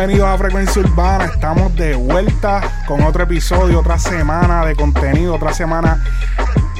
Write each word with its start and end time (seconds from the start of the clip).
Bienvenidos 0.00 0.30
a 0.30 0.38
Frecuencia 0.38 0.80
Urbana. 0.80 1.26
Estamos 1.26 1.76
de 1.76 1.94
vuelta 1.94 2.62
con 2.88 3.02
otro 3.02 3.24
episodio, 3.24 3.80
otra 3.80 3.98
semana 3.98 4.64
de 4.64 4.74
contenido, 4.74 5.34
otra 5.34 5.52
semana 5.52 6.02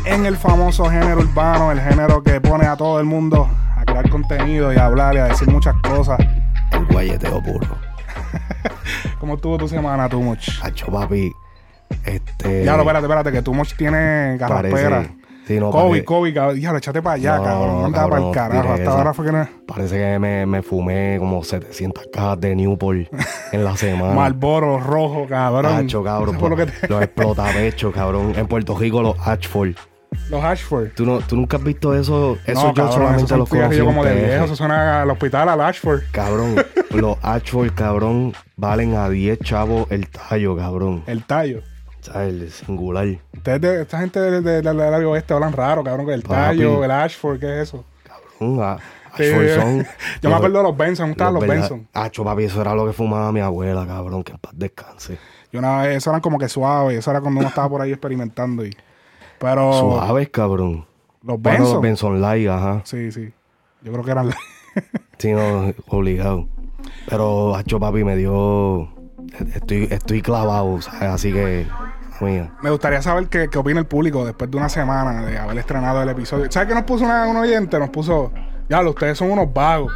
en 0.06 0.24
el 0.24 0.38
famoso 0.38 0.86
género 0.86 1.18
urbano, 1.20 1.70
el 1.70 1.82
género 1.82 2.22
que 2.22 2.40
pone 2.40 2.64
a 2.64 2.78
todo 2.78 2.98
el 2.98 3.04
mundo 3.04 3.46
a 3.76 3.84
crear 3.84 4.08
contenido 4.08 4.72
y 4.72 4.78
a 4.78 4.86
hablar 4.86 5.16
y 5.16 5.18
a 5.18 5.24
decir 5.24 5.48
muchas 5.48 5.74
cosas. 5.82 6.18
El 6.72 6.86
guayeteo 6.86 7.42
puro. 7.42 7.66
¿Cómo 9.20 9.34
estuvo 9.34 9.58
tu 9.58 9.68
semana, 9.68 10.08
Tumuch? 10.08 10.58
Hacho, 10.62 10.86
papi. 10.86 11.30
Este. 12.06 12.64
Ya, 12.64 12.72
no, 12.72 12.84
espérate, 12.84 13.04
espérate, 13.04 13.32
que 13.32 13.42
Tumuch 13.42 13.76
tiene 13.76 14.38
garraspera. 14.38 14.96
Parece- 14.96 15.19
Sí, 15.46 15.58
no, 15.58 15.70
COVID, 15.70 16.04
COVID, 16.04 16.34
cabrón. 16.34 16.60
Ya, 16.60 16.76
échate 16.76 17.02
para 17.02 17.14
allá, 17.16 17.36
No, 17.38 17.44
cabrón. 17.44 17.84
Anda 17.86 18.08
para 18.08 18.26
el 18.26 18.32
carajo. 18.32 18.68
Hasta 18.70 18.82
eso. 18.82 18.90
ahora 18.92 19.14
fue 19.14 19.26
que 19.26 19.32
no. 19.32 19.48
Parece 19.66 19.96
que 19.98 20.18
me, 20.18 20.46
me 20.46 20.62
fumé 20.62 21.16
como 21.18 21.42
700 21.42 22.06
cajas 22.12 22.40
de 22.40 22.54
Newport 22.54 23.08
en 23.52 23.64
la 23.64 23.76
semana. 23.76 24.14
Malboro 24.14 24.78
rojo, 24.78 25.26
cabrón. 25.28 25.74
Hacho, 25.74 26.04
cabrón. 26.04 26.36
Eso 26.36 26.40
fue 26.40 26.50
lo 26.50 26.56
que 26.56 26.66
pues, 26.66 26.80
te- 26.82 26.88
Los 26.88 27.02
explotapechos, 27.02 27.92
cabrón. 27.94 28.32
En 28.36 28.46
Puerto 28.46 28.76
Rico, 28.78 29.02
los 29.02 29.16
Ashford. 29.26 29.70
Los 30.28 30.42
Ashford. 30.42 30.88
¿Tú, 30.94 31.06
no, 31.06 31.18
¿Tú 31.20 31.36
nunca 31.36 31.56
has 31.56 31.62
visto 31.64 31.94
eso? 31.94 32.36
Eso 32.44 32.60
no, 32.62 32.68
yo 32.68 32.74
cabrón, 32.74 32.92
solamente 32.92 33.26
son 33.28 33.38
los 33.40 33.48
conocí 33.48 33.78
en 33.78 33.84
como 33.86 34.04
de 34.04 34.14
viejo. 34.14 34.44
Eso 34.44 34.56
suena 34.56 35.02
al 35.02 35.10
hospital, 35.10 35.48
al 35.48 35.60
Ashford. 35.60 36.02
Cabrón, 36.10 36.56
los 36.90 37.16
Ashford, 37.22 37.72
cabrón, 37.74 38.32
valen 38.56 38.94
a 38.96 39.08
10 39.08 39.38
chavos 39.40 39.86
el 39.90 40.08
tallo, 40.08 40.56
cabrón. 40.56 41.04
El 41.06 41.24
tallo. 41.24 41.62
El 42.14 42.50
singular. 42.50 43.06
Ustedes, 43.34 43.60
de, 43.60 43.82
esta 43.82 43.98
gente 44.00 44.20
del 44.20 44.42
de, 44.42 44.62
del 44.62 44.80
área 44.80 45.08
oeste 45.08 45.34
hablan 45.34 45.52
raro, 45.52 45.82
cabrón. 45.84 46.06
que 46.06 46.14
El 46.14 46.22
tallo, 46.22 46.82
el 46.84 46.90
Ashford, 46.90 47.38
¿qué 47.40 47.46
es 47.60 47.68
eso? 47.68 47.84
Cabrón, 48.04 48.62
a- 48.62 48.78
Sí, 49.16 49.24
Ashford 49.24 49.54
son... 49.60 49.86
Yo 50.22 50.30
me 50.30 50.36
acuerdo 50.36 50.58
de 50.58 50.62
los 50.64 50.76
Benson, 50.76 51.04
¿cómo 51.06 51.12
estaban 51.12 51.34
los, 51.34 51.40
verdad- 51.42 51.54
Benson? 51.56 51.88
Hacho, 51.92 52.24
papi, 52.24 52.44
eso 52.44 52.60
era 52.60 52.74
lo 52.74 52.86
que 52.86 52.92
fumaba 52.92 53.32
mi 53.32 53.40
abuela, 53.40 53.84
cabrón, 53.86 54.22
que 54.22 54.32
en 54.32 54.38
paz 54.38 54.52
descanse. 54.54 55.18
Yo 55.52 55.58
una 55.58 55.82
vez, 55.82 55.96
eso 55.96 56.10
eran 56.10 56.20
como 56.20 56.38
que 56.38 56.48
suaves, 56.48 56.96
eso 56.98 57.10
era 57.10 57.20
cuando 57.20 57.40
uno 57.40 57.48
estaba 57.48 57.68
por 57.68 57.80
ahí 57.82 57.90
experimentando. 57.90 58.64
Y, 58.64 58.74
pero 59.38 59.72
Suaves, 59.72 60.28
cabrón. 60.30 60.86
los 61.24 61.40
Bueno, 61.42 61.58
Benson. 61.58 61.72
los 61.74 61.82
Benson 61.82 62.20
Light, 62.20 62.48
ajá. 62.48 62.82
Sí, 62.84 63.10
sí. 63.10 63.32
Yo 63.82 63.90
creo 63.92 64.04
que 64.04 64.10
eran. 64.12 64.30
Sí, 65.18 65.32
no, 65.32 65.74
obligado. 65.88 66.46
Pero, 67.06 67.54
hacho, 67.54 67.78
papi, 67.78 68.04
me 68.04 68.16
dio... 68.16 68.88
Estoy, 69.54 69.88
estoy 69.90 70.22
clavado, 70.22 70.80
¿sabes? 70.82 71.02
Así 71.02 71.32
que... 71.32 71.66
Mía. 72.20 72.52
Me 72.62 72.68
gustaría 72.68 73.00
saber 73.00 73.28
qué, 73.28 73.48
qué 73.50 73.56
opina 73.56 73.80
el 73.80 73.86
público 73.86 74.26
después 74.26 74.50
de 74.50 74.56
una 74.58 74.68
semana 74.68 75.24
de 75.24 75.38
haber 75.38 75.56
estrenado 75.56 76.02
el 76.02 76.08
episodio. 76.10 76.52
¿Sabes 76.52 76.68
qué 76.68 76.74
nos 76.74 76.84
puso 76.84 77.02
una- 77.06 77.26
un 77.26 77.36
oyente? 77.38 77.78
Nos 77.78 77.88
puso, 77.88 78.30
ya, 78.68 78.86
ustedes 78.86 79.16
son 79.16 79.30
unos 79.30 79.50
vagos. 79.54 79.90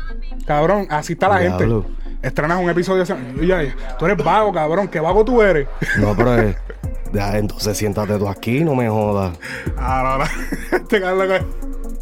Cabrón, 0.47 0.87
así 0.89 1.13
está 1.13 1.29
la 1.29 1.41
Diablo. 1.41 1.83
gente. 1.83 2.27
Estrenas 2.27 2.59
un 2.63 2.71
episodio. 2.71 3.05
y 3.43 3.47
ya, 3.47 3.61
tú 3.99 4.07
eres 4.07 4.17
vago, 4.25 4.55
cabrón. 4.55 4.89
¿Qué 4.89 5.01
vago 5.01 5.23
tú 5.23 5.43
eres? 5.43 5.69
No, 5.99 6.17
pero... 6.17 6.39
eh, 6.41 6.57
ya, 7.13 7.37
entonces 7.37 7.77
siéntate 7.77 8.17
tú 8.19 8.27
aquí, 8.27 8.65
no 8.65 8.75
me 8.75 8.89
jodas. 8.89 9.37
Ah, 9.77 10.17
no, 10.19 10.25
no. 10.25 10.79
Este 10.79 11.03
cabrón 11.03 11.29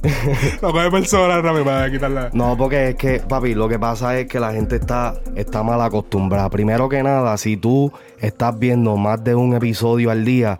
lo 0.62 0.72
coge. 0.72 0.90
Personal 0.90 1.42
rápido 1.42 1.64
para 1.64 1.90
quitarla. 1.90 2.30
No, 2.32 2.56
porque 2.56 2.90
es 2.90 2.94
que, 2.96 3.20
papi, 3.20 3.54
lo 3.54 3.68
que 3.68 3.78
pasa 3.78 4.18
es 4.18 4.26
que 4.26 4.40
la 4.40 4.52
gente 4.52 4.76
está, 4.76 5.14
está 5.36 5.62
mal 5.62 5.80
acostumbrada. 5.80 6.50
Primero 6.50 6.88
que 6.88 7.02
nada, 7.02 7.36
si 7.36 7.56
tú 7.56 7.92
estás 8.18 8.58
viendo 8.58 8.96
más 8.96 9.22
de 9.22 9.34
un 9.34 9.54
episodio 9.54 10.10
al 10.10 10.24
día, 10.24 10.58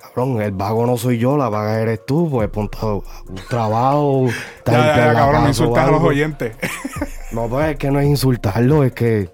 cabrón, 0.00 0.40
el 0.40 0.52
vago 0.52 0.86
no 0.86 0.96
soy 0.96 1.18
yo, 1.18 1.36
la 1.36 1.48
vaga 1.48 1.80
eres 1.80 2.06
tú, 2.06 2.28
pues 2.30 2.48
ponte 2.48 2.78
un 2.84 3.02
trabajo. 3.48 4.26
Ya, 4.66 4.72
ya, 4.72 4.96
ya, 4.96 5.14
cabrón, 5.14 5.42
no 5.42 5.48
insultes 5.48 5.82
a 5.82 5.90
los 5.90 6.02
oyentes. 6.02 6.56
No, 7.32 7.48
pues 7.48 7.70
es 7.72 7.76
que 7.76 7.90
no 7.90 7.98
es 8.00 8.06
insultarlo, 8.06 8.84
es 8.84 8.92
que, 8.92 9.28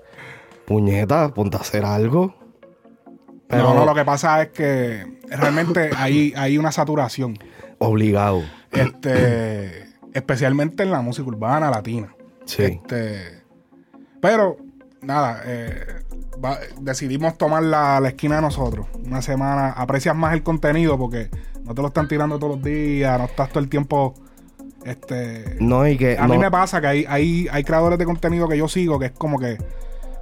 puñeta, 0.66 1.32
ponte 1.34 1.58
a 1.58 1.60
hacer 1.60 1.84
algo. 1.84 2.34
Pero 3.48 3.62
No, 3.64 3.74
no, 3.74 3.84
lo 3.84 3.94
que 3.94 4.04
pasa 4.04 4.42
es 4.42 4.48
que 4.48 5.18
realmente 5.28 5.90
hay, 5.96 6.32
hay 6.34 6.56
una 6.58 6.72
saturación. 6.72 7.38
obligado. 7.78 8.42
Este, 8.72 9.84
especialmente 10.14 10.82
en 10.82 10.90
la 10.90 11.00
música 11.02 11.28
urbana 11.28 11.70
latina. 11.70 12.14
Sí. 12.44 12.62
Este, 12.64 13.42
pero, 14.20 14.56
nada, 15.00 15.42
eh, 15.44 15.84
va- 16.44 16.58
decidimos 16.80 17.36
tomar 17.38 17.62
la, 17.62 18.00
la 18.00 18.08
esquina 18.08 18.36
de 18.36 18.42
nosotros. 18.42 18.86
Una 19.06 19.22
semana, 19.22 19.70
aprecias 19.72 20.16
más 20.16 20.32
el 20.34 20.42
contenido 20.42 20.98
porque 20.98 21.30
no 21.64 21.74
te 21.74 21.82
lo 21.82 21.88
están 21.88 22.08
tirando 22.08 22.38
todos 22.38 22.56
los 22.56 22.64
días, 22.64 23.18
no 23.18 23.26
estás 23.26 23.48
todo 23.50 23.60
el 23.60 23.68
tiempo. 23.68 24.14
Este, 24.84 25.56
No, 25.60 25.86
y 25.86 25.96
que. 25.96 26.18
a 26.18 26.26
mí 26.26 26.36
me 26.38 26.50
pasa 26.50 26.80
que 26.80 26.86
hay, 26.88 27.04
hay, 27.08 27.46
hay 27.52 27.62
creadores 27.62 27.98
de 27.98 28.04
contenido 28.04 28.48
que 28.48 28.58
yo 28.58 28.66
sigo 28.68 28.98
que 28.98 29.06
es 29.06 29.12
como 29.12 29.38
que 29.38 29.56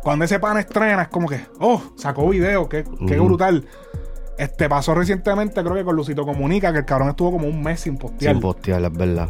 cuando 0.02 0.24
ese 0.26 0.38
pan 0.38 0.58
estrena 0.58 1.02
es 1.02 1.08
como 1.08 1.28
que, 1.28 1.40
oh, 1.60 1.82
sacó 1.96 2.28
video, 2.28 2.68
qué, 2.68 2.84
qué 3.06 3.18
brutal. 3.18 3.66
Este 4.40 4.68
pasó 4.68 4.94
recientemente, 4.94 5.62
creo 5.62 5.74
que 5.74 5.84
con 5.84 5.94
Lucito 5.96 6.24
Comunica, 6.24 6.72
que 6.72 6.78
el 6.78 6.84
cabrón 6.86 7.10
estuvo 7.10 7.32
como 7.32 7.46
un 7.46 7.62
mes 7.62 7.80
sin 7.80 7.98
postear. 7.98 8.32
Sin 8.32 8.40
postear, 8.40 8.82
es 8.82 8.92
verdad. 8.92 9.28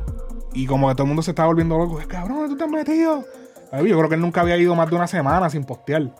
Y 0.54 0.66
como 0.66 0.88
que 0.88 0.94
todo 0.94 1.02
el 1.04 1.08
mundo 1.08 1.22
se 1.22 1.32
estaba 1.32 1.48
volviendo 1.48 1.76
loco. 1.78 1.98
Cabrón, 2.06 2.38
¿dónde 2.38 2.50
tú 2.50 2.56
te 2.58 2.64
has 2.64 2.70
metido? 2.70 3.24
Ay, 3.72 3.88
Yo 3.88 3.96
creo 3.98 4.08
que 4.08 4.14
él 4.14 4.20
nunca 4.20 4.40
había 4.40 4.56
ido 4.56 4.74
más 4.76 4.88
de 4.88 4.96
una 4.96 5.06
semana 5.08 5.50
sin 5.50 5.64
postear. 5.64 6.14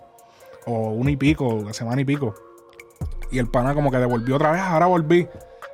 O 0.67 0.91
una 0.91 1.11
y 1.13 1.17
pico, 1.17 1.47
una 1.47 1.73
semana 1.73 2.01
y 2.01 2.05
pico. 2.05 2.35
Y 3.31 3.39
el 3.39 3.49
pana 3.49 3.75
como 3.75 3.91
que 3.93 3.99
devolvió 3.99 4.37
otra 4.37 4.51
vez, 4.53 4.61
ahora 4.61 4.87
volví. 4.87 5.29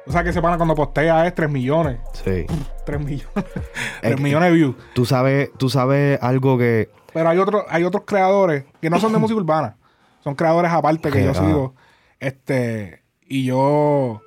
O 0.07 0.13
sea 0.13 0.23
que 0.23 0.31
ese 0.31 0.41
pana 0.43 0.57
cuando 0.59 0.75
postea 0.75 1.27
es 1.27 1.35
3 1.35 1.51
millones. 1.51 1.99
Sí. 2.13 2.45
3 2.85 3.01
millones. 3.01 3.29
3 4.03 4.15
que- 4.17 4.23
millones 4.23 4.51
de 4.51 4.55
views. 4.57 4.77
Tú 4.95 5.05
sabes, 5.07 5.51
tú 5.57 5.69
sabes 5.71 6.19
algo 6.23 6.59
que. 6.59 6.91
Pero 7.15 7.29
hay 7.31 7.39
otros, 7.39 7.65
hay 7.71 7.83
otros 7.85 8.05
creadores 8.07 8.65
que 8.81 8.91
no 8.91 9.01
son 9.01 9.13
de 9.13 9.19
música 9.21 9.41
urbana. 9.41 9.77
Son 10.23 10.35
creadores 10.35 10.71
aparte 10.71 11.11
que 11.11 11.25
yo 11.25 11.33
sigo. 11.35 11.75
Este. 12.21 13.03
Y 13.29 13.45
yo. 13.45 14.23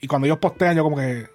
Y 0.00 0.06
cuando 0.06 0.26
ellos 0.26 0.38
postean, 0.38 0.76
yo 0.76 0.82
como 0.84 0.96
que. 0.96 1.26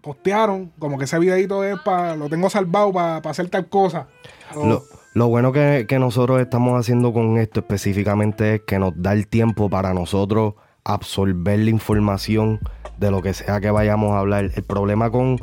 Postearon, 0.00 0.72
como 0.80 0.98
que 0.98 1.04
ese 1.04 1.18
videito 1.18 1.62
es 1.62 1.78
para. 1.80 2.16
Lo 2.16 2.28
tengo 2.28 2.50
salvado 2.50 2.92
para 2.92 3.18
hacer 3.30 3.48
tal 3.48 3.68
cosa. 3.68 4.08
O- 4.54 4.66
Lo, 4.66 4.82
lo 5.14 5.28
bueno 5.28 5.52
que, 5.52 5.86
que 5.88 5.98
nosotros 6.00 6.40
estamos 6.40 6.78
haciendo 6.80 7.12
con 7.12 7.38
esto 7.38 7.60
específicamente 7.60 8.56
es 8.56 8.60
que 8.66 8.78
nos 8.80 8.92
da 9.00 9.12
el 9.12 9.28
tiempo 9.28 9.70
para 9.70 9.94
nosotros 9.94 10.54
absorber 10.84 11.60
la 11.60 11.70
información 11.70 12.58
de 12.98 13.10
lo 13.12 13.22
que 13.22 13.32
sea 13.32 13.60
que 13.60 13.70
vayamos 13.70 14.10
a 14.12 14.18
hablar. 14.18 14.50
El 14.56 14.62
problema 14.64 15.10
con... 15.10 15.38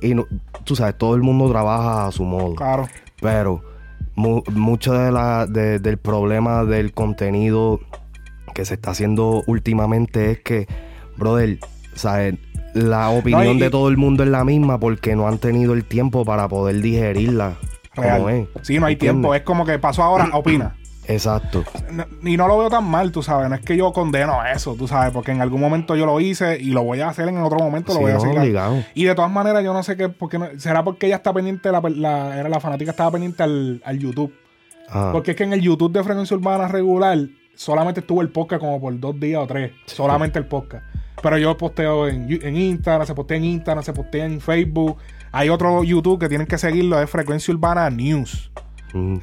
Y 0.00 0.14
no- 0.14 0.26
tú 0.64 0.74
sabes, 0.74 0.98
todo 0.98 1.14
el 1.14 1.22
mundo 1.22 1.48
trabaja 1.48 2.08
a 2.08 2.10
su 2.12 2.24
modo. 2.24 2.56
Claro. 2.56 2.88
Pero 3.20 3.62
mu- 4.16 4.42
mucho 4.50 4.94
de 4.94 5.12
la, 5.12 5.46
de- 5.46 5.78
del 5.78 5.98
problema 5.98 6.64
del 6.64 6.92
contenido 6.92 7.78
que 8.52 8.64
se 8.64 8.74
está 8.74 8.90
haciendo 8.92 9.42
últimamente 9.46 10.30
es 10.32 10.40
que, 10.40 10.66
brother, 11.16 11.58
¿sabes? 11.94 12.34
La 12.74 13.10
opinión 13.10 13.56
y- 13.56 13.60
de 13.60 13.70
todo 13.70 13.88
el 13.88 13.96
mundo 13.96 14.22
es 14.22 14.30
la 14.30 14.44
misma 14.44 14.78
porque 14.80 15.14
no 15.14 15.28
han 15.28 15.38
tenido 15.38 15.74
el 15.74 15.84
tiempo 15.84 16.24
para 16.24 16.48
poder 16.48 16.80
digerirla. 16.80 17.54
Real. 17.94 18.28
Es. 18.30 18.48
Sí, 18.66 18.78
no 18.78 18.86
hay 18.86 18.94
¿Entiendes? 18.94 18.98
tiempo. 18.98 19.34
Es 19.34 19.42
como 19.42 19.66
que 19.66 19.78
pasó 19.78 20.02
ahora, 20.02 20.30
opina. 20.32 20.76
Exacto. 21.08 21.64
Y 22.22 22.36
no 22.36 22.46
lo 22.46 22.56
veo 22.58 22.70
tan 22.70 22.84
mal, 22.84 23.10
tú 23.12 23.22
sabes. 23.22 23.48
No 23.50 23.56
es 23.56 23.60
que 23.60 23.76
yo 23.76 23.92
condeno 23.92 24.38
eso, 24.46 24.74
tú 24.76 24.86
sabes. 24.88 25.12
Porque 25.12 25.32
en 25.32 25.42
algún 25.42 25.60
momento 25.60 25.96
yo 25.96 26.06
lo 26.06 26.18
hice 26.20 26.58
y 26.58 26.70
lo 26.70 26.84
voy 26.84 27.00
a 27.00 27.08
hacer 27.08 27.28
en 27.28 27.36
otro 27.38 27.58
momento. 27.58 27.92
Lo 27.92 27.98
Sí, 27.98 28.02
voy 28.04 28.12
a 28.12 28.14
no, 28.14 28.20
hacer. 28.22 28.38
obligado. 28.38 28.84
Y 28.94 29.04
de 29.04 29.14
todas 29.14 29.30
maneras, 29.30 29.62
yo 29.64 29.74
no 29.74 29.82
sé 29.82 29.96
qué. 29.96 30.08
Porque 30.08 30.38
no- 30.38 30.46
¿Será 30.58 30.82
porque 30.84 31.06
ella 31.06 31.16
está 31.16 31.32
pendiente? 31.34 31.70
La, 31.72 31.80
la, 31.82 32.38
era 32.38 32.48
la 32.48 32.60
fanática 32.60 32.92
estaba 32.92 33.10
pendiente 33.10 33.42
al, 33.42 33.82
al 33.84 33.98
YouTube. 33.98 34.32
Ah, 34.88 35.10
Porque 35.12 35.32
es 35.32 35.36
que 35.36 35.44
en 35.44 35.52
el 35.52 35.60
YouTube 35.60 35.92
de 35.92 36.04
Frecuencia 36.04 36.36
Urbana 36.36 36.68
regular 36.68 37.18
solamente 37.54 38.00
estuvo 38.00 38.22
el 38.22 38.30
podcast 38.30 38.60
como 38.60 38.80
por 38.80 38.98
dos 38.98 39.18
días 39.18 39.40
o 39.42 39.46
tres. 39.46 39.72
Solamente 39.86 40.38
el 40.38 40.46
podcast. 40.46 40.84
Pero 41.22 41.38
yo 41.38 41.56
posteo 41.56 42.08
en, 42.08 42.56
Instagram, 42.56 43.06
se 43.06 43.14
postea 43.14 43.36
en 43.36 43.44
Instagram, 43.44 43.84
se 43.84 43.92
postea 43.92 44.24
en 44.24 44.40
Facebook. 44.40 44.96
Hay 45.30 45.48
otro 45.48 45.84
YouTube 45.84 46.18
que 46.18 46.28
tienen 46.28 46.46
que 46.46 46.58
seguirlo, 46.58 47.00
es 47.00 47.08
Frecuencia 47.08 47.54
Urbana 47.54 47.88
News. 47.90 48.50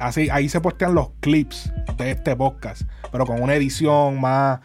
Así, 0.00 0.28
ahí 0.30 0.48
se 0.48 0.60
postean 0.60 0.94
los 0.94 1.10
clips 1.20 1.72
de 1.96 2.10
este 2.10 2.34
podcast, 2.34 2.82
pero 3.12 3.24
con 3.24 3.40
una 3.40 3.54
edición 3.54 4.20
más, 4.20 4.58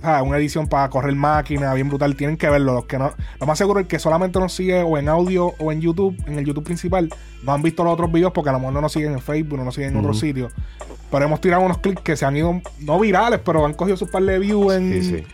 ¿sabes? 0.00 0.26
una 0.26 0.36
edición 0.38 0.66
para 0.68 0.88
correr 0.90 1.14
máquina, 1.14 1.72
bien 1.74 1.88
brutal. 1.88 2.16
Tienen 2.16 2.36
que 2.36 2.48
verlo. 2.50 2.74
Los 2.74 2.84
que 2.86 2.98
no, 2.98 3.12
lo 3.40 3.46
más 3.46 3.58
seguro 3.58 3.80
es 3.80 3.86
que 3.86 3.98
solamente 3.98 4.38
nos 4.38 4.52
sigue 4.52 4.82
o 4.82 4.98
en 4.98 5.08
audio 5.08 5.54
o 5.58 5.72
en 5.72 5.80
YouTube, 5.80 6.16
en 6.26 6.38
el 6.38 6.44
YouTube 6.44 6.64
principal, 6.64 7.08
no 7.42 7.52
han 7.52 7.62
visto 7.62 7.84
los 7.84 7.92
otros 7.94 8.10
videos 8.12 8.32
porque 8.32 8.50
a 8.50 8.52
lo 8.52 8.58
mejor 8.58 8.74
no 8.74 8.80
nos 8.80 8.92
siguen 8.92 9.12
en 9.12 9.20
Facebook, 9.20 9.58
no 9.58 9.64
nos 9.64 9.74
siguen 9.74 9.90
en 9.90 9.96
otros 9.98 10.18
sitios. 10.20 10.52
Pero 11.10 11.24
hemos 11.26 11.40
tirado 11.40 11.62
unos 11.62 11.78
clips 11.78 12.00
que 12.02 12.16
se 12.16 12.24
han 12.24 12.36
ido, 12.36 12.60
no 12.80 12.98
virales, 12.98 13.40
pero 13.44 13.64
han 13.64 13.74
cogido 13.74 13.96
sus 13.96 14.10
par 14.10 14.22
de 14.24 14.38
views 14.38 14.74
en, 14.74 14.92
sí, 15.02 15.02
sí. 15.18 15.26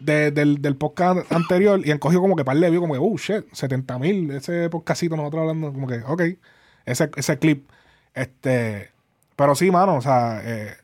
de- 0.00 0.30
del, 0.30 0.60
del 0.60 0.76
podcast 0.76 1.30
anterior 1.32 1.80
y 1.84 1.90
han 1.90 1.98
cogido 1.98 2.20
como 2.20 2.36
que 2.36 2.44
par 2.44 2.56
de 2.56 2.68
views, 2.68 2.82
como 2.82 2.92
que, 2.94 3.00
oh 3.02 3.16
shit, 3.16 3.46
70 3.52 3.98
mil, 3.98 4.30
ese 4.32 4.68
podcastito 4.68 5.16
nosotros 5.16 5.40
hablando, 5.42 5.72
como 5.72 5.86
que, 5.86 6.02
ok, 6.06 6.22
ese, 6.84 7.10
ese 7.16 7.38
clip. 7.38 7.68
Este, 8.14 8.90
pero 9.36 9.54
sí, 9.54 9.70
mano, 9.70 9.96
o 9.96 10.00
sea, 10.02 10.42
eh, 10.44 10.74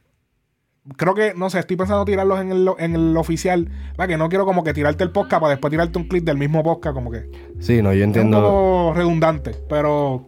creo 0.97 1.15
que, 1.15 1.35
no 1.35 1.51
sé, 1.51 1.59
estoy 1.61 1.77
pensando 1.77 2.05
tirarlos 2.05 2.41
en 2.41 2.51
el, 2.53 2.71
en 2.79 2.95
el 2.95 3.17
oficial, 3.17 3.71
para 3.97 4.09
que 4.09 4.17
no 4.17 4.29
quiero 4.29 4.45
como 4.47 4.65
que 4.65 4.73
tirarte 4.75 5.05
el 5.05 5.11
podcast 5.11 5.41
para 5.41 5.51
después 5.51 5.71
tirarte 5.71 5.99
un 5.99 6.09
clip 6.09 6.25
del 6.25 6.39
mismo 6.39 6.63
podcast, 6.63 6.95
como 6.95 7.11
que 7.11 7.29
Sí, 7.61 7.83
no, 7.83 7.93
yo 7.93 7.99
es 7.99 8.03
un 8.03 8.09
entiendo. 8.09 8.41
poco 8.41 8.93
redundante, 8.97 9.53
pero 9.69 10.27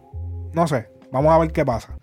no 0.53 0.67
sé, 0.67 0.87
vamos 1.11 1.33
a 1.33 1.37
ver 1.39 1.51
qué 1.51 1.65
pasa. 1.65 1.93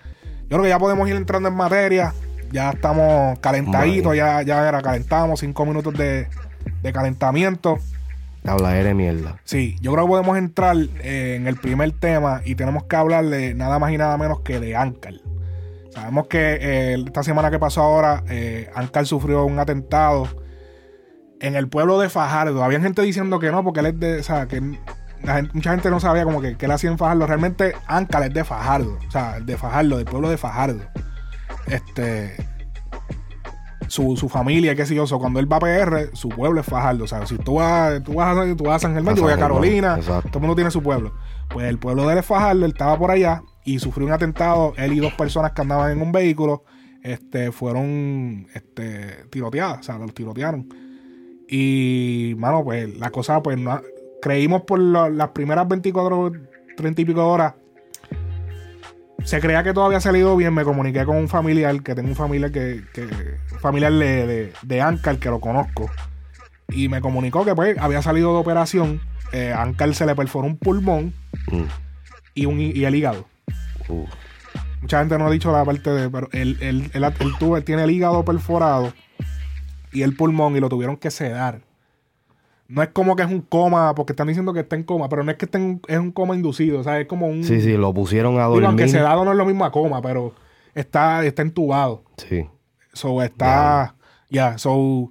Yo 0.43 0.57
creo 0.57 0.63
que 0.63 0.69
ya 0.71 0.79
podemos 0.79 1.09
ir 1.09 1.17
entrando 1.17 1.49
en 1.49 1.55
materia. 1.55 2.15
Ya 2.51 2.71
estamos 2.71 3.39
calentaditos, 3.41 4.17
ya, 4.17 4.41
ya 4.41 4.67
era, 4.67 4.81
calentamos 4.81 5.41
cinco 5.41 5.67
minutos 5.67 5.93
de, 5.93 6.29
de 6.83 6.93
calentamiento. 6.95 7.79
Habla 8.47 8.71
de 8.71 8.95
mierda. 8.95 9.39
Sí, 9.45 9.77
yo 9.83 9.93
creo 9.93 10.05
que 10.07 10.09
podemos 10.09 10.39
entrar 10.39 10.75
eh, 11.03 11.35
en 11.39 11.47
el 11.47 11.57
primer 11.57 11.93
tema 11.93 12.41
y 12.47 12.55
tenemos 12.55 12.85
que 12.85 12.97
hablar 12.97 13.27
de 13.27 13.53
nada 13.53 13.79
más 13.79 13.93
y 13.93 13.99
nada 13.99 14.17
menos 14.17 14.41
que 14.41 14.59
de 14.61 14.75
Ankar. 14.75 15.13
Sabemos 15.99 16.29
que 16.29 16.59
eh, 16.61 17.03
esta 17.05 17.25
semana 17.25 17.51
que 17.51 17.59
pasó 17.59 17.83
ahora, 17.83 18.23
eh, 18.29 18.71
Ankar 18.77 19.05
sufrió 19.05 19.45
un 19.45 19.59
atentado 19.59 20.29
en 21.41 21.57
el 21.57 21.69
pueblo 21.69 21.99
de 21.99 22.09
Fajardo. 22.09 22.63
Había 22.63 22.81
gente 22.81 23.03
diciendo 23.03 23.41
que 23.41 23.51
no, 23.51 23.65
porque 23.65 23.81
él 23.81 23.87
es 23.87 23.99
de. 23.99 24.21
O 24.21 24.23
sea, 24.23 24.47
que 24.47 24.61
mucha 24.61 25.73
gente 25.73 25.91
no 25.91 25.99
sabía 25.99 26.23
como 26.23 26.41
que, 26.41 26.57
que 26.57 26.67
él 26.67 26.71
hacía 26.71 26.91
en 26.91 26.99
Fajardo. 26.99 27.27
Realmente 27.27 27.75
Ankar 27.89 28.23
es 28.23 28.33
de 28.33 28.45
Fajardo. 28.45 28.97
O 29.09 29.11
sea, 29.11 29.41
de 29.41 29.57
Fajardo, 29.57 29.97
del 29.97 30.07
pueblo 30.07 30.31
de 30.31 30.37
Fajardo. 30.37 30.85
Este. 31.67 32.37
Su, 33.89 34.17
su 34.17 34.29
familia, 34.29 34.77
qué 34.77 34.87
sé 34.87 34.95
yo, 34.95 35.07
cuando 35.19 35.41
él 35.41 35.51
va 35.51 35.57
a 35.57 35.61
PR, 35.61 36.15
su 36.15 36.29
pueblo 36.29 36.61
es 36.61 36.67
Fajardo. 36.67 37.05
O 37.05 37.09
sea, 37.09 37.27
si 37.27 37.39
tú 37.39 37.55
vas, 37.55 38.01
tú 38.05 38.15
vas, 38.15 38.37
a, 38.37 38.55
tú 38.55 38.65
vas 38.65 38.77
a 38.77 38.79
San 38.81 38.95
Germán, 38.95 39.17
yo 39.17 39.23
voy 39.23 39.33
a 39.33 39.39
Carolina, 39.39 39.99
todo 39.99 40.23
el 40.35 40.41
mundo 40.41 40.55
tiene 40.55 40.71
su 40.71 40.83
pueblo. 40.83 41.13
Pues 41.49 41.67
el 41.67 41.79
pueblo 41.79 42.07
de 42.07 42.13
él 42.13 42.19
es 42.19 42.27
Fajardo, 42.27 42.67
él 42.67 42.73
estaba 42.73 42.97
por 42.99 43.11
allá 43.11 43.43
y 43.69 43.79
sufrió 43.79 44.07
un 44.07 44.13
atentado. 44.13 44.73
Él 44.79 44.95
y 44.95 44.99
dos 44.99 45.13
personas 45.13 45.53
que 45.53 45.61
andaban 45.61 45.93
en 45.93 46.01
un 46.01 46.11
vehículo 46.11 46.65
este, 47.03 47.53
fueron 47.53 48.47
este, 48.55 49.25
tiroteadas, 49.31 49.81
o 49.81 49.83
sea, 49.83 49.99
los 49.99 50.15
tirotearon. 50.15 50.67
Y, 51.47 52.35
mano, 52.39 52.65
pues 52.65 52.97
la 52.99 53.11
cosa, 53.11 53.43
pues 53.43 53.59
no, 53.59 53.81
creímos 54.23 54.63
por 54.63 54.81
las 54.81 55.29
primeras 55.29 55.69
24, 55.69 56.33
30 56.77 57.03
y 57.03 57.05
pico 57.05 57.27
horas. 57.27 57.55
Se 59.25 59.39
creía 59.41 59.63
que 59.63 59.75
todo 59.75 59.85
había 59.85 60.01
salido 60.01 60.35
bien. 60.35 60.55
Me 60.55 60.65
comuniqué 60.65 61.05
con 61.05 61.17
un 61.17 61.29
familiar, 61.29 61.83
que 61.83 61.95
tengo 61.95 62.09
un 62.09 62.17
familiar 62.17 62.51
que, 62.51 62.85
que 62.95 63.07
familiar 63.61 63.93
de, 63.93 64.27
de, 64.27 64.53
de 64.63 64.81
Ankar, 64.81 65.19
que 65.19 65.29
lo 65.29 65.41
conozco. 65.41 65.91
Y 66.71 66.89
me 66.89 67.03
comunicó 67.03 67.45
que 67.45 67.55
pues 67.55 67.77
había 67.79 68.01
salido 68.01 68.33
de 68.33 68.39
operación. 68.39 69.03
Eh, 69.33 69.53
Ankar 69.55 69.95
se 69.95 70.07
le 70.07 70.15
perforó 70.15 70.47
un 70.47 70.57
pulmón 70.57 71.13
mm. 71.51 71.65
y, 72.35 72.47
un, 72.47 72.61
y 72.61 72.85
el 72.85 72.95
hígado. 72.95 73.27
Mucha 74.81 75.01
gente 75.01 75.19
no 75.19 75.27
ha 75.27 75.31
dicho 75.31 75.51
la 75.53 75.65
parte 75.65 75.91
de. 75.91 76.09
Pero 76.09 76.29
él, 76.33 76.57
él, 76.61 76.91
él 76.93 77.65
tiene 77.65 77.85
el 77.85 77.91
hígado 77.91 78.25
perforado 78.25 78.93
y 79.93 80.03
el 80.03 80.15
pulmón 80.17 80.57
y 80.57 80.61
lo 80.61 80.69
tuvieron 80.69 80.97
que 80.97 81.11
sedar. 81.11 81.63
No 82.69 82.83
es 82.83 82.91
como 82.91 83.17
que 83.17 83.23
es 83.23 83.29
un 83.31 83.41
coma, 83.41 83.95
porque 83.95 84.13
están 84.13 84.29
diciendo 84.29 84.53
que 84.53 84.61
está 84.61 84.77
en 84.77 84.83
coma, 84.83 85.09
pero 85.09 85.25
no 85.25 85.31
es 85.31 85.39
que 85.39 85.47
esté 85.47 85.59
es 85.89 85.99
un 85.99 86.13
coma 86.13 86.35
inducido, 86.35 86.81
o 86.81 86.85
sea, 86.85 87.01
es 87.01 87.07
como 87.07 87.27
un... 87.27 87.43
Sí, 87.43 87.63
sí, 87.63 87.79
lo 87.79 87.95
pusieron 87.95 88.39
a 88.39 88.43
dormir. 88.43 88.61
Digo, 88.61 88.69
aunque 88.69 88.89
sedado 88.89 89.25
no 89.25 89.33
es 89.33 89.39
lo 89.39 89.47
mismo 89.47 89.65
a 89.65 89.73
coma, 89.73 90.03
pero 90.03 90.35
está, 90.75 91.25
está 91.25 91.41
entubado. 91.41 92.05
Sí. 92.19 92.47
So, 92.93 93.23
está... 93.23 93.95
Ya, 94.29 94.59
so... 94.59 95.11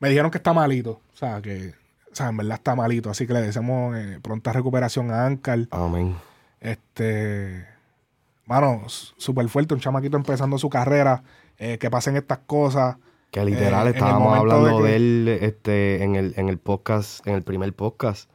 Me 0.00 0.08
dijeron 0.08 0.32
que 0.32 0.38
está 0.38 0.52
malito, 0.52 1.00
o 1.14 1.16
sea, 1.16 1.40
que... 1.40 1.74
O 2.10 2.14
sea, 2.16 2.30
en 2.30 2.38
verdad 2.38 2.54
está 2.54 2.74
malito, 2.74 3.08
así 3.08 3.24
que 3.24 3.34
le 3.34 3.42
deseamos 3.42 3.96
eh, 3.96 4.18
pronta 4.20 4.52
recuperación 4.52 5.12
a 5.12 5.26
Ankar. 5.26 5.60
Amén. 5.70 6.16
Este... 6.58 7.66
Mano, 8.46 8.84
súper 8.86 9.48
fuerte, 9.48 9.74
un 9.74 9.80
chamaquito 9.80 10.16
empezando 10.16 10.56
su 10.56 10.70
carrera, 10.70 11.24
eh, 11.58 11.78
que 11.78 11.90
pasen 11.90 12.16
estas 12.16 12.38
cosas. 12.38 12.96
Que 13.32 13.44
literal 13.44 13.88
eh, 13.88 13.90
estábamos 13.90 14.38
hablando 14.38 14.82
de, 14.82 14.96
él 14.96 15.38
este, 15.42 16.04
en, 16.04 16.14
el, 16.14 16.32
en 16.36 16.48
el 16.48 16.58
podcast, 16.58 17.26
en 17.26 17.34
el 17.34 17.42
primer 17.42 17.74
podcast. 17.74 18.30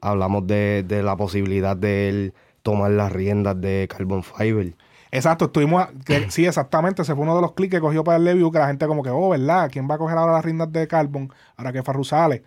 Hablamos 0.00 0.48
de, 0.48 0.84
la 1.04 1.16
posibilidad 1.16 1.76
de 1.76 2.08
él 2.08 2.34
tomar 2.62 2.90
las 2.90 3.12
riendas 3.12 3.60
de 3.60 3.86
Carbon 3.88 4.24
Fiber. 4.24 4.74
Exacto, 5.12 5.44
estuvimos. 5.44 5.86
sí, 6.30 6.46
exactamente. 6.46 7.02
Ese 7.02 7.14
fue 7.14 7.22
uno 7.22 7.36
de 7.36 7.42
los 7.42 7.52
clics 7.52 7.76
que 7.76 7.80
cogió 7.80 8.02
para 8.02 8.16
el 8.16 8.24
review. 8.24 8.50
Que 8.50 8.58
la 8.58 8.66
gente, 8.66 8.88
como 8.88 9.04
que, 9.04 9.10
oh, 9.10 9.28
¿verdad? 9.28 9.70
¿Quién 9.70 9.88
va 9.88 9.94
a 9.94 9.98
coger 9.98 10.18
ahora 10.18 10.32
las 10.32 10.44
riendas 10.44 10.72
de 10.72 10.88
Carbon? 10.88 11.32
Ahora 11.56 11.72
que 11.72 11.84
Farru 11.84 12.02
sale. 12.02 12.42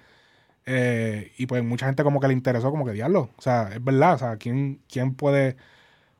Eh, 0.66 1.32
y 1.38 1.46
pues 1.46 1.64
mucha 1.64 1.86
gente, 1.86 2.04
como 2.04 2.20
que 2.20 2.28
le 2.28 2.34
interesó, 2.34 2.70
como 2.70 2.86
que 2.86 2.92
diablo. 2.92 3.30
O 3.38 3.42
sea, 3.42 3.70
es 3.74 3.82
verdad. 3.82 4.16
O 4.16 4.18
sea, 4.18 4.36
¿quién, 4.36 4.82
quién 4.90 5.16
puede 5.16 5.56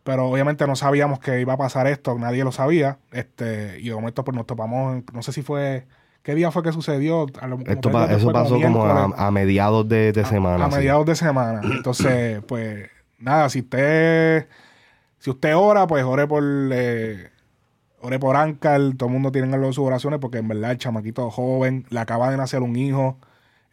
pero 0.08 0.26
obviamente 0.30 0.66
no 0.68 0.78
sabíamos 0.78 1.20
que 1.20 1.42
iba 1.42 1.52
a 1.52 1.58
pasar 1.58 1.86
esto, 1.86 2.18
nadie 2.18 2.46
lo 2.46 2.54
sabía. 2.54 2.98
Este, 3.12 3.78
y 3.82 3.90
de 3.90 3.94
momento 3.94 4.24
pues 4.24 4.38
nos 4.38 4.46
topamos, 4.46 5.04
no 5.12 5.22
sé 5.22 5.34
si 5.34 5.42
fue, 5.42 5.86
¿qué 6.24 6.34
día 6.34 6.50
fue 6.50 6.64
que 6.64 6.72
sucedió? 6.72 7.26
eso 7.28 8.32
pasó 8.32 8.58
como 8.62 8.86
a, 8.86 9.32
mediados 9.32 9.90
de, 9.90 10.14
semana. 10.26 10.64
A, 10.64 10.70
mediados 10.70 11.06
de 11.06 11.14
semana. 11.14 11.60
Entonces, 11.62 12.42
pues 12.48 12.90
nada, 13.20 13.50
si 13.50 13.60
usted, 13.60 14.48
si 15.20 15.30
usted 15.30 15.58
ora, 15.58 15.86
pues 15.88 16.06
ore 16.06 16.26
por... 16.26 16.42
Eh, 16.72 17.30
ore 18.00 18.18
por 18.18 18.38
Ankar, 18.38 18.80
todo 18.96 19.10
el 19.10 19.14
mundo 19.14 19.34
tiene 19.34 19.54
algo 19.54 19.68
de 19.68 19.74
sus 19.74 19.86
oraciones 19.86 20.22
porque 20.22 20.38
en 20.38 20.48
verdad 20.48 20.72
el 20.72 20.78
chamaquito 20.78 21.30
joven, 21.30 21.86
le 21.90 22.00
acaba 22.00 22.32
de 22.32 22.38
nacer 22.38 22.62
un 22.62 22.78
hijo, 22.78 23.18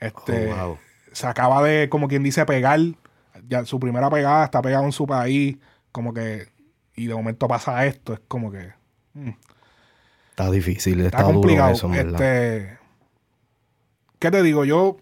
este, 0.00 0.52
oh, 0.52 0.78
se 1.12 1.28
acaba 1.28 1.62
de, 1.62 1.88
como 1.88 2.08
quien 2.08 2.24
dice, 2.24 2.44
pegar, 2.44 2.80
ya 3.48 3.64
su 3.66 3.78
primera 3.78 4.10
pegada, 4.10 4.46
está 4.46 4.60
pegado 4.60 4.84
en 4.84 4.90
su 4.90 5.06
país, 5.06 5.58
como 5.94 6.12
que, 6.12 6.48
y 6.96 7.06
de 7.06 7.14
momento 7.14 7.46
pasa 7.46 7.86
esto, 7.86 8.14
es 8.14 8.20
como 8.26 8.50
que... 8.50 8.72
Mm. 9.12 9.30
Está 10.30 10.50
difícil, 10.50 11.00
está, 11.02 11.22
complicado. 11.22 11.72
este, 11.94 12.76
¿Qué 14.18 14.30
te 14.32 14.42
digo? 14.42 14.64
Yo, 14.64 14.96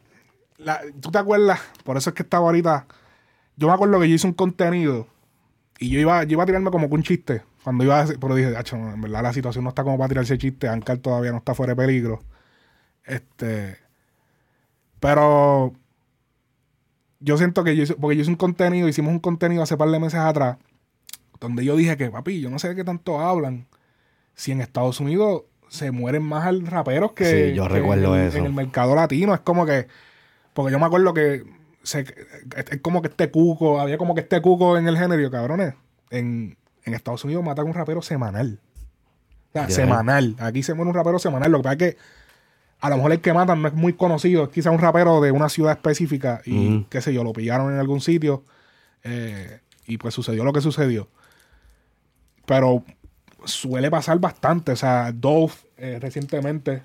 ¿tú 1.01 1.11
te 1.11 1.17
acuerdas? 1.17 1.61
Por 1.85 1.97
eso 1.97 2.11
es 2.11 2.15
que 2.15 2.23
estaba 2.23 2.45
ahorita, 2.45 2.87
yo 3.57 3.69
me 3.69 3.73
acuerdo 3.73 3.99
que 4.01 4.11
yo 4.11 4.17
hice 4.17 4.27
un 4.27 4.35
contenido 4.35 5.07
y 5.79 5.89
yo 5.89 5.99
iba, 5.99 6.25
yo 6.25 6.33
iba 6.33 6.43
a 6.43 6.47
tirarme 6.47 6.71
como 6.71 6.91
que 6.91 6.95
un 6.95 7.03
chiste. 7.03 7.43
Cuando 7.65 7.85
iba 7.85 7.99
a 7.99 8.07
pero 8.21 8.35
dije, 8.35 8.51
en 8.51 9.01
verdad 9.01 9.23
la 9.23 9.33
situación 9.33 9.65
no 9.65 9.71
está 9.71 9.85
como 9.85 9.97
para 9.97 10.11
tirarse 10.11 10.37
chiste, 10.37 10.69
Ankar 10.69 10.99
todavía 10.99 11.31
no 11.31 11.39
está 11.39 11.55
fuera 11.55 11.73
de 11.73 11.77
peligro. 11.77 12.21
Este, 13.07 13.79
pero 15.01 15.73
yo 17.21 17.39
siento 17.39 17.65
que 17.65 17.77
yo 17.77 17.85
hice, 17.85 17.95
porque 17.95 18.17
yo 18.17 18.21
hice 18.21 18.31
un 18.31 18.37
contenido, 18.37 18.89
hicimos 18.89 19.13
un 19.13 19.21
contenido 19.21 19.63
hace 19.63 19.79
par 19.79 19.89
de 19.89 19.99
meses 19.99 20.21
atrás, 20.21 20.59
donde 21.43 21.65
yo 21.65 21.77
dije 21.77 21.97
que, 21.97 22.09
papi, 22.09 22.41
yo 22.41 22.51
no 22.51 22.59
sé 22.59 22.69
de 22.69 22.77
qué 22.77 22.85
tanto 22.85 23.21
hablan. 23.21 23.67
Si 24.35 24.53
en 24.53 24.61
Estados 24.61 25.01
Unidos 25.01 25.43
se 25.69 25.91
mueren 25.91 26.23
más 26.23 26.45
raperos 26.65 27.13
que, 27.13 27.53
yo 27.55 27.69
recuerdo 27.69 28.17
en, 28.17 28.27
eso. 28.27 28.39
en 28.39 28.47
el 28.47 28.53
mercado 28.53 28.95
latino. 28.95 29.35
Es 29.35 29.41
como 29.41 29.67
que, 29.67 29.89
porque 30.55 30.73
yo 30.73 30.79
me 30.79 30.87
acuerdo 30.87 31.13
que 31.13 31.45
es 31.83 32.81
como 32.81 33.03
que 33.03 33.09
este 33.09 33.31
cuco, 33.31 33.81
había 33.81 33.99
como 33.99 34.15
que 34.15 34.21
este 34.21 34.41
cuco 34.41 34.79
en 34.79 34.87
el 34.87 34.97
género, 34.97 35.31
cabrones. 35.31 35.75
En, 36.11 36.57
en 36.85 36.95
Estados 36.95 37.25
Unidos 37.25 37.45
matan 37.45 37.67
un 37.67 37.75
rapero 37.75 38.03
semanal. 38.03 38.61
O 39.49 39.53
sea, 39.53 39.69
semanal. 39.69 40.37
Aquí 40.39 40.63
se 40.63 40.75
muere 40.75 40.91
un 40.91 40.95
rapero 40.95 41.19
semanal. 41.19 41.51
Lo 41.51 41.59
que 41.59 41.63
pasa 41.65 41.73
es 41.73 41.79
que 41.79 41.99
a 42.81 42.89
lo 42.89 42.97
mejor 42.97 43.13
el 43.13 43.21
que 43.21 43.33
matan 43.33 43.63
no 43.63 43.69
es 43.69 43.75
muy 43.75 43.95
conocido. 43.95 44.45
Es 44.45 44.51
quizá 44.51 44.71
un 44.71 44.79
rapero 44.79 45.21
de 45.21 45.33
una 45.33 45.49
ciudad 45.49 45.73
específica 45.73 46.41
y, 46.45 46.85
qué 46.85 47.01
sé 47.01 47.13
yo, 47.13 47.25
lo 47.25 47.33
pillaron 47.33 47.73
en 47.73 47.81
algún 47.81 48.01
sitio 48.01 48.45
eh, 49.03 49.61
y 49.87 49.99
pues 49.99 50.15
sucedió 50.15 50.45
lo 50.45 50.53
que 50.53 50.61
sucedió. 50.61 51.09
Pero 52.47 52.85
suele 53.45 53.91
pasar 53.91 54.19
bastante. 54.19 54.73
O 54.73 54.77
sea, 54.77 55.13
Dove 55.13 55.53
eh, 55.77 55.99
recientemente, 56.01 56.83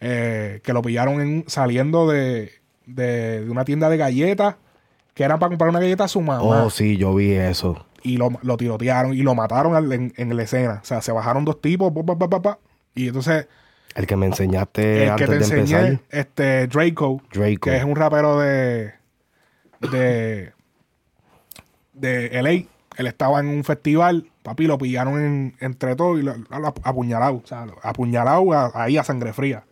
eh, 0.00 0.60
que 0.62 0.72
lo 0.72 0.82
pillaron 0.82 1.44
saliendo 1.46 2.08
de, 2.08 2.50
una 3.48 3.64
tienda 3.64 3.88
de 3.88 3.96
galletas, 3.96 4.56
que 5.14 5.24
era 5.24 5.38
para 5.38 5.50
comprar 5.50 5.70
una 5.70 5.80
galleta 5.80 6.04
a 6.04 6.08
su 6.08 6.20
mamá. 6.20 6.42
Oh, 6.64 6.70
sí, 6.70 6.96
yo 6.96 7.14
vi 7.14 7.32
eso. 7.32 7.86
Y 8.02 8.18
lo, 8.18 8.30
tirotearon 8.58 9.14
y 9.14 9.22
lo 9.22 9.34
mataron 9.34 10.12
en, 10.14 10.36
la 10.36 10.42
escena. 10.42 10.80
O 10.82 10.84
sea, 10.84 11.00
se 11.00 11.10
bajaron 11.12 11.44
dos 11.44 11.60
tipos, 11.60 11.92
y 12.94 13.08
entonces... 13.08 13.48
El 13.94 14.06
que 14.06 14.16
me 14.16 14.26
enseñaste 14.26 15.08
antes 15.08 15.48
de 15.48 15.56
empezar. 15.56 16.00
Este, 16.10 16.66
Draco, 16.66 17.22
Draco. 17.32 17.60
Que 17.60 17.76
es 17.76 17.84
un 17.84 17.96
rapero 17.96 18.40
de... 18.40 18.92
De... 19.80 20.52
De 21.94 22.42
LA. 22.42 22.73
Él 22.96 23.06
estaba 23.06 23.40
en 23.40 23.48
un 23.48 23.64
festival 23.64 24.30
Papi, 24.44 24.66
lo 24.66 24.76
pillaron 24.76 25.54
entre 25.58 25.96
todos 25.96 26.20
y 26.20 26.22
lo, 26.22 26.34
apuñalado. 26.82 27.36
O 27.42 27.46
sea, 27.46 27.66
apuñalado 27.82 28.44
ahí 28.76 28.98
a 28.98 29.02
sangre 29.02 29.32
fría. 29.32 29.64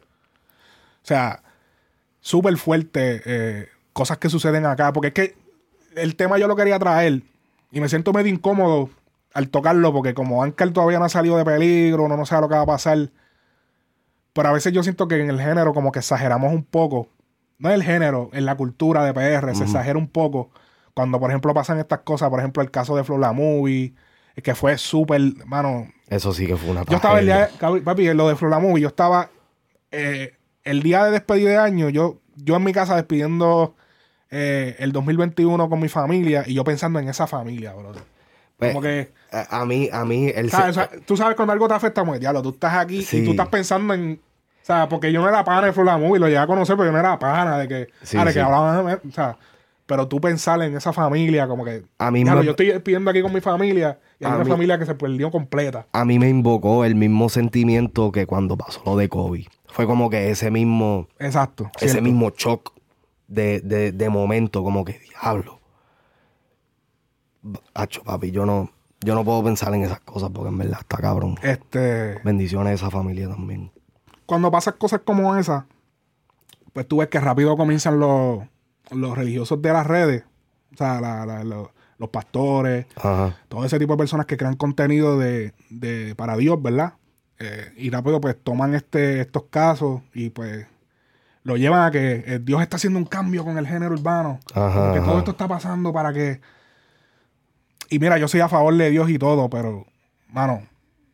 O 1.03 1.07
sea, 1.07 1.43
súper 2.21 2.57
fuerte 2.57 3.21
eh, 3.27 3.69
cosas 3.93 4.17
que 4.17 4.31
suceden 4.31 4.65
acá. 4.65 4.95
Porque 4.95 5.09
es 5.09 5.13
que 5.13 5.37
el 5.95 6.17
tema 6.17 6.39
yo 6.39 6.49
lo 6.49 6.57
quería 6.57 6.79
traer 6.79 7.21
y 7.71 7.81
me 7.81 7.91
siento 7.91 8.15
medio 8.15 8.33
incómodo 8.33 8.89
al 9.35 9.51
tocarlo 9.51 9.93
porque 9.93 10.15
como 10.15 10.43
Anker 10.43 10.73
todavía 10.73 10.99
no 10.99 11.05
ha 11.05 11.11
salido 11.11 11.37
de 11.37 11.45
peligro, 11.45 12.09
no, 12.09 12.17
no 12.17 12.25
sabe 12.25 12.41
lo 12.41 12.49
que 12.49 12.55
va 12.55 12.63
a 12.63 12.67
pasar. 12.67 13.11
Pero 14.33 14.49
a 14.49 14.53
veces 14.53 14.73
yo 14.73 14.83
siento 14.83 15.07
que 15.07 15.21
en 15.21 15.29
el 15.29 15.39
género 15.39 15.75
como 15.75 15.93
que 15.93 15.99
exageramos 15.99 16.51
un 16.51 16.65
poco. 16.65 17.11
No 17.59 17.69
en 17.69 17.75
el 17.75 17.83
género, 17.83 18.31
en 18.33 18.47
la 18.47 18.57
cultura 18.57 19.05
de 19.05 19.13
PR 19.13 19.55
se 19.55 19.65
exagera 19.65 19.99
un 19.99 20.09
poco. 20.09 20.51
Cuando, 20.95 21.19
por 21.19 21.31
ejemplo, 21.31 21.55
pasan 21.55 21.79
estas 21.79 22.01
cosas, 22.01 22.29
por 22.31 22.39
ejemplo, 22.39 22.63
el 22.63 22.71
caso 22.71 22.97
de 22.97 23.05
Flow 23.05 23.19
La 23.19 23.33
Movie 23.33 23.95
que 24.41 24.55
fue 24.55 24.79
súper, 24.79 25.21
mano. 25.47 25.89
Eso 26.09 26.33
sí 26.33 26.47
que 26.47 26.57
fue 26.57 26.71
una 26.71 26.85
Yo 26.85 26.97
estaba 26.97 27.19
el 27.21 27.27
día, 27.27 27.51
papi, 27.85 28.13
lo 28.15 28.29
de 28.29 28.37
Flora 28.37 28.59
Movie, 28.59 28.83
yo 28.83 28.89
estaba 28.89 29.29
eh, 29.91 30.37
el 30.65 30.83
día 30.83 31.05
de 31.05 31.11
despedida 31.11 31.51
de 31.51 31.59
año, 31.59 31.89
yo, 31.91 32.21
yo 32.37 32.57
en 32.57 32.65
mi 32.65 32.73
casa 32.73 32.97
despidiendo 32.97 33.75
eh, 34.31 34.77
el 34.79 34.93
2021 34.93 35.69
con 35.69 35.81
mi 35.81 35.89
familia 35.89 36.45
y 36.47 36.55
yo 36.55 36.65
pensando 36.65 36.99
en 36.99 37.09
esa 37.09 37.27
familia, 37.27 37.75
bro. 37.75 37.93
Como 38.59 38.81
que. 38.81 39.13
A, 39.33 39.63
a 39.63 39.67
mí, 39.67 39.89
a 39.93 40.05
mí, 40.05 40.31
el 40.35 40.51
¿sabes? 40.51 40.71
O 40.71 40.81
sea, 40.81 40.91
tú 41.05 41.17
sabes 41.17 41.35
cuando 41.35 41.53
algo 41.53 41.67
te 41.67 41.75
afecta, 41.75 42.03
como, 42.03 42.17
diablo, 42.17 42.43
tú 42.43 42.51
estás 42.51 42.75
aquí 42.75 43.03
Sí. 43.03 43.19
y 43.19 43.25
tú 43.25 43.33
estás 43.33 43.49
pensando 43.49 43.93
en. 43.93 44.21
O 44.63 44.65
sea, 44.65 44.89
porque 44.89 45.11
yo 45.11 45.21
no 45.21 45.29
era 45.29 45.43
pana 45.43 45.67
de 45.67 45.73
Flor 45.73 45.99
Movie, 45.99 46.21
lo 46.21 46.27
llegué 46.27 46.39
a 46.39 46.47
conocer, 46.47 46.77
pero 46.77 46.87
yo 46.87 46.93
no 46.93 46.99
era 46.99 47.19
pana 47.19 47.59
de 47.59 47.67
que. 47.67 47.89
Sí, 48.03 48.17
ah, 48.17 48.25
de 48.25 48.31
sí. 48.31 48.39
que 48.39 48.41
hablaban. 48.41 49.01
O 49.09 49.13
sea, 49.13 49.37
pero 49.87 50.09
tú 50.09 50.21
pensar 50.21 50.61
en 50.63 50.77
esa 50.77 50.93
familia, 50.93 51.47
como 51.49 51.65
que. 51.65 51.85
A 51.99 52.11
mí 52.11 52.25
me- 52.25 52.45
yo 52.45 52.51
estoy 52.53 52.79
pidiendo 52.81 53.11
aquí 53.11 53.21
con 53.23 53.33
mi 53.33 53.41
familia 53.41 53.99
y 54.19 54.25
hay 54.25 54.31
A 54.33 54.35
una 54.37 54.45
mí- 54.45 54.51
familia 54.51 54.79
que 54.79 54.87
se 54.87 54.95
perdió 54.95 55.31
completa. 55.31 55.87
a 55.93 56.05
mí 56.05 56.19
me 56.19 56.29
invocó 56.29 56.85
el 56.85 56.95
mismo 56.95 57.29
sentimiento 57.29 58.13
que 58.13 58.27
cuando 58.27 58.57
pasó 58.57 58.83
lo 58.87 58.97
de 58.97 59.09
Kobe. 59.09 59.47
Fue 59.67 59.87
como 59.87 60.11
que 60.11 60.31
ese 60.31 60.51
mismo, 60.51 61.09
Exacto. 61.19 61.71
ese 61.77 61.89
cierto. 61.91 62.03
mismo 62.05 62.31
shock 62.31 62.73
de, 63.27 63.61
de, 63.61 63.93
de 63.93 64.09
momento, 64.11 64.63
como 64.63 64.85
que 64.85 64.99
diablo. 64.99 65.61
Hacho, 67.75 68.03
papi, 68.05 68.31
yo 68.31 68.47
no, 68.47 68.71
yo 69.01 69.15
no 69.15 69.25
puedo 69.25 69.43
pensar 69.43 69.75
en 69.75 69.83
esas 69.83 70.01
cosas 70.01 70.31
porque 70.33 70.51
en 70.51 70.59
verdad 70.59 70.79
está 70.81 70.99
cabrón. 70.99 71.37
Este. 71.43 72.21
Bendiciones 72.23 72.71
a 72.71 72.75
esa 72.75 72.91
familia 72.91 73.29
también. 73.29 73.73
cuando 74.27 74.51
pasan 74.51 74.75
cosas 74.79 75.01
como 75.05 75.37
esas, 75.37 75.65
pues 76.73 76.87
tú 76.87 76.99
ves 76.99 77.09
que 77.09 77.19
rápido 77.21 77.57
comienzan 77.57 77.99
los, 77.99 78.45
los 78.91 79.17
religiosos 79.17 79.61
de 79.63 79.73
las 79.73 79.87
redes, 79.87 80.25
o 80.75 80.77
sea, 80.77 81.01
la- 81.01 81.25
la- 81.27 81.45
los, 81.45 81.69
los 81.99 82.09
pastores, 82.11 82.87
Ajá. 82.97 83.37
todo 83.49 83.65
ese 83.65 83.79
tipo 83.79 83.93
de 83.95 83.99
personas 83.99 84.27
que 84.27 84.37
crean 84.37 84.57
contenido 84.57 85.19
de, 85.19 85.55
de- 85.71 86.15
para 86.17 86.37
Dios, 86.37 86.61
¿verdad? 86.61 86.95
Eh, 87.39 87.73
y 87.77 87.91
rápido 87.91 88.21
pues 88.21 88.37
toman 88.43 88.75
este, 88.75 89.21
estos 89.21 89.45
casos 89.51 90.03
y 90.15 90.31
pues 90.31 90.67
lo 91.45 91.57
llevan 91.57 91.83
a 91.87 91.91
que 91.91 92.23
eh, 92.27 92.39
Dios 92.43 92.63
está 92.63 92.77
haciendo 92.77 92.99
un 92.99 93.05
cambio 93.05 93.45
con 93.45 93.59
el 93.59 93.67
género 93.67 93.95
urbano. 93.95 94.39
Ajá, 94.55 94.93
que 94.93 95.01
todo 95.01 95.19
esto 95.19 95.33
está 95.33 95.49
pasando 95.49 95.93
para 95.93 96.13
que... 96.13 96.41
Y 97.91 97.99
mira, 97.99 98.17
yo 98.19 98.29
soy 98.29 98.41
a 98.41 98.49
favor 98.49 98.75
de 98.77 98.91
Dios 98.91 99.11
y 99.11 99.19
todo, 99.19 99.51
pero, 99.51 99.87
mano, 100.29 100.63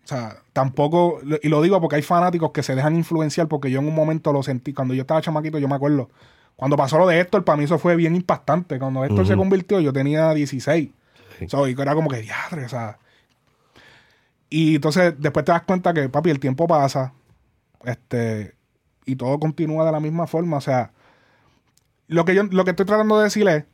o 0.04 0.06
sea, 0.06 0.36
tampoco, 0.52 1.20
y 1.42 1.48
lo 1.48 1.60
digo 1.62 1.80
porque 1.80 1.96
hay 1.96 2.02
fanáticos 2.02 2.52
que 2.52 2.62
se 2.62 2.74
dejan 2.74 2.94
influenciar 2.94 3.48
porque 3.48 3.70
yo 3.70 3.80
en 3.80 3.88
un 3.88 3.94
momento 3.94 4.32
lo 4.32 4.42
sentí, 4.42 4.72
cuando 4.72 4.94
yo 4.94 5.00
estaba 5.02 5.20
chamaquito, 5.20 5.58
yo 5.58 5.66
me 5.68 5.74
acuerdo, 5.74 6.08
cuando 6.58 6.76
pasó 6.76 6.98
lo 6.98 7.06
de 7.06 7.20
Héctor, 7.20 7.44
para 7.44 7.56
mí 7.56 7.62
eso 7.62 7.78
fue 7.78 7.94
bien 7.94 8.16
impactante. 8.16 8.80
Cuando 8.80 9.04
Héctor 9.04 9.24
se 9.28 9.36
convirtió, 9.36 9.78
yo 9.78 9.92
tenía 9.92 10.34
16. 10.34 10.90
Sí. 11.38 11.48
So, 11.48 11.68
y 11.68 11.80
era 11.80 11.94
como 11.94 12.10
que 12.10 12.16
diadre, 12.16 12.64
o 12.64 12.68
sea. 12.68 12.98
Y 14.50 14.74
entonces 14.74 15.14
después 15.18 15.44
te 15.44 15.52
das 15.52 15.62
cuenta 15.62 15.94
que, 15.94 16.08
papi, 16.08 16.30
el 16.30 16.40
tiempo 16.40 16.66
pasa, 16.66 17.12
este, 17.84 18.56
y 19.06 19.14
todo 19.14 19.38
continúa 19.38 19.86
de 19.86 19.92
la 19.92 20.00
misma 20.00 20.26
forma. 20.26 20.56
O 20.56 20.60
sea, 20.60 20.90
lo 22.08 22.24
que 22.24 22.34
yo, 22.34 22.42
lo 22.42 22.64
que 22.64 22.70
estoy 22.70 22.86
tratando 22.86 23.18
de 23.18 23.24
decir 23.24 23.46
es 23.46 23.64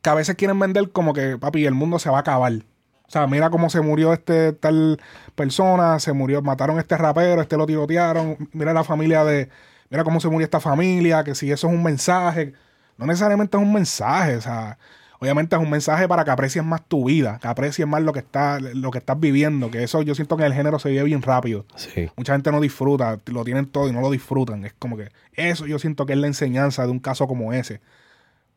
que 0.00 0.08
a 0.08 0.14
veces 0.14 0.36
quieren 0.36 0.58
vender 0.58 0.92
como 0.92 1.12
que, 1.12 1.36
papi, 1.36 1.66
el 1.66 1.74
mundo 1.74 1.98
se 1.98 2.08
va 2.08 2.16
a 2.16 2.20
acabar. 2.20 2.54
O 2.54 3.10
sea, 3.10 3.26
mira 3.26 3.50
cómo 3.50 3.68
se 3.68 3.82
murió 3.82 4.14
este 4.14 4.54
tal 4.54 4.98
persona, 5.34 6.00
se 6.00 6.14
murió, 6.14 6.40
mataron 6.40 6.78
a 6.78 6.80
este 6.80 6.96
rapero, 6.96 7.42
este 7.42 7.58
lo 7.58 7.66
tirotearon, 7.66 8.48
mira 8.52 8.72
la 8.72 8.84
familia 8.84 9.22
de, 9.22 9.50
mira 9.90 10.04
cómo 10.04 10.20
se 10.20 10.28
murió 10.28 10.44
esta 10.44 10.60
familia, 10.60 11.24
que 11.24 11.34
si 11.34 11.50
eso 11.50 11.68
es 11.68 11.74
un 11.74 11.82
mensaje, 11.82 12.54
no 12.96 13.06
necesariamente 13.06 13.56
es 13.56 13.62
un 13.62 13.72
mensaje, 13.72 14.36
o 14.36 14.40
sea, 14.40 14.78
obviamente 15.18 15.54
es 15.54 15.62
un 15.62 15.68
mensaje 15.68 16.08
para 16.08 16.24
que 16.24 16.30
aprecies 16.30 16.64
más 16.64 16.82
tu 16.86 17.06
vida, 17.06 17.38
que 17.42 17.48
aprecies 17.48 17.86
más 17.86 18.02
lo 18.02 18.12
que 18.12 18.20
está, 18.20 18.58
lo 18.60 18.90
que 18.90 18.98
estás 18.98 19.18
viviendo, 19.18 19.70
que 19.70 19.82
eso 19.82 20.02
yo 20.02 20.14
siento 20.14 20.36
que 20.36 20.44
en 20.44 20.46
el 20.46 20.54
género 20.54 20.78
se 20.78 20.90
vive 20.90 21.02
bien 21.04 21.22
rápido. 21.22 21.66
Sí. 21.76 22.08
Mucha 22.16 22.32
gente 22.32 22.50
no 22.50 22.60
disfruta, 22.60 23.18
lo 23.26 23.44
tienen 23.44 23.66
todo 23.66 23.88
y 23.88 23.92
no 23.92 24.00
lo 24.00 24.10
disfrutan. 24.10 24.64
Es 24.64 24.72
como 24.78 24.96
que 24.96 25.08
eso 25.34 25.66
yo 25.66 25.78
siento 25.78 26.06
que 26.06 26.14
es 26.14 26.18
la 26.18 26.26
enseñanza 26.26 26.84
de 26.84 26.90
un 26.90 27.00
caso 27.00 27.26
como 27.26 27.52
ese. 27.52 27.80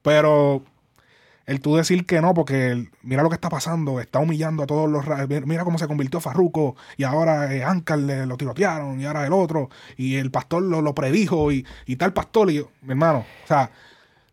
Pero 0.02 0.64
el 1.46 1.60
tú 1.60 1.76
decir 1.76 2.06
que 2.06 2.22
no, 2.22 2.34
porque 2.34 2.68
el- 2.72 2.90
mira 3.02 3.22
lo 3.24 3.30
que 3.30 3.36
está 3.36 3.50
pasando, 3.50 4.00
está 4.00 4.20
humillando 4.20 4.64
a 4.64 4.68
todos 4.68 4.90
los... 4.90 5.04
ra- 5.06 5.28
Mira 5.46 5.64
cómo 5.66 5.78
se 5.78 5.88
convirtió 5.88 6.20
Farruco 6.20 6.76
y 6.98 7.04
ahora 7.04 7.54
eh, 7.54 7.64
Ancar 7.64 8.00
le 8.00 8.26
lo 8.26 8.38
tirotearon 8.38 9.00
y 9.02 9.06
ahora 9.06 9.26
el 9.26 9.34
otro 9.34 9.70
y 9.98 10.16
el 10.16 10.32
pastor 10.32 10.64
lo, 10.64 10.82
lo 10.82 10.96
predijo 10.96 11.52
y, 11.52 11.66
y 11.86 11.96
tal 11.98 12.14
pastor 12.14 12.50
y 12.52 12.56
yo, 12.56 12.70
mi 12.82 12.92
hermano, 12.92 13.26
o 13.44 13.48
sea, 13.48 13.72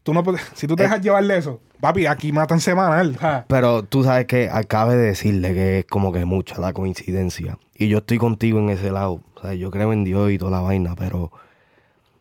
tú 0.03 0.15
no 0.15 0.23
puedes, 0.23 0.41
si 0.55 0.67
tú 0.67 0.77
te 0.77 0.85
dejas 0.85 1.01
llevar 1.01 1.25
de 1.25 1.37
eso, 1.39 1.61
papi, 1.81 2.07
aquí 2.07 2.31
matan 2.33 2.61
semanal. 2.61 3.17
sea, 3.19 3.45
Pero 3.49 3.83
tú 3.83 4.05
sabes 4.05 4.27
que 4.27 4.49
acabe 4.51 4.97
de 4.97 5.07
decirle 5.09 5.53
que 5.53 5.79
es 5.81 5.85
como 5.87 6.13
que 6.13 6.25
mucha 6.25 6.59
la 6.61 6.73
coincidencia. 6.73 7.59
Y 7.75 7.89
yo 7.89 7.99
estoy 7.99 8.19
contigo 8.19 8.59
en 8.61 8.69
ese 8.71 8.91
lado. 8.93 9.21
O 9.35 9.41
sea, 9.41 9.55
yo 9.55 9.71
creo 9.71 9.93
en 9.93 10.05
Dios 10.05 10.31
y 10.31 10.39
toda 10.39 10.51
la 10.51 10.61
vaina, 10.61 10.95
pero 10.95 11.33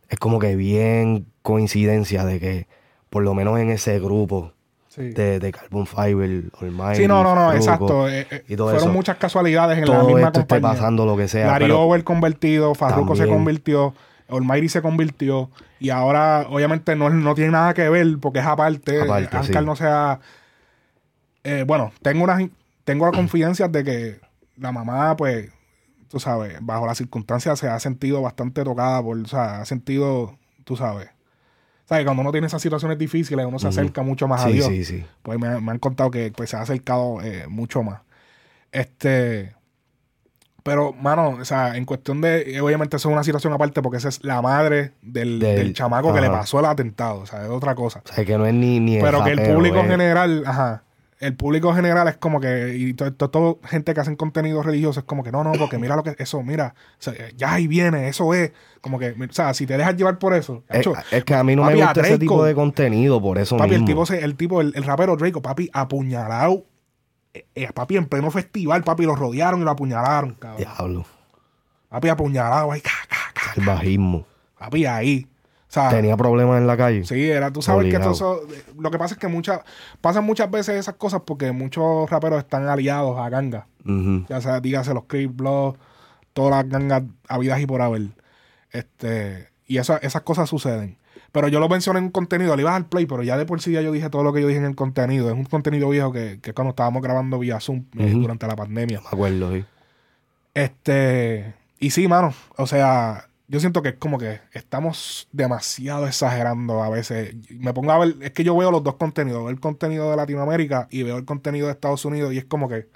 es 0.07 0.17
como 0.17 0.39
que 0.39 0.55
bien 0.55 1.27
coincidencia 1.41 2.23
de 2.25 2.39
que 2.39 2.67
por 3.09 3.23
lo 3.23 3.33
menos 3.33 3.59
en 3.59 3.69
ese 3.69 3.99
grupo 3.99 4.53
sí. 4.99 5.09
de, 5.11 5.39
de 5.39 5.51
Carbon 5.51 5.87
Fiber, 5.87 6.43
Almighty, 6.61 7.01
Sí, 7.01 7.07
no, 7.07 7.23
no, 7.23 7.33
no, 7.33 7.53
exacto. 7.53 8.07
eh, 8.09 8.27
eh, 8.29 8.43
y 8.47 8.55
todo 8.55 8.67
fueron 8.69 8.89
eso. 8.89 8.93
muchas 8.93 9.17
casualidades 9.17 9.77
en 9.79 9.85
la 9.85 9.95
todo 9.95 10.05
misma 10.07 10.27
esto 10.27 10.41
esté 10.41 10.55
compañía. 10.55 10.77
pasando 10.77 11.05
lo 11.05 11.17
que 11.17 11.27
sea. 11.27 11.47
Larry 11.47 11.71
Over 11.71 12.03
convertido, 12.03 12.75
Farruko 12.75 13.15
se 13.15 13.27
convirtió, 13.27 13.93
Almighty 14.29 14.69
se 14.69 14.81
convirtió 14.81 15.49
y 15.79 15.89
ahora 15.89 16.45
obviamente 16.49 16.95
no, 16.95 17.09
no 17.09 17.33
tiene 17.35 17.51
nada 17.51 17.73
que 17.73 17.89
ver 17.89 18.17
porque 18.21 18.39
es 18.39 18.45
aparte. 18.45 19.01
Aparte, 19.01 19.43
sí. 19.43 19.53
no 19.65 19.75
sea... 19.75 20.19
eh, 21.43 21.63
bueno, 21.65 21.91
tengo 22.01 22.23
unas 22.25 22.43
tengo 22.83 23.05
la 23.05 23.11
confianza 23.11 23.67
de 23.67 23.83
que 23.83 24.19
la 24.57 24.71
mamá, 24.71 25.15
pues, 25.15 25.49
tú 26.09 26.19
sabes, 26.19 26.57
bajo 26.61 26.85
las 26.87 26.97
circunstancias 26.97 27.59
se 27.59 27.67
ha 27.67 27.79
sentido 27.79 28.21
bastante 28.21 28.63
tocada 28.63 29.01
por, 29.01 29.17
o 29.17 29.25
sea, 29.27 29.61
ha 29.61 29.65
sentido, 29.65 30.37
tú 30.63 30.75
sabes. 30.75 31.09
¿Sabes? 31.89 32.05
Cuando 32.05 32.21
uno 32.21 32.31
tiene 32.31 32.45
esas 32.45 32.61
situaciones 32.61 32.99
difíciles, 32.99 33.43
uno 33.47 33.57
se 33.57 33.67
acerca 33.67 34.03
mucho 34.03 34.27
más 34.27 34.41
a 34.41 34.47
Sí, 34.47 34.53
Dios 34.53 34.67
sí, 34.67 34.85
sí. 34.85 35.05
pues 35.23 35.39
me, 35.39 35.59
me 35.59 35.71
han 35.71 35.79
contado 35.79 36.11
que 36.11 36.31
pues, 36.31 36.51
se 36.51 36.55
ha 36.55 36.61
acercado 36.61 37.19
eh, 37.23 37.47
mucho 37.49 37.81
más. 37.81 38.01
Este. 38.71 39.55
Pero, 40.61 40.93
mano, 40.93 41.29
o 41.41 41.45
sea, 41.45 41.75
en 41.77 41.85
cuestión 41.85 42.21
de. 42.21 42.41
eh, 42.55 42.61
Obviamente, 42.61 42.97
eso 42.97 43.09
es 43.09 43.13
una 43.13 43.23
situación 43.23 43.53
aparte 43.53 43.81
porque 43.81 43.97
esa 43.97 44.09
es 44.09 44.23
la 44.23 44.39
madre 44.41 44.91
del, 45.01 45.39
Del- 45.39 45.55
del 45.57 45.73
chamaco 45.73 46.13
que 46.13 46.21
le 46.21 46.29
pasó 46.29 46.59
el 46.59 46.65
atentado. 46.65 47.21
O 47.21 47.25
sea, 47.25 47.43
es 47.43 47.49
otra 47.49 47.73
cosa. 47.73 48.03
O 48.07 48.13
sea, 48.13 48.23
que 48.23 48.37
no 48.37 48.45
es 48.45 48.53
ni, 48.53 48.79
ni 48.79 48.99
Pero 48.99 49.23
que 49.23 49.31
el 49.31 49.41
público 49.41 49.79
es- 49.79 49.87
general, 49.87 50.43
ajá. 50.45 50.83
El 51.19 51.35
público 51.35 51.73
general 51.73 52.07
es 52.07 52.15
como 52.17 52.39
que, 52.39 52.75
y 52.77 52.93
todo, 52.93 53.13
todo- 53.13 53.29
todo 53.29 53.59
gente 53.65 53.93
que 53.93 53.99
hacen 53.99 54.15
contenido 54.15 54.63
religioso 54.63 55.01
es 55.01 55.05
como 55.05 55.21
que 55.21 55.33
no, 55.33 55.43
no, 55.43 55.51
porque 55.53 55.77
mira 55.77 55.97
lo 55.97 56.03
que, 56.03 56.15
eso, 56.17 56.41
mira, 56.43 56.73
o 56.93 57.01
sea, 57.01 57.13
ya 57.35 57.53
ahí 57.53 57.67
viene, 57.67 58.07
eso 58.07 58.33
es, 58.33 58.53
como 58.79 58.97
que, 58.99 59.09
o 59.11 59.33
sea, 59.33 59.53
si 59.53 59.65
te 59.65 59.75
dejas 59.77 59.97
llevar 59.97 60.17
por 60.17 60.33
eso, 60.33 60.63
Es, 60.69 60.79
hecho, 60.79 60.93
es 61.11 61.25
que 61.25 61.33
a 61.35 61.43
mí 61.43 61.57
no 61.57 61.63
papi, 61.63 61.75
me 61.75 61.83
gusta 61.83 62.01
ese 62.01 62.17
tipo 62.19 62.43
de 62.45 62.55
contenido, 62.55 63.21
por 63.21 63.37
eso 63.37 63.57
Papi, 63.57 63.71
el 63.75 63.81
mismo. 63.81 63.87
tipo, 63.87 64.05
se- 64.05 64.23
el 64.23 64.35
tipo, 64.37 64.61
el, 64.61 64.71
el 64.75 64.83
rapero 64.85 65.17
Draco, 65.17 65.41
papi, 65.41 65.69
apuñalado. 65.73 66.65
eh, 67.33 67.45
eh, 67.53 67.67
papi, 67.73 67.97
en 67.97 68.05
pleno 68.05 68.31
festival, 68.31 68.83
papi, 68.85 69.03
lo 69.03 69.15
rodearon 69.15 69.59
y 69.59 69.63
lo 69.65 69.71
apuñalaron, 69.71 70.35
cabrón. 70.35 70.57
Diablo, 70.57 71.05
Papi, 71.89 72.07
apuñalado 72.09 72.71
ahí, 72.71 72.79
ca, 72.81 72.91
ca, 73.09 73.17
ca. 73.33 73.53
el 73.57 73.65
bajismo. 73.65 74.25
Papi, 74.57 74.85
ahí. 74.85 75.27
O 75.69 75.71
sea, 75.71 75.89
Tenía 75.89 76.17
problemas 76.17 76.57
en 76.57 76.65
la 76.65 76.75
calle. 76.75 77.05
sí, 77.05 77.29
era, 77.29 77.51
tú 77.53 77.61
sabes 77.61 77.81
Obligado. 77.83 78.11
que 78.11 78.17
todo 78.19 78.41
eso, 78.47 78.73
lo 78.79 78.89
que 78.89 78.97
pasa 78.97 79.13
es 79.13 79.19
que 79.19 79.27
muchas, 79.27 79.61
pasan 80.01 80.23
muchas 80.23 80.49
veces 80.49 80.75
esas 80.75 80.95
cosas 80.95 81.21
porque 81.27 81.51
muchos 81.51 82.09
raperos 82.09 82.39
están 82.39 82.67
aliados 82.67 83.19
a 83.19 83.29
gangas. 83.29 83.65
Ya 84.27 84.41
sea, 84.41 84.59
dígase 84.61 84.93
los 84.95 85.03
Creep 85.05 85.31
Blood, 85.35 85.75
todas 86.33 86.51
las 86.63 86.69
gangas 86.71 87.03
habidas 87.27 87.59
y 87.61 87.67
por 87.67 87.81
haber. 87.83 88.07
Este, 88.71 89.47
y 89.67 89.77
eso, 89.77 89.99
esas 90.01 90.23
cosas 90.23 90.49
suceden. 90.49 90.97
Pero 91.31 91.47
yo 91.47 91.59
lo 91.59 91.69
mencioné 91.69 91.99
en 91.99 92.05
un 92.05 92.11
contenido, 92.11 92.55
le 92.55 92.63
ibas 92.63 92.73
al 92.75 92.87
play, 92.87 93.05
pero 93.05 93.21
ya 93.21 93.37
de 93.37 93.45
por 93.45 93.61
sí 93.61 93.71
ya 93.71 93.81
yo 93.81 93.91
dije 93.91 94.09
todo 94.09 94.23
lo 94.23 94.33
que 94.33 94.41
yo 94.41 94.47
dije 94.47 94.59
en 94.59 94.65
el 94.65 94.75
contenido. 94.75 95.27
Es 95.29 95.35
un 95.35 95.45
contenido 95.45 95.87
viejo 95.89 96.11
que, 96.11 96.39
que 96.41 96.53
cuando 96.53 96.69
estábamos 96.71 97.03
grabando 97.03 97.37
vía 97.37 97.59
Zoom 97.59 97.85
eh, 97.97 98.09
Ujú. 98.11 98.21
durante 98.21 98.47
la 98.47 98.55
pandemia. 98.55 99.01
Me 99.01 99.07
acuerdo, 99.07 99.51
sí. 99.53 99.63
Este, 100.55 101.53
y 101.79 101.91
sí, 101.91 102.07
mano, 102.07 102.33
o 102.57 102.65
sea, 102.67 103.28
yo 103.49 103.59
siento 103.59 103.81
que 103.81 103.89
es 103.89 103.95
como 103.95 104.17
que 104.17 104.39
estamos 104.53 105.27
demasiado 105.33 106.07
exagerando 106.07 106.81
a 106.83 106.89
veces. 106.89 107.35
Me 107.49 107.73
pongo 107.73 107.91
a 107.91 107.99
ver, 107.99 108.15
es 108.21 108.31
que 108.31 108.43
yo 108.45 108.55
veo 108.57 108.71
los 108.71 108.83
dos 108.83 108.95
contenidos, 108.95 109.41
veo 109.41 109.49
el 109.49 109.59
contenido 109.59 110.09
de 110.11 110.17
Latinoamérica 110.17 110.87
y 110.91 111.03
veo 111.03 111.17
el 111.17 111.25
contenido 111.25 111.67
de 111.67 111.73
Estados 111.73 112.05
Unidos 112.05 112.33
y 112.33 112.37
es 112.37 112.45
como 112.45 112.69
que 112.69 112.87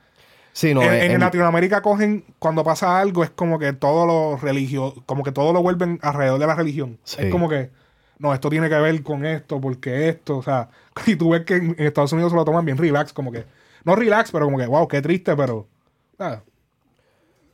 Sí, 0.53 0.73
no, 0.73 0.83
en, 0.83 0.93
es- 0.93 1.03
en 1.05 1.11
en- 1.13 1.19
Latinoamérica 1.21 1.81
cogen, 1.81 2.25
cuando 2.39 2.63
pasa 2.63 2.99
algo, 2.99 3.23
es 3.23 3.31
como 3.31 3.59
que 3.59 3.73
todo 3.73 4.05
lo 4.05 4.37
religio, 4.37 4.93
como 5.07 5.23
que 5.23 5.31
todo 5.31 5.51
lo 5.53 5.61
vuelven 5.63 5.99
alrededor 6.03 6.39
de 6.39 6.47
la 6.47 6.55
religión. 6.55 6.99
Sí. 7.03 7.23
Es 7.23 7.31
como 7.31 7.49
que, 7.49 7.71
no, 8.19 8.33
esto 8.33 8.49
tiene 8.51 8.69
que 8.69 8.75
ver 8.75 9.01
con 9.03 9.25
esto, 9.25 9.59
porque 9.59 10.09
esto, 10.09 10.37
o 10.37 10.43
sea, 10.43 10.69
y 11.07 11.15
tú 11.15 11.31
ves 11.31 11.43
que 11.45 11.55
en, 11.55 11.75
en 11.79 11.87
Estados 11.87 12.13
Unidos 12.13 12.31
se 12.31 12.35
lo 12.37 12.45
toman 12.45 12.65
bien 12.65 12.77
relax, 12.77 13.13
como 13.13 13.31
que, 13.31 13.45
no 13.85 13.95
relax, 13.95 14.31
pero 14.31 14.45
como 14.45 14.59
que, 14.59 14.67
wow, 14.67 14.87
qué 14.87 15.01
triste, 15.01 15.35
pero, 15.35 15.67
ah, 16.19 16.41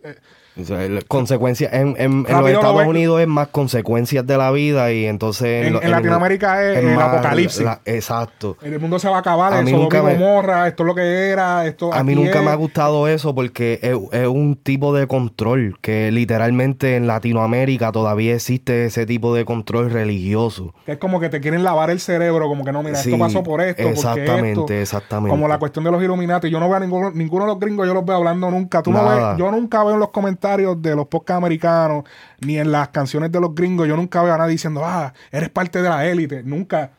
eh, 0.04 0.16
O 0.62 0.66
sea, 0.66 0.84
el- 0.84 1.06
consecuencias 1.06 1.74
en, 1.74 1.90
en- 1.98 1.98
en 1.98 2.24
los 2.28 2.42
lo 2.42 2.48
Estados. 2.48 2.86
Unidos 2.88 3.22
es 3.22 3.28
más 3.28 3.48
consecuencias 3.50 4.26
de 4.26 4.38
la 4.38 4.52
vida 4.52 4.92
y 4.92 5.06
entonces 5.06 5.68
En- 5.68 5.92
Latinoamérica 5.92 6.64
es 6.64 6.78
el 6.80 6.96
más 6.96 7.14
apocalipsis. 7.14 7.64
la- 7.64 7.82
exacto. 7.86 8.58
el 8.62 8.80
mundo 8.80 9.00
se 9.00 9.10
va 9.10 9.18
a 9.18 9.20
acabar, 9.20 9.54
A 9.54 9.58
Sodoma 9.64 9.78
nunca 9.78 10.02
me- 10.04 10.14
Gomorra, 10.16 10.68
esto 10.68 10.84
es 10.84 10.88
lo 10.88 10.96
que 10.96 11.30
era, 11.30 11.66
esto 11.66 11.94
A 11.94 12.04
mí 12.04 12.16
nunca 12.16 12.40
es. 12.40 12.46
me 12.46 12.52
ha 12.52 12.56
gustado 12.56 13.08
eso 13.08 13.34
porque 13.36 13.80
es, 13.82 13.98
es 14.12 14.28
un 14.28 14.56
tipo 14.56 14.94
de 14.94 15.08
control 15.08 15.78
que 15.82 16.12
literalmente 16.12 16.96
en 16.96 17.08
Latinoamérica 17.08 17.92
todavía 17.92 18.36
existe 18.36 18.86
ese 18.86 19.06
tipo 19.06 19.34
de 19.36 19.46
control 19.46 19.92
religioso. 19.92 20.74
Que 20.86 20.94
es 20.94 20.98
como 20.98 21.20
que 21.20 21.30
te 21.30 21.40
quieren 21.40 21.64
lavar 21.64 21.90
el 21.90 22.00
cerebro, 22.00 22.48
como 22.48 22.66
que 22.66 22.72
no, 22.72 22.84
mira, 22.84 22.96
Sí, 22.96 23.12
esto 23.12 23.20
pasó 23.20 23.44
por 23.44 23.62
esto, 23.62 23.84
exactamente, 23.88 24.50
esto. 24.62 24.74
exactamente. 24.74 25.30
Como 25.30 25.48
la 25.48 25.60
cuestión 25.60 25.86
de 25.86 25.92
los 25.92 26.02
Illuminati. 26.04 26.50
Yo 26.50 26.60
no 26.60 26.68
veo 26.68 26.78
a 26.78 26.80
ninguno, 26.80 27.12
ninguno 27.12 27.46
de 27.46 27.52
los 27.52 27.60
gringos, 27.60 27.88
yo 27.88 27.94
los 27.94 28.06
veo 28.06 28.16
hablando 28.18 28.50
nunca. 28.50 28.82
Tú 28.82 28.92
no 28.92 29.08
ves, 29.08 29.38
yo 29.38 29.52
nunca 29.52 29.84
veo 29.84 29.94
en 29.94 30.00
los 30.00 30.10
comentarios 30.10 30.49
de 30.58 30.96
los 30.96 31.08
podcasts 31.08 31.38
americanos, 31.38 32.04
ni 32.42 32.58
en 32.58 32.72
las 32.72 32.90
canciones 32.90 33.32
de 33.32 33.40
los 33.40 33.54
gringos, 33.54 33.88
yo 33.88 33.96
nunca 33.96 34.22
veo 34.24 34.34
a 34.34 34.38
nadie 34.38 34.54
diciendo, 34.54 34.82
ah, 34.84 35.14
eres 35.32 35.50
parte 35.50 35.82
de 35.82 35.90
la 35.90 36.06
élite. 36.06 36.44
Nunca. 36.44 36.92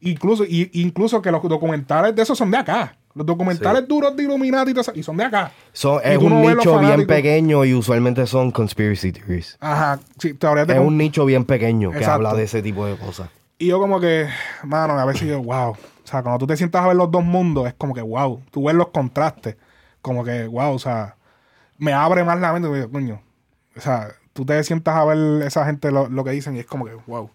Incluso, 0.00 0.44
y, 0.44 0.70
incluso 0.74 1.22
que 1.22 1.30
los 1.30 1.42
documentales 1.42 2.14
de 2.14 2.22
esos 2.22 2.36
son 2.36 2.50
de 2.50 2.58
acá. 2.58 2.96
Los 3.14 3.24
documentales 3.24 3.88
duros 3.88 4.14
de 4.14 4.24
Illuminati 4.24 4.74
y, 4.94 5.02
son 5.02 5.16
de 5.16 5.24
acá. 5.24 5.50
Es 5.72 5.84
un 5.84 6.42
no 6.42 6.54
nicho 6.54 6.78
bien 6.78 7.06
pequeño 7.06 7.64
y 7.64 7.72
usualmente 7.72 8.26
son 8.26 8.50
conspiracy 8.50 9.10
theories. 9.10 9.56
Ajá, 9.58 9.98
sí, 10.18 10.34
teorías 10.34 10.66
de 10.66 10.74
Es 10.74 10.78
con- 10.78 10.88
un 10.88 10.98
nicho 10.98 11.24
bien 11.24 11.46
pequeño 11.46 11.92
que 11.92 12.04
habla 12.04 12.34
de 12.34 12.42
ese 12.42 12.60
tipo 12.60 12.84
de 12.84 12.96
cosas. 12.96 13.30
Y 13.58 13.68
yo 13.68 13.78
como 13.78 14.00
que, 14.00 14.28
mano, 14.64 14.98
a 14.98 15.04
veces 15.06 15.28
yo, 15.28 15.42
wow. 15.42 15.70
O 15.70 15.76
sea, 16.04 16.22
cuando 16.22 16.40
tú 16.40 16.46
te 16.46 16.58
sientas 16.58 16.84
a 16.84 16.88
ver 16.88 16.96
los 16.96 17.10
dos 17.10 17.24
mundos, 17.24 17.66
es 17.66 17.74
como 17.74 17.94
que, 17.94 18.02
wow. 18.02 18.42
Tú 18.50 18.64
ves 18.64 18.74
los 18.76 18.88
contrastes. 18.88 19.56
Como 20.02 20.22
que, 20.22 20.46
wow, 20.46 20.74
o 20.74 20.78
sea, 20.78 21.15
me 21.78 21.92
abre 21.92 22.24
más 22.24 22.40
la 22.40 22.52
mente. 22.52 22.72
digo, 22.72 22.90
coño. 22.90 23.20
O 23.76 23.80
sea, 23.80 24.08
tú 24.32 24.44
te 24.44 24.62
sientas 24.64 24.96
a 24.96 25.04
ver 25.04 25.42
esa 25.42 25.64
gente 25.66 25.90
lo, 25.90 26.08
lo 26.08 26.24
que 26.24 26.30
dicen 26.30 26.56
y 26.56 26.60
es 26.60 26.66
como 26.66 26.84
que, 26.84 26.94
wow. 27.06 27.30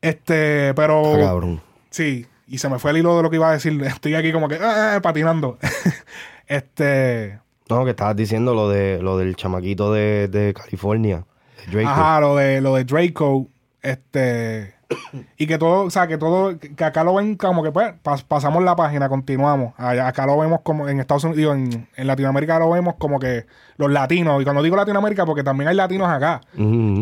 Este, 0.00 0.74
pero... 0.74 1.14
Ah, 1.14 1.18
cabrón. 1.18 1.60
Sí, 1.90 2.26
y 2.46 2.58
se 2.58 2.68
me 2.68 2.78
fue 2.78 2.90
el 2.90 2.98
hilo 2.98 3.16
de 3.16 3.22
lo 3.22 3.30
que 3.30 3.36
iba 3.36 3.48
a 3.48 3.52
decir. 3.52 3.80
Estoy 3.86 4.14
aquí 4.14 4.32
como 4.32 4.48
que, 4.48 4.58
ah, 4.60 5.00
patinando. 5.02 5.58
este... 6.46 7.40
No, 7.68 7.84
que 7.84 7.90
estabas 7.90 8.16
diciendo 8.16 8.54
lo 8.54 8.68
de 8.68 9.00
lo 9.00 9.16
del 9.16 9.34
chamaquito 9.34 9.92
de, 9.92 10.28
de 10.28 10.52
California, 10.52 11.24
de 11.64 11.72
Draco. 11.72 11.88
Ajá, 11.88 12.20
lo 12.20 12.36
de, 12.36 12.60
lo 12.60 12.74
de 12.74 12.84
Draco, 12.84 13.48
este, 13.80 14.71
y 15.36 15.46
que 15.46 15.58
todo, 15.58 15.82
o 15.84 15.90
sea, 15.90 16.06
que 16.06 16.18
todo, 16.18 16.58
que 16.58 16.84
acá 16.84 17.04
lo 17.04 17.14
ven 17.14 17.36
como 17.36 17.62
que 17.62 17.70
pues, 17.72 17.92
pas- 18.02 18.24
pasamos 18.26 18.62
la 18.62 18.76
página, 18.76 19.08
continuamos. 19.08 19.74
Allá- 19.76 20.06
acá 20.08 20.26
lo 20.26 20.38
vemos 20.38 20.60
como 20.62 20.88
en 20.88 21.00
Estados 21.00 21.24
Unidos, 21.24 21.36
digo, 21.38 21.52
en, 21.54 21.88
en 21.96 22.06
Latinoamérica 22.06 22.58
lo 22.58 22.70
vemos 22.70 22.94
como 22.98 23.18
que 23.18 23.46
los 23.76 23.90
latinos, 23.90 24.40
y 24.40 24.44
cuando 24.44 24.62
digo 24.62 24.76
Latinoamérica, 24.76 25.24
porque 25.26 25.42
también 25.42 25.68
hay 25.68 25.74
latinos 25.76 26.08
acá, 26.08 26.40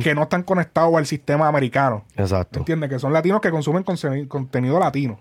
que 0.01 0.15
no 0.15 0.23
están 0.23 0.43
conectados 0.43 0.95
al 0.95 1.07
sistema 1.07 1.49
americano. 1.49 2.05
Exacto. 2.17 2.61
¿Entiendes? 2.61 2.89
Que 2.91 2.99
son 2.99 3.13
latinos 3.13 3.41
que 3.41 3.51
consumen 3.51 3.83
contenido 4.29 4.79
latino. 4.79 5.19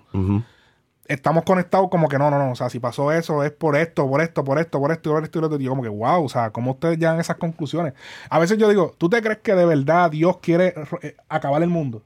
Estamos 1.07 1.43
conectados 1.43 1.89
como 1.89 2.07
que 2.07 2.19
no, 2.19 2.29
no, 2.29 2.37
no. 2.37 2.51
O 2.51 2.55
sea, 2.55 2.69
si 2.69 2.79
pasó 2.79 3.11
eso, 3.11 3.43
es 3.43 3.49
por 3.51 3.75
esto, 3.75 4.07
por 4.07 4.21
esto, 4.21 4.43
por 4.43 4.59
esto, 4.59 4.79
por 4.79 4.91
esto, 4.91 5.09
por 5.11 5.23
esto 5.23 5.39
y 5.39 5.41
lo 5.41 5.57
yo 5.57 5.71
como 5.71 5.81
que, 5.81 5.89
wow, 5.89 6.23
o 6.23 6.29
sea, 6.29 6.51
¿cómo 6.51 6.71
ustedes 6.71 6.99
llegan 6.99 7.17
a 7.17 7.21
esas 7.21 7.37
conclusiones? 7.37 7.93
A 8.29 8.37
veces 8.37 8.59
yo 8.59 8.69
digo, 8.69 8.93
¿tú 8.95 9.09
te 9.09 9.19
crees 9.23 9.39
que 9.39 9.55
de 9.55 9.65
verdad 9.65 10.11
Dios 10.11 10.37
quiere 10.37 10.75
eh, 11.01 11.15
acabar 11.27 11.63
el 11.63 11.69
mundo? 11.69 12.03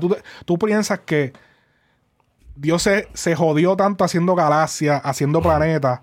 Sea, 0.00 0.16
¿tú, 0.44 0.58
piensas 0.58 1.00
que 1.00 1.32
Dios 2.54 2.82
se, 2.82 3.08
se 3.14 3.34
jodió 3.34 3.76
tanto 3.76 4.04
haciendo 4.04 4.34
galaxias, 4.34 5.00
haciendo 5.04 5.40
planetas, 5.42 6.00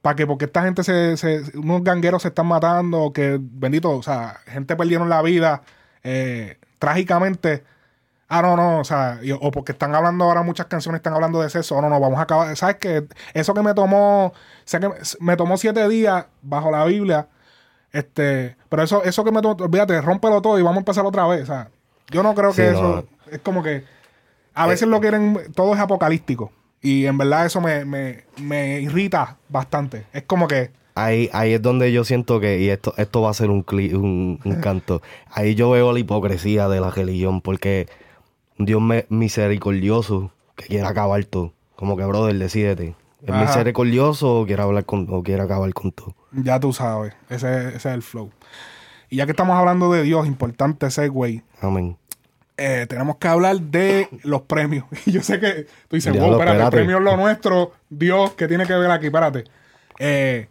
para 0.00 0.16
que 0.16 0.26
porque 0.26 0.46
esta 0.46 0.62
gente 0.62 0.82
se, 0.82 1.16
se- 1.16 1.42
unos 1.56 1.84
gangueros 1.84 2.22
se 2.22 2.28
están 2.28 2.46
matando, 2.46 3.12
que, 3.12 3.38
bendito, 3.40 3.90
o 3.90 4.02
sea, 4.02 4.40
gente 4.46 4.74
perdieron 4.76 5.08
la 5.08 5.22
vida 5.22 5.62
eh, 6.02 6.58
trágicamente. 6.78 7.64
Ah, 8.28 8.40
no, 8.40 8.56
no, 8.56 8.78
o 8.80 8.84
sea, 8.84 9.20
o 9.40 9.50
porque 9.50 9.72
están 9.72 9.94
hablando 9.94 10.24
ahora 10.24 10.42
muchas 10.42 10.66
canciones 10.66 11.00
están 11.00 11.12
hablando 11.12 11.42
de 11.42 11.50
sexo, 11.50 11.80
no, 11.82 11.90
no, 11.90 12.00
vamos 12.00 12.18
a 12.18 12.22
acabar. 12.22 12.56
¿Sabes 12.56 12.76
qué? 12.76 13.06
Eso 13.34 13.52
que 13.52 13.62
me 13.62 13.74
tomó, 13.74 14.32
sé 14.64 14.80
que 14.80 14.88
me 15.20 15.36
tomó 15.36 15.58
siete 15.58 15.86
días 15.88 16.24
bajo 16.40 16.70
la 16.70 16.84
Biblia, 16.86 17.28
este, 17.92 18.56
pero 18.70 18.82
eso, 18.82 19.04
eso 19.04 19.22
que 19.22 19.30
me 19.32 19.42
tomó, 19.42 19.54
olvídate, 19.62 20.00
rómpelo 20.00 20.40
todo 20.40 20.58
y 20.58 20.62
vamos 20.62 20.78
a 20.78 20.80
empezar 20.80 21.04
otra 21.04 21.26
vez. 21.26 21.42
O 21.42 21.46
sea, 21.46 21.68
yo 22.10 22.22
no 22.22 22.34
creo 22.34 22.52
que 22.54 22.70
eso. 22.70 23.04
Es 23.32 23.40
como 23.40 23.62
que 23.62 23.84
a 24.54 24.66
veces 24.66 24.88
lo 24.88 25.00
quieren, 25.00 25.38
todo 25.54 25.74
es 25.74 25.80
apocalíptico. 25.80 26.52
Y 26.80 27.06
en 27.06 27.16
verdad 27.16 27.46
eso 27.46 27.60
me, 27.60 27.84
me, 27.84 28.24
me 28.40 28.80
irrita 28.80 29.36
bastante. 29.48 30.04
Es 30.12 30.22
como 30.24 30.48
que, 30.48 30.70
Ahí, 30.94 31.30
ahí 31.32 31.54
es 31.54 31.62
donde 31.62 31.90
yo 31.90 32.04
siento 32.04 32.38
que, 32.38 32.58
y 32.60 32.68
esto, 32.68 32.92
esto 32.98 33.22
va 33.22 33.30
a 33.30 33.34
ser 33.34 33.48
un, 33.48 33.64
cli- 33.64 33.94
un, 33.94 34.38
un 34.44 34.54
canto, 34.60 35.00
ahí 35.30 35.54
yo 35.54 35.70
veo 35.70 35.90
la 35.92 35.98
hipocresía 35.98 36.68
de 36.68 36.80
la 36.80 36.90
religión, 36.90 37.40
porque 37.40 37.88
un 38.58 38.66
Dios 38.66 38.82
me- 38.82 39.06
misericordioso 39.08 40.32
que 40.56 40.66
quiere 40.66 40.86
acabar 40.86 41.24
todo. 41.24 41.52
Como 41.76 41.96
que, 41.96 42.04
brother, 42.04 42.36
decídete. 42.38 42.94
¿Es 43.22 43.30
Ajá. 43.30 43.40
misericordioso 43.40 44.40
o 44.40 44.46
quiere 44.46 44.62
hablar 44.62 44.84
con, 44.84 45.06
o 45.10 45.22
quiere 45.22 45.42
acabar 45.42 45.72
con 45.72 45.92
todo? 45.92 46.14
ya 46.32 46.58
tú 46.60 46.72
sabes, 46.72 47.14
ese, 47.30 47.68
ese 47.68 47.76
es 47.76 47.86
el 47.86 48.02
flow. 48.02 48.30
Y 49.08 49.16
ya 49.16 49.26
que 49.26 49.32
estamos 49.32 49.56
hablando 49.56 49.92
de 49.92 50.02
Dios, 50.02 50.26
importante 50.26 50.90
segue, 50.90 51.42
Amén. 51.60 51.96
Eh, 52.56 52.86
tenemos 52.88 53.16
que 53.16 53.28
hablar 53.28 53.60
de 53.60 54.08
los 54.22 54.42
premios. 54.42 54.84
Y 55.06 55.12
yo 55.12 55.22
sé 55.22 55.40
que 55.40 55.66
tú 55.88 55.96
dices, 55.96 56.12
wow, 56.12 56.32
espérate, 56.32 56.42
el 56.42 56.56
espérate. 56.56 56.76
premio 56.76 56.98
es 56.98 57.02
lo 57.04 57.16
nuestro, 57.16 57.72
Dios, 57.90 58.32
¿qué 58.32 58.48
tiene 58.48 58.66
que 58.66 58.74
ver 58.74 58.90
aquí? 58.90 59.06
Espérate. 59.06 59.44
Eh, 59.98 60.48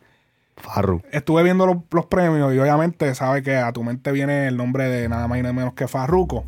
Farru. 0.58 1.02
estuve 1.12 1.42
viendo 1.44 1.66
los, 1.66 1.78
los 1.92 2.06
premios 2.06 2.54
y 2.54 2.60
obviamente 2.60 3.16
sabe 3.16 3.42
que 3.42 3.56
a 3.56 3.72
tu 3.74 3.84
mente 3.84 4.12
viene 4.12 4.48
el 4.48 4.58
nombre 4.58 4.90
de 4.90 5.10
nada 5.10 5.28
más 5.28 5.40
y 5.40 5.42
nada 5.42 5.54
menos 5.54 5.74
que 5.74 5.88
Farruko. 5.88 6.46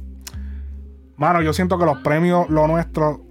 Mano, 1.15 1.41
yo 1.41 1.53
siento 1.53 1.77
que 1.77 1.85
los 1.85 1.99
premios, 1.99 2.49
lo 2.49 2.67
nuestro, 2.67 3.23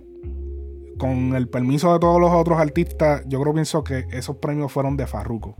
con 0.98 1.34
el 1.34 1.48
permiso 1.48 1.92
de 1.92 1.98
todos 1.98 2.20
los 2.20 2.30
otros 2.32 2.60
artistas, 2.60 3.22
yo 3.26 3.40
creo 3.40 3.52
pienso 3.52 3.84
que 3.84 4.06
esos 4.12 4.36
premios 4.36 4.72
fueron 4.72 4.96
de 4.96 5.06
Farruko. 5.06 5.56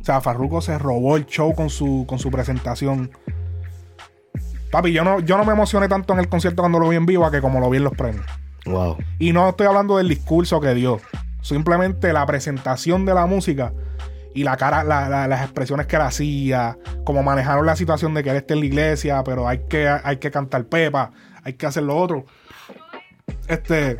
O 0.00 0.04
sea, 0.04 0.20
Farruko 0.20 0.60
se 0.60 0.78
robó 0.78 1.16
el 1.16 1.26
show 1.26 1.54
con 1.54 1.68
su, 1.68 2.04
con 2.08 2.18
su 2.18 2.30
presentación. 2.30 3.10
Papi, 4.70 4.92
yo 4.92 5.02
no, 5.04 5.20
yo 5.20 5.36
no 5.38 5.44
me 5.44 5.52
emocioné 5.52 5.88
tanto 5.88 6.12
en 6.12 6.18
el 6.20 6.28
concierto 6.28 6.62
cuando 6.62 6.78
lo 6.78 6.88
vi 6.88 6.96
en 6.96 7.06
vivo 7.06 7.24
a 7.24 7.30
que 7.30 7.40
como 7.40 7.58
lo 7.60 7.70
vi 7.70 7.78
en 7.78 7.84
los 7.84 7.94
premios. 7.94 8.24
Wow. 8.66 8.96
Y 9.18 9.32
no 9.32 9.48
estoy 9.48 9.66
hablando 9.66 9.96
del 9.96 10.08
discurso 10.08 10.60
que 10.60 10.74
dio. 10.74 11.00
Simplemente 11.40 12.12
la 12.12 12.26
presentación 12.26 13.06
de 13.06 13.14
la 13.14 13.24
música 13.26 13.72
y 14.34 14.42
la 14.44 14.56
cara, 14.58 14.84
la- 14.84 15.08
la- 15.08 15.26
las 15.26 15.42
expresiones 15.42 15.86
que 15.86 15.96
él 15.96 16.02
hacía, 16.02 16.76
como 17.04 17.22
manejaron 17.22 17.64
la 17.64 17.76
situación 17.76 18.12
de 18.12 18.22
que 18.22 18.30
él 18.30 18.36
esté 18.36 18.54
en 18.54 18.60
la 18.60 18.66
iglesia, 18.66 19.24
pero 19.24 19.48
hay 19.48 19.60
que, 19.68 19.88
hay 19.88 20.18
que 20.18 20.30
cantar 20.30 20.64
pepa, 20.66 21.12
hay 21.42 21.54
que 21.54 21.64
hacer 21.66 21.84
lo 21.84 21.96
otro. 21.96 22.26
Este, 23.48 23.96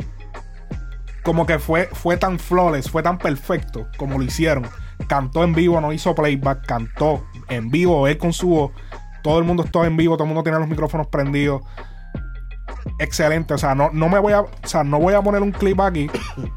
como 1.23 1.47
que 1.47 1.59
fue, 1.59 1.87
fue 1.93 2.17
tan 2.17 2.39
flawless, 2.39 2.91
fue 2.91 3.03
tan 3.03 3.19
perfecto 3.19 3.87
como 3.97 4.19
lo 4.19 4.25
hicieron. 4.25 4.67
Cantó 5.07 5.45
en 5.45 5.55
vivo, 5.55 5.81
no 5.81 5.93
hizo 5.93 6.15
playback, 6.15 6.67
cantó 6.67 7.25
en 7.49 7.71
vivo, 7.71 8.07
él 8.09 8.19
con 8.19 8.33
su 8.33 8.49
voz. 8.49 8.73
Todo 9.29 9.39
el 9.41 9.45
mundo 9.45 9.63
estaba 9.63 9.87
en 9.87 9.95
vivo, 9.95 10.17
todo 10.17 10.25
el 10.25 10.29
mundo 10.29 10.43
tenía 10.43 10.59
los 10.59 10.69
micrófonos 10.69 11.07
prendidos 11.09 11.61
excelente. 12.99 13.53
O 13.53 13.59
sea, 13.59 13.75
no, 13.75 13.91
no 13.93 14.09
me 14.09 14.19
voy 14.19 14.33
a. 14.33 14.41
O 14.41 14.49
sea, 14.65 14.85
no 14.85 14.99
voy 14.99 15.13
a 15.13 15.21
poner 15.21 15.43
un 15.43 15.53
clip 15.53 15.79
aquí. 15.81 16.09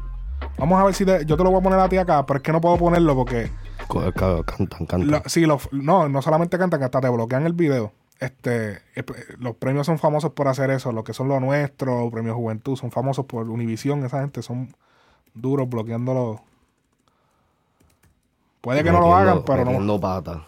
Vamos 0.58 0.80
a 0.80 0.84
ver 0.84 0.94
si 0.94 1.04
te- 1.04 1.26
yo 1.26 1.36
te 1.36 1.44
lo 1.44 1.50
voy 1.50 1.60
a 1.60 1.62
poner 1.62 1.78
a 1.78 1.88
ti 1.90 1.98
acá, 1.98 2.24
pero 2.24 2.38
es 2.38 2.42
que 2.42 2.50
no 2.50 2.62
puedo 2.62 2.78
ponerlo 2.78 3.14
porque. 3.14 3.50
Cantan, 4.44 4.86
cantan. 4.86 5.10
lo- 5.10 5.22
sí, 5.26 5.44
los- 5.44 5.68
no, 5.70 6.08
no 6.08 6.22
solamente 6.22 6.56
cantan, 6.56 6.80
que 6.80 6.84
hasta 6.86 7.02
te 7.02 7.10
bloquean 7.10 7.44
el 7.44 7.52
video. 7.52 7.92
Este, 8.20 8.76
eh, 8.94 9.04
los 9.38 9.54
premios 9.56 9.84
son 9.84 9.98
famosos 9.98 10.30
por 10.30 10.48
hacer 10.48 10.70
eso, 10.70 10.92
lo 10.92 11.04
que 11.04 11.12
son 11.12 11.28
lo 11.28 11.40
nuestro, 11.40 12.08
premios 12.10 12.36
Juventud, 12.36 12.76
son 12.76 12.90
famosos 12.90 13.26
por 13.26 13.50
Univision, 13.50 14.02
esa 14.06 14.22
gente 14.22 14.40
son 14.40 14.74
duros 15.34 15.68
bloqueándolo. 15.68 16.40
Puede 18.62 18.82
que 18.82 18.92
no 18.92 19.00
lo 19.00 19.14
hagan, 19.14 19.42
pero 19.44 19.64
no. 19.64 20.00
pata. 20.00 20.46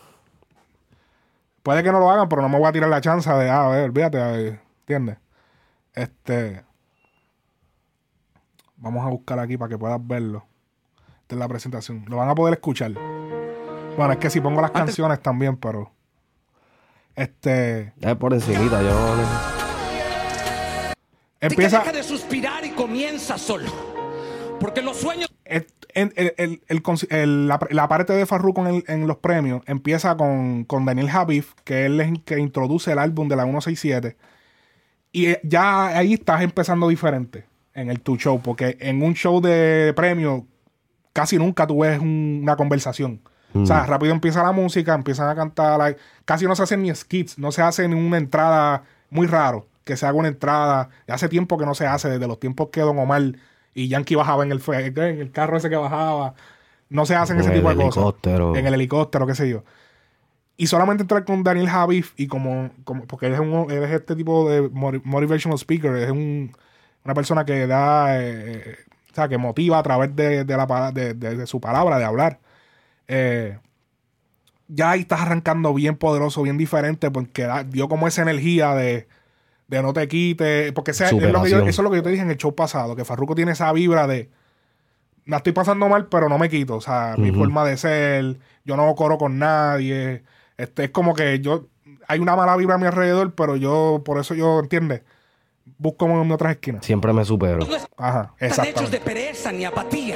Puede 1.65 1.83
que 1.83 1.91
no 1.91 1.99
lo 1.99 2.11
hagan, 2.11 2.29
pero 2.29 2.43
no 2.43 2.51
me 2.51 2.59
voy 2.59 2.69
a 2.69 2.73
tirar 2.73 2.91
la 2.91 3.01
chance 3.01 3.33
de, 3.33 3.49
ah, 3.49 3.65
a 3.65 3.69
ver, 3.71 3.85
olvídate, 3.85 4.21
a 4.21 4.27
ver, 4.27 4.61
¿entiendes? 4.81 5.17
Este. 5.95 6.63
Vamos 8.77 9.03
a 9.07 9.09
buscar 9.09 9.39
aquí 9.39 9.57
para 9.57 9.71
que 9.71 9.79
puedas 9.79 9.99
verlo. 10.07 10.45
Esta 11.23 11.37
es 11.37 11.39
la 11.39 11.49
presentación. 11.49 12.05
Lo 12.07 12.19
van 12.19 12.29
a 12.29 12.35
poder 12.35 12.53
escuchar. 12.53 12.93
Bueno, 13.97 14.13
es 14.13 14.19
que 14.19 14.29
si 14.29 14.43
pongo 14.43 14.61
las 14.61 14.73
canciones 14.73 15.23
también, 15.23 15.57
pero. 15.57 15.91
Este. 17.17 17.95
Es 17.99 18.17
por 18.17 18.35
encimita, 18.35 18.83
yo. 18.83 19.17
Empieza. 21.41 21.79
Deja 21.79 21.93
de 21.93 22.03
suspirar 22.03 22.63
y 22.67 22.73
comienza 22.73 23.39
solo. 23.39 23.71
Porque 24.61 24.83
los 24.83 24.99
sueños 24.99 25.31
el- 25.95 26.35
el- 26.37 26.63
el- 27.11 27.49
la, 27.49 27.59
la 27.71 27.89
parte 27.89 28.13
de 28.13 28.27
Farruko 28.27 28.67
en, 28.67 28.85
en 28.87 29.07
los 29.07 29.19
premios 29.19 29.63
empieza 29.67 30.17
con, 30.17 30.65
con 30.65 30.85
Daniel 30.85 31.09
Javif, 31.11 31.55
que 31.65 31.87
él 31.87 32.01
es 32.01 32.09
el 32.09 32.23
que 32.25 32.39
introduce 32.39 32.93
el 32.93 32.99
álbum 32.99 33.29
de 33.29 33.37
la 33.37 33.45
167. 33.45 34.17
Y 35.13 35.27
eh, 35.27 35.41
ya 35.45 35.87
ahí 35.89 36.15
estás 36.15 36.43
empezando 36.43 36.89
diferente 36.89 37.47
en 37.75 37.91
el 37.91 38.01
tu 38.01 38.17
show, 38.17 38.41
porque 38.43 38.77
en 38.81 39.03
un 39.03 39.15
show 39.15 39.41
de 39.41 39.93
premio 39.95 40.47
casi 41.13 41.39
nunca 41.39 41.67
tú 41.67 41.81
ves 41.81 42.01
un- 42.01 42.41
una 42.43 42.57
conversación. 42.57 43.21
O 43.57 43.67
sea, 43.67 43.87
rápido 43.87 44.13
empieza 44.13 44.43
la 44.43 44.51
música, 44.51 44.95
empiezan 44.95 45.29
a 45.29 45.35
cantar. 45.37 45.79
like, 45.79 46.01
casi 46.25 46.45
no 46.45 46.57
se 46.57 46.65
hacen 46.65 46.83
ni 46.83 46.93
skits, 46.93 47.39
no 47.39 47.53
se 47.53 47.63
hace 47.63 47.87
ni 47.87 47.95
una 47.95 48.17
entrada 48.19 48.83
muy 49.11 49.29
raro. 49.29 49.69
Que 49.85 49.97
se 49.97 50.07
haga 50.07 50.19
una 50.19 50.27
entrada. 50.29 50.89
Hace 51.07 51.29
tiempo 51.29 51.57
que 51.57 51.65
no 51.67 51.75
se 51.77 51.87
hace, 51.87 52.09
desde 52.09 52.27
los 52.27 52.41
tiempos 52.41 52.71
que 52.73 52.81
Don 52.81 52.99
Omar 52.99 53.23
y 53.75 53.89
Yankee 53.89 54.15
bajaba 54.15 54.45
en 54.45 54.53
el, 54.53 54.63
en 54.67 55.21
el 55.21 55.31
carro 55.33 55.57
ese 55.57 55.69
que 55.71 55.77
bajaba. 55.77 56.35
No 56.89 57.07
se 57.07 57.17
hacen 57.17 57.37
En 57.37 57.41
ese 57.41 57.51
el 57.51 57.57
tipo 57.57 57.69
de 57.71 57.75
cosas. 57.77 57.97
helicóptero. 57.97 58.57
En 58.57 58.67
el 58.67 58.75
helicóptero, 58.75 59.27
qué 59.27 59.35
sé 59.35 59.49
yo. 59.49 59.65
Y 60.57 60.69
solamente 60.69 61.03
entrar 61.03 61.25
con 61.25 61.43
Daniel 61.43 61.69
Javif 61.69 62.13
y 62.17 62.29
como, 62.29 62.71
como 62.85 63.05
porque 63.07 63.27
él 63.27 63.35
es, 63.35 63.41
un, 63.41 63.71
él 63.71 63.83
es 63.83 63.91
este 63.91 64.15
tipo 64.15 64.49
de 64.49 64.63
moti- 64.71 65.01
motivational 65.03 65.59
speaker, 65.59 65.97
es 65.97 66.11
un, 66.11 66.57
una 67.05 67.15
persona 67.15 67.45
que 67.45 67.67
da, 67.67 68.21
eh, 68.23 68.77
o 69.11 69.15
sea, 69.15 69.29
que 69.29 69.37
motiva 69.37 69.79
a 69.81 69.83
través 69.83 70.15
de, 70.15 70.45
de 70.45 70.57
la, 70.57 70.93
de, 70.93 71.15
de- 71.15 71.37
de 71.37 71.47
su 71.49 71.61
palabra, 71.61 71.99
de 71.99 72.05
hablar. 72.05 72.39
Eh, 73.09 73.59
ya 74.69 74.91
ahí 74.93 75.01
estás 75.01 75.21
arrancando 75.23 75.75
bien 75.75 75.97
poderoso, 75.97 76.43
bien 76.43 76.57
diferente, 76.57 77.11
porque 77.11 77.43
da- 77.43 77.65
dio 77.65 77.89
como 77.89 78.07
esa 78.07 78.23
energía 78.23 78.75
de, 78.75 79.09
de 79.69 79.83
no 79.83 79.93
te 79.93 80.07
quites, 80.09 80.73
porque 80.73 80.91
ese- 80.93 81.05
es 81.07 81.13
lo 81.13 81.19
que 81.19 81.25
yo- 81.25 81.31
Superación. 81.33 81.69
eso 81.69 81.83
es 81.83 81.85
lo 81.85 81.91
que 81.91 81.97
yo 81.97 82.03
te 82.03 82.11
dije 82.11 82.23
en 82.23 82.31
el 82.31 82.37
show 82.37 82.55
pasado, 82.55 82.95
que 82.97 83.05
Farruko 83.05 83.35
tiene 83.35 83.53
esa 83.53 83.73
vibra 83.73 84.07
de, 84.07 84.31
la 85.27 85.39
estoy 85.39 85.53
pasando 85.53 85.89
mal, 85.89 86.07
pero 86.09 86.29
no 86.29 86.37
me 86.39 86.49
quito. 86.51 86.77
O 86.77 86.81
sea, 86.83 87.15
mi 87.17 87.31
forma 87.33 87.65
de 87.65 87.77
ser, 87.79 88.39
yo 88.65 88.77
no 88.77 88.95
coro 88.95 89.17
con 89.17 89.39
nadie. 89.39 90.23
Este, 90.59 90.85
es 90.85 90.91
como 90.91 91.15
que 91.15 91.41
yo, 91.41 91.67
hay 92.07 92.19
una 92.21 92.37
mala 92.37 92.57
vibra 92.57 92.75
a 92.75 92.79
mi 92.79 92.87
alrededor, 92.87 93.35
pero 93.35 93.57
yo, 93.57 94.03
por 94.05 94.19
eso 94.19 94.35
yo, 94.35 94.61
¿entiendes? 94.61 95.01
Busco 95.79 96.05
en 96.07 96.31
otras 96.31 96.53
esquinas. 96.53 96.85
Siempre 96.85 97.13
me 97.15 97.25
supero. 97.25 97.67
Ajá, 97.97 98.35
están 98.39 98.67
hechos 98.67 98.91
de 98.91 98.99
exactamente. 98.99 99.01
pereza 99.01 99.51
ni 99.51 99.65
apatía. 99.65 100.15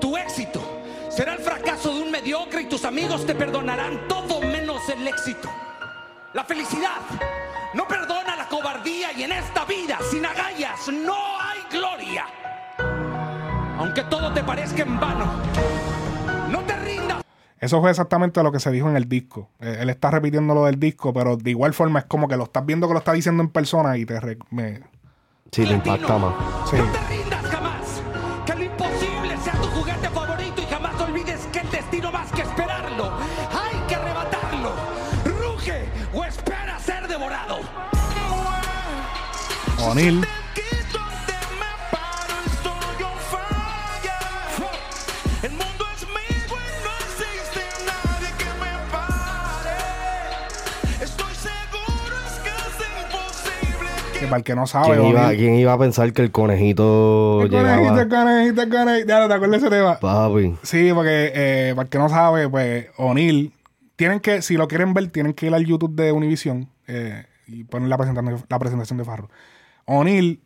Tu 0.00 0.14
éxito 0.18 0.60
será 1.08 1.32
el 1.32 1.38
fracaso 1.40 1.94
de 1.94 2.02
un 2.02 2.10
mediocre 2.10 2.60
y 2.60 2.66
tus 2.66 2.84
amigos 2.84 3.24
te 3.24 3.34
perdonarán 3.34 4.06
todo 4.06 4.42
menos 4.42 4.86
el 4.90 5.08
éxito. 5.08 5.48
La 6.34 6.44
felicidad 6.44 7.00
no 7.72 7.88
perdona 7.88 8.35
cobardía 8.86 9.12
y 9.16 9.22
en 9.24 9.32
esta 9.32 9.64
vida 9.64 9.98
sin 10.10 10.24
agallas 10.24 10.88
no 10.88 11.14
hay 11.40 11.58
gloria. 11.70 12.24
Aunque 13.78 14.02
todo 14.04 14.32
te 14.32 14.42
parezca 14.42 14.82
en 14.82 14.98
vano, 14.98 15.26
no 16.50 16.60
te 16.60 16.76
rindas. 16.76 17.22
Eso 17.58 17.80
fue 17.80 17.90
exactamente 17.90 18.42
lo 18.42 18.52
que 18.52 18.60
se 18.60 18.70
dijo 18.70 18.88
en 18.88 18.96
el 18.96 19.08
disco. 19.08 19.50
Eh, 19.60 19.78
Él 19.80 19.90
está 19.90 20.10
repitiendo 20.10 20.54
lo 20.54 20.64
del 20.66 20.78
disco, 20.78 21.12
pero 21.12 21.36
de 21.36 21.50
igual 21.50 21.74
forma 21.74 22.00
es 22.00 22.04
como 22.06 22.28
que 22.28 22.36
lo 22.36 22.44
estás 22.44 22.64
viendo 22.64 22.86
que 22.86 22.92
lo 22.94 22.98
está 22.98 23.12
diciendo 23.12 23.42
en 23.42 23.48
persona 23.50 23.96
y 23.96 24.06
te... 24.06 24.18
me- 24.50 24.82
Sí, 25.52 25.64
te 25.64 25.72
impacta 25.74 26.18
más. 26.18 26.34
Sí. 26.68 26.76
No 26.76 26.84
te 27.30 27.35
Que 54.18 54.26
para 54.26 54.38
el 54.38 54.44
que 54.44 54.54
no 54.54 54.66
sabe, 54.66 54.96
¿Quién 54.96 55.06
iba, 55.08 55.26
O'Neill- 55.28 55.36
quién 55.36 55.54
iba 55.56 55.72
a 55.74 55.78
pensar 55.78 56.10
que 56.14 56.22
el 56.22 56.30
conejito 56.30 57.42
El 57.42 57.50
conejito, 57.50 57.82
llegaba? 57.82 58.00
el 58.02 58.08
conejito, 58.08 58.62
el 58.62 58.68
conejito. 58.70 59.08
Ya, 59.08 59.28
¿te 59.28 59.34
acuerdas 59.34 59.58
ese 59.62 59.68
tema? 59.70 59.98
Papi. 60.00 60.56
Sí, 60.62 60.90
porque 60.94 61.32
eh, 61.34 61.72
para 61.76 61.84
el 61.84 61.90
que 61.90 61.98
no 61.98 62.08
sabe, 62.08 62.48
pues 62.48 62.86
O'Neill, 62.96 63.52
tienen 63.96 64.20
que, 64.20 64.40
si 64.40 64.56
lo 64.56 64.68
quieren 64.68 64.94
ver, 64.94 65.08
tienen 65.08 65.34
que 65.34 65.46
ir 65.46 65.54
al 65.54 65.66
YouTube 65.66 65.94
de 65.94 66.12
Univision 66.12 66.66
eh, 66.86 67.26
y 67.46 67.64
poner 67.64 67.88
la 67.90 67.98
presentación, 67.98 68.42
la 68.48 68.58
presentación 68.58 68.96
de 68.98 69.04
Farro. 69.04 69.28
O'Neill, 69.86 70.42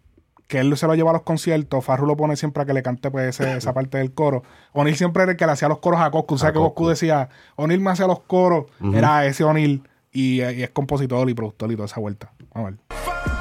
que 0.47 0.59
él 0.59 0.77
se 0.77 0.87
lo 0.87 0.95
lleva 0.95 1.11
a 1.11 1.13
los 1.15 1.23
conciertos, 1.23 1.85
Farro 1.85 2.07
lo 2.07 2.17
pone 2.17 2.37
siempre 2.37 2.63
a 2.63 2.67
que 2.67 2.73
le 2.75 2.83
cante 2.83 3.11
pues, 3.11 3.29
ese- 3.41 3.57
esa 3.59 3.73
parte 3.73 3.99
del 3.99 4.13
coro. 4.13 4.43
O'Neill 4.73 4.97
siempre 4.97 5.23
era 5.23 5.33
el 5.33 5.39
que 5.39 5.47
le 5.47 5.53
hacía 5.53 5.69
los 5.69 5.79
coros 5.79 6.01
a 6.01 6.11
Coscu. 6.11 6.35
O 6.35 6.39
sea, 6.39 6.53
que 6.53 6.59
Coscu 6.59 6.75
Coscu. 6.75 6.89
decía, 6.91 7.29
O'Neill 7.57 7.81
me 7.81 7.91
hacía 7.91 8.07
los 8.07 8.21
coros, 8.21 8.67
era 8.95 9.27
ese 9.27 9.45
O'Neill 9.45 9.83
y, 10.13 10.37
y 10.43 10.63
es 10.63 10.71
compositor 10.71 11.29
y 11.31 11.35
productor 11.35 11.71
y 11.73 11.77
toda 11.77 11.87
esa 11.87 12.01
vuelta. 12.01 12.33
Vamos 12.55 12.69
a 12.69 12.71
ver. 12.73 13.40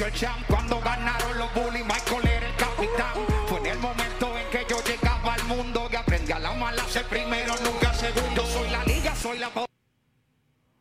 Nació 0.00 0.06
el 0.06 0.12
champ. 0.12 0.46
Cuando 0.46 0.80
ganaron 0.80 1.38
los 1.38 1.52
bullies, 1.54 1.84
Michael 1.84 2.28
era 2.28 2.46
el 2.46 2.56
capitán. 2.56 3.14
Fue 3.46 3.58
en 3.58 3.66
el 3.66 3.78
momento 3.78 4.36
en 4.36 4.50
que 4.50 4.66
yo 4.68 4.82
llegaba 4.82 5.34
al 5.34 5.44
mundo 5.44 5.88
y 5.90 5.96
aprendí 5.96 6.32
a 6.32 6.38
la 6.38 6.52
mala 6.52 6.82
ser 6.84 7.04
primero, 7.06 7.54
nunca 7.62 7.92
segundo. 7.94 8.46
Soy 8.46 8.70
la 8.70 8.84
liga, 8.84 9.14
soy 9.14 9.38
la 9.38 9.50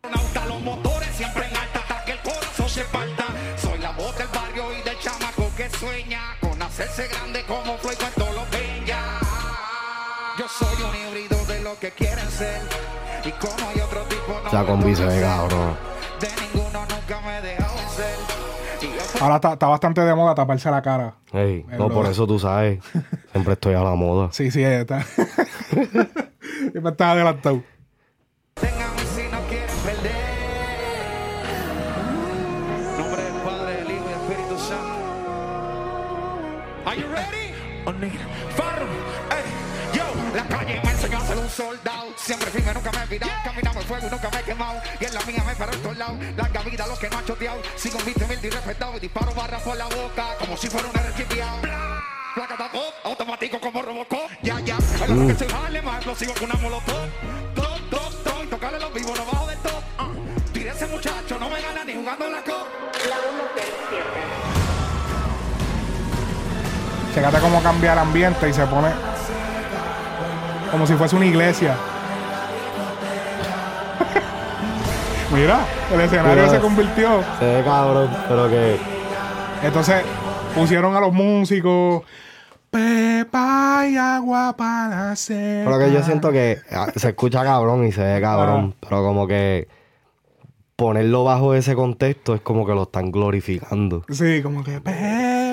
Nauta, 0.09 0.45
los 0.45 0.61
motores 0.61 1.09
siempre 1.15 1.45
en 1.47 1.57
alta 1.57 1.79
hasta 1.79 2.05
que 2.05 2.11
el 2.13 2.19
corazón 2.19 2.69
se 2.69 2.83
parta. 2.85 3.25
Soy 3.57 3.77
la 3.79 3.91
voz 3.91 4.17
del 4.17 4.27
barrio 4.27 4.71
y 4.77 4.81
del 4.83 4.97
chamaco 4.99 5.51
que 5.55 5.69
sueña 5.69 6.37
con 6.39 6.61
hacerse 6.61 7.07
grande 7.07 7.43
como 7.45 7.77
fue 7.77 7.95
cuando 7.95 8.33
lo 8.33 8.45
peña. 8.45 9.19
Yo 10.37 10.47
soy 10.47 10.83
un 10.83 10.95
híbrido 10.95 11.45
de 11.45 11.59
lo 11.61 11.77
que 11.79 11.91
quieren 11.91 12.29
ser. 12.31 12.61
Y 13.25 13.31
como 13.33 13.67
hay 13.67 13.81
otro 13.81 14.03
tipo, 14.03 14.41
no 14.51 14.65
combi 14.65 14.95
se 14.95 15.05
ve 15.05 15.21
conocen. 15.21 15.21
cabrón. 15.21 15.98
Ahora 19.21 19.35
está, 19.35 19.53
está 19.53 19.67
bastante 19.67 20.01
de 20.01 20.15
moda 20.15 20.33
taparse 20.35 20.71
la 20.71 20.81
cara. 20.81 21.15
Ey, 21.33 21.65
En 21.69 21.77
no, 21.77 21.89
lo- 21.89 21.93
por 21.93 22.05
eso 22.05 22.25
tú 22.25 22.39
sabes. 22.39 22.79
Siempre 23.31 23.53
estoy 23.53 23.73
a 23.75 23.81
la 23.81 23.95
moda. 23.95 24.29
Sí, 24.31 24.49
sí, 24.51 24.63
está. 24.63 25.01
Siempre 26.71 26.91
está 26.91 27.11
adelantado. 27.11 27.61
Nunca 42.79 42.97
me 42.97 43.03
he 43.03 43.07
virado. 43.07 43.31
Caminamos 43.43 43.77
el 43.77 43.87
fuego 43.87 44.07
y 44.07 44.09
nunca 44.09 44.29
me 44.29 44.39
he 44.39 44.43
quemado. 44.43 44.81
Y 44.99 45.05
en 45.05 45.13
la 45.13 45.21
mía 45.21 45.43
me 45.45 45.55
paro 45.55 45.73
en 45.73 45.81
todos 45.81 45.97
lados. 45.97 46.17
Larga 46.37 46.61
vida 46.61 46.87
los 46.87 46.99
que 46.99 47.09
no 47.09 47.17
han 47.17 47.25
choteado. 47.25 47.61
Sigo 47.75 47.99
beat 48.05 48.21
humilde 48.21 48.47
y 48.47 48.51
respetado. 48.51 48.97
Y 48.97 48.99
disparo 48.99 49.33
barras 49.33 49.61
por 49.61 49.77
la 49.77 49.85
boca 49.85 50.25
como 50.39 50.57
si 50.57 50.69
fuera 50.69 50.87
un 50.87 50.97
archipiado. 50.97 51.61
Placa 52.35 52.57
tapó, 52.57 52.83
automático 53.03 53.59
como 53.59 53.81
Robocop. 53.81 54.29
Ya, 54.41 54.59
ya, 54.61 54.77
es 54.77 55.09
lo 55.09 55.27
que 55.27 55.35
se 55.35 55.47
vale 55.47 55.81
más 55.81 55.95
explosivo 55.95 56.33
que 56.33 56.45
una 56.45 56.55
molotov. 56.55 57.09
Top, 57.55 57.89
top, 57.89 58.23
top, 58.23 58.49
tocarle 58.49 58.79
los 58.79 58.93
vivos, 58.93 59.17
no 59.17 59.25
bajo 59.25 59.47
del 59.47 59.57
top. 59.59 59.83
Uh. 59.99 60.51
Tire 60.51 60.69
ese 60.69 60.87
muchacho, 60.87 61.39
no 61.39 61.49
me 61.49 61.61
gana 61.61 61.83
ni 61.83 61.93
jugando 61.93 62.29
la 62.29 62.43
cop. 62.43 62.67
Fíjate 67.13 67.39
cómo 67.39 67.61
cambia 67.61 67.93
el 67.93 67.99
ambiente 67.99 68.47
y 68.47 68.53
se 68.53 68.65
pone 68.67 68.91
como 70.71 70.85
si 70.85 70.93
fuese 70.93 71.15
una 71.15 71.25
iglesia. 71.25 71.75
Mira, 75.33 75.59
el 75.93 76.01
escenario 76.01 76.43
Mira. 76.43 76.49
se 76.49 76.59
convirtió. 76.59 77.23
Se 77.39 77.45
ve 77.45 77.63
cabrón, 77.63 78.09
pero 78.27 78.49
que. 78.49 78.77
Entonces 79.63 80.03
pusieron 80.55 80.95
a 80.95 80.99
los 80.99 81.13
músicos. 81.13 82.03
Pepa 82.71 83.87
y 83.87 83.97
agua 83.97 84.55
para 84.55 85.11
hacer. 85.11 85.65
Pero 85.65 85.79
que 85.79 85.91
yo 85.91 86.03
siento 86.03 86.31
que 86.31 86.59
ah, 86.71 86.87
se 86.95 87.09
escucha 87.09 87.43
cabrón 87.43 87.85
y 87.85 87.91
se 87.91 88.03
ve 88.03 88.21
cabrón. 88.21 88.75
Pero 88.79 89.03
como 89.03 89.27
que 89.27 89.67
ponerlo 90.75 91.23
bajo 91.23 91.53
ese 91.55 91.75
contexto 91.75 92.35
es 92.35 92.41
como 92.41 92.65
que 92.65 92.73
lo 92.73 92.83
están 92.83 93.11
glorificando. 93.11 94.05
Sí, 94.09 94.41
como 94.41 94.63
que 94.63 94.79
Pepa 94.79 94.91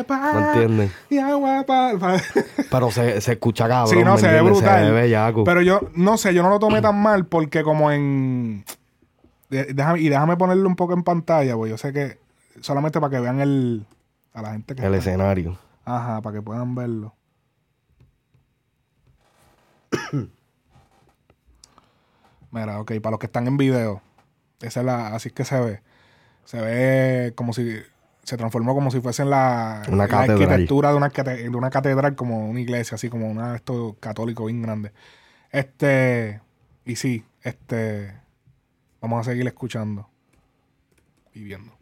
¿No 0.09 0.53
entiendes? 0.53 0.93
y 1.11 1.19
agua 1.19 1.65
para. 1.67 2.21
Pero 2.71 2.91
se, 2.91 3.21
se 3.21 3.33
escucha 3.33 3.69
cabrón. 3.69 3.95
Sí, 3.97 4.05
no, 4.05 4.15
¿me 4.15 4.21
se 4.21 4.29
ve 4.29 4.41
brutal. 4.43 4.85
Se 4.87 4.91
ve 4.93 5.01
bellaco. 5.03 5.45
Pero 5.45 5.63
yo, 5.63 5.81
no 5.95 6.17
sé, 6.19 6.35
yo 6.35 6.43
no 6.43 6.51
lo 6.51 6.59
tomé 6.59 6.81
tan 6.83 7.01
mal 7.01 7.27
porque 7.27 7.63
como 7.63 7.91
en... 7.93 8.65
déjame- 9.51 10.01
y 10.01 10.09
déjame 10.09 10.37
ponerlo 10.37 10.69
un 10.69 10.77
poco 10.77 10.93
en 10.95 11.03
pantalla, 11.03 11.55
pues 11.57 11.71
yo 11.71 11.79
sé 11.79 11.93
que 11.93 12.19
solamente 12.61 13.01
para 13.01 13.11
que 13.11 13.21
vean 13.21 13.41
el... 13.41 13.87
A 14.35 14.43
la 14.43 14.53
gente 14.53 14.75
que... 14.75 14.85
El 14.85 14.95
está- 14.95 15.11
escenario. 15.11 15.59
Ajá, 15.85 16.21
para 16.21 16.37
que 16.37 16.43
puedan 16.43 16.75
verlo. 16.75 17.15
Mira, 22.51 22.81
ok, 22.81 22.93
para 23.03 23.13
los 23.13 23.21
que 23.21 23.27
están 23.27 23.47
en 23.47 23.57
video, 23.57 24.01
esa 24.61 24.81
es 24.81 24.87
la, 24.87 25.09
así 25.15 25.29
es 25.29 25.35
que 25.35 25.45
se 25.45 25.61
ve. 25.61 25.81
Se 26.45 26.61
ve 26.61 27.33
como 27.35 27.53
si 27.53 27.77
se 28.27 28.37
transformó 28.37 28.75
como 28.75 28.91
si 28.91 29.01
fuese 29.01 29.23
en 29.23 29.31
la, 29.31 29.83
Una 29.87 29.93
en 29.93 29.99
la 29.99 30.09
catedral. 30.09 30.43
arquitectura 30.43 30.91
de 30.91 30.97
una, 30.97 31.09
de 31.09 31.49
una 31.49 31.71
catedral, 31.71 32.17
como 32.17 32.51
una 32.51 32.61
iglesia, 32.61 32.97
así 32.97 33.09
como 33.09 33.31
una 33.31 33.55
esto 33.55 33.97
católico 34.01 34.47
bien 34.47 34.63
grande. 34.63 34.91
Este, 35.53 36.41
y 36.85 36.97
sí, 36.97 37.25
este, 37.43 38.13
vamos 39.01 39.21
a 39.21 39.31
seguir 39.31 39.47
escuchando 39.47 40.09
y 41.35 41.45
viendo. 41.45 41.73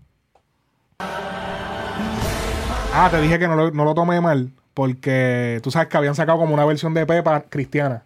Ah, 2.92 3.08
te 3.10 3.22
dije 3.22 3.38
que 3.38 3.48
no 3.48 3.56
lo, 3.56 3.70
no 3.70 3.84
lo 3.86 3.94
tomé 3.94 4.20
mal, 4.20 4.52
porque 4.74 5.60
tú 5.62 5.70
sabes 5.70 5.88
que 5.88 5.96
habían 5.96 6.14
sacado 6.14 6.38
como 6.38 6.52
una 6.52 6.66
versión 6.66 6.92
de 6.92 7.06
Pepa 7.06 7.40
cristiana. 7.48 8.04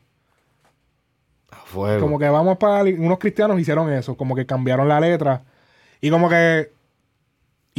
Fuego. 1.65 2.01
Como 2.01 2.21
que 2.21 2.29
vamos 2.29 2.57
para. 2.57 2.85
Unos 2.85 3.19
cristianos 3.19 3.59
hicieron 3.59 3.93
eso, 3.93 4.17
como 4.17 4.37
que 4.37 4.47
cambiaron 4.47 4.87
la 4.89 5.01
letra. 5.01 5.43
Y 6.01 6.09
como 6.09 6.29
que. 6.29 6.78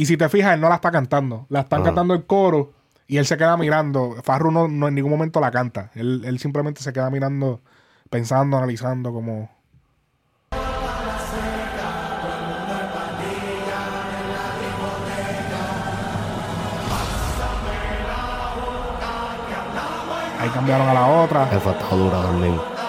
Y 0.00 0.06
si 0.06 0.16
te 0.16 0.30
fijas, 0.30 0.54
él 0.54 0.62
no 0.62 0.70
la 0.70 0.76
está 0.76 0.90
cantando. 0.90 1.44
La 1.50 1.60
están 1.60 1.82
cantando 1.82 2.14
el 2.14 2.24
coro 2.24 2.72
y 3.06 3.18
él 3.18 3.26
se 3.26 3.36
queda 3.36 3.58
mirando. 3.58 4.16
Farru 4.22 4.50
no, 4.50 4.66
no 4.66 4.88
en 4.88 4.94
ningún 4.94 5.10
momento 5.10 5.40
la 5.40 5.50
canta. 5.50 5.90
Él, 5.94 6.22
él 6.24 6.38
simplemente 6.38 6.82
se 6.82 6.90
queda 6.94 7.10
mirando, 7.10 7.60
pensando, 8.08 8.56
analizando, 8.56 9.12
como. 9.12 9.50
Ahí 20.38 20.48
cambiaron 20.54 20.88
a 20.88 20.94
la 20.94 21.06
otra. 21.08 21.44
Está 21.52 21.94
dura 21.94 22.22
también. 22.22 22.79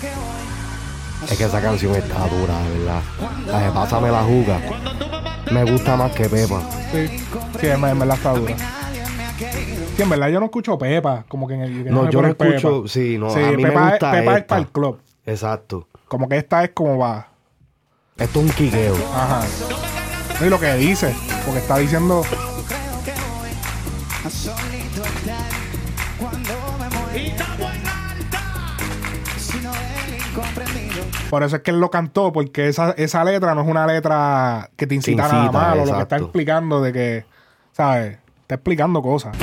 Que 0.00 0.06
hoy. 0.06 1.28
Es 1.30 1.38
que 1.38 1.44
esa 1.44 1.60
canción 1.60 1.94
está 1.94 2.26
dura, 2.28 2.58
de 2.62 2.78
verdad. 2.78 3.02
La 3.46 3.58
de 3.60 3.70
Pásame 3.72 4.10
la 4.10 4.22
juga. 4.22 4.60
Me 5.50 5.64
Me 5.64 5.70
gusta 5.70 5.96
más 5.96 6.12
que 6.12 6.28
Pepa. 6.28 6.62
Sí, 6.92 7.08
sí, 7.60 7.66
en 7.66 7.84
en 7.84 7.98
verdad 7.98 8.16
está 8.16 8.32
dura. 8.32 8.77
En 9.98 10.08
verdad 10.08 10.28
yo 10.28 10.38
no 10.38 10.46
escucho 10.46 10.78
Pepa, 10.78 11.24
como 11.28 11.48
que 11.48 11.54
en 11.54 11.60
el. 11.62 11.84
que 11.84 11.90
No, 11.90 12.08
yo 12.08 12.22
no 12.22 12.28
escucho. 12.28 12.82
Pepa. 12.82 12.88
Sí, 12.88 13.18
no. 13.18 13.30
Sí, 13.30 13.40
a 13.40 13.50
mí 13.50 13.62
Pepa, 13.62 13.80
me 13.80 13.90
gusta 13.90 14.12
es, 14.12 14.20
Pepa 14.20 14.32
es 14.32 14.38
esta. 14.38 14.46
para 14.46 14.60
el 14.60 14.68
club. 14.68 15.00
Exacto. 15.26 15.88
Como 16.06 16.28
que 16.28 16.36
esta 16.36 16.64
es 16.64 16.70
como 16.70 16.98
va. 16.98 17.28
Esto 18.16 18.40
es 18.40 18.46
un 18.46 18.50
quiqueo. 18.52 18.94
Ajá. 19.14 19.42
Y 20.44 20.48
lo 20.48 20.58
que 20.60 20.72
dice, 20.74 21.14
porque 21.44 21.58
está 21.60 21.78
diciendo. 21.78 22.22
Por 31.30 31.42
eso 31.42 31.56
es 31.56 31.62
que 31.62 31.70
él 31.72 31.80
lo 31.80 31.90
cantó, 31.90 32.32
porque 32.32 32.68
esa, 32.68 32.92
esa 32.92 33.22
letra 33.24 33.54
no 33.54 33.62
es 33.62 33.68
una 33.68 33.86
letra 33.86 34.70
que 34.76 34.86
te 34.86 34.94
incita, 34.94 35.28
nada 35.28 35.50
malo. 35.50 35.84
Lo 35.84 35.94
que 35.96 36.02
está 36.02 36.16
explicando 36.16 36.80
de 36.80 36.92
que, 36.92 37.24
¿sabes? 37.72 38.18
Está 38.42 38.54
explicando 38.54 39.02
cosas. 39.02 39.36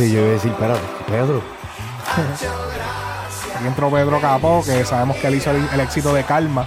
Sí, 0.00 0.12
yo 0.12 0.20
iba 0.20 0.28
a 0.28 0.32
decir, 0.32 0.50
espérate, 0.50 0.80
Pedro. 1.06 1.42
Aquí 3.54 3.66
entró 3.66 3.90
Pedro 3.90 4.18
Capó, 4.18 4.62
que 4.64 4.82
sabemos 4.86 5.18
que 5.18 5.26
él 5.26 5.34
hizo 5.34 5.50
el, 5.50 5.68
el 5.74 5.80
éxito 5.80 6.14
de 6.14 6.24
Calma. 6.24 6.66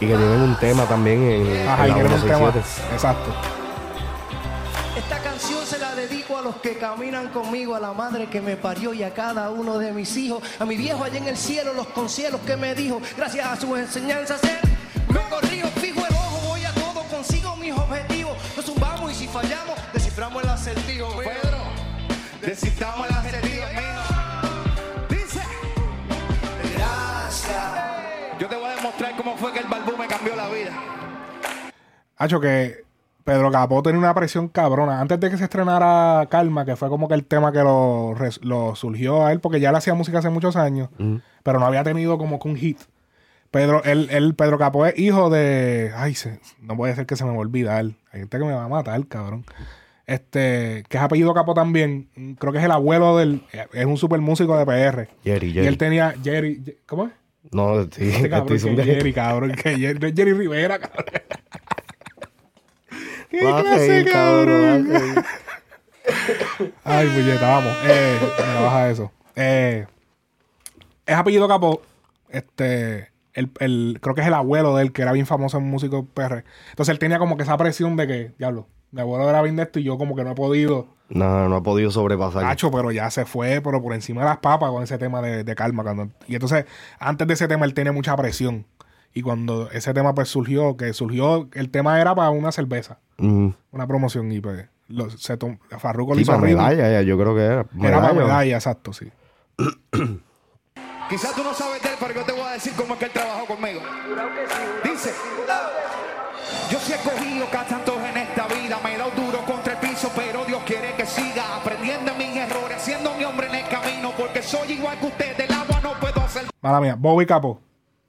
Y 0.00 0.08
que 0.08 0.16
tienen 0.16 0.40
un 0.40 0.56
tema 0.58 0.84
también 0.86 1.22
en, 1.22 1.68
Ajá, 1.68 1.86
en 1.86 1.96
y 1.96 2.00
un 2.00 2.08
tema. 2.08 2.50
167. 2.50 2.94
Exacto. 2.94 3.30
Esta 4.96 5.18
canción 5.18 5.64
se 5.64 5.78
la 5.78 5.94
dedico 5.94 6.36
a 6.36 6.42
los 6.42 6.56
que 6.56 6.76
caminan 6.76 7.28
conmigo, 7.28 7.76
a 7.76 7.80
la 7.80 7.92
madre 7.92 8.26
que 8.26 8.40
me 8.40 8.56
parió 8.56 8.92
y 8.92 9.04
a 9.04 9.14
cada 9.14 9.50
uno 9.50 9.78
de 9.78 9.92
mis 9.92 10.16
hijos, 10.16 10.42
a 10.58 10.64
mi 10.64 10.76
viejo 10.76 11.04
allá 11.04 11.18
en 11.18 11.28
el 11.28 11.36
cielo, 11.36 11.72
los 11.72 11.86
concielos 11.86 12.40
que 12.40 12.56
me 12.56 12.74
dijo, 12.74 13.00
gracias 13.16 13.46
a 13.46 13.54
sus 13.54 13.78
enseñanzas, 13.78 14.42
él 14.42 14.58
me 15.08 15.20
corrijo, 15.30 15.68
Hacho, 32.22 32.40
que 32.40 32.84
Pedro 33.24 33.50
Capó 33.52 33.82
tenía 33.82 33.98
una 33.98 34.14
presión 34.14 34.48
cabrona. 34.48 35.00
Antes 35.00 35.20
de 35.20 35.30
que 35.30 35.36
se 35.38 35.44
estrenara 35.44 36.26
Calma, 36.30 36.64
que 36.64 36.76
fue 36.76 36.88
como 36.88 37.08
que 37.08 37.14
el 37.14 37.24
tema 37.24 37.52
que 37.52 37.60
lo, 37.60 38.14
lo 38.42 38.74
surgió 38.74 39.24
a 39.26 39.32
él, 39.32 39.40
porque 39.40 39.60
ya 39.60 39.70
él 39.70 39.76
hacía 39.76 39.94
música 39.94 40.18
hace 40.18 40.28
muchos 40.30 40.56
años, 40.56 40.88
pero 41.42 41.58
no 41.60 41.66
había 41.66 41.84
tenido 41.84 42.18
como 42.18 42.38
que 42.38 42.48
un 42.48 42.56
hit. 42.56 42.78
Pedro, 43.50 43.84
él, 43.84 44.08
él- 44.10 44.34
Pedro 44.34 44.56
Capó 44.58 44.86
es 44.86 44.98
hijo 44.98 45.28
de. 45.28 45.92
Ay, 45.94 46.14
se- 46.14 46.40
no 46.60 46.74
puede 46.76 46.94
ser 46.94 47.04
que 47.06 47.16
se 47.16 47.24
me 47.24 47.36
olvida 47.36 47.78
él. 47.80 47.96
Hay 48.10 48.20
gente 48.20 48.38
que 48.38 48.44
me 48.44 48.54
va 48.54 48.64
a 48.64 48.68
matar, 48.68 49.06
cabrón. 49.06 49.44
Este, 50.06 50.84
que 50.88 50.96
es 50.96 51.02
apellido 51.02 51.32
Capó 51.34 51.54
también. 51.54 52.08
Creo 52.38 52.52
que 52.52 52.58
es 52.58 52.64
el 52.64 52.70
abuelo 52.70 53.16
del. 53.18 53.42
Es 53.72 53.84
un 53.84 53.96
super 53.98 54.20
músico 54.20 54.56
de 54.56 54.64
PR. 54.66 55.08
Jerry, 55.22 55.48
Y 55.48 55.52
Jerry. 55.52 55.66
él 55.66 55.78
tenía. 55.78 56.14
Jerry. 56.24 56.78
¿Cómo 56.86 57.04
es? 57.06 57.12
No, 57.50 57.82
sí, 57.84 58.08
Este 58.08 58.30
cabrón, 58.30 58.32
estoy 58.32 58.46
que 58.46 58.54
diciendo- 58.54 58.82
Jerry, 58.84 59.12
cabrón. 59.12 59.52
Que 59.52 59.76
Jerry, 59.78 59.98
no 59.98 60.06
es 60.06 60.14
Jerry 60.14 60.32
Rivera, 60.32 60.78
cabrón. 60.78 61.04
¿Qué 63.32 63.44
Vas 63.44 63.54
a 63.60 63.62
clase, 63.62 64.04
cabrón, 64.12 64.64
a 64.64 64.98
reír. 64.98 65.24
Ay, 66.84 67.08
puñeta, 67.08 67.48
vamos. 67.48 67.72
Eh, 67.86 68.18
mira, 68.46 68.60
baja 68.60 68.90
eso. 68.90 69.12
Eh, 69.36 69.86
es 71.06 71.14
apellido 71.16 71.48
Capó. 71.48 71.82
Este. 72.28 73.10
El, 73.34 73.50
el- 73.60 73.98
creo 74.02 74.14
que 74.14 74.20
es 74.20 74.26
el 74.26 74.34
abuelo 74.34 74.76
de 74.76 74.82
él, 74.82 74.92
que 74.92 75.02
era 75.02 75.12
bien 75.12 75.26
famoso 75.26 75.56
en 75.58 75.64
músico 75.64 76.04
PR. 76.04 76.44
Entonces 76.70 76.92
él 76.92 76.98
tenía 76.98 77.18
como 77.18 77.36
que 77.38 77.44
esa 77.44 77.56
presión 77.56 77.96
de 77.96 78.06
que, 78.06 78.32
diablo, 78.38 78.66
mi 78.90 79.00
abuelo 79.00 79.28
era 79.28 79.40
bien 79.40 79.56
de 79.56 79.62
esto 79.62 79.78
y 79.78 79.84
yo 79.84 79.96
como 79.96 80.14
que 80.14 80.22
no 80.24 80.32
he 80.32 80.34
podido. 80.34 80.86
No, 81.08 81.48
no 81.48 81.56
ha 81.56 81.62
podido 81.62 81.90
sobrepasar. 81.90 82.42
Nacho, 82.42 82.70
pero 82.70 82.90
ya 82.90 83.10
se 83.10 83.24
fue, 83.24 83.60
pero 83.62 83.82
por 83.82 83.94
encima 83.94 84.20
de 84.22 84.28
las 84.28 84.38
papas 84.38 84.70
con 84.70 84.82
ese 84.82 84.98
tema 84.98 85.22
de, 85.22 85.44
de 85.44 85.54
calma. 85.54 85.82
Cuando, 85.82 86.08
y 86.26 86.34
entonces, 86.34 86.66
antes 86.98 87.26
de 87.26 87.34
ese 87.34 87.48
tema, 87.48 87.64
él 87.64 87.72
tenía 87.74 87.92
mucha 87.92 88.14
presión. 88.16 88.66
Y 89.14 89.22
cuando 89.22 89.70
ese 89.70 89.92
tema 89.94 90.14
pues 90.14 90.28
surgió, 90.28 90.76
que 90.76 90.92
surgió, 90.92 91.48
el 91.52 91.70
tema 91.70 92.00
era 92.00 92.14
para 92.14 92.30
una 92.30 92.50
cerveza, 92.52 92.98
una 93.18 93.86
promoción. 93.86 94.30
Y 94.32 94.40
pues, 94.40 94.66
lo, 94.88 95.10
se 95.10 95.36
Farruko 95.78 96.12
lo 96.12 96.16
Sí, 96.16 96.22
hizo 96.22 96.32
para 96.32 96.42
arriba. 96.42 96.62
medalla, 96.68 96.90
ya, 96.92 97.02
yo 97.02 97.18
creo 97.18 97.34
que 97.34 97.42
era. 97.42 97.54
Era 97.54 97.66
para 97.72 98.12
Medalla. 98.12 98.12
medalla, 98.14 98.56
exacto, 98.56 98.92
sí. 98.92 99.10
Quizás 101.08 101.34
tú 101.34 101.42
no 101.44 101.52
sabes 101.52 101.82
de 101.82 101.90
él, 101.90 101.94
pero 102.00 102.14
yo 102.14 102.24
te 102.24 102.32
voy 102.32 102.42
a 102.42 102.52
decir 102.52 102.72
cómo 102.74 102.94
es 102.94 103.00
que 103.00 103.04
él 103.06 103.10
trabajó 103.12 103.46
conmigo. 103.46 103.80
Dice, 104.82 105.12
yo 106.70 106.78
sí 106.78 106.92
he 106.94 106.96
cogido 107.08 107.46
tantos 107.46 107.96
en 107.98 108.16
esta 108.16 108.46
vida, 108.46 108.78
me 108.82 108.94
he 108.94 108.98
dado 108.98 109.10
duro 109.10 109.38
contra 109.44 109.74
el 109.74 109.78
piso, 109.78 110.10
pero 110.16 110.44
Dios 110.46 110.62
quiere 110.64 110.94
que 110.94 111.04
siga 111.04 111.56
aprendiendo 111.56 112.14
mis 112.14 112.34
errores, 112.34 112.80
siendo 112.80 113.14
mi 113.14 113.24
hombre 113.24 113.48
en 113.48 113.56
el 113.56 113.68
camino, 113.68 114.12
porque 114.16 114.42
soy 114.42 114.72
igual 114.72 114.98
que 115.00 115.06
usted, 115.06 115.36
del 115.36 115.52
agua 115.52 115.80
no 115.82 115.92
puedo 116.00 116.20
hacer. 116.22 116.44
Mala 116.62 116.80
mía, 116.80 116.96
Bobby 116.98 117.26
Capo. 117.26 117.60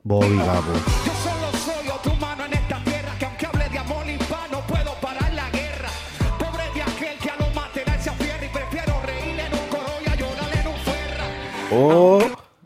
Bobby 0.04 0.38
Capo. 0.38 0.74
Yo 1.06 1.14
solo 1.14 1.52
soy 1.58 1.88
otro 1.90 2.12
humano 2.14 2.46
en 2.46 2.54
esta 2.54 2.84
tierra, 2.84 3.12
que 3.18 3.26
aunque 3.26 3.46
hable 3.46 3.70
de 3.70 3.78
amor 3.78 4.06
hispano, 4.10 4.60
puedo 4.68 4.94
parar 5.02 5.34
la 5.34 5.50
guerra. 5.50 5.90
Pobre 6.38 6.64
de 6.76 6.82
aquel 6.82 7.18
que 7.20 7.30
a 7.30 7.36
lo 7.38 7.48
material 7.56 8.00
se 8.02 8.10
afierra 8.10 8.46
y 8.46 8.50
prefiero 8.50 8.94
reír 9.06 9.40
en 9.40 9.54
un 9.54 9.68
coro 9.70 9.90
y 10.06 10.10
a 10.10 10.16
llorar 10.16 10.50
en 10.60 10.68
un 10.68 10.76
ferra. 10.76 11.26
Oh, 11.72 12.20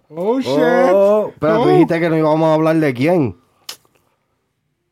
Oh, 0.10 0.40
shit. 0.40 0.50
oh. 0.94 1.32
Pero 1.40 1.56
tú 1.58 1.62
Oh. 1.62 1.68
dijiste 1.70 2.00
que 2.00 2.10
no 2.10 2.18
íbamos 2.18 2.48
a 2.50 2.54
hablar 2.56 2.76
de 2.78 2.94
quién. 2.94 3.38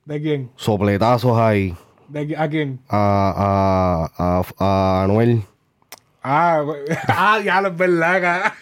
¿De 0.05 0.21
quién? 0.21 0.51
Sopletazos 0.55 1.35
ahí. 1.39 1.75
¿De 2.09 2.27
qui- 2.27 2.37
¿A 2.37 2.47
quién? 2.47 2.79
A, 2.87 4.07
a, 4.19 4.39
a, 4.39 4.43
a 4.59 5.03
Anuel. 5.03 5.41
Ah, 6.21 6.61
ah, 7.07 7.39
ya 7.43 7.59
lo 7.61 7.69
es 7.69 7.77
verdad. 7.77 8.21
ca- 8.21 8.55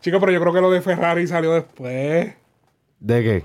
Chico, 0.00 0.20
pero 0.20 0.30
yo 0.30 0.40
creo 0.40 0.52
que 0.52 0.60
lo 0.60 0.70
de 0.70 0.82
Ferrari 0.82 1.26
salió 1.26 1.52
después. 1.54 2.34
¿De 3.04 3.22
qué? 3.22 3.44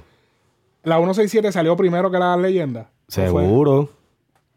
La 0.84 0.96
167 1.00 1.52
salió 1.52 1.76
primero 1.76 2.10
que 2.10 2.18
la 2.18 2.38
leyenda. 2.38 2.90
Seguro. 3.10 3.90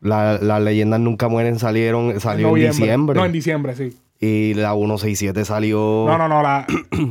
La- 0.01 0.39
Las 0.41 0.61
leyendas 0.63 1.01
nunca 1.01 1.27
mueren 1.29 1.59
salieron, 1.59 2.21
salió 2.21 2.57
en 2.57 2.71
diciembre. 2.71 3.19
No, 3.19 3.27
en 3.27 3.33
diciembre, 3.33 3.75
sí. 3.75 3.97
Y 4.21 4.55
la 4.55 4.75
167 4.75 5.45
salió. 5.45 6.05
No, 6.07 6.17
no, 6.19 6.29
no, 6.29 6.41
la... 6.43 6.65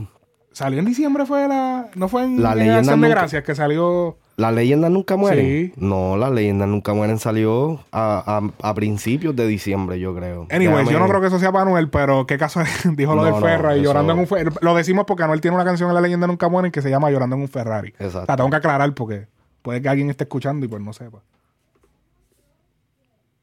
salió 0.53 0.79
en 0.79 0.85
diciembre 0.85 1.25
fue 1.25 1.47
la... 1.49 1.89
No 1.95 2.07
fue 2.07 2.23
en, 2.23 2.41
La 2.41 2.53
en 2.53 2.59
leyenda 2.59 2.91
de 2.91 2.97
nunca- 2.97 3.09
Gracias 3.09 3.43
que 3.43 3.55
salió... 3.55 4.17
¿Las 4.37 4.53
leyendas 4.55 4.89
nunca 4.89 5.17
mueren? 5.17 5.45
Sí. 5.45 5.73
No, 5.77 6.17
las 6.17 6.31
leyendas 6.31 6.67
nunca 6.67 6.93
mueren 6.93 7.19
salió 7.19 7.81
a, 7.91 8.41
a- 8.61 8.69
a 8.69 8.73
principios 8.73 9.35
de 9.35 9.45
diciembre, 9.45 9.99
yo 9.99 10.15
creo. 10.15 10.47
Anyways, 10.49 10.87
Déjame- 10.87 10.91
yo 10.93 10.99
no 10.99 11.07
creo 11.07 11.21
que 11.21 11.27
eso 11.27 11.37
sea 11.37 11.51
para 11.51 11.63
Anuel, 11.63 11.89
pero 11.89 12.25
qué 12.25 12.37
caso 12.37 12.61
es? 12.61 12.69
dijo 12.95 13.11
lo 13.13 13.17
No, 13.21 13.25
del 13.25 13.33
no, 13.35 13.41
Ferrari, 13.41 13.75
eso- 13.81 13.83
llorando 13.89 14.13
en 14.13 14.19
un 14.19 14.27
Ferrari. 14.27 14.55
Lo 14.61 14.73
decimos 14.73 15.05
porque 15.05 15.23
Anuel 15.23 15.41
tiene 15.41 15.55
una 15.55 15.65
canción 15.65 15.89
en 15.89 15.95
La 15.95 16.01
Leyenda 16.01 16.25
Nunca 16.27 16.49
Mueren 16.49 16.71
que 16.71 16.81
se 16.81 16.89
llama 16.89 17.11
Llorando 17.11 17.35
en 17.35 17.43
un 17.43 17.47
Ferrari. 17.49 17.89
Exacto. 17.99 18.25
Sea, 18.25 18.35
tengo 18.37 18.49
que 18.49 18.55
aclarar 18.55 18.93
porque 18.95 19.27
puede 19.61 19.81
que 19.81 19.89
alguien 19.89 20.09
esté 20.09 20.23
escuchando 20.23 20.65
y 20.65 20.69
pues 20.69 20.81
no 20.81 20.93
sepa. 20.93 21.19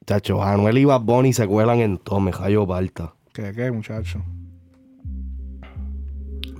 Chacho, 0.05 0.43
Anuel 0.43 0.79
y 0.79 0.85
Bad 0.85 1.01
Bunny 1.01 1.33
se 1.33 1.47
cuelan 1.47 1.79
en 1.79 1.97
todo, 1.99 2.19
me 2.19 2.31
balta. 2.65 3.13
¿Qué, 3.31 3.53
qué, 3.53 3.71
muchacho? 3.71 4.21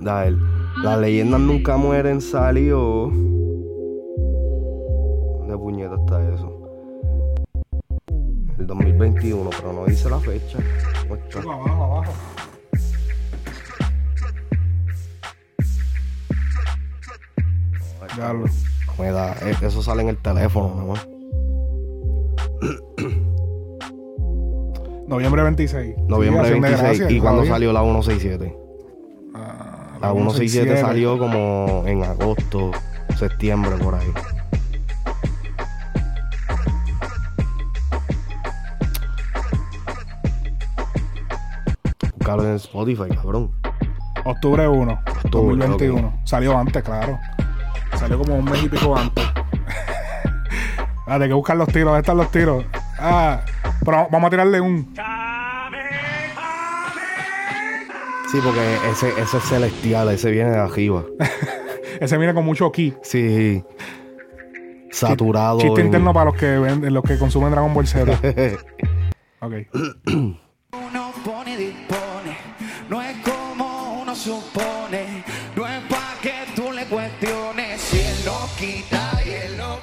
Dale. 0.00 0.36
Las 0.82 0.98
leyendas 0.98 1.40
nunca 1.40 1.76
mueren 1.76 2.20
salió. 2.22 3.12
El 8.60 8.66
2021, 8.66 9.50
pero 9.50 9.72
no 9.72 9.86
dice 9.86 10.08
la 10.10 10.20
fecha. 10.20 10.58
Abajo, 11.42 11.82
abajo. 11.84 12.12
Me 18.98 19.10
da- 19.10 19.34
eh, 19.42 19.54
Eso 19.62 19.82
sale 19.82 20.02
en 20.02 20.08
el 20.10 20.16
teléfono, 20.18 20.74
¿no? 20.74 20.94
Noviembre 25.06 25.42
26. 25.42 25.96
Noviembre 26.06 26.44
Sí, 26.44 26.52
Acción 26.54 26.60
de 26.60 26.68
26. 26.68 26.80
Gracias, 26.98 27.10
¿Y 27.10 27.18
cuando 27.20 27.38
todavía. 27.42 27.52
salió 27.54 27.72
la 27.72 27.82
167? 27.82 28.56
Ah, 29.34 29.98
La 30.00 30.12
167 30.12 30.80
salió 30.80 31.18
como 31.18 31.82
en 31.86 32.02
agosto, 32.04 32.70
septiembre, 33.18 33.72
por 33.82 33.94
ahí. 33.96 34.06
Búscalo 42.30 42.48
en 42.48 42.56
Spotify, 42.56 43.08
cabrón. 43.14 43.50
Octubre 44.24 44.68
1, 44.68 44.92
Octubre, 45.24 45.56
2021. 45.56 46.08
ok. 46.08 46.14
Salió 46.24 46.56
antes, 46.56 46.82
claro. 46.82 47.18
Salió 47.96 48.18
como 48.18 48.36
un 48.36 48.44
mes 48.44 48.62
y 48.62 48.68
pico 48.68 48.96
antes. 48.96 49.24
ah, 51.06 51.18
de 51.18 51.28
que 51.28 51.34
buscar 51.34 51.56
los 51.56 51.68
tiros. 51.68 51.86
¿Dónde 51.86 52.00
están 52.00 52.16
los 52.16 52.30
tiros? 52.30 52.64
Ah, 52.98 53.40
pero 53.84 54.08
vamos 54.10 54.28
a 54.28 54.30
tirarle 54.30 54.60
un. 54.60 54.94
Sí, 58.30 58.38
porque 58.44 58.76
ese, 58.92 59.08
ese 59.20 59.38
es 59.38 59.44
celestial, 59.44 60.08
ese 60.10 60.30
viene 60.30 60.50
de 60.50 60.58
arriba. 60.58 61.04
Ese 62.00 62.16
viene 62.16 62.32
con 62.32 62.46
mucho 62.46 62.72
ki. 62.72 62.94
Sí. 63.02 63.62
Saturado. 64.90 65.60
Chiste 65.60 65.80
en- 65.80 65.86
interno 65.88 66.14
para 66.14 66.26
los 66.26 66.34
que 66.34 66.58
ven, 66.58 66.94
los 66.94 67.04
que 67.04 67.18
consumen 67.18 67.50
Dragon 67.50 67.74
Ball 67.74 67.86
Z. 67.86 68.12
ok. 69.40 69.52
Uno 70.72 71.12
pone 71.22 71.56
no 72.90 73.00
es 73.00 73.16
como 73.18 74.02
uno 74.02 74.14
supone, 74.16 75.24
no 75.54 75.64
es 75.64 75.80
pa' 75.88 76.16
que 76.20 76.32
tú 76.56 76.72
le 76.72 76.84
cuestiones 76.86 77.80
si 77.80 78.00
él 78.00 78.16
no 78.26 78.48
quita 78.58 79.12
y 79.24 79.28
él 79.28 79.56
no. 79.56 79.78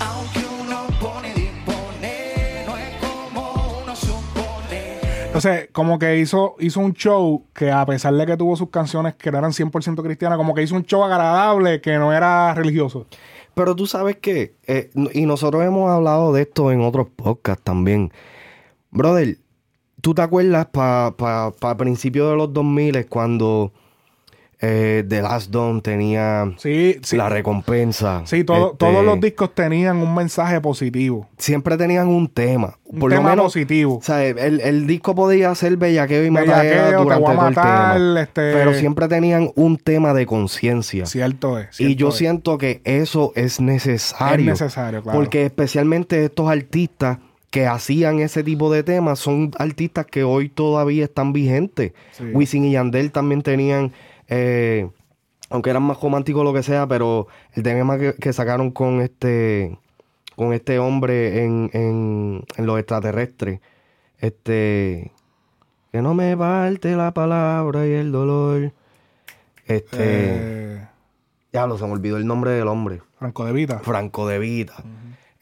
Aunque 0.00 0.40
uno 0.62 0.86
pone 0.98 1.28
y 1.28 1.40
dispone, 1.42 2.64
no 2.66 2.76
es 2.78 2.96
como 2.96 3.82
uno 3.82 3.94
supone. 3.94 4.98
Entonces, 5.26 5.68
como 5.72 5.98
que 5.98 6.16
hizo, 6.18 6.56
hizo 6.58 6.80
un 6.80 6.94
show 6.94 7.44
que 7.52 7.70
a 7.70 7.84
pesar 7.84 8.14
de 8.14 8.24
que 8.24 8.38
tuvo 8.38 8.56
sus 8.56 8.70
canciones 8.70 9.14
que 9.16 9.30
no 9.30 9.36
eran 9.36 9.52
100% 9.52 10.02
cristianas, 10.02 10.38
como 10.38 10.54
que 10.54 10.62
hizo 10.62 10.74
un 10.74 10.86
show 10.86 11.04
agradable 11.04 11.82
que 11.82 11.98
no 11.98 12.14
era 12.14 12.54
religioso. 12.54 13.06
Pero 13.52 13.76
tú 13.76 13.86
sabes 13.86 14.16
que, 14.16 14.54
eh, 14.66 14.90
y 15.12 15.26
nosotros 15.26 15.62
hemos 15.64 15.90
hablado 15.90 16.32
de 16.32 16.42
esto 16.42 16.72
en 16.72 16.80
otros 16.80 17.08
podcasts 17.14 17.62
también. 17.62 18.10
Brother, 18.90 19.36
¿tú 20.00 20.14
te 20.14 20.22
acuerdas 20.22 20.66
para 20.66 21.12
pa, 21.16 21.52
pa 21.52 21.76
principios 21.76 22.30
de 22.30 22.36
los 22.36 22.52
2000 22.52 23.06
cuando 23.08 23.72
eh, 24.62 25.04
The 25.08 25.22
Last 25.22 25.50
Dawn 25.50 25.80
tenía 25.80 26.52
Sí, 26.58 26.96
sí. 27.02 27.16
la 27.16 27.30
recompensa? 27.30 28.20
Sí, 28.26 28.44
todo- 28.44 28.72
Este, 28.72 28.76
todos 28.78 29.02
los 29.02 29.18
discos 29.18 29.54
tenían 29.54 29.96
un 29.96 30.14
mensaje 30.14 30.60
positivo. 30.60 31.26
Siempre 31.38 31.78
tenían 31.78 32.08
un 32.08 32.28
tema. 32.28 32.76
Un 32.84 32.98
Por 32.98 33.10
tema 33.10 33.22
lo 33.22 33.28
menos, 33.30 33.44
positivo. 33.46 33.96
O 33.96 34.02
sea, 34.02 34.22
el, 34.22 34.60
el 34.60 34.86
disco 34.86 35.14
podía 35.14 35.54
ser 35.54 35.78
bellaqueo 35.78 36.24
y 36.26 36.28
Bellaqueo, 36.30 36.88
te 36.90 36.94
durante 36.96 37.04
voy 37.04 37.12
a 37.12 37.16
todo 37.16 37.30
el 37.30 37.36
matar, 37.54 37.96
tema. 37.96 38.20
este- 38.20 38.52
Pero 38.52 38.74
siempre 38.74 39.08
tenían 39.08 39.50
un 39.54 39.78
tema 39.78 40.12
de 40.12 40.26
conciencia. 40.26 41.06
Cierto 41.06 41.58
es. 41.58 41.80
Y 41.80 41.94
yo 41.94 42.08
es. 42.10 42.16
siento 42.16 42.58
que 42.58 42.82
eso 42.84 43.32
es 43.36 43.60
necesario. 43.60 44.52
Es 44.52 44.60
necesario, 44.60 45.02
claro. 45.02 45.18
Porque 45.18 45.46
especialmente 45.46 46.22
estos 46.24 46.50
artistas 46.50 47.16
que 47.50 47.66
hacían 47.66 48.20
ese 48.20 48.44
tipo 48.44 48.72
de 48.72 48.82
temas 48.84 49.18
son 49.18 49.50
artistas 49.58 50.06
que 50.06 50.22
hoy 50.24 50.48
todavía 50.48 51.04
están 51.04 51.32
vigentes. 51.32 51.92
Sí. 52.12 52.24
Wisin 52.32 52.64
y 52.64 52.72
Yandel 52.72 53.10
también 53.10 53.42
tenían, 53.42 53.92
eh, 54.28 54.88
aunque 55.50 55.70
eran 55.70 55.82
más 55.82 56.00
románticos 56.00 56.44
lo 56.44 56.52
que 56.52 56.62
sea, 56.62 56.86
pero 56.86 57.26
el 57.54 57.62
tema 57.64 57.98
que, 57.98 58.14
que 58.14 58.32
sacaron 58.32 58.70
con 58.70 59.00
este 59.00 59.78
con 60.36 60.52
este 60.54 60.78
hombre 60.78 61.44
en, 61.44 61.70
en, 61.74 62.44
en 62.56 62.66
los 62.66 62.78
extraterrestres, 62.78 63.60
este 64.18 65.10
que 65.92 66.00
no 66.02 66.14
me 66.14 66.36
falte 66.36 66.94
la 66.96 67.12
palabra 67.12 67.86
y 67.86 67.92
el 67.92 68.12
dolor. 68.12 68.72
Este, 69.66 69.96
Eh, 69.98 70.86
ya 71.52 71.66
lo 71.66 71.76
se 71.76 71.84
me 71.84 71.92
olvidó 71.92 72.16
el 72.16 72.26
nombre 72.26 72.52
del 72.52 72.68
hombre. 72.68 73.02
Franco 73.18 73.44
de 73.44 73.52
Vita. 73.52 73.80
Franco 73.80 74.26
de 74.28 74.38
Vita. 74.38 74.74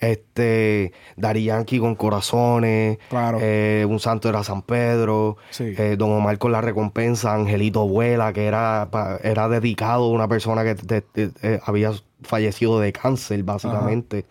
Este, 0.01 0.93
Dari 1.17 1.45
Yankee 1.45 1.79
con 1.81 1.95
corazones. 1.97 2.99
Claro. 3.09 3.39
eh, 3.41 3.85
un 3.89 3.99
santo 3.99 4.29
era 4.29 4.45
San 4.45 4.63
Pedro. 4.63 5.37
Sí. 5.51 5.75
eh, 5.77 5.97
Don 5.99 6.13
Omar 6.13 6.39
con 6.39 6.53
la 6.53 6.61
recompensa. 6.61 7.35
Angelito 7.35 7.87
Vuela, 7.89 8.33
que 8.33 8.47
era, 8.47 8.89
era 9.23 9.49
dedicado 9.49 10.05
a 10.05 10.11
una 10.11 10.29
persona 10.29 10.63
que 10.63 11.03
eh, 11.43 11.61
había 11.65 11.93
fallecido 12.23 12.79
de 12.81 12.93
cáncer, 12.93 13.43
básicamente. 13.43 14.25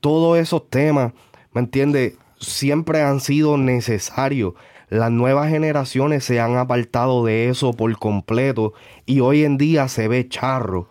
Todos 0.00 0.38
esos 0.38 0.68
temas, 0.68 1.12
¿me 1.52 1.60
entiendes? 1.60 2.14
Siempre 2.38 3.02
han 3.02 3.20
sido 3.20 3.56
necesarios. 3.56 4.54
Las 4.88 5.10
nuevas 5.10 5.48
generaciones 5.48 6.24
se 6.24 6.40
han 6.40 6.56
apartado 6.56 7.24
de 7.24 7.48
eso 7.48 7.72
por 7.72 7.96
completo 7.98 8.72
y 9.06 9.20
hoy 9.20 9.44
en 9.44 9.56
día 9.56 9.86
se 9.88 10.08
ve 10.08 10.28
charro 10.28 10.88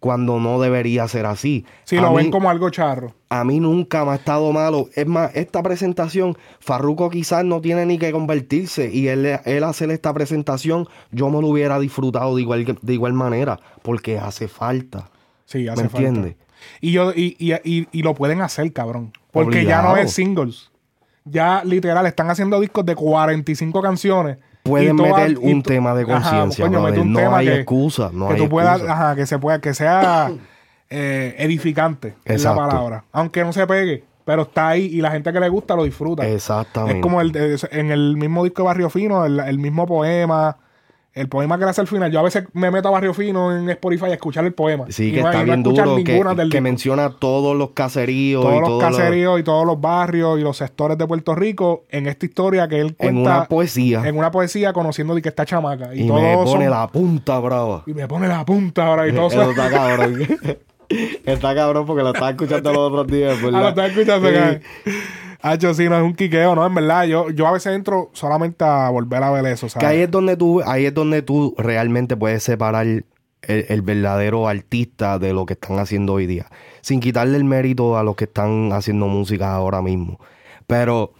cuando 0.00 0.38
no 0.38 0.60
debería 0.60 1.08
ser 1.08 1.26
así. 1.26 1.64
Sí, 1.84 1.96
A 1.96 2.02
lo 2.02 2.10
mí- 2.10 2.16
ven 2.18 2.30
como 2.30 2.48
algo 2.50 2.70
charro. 2.70 3.14
a 3.30 3.42
mí 3.44 3.58
nunca 3.60 4.04
me 4.04 4.12
ha 4.12 4.14
estado 4.14 4.52
malo. 4.52 4.88
Es 4.94 5.06
más, 5.06 5.34
esta 5.34 5.62
presentación, 5.62 6.36
Farruko 6.60 7.10
quizás 7.10 7.44
no 7.44 7.60
tiene 7.60 7.84
ni 7.86 7.98
que 7.98 8.12
convertirse. 8.12 8.90
Y 8.92 9.08
él, 9.08 9.26
él 9.44 9.64
hacer 9.64 9.90
esta 9.90 10.12
presentación, 10.14 10.86
yo 11.10 11.28
me 11.30 11.40
lo 11.40 11.48
hubiera 11.48 11.78
disfrutado 11.80 12.36
de 12.36 12.42
igual, 12.42 12.78
de 12.80 12.92
igual 12.94 13.12
manera. 13.12 13.58
Porque 13.82 14.18
hace 14.18 14.46
falta. 14.48 15.10
Sí, 15.44 15.66
hace 15.66 15.82
¿Me 15.82 15.88
falta. 15.88 16.06
entiendes? 16.08 16.36
Y, 16.80 16.92
yo, 16.92 17.12
y, 17.12 17.36
y, 17.38 17.52
y, 17.64 17.88
y 17.90 18.02
lo 18.02 18.14
pueden 18.14 18.40
hacer, 18.40 18.72
cabrón. 18.72 19.12
Porque 19.32 19.64
ya 19.64 19.82
no 19.82 19.96
es 19.96 20.12
singles. 20.12 20.70
Ya 21.24 21.62
literal 21.64 22.06
están 22.06 22.30
haciendo 22.30 22.58
discos 22.60 22.86
de 22.86 22.94
45 22.94 23.82
canciones. 23.82 24.38
Pueden 24.68 24.96
meter 24.96 25.38
un 25.38 25.62
tema 25.62 25.94
de 25.94 26.04
conciencia, 26.04 26.68
No 26.68 26.84
hay 27.36 27.46
que- 27.46 27.54
excusa, 27.56 28.10
no 28.12 28.28
que 28.28 28.34
hay 28.34 28.40
tú 28.40 28.48
puedas, 28.48 28.82
ajá, 28.82 29.16
que 29.16 29.26
se 29.26 29.38
pueda, 29.38 29.60
que 29.60 29.74
sea 29.74 30.30
eh, 30.90 31.34
edificante, 31.38 32.14
es 32.24 32.44
la 32.44 32.54
palabra. 32.54 33.04
Aunque 33.12 33.44
no 33.44 33.52
se 33.52 33.66
pegue, 33.66 34.04
pero 34.24 34.42
está 34.42 34.68
ahí 34.68 34.86
y 34.86 35.00
la 35.00 35.10
gente 35.10 35.32
que 35.32 35.40
le 35.40 35.48
gusta 35.48 35.74
lo 35.74 35.84
disfruta. 35.84 36.26
Exactamente. 36.28 36.96
Es 36.98 37.02
como 37.02 37.20
el, 37.20 37.32
en 37.70 37.90
el 37.90 38.16
mismo 38.16 38.44
disco 38.44 38.62
de 38.62 38.66
Barrio 38.66 38.90
Fino, 38.90 39.24
el, 39.24 39.40
el 39.40 39.58
mismo 39.58 39.86
poema, 39.86 40.56
el 41.14 41.28
poema 41.28 41.58
que 41.58 41.64
le 41.64 41.70
hace 41.70 41.80
al 41.80 41.86
final. 41.88 42.12
Yo 42.12 42.20
a 42.20 42.22
veces 42.22 42.44
me 42.52 42.70
meto 42.70 42.88
a 42.88 42.90
Barrio 42.92 43.12
Fino 43.12 43.56
en 43.56 43.68
Spotify 43.70 44.04
a 44.06 44.12
escuchar 44.14 44.44
el 44.44 44.52
poema. 44.52 44.84
Sí, 44.90 45.10
que 45.12 45.20
no- 45.22 45.26
está 45.28 45.38
no 45.40 45.44
bien 45.44 45.62
duro. 45.64 45.96
Que, 46.04 46.22
del 46.36 46.48
que 46.50 46.60
menciona 46.60 47.10
todos 47.10 47.56
los 47.56 47.70
caseríos. 47.70 48.42
todos 48.42 48.56
y 48.56 48.60
los 48.60 48.68
todos 48.68 48.82
caseríos 48.84 49.40
y 49.40 49.42
todos 49.42 49.66
los 49.66 49.80
barrios 49.80 50.38
y 50.38 50.42
los 50.42 50.56
sectores 50.56 50.96
de 50.96 51.06
Puerto 51.06 51.34
Rico 51.34 51.84
en 51.88 52.06
esta 52.06 52.24
historia 52.26 52.68
que 52.68 52.80
él 52.80 52.88
En 52.88 52.94
cuenta 52.94 53.20
una 53.38 53.44
poesía. 53.46 54.02
en 54.06 54.16
una 54.16 54.30
poesía 54.30 54.72
conociendo 54.72 55.14
de 55.14 55.22
que 55.22 55.28
está 55.30 55.44
chamaca 55.44 55.94
y, 55.94 56.02
Y 56.04 56.06
todos 56.06 56.20
me 56.22 56.34
pone 56.36 56.50
son- 56.66 56.70
la 56.70 56.86
punta 56.88 57.38
brava. 57.40 57.82
y 57.86 57.94
me 57.94 58.06
pone 58.06 58.28
la 58.28 58.44
punta 58.44 58.86
ahora 58.86 59.08
y 59.08 59.12
todo 59.12 59.26
Eso 59.28 59.50
está 59.50 59.70
cabrón. 59.70 60.18
está 61.26 61.54
cabrón 61.54 61.84
porque 61.86 62.02
lo 62.02 62.10
estaba 62.10 62.30
escuchando 62.30 62.72
los 62.72 62.92
otros 62.92 63.06
días. 63.08 63.36
Ah, 63.44 63.50
lo 63.50 63.68
estás 63.68 63.90
escuchando 63.90 64.28
Sí. 64.28 64.34
Acá. 65.38 65.50
Hacho, 65.50 65.74
sí, 65.74 65.88
no 65.88 65.96
es 65.96 66.02
un 66.02 66.14
quiqueo, 66.14 66.54
no, 66.54 66.66
en 66.66 66.74
verdad. 66.74 67.04
Yo, 67.04 67.30
yo 67.30 67.46
a 67.46 67.52
veces 67.52 67.74
entro 67.74 68.10
solamente 68.12 68.64
a 68.64 68.90
volver 68.90 69.22
a 69.22 69.30
ver 69.30 69.46
eso, 69.46 69.66
Que 69.66 69.86
ahí 69.86 69.92
¿sabes? 69.92 70.04
es 70.06 70.10
donde 70.10 70.36
tú, 70.36 70.62
ahí 70.66 70.86
es 70.86 70.94
donde 70.94 71.22
tú 71.22 71.54
realmente 71.58 72.16
puedes 72.16 72.42
separar 72.42 72.86
el, 72.86 73.04
el 73.42 73.82
verdadero 73.82 74.48
artista 74.48 75.18
de 75.18 75.32
lo 75.32 75.46
que 75.46 75.54
están 75.54 75.78
haciendo 75.78 76.14
hoy 76.14 76.26
día. 76.26 76.46
Sin 76.80 77.00
quitarle 77.00 77.36
el 77.36 77.44
mérito 77.44 77.96
a 77.98 78.02
los 78.02 78.16
que 78.16 78.24
están 78.24 78.72
haciendo 78.72 79.06
música 79.06 79.54
ahora 79.54 79.80
mismo. 79.82 80.18
Pero 80.66 81.12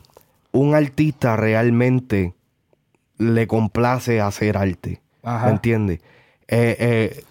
un 0.52 0.74
artista 0.74 1.36
realmente 1.36 2.34
le 3.18 3.46
complace 3.46 4.20
hacer 4.20 4.56
arte. 4.56 5.00
Ajá. 5.22 5.46
¿Me 5.46 5.52
entiendes? 5.52 6.00
Eh, 6.48 6.76
eh, 6.78 7.24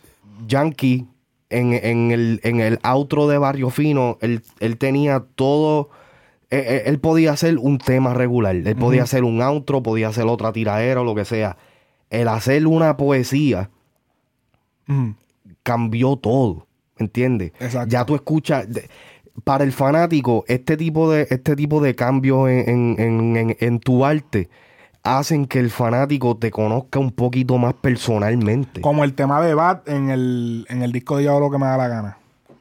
Yankee, 0.48 1.08
en, 1.50 1.74
en 1.74 2.12
el, 2.12 2.40
en 2.44 2.60
el 2.60 2.80
outro 2.84 3.28
de 3.28 3.38
Barrio 3.38 3.70
Fino, 3.70 4.18
él, 4.22 4.44
él 4.60 4.78
tenía 4.78 5.24
todo. 5.36 5.90
Eh, 6.50 6.64
eh, 6.66 6.84
él 6.86 7.00
podía 7.00 7.32
hacer 7.34 7.58
un 7.58 7.78
tema 7.78 8.14
regular. 8.14 8.56
Él 8.56 8.76
podía 8.76 9.04
hacer 9.04 9.24
un 9.24 9.42
outro, 9.42 9.84
podía 9.84 10.08
hacer 10.10 10.26
otra 10.28 10.52
tiradera 10.54 11.02
o 11.02 11.04
lo 11.04 11.14
que 11.16 11.26
sea. 11.26 11.58
El 12.10 12.28
hacer 12.30 12.66
una 12.68 12.96
poesía 12.98 13.70
cambió 15.64 16.16
todo. 16.16 16.68
¿Me 16.98 17.06
entiendes? 17.06 17.52
Exacto. 17.60 17.90
Ya 17.90 18.06
tú 18.06 18.16
escuchas. 18.16 18.72
de- 18.72 18.90
para 19.44 19.64
el 19.64 19.72
fanático, 19.72 20.46
este 20.48 20.78
tipo 20.78 21.12
de, 21.12 21.28
este 21.30 21.56
tipo 21.56 21.80
de 21.80 21.94
cambios 21.94 22.50
en, 22.50 22.96
en- 22.98 23.38
en- 23.38 23.58
en- 23.60 23.80
tu 23.80 24.04
arte 24.04 24.50
hacen 25.04 25.46
que 25.46 25.60
el 25.60 25.70
fanático 25.70 26.38
te 26.38 26.50
conozca 26.50 26.98
un 26.98 27.12
poquito 27.12 27.60
más 27.60 27.76
personalmente. 27.76 28.82
Como 28.82 29.04
el 29.04 29.14
tema 29.14 29.40
de 29.42 29.54
Bat 29.54 29.88
en 29.90 30.10
el, 30.10 30.66
en 30.70 30.82
el 30.82 30.92
disco 30.92 31.18
de 31.18 31.26
Yo 31.26 31.32
hago 31.32 31.40
lo 31.42 31.52
que 31.52 31.60
me 31.60 31.68
da 31.68 31.78
la 31.78 31.88
gana. 31.88 32.17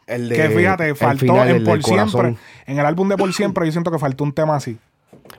El 0.07 0.29
de- 0.29 0.37
Que 0.37 0.49
fíjate, 0.51 0.95
faltó 0.95 1.21
final, 1.27 1.49
en 1.49 1.65
Por. 1.65 1.83
Siempre. 1.83 2.37
En 2.67 2.79
el 2.79 2.87
álbum 2.87 3.09
de 3.09 3.17
Por 3.17 3.33
Siempre, 3.33 3.67
yo 3.67 3.73
siento 3.73 3.91
que 3.91 3.99
faltó 3.99 4.23
un 4.25 4.33
tema 4.33 4.55
así. 4.57 4.79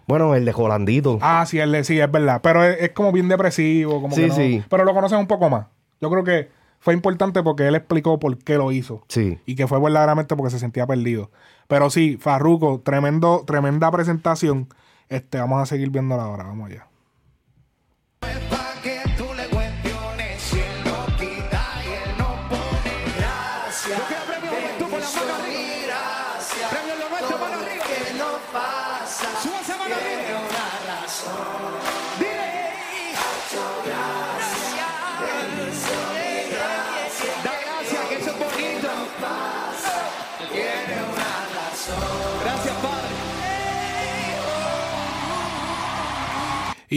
Bueno, 0.07 0.35
el 0.35 0.43
de 0.43 0.51
Jolandito. 0.51 1.19
Ah, 1.21 1.45
sí, 1.47 1.59
el 1.59 1.71
de- 1.71 1.83
sí, 1.85 1.99
es 1.99 2.11
verdad. 2.11 2.41
Pero 2.43 2.63
es, 2.63 2.77
es 2.81 2.89
como 2.91 3.11
bien 3.13 3.29
depresivo. 3.29 4.01
Como 4.01 4.13
Sí, 4.13 4.21
que 4.23 4.27
no- 4.27 4.35
sí. 4.35 4.63
Pero 4.69 4.83
lo 4.83 4.93
conoces 4.93 5.17
un 5.17 5.27
poco 5.27 5.49
más. 5.49 5.67
Yo 6.01 6.09
creo 6.09 6.23
que 6.25 6.49
fue 6.79 6.93
importante 6.93 7.41
porque 7.43 7.67
él 7.67 7.75
explicó 7.75 8.19
por 8.19 8.37
qué 8.37 8.55
lo 8.57 8.71
hizo. 8.73 9.03
Sí. 9.07 9.39
Y 9.45 9.55
que 9.55 9.67
fue 9.67 9.79
verdaderamente 9.79 10.35
porque 10.35 10.51
se 10.51 10.59
sentía 10.59 10.85
perdido. 10.85 11.31
Pero 11.69 11.89
sí, 11.89 12.17
Farruko, 12.19 12.81
tremendo, 12.83 13.43
tremenda 13.47 13.89
presentación. 13.91 14.67
Este, 15.09 15.37
vamos 15.39 15.61
a 15.61 15.65
seguir 15.65 15.89
viéndola 15.89 16.23
ahora. 16.23 16.43
Vamos 16.43 16.69
allá. 16.69 16.87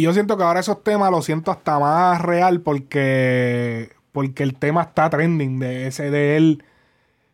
Y 0.00 0.04
yo 0.04 0.14
siento 0.14 0.38
que 0.38 0.44
ahora 0.44 0.60
esos 0.60 0.82
temas 0.82 1.10
los 1.10 1.26
siento 1.26 1.50
hasta 1.50 1.78
más 1.78 2.22
real 2.22 2.62
porque 2.62 3.90
porque 4.12 4.42
el 4.42 4.54
tema 4.54 4.80
está 4.80 5.10
trending 5.10 5.58
de 5.58 5.88
ese 5.88 6.10
de 6.10 6.38
él 6.38 6.64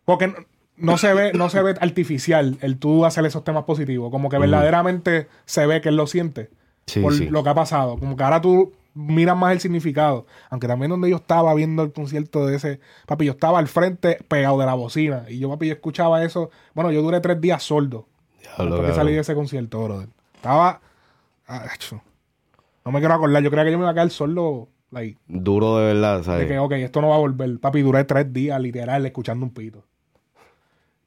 porque 0.04 0.26
no, 0.26 0.34
no 0.76 0.98
se 0.98 1.14
ve 1.14 1.32
no 1.32 1.48
se 1.48 1.62
ve 1.62 1.76
artificial 1.80 2.58
el 2.62 2.78
tú 2.78 3.04
hacer 3.04 3.24
esos 3.24 3.44
temas 3.44 3.62
positivos, 3.62 4.10
como 4.10 4.28
que 4.28 4.38
verdaderamente 4.38 5.28
se 5.44 5.64
ve 5.64 5.80
que 5.80 5.90
él 5.90 5.96
lo 5.96 6.08
siente 6.08 6.50
Sí, 6.88 7.00
por 7.02 7.14
sí. 7.14 7.28
lo 7.28 7.44
que 7.44 7.50
ha 7.50 7.54
pasado, 7.54 7.98
como 7.98 8.16
que 8.16 8.24
ahora 8.24 8.40
tú 8.40 8.72
miras 8.94 9.36
más 9.36 9.52
el 9.52 9.60
significado, 9.60 10.26
aunque 10.50 10.66
también 10.66 10.90
donde 10.90 11.08
yo 11.08 11.16
estaba 11.18 11.54
viendo 11.54 11.84
el 11.84 11.92
concierto 11.92 12.46
de 12.46 12.56
ese, 12.56 12.80
papi, 13.06 13.26
yo 13.26 13.32
estaba 13.32 13.60
al 13.60 13.68
frente 13.68 14.18
pegado 14.26 14.58
de 14.58 14.66
la 14.66 14.74
bocina 14.74 15.26
y 15.28 15.38
yo 15.38 15.48
papi 15.48 15.68
yo 15.68 15.74
escuchaba 15.74 16.24
eso, 16.24 16.50
bueno, 16.74 16.90
yo 16.90 17.00
duré 17.00 17.20
tres 17.20 17.40
días 17.40 17.62
sordo. 17.62 18.08
Que 18.40 18.48
cabrón. 18.56 18.92
salí 18.92 19.12
de 19.12 19.20
ese 19.20 19.36
concierto, 19.36 19.84
brother. 19.84 20.08
Estaba. 20.34 20.80
ah. 21.46 21.64
No 22.87 22.93
me 22.93 23.01
quiero 23.01 23.14
acordar. 23.14 23.43
Yo 23.43 23.51
creía 23.51 23.64
que 23.66 23.72
yo 23.72 23.78
me 23.78 23.84
iba 23.84 23.91
a 23.91 23.95
quedar 23.95 24.09
solo. 24.11 24.68
Like, 24.93 25.18
Duro 25.26 25.78
de 25.78 25.87
verdad, 25.93 26.18
de 26.18 26.24
¿sabes? 26.24 26.47
que, 26.47 26.59
ok, 26.59 26.72
esto 26.72 27.03
no 27.03 27.09
va 27.09 27.16
a 27.16 27.18
volver. 27.18 27.59
Papi, 27.59 27.82
duré 27.82 28.05
tres 28.05 28.32
días, 28.32 28.59
literal, 28.61 29.05
escuchando 29.05 29.45
un 29.45 29.53
pito. 29.53 29.82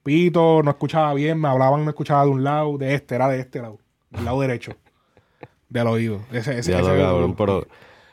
Pito, 0.02 0.62
no 0.62 0.70
escuchaba 0.70 1.12
bien, 1.14 1.40
me 1.40 1.48
hablaban, 1.48 1.84
no 1.84 1.90
escuchaba 1.90 2.24
de 2.24 2.30
un 2.30 2.44
lado, 2.44 2.78
de 2.78 2.94
este, 2.94 3.14
era 3.14 3.28
de 3.28 3.40
este 3.40 3.60
lado. 3.60 3.78
Del 4.10 4.24
lado 4.24 4.40
derecho. 4.40 4.72
Del 5.68 5.86
oído. 5.86 6.20
Ese, 6.32 6.58
ese, 6.58 6.72
Diablo, 6.72 6.90
ese- 6.94 7.02
cabrón, 7.02 7.34
pero 7.36 7.66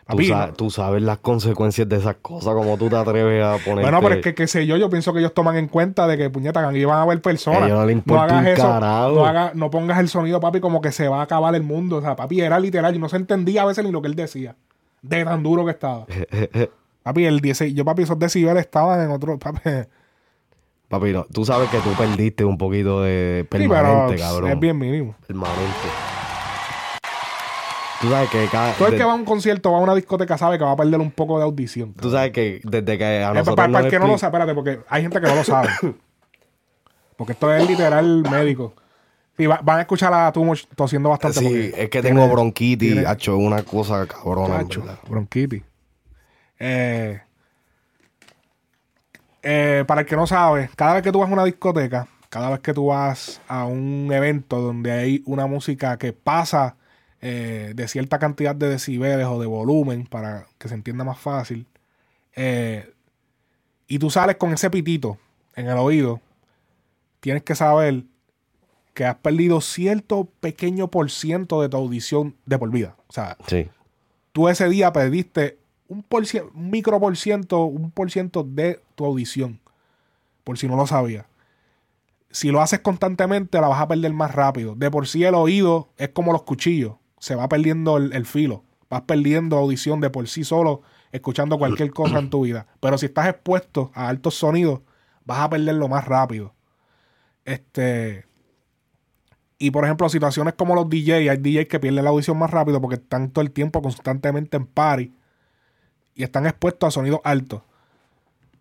tú, 0.07 0.69
sa- 0.69 0.83
sabes 0.83 1.01
las 1.01 1.17
consecuencias 1.19 1.87
de 1.89 1.97
esas 1.97 2.15
cosas, 2.21 2.53
como 2.53 2.77
tú 2.77 2.89
te 2.89 2.95
atreves 2.95 3.43
a 3.43 3.57
poner. 3.63 3.83
Bueno, 3.83 3.99
pero 4.01 4.15
es 4.15 4.21
que, 4.21 4.33
qué 4.35 4.47
sé 4.47 4.65
yo, 4.65 4.77
yo 4.77 4.89
pienso 4.89 5.11
que 5.13 5.19
ellos 5.19 5.33
toman 5.33 5.57
en 5.57 5.67
cuenta 5.67 6.07
de 6.07 6.17
que, 6.17 6.29
puñeta, 6.29 6.67
aquí 6.67 6.85
van 6.85 6.99
a 6.99 7.01
haber 7.03 7.21
personas. 7.21 7.69
No 8.05 8.21
hagas 8.21 8.47
eso, 8.47 9.71
pongas 9.71 9.99
el 9.99 10.09
sonido, 10.09 10.39
papi, 10.39 10.59
como 10.59 10.81
que 10.81 10.91
se 10.91 11.07
va 11.07 11.19
a 11.19 11.23
acabar 11.23 11.53
el 11.55 11.63
mundo. 11.63 11.97
O 11.97 12.01
sea, 12.01 12.15
papi, 12.15 12.41
era 12.41 12.59
literal 12.59 12.95
y 12.95 12.99
no 12.99 13.09
se 13.09 13.17
entendía 13.17 13.63
a 13.63 13.65
veces 13.65 13.83
ni 13.83 13.91
lo 13.91 14.01
que 14.01 14.07
él 14.07 14.15
decía. 14.15 14.55
De 15.01 15.23
tan 15.23 15.43
duro 15.43 15.65
que 15.65 15.71
estaba. 15.71 16.05
papi, 17.03 17.25
el 17.25 17.39
10, 17.39 17.73
yo, 17.73 17.85
papi, 17.85 18.03
esos 18.03 18.17
decibeles 18.19 18.61
estaban 18.61 19.01
en 19.01 19.11
otro, 19.11 19.37
papi. 19.37 19.59
Papi, 20.89 21.11
no, 21.11 21.25
tú 21.25 21.43
sabes 21.43 21.69
que 21.69 21.79
tú 21.79 21.89
perdiste 21.97 22.45
un 22.45 22.57
poquito 22.57 23.01
de 23.01 23.41
Sí, 23.43 23.47
pero 23.49 23.69
permanente, 23.69 24.15
cabrón. 24.21 24.51
es 24.51 24.59
bien 24.59 24.77
mínimo. 24.77 25.15
Permanente. 25.27 26.16
Tú 28.01 28.09
sabes 28.09 28.29
que 28.29 28.47
cada. 28.51 28.73
Todo 28.73 28.87
el 28.87 28.93
de- 28.93 28.97
que 28.99 29.03
va 29.03 29.11
a 29.13 29.15
un 29.15 29.25
concierto, 29.25 29.71
va 29.71 29.77
a 29.79 29.81
una 29.81 29.95
discoteca, 29.95 30.37
sabe 30.37 30.57
que 30.57 30.63
va 30.63 30.71
a 30.71 30.75
perder 30.75 30.99
un 30.99 31.11
poco 31.11 31.37
de 31.37 31.43
audición. 31.45 31.93
Tú 31.93 32.11
sabes 32.11 32.31
que 32.31 32.61
desde 32.63 32.97
que 32.97 33.03
a 33.05 33.31
Eh, 33.31 33.33
nosotros 33.33 33.55
para, 33.55 33.67
nos 33.69 33.85
el 33.85 33.89
que 33.91 33.99
no 33.99 34.07
lo 34.07 34.17
sabe, 34.17 34.29
espérate, 34.37 34.53
porque 34.55 34.79
hay 34.89 35.01
gente 35.01 35.19
que 35.19 35.27
no 35.27 35.35
lo 35.35 35.43
sabe. 35.43 35.69
porque 37.17 37.33
esto 37.33 37.53
es 37.53 37.67
literal 37.67 38.23
médico. 38.29 38.73
Va- 39.39 39.59
van 39.63 39.77
a 39.77 39.81
escuchar 39.81 40.11
a 40.13 40.31
tú 40.31 40.51
tosiendo 40.75 41.09
bastante. 41.09 41.39
Sí, 41.39 41.71
es 41.75 41.89
que 41.89 42.01
tiene- 42.01 42.19
tengo 42.19 42.27
bronquitis, 42.27 42.93
tiene- 42.93 43.07
hacho, 43.07 43.37
una 43.37 43.61
cosa 43.63 44.05
cabrona. 44.07 44.63
verdad. 44.63 44.99
bronquitis. 45.07 45.61
Eh, 46.59 47.21
eh, 49.43 49.83
para 49.87 50.01
el 50.01 50.07
que 50.07 50.15
no 50.15 50.25
sabe, 50.27 50.69
cada 50.75 50.95
vez 50.95 51.03
que 51.03 51.11
tú 51.11 51.19
vas 51.19 51.29
a 51.29 51.33
una 51.33 51.43
discoteca, 51.45 52.07
cada 52.29 52.49
vez 52.49 52.59
que 52.59 52.73
tú 52.73 52.87
vas 52.87 53.39
a 53.47 53.65
un 53.65 54.09
evento 54.11 54.59
donde 54.59 54.91
hay 54.91 55.23
una 55.27 55.45
música 55.45 55.97
que 55.97 56.13
pasa 56.13 56.75
eh, 57.21 57.73
de 57.75 57.87
cierta 57.87 58.19
cantidad 58.19 58.55
de 58.55 58.69
decibeles 58.69 59.25
o 59.27 59.39
de 59.39 59.47
volumen, 59.47 60.05
para 60.05 60.47
que 60.57 60.67
se 60.69 60.75
entienda 60.75 61.03
más 61.03 61.19
fácil, 61.19 61.65
eh, 62.35 62.93
y 63.87 63.99
tú 63.99 64.09
sales 64.09 64.35
con 64.37 64.53
ese 64.53 64.69
pitito 64.69 65.17
en 65.55 65.67
el 65.67 65.77
oído, 65.77 66.21
tienes 67.19 67.43
que 67.43 67.55
saber 67.55 68.03
que 68.93 69.05
has 69.05 69.15
perdido 69.15 69.61
cierto 69.61 70.27
pequeño 70.39 70.89
por 70.89 71.09
ciento 71.11 71.61
de 71.61 71.69
tu 71.69 71.77
audición 71.77 72.35
de 72.45 72.57
por 72.57 72.69
vida. 72.69 72.95
O 73.07 73.13
sea, 73.13 73.37
Sí. 73.47 73.67
tú 74.33 74.49
ese 74.49 74.67
día 74.69 74.91
perdiste 74.91 75.57
un, 75.87 76.03
por 76.03 76.23
cien- 76.25 76.49
un 76.53 76.69
micro 76.69 76.99
por 76.99 77.15
ciento, 77.15 77.63
un 77.65 77.91
por 77.91 78.11
ciento 78.11 78.43
de 78.43 78.81
tu 78.95 79.05
audición, 79.05 79.59
por 80.43 80.57
si 80.57 80.67
no 80.67 80.75
lo 80.75 80.85
sabías. 80.85 81.25
Si 82.29 82.49
lo 82.51 82.61
haces 82.61 82.79
constantemente, 82.81 83.59
la 83.61 83.67
vas 83.69 83.81
a 83.81 83.87
perder 83.87 84.13
más 84.13 84.33
rápido. 84.35 84.75
De 84.75 84.91
por 84.91 85.07
sí 85.07 85.23
el 85.23 85.33
oído 85.35 85.89
es 85.97 86.09
como 86.09 86.33
los 86.33 86.43
cuchillos, 86.43 86.93
se 87.19 87.35
va 87.35 87.47
perdiendo 87.49 87.97
el, 87.97 88.13
el 88.13 88.25
filo, 88.25 88.63
vas 88.89 89.01
perdiendo 89.01 89.57
audición 89.57 90.01
de 90.01 90.09
por 90.09 90.27
sí 90.27 90.43
solo, 90.43 90.81
escuchando 91.11 91.57
cualquier 91.57 91.91
cosa 91.91 92.19
en 92.19 92.29
tu 92.29 92.41
vida. 92.41 92.67
Pero 92.79 92.97
si 92.97 93.07
estás 93.07 93.27
expuesto 93.27 93.91
a 93.93 94.07
altos 94.07 94.35
sonidos, 94.35 94.81
vas 95.25 95.39
a 95.39 95.49
perderlo 95.49 95.87
más 95.87 96.05
rápido. 96.05 96.53
Este, 97.45 98.25
y 99.59 99.71
por 99.71 99.83
ejemplo, 99.85 100.07
situaciones 100.09 100.53
como 100.53 100.75
los 100.75 100.89
DJs, 100.89 101.29
hay 101.29 101.37
DJs 101.37 101.67
que 101.67 101.79
pierden 101.79 102.03
la 102.03 102.11
audición 102.11 102.37
más 102.37 102.51
rápido 102.51 102.81
porque 102.81 102.95
están 102.95 103.31
todo 103.31 103.43
el 103.43 103.51
tiempo 103.51 103.81
constantemente 103.81 104.57
en 104.57 104.65
party 104.65 105.13
y 106.13 106.23
están 106.23 106.45
expuestos 106.45 106.87
a 106.87 106.91
sonidos 106.91 107.21
altos. 107.23 107.61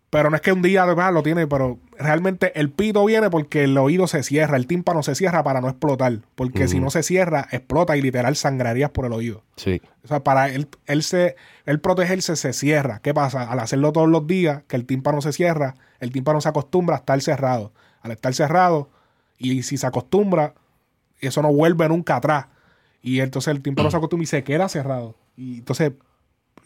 Pero 0.09 0.29
no 0.29 0.35
es 0.35 0.41
que 0.41 0.51
un 0.51 0.61
día 0.61 0.83
ah, 0.83 1.11
lo 1.11 1.21
tiene, 1.21 1.47
pero 1.47 1.79
realmente 1.99 2.59
el 2.59 2.69
pito 2.69 3.03
viene 3.05 3.29
porque 3.29 3.63
el 3.63 3.77
oído 3.77 4.07
se 4.07 4.23
cierra, 4.23 4.57
el 4.57 4.67
tímpano 4.67 5.03
se 5.03 5.15
cierra 5.15 5.43
para 5.43 5.61
no 5.61 5.69
explotar. 5.69 6.19
Porque 6.35 6.67
si 6.67 6.79
no 6.79 6.89
se 6.89 7.03
cierra, 7.03 7.47
explota 7.51 7.97
y 7.97 8.01
literal 8.01 8.35
sangrarías 8.35 8.91
por 8.91 9.05
el 9.05 9.13
oído. 9.13 9.43
Sí. 9.55 9.81
O 10.03 10.07
sea, 10.07 10.23
para 10.23 10.49
él, 10.49 10.67
él, 10.85 11.03
se, 11.03 11.35
él 11.65 11.79
protegerse 11.79 12.35
se 12.35 12.53
cierra. 12.53 12.99
¿Qué 12.99 13.13
pasa? 13.13 13.51
Al 13.51 13.59
hacerlo 13.59 13.91
todos 13.91 14.09
los 14.09 14.27
días, 14.27 14.63
que 14.67 14.75
el 14.75 14.85
tímpano 14.85 15.21
se 15.21 15.33
cierra, 15.33 15.75
el 15.99 16.11
tímpano 16.11 16.41
se 16.41 16.49
acostumbra 16.49 16.95
a 16.95 16.99
estar 16.99 17.21
cerrado. 17.21 17.73
Al 18.01 18.11
estar 18.11 18.33
cerrado, 18.33 18.89
y 19.37 19.63
si 19.63 19.77
se 19.77 19.87
acostumbra, 19.87 20.53
eso 21.19 21.41
no 21.41 21.51
vuelve 21.53 21.87
nunca 21.89 22.15
atrás. 22.15 22.47
Y 23.01 23.19
entonces 23.19 23.51
el 23.51 23.61
tímpano 23.61 23.91
se 23.91 23.97
acostumbra 23.97 24.23
y 24.23 24.27
se 24.27 24.43
queda 24.43 24.69
cerrado. 24.69 25.15
Y 25.35 25.59
entonces 25.59 25.93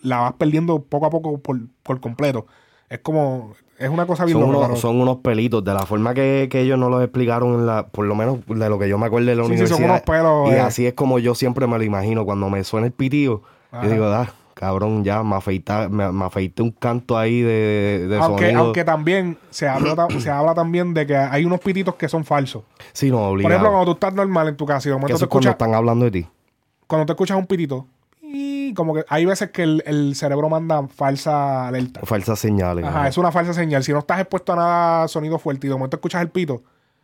la 0.02 0.20
vas 0.20 0.34
perdiendo 0.34 0.84
poco 0.84 1.06
a 1.06 1.10
poco 1.10 1.40
por, 1.40 1.60
por 1.84 2.00
completo. 2.02 2.48
Es 2.92 3.00
como, 3.00 3.54
es 3.80 3.90
una 3.90 4.06
cosa 4.06 4.26
bien 4.26 4.38
Son 4.38 4.42
loca, 4.52 4.58
unos, 4.58 4.68
pero- 4.70 4.82
son 4.82 5.00
unos 5.00 5.18
pelitos, 5.18 5.64
de 5.64 5.74
la 5.74 5.86
forma 5.86 6.14
que, 6.14 6.50
que 6.52 6.60
ellos 6.62 6.78
nos 6.78 6.92
lo 6.92 7.02
explicaron 7.02 7.54
en 7.56 7.66
la, 7.66 7.88
por 7.88 8.06
lo 8.06 8.16
menos 8.16 8.40
de 8.46 8.70
lo 8.70 8.78
que 8.78 8.90
yo 8.90 8.98
me 8.98 9.06
acuerdo 9.08 9.30
de 9.30 9.36
la 9.38 9.44
Sí, 9.46 9.52
sí, 9.58 9.68
son 9.68 9.84
universidad. 9.84 9.90
unos 9.90 10.02
pelos, 10.02 10.50
y 10.52 10.56
eh. 10.58 10.60
así 10.60 10.86
es 10.86 10.94
como 10.94 11.18
yo 11.18 11.34
siempre 11.34 11.66
me 11.68 11.78
lo 11.78 11.84
imagino. 11.86 12.26
Cuando 12.26 12.50
me 12.50 12.64
suena 12.66 12.88
el 12.88 12.94
Ajá. 13.72 13.86
yo 13.86 13.90
digo, 13.90 14.06
ah, 14.08 14.28
cabrón, 14.56 15.04
ya 15.06 15.24
me 15.24 15.36
afeita, 15.38 15.88
me, 15.88 16.12
me 16.12 16.26
afeité 16.26 16.62
un 16.62 16.72
canto 16.72 17.18
ahí 17.18 17.42
de, 17.42 18.08
de 18.10 18.18
Aunque, 18.18 18.44
sonido. 18.48 18.60
aunque 18.62 18.84
también 18.84 19.38
se 19.52 19.68
habla, 19.70 20.08
se 20.20 20.30
habla 20.30 20.54
también 20.54 20.94
de 20.94 21.08
que 21.08 21.16
hay 21.16 21.46
unos 21.46 21.62
pititos 21.62 21.96
que 21.96 22.10
son 22.10 22.26
falsos. 22.26 22.64
Sí, 22.92 23.10
no, 23.10 23.20
Por 23.20 23.28
obligado. 23.30 23.54
ejemplo, 23.56 23.70
cuando 23.72 23.86
tú 23.86 23.92
estás 23.94 24.14
normal 24.14 24.50
en 24.50 24.58
tu 24.58 24.66
casa 24.66 24.90
y 24.90 24.92
de 24.92 24.98
momento 24.98 25.18
te 25.18 25.24
es 25.24 25.30
cuando 25.30 25.50
escuchas, 25.50 25.54
están 25.54 25.74
hablando 25.74 26.04
de 26.06 26.12
ti. 26.12 26.28
cuando 26.88 27.06
te 27.06 27.14
escuchas 27.14 27.38
un 27.38 27.48
pitito, 27.48 27.88
como 28.76 28.94
que 28.94 29.06
hay 29.08 29.26
veces 29.26 29.52
que 29.52 29.64
el, 29.64 29.84
el 29.86 30.16
cerebro 30.16 30.50
manda 30.50 30.88
falsa 30.88 31.68
alerta. 31.68 32.02
Falsas 32.04 32.40
señales. 32.40 32.86
Ajá, 32.86 33.08
es 33.08 33.18
una 33.18 33.32
falsa 33.32 33.54
señal. 33.54 33.84
Si 33.84 33.92
no 33.92 34.00
estás 34.00 34.20
expuesto 34.20 34.54
a 34.54 34.56
nada 34.56 35.08
sonido 35.08 35.40
fuerte 35.40 35.68
y 35.68 35.70
de 35.70 35.76
momento 35.76 35.98
escuchas 35.98 36.22
el 36.22 36.30
pito, 36.30 36.64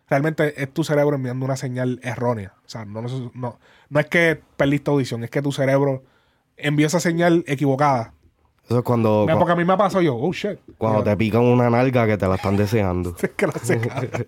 realmente 0.09 0.61
es 0.61 0.73
tu 0.73 0.83
cerebro 0.83 1.15
enviando 1.15 1.45
una 1.45 1.57
señal 1.57 1.99
errónea. 2.03 2.53
O 2.65 2.69
sea, 2.69 2.85
no, 2.85 3.01
no, 3.01 3.31
no, 3.33 3.59
no 3.89 3.99
es 3.99 4.05
que 4.07 4.39
perdiste 4.55 4.91
audición, 4.91 5.23
es 5.23 5.29
que 5.29 5.41
tu 5.41 5.51
cerebro 5.51 6.03
envió 6.55 6.87
esa 6.87 6.99
señal 6.99 7.43
equivocada. 7.47 8.13
Eso 8.65 8.79
es 8.79 8.83
cuando, 8.83 9.23
Mira, 9.25 9.37
Porque 9.39 9.53
a 9.53 9.55
mí 9.55 9.63
me 9.63 9.77
pasó 9.77 10.01
yo, 10.01 10.17
oh 10.17 10.33
shit. 10.33 10.59
cuando 10.77 11.01
te 11.01 11.15
pican 11.15 11.41
una 11.41 11.69
nalga 11.69 12.05
que 12.05 12.17
te 12.17 12.27
la 12.27 12.35
están 12.35 12.57
deseando. 12.57 13.15
Es 13.21 13.29
clase, 13.29 13.79
cabrón. 13.87 14.27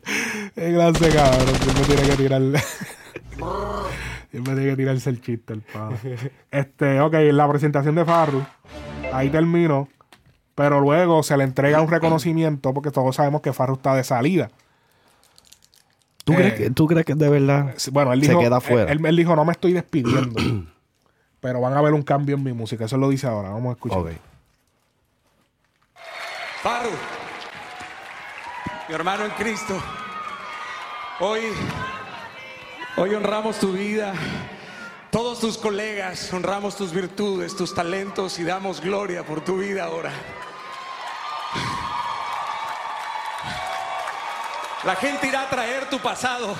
Es 0.55 0.73
clase, 0.73 1.09
cabrón. 1.09 1.55
Siempre 1.61 1.83
tiene 1.85 2.01
que 2.09 2.15
tirar. 2.15 2.41
Siempre 4.31 4.53
tiene 4.53 4.69
que 4.71 4.75
tirarse 4.77 5.09
el 5.09 5.21
chiste, 5.21 5.53
el 5.53 5.61
pana. 5.61 5.97
Este, 6.51 7.01
ok, 7.01 7.13
la 7.31 7.49
presentación 7.49 7.95
de 7.95 8.05
Farru. 8.05 8.43
Ahí 9.11 9.29
termino. 9.29 9.87
Pero 10.55 10.79
luego 10.81 11.23
se 11.23 11.35
le 11.37 11.45
entrega 11.45 11.81
un 11.81 11.89
reconocimiento 11.89 12.73
porque 12.73 12.91
todos 12.91 13.15
sabemos 13.15 13.41
que 13.41 13.53
Farru 13.53 13.75
está 13.75 13.95
de 13.95 14.03
salida. 14.03 14.51
¿Tú, 16.25 16.33
Eh, 16.33 16.35
crees 16.35 16.53
que, 16.53 16.69
¿Tú 16.71 16.85
crees 16.85 17.05
que 17.05 17.15
de 17.15 17.29
verdad 17.29 17.73
Bueno, 17.91 18.13
él 18.13 18.21
se 18.21 18.29
dijo, 18.29 18.41
queda 18.41 18.57
afuera? 18.57 18.91
Él, 18.91 19.03
él 19.03 19.15
dijo, 19.15 19.35
no 19.35 19.45
me 19.45 19.53
estoy 19.53 19.73
despidiendo. 19.73 20.35
pero 21.39 21.61
van 21.61 21.73
a 21.73 21.81
ver 21.81 21.93
un 21.93 22.03
cambio 22.03 22.35
en 22.35 22.43
mi 22.43 22.53
música. 22.53 22.85
Eso 22.85 22.97
lo 22.97 23.09
dice 23.09 23.25
ahora. 23.25 23.49
Vamos 23.49 23.69
a 23.69 23.73
escuchar. 23.73 23.99
Ok. 23.99 24.11
Farru, 26.61 26.89
mi 28.89 28.93
hermano 28.95 29.23
en 29.25 29.31
Cristo, 29.31 29.81
hoy, 31.21 31.39
hoy 32.99 33.15
honramos 33.15 33.57
tu 33.59 33.71
vida, 33.71 34.13
todos 35.09 35.39
tus 35.39 35.57
colegas, 35.57 36.33
honramos 36.33 36.75
tus 36.75 36.91
virtudes, 36.91 37.55
tus 37.55 37.73
talentos 37.73 38.37
y 38.39 38.43
damos 38.43 38.81
gloria 38.81 39.23
por 39.23 39.39
tu 39.39 39.57
vida 39.57 39.85
ahora. 39.85 40.11
La 44.83 44.95
gente 44.97 45.27
irá 45.27 45.43
a 45.43 45.49
traer 45.49 45.89
tu 45.89 45.99
pasado, 45.99 46.53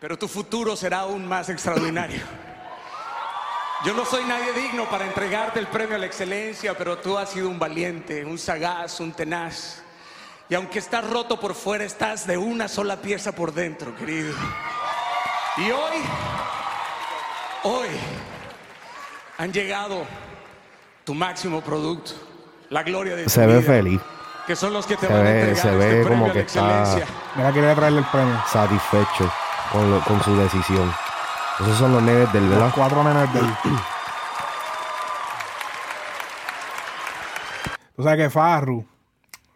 pero 0.00 0.18
tu 0.18 0.26
futuro 0.28 0.76
será 0.76 1.00
aún 1.00 1.28
más 1.28 1.50
extraordinario. 1.50 2.22
Yo 3.84 3.92
no 3.92 4.06
soy 4.06 4.24
nadie 4.24 4.54
digno 4.54 4.88
para 4.88 5.04
entregarte 5.04 5.58
el 5.58 5.66
premio 5.66 5.96
a 5.96 5.98
la 5.98 6.06
excelencia, 6.06 6.74
pero 6.76 6.96
tú 6.96 7.18
has 7.18 7.30
sido 7.30 7.50
un 7.50 7.58
valiente, 7.58 8.24
un 8.24 8.38
sagaz, 8.38 8.98
un 9.00 9.12
tenaz. 9.12 9.81
Y 10.48 10.54
aunque 10.54 10.78
estás 10.80 11.08
roto 11.08 11.40
por 11.40 11.54
fuera, 11.54 11.84
estás 11.84 12.26
de 12.26 12.36
una 12.36 12.68
sola 12.68 12.96
pieza 12.96 13.32
por 13.32 13.52
dentro, 13.54 13.94
querido. 13.96 14.34
Y 15.56 15.70
hoy, 15.70 16.02
hoy, 17.64 17.88
han 19.38 19.52
llegado 19.52 20.04
tu 21.04 21.14
máximo 21.14 21.60
producto, 21.62 22.12
la 22.70 22.82
gloria 22.82 23.16
de 23.16 23.24
tu 23.24 23.30
Se 23.30 23.46
ve 23.46 23.58
vida, 23.58 23.72
feliz, 23.72 24.00
Que 24.46 24.54
son 24.56 24.72
los 24.72 24.86
que 24.86 24.96
te 24.96 25.06
Se 25.06 25.12
van 25.12 25.26
a 25.26 25.30
entregar 25.30 25.56
se 25.62 25.68
este 25.68 25.76
ve 25.78 26.02
premio 26.04 26.08
como 26.08 26.24
a 26.24 26.28
la 26.28 26.34
que 26.34 26.40
está- 26.40 26.80
excelencia. 26.82 27.06
Mira, 27.36 27.52
quería 27.52 27.74
traerle 27.74 27.98
el 28.00 28.06
premio. 28.06 28.42
satisfecho 28.52 29.32
con, 29.72 29.90
lo- 29.90 30.00
con 30.00 30.22
su 30.22 30.36
decisión. 30.36 30.92
Esos 31.60 31.78
son 31.78 31.92
los 31.92 32.02
nenes 32.02 32.30
del, 32.32 32.44
Los 32.50 32.58
¿verdad? 32.58 32.72
cuatro 32.74 33.04
nenes 33.04 33.32
de 33.32 33.38
él. 33.40 33.46
Tú 37.96 38.02
sabes 38.02 38.18
que 38.24 38.30
Farru, 38.30 38.84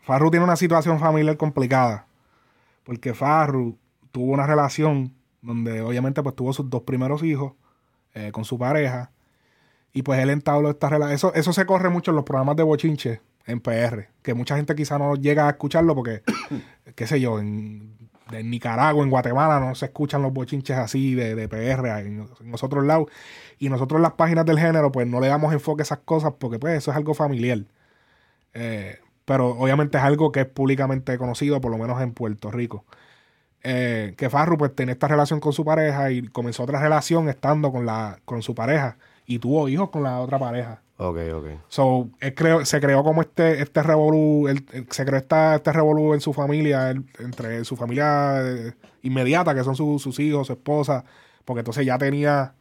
Farru 0.06 0.30
tiene 0.30 0.44
una 0.44 0.54
situación 0.54 1.00
familiar 1.00 1.36
complicada. 1.36 2.06
Porque 2.84 3.12
Farru 3.12 3.76
tuvo 4.12 4.32
una 4.32 4.46
relación 4.46 5.12
donde 5.42 5.80
obviamente 5.80 6.22
pues 6.22 6.36
tuvo 6.36 6.52
sus 6.52 6.70
dos 6.70 6.82
primeros 6.82 7.24
hijos 7.24 7.54
eh, 8.14 8.30
con 8.30 8.44
su 8.44 8.56
pareja. 8.56 9.10
Y 9.92 10.02
pues 10.02 10.20
él 10.20 10.30
entabló 10.30 10.70
esta 10.70 10.88
relación. 10.88 11.12
Eso, 11.12 11.34
eso 11.34 11.52
se 11.52 11.66
corre 11.66 11.88
mucho 11.88 12.12
en 12.12 12.14
los 12.14 12.24
programas 12.24 12.54
de 12.54 12.62
bochinche 12.62 13.20
en 13.46 13.60
PR. 13.60 14.10
Que 14.22 14.32
mucha 14.32 14.54
gente 14.54 14.76
quizá 14.76 14.96
no 14.96 15.16
llega 15.16 15.48
a 15.48 15.50
escucharlo 15.50 15.96
porque, 15.96 16.22
qué 16.94 17.08
sé 17.08 17.20
yo, 17.20 17.40
en, 17.40 17.96
en 18.30 18.48
Nicaragua, 18.48 19.02
en 19.02 19.10
Guatemala 19.10 19.58
no 19.58 19.74
se 19.74 19.86
escuchan 19.86 20.22
los 20.22 20.32
bochinches 20.32 20.76
así 20.76 21.16
de, 21.16 21.34
de 21.34 21.48
PR 21.48 21.98
en, 21.98 22.28
en 22.40 22.54
otros 22.54 22.84
lados. 22.84 23.08
Y 23.58 23.70
nosotros 23.70 23.98
en 23.98 24.02
las 24.02 24.12
páginas 24.12 24.46
del 24.46 24.60
género 24.60 24.92
pues 24.92 25.08
no 25.08 25.18
le 25.18 25.26
damos 25.26 25.52
enfoque 25.52 25.82
a 25.82 25.82
esas 25.82 25.98
cosas 25.98 26.34
porque 26.38 26.60
pues 26.60 26.78
eso 26.78 26.92
es 26.92 26.96
algo 26.96 27.12
familiar. 27.12 27.58
Eh, 28.54 29.00
pero 29.26 29.50
obviamente 29.50 29.98
es 29.98 30.04
algo 30.04 30.32
que 30.32 30.40
es 30.40 30.46
públicamente 30.46 31.18
conocido, 31.18 31.60
por 31.60 31.70
lo 31.70 31.76
menos 31.76 32.00
en 32.00 32.12
Puerto 32.14 32.50
Rico. 32.50 32.86
Eh, 33.62 34.14
que 34.16 34.30
Farru 34.30 34.56
pues 34.56 34.74
tenía 34.74 34.92
esta 34.92 35.08
relación 35.08 35.40
con 35.40 35.52
su 35.52 35.64
pareja 35.64 36.10
y 36.12 36.22
comenzó 36.28 36.62
otra 36.62 36.80
relación 36.80 37.28
estando 37.28 37.72
con, 37.72 37.84
la, 37.84 38.20
con 38.24 38.40
su 38.42 38.54
pareja 38.54 38.96
y 39.26 39.40
tuvo 39.40 39.68
hijos 39.68 39.90
con 39.90 40.04
la 40.04 40.20
otra 40.20 40.38
pareja. 40.38 40.80
Ok, 40.98 41.18
ok. 41.34 41.46
So, 41.68 42.08
él 42.20 42.34
creó- 42.34 42.64
se 42.64 42.80
creó 42.80 43.02
como 43.02 43.20
este, 43.22 43.60
este 43.60 43.82
revolú, 43.82 44.46
él- 44.48 44.64
él- 44.72 44.86
se 44.90 45.04
creó 45.04 45.18
esta, 45.18 45.56
este 45.56 45.72
revolú 45.72 46.14
en 46.14 46.20
su 46.20 46.32
familia, 46.32 46.90
él- 46.90 47.04
entre 47.18 47.64
su 47.64 47.76
familia 47.76 48.36
eh, 48.42 48.72
inmediata, 49.02 49.54
que 49.54 49.64
son 49.64 49.74
su- 49.74 49.98
sus 49.98 50.18
hijos, 50.20 50.46
su 50.46 50.52
esposa, 50.54 51.04
porque 51.44 51.60
entonces 51.60 51.84
ya 51.84 51.98
tenía 51.98 52.54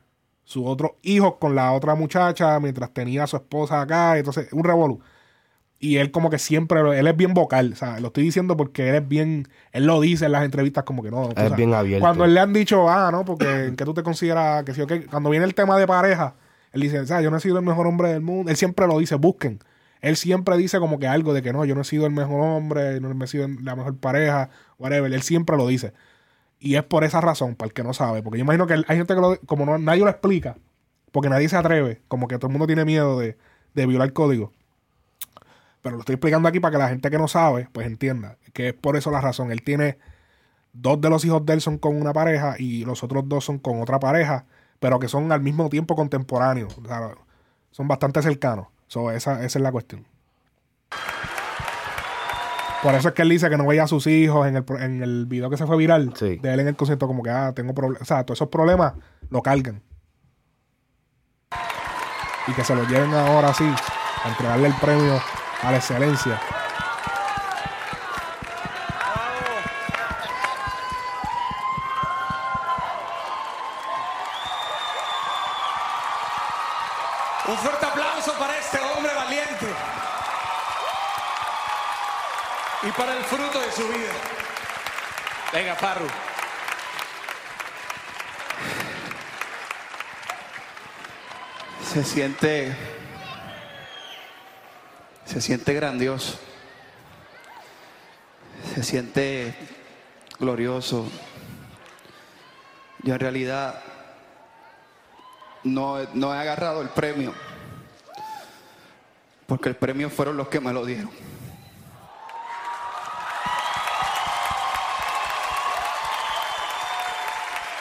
sus 0.44 0.64
otros 0.66 0.92
hijos 1.04 1.36
con 1.40 1.54
la 1.56 1.72
otra 1.72 1.94
muchacha, 1.96 2.60
mientras 2.60 2.92
tenía 2.92 3.24
a 3.24 3.28
su 3.28 3.36
esposa 3.38 3.80
acá, 3.82 4.18
entonces 4.18 4.52
un 4.54 4.64
revolú. 4.64 5.00
Y 5.78 5.98
él 5.98 6.12
como 6.12 6.30
que 6.30 6.40
siempre, 6.40 6.80
él 6.98 7.06
es 7.06 7.18
bien 7.18 7.34
vocal, 7.34 7.74
o 7.74 7.76
sea, 7.76 8.00
lo 8.00 8.08
estoy 8.08 8.24
diciendo 8.24 8.56
porque 8.56 8.90
él 8.90 8.96
es 8.96 9.08
bien, 9.08 9.50
él 9.72 9.86
lo 9.86 10.00
dice 10.00 10.26
en 10.26 10.32
las 10.32 10.46
entrevistas 10.46 10.86
como 10.86 11.04
que 11.04 11.12
no. 11.12 11.30
Es 11.36 11.56
bien 11.56 11.74
abierto. 11.74 12.02
Cuando 12.02 12.24
él 12.26 12.34
le 12.34 12.40
han 12.40 12.54
dicho, 12.54 12.90
ah, 12.90 13.10
no, 13.12 13.26
porque 13.26 13.66
en 13.66 13.76
que 13.76 13.84
tú 13.84 13.94
te 13.94 14.02
consideras 14.02 14.64
que 14.64 14.74
sí 14.74 14.82
o 14.82 14.88
qué, 14.88 15.06
cuando 15.06 15.30
viene 15.30 15.46
el 15.46 15.54
tema 15.54 15.78
de 15.78 15.86
pareja, 15.86 16.36
él 16.76 16.82
dice, 16.82 17.00
o 17.00 17.06
sea, 17.06 17.22
yo 17.22 17.32
no 17.32 17.38
he 17.38 17.40
sido 17.40 17.58
el 17.58 17.66
mejor 17.66 17.88
hombre 17.88 18.10
del 18.10 18.22
mundo. 18.22 18.52
Él 18.52 18.58
siempre 18.58 18.86
lo 18.86 19.00
dice, 19.00 19.16
busquen. 19.16 19.60
Él 20.02 20.18
siempre 20.18 20.58
dice 20.58 20.78
como 20.80 21.00
que 21.00 21.08
algo 21.08 21.34
de 21.34 21.42
que 21.42 21.54
no, 21.54 21.64
yo 21.64 21.74
no 21.74 21.82
he 21.82 21.86
sido 21.86 22.06
el 22.06 22.12
mejor 22.12 22.42
hombre, 22.42 23.00
no 23.00 23.24
he 23.24 23.28
sido 23.28 23.48
la 23.48 23.78
mejor 23.78 23.98
pareja, 23.98 24.50
whatever. 24.78 25.12
Él 25.12 25.22
siempre 25.22 25.56
lo 25.56 25.68
dice. 25.68 25.94
Y 26.60 26.76
es 26.76 26.84
por 26.84 27.04
esa 27.04 27.22
razón, 27.22 27.56
para 27.56 27.68
el 27.68 27.74
que 27.74 27.84
no 27.84 27.94
sabe. 27.94 28.22
Porque 28.22 28.40
yo 28.40 28.44
imagino 28.44 28.68
que 28.68 28.74
hay 28.74 28.98
gente 28.98 29.16
que 29.16 29.22
lo, 29.22 29.40
como 29.46 29.66
no, 29.66 29.78
nadie 29.78 30.04
lo 30.04 30.10
explica, 30.10 30.58
porque 31.14 31.30
nadie 31.30 31.48
se 31.48 31.56
atreve, 31.56 32.02
como 32.08 32.28
que 32.28 32.38
todo 32.38 32.48
el 32.48 32.52
mundo 32.52 32.68
tiene 32.68 32.84
miedo 32.84 33.20
de, 33.20 33.38
de 33.74 33.86
violar 33.86 34.12
código. 34.12 34.52
Pero 35.86 35.98
lo 35.98 36.00
estoy 36.00 36.14
explicando 36.16 36.50
aquí 36.50 36.60
para 36.60 36.72
que 36.72 36.78
la 36.80 36.90
gente 36.90 37.12
que 37.12 37.18
no 37.20 37.28
sabe, 37.28 37.70
pues 37.72 37.86
entienda 37.86 38.38
que 38.54 38.70
es 38.70 38.74
por 38.74 38.98
eso 38.98 39.12
la 39.12 39.22
razón. 39.22 39.52
Él 39.52 39.62
tiene 39.62 40.00
dos 40.74 41.00
de 41.00 41.12
los 41.12 41.24
hijos 41.26 41.46
de 41.46 41.54
él 41.54 41.62
son 41.62 41.78
con 41.78 41.96
una 42.02 42.12
pareja 42.12 42.56
y 42.58 42.84
los 42.86 43.04
otros 43.04 43.30
dos 43.30 43.46
son 43.46 43.60
con 43.60 43.80
otra 43.84 44.00
pareja, 44.00 44.46
pero 44.80 44.98
que 44.98 45.08
son 45.08 45.32
al 45.32 45.42
mismo 45.42 45.70
tiempo 45.70 45.96
contemporáneos. 45.96 46.76
O 46.80 46.88
sea, 46.88 47.12
son 47.70 47.88
bastante 47.88 48.20
cercanos. 48.24 48.66
So, 48.88 49.12
esa, 49.12 49.46
esa 49.46 49.60
es 49.60 49.62
la 49.62 49.72
cuestión. 49.72 50.08
Por 52.82 52.96
eso 52.96 53.10
es 53.10 53.14
que 53.14 53.22
él 53.22 53.30
dice 53.30 53.48
que 53.52 53.58
no 53.58 53.68
veía 53.68 53.84
a 53.84 53.88
sus 53.88 54.08
hijos 54.08 54.48
en 54.48 54.56
el, 54.56 54.66
en 54.80 55.04
el 55.04 55.28
video 55.28 55.52
que 55.52 55.58
se 55.58 55.68
fue 55.68 55.78
viral 55.78 56.14
Sí. 56.16 56.38
de 56.38 56.52
él 56.52 56.62
en 56.62 56.68
el 56.70 56.76
concierto, 56.76 57.06
como 57.06 57.22
que, 57.22 57.30
ah, 57.30 57.54
tengo 57.56 57.76
problemas. 57.76 58.02
O 58.02 58.06
sea, 58.06 58.24
todos 58.26 58.40
esos 58.40 58.50
problemas 58.50 58.94
lo 59.30 59.44
cargan. 59.44 59.84
Y 62.48 62.54
que 62.54 62.64
se 62.64 62.74
lo 62.74 62.88
lleven 62.88 63.14
ahora 63.14 63.54
sí 63.54 63.72
a 64.24 64.30
entregarle 64.30 64.66
el 64.70 64.74
premio 64.82 65.22
a 65.62 65.72
la 65.72 65.78
excelencia. 65.78 66.40
Un 77.48 77.58
fuerte 77.58 77.86
aplauso 77.86 78.34
para 78.34 78.58
este 78.58 78.80
hombre 78.80 79.14
valiente 79.14 79.68
y 82.84 82.92
para 82.92 83.14
el 83.18 83.24
fruto 83.24 83.60
de 83.60 83.72
su 83.72 83.88
vida. 83.88 84.14
Venga, 85.54 85.76
Farru. 85.76 86.08
Se 91.94 92.04
siente. 92.04 92.76
Se 95.36 95.42
siente 95.42 95.74
grandioso. 95.74 96.40
Se 98.74 98.84
siente 98.84 99.54
glorioso. 100.40 101.12
Yo 103.04 103.16
en 103.16 103.20
realidad 103.20 103.84
no, 105.66 105.98
no 106.14 106.34
he 106.34 106.38
agarrado 106.38 106.82
el 106.82 106.88
premio. 106.88 107.34
Porque 109.46 109.68
el 109.68 109.76
premio 109.76 110.10
fueron 110.10 110.38
los 110.38 110.48
que 110.48 110.62
me 110.62 110.72
lo 110.72 110.86
dieron. 110.86 111.12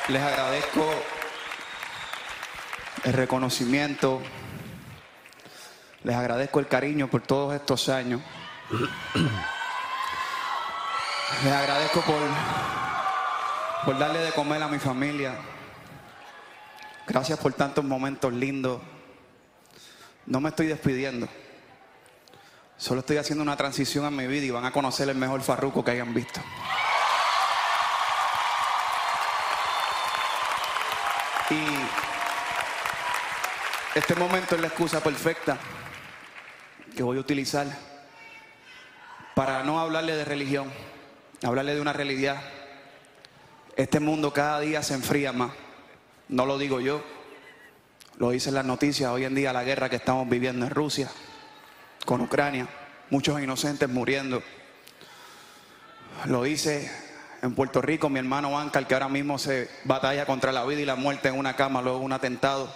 Les 0.08 0.20
agradezco 0.20 0.92
el 3.04 3.12
reconocimiento, 3.12 4.20
Les 6.04 6.14
agradezco 6.14 6.60
el 6.60 6.68
cariño 6.68 7.08
por 7.08 7.22
todos 7.22 7.54
estos 7.54 7.88
años. 7.88 8.20
Les 11.42 11.52
agradezco 11.52 12.02
por, 12.02 12.20
por 13.86 13.98
darle 13.98 14.18
de 14.18 14.32
comer 14.32 14.62
a 14.62 14.68
mi 14.68 14.78
familia. 14.78 15.34
Gracias 17.06 17.38
por 17.38 17.54
tantos 17.54 17.82
momentos 17.82 18.30
lindos. 18.34 18.82
No 20.26 20.42
me 20.42 20.50
estoy 20.50 20.66
despidiendo. 20.66 21.26
Solo 22.76 23.00
estoy 23.00 23.16
haciendo 23.16 23.42
una 23.42 23.56
transición 23.56 24.04
en 24.04 24.14
mi 24.14 24.26
vida 24.26 24.44
y 24.44 24.50
van 24.50 24.66
a 24.66 24.72
conocer 24.72 25.08
el 25.08 25.16
mejor 25.16 25.40
farruco 25.40 25.82
que 25.82 25.92
hayan 25.92 26.12
visto. 26.12 26.38
Y 31.48 31.64
este 33.98 34.14
momento 34.16 34.54
es 34.54 34.60
la 34.60 34.66
excusa 34.66 35.02
perfecta 35.02 35.56
que 36.94 37.02
voy 37.02 37.16
a 37.16 37.20
utilizar 37.20 37.66
para 39.34 39.64
no 39.64 39.80
hablarle 39.80 40.14
de 40.14 40.24
religión, 40.24 40.70
hablarle 41.42 41.74
de 41.74 41.80
una 41.80 41.92
realidad. 41.92 42.40
Este 43.76 43.98
mundo 43.98 44.32
cada 44.32 44.60
día 44.60 44.82
se 44.82 44.94
enfría 44.94 45.32
más. 45.32 45.52
No 46.28 46.46
lo 46.46 46.56
digo 46.56 46.80
yo, 46.80 47.02
lo 48.18 48.30
dicen 48.30 48.54
las 48.54 48.64
noticias 48.64 49.10
hoy 49.10 49.24
en 49.24 49.34
día 49.34 49.52
la 49.52 49.64
guerra 49.64 49.90
que 49.90 49.96
estamos 49.96 50.28
viviendo 50.28 50.66
en 50.66 50.70
Rusia, 50.70 51.10
con 52.06 52.20
Ucrania, 52.20 52.68
muchos 53.10 53.40
inocentes 53.40 53.88
muriendo. 53.88 54.42
Lo 56.26 56.44
dice 56.44 56.90
en 57.42 57.54
Puerto 57.54 57.82
Rico 57.82 58.08
mi 58.08 58.20
hermano 58.20 58.58
Ancal, 58.58 58.86
que 58.86 58.94
ahora 58.94 59.08
mismo 59.08 59.38
se 59.38 59.68
batalla 59.84 60.26
contra 60.26 60.52
la 60.52 60.64
vida 60.64 60.80
y 60.80 60.84
la 60.86 60.94
muerte 60.94 61.28
en 61.28 61.38
una 61.38 61.56
cama 61.56 61.82
luego 61.82 61.98
un 61.98 62.12
atentado 62.12 62.72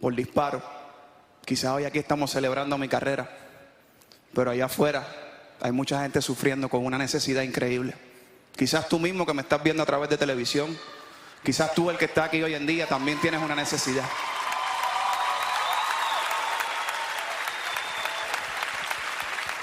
por 0.00 0.14
disparo. 0.14 0.75
Quizás 1.46 1.72
hoy 1.72 1.84
aquí 1.84 1.98
estamos 2.00 2.30
celebrando 2.30 2.76
mi 2.76 2.88
carrera, 2.88 3.30
pero 4.34 4.50
allá 4.50 4.66
afuera 4.66 5.06
hay 5.62 5.72
mucha 5.72 6.02
gente 6.02 6.20
sufriendo 6.20 6.68
con 6.68 6.84
una 6.84 6.98
necesidad 6.98 7.40
increíble. 7.42 7.94
Quizás 8.56 8.88
tú 8.88 8.98
mismo 8.98 9.24
que 9.24 9.32
me 9.32 9.42
estás 9.42 9.62
viendo 9.62 9.82
a 9.82 9.86
través 9.86 10.10
de 10.10 10.18
televisión, 10.18 10.76
quizás 11.42 11.72
tú 11.74 11.88
el 11.88 11.96
que 11.98 12.06
está 12.06 12.24
aquí 12.24 12.42
hoy 12.42 12.54
en 12.54 12.66
día 12.66 12.86
también 12.86 13.18
tienes 13.20 13.40
una 13.40 13.54
necesidad. 13.54 14.04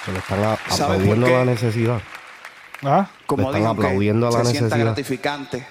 Se 0.06 0.12
le 0.12 0.20
están 0.20 0.44
a- 0.44 0.58
¿Sabes 0.70 0.82
aplaudiendo 0.82 1.28
la 1.30 1.46
necesidad. 1.46 2.02
¿Ah? 2.84 3.08
Como 3.26 3.44
Le 3.44 3.48
están 3.48 3.60
digo, 3.62 3.68
aunque 3.70 3.86
aplaudiendo 3.88 4.28
a 4.28 4.32
la 4.32 4.46
se 4.46 4.52
sienta 4.52 4.78
gratificante, 4.78 5.66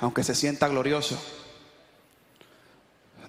aunque 0.00 0.24
se 0.24 0.34
sienta 0.34 0.66
glorioso, 0.68 1.22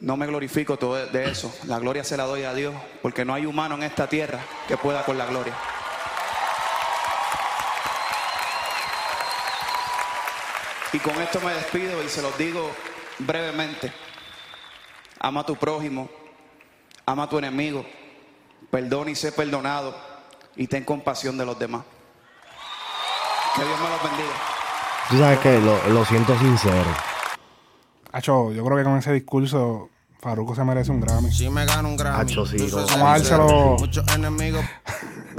no 0.06 0.16
me 0.18 0.28
glorifico 0.28 0.78
todo 0.78 1.04
de- 1.08 1.32
eso. 1.32 1.52
La 1.66 1.80
gloria 1.80 2.04
se 2.04 2.16
la 2.16 2.26
doy 2.26 2.44
a 2.44 2.54
Dios, 2.54 2.76
porque 3.02 3.26
no 3.26 3.34
hay 3.34 3.48
humano 3.48 3.74
en 3.74 3.82
esta 3.82 4.08
tierra 4.08 4.40
que 4.68 4.78
pueda 4.78 5.04
con 5.04 5.18
la 5.18 5.26
gloria. 5.26 5.54
Y 10.94 11.00
con 11.00 11.20
esto 11.22 11.42
me 11.42 11.54
despido 11.54 12.02
y 12.04 12.08
se 12.08 12.22
los 12.22 12.38
digo 12.38 12.72
brevemente. 13.20 13.92
Ama 15.20 15.42
a 15.42 15.46
tu 15.46 15.56
prójimo, 15.56 16.08
ama 17.06 17.24
a 17.24 17.30
tu 17.30 17.38
enemigo, 17.38 17.86
perdona 18.70 19.12
y 19.12 19.16
sé 19.16 19.32
perdonado 19.32 19.96
y 20.56 20.68
ten 20.68 20.84
compasión 20.86 21.38
de 21.38 21.46
los 21.46 21.58
demás. 21.60 21.82
Que 23.56 23.64
Dios 23.66 23.80
me 23.80 23.90
los 23.90 24.04
bendiga. 24.04 24.36
Tú 25.10 25.18
sabes 25.18 25.40
que 25.40 25.60
lo, 25.60 25.88
lo 25.90 26.06
siento 26.06 26.38
sincero. 26.38 26.90
Hacho, 28.12 28.52
yo 28.54 28.64
creo 28.64 28.78
que 28.78 28.84
con 28.84 28.98
ese 28.98 29.12
discurso 29.12 29.90
Faruco 30.26 30.56
se 30.56 30.64
merece 30.64 30.90
un 30.90 31.02
Grammy. 31.02 31.32
Si 31.32 31.48
me 31.52 31.66
gano 31.68 31.88
un 31.88 31.98
Grammy. 31.98 32.20
Hacho, 32.20 32.48
sí, 32.48 32.58
yo 32.58 32.68
soy 32.68 32.82
no. 32.82 32.88
Vamos 32.88 33.04
a 33.04 33.10
dárselo. 33.12 33.76
Muchos 33.80 34.16
enemigos. 34.16 34.66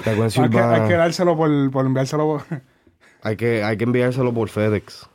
Hay 0.05 0.15
que, 0.31 0.41
urbana. 0.41 0.75
hay 0.75 0.89
que 0.89 0.95
dárselo 0.95 1.37
por, 1.37 1.71
por 1.73 1.87
enviárselo. 1.87 2.25
por- 2.25 2.63
Hay 3.25 3.37
que, 3.37 3.65
hay 3.65 3.77
que 3.77 3.83
enviárselo 3.83 4.33
por 4.33 4.49
FedEx. 4.49 5.09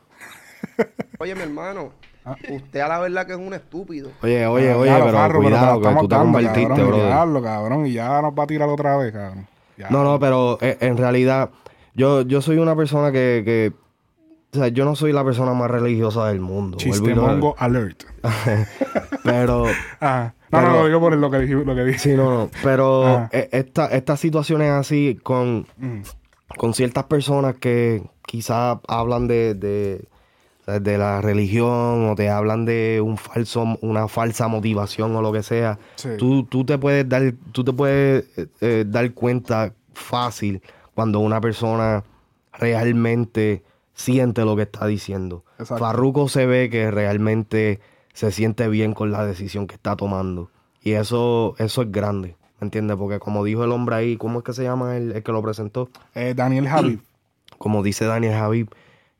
Oye, 1.19 1.36
mi 1.36 1.43
hermano, 1.43 1.93
Ah. 2.26 2.36
usted 2.49 2.82
a 2.82 2.88
la 2.89 2.99
verdad 2.99 3.26
que 3.26 3.32
es 3.32 3.39
un 3.39 3.53
estúpido. 3.53 4.11
Oye, 4.22 4.45
oye, 4.45 4.74
oye, 4.74 4.91
lo 4.91 5.05
pero 5.05 5.17
Farro, 5.17 5.41
cuidado, 5.41 5.82
que 5.82 5.88
tú 6.01 6.07
te 6.09 6.15
convertiste, 6.17 6.67
cabrón, 6.67 6.88
brother. 6.89 7.05
diablo, 7.07 7.41
cabrón, 7.41 7.86
y 7.88 7.93
ya 7.93 8.22
nos 8.22 8.34
va 8.38 8.43
a 8.43 8.47
tirar 8.47 8.67
otra 8.67 8.97
vez, 8.97 9.13
cabrón. 9.13 9.47
Ya. 9.78 9.89
No, 9.89 10.03
no, 10.03 10.19
pero 10.19 10.57
eh, 10.59 10.78
en 10.82 10.97
realidad, 10.97 11.49
yo, 11.95 12.24
yo 12.24 12.41
soy 12.41 12.57
una 12.57 12.76
persona 12.76 13.11
que, 13.13 13.41
que. 13.45 13.74
O 14.53 14.57
sea, 14.57 14.67
yo 14.67 14.83
no 14.85 14.95
soy 14.95 15.13
la 15.13 15.23
persona 15.23 15.53
más 15.53 15.71
religiosa 15.71 16.27
del 16.27 16.41
mundo. 16.41 16.77
Chistemongo 16.77 17.55
alert. 17.57 18.03
Pero. 19.23 19.65
Ah. 20.01 20.33
No, 20.51 20.59
Pero- 20.59 20.71
no, 20.71 20.79
lo 20.81 20.87
digo 20.87 20.99
por 20.99 21.15
lo 21.15 21.31
que 21.31 21.39
dije. 21.39 21.53
Lo 21.53 21.75
que 21.75 21.83
dije. 21.85 21.99
Sí, 21.99 22.09
no, 22.15 22.29
no. 22.29 22.49
Pero 22.63 23.05
Ah. 23.07 23.29
eh, 23.31 23.47
esta, 23.53 23.85
estas 23.87 24.19
situaciones 24.19 24.69
así 24.71 25.17
con, 25.23 25.65
Mm. 25.77 26.01
con 26.57 26.73
ciertas 26.73 27.05
personas 27.05 27.55
que 27.55 28.03
quizás 28.27 28.79
hablan 28.89 29.27
de, 29.29 29.53
de, 29.53 30.03
de 30.81 30.97
la 30.97 31.21
religión 31.21 32.09
o 32.09 32.15
te 32.15 32.29
hablan 32.29 32.65
de 32.65 32.99
un 33.01 33.17
falso, 33.17 33.77
una 33.81 34.07
falsa 34.09 34.47
motivación 34.49 35.15
o 35.15 35.21
lo 35.21 35.31
que 35.31 35.43
sea, 35.43 35.79
Sí. 35.95 36.09
tú, 36.17 36.43
tú 36.43 36.65
te 36.65 36.77
puedes 36.77 37.07
dar, 37.07 37.33
tú 37.53 37.63
te 37.63 37.71
puedes 37.71 38.25
eh, 38.37 38.47
eh, 38.59 38.83
dar 38.87 39.11
cuenta 39.13 39.73
fácil 39.93 40.61
cuando 40.93 41.19
una 41.19 41.39
persona 41.39 42.03
realmente 42.53 43.63
siente 44.01 44.43
lo 44.43 44.57
que 44.57 44.63
está 44.63 44.85
diciendo. 44.85 45.45
Exacto. 45.57 45.83
Farruko 45.83 46.27
se 46.27 46.45
ve 46.45 46.69
que 46.69 46.91
realmente 46.91 47.79
se 48.13 48.31
siente 48.33 48.67
bien 48.67 48.93
con 48.93 49.11
la 49.11 49.25
decisión 49.25 49.65
que 49.67 49.75
está 49.75 49.95
tomando. 49.95 50.49
Y 50.83 50.91
eso, 50.93 51.55
eso 51.59 51.81
es 51.83 51.91
grande, 51.91 52.35
¿me 52.59 52.65
entiendes? 52.65 52.97
Porque 52.97 53.19
como 53.19 53.43
dijo 53.45 53.63
el 53.63 53.71
hombre 53.71 53.95
ahí, 53.95 54.17
¿cómo 54.17 54.39
es 54.39 54.45
que 54.45 54.51
se 54.53 54.63
llama 54.63 54.97
el, 54.97 55.13
el 55.13 55.23
que 55.23 55.31
lo 55.31 55.41
presentó? 55.41 55.89
Eh, 56.15 56.33
Daniel 56.35 56.67
Javi. 56.67 56.99
Como 57.57 57.83
dice 57.83 58.05
Daniel 58.05 58.33
Javib, 58.33 58.69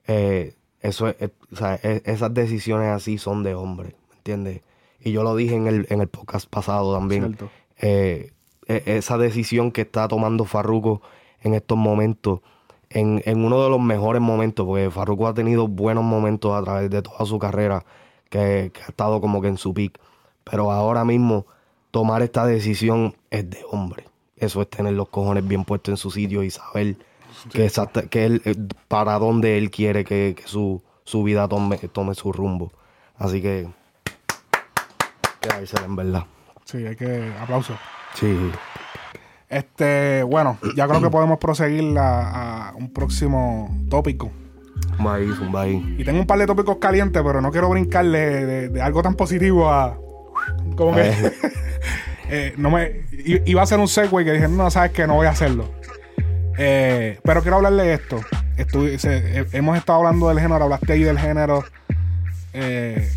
eh, 0.08 0.56
eso 0.82 1.08
es, 1.08 1.16
es- 1.20 1.32
o 1.54 1.56
sea, 1.56 1.76
es- 1.76 2.02
esas 2.06 2.34
decisiones 2.34 2.88
así 2.90 3.20
son 3.20 3.44
de 3.44 3.54
hombre, 3.54 3.96
¿me 4.10 4.16
entiendes? 4.16 4.62
Y 5.00 5.12
yo 5.12 5.22
lo 5.24 5.36
dije 5.36 5.56
en 5.56 5.68
el, 5.68 5.86
en 5.92 6.02
el 6.02 6.08
podcast 6.08 6.50
pasado 6.50 6.94
también. 6.96 7.38
Eh, 7.80 8.32
e- 8.68 8.84
esa 8.86 9.18
decisión 9.20 9.72
que 9.72 9.82
está 9.82 10.08
tomando 10.08 10.46
Farruko 10.46 11.02
en 11.44 11.54
estos 11.54 11.78
momentos, 11.78 12.40
en, 12.94 13.22
en 13.26 13.44
uno 13.46 13.64
de 13.64 13.70
los 13.70 13.80
mejores 13.80 14.22
momentos, 14.22 14.66
porque 14.66 14.90
Farruko 14.92 15.28
ha 15.28 15.34
tenido 15.34 15.68
buenos 15.68 16.04
momentos 16.04 16.54
a 16.54 16.64
través 16.64 16.90
de 16.90 17.02
toda 17.02 17.26
su 17.26 17.40
carrera, 17.40 17.84
que, 18.30 18.72
que 18.74 18.82
ha 18.84 18.88
estado 18.88 19.20
como 19.22 19.42
que 19.42 19.48
en 19.50 19.58
su 19.58 19.74
pick. 19.74 20.00
Pero 20.44 20.72
ahora 20.72 21.04
mismo, 21.06 21.46
tomar 21.92 22.22
esta 22.22 22.46
decisión 22.46 23.16
es 23.30 23.50
de 23.50 23.60
hombre. 23.72 24.06
Eso 24.38 24.62
es 24.62 24.70
tener 24.70 24.94
los 24.94 25.10
cojones 25.10 25.48
bien 25.48 25.64
puestos 25.66 25.92
en 25.94 25.98
su 25.98 26.10
sitio 26.12 26.42
y 26.44 26.50
saber 26.50 26.96
que, 27.52 27.66
exacta- 27.66 28.08
que 28.10 28.26
él, 28.26 28.42
eh, 28.46 28.56
para 28.88 29.20
dónde 29.20 29.58
él 29.58 29.70
quiere 29.70 30.04
que, 30.04 30.34
que 30.36 30.48
su, 30.48 30.82
su 31.04 31.24
vida 31.24 31.48
tome, 31.48 31.78
tome 31.78 32.16
su 32.16 32.32
rumbo. 32.34 32.72
Así 33.18 33.42
que, 33.42 33.68
que 35.42 35.50
en 35.86 35.96
verdad. 35.96 36.26
Sí, 36.66 36.86
hay 36.86 36.96
que. 36.96 37.32
Aplausos. 37.40 37.78
Sí. 38.16 38.36
Este, 39.52 40.24
bueno, 40.24 40.58
ya 40.78 40.88
creo 40.88 41.02
que 41.02 41.10
podemos 41.10 41.38
proseguir 41.38 41.98
a, 42.00 42.70
a 42.70 42.76
un 42.76 42.92
próximo 42.94 43.70
tópico. 43.90 44.32
Zumba 44.96 45.16
ahí, 45.16 45.28
zumba 45.38 45.62
ahí. 45.64 45.96
Y 46.00 46.04
tengo 46.06 46.20
un 46.22 46.26
par 46.26 46.40
de 46.40 46.48
tópicos 46.48 46.78
calientes, 46.78 47.22
pero 47.24 47.42
no 47.42 47.52
quiero 47.52 47.70
brincarle 47.70 48.46
de, 48.46 48.70
de 48.70 48.82
algo 48.82 49.04
tan 49.04 49.16
positivo 49.16 49.70
a. 49.70 49.98
Como 50.76 50.96
que. 50.96 51.12
Eh. 52.34 52.54
no 52.56 52.72
me. 52.72 53.02
Iba 53.46 53.60
a 53.60 53.64
hacer 53.66 53.78
un 53.78 53.90
segue 53.90 54.24
que 54.24 54.32
dije, 54.32 54.48
no, 54.48 54.72
sabes 54.72 54.92
que 54.92 55.06
no 55.06 55.16
voy 55.16 55.28
a 55.28 55.32
hacerlo. 55.32 55.70
Eh, 56.58 57.20
pero 57.24 57.42
quiero 57.42 57.58
hablarle 57.58 57.84
de 57.84 57.94
esto. 57.96 58.22
Estu- 58.56 58.98
se- 58.98 59.46
hemos 59.52 59.78
estado 59.78 60.00
hablando 60.00 60.30
del 60.30 60.40
género, 60.40 60.64
hablaste 60.64 60.94
ahí 60.94 61.04
del 61.04 61.20
género. 61.20 61.66
Eh, 62.54 63.12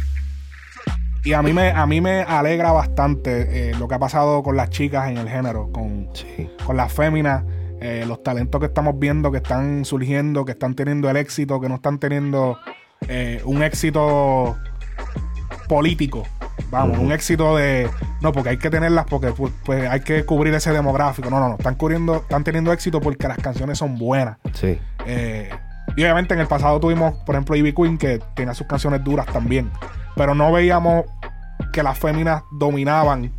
y 1.25 1.33
a 1.33 1.43
mí 1.43 1.53
me, 1.53 1.71
a 1.71 1.87
mí 1.87 2.01
me 2.01 2.23
alegra 2.23 2.73
bastante 2.73 3.71
eh, 3.71 3.75
lo 3.79 3.89
que 3.89 3.95
ha 3.95 3.99
pasado 3.99 4.43
con 4.43 4.57
las 4.57 4.71
chicas 4.71 5.09
en 5.09 5.19
el 5.19 5.29
género, 5.29 5.71
con, 5.73 6.09
Sí. 6.13 6.51
con 6.67 6.77
las 6.77 6.93
féminas, 6.93 7.45
eh, 7.81 8.05
los 8.07 8.23
talentos 8.23 8.61
que 8.61 8.67
estamos 8.67 8.99
viendo, 8.99 9.31
que 9.31 9.39
están 9.39 9.85
surgiendo, 9.85 10.45
que 10.45 10.53
están 10.53 10.75
teniendo 10.75 11.09
el 11.11 11.17
éxito, 11.17 11.61
que 11.61 11.69
no 11.69 11.77
están 11.77 11.99
teniendo 11.99 12.59
eh, 13.09 13.41
un 13.45 13.63
éxito 13.63 14.57
político. 15.69 16.25
Vamos, 16.71 16.99
un 16.99 17.13
éxito 17.13 17.57
de. 17.57 17.89
No, 18.21 18.33
porque 18.33 18.51
hay 18.51 18.57
que 18.59 18.71
tenerlas, 18.71 19.07
porque 19.07 19.33
pues, 19.33 19.53
pues, 19.65 19.89
hay 19.89 20.01
que 20.01 20.25
cubrir 20.25 20.55
ese 20.55 20.73
demográfico. 20.73 21.29
No, 21.31 21.41
no, 21.41 21.49
no. 21.49 21.55
Están 21.57 21.75
cubriendo, 21.75 22.17
están 22.17 22.45
teniendo 22.45 22.73
éxito 22.73 23.01
porque 23.01 23.29
las 23.29 23.39
canciones 23.39 23.79
son 23.79 23.99
buenas. 23.99 24.39
Sí. 24.55 24.79
Eh, 25.07 25.51
y 25.97 26.03
obviamente 26.03 26.35
en 26.35 26.41
el 26.41 26.47
pasado 26.47 26.81
tuvimos, 26.81 27.15
por 27.25 27.35
ejemplo, 27.35 27.55
Ivy 27.57 27.73
Queen, 27.73 27.99
que 27.99 28.21
tenía 28.35 28.55
sus 28.55 28.67
canciones 28.67 29.05
duras 29.05 29.27
también. 29.27 29.71
Pero 30.17 30.35
no 30.35 30.53
veíamos 30.53 31.05
que 31.73 31.83
las 31.83 31.99
féminas 31.99 32.43
dominaban. 32.51 33.33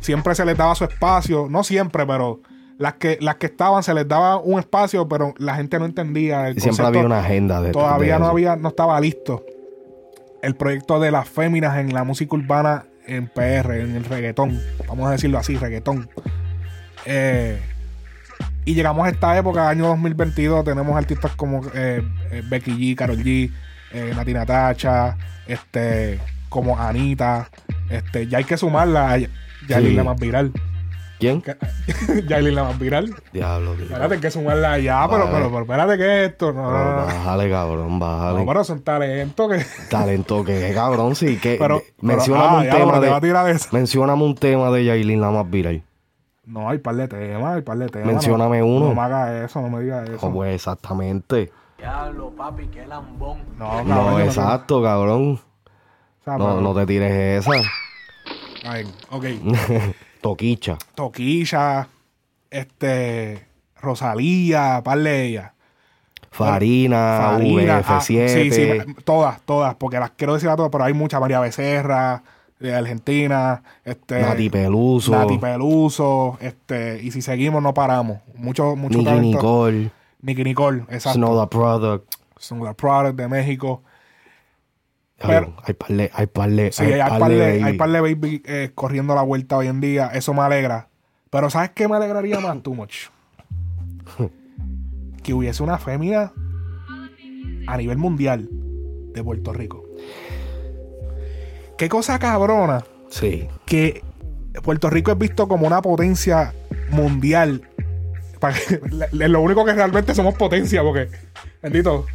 Siempre 0.00 0.34
se 0.34 0.44
les 0.44 0.56
daba 0.56 0.74
su 0.74 0.84
espacio. 0.84 1.46
No 1.48 1.62
siempre, 1.62 2.06
pero 2.06 2.40
las 2.78 2.94
que, 2.94 3.18
las 3.20 3.36
que 3.36 3.46
estaban 3.46 3.82
se 3.82 3.94
les 3.94 4.08
daba 4.08 4.38
un 4.38 4.58
espacio, 4.58 5.08
pero 5.08 5.34
la 5.38 5.54
gente 5.54 5.78
no 5.78 5.84
entendía. 5.84 6.48
El 6.48 6.56
Y 6.56 6.60
siempre 6.60 6.86
había 6.86 7.04
una 7.04 7.20
agenda 7.20 7.60
de 7.60 7.70
Todavía 7.70 8.14
de 8.14 8.20
no 8.20 8.26
había, 8.26 8.56
no 8.56 8.68
estaba 8.68 9.00
listo. 9.00 9.44
El 10.42 10.56
proyecto 10.56 10.98
de 10.98 11.12
las 11.12 11.28
féminas 11.28 11.78
en 11.78 11.94
la 11.94 12.02
música 12.02 12.34
urbana 12.34 12.86
en 13.06 13.28
PR, 13.28 13.80
en 13.80 13.94
el 13.94 14.04
reggaetón. 14.04 14.60
Vamos 14.88 15.08
a 15.08 15.12
decirlo 15.12 15.38
así, 15.38 15.56
reggaetón. 15.56 16.08
Eh, 17.04 17.60
y 18.64 18.74
llegamos 18.74 19.06
a 19.06 19.10
esta 19.10 19.36
época, 19.36 19.68
año 19.68 19.86
2022, 19.88 20.64
tenemos 20.64 20.96
artistas 20.96 21.32
como 21.36 21.62
eh, 21.74 22.02
eh, 22.30 22.42
Becky 22.48 22.72
G, 22.72 22.96
Karol 22.96 23.18
G, 23.18 23.50
eh, 23.92 24.12
Nati 24.14 24.32
Natacha, 24.32 25.16
este, 25.46 26.20
como 26.48 26.78
Anita. 26.78 27.48
Este, 27.90 28.26
ya 28.28 28.38
hay 28.38 28.44
que 28.44 28.56
sumarla 28.56 29.12
a 29.12 29.18
Yailin 29.68 29.90
Sí. 29.90 29.96
la 29.96 30.04
más 30.04 30.18
viral. 30.20 30.52
¿Quién? 31.18 31.40
Yailin 32.26 32.54
la 32.56 32.64
más 32.64 32.78
viral. 32.78 33.14
Diablo, 33.32 33.74
tío. 33.74 33.84
Espérate, 33.84 34.14
hay 34.14 34.20
que 34.20 34.30
sumarla 34.30 34.78
ya, 34.78 35.06
pero, 35.08 35.24
Vale. 35.26 35.30
pero, 35.36 35.50
pero 35.50 35.60
espérate 35.62 35.96
que 35.98 36.24
esto. 36.24 36.52
No, 36.52 36.62
bájale, 36.62 37.48
cabrón, 37.50 37.98
bájale. 38.00 38.38
No, 38.40 38.46
pero 38.46 38.64
son 38.64 38.82
talentos 38.82 39.50
que. 39.52 39.64
Talento 39.88 40.44
que 40.44 40.72
cabrón, 40.74 41.14
sí. 41.14 41.36
Que, 41.36 41.56
Pero, 41.60 41.76
de- 41.78 41.94
mencióname 42.00 42.68
pero, 42.68 42.72
ah, 42.74 42.84
un 42.86 43.00
tema 43.00 43.14
de. 43.14 43.20
tirar 43.20 43.48
eso. 43.50 43.68
Mencióname 43.70 44.22
un 44.24 44.34
tema 44.34 44.70
de 44.72 44.84
Yailin 44.84 45.20
la 45.20 45.30
más 45.30 45.48
viral. 45.48 45.82
No, 46.52 46.68
hay 46.68 46.76
par 46.78 46.94
de 46.96 47.08
temas, 47.08 47.56
hay 47.56 47.62
par 47.62 47.78
de 47.78 47.88
temas. 47.88 48.08
Mencióname 48.08 48.58
no, 48.58 48.66
uno. 48.66 48.88
No 48.90 48.94
me 48.94 49.00
hagas 49.00 49.50
eso, 49.50 49.62
no 49.62 49.70
me 49.70 49.82
digas 49.82 50.06
eso. 50.06 50.26
Oh, 50.26 50.30
pues 50.30 50.54
exactamente. 50.54 51.50
Diablo, 51.78 52.30
papi, 52.36 52.66
qué 52.66 52.86
lambón. 52.86 53.38
no, 53.58 53.68
cabrón, 53.68 53.88
No, 53.88 54.20
exacto, 54.20 54.82
cabrón. 54.82 55.40
o 56.20 56.24
sea, 56.24 56.36
No, 56.36 56.60
no 56.60 56.74
te 56.74 56.84
tires 56.84 57.46
esa. 57.46 57.52
Ay, 58.66 58.84
ok. 59.08 59.24
Toquicha. 60.20 60.76
Toquilla, 60.94 61.88
este. 62.50 63.48
Rosalía, 63.80 64.82
par 64.84 64.98
de 64.98 65.24
ellas. 65.24 65.52
Farina, 66.30 67.18
Farina, 67.22 67.78
ah, 67.78 67.98
VF7. 67.98 68.28
sí, 68.28 68.50
sí, 68.50 68.94
todas, 69.04 69.40
todas, 69.42 69.74
porque 69.74 69.98
las 69.98 70.10
quiero 70.10 70.34
decir 70.34 70.50
a 70.50 70.56
todas, 70.56 70.70
pero 70.70 70.84
hay 70.84 70.92
muchas. 70.92 71.18
María 71.18 71.40
Becerra, 71.40 72.22
de 72.62 72.74
Argentina, 72.74 73.62
este. 73.84 74.20
Nati 74.22 74.48
Peluso. 74.48 75.12
Nati 75.12 75.38
Peluso, 75.38 76.38
este. 76.40 77.02
Y 77.02 77.10
si 77.10 77.20
seguimos, 77.20 77.62
no 77.62 77.74
paramos. 77.74 78.18
Mucho, 78.36 78.76
mucho 78.76 78.98
Nicky 78.98 79.10
talento. 79.10 79.26
Nicole. 79.26 79.90
Nicky 80.22 80.44
Nicole, 80.44 80.84
exacto. 80.88 81.18
Snow 81.18 81.40
the 81.40 81.46
Product. 81.48 82.14
The 82.48 82.74
Product 82.74 83.16
de 83.16 83.28
México. 83.28 83.82
Hay 85.20 85.74
par 85.74 85.96
de, 85.96 86.10
hay 86.12 86.26
par 86.26 86.50
de, 86.50 86.72
Sí, 86.72 86.84
hay, 86.84 87.00
hay 87.00 87.76
par 87.76 87.90
de 87.90 88.00
baby 88.00 88.42
eh, 88.44 88.72
corriendo 88.74 89.14
la 89.14 89.22
vuelta 89.22 89.56
hoy 89.56 89.68
en 89.68 89.80
día. 89.80 90.08
Eso 90.08 90.34
me 90.34 90.40
alegra. 90.40 90.88
Pero 91.30 91.48
¿sabes 91.48 91.70
qué 91.70 91.86
me 91.88 91.96
alegraría 91.96 92.40
más? 92.40 92.62
Too 92.62 92.74
much. 92.74 93.08
que 95.22 95.32
hubiese 95.32 95.62
una 95.62 95.78
fémina 95.78 96.32
a 97.66 97.76
nivel 97.76 97.98
mundial 97.98 98.48
de 98.50 99.22
Puerto 99.22 99.52
Rico. 99.52 99.81
Qué 101.78 101.88
cosa 101.88 102.18
cabrona 102.18 102.84
Sí. 103.10 103.48
que 103.66 104.02
Puerto 104.62 104.88
Rico 104.90 105.10
es 105.12 105.18
visto 105.18 105.48
como 105.48 105.66
una 105.66 105.82
potencia 105.82 106.54
mundial. 106.90 107.62
Lo 109.12 109.40
único 109.40 109.64
que 109.64 109.72
realmente 109.72 110.14
somos 110.14 110.34
potencia, 110.34 110.82
porque, 110.82 111.08
bendito, 111.62 112.06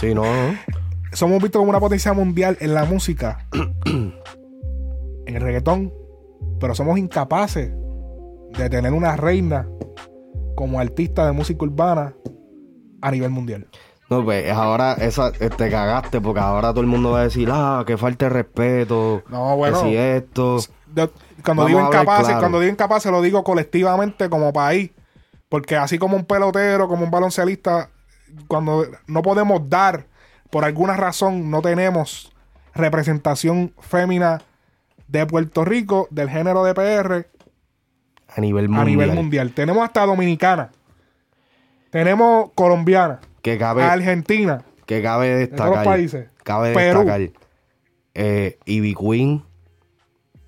Sí, 0.00 0.14
no, 0.14 0.22
no. 0.24 0.54
somos 1.12 1.42
vistos 1.42 1.60
como 1.60 1.70
una 1.70 1.80
potencia 1.80 2.12
mundial 2.14 2.56
en 2.60 2.72
la 2.74 2.84
música, 2.84 3.46
en 3.84 4.14
el 5.36 5.40
reggaetón, 5.42 5.92
pero 6.58 6.74
somos 6.74 6.98
incapaces 6.98 7.72
de 8.56 8.70
tener 8.70 8.92
una 8.92 9.16
reina 9.16 9.68
como 10.56 10.80
artista 10.80 11.26
de 11.26 11.32
música 11.32 11.64
urbana 11.64 12.14
a 13.02 13.10
nivel 13.10 13.30
mundial. 13.30 13.66
No, 14.10 14.24
pues 14.24 14.50
ahora 14.50 14.94
esa, 14.94 15.28
eh, 15.38 15.50
te 15.50 15.70
cagaste 15.70 16.20
porque 16.20 16.40
ahora 16.40 16.70
todo 16.70 16.80
el 16.80 16.88
mundo 16.88 17.12
va 17.12 17.20
a 17.20 17.24
decir, 17.24 17.48
ah, 17.52 17.84
que 17.86 17.96
falta 17.96 18.26
de 18.26 18.30
respeto. 18.30 19.22
No, 19.28 19.56
bueno. 19.56 19.80
Que 19.82 19.88
si 19.88 19.96
esto. 19.96 20.58
Cuando 21.44 21.66
digo 21.66 21.80
incapaces, 21.80 22.26
claro. 22.26 22.40
cuando 22.40 22.58
digo 22.58 22.72
incapaces 22.72 23.12
lo 23.12 23.22
digo 23.22 23.44
colectivamente 23.44 24.28
como 24.28 24.52
país, 24.52 24.90
porque 25.48 25.76
así 25.76 25.96
como 25.96 26.16
un 26.16 26.24
pelotero, 26.24 26.88
como 26.88 27.04
un 27.04 27.10
baloncelista, 27.12 27.90
cuando 28.48 28.84
no 29.06 29.22
podemos 29.22 29.70
dar, 29.70 30.06
por 30.50 30.64
alguna 30.64 30.96
razón, 30.96 31.48
no 31.48 31.62
tenemos 31.62 32.32
representación 32.74 33.72
fémina 33.78 34.42
de 35.06 35.24
Puerto 35.24 35.64
Rico, 35.64 36.08
del 36.10 36.28
género 36.28 36.64
de 36.64 36.74
PR, 36.74 37.26
A 38.34 38.40
nivel 38.40 38.68
mundial. 38.68 38.82
a 38.82 38.90
nivel 38.90 39.12
mundial. 39.12 39.52
Tenemos 39.52 39.84
hasta 39.84 40.04
dominicana. 40.04 40.70
Tenemos 41.90 42.50
colombiana, 42.54 43.20
Que 43.42 43.58
cabe, 43.58 43.82
argentina. 43.82 44.62
que 44.86 45.02
cabe 45.02 45.28
destacar. 45.34 45.84
países. 45.84 46.28
Cabe 46.44 46.72
Perú. 46.74 47.00
destacar. 47.00 47.30
Eh, 48.14 48.58
Ivy 48.66 48.94
Queen 48.94 49.42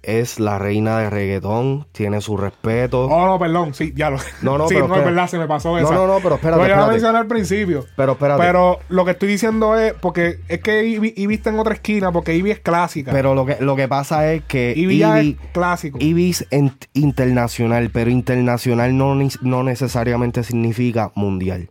es 0.03 0.41
la 0.41 0.59
reina 0.59 0.99
de 0.99 1.11
reggaetón. 1.11 1.87
Tiene 1.93 2.21
su 2.21 2.37
respeto. 2.37 3.05
Oh, 3.07 3.25
no, 3.27 3.39
perdón, 3.39 3.73
sí, 3.73 3.93
ya 3.95 4.11
lo. 4.11 4.17
No, 4.43 4.59
no, 4.59 4.67
sí, 4.69 4.75
pero 4.75 4.89
no, 4.89 4.95
es 4.95 4.99
espera. 4.99 5.11
verdad, 5.15 5.29
se 5.31 5.39
me 5.39 5.47
pasó 5.47 5.71
No, 5.71 5.79
esa. 5.79 5.95
no, 5.95 6.09
no, 6.09 6.19
pero 6.21 6.35
espérate, 6.35 6.61
Lo 6.61 6.67
iba 6.67 6.75
a 6.75 6.81
espérate. 6.81 6.91
mencionar 6.93 7.21
al 7.23 7.29
principio. 7.29 7.85
Pero 7.97 8.13
espérate. 8.13 8.43
Pero 8.43 8.81
lo 8.89 9.05
que 9.05 9.13
estoy 9.13 9.29
diciendo 9.29 9.79
es, 9.79 9.93
porque 9.95 10.41
es 10.49 10.61
que 10.61 10.85
Ivy, 10.85 11.15
Ivy 11.17 11.35
está 11.35 11.51
en 11.51 11.61
otra 11.61 11.75
esquina, 11.75 12.11
porque 12.11 12.35
Ivy 12.35 12.51
es 12.51 12.59
clásica. 12.59 13.13
Pero 13.13 13.37
lo 13.37 13.47
que, 13.47 13.59
lo 13.61 13.77
que 13.77 13.87
pasa 13.87 14.33
es 14.33 14.43
que 14.43 14.75
Ivy 14.77 14.99
ya 14.99 15.21
es 15.21 15.37
clásico. 15.53 15.99
Ivy 16.01 16.31
es 16.31 16.47
en- 16.51 16.77
internacional, 16.95 17.91
pero 17.93 18.11
internacional 18.11 18.97
no, 18.99 19.15
no 19.43 19.63
necesariamente 19.63 20.43
significa 20.43 21.13
mundial. 21.15 21.71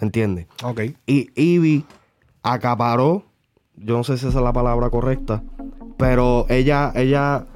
¿Me 0.00 0.06
entiendes? 0.06 0.46
Ok. 0.62 0.80
Y 1.06 1.30
Ivy 1.34 1.84
acaparó, 2.42 3.24
yo 3.76 3.96
no 3.96 4.04
sé 4.04 4.18
si 4.18 4.26
esa 4.28 4.38
es 4.38 4.44
la 4.44 4.52
palabra 4.52 4.90
correcta, 4.90 5.42
pero 5.96 6.46
ella, 6.48 6.92
ella, 6.94 7.46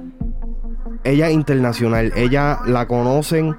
ella 1.04 1.30
internacional. 1.30 2.12
Ella 2.16 2.60
la 2.66 2.86
conocen 2.86 3.56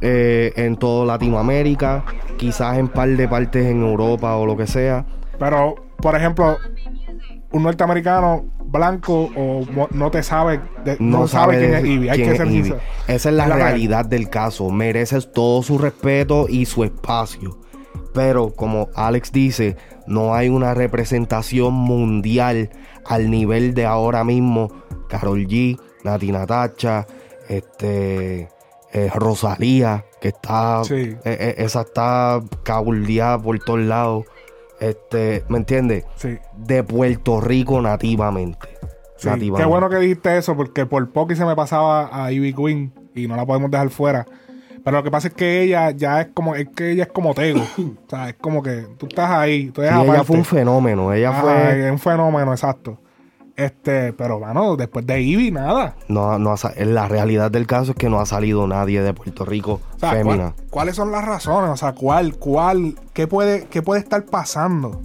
eh, 0.00 0.52
en 0.56 0.76
toda 0.76 1.06
Latinoamérica, 1.06 2.04
quizás 2.36 2.78
en 2.78 2.88
par 2.88 3.08
de 3.08 3.28
partes 3.28 3.66
en 3.66 3.82
Europa 3.82 4.36
o 4.36 4.46
lo 4.46 4.56
que 4.56 4.66
sea. 4.66 5.06
Pero, 5.38 5.76
por 5.98 6.16
ejemplo, 6.16 6.56
un 7.52 7.62
norteamericano 7.62 8.44
blanco 8.64 9.30
o 9.34 9.64
no 9.92 10.10
te 10.10 10.22
sabe, 10.22 10.60
de- 10.84 10.96
no, 11.00 11.26
sabe, 11.26 11.58
quién 11.58 11.74
es 11.74 11.84
Ivy. 11.84 12.08
Hay 12.10 12.18
que 12.22 12.36
ser. 12.36 12.80
Esa 13.06 13.28
es 13.30 13.34
la 13.34 13.44
Es 13.44 13.48
la 13.48 13.56
realidad 13.56 14.04
del 14.04 14.28
caso. 14.28 14.68
Mereces 14.70 15.32
todo 15.32 15.62
su 15.62 15.78
respeto 15.78 16.46
y 16.48 16.66
su 16.66 16.84
espacio. 16.84 17.58
Pero 18.14 18.50
como 18.54 18.88
Alex 18.94 19.32
dice, 19.32 19.76
no 20.06 20.34
hay 20.34 20.48
una 20.48 20.74
representación 20.74 21.74
mundial 21.74 22.70
al 23.04 23.30
nivel 23.30 23.74
de 23.74 23.86
ahora 23.86 24.24
mismo. 24.24 24.70
Carol 25.08 25.46
G, 25.46 25.78
Nati 26.04 26.32
Natacha, 26.32 27.06
este, 27.48 28.48
eh, 28.92 29.10
Rosalía, 29.14 30.04
que 30.20 30.28
está, 30.28 30.82
Sí. 30.84 30.94
eh, 30.94 31.18
eh, 31.24 31.54
esa 31.58 31.82
está 31.82 32.40
cabuldeada 32.62 33.38
por 33.40 33.58
todos 33.60 33.80
lados. 33.80 34.24
Este, 34.80 35.44
¿me 35.48 35.58
entiendes? 35.58 36.04
Sí. 36.16 36.38
De 36.56 36.84
Puerto 36.84 37.40
Rico 37.40 37.80
nativamente. 37.80 38.68
Sí, 39.16 39.26
Nativamente. 39.28 39.62
Qué 39.64 39.68
bueno 39.68 39.90
que 39.90 39.96
dijiste 39.96 40.36
eso, 40.38 40.56
porque 40.56 40.86
por 40.86 41.10
poco 41.10 41.34
se 41.34 41.44
me 41.44 41.56
pasaba 41.56 42.08
a 42.12 42.30
Ivy 42.30 42.54
Queen 42.54 42.92
y 43.14 43.26
no 43.26 43.34
la 43.34 43.44
podemos 43.44 43.70
dejar 43.70 43.90
fuera. 43.90 44.26
Pero 44.88 44.96
lo 45.00 45.04
que 45.04 45.10
pasa 45.10 45.28
es 45.28 45.34
que 45.34 45.62
ella 45.62 45.90
ya 45.90 46.22
es 46.22 46.28
como, 46.32 46.54
es 46.54 46.66
que 46.74 46.92
ella 46.92 47.02
es 47.02 47.12
como 47.12 47.34
Tego. 47.34 47.60
o 47.78 48.08
sea, 48.08 48.30
es 48.30 48.36
como 48.36 48.62
que 48.62 48.86
tú 48.96 49.06
estás 49.06 49.28
ahí, 49.30 49.66
tú 49.70 49.82
Sí, 49.82 49.86
eres 49.86 49.92
ella 50.00 50.02
aparte. 50.12 50.24
fue 50.24 50.36
un 50.38 50.44
fenómeno. 50.46 51.12
Ella 51.12 51.28
Ajá, 51.30 51.42
fue. 51.42 51.86
es 51.86 51.92
un 51.92 51.98
fenómeno, 51.98 52.52
exacto. 52.52 52.98
Este, 53.54 54.12
pero 54.12 54.38
bueno, 54.38 54.76
después 54.76 55.04
de 55.06 55.20
Ivy, 55.20 55.50
nada. 55.50 55.96
No, 56.08 56.38
no 56.38 56.52
ha 56.52 56.84
la 56.84 57.06
realidad 57.08 57.50
del 57.50 57.66
caso 57.66 57.90
es 57.90 57.96
que 57.98 58.08
no 58.08 58.18
ha 58.20 58.24
salido 58.24 58.66
nadie 58.68 59.02
de 59.02 59.12
Puerto 59.12 59.44
Rico 59.44 59.80
O 59.96 59.98
sea, 59.98 60.12
fémina. 60.12 60.52
¿cuál- 60.56 60.70
¿cuáles 60.70 60.96
son 60.96 61.10
las 61.10 61.24
razones? 61.24 61.68
O 61.70 61.76
sea, 61.76 61.92
¿cuál, 61.92 62.36
cuál, 62.36 62.94
qué 63.12 63.26
puede, 63.26 63.66
qué 63.66 63.82
puede 63.82 64.00
estar 64.00 64.24
pasando? 64.24 65.02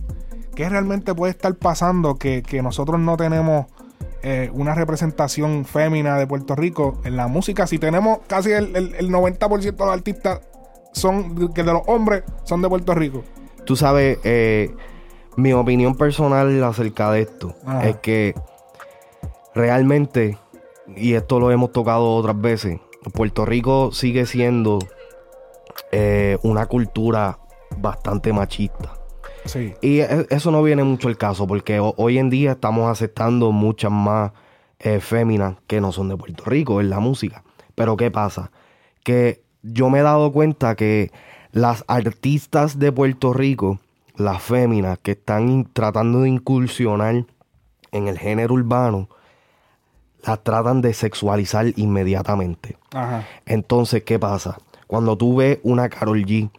¿Qué 0.55 0.69
realmente 0.69 1.13
puede 1.15 1.31
estar 1.31 1.55
pasando 1.55 2.15
que, 2.15 2.43
que 2.43 2.61
nosotros 2.61 2.99
no 3.01 3.17
tenemos 3.17 3.65
eh, 4.23 4.49
una 4.53 4.73
representación 4.73 5.65
fémina 5.65 6.17
de 6.17 6.25
Puerto 6.25 6.55
Rico 6.55 7.01
en 7.03 7.17
la 7.17 7.27
música? 7.27 7.67
Si 7.67 7.77
tenemos 7.77 8.19
casi 8.27 8.51
el, 8.51 8.75
el, 8.75 8.95
el 8.95 9.09
90% 9.09 9.61
de 9.61 9.71
los 9.71 9.89
artistas 9.89 10.41
son, 10.93 11.53
que 11.53 11.63
de 11.63 11.73
los 11.73 11.83
hombres 11.87 12.23
son 12.43 12.61
de 12.61 12.69
Puerto 12.69 12.95
Rico. 12.95 13.23
Tú 13.65 13.75
sabes, 13.75 14.19
eh, 14.23 14.73
mi 15.35 15.53
opinión 15.53 15.95
personal 15.95 16.63
acerca 16.63 17.11
de 17.11 17.21
esto 17.21 17.55
Ajá. 17.65 17.87
es 17.87 17.97
que 17.97 18.35
realmente, 19.53 20.37
y 20.95 21.13
esto 21.13 21.39
lo 21.39 21.51
hemos 21.51 21.71
tocado 21.71 22.15
otras 22.15 22.39
veces, 22.39 22.79
Puerto 23.13 23.45
Rico 23.45 23.91
sigue 23.91 24.25
siendo 24.25 24.79
eh, 25.91 26.37
una 26.43 26.65
cultura 26.67 27.39
bastante 27.77 28.31
machista. 28.31 28.93
Sí. 29.45 29.73
Y 29.81 29.99
e- 29.99 30.27
eso 30.29 30.51
no 30.51 30.63
viene 30.63 30.83
mucho 30.83 31.09
el 31.09 31.17
caso, 31.17 31.45
porque 31.47 31.79
ho- 31.79 31.93
hoy 31.97 32.17
en 32.17 32.29
día 32.29 32.53
estamos 32.53 32.89
aceptando 32.89 33.51
muchas 33.51 33.91
más 33.91 34.31
eh, 34.79 34.99
féminas 34.99 35.55
que 35.67 35.79
no 35.81 35.91
son 35.91 36.09
de 36.09 36.17
Puerto 36.17 36.43
Rico 36.45 36.81
en 36.81 36.89
la 36.89 36.99
música. 36.99 37.43
Pero 37.75 37.95
¿qué 37.97 38.11
pasa? 38.11 38.51
Que 39.03 39.41
yo 39.61 39.89
me 39.89 39.99
he 39.99 40.01
dado 40.03 40.31
cuenta 40.31 40.75
que 40.75 41.11
las 41.51 41.85
artistas 41.87 42.79
de 42.79 42.91
Puerto 42.91 43.33
Rico, 43.33 43.79
las 44.15 44.41
féminas 44.41 44.97
que 44.99 45.11
están 45.11 45.69
tratando 45.71 46.21
de 46.21 46.29
incursionar 46.29 47.25
en 47.91 48.07
el 48.07 48.17
género 48.19 48.55
urbano, 48.55 49.07
las 50.25 50.43
tratan 50.43 50.81
de 50.81 50.93
sexualizar 50.93 51.67
inmediatamente. 51.75 52.77
Ajá. 52.93 53.25
Entonces, 53.45 54.03
¿qué 54.03 54.19
pasa? 54.19 54.57
Cuando 54.87 55.17
tú 55.17 55.37
ves 55.37 55.59
una 55.63 55.89
Carol 55.89 56.23
G, 56.25 56.49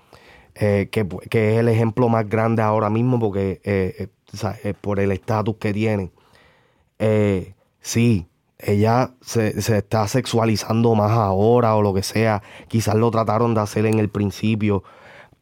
eh, 0.55 0.89
que, 0.91 1.07
que 1.31 1.55
es 1.55 1.61
el 1.61 1.69
ejemplo 1.69 2.09
más 2.09 2.29
grande 2.29 2.63
ahora 2.63 2.91
mismo 2.91 3.19
porque 3.19 3.61
eh, 3.65 3.95
eh, 3.99 4.55
eh, 4.63 4.75
por 4.81 5.01
el 5.01 5.13
estatus 5.13 5.57
que 5.57 5.73
tiene, 5.73 6.13
sí, 7.81 8.29
ella 8.59 9.15
se, 9.21 9.61
se 9.61 9.79
está 9.79 10.07
sexualizando 10.09 10.95
más 10.95 11.11
ahora 11.11 11.75
o 11.77 11.83
lo 11.83 11.93
que 11.93 12.03
sea. 12.03 12.43
Quizás 12.69 12.95
lo 12.95 13.11
trataron 13.11 13.55
de 13.55 13.61
hacer 13.61 13.87
en 13.87 13.99
el 13.99 14.09
principio, 14.09 14.83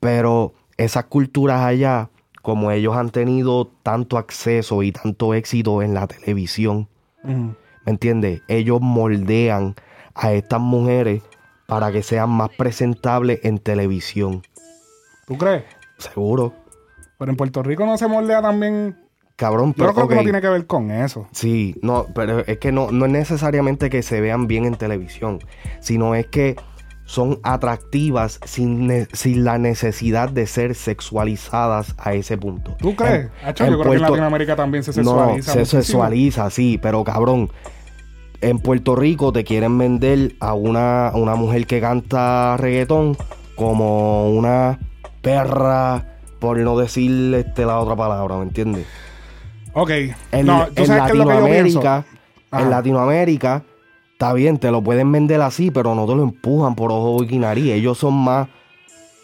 pero 0.00 0.54
esas 0.76 1.04
culturas 1.04 1.62
allá, 1.62 2.10
como 2.42 2.70
ellos 2.70 2.96
han 2.96 3.10
tenido 3.10 3.68
tanto 3.82 4.18
acceso 4.18 4.82
y 4.82 4.92
tanto 4.92 5.34
éxito 5.34 5.82
en 5.82 5.94
la 5.94 6.06
televisión. 6.06 6.88
¿me 7.84 7.92
entiendes? 7.92 8.42
Ellos 8.48 8.80
moldean 8.80 9.74
a 10.14 10.32
estas 10.32 10.60
mujeres 10.60 11.22
para 11.66 11.92
que 11.92 12.02
sean 12.02 12.30
más 12.30 12.50
presentables 12.50 13.40
en 13.44 13.58
televisión. 13.58 14.42
¿Tú 15.26 15.36
crees? 15.38 15.64
Seguro. 15.98 16.52
Pero 17.18 17.30
en 17.30 17.36
Puerto 17.36 17.62
Rico 17.62 17.86
no 17.86 17.96
se 17.98 18.08
moldea 18.08 18.42
también. 18.42 18.96
Cabrón, 19.36 19.70
Yo 19.70 19.74
pero 19.76 19.88
no 19.88 19.94
creo 19.94 20.08
que 20.08 20.14
ok. 20.14 20.18
no 20.20 20.24
tiene 20.24 20.40
que 20.40 20.48
ver 20.48 20.66
con 20.66 20.90
eso. 20.90 21.26
Sí, 21.32 21.74
no, 21.82 22.06
pero 22.14 22.40
es 22.40 22.58
que 22.58 22.70
no, 22.72 22.90
no 22.90 23.06
es 23.06 23.12
necesariamente 23.12 23.90
que 23.90 24.02
se 24.02 24.20
vean 24.20 24.46
bien 24.46 24.64
en 24.66 24.74
televisión, 24.76 25.38
sino 25.80 26.14
es 26.14 26.26
que 26.26 26.56
son 27.04 27.40
atractivas 27.42 28.38
sin, 28.44 29.06
sin 29.12 29.44
la 29.44 29.58
necesidad 29.58 30.28
de 30.28 30.46
ser 30.46 30.74
sexualizadas 30.74 31.94
a 31.98 32.14
ese 32.14 32.38
punto. 32.38 32.76
¿Tú 32.78 32.94
crees? 32.94 33.26
En- 33.42 33.48
Hacho, 33.48 33.64
en 33.64 33.70
yo 33.70 33.76
creo 33.78 33.90
que 33.90 33.96
en 33.96 33.98
Puerto- 33.98 34.02
Latinoamérica 34.12 34.56
también 34.56 34.84
se 34.84 34.92
sexualiza. 34.92 35.54
No, 35.54 35.64
se 35.64 35.66
sexualiza, 35.66 36.50
sí, 36.50 36.78
pero 36.80 37.02
cabrón. 37.04 37.50
En 38.40 38.58
Puerto 38.58 38.96
Rico 38.96 39.32
te 39.32 39.44
quieren 39.44 39.78
vender 39.78 40.34
a 40.40 40.54
una, 40.54 41.08
a 41.08 41.16
una 41.16 41.36
mujer 41.36 41.66
que 41.66 41.80
canta 41.80 42.56
reggaetón 42.56 43.16
como 43.54 44.30
una 44.30 44.78
perra, 45.22 46.04
por 46.38 46.58
no 46.58 46.76
decir 46.76 47.34
este, 47.34 47.64
la 47.64 47.78
otra 47.78 47.96
palabra, 47.96 48.36
¿me 48.36 48.42
entiendes? 48.42 48.86
Ok. 49.72 49.90
En. 50.32 50.46
Latinoamérica, 50.46 52.04
en 52.52 52.70
Latinoamérica, 52.70 53.62
está 54.12 54.32
bien, 54.34 54.58
te 54.58 54.70
lo 54.70 54.82
pueden 54.82 55.10
vender 55.10 55.40
así, 55.40 55.70
pero 55.70 55.94
no 55.94 56.06
te 56.06 56.14
lo 56.14 56.24
empujan 56.24 56.74
por 56.74 56.92
ojo, 56.92 57.24
y 57.24 57.38
nariz. 57.38 57.72
Ellos 57.72 57.98
son 57.98 58.14
más. 58.14 58.48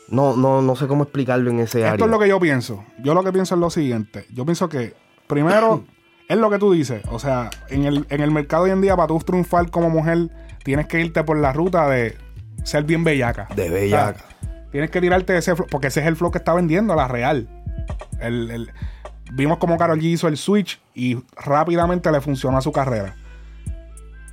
No, 0.09 0.37
no, 0.37 0.63
no 0.63 0.75
sé 0.75 0.87
cómo 0.87 1.03
explicarlo 1.03 1.51
en 1.51 1.61
ese 1.61 1.81
área. 1.81 1.93
Esto 1.93 2.07
es 2.07 2.11
lo 2.11 2.19
que 2.19 2.29
yo 2.29 2.41
pienso. 2.41 2.83
Yo 3.03 3.13
lo 3.13 3.23
que 3.23 3.33
pienso 3.33 3.57
es 3.57 3.61
lo 3.61 3.69
siguiente. 3.69 4.25
Yo 4.33 4.47
pienso 4.47 4.71
que, 4.71 4.95
primero, 5.27 5.85
es 6.29 6.39
lo 6.39 6.49
que 6.49 6.59
tú 6.59 6.73
dices. 6.73 7.03
O 7.11 7.19
sea, 7.19 7.51
en 7.69 7.85
el, 7.85 8.07
en 8.09 8.23
el 8.23 8.31
mercado 8.31 8.63
hoy 8.63 8.71
en 8.71 8.81
día, 8.81 8.97
para 8.97 9.09
tú 9.09 9.19
triunfar 9.19 9.71
como 9.71 9.91
mujer, 9.91 10.31
tienes 10.65 10.87
que 10.87 11.01
irte 11.01 11.23
por 11.25 11.39
la 11.39 11.53
ruta 11.53 11.89
de 11.89 12.17
ser 12.65 12.85
bien 12.85 13.05
bellaca. 13.05 13.49
De 13.55 13.69
bellaca. 13.69 14.25
O 14.25 14.29
sea, 14.29 14.38
tienes 14.71 14.91
que 14.91 15.01
tirarte 15.01 15.37
ese 15.37 15.55
flow, 15.57 15.67
porque 15.71 15.89
ese 15.89 16.01
es 16.01 16.07
el 16.07 16.17
flow 16.17 16.31
que 16.31 16.39
está 16.39 16.55
vendiendo, 16.55 16.95
la 16.95 17.09
real. 17.09 17.49
El, 18.21 18.51
el- 18.51 18.71
vimos 19.33 19.59
como 19.59 19.77
Karol 19.77 20.01
G 20.01 20.05
hizo 20.05 20.29
el 20.29 20.37
switch 20.37 20.81
y 20.95 21.19
rápidamente 21.37 22.11
le 22.11 22.21
funcionó 22.21 22.59
a 22.59 22.63
su 22.63 22.73
carrera. 22.73 23.15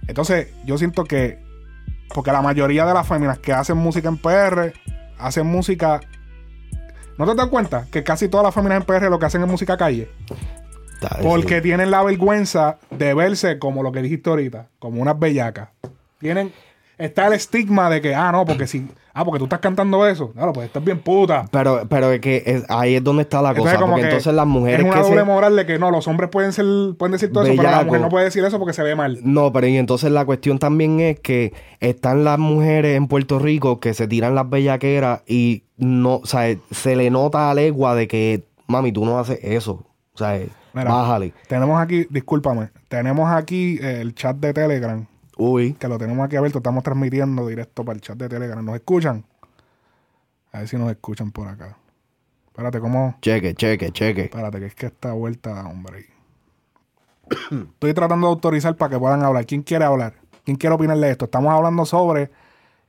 Entonces, 0.08 0.50
yo 0.66 0.78
siento 0.78 1.04
que, 1.04 1.40
porque 2.14 2.32
la 2.32 2.42
mayoría 2.42 2.86
de 2.86 2.94
las 2.94 3.08
féminas 3.08 3.40
que 3.40 3.54
hacen 3.54 3.78
música 3.78 4.08
en 4.08 4.18
PR, 4.18 4.74
hacen 5.18 5.48
música 5.48 6.02
¿No 7.18 7.26
te 7.26 7.34
das 7.34 7.48
cuenta 7.48 7.88
que 7.92 8.04
casi 8.04 8.28
todas 8.28 8.44
las 8.46 8.54
féminas 8.54 8.78
en 8.82 8.84
PR 8.84 9.10
lo 9.10 9.18
que 9.20 9.26
hacen 9.26 9.42
es 9.42 9.48
música 9.48 9.78
calle? 9.78 10.10
Porque 11.22 11.62
tienen 11.62 11.90
la 11.90 12.04
vergüenza 12.04 12.78
de 12.92 13.14
verse 13.14 13.58
como 13.58 13.84
lo 13.84 13.92
que 13.94 14.02
dijiste 14.02 14.30
ahorita, 14.30 14.68
como 14.80 15.02
unas 15.02 15.18
bellacas. 15.18 15.70
Tienen. 16.20 16.52
Está 16.98 17.28
el 17.28 17.34
estigma 17.34 17.90
de 17.90 18.00
que, 18.02 18.16
ah, 18.16 18.32
no, 18.32 18.46
porque 18.46 18.68
si. 18.68 18.88
Ah, 19.14 19.24
porque 19.24 19.40
tú 19.40 19.46
estás 19.46 19.60
cantando 19.60 20.06
eso. 20.08 20.32
Claro, 20.34 20.52
pues 20.54 20.68
estás 20.68 20.84
bien 20.84 21.00
puta. 21.00 21.46
Pero, 21.52 21.84
pero 21.90 22.12
es 22.12 22.20
que 22.20 22.44
es- 22.46 22.64
ahí 22.70 22.96
es 22.96 23.04
donde 23.04 23.22
está 23.24 23.42
la 23.42 23.50
Entonces, 23.52 23.74
cosa. 23.74 23.82
como 23.82 23.94
Porque 23.94 24.02
que 24.04 24.10
entonces 24.10 24.34
las 24.34 24.46
mujeres 24.48 24.80
es 24.80 24.86
una 24.86 24.94
que 24.96 25.02
doble 25.02 25.20
se- 25.20 25.24
moral 25.26 25.56
de 25.56 25.66
que 25.66 25.80
no, 25.80 25.90
los 25.92 26.08
hombres 26.08 26.30
pueden 26.30 26.52
ser 26.54 26.66
pueden 26.98 27.14
decir 27.14 27.32
todo 27.32 27.44
eso, 27.44 27.52
pero 27.52 27.64
la 27.64 27.70
Bellaco. 27.70 27.86
mujer 27.88 28.02
no 28.02 28.10
puede 28.10 28.26
decir 28.26 28.44
eso 28.44 28.60
porque 28.60 28.74
se 28.74 28.84
ve 28.84 28.94
mal. 28.96 29.20
No, 29.24 29.54
pero 29.54 29.68
y 29.68 29.78
entonces 29.78 30.12
la 30.12 30.26
cuestión 30.26 30.60
también 30.60 31.00
es 31.00 31.20
que 31.22 31.54
están 31.80 32.24
las 32.26 32.40
mujeres 32.40 32.98
en 32.98 33.08
Puerto 33.08 33.40
Rico 33.40 33.80
que 33.80 33.94
se 33.94 34.08
tiran 34.08 34.36
las 34.36 34.50
bellaqueras 34.50 35.22
y 35.28 35.64
no, 35.78 36.16
o 36.18 36.26
sea, 36.26 36.54
se 36.72 36.96
le 36.98 37.10
nota 37.10 37.50
a 37.50 37.54
legua 37.54 37.96
de 37.96 38.08
que, 38.10 38.44
mami, 38.68 38.92
tú 38.92 39.06
no 39.06 39.18
haces 39.20 39.40
eso. 39.44 39.86
O 40.14 40.18
sea, 40.18 40.40
Mira, 40.74 40.92
bájale. 40.92 41.34
Tenemos 41.48 41.80
aquí, 41.82 42.06
discúlpame, 42.10 42.70
tenemos 42.90 43.30
aquí 43.32 43.80
el 43.82 44.14
chat 44.14 44.36
de 44.38 44.54
Telegram, 44.54 45.06
Uy, 45.38 45.74
que 45.74 45.88
lo 45.88 45.98
tenemos 45.98 46.26
aquí 46.26 46.36
abierto, 46.36 46.60
estamos 46.60 46.84
transmitiendo 46.84 47.48
directo 47.48 47.84
para 47.84 47.96
el 47.96 48.02
chat 48.02 48.18
de 48.18 48.30
Telegram. 48.30 48.64
¿Nos 48.64 48.76
escuchan? 48.76 49.26
A 50.52 50.60
ver 50.60 50.68
si 50.68 50.78
nos 50.78 50.90
escuchan 50.90 51.32
por 51.32 51.48
acá. 51.48 51.78
Espérate, 52.48 52.80
¿cómo? 52.80 53.18
cheque, 53.22 53.54
cheque, 53.54 53.92
cheque. 53.92 54.22
Espérate, 54.24 54.60
que 54.60 54.66
es 54.68 54.76
que 54.76 54.86
esta 54.86 55.12
vuelta, 55.12 55.68
hombre. 55.68 56.06
Estoy 57.52 57.94
tratando 57.94 58.28
de 58.28 58.34
autorizar 58.34 58.76
para 58.78 58.92
que 58.92 59.00
puedan 59.00 59.24
hablar. 59.24 59.46
¿Quién 59.46 59.62
quiere 59.62 59.84
hablar? 59.84 60.14
¿Quién 60.46 60.56
quiere 60.56 60.76
opinar 60.76 60.98
de 60.98 61.12
esto? 61.12 61.26
Estamos 61.26 61.54
hablando 61.54 61.86
sobre 61.86 62.32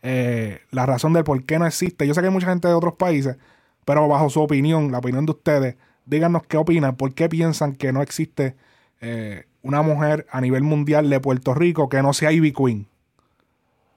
eh, 0.02 0.60
la 0.70 0.86
razón 0.86 1.12
del 1.14 1.24
por 1.24 1.42
qué 1.44 1.58
no 1.58 1.66
existe. 1.66 2.06
Yo 2.06 2.14
sé 2.14 2.20
que 2.20 2.28
hay 2.28 2.32
mucha 2.32 2.46
gente 2.46 2.68
de 2.68 2.74
otros 2.74 2.94
países, 2.94 3.38
pero 3.84 4.06
bajo 4.06 4.30
su 4.30 4.40
opinión, 4.40 4.92
la 4.92 4.98
opinión 4.98 5.26
de 5.26 5.32
ustedes, 5.32 5.76
díganos 6.04 6.44
qué 6.44 6.58
opinan, 6.58 6.94
por 6.94 7.12
qué 7.14 7.28
piensan 7.28 7.74
que 7.74 7.92
no 7.92 8.02
existe 8.02 8.54
eh, 9.00 9.44
una 9.62 9.82
mujer 9.82 10.26
a 10.30 10.40
nivel 10.40 10.62
mundial 10.62 11.10
de 11.10 11.20
Puerto 11.20 11.54
Rico 11.54 11.88
que 11.88 12.02
no 12.02 12.12
sea 12.12 12.32
Ivy 12.32 12.52
Queen. 12.52 12.86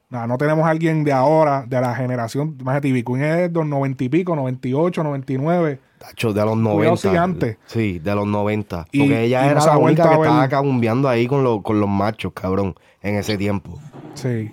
Nada, 0.10 0.26
no 0.26 0.38
tenemos 0.40 0.66
a 0.66 0.70
alguien 0.70 1.04
de 1.04 1.12
ahora, 1.14 1.66
de 1.68 1.80
la 1.80 1.94
generación. 1.96 2.58
Imagínate, 2.60 2.88
Ivy 2.88 3.04
Queen 3.04 3.22
es 3.24 3.38
de 3.54 3.60
los 3.60 3.68
90 3.68 4.04
y 4.04 4.10
pico, 4.10 4.36
98, 4.36 5.04
99. 5.04 5.80
Tacho, 6.00 6.34
de 6.34 6.42
los 6.46 6.54
Cuidado 6.56 6.74
90. 6.78 6.98
si 6.98 7.16
antes. 7.16 7.58
Sí, 7.66 8.00
de 8.00 8.16
los 8.16 8.26
90. 8.26 8.88
Y- 8.92 9.00
Porque 9.02 9.24
ella 9.26 9.46
y 9.46 9.50
era 9.50 9.64
la 9.66 9.78
única 9.78 10.04
que 10.04 10.10
ver- 10.10 10.20
estaba 10.22 10.50
cagumbeando 10.50 11.08
ahí 11.10 11.28
con, 11.28 11.44
los 11.44 11.62
con 11.62 11.80
los 11.80 11.90
machos, 11.90 12.34
cabrón, 12.34 12.74
en 13.04 13.16
ese 13.16 13.38
tiempo. 13.38 13.80
Sí. 14.16 14.50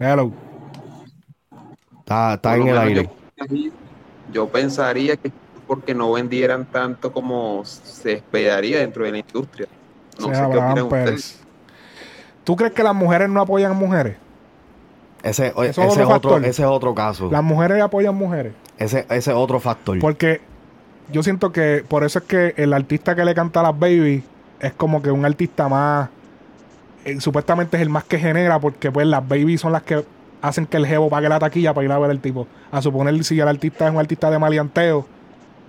Hello. 0.00 0.32
Está, 1.98 2.34
está 2.34 2.56
en 2.56 2.60
lo 2.66 2.70
el 2.72 2.78
aire. 2.78 3.10
Yo, 3.36 3.56
yo 4.32 4.48
pensaría 4.48 5.16
que 5.16 5.30
porque 5.72 5.94
no 5.94 6.12
vendieran 6.12 6.66
tanto 6.66 7.14
como 7.14 7.64
se 7.64 8.12
esperaría 8.12 8.80
dentro 8.80 9.06
de 9.06 9.12
la 9.12 9.18
industria. 9.20 9.66
No 10.20 10.26
sé 10.26 10.32
qué 10.34 10.58
opinan 10.58 10.88
Pérez. 10.90 11.14
ustedes. 11.14 11.40
¿Tú 12.44 12.56
crees 12.56 12.74
que 12.74 12.82
las 12.82 12.94
mujeres 12.94 13.30
no 13.30 13.40
apoyan 13.40 13.74
mujeres? 13.74 14.18
Ese, 15.22 15.46
es 15.46 15.52
ese, 15.70 15.80
otro 15.80 15.82
es 15.82 15.88
otro, 15.88 16.08
factor. 16.10 16.44
ese 16.44 16.60
es 16.62 16.68
otro 16.68 16.94
caso. 16.94 17.30
Las 17.30 17.42
mujeres 17.42 17.80
apoyan 17.80 18.14
mujeres. 18.14 18.52
Ese, 18.76 19.06
ese 19.08 19.30
es 19.30 19.36
otro 19.36 19.60
factor. 19.60 19.98
Porque 19.98 20.42
yo 21.10 21.22
siento 21.22 21.52
que 21.52 21.82
por 21.88 22.04
eso 22.04 22.18
es 22.18 22.26
que 22.26 22.52
el 22.58 22.74
artista 22.74 23.14
que 23.14 23.24
le 23.24 23.34
canta 23.34 23.60
a 23.60 23.62
las 23.62 23.78
baby 23.78 24.22
es 24.60 24.74
como 24.74 25.00
que 25.00 25.10
un 25.10 25.24
artista 25.24 25.70
más. 25.70 26.10
eh, 27.06 27.18
supuestamente 27.18 27.78
es 27.78 27.82
el 27.82 27.88
más 27.88 28.04
que 28.04 28.18
genera, 28.18 28.60
porque 28.60 28.92
pues 28.92 29.06
las 29.06 29.26
baby 29.26 29.56
son 29.56 29.72
las 29.72 29.84
que 29.84 30.04
hacen 30.42 30.66
que 30.66 30.76
el 30.76 30.84
jevo 30.86 31.08
pague 31.08 31.30
la 31.30 31.38
taquilla 31.38 31.72
para 31.72 31.86
ir 31.86 31.92
a 31.92 31.98
ver 31.98 32.10
el 32.10 32.20
tipo. 32.20 32.46
A 32.70 32.82
suponer 32.82 33.24
si 33.24 33.40
el 33.40 33.48
artista 33.48 33.86
es 33.88 33.94
un 33.94 34.00
artista 34.00 34.30
de 34.30 34.38
maleanteo. 34.38 35.06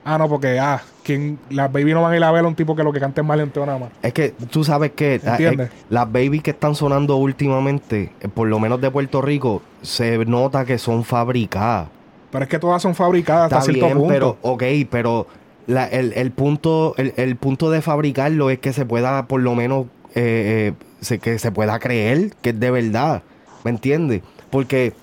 Ah, 0.06 0.18
no, 0.18 0.28
porque 0.28 0.60
ah, 0.60 0.82
quien, 1.04 1.40
las 1.50 1.72
baby 1.72 1.94
no 1.94 2.02
van 2.02 2.12
a 2.14 2.18
ir 2.18 2.24
a 2.24 2.32
ver 2.32 2.44
a 2.44 2.48
un 2.48 2.56
tipo 2.56 2.76
que 2.76 2.84
lo 2.84 2.92
que 2.92 3.00
canta 3.00 3.22
es 3.22 3.28
maleanteo 3.28 3.66
nada 3.66 3.80
más. 3.80 3.90
Es 4.02 4.12
que 4.14 4.30
tú 4.52 4.64
sabes 4.64 4.92
que 4.92 5.16
¿Entiendes? 5.24 5.70
eh, 5.70 5.74
las 5.90 6.12
babies 6.12 6.44
que 6.44 6.52
están 6.52 6.76
sonando 6.76 7.16
últimamente, 7.16 8.12
eh, 8.20 8.28
por 8.28 8.48
lo 8.48 8.60
menos 8.60 8.82
de 8.82 8.92
Puerto 8.92 9.22
Rico, 9.22 9.62
se 9.82 10.18
nota 10.26 10.66
que 10.66 10.78
son 10.78 11.04
fabricadas. 11.06 11.88
Pero 12.32 12.44
es 12.44 12.50
que 12.50 12.60
todas 12.60 12.82
son 12.82 12.96
fabricadas 12.96 13.46
hasta 13.46 13.58
Está 13.60 13.66
cierto 13.72 13.86
bien, 13.86 13.98
punto. 13.98 14.14
pero, 14.14 14.38
ok, 14.42 14.64
pero 14.90 15.28
la- 15.68 15.88
el, 15.88 16.12
el 16.14 16.32
punto, 16.32 16.96
el, 16.98 17.14
el 17.16 17.36
punto 17.38 17.70
de 17.72 17.82
fabricarlo 17.82 18.50
es 18.50 18.60
que 18.60 18.74
se 18.74 18.86
pueda, 18.86 19.28
por 19.28 19.42
lo 19.42 19.56
menos, 19.56 19.86
eh, 20.16 20.74
eh, 20.74 20.86
se- 21.00 21.20
que 21.20 21.40
se 21.40 21.52
pueda 21.52 21.80
creer 21.80 22.32
que 22.42 22.50
es 22.50 22.60
de 22.60 22.72
verdad. 22.72 23.24
¿Me 23.64 23.72
entiendes? 23.72 24.22
Porque, 24.50 24.94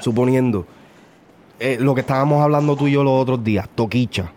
suponiendo, 0.00 0.66
eh, 1.60 1.76
lo 1.80 1.94
que 1.94 2.00
estábamos 2.02 2.42
hablando 2.42 2.76
tú 2.76 2.86
y 2.88 2.92
yo 2.92 3.04
los 3.04 3.20
otros 3.22 3.42
días, 3.44 3.68
Toquicha. 3.74 4.30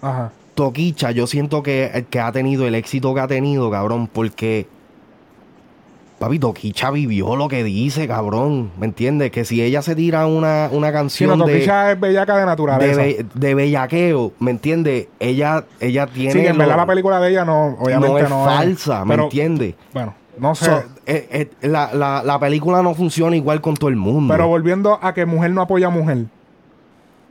Ajá. 0.00 0.32
Toquicha, 0.54 1.10
yo 1.12 1.26
siento 1.26 1.62
que, 1.62 2.04
que 2.10 2.20
ha 2.20 2.30
tenido 2.32 2.66
el 2.66 2.74
éxito 2.74 3.14
que 3.14 3.20
ha 3.20 3.26
tenido, 3.28 3.70
cabrón, 3.70 4.06
porque. 4.12 4.66
Papi, 6.18 6.38
Toquicha 6.38 6.90
vivió 6.92 7.34
lo 7.34 7.48
que 7.48 7.64
dice, 7.64 8.06
cabrón. 8.06 8.70
¿Me 8.78 8.86
entiendes? 8.86 9.32
Que 9.32 9.44
si 9.44 9.60
ella 9.60 9.82
se 9.82 9.96
tira 9.96 10.26
una, 10.26 10.68
una 10.70 10.92
canción 10.92 11.36
no, 11.36 11.44
de, 11.46 11.64
es 11.64 12.00
bellaca 12.00 12.34
de 12.34 12.40
de, 12.40 12.46
naturaleza. 12.46 13.02
be- 13.02 13.26
de 13.34 13.54
bellaqueo, 13.56 14.32
¿me 14.38 14.52
entiendes? 14.52 15.08
Ella, 15.18 15.64
ella 15.80 16.06
tiene. 16.06 16.32
Sí, 16.32 16.38
que 16.40 16.46
en 16.48 16.52
lo- 16.52 16.58
verdad 16.60 16.76
la 16.76 16.86
película 16.86 17.18
de 17.18 17.30
ella 17.30 17.44
no, 17.44 17.76
obviamente 17.80 18.22
no 18.22 18.28
no, 18.28 18.48
es 18.48 18.56
falsa, 18.56 19.04
¿me 19.04 19.16
entiendes? 19.16 19.74
Bueno, 19.92 20.14
no 20.38 20.54
sé. 20.54 20.64
So, 20.66 20.82
eh, 21.06 21.50
eh, 21.60 21.68
la, 21.68 21.92
la- 21.94 22.22
la 22.22 22.38
película 22.38 22.82
no 22.82 22.94
funciona 22.94 23.36
igual 23.36 23.60
con 23.60 23.74
todo 23.76 23.90
el 23.90 23.96
mundo. 23.96 24.32
pero 24.32 24.46
volviendo 24.48 24.98
a 25.02 25.12
que 25.14 25.26
mujer 25.26 25.50
no 25.52 25.62
apoya 25.62 25.88
a 25.88 25.90
mujer. 25.90 26.26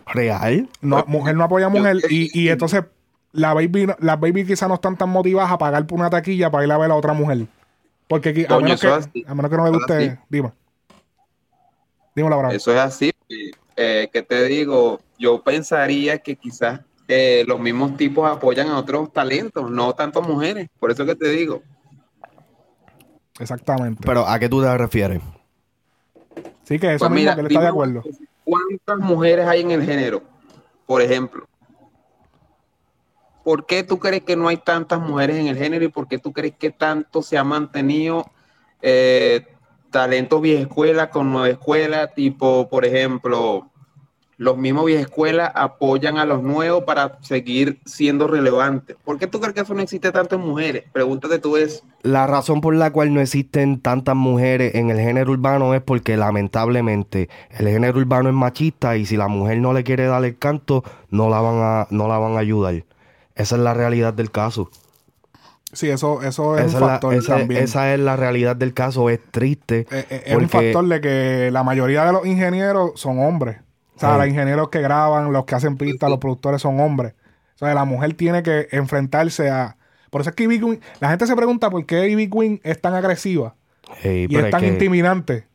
¿Real? 0.08 0.68
No, 0.82 1.04
mujer 1.08 1.36
no 1.36 1.44
apoya 1.46 1.68
a 1.68 1.74
Yo- 1.74 1.80
mujer. 1.80 1.98
Y, 2.10 2.30
y 2.40 2.50
entonces 2.50 2.84
la 3.32 3.54
baby, 3.54 3.88
no- 3.88 3.96
las 4.00 4.20
baby 4.20 4.46
quizás 4.46 4.68
no 4.68 4.76
están 4.76 4.98
tan 4.98 5.10
motivadas 5.10 5.52
a 5.52 5.58
pagar 5.58 5.86
por 5.88 6.00
una 6.00 6.10
taquilla 6.10 6.50
para 6.52 6.66
ir 6.66 6.72
a 6.72 6.78
ver 6.78 6.92
a 6.92 6.96
otra 6.96 7.14
mujer. 7.14 7.46
Porque 8.08 8.30
aquí, 8.30 8.46
a, 8.50 8.60
menos 8.60 8.82
que, 8.82 8.88
así. 8.88 9.26
a 9.26 9.34
menos 9.34 9.50
que 9.50 9.58
no 9.58 9.64
le 9.66 9.72
guste, 9.72 9.94
así. 10.10 10.18
dime. 10.30 10.52
Dímelo, 12.16 12.36
Abraham. 12.36 12.56
Eso 12.56 12.72
es 12.74 12.80
así. 12.80 13.12
Eh, 13.78 14.10
¿Qué 14.12 14.22
te 14.22 14.44
digo? 14.46 15.00
Yo 15.18 15.42
pensaría 15.42 16.18
que 16.18 16.36
quizás 16.36 16.82
eh, 17.08 17.46
los 17.48 17.60
mismos 17.60 17.96
tipos 17.96 18.30
apoyan 18.30 18.68
a 18.68 18.78
otros 18.78 19.14
talentos, 19.14 19.72
no 19.72 19.94
tanto 19.94 20.22
mujeres. 20.22 20.68
Por 20.80 20.92
eso 20.92 21.06
que 21.06 21.16
te 21.16 21.30
digo. 21.30 21.62
Exactamente. 23.40 24.04
Pero 24.06 24.28
¿a 24.28 24.38
qué 24.40 24.50
tú 24.50 24.62
te 24.62 24.78
refieres? 24.78 25.22
sí, 26.64 26.80
que 26.80 26.94
eso 26.94 27.00
Pues 27.00 27.12
mismo, 27.12 27.16
mira, 27.16 27.36
que 27.36 27.42
él 27.42 27.48
está 27.48 27.62
de 27.62 27.68
acuerdo. 27.68 28.04
¿Cuántas 28.44 28.98
mujeres 29.00 29.48
hay 29.48 29.62
en 29.62 29.72
el 29.72 29.84
género? 29.84 30.22
Por 30.86 31.02
ejemplo. 31.02 31.48
¿Por 33.44 33.66
qué 33.66 33.84
tú 33.84 33.98
crees 33.98 34.24
que 34.24 34.36
no 34.36 34.48
hay 34.48 34.58
tantas 34.58 35.00
mujeres 35.00 35.38
en 35.38 35.48
el 35.48 35.58
género 35.58 35.84
y 35.86 35.88
por 35.88 36.08
qué 36.08 36.20
tú 36.20 36.32
crees 36.32 36.56
que 36.56 36.70
tanto 36.70 37.24
se 37.24 37.38
ha 37.38 37.44
mantenido 37.44 38.26
eh, 38.82 39.48
talentos 39.90 40.42
vieja 40.42 40.62
escuela 40.62 41.10
con 41.10 41.32
nueva 41.32 41.50
escuela? 41.50 42.08
Tipo, 42.08 42.70
por 42.70 42.86
ejemplo, 42.86 43.71
los 44.42 44.58
mismos 44.58 44.86
vieja 44.86 45.04
escuela 45.04 45.46
apoyan 45.46 46.18
a 46.18 46.26
los 46.26 46.42
nuevos 46.42 46.84
para 46.84 47.20
seguir 47.22 47.80
siendo 47.86 48.28
relevantes. 48.28 48.98
¿Por 49.06 49.20
qué 49.20 49.28
tú 49.28 49.40
crees 49.40 49.54
que 49.54 49.62
eso 49.62 49.76
no 49.76 49.84
existe 49.84 50.12
tanto 50.12 50.34
en 50.34 50.42
mujeres? 50.42 50.84
Pregúntate 50.92 51.38
tú 51.38 51.58
eso. 51.58 51.84
La 52.02 52.26
razón 52.26 52.60
por 52.60 52.74
la 52.74 52.92
cual 52.92 53.14
no 53.14 53.22
existen 53.22 53.80
tantas 53.80 54.16
mujeres 54.16 54.74
en 54.74 54.90
el 54.90 54.98
género 54.98 55.32
urbano 55.34 55.76
es 55.76 55.82
porque 55.84 56.18
lamentablemente 56.18 57.30
el 57.52 57.68
género 57.68 58.00
urbano 58.00 58.30
es 58.30 58.34
machista 58.36 58.98
y 58.98 59.06
si 59.06 59.16
la 59.16 59.28
mujer 59.28 59.60
no 59.60 59.74
le 59.74 59.84
quiere 59.84 60.06
dar 60.08 60.26
el 60.26 60.36
canto, 60.40 60.84
no 61.12 61.30
la 61.30 61.40
van 61.40 61.58
a, 61.62 61.88
no 61.92 62.08
la 62.08 62.18
van 62.18 62.36
a 62.36 62.40
ayudar. 62.40 62.84
Esa 63.36 63.56
es 63.58 63.62
la 63.62 63.76
realidad 63.76 64.12
del 64.12 64.32
caso. 64.32 64.72
Sí, 65.72 65.88
eso, 65.90 66.24
eso 66.24 66.58
es 66.58 66.66
Esa 66.66 66.78
un 66.80 66.84
es, 66.84 66.88
la, 66.88 66.88
factor 66.88 67.14
esa- 67.14 67.38
también. 67.38 67.64
esa 67.64 67.94
es 67.94 68.00
la 68.00 68.16
realidad 68.16 68.56
del 68.56 68.74
caso. 68.74 69.08
Es 69.12 69.20
triste. 69.30 69.86
Eh, 69.92 70.06
eh, 70.10 70.24
es 70.26 70.36
un 70.36 70.50
factor 70.50 70.88
de 70.88 71.00
que 71.00 71.50
la 71.52 71.62
mayoría 71.64 72.06
de 72.06 72.12
los 72.14 72.26
ingenieros 72.26 73.00
son 73.00 73.20
hombres. 73.20 73.58
O 74.04 74.08
sea, 74.08 74.14
Sí. 74.14 74.18
los 74.20 74.28
ingenieros 74.28 74.70
que 74.70 74.82
graban, 74.82 75.32
los 75.32 75.46
que 75.46 75.56
hacen 75.56 75.78
pistas, 75.78 76.10
los 76.10 76.20
productores 76.20 76.62
son 76.62 76.80
hombres. 76.80 77.14
O 77.56 77.60
sea, 77.66 77.74
la 77.74 77.86
mujer 77.86 78.14
tiene 78.16 78.42
que 78.44 78.68
enfrentarse 78.72 79.50
a... 79.50 79.78
Por 80.10 80.22
eso 80.22 80.32
es 80.32 80.36
que 80.36 80.44
Ivy 80.44 80.60
Queen... 80.60 80.82
La 81.00 81.10
gente 81.10 81.28
se 81.28 81.36
pregunta 81.36 81.70
por 81.70 81.86
qué 81.86 82.10
Ivy 82.10 82.30
Queen 82.30 82.60
es 82.64 82.82
tan 82.82 82.94
agresiva 82.96 83.56
y 84.04 84.36
es 84.36 84.50
tan 84.50 84.62
que- 84.62 84.68
intimidante. 84.68 85.48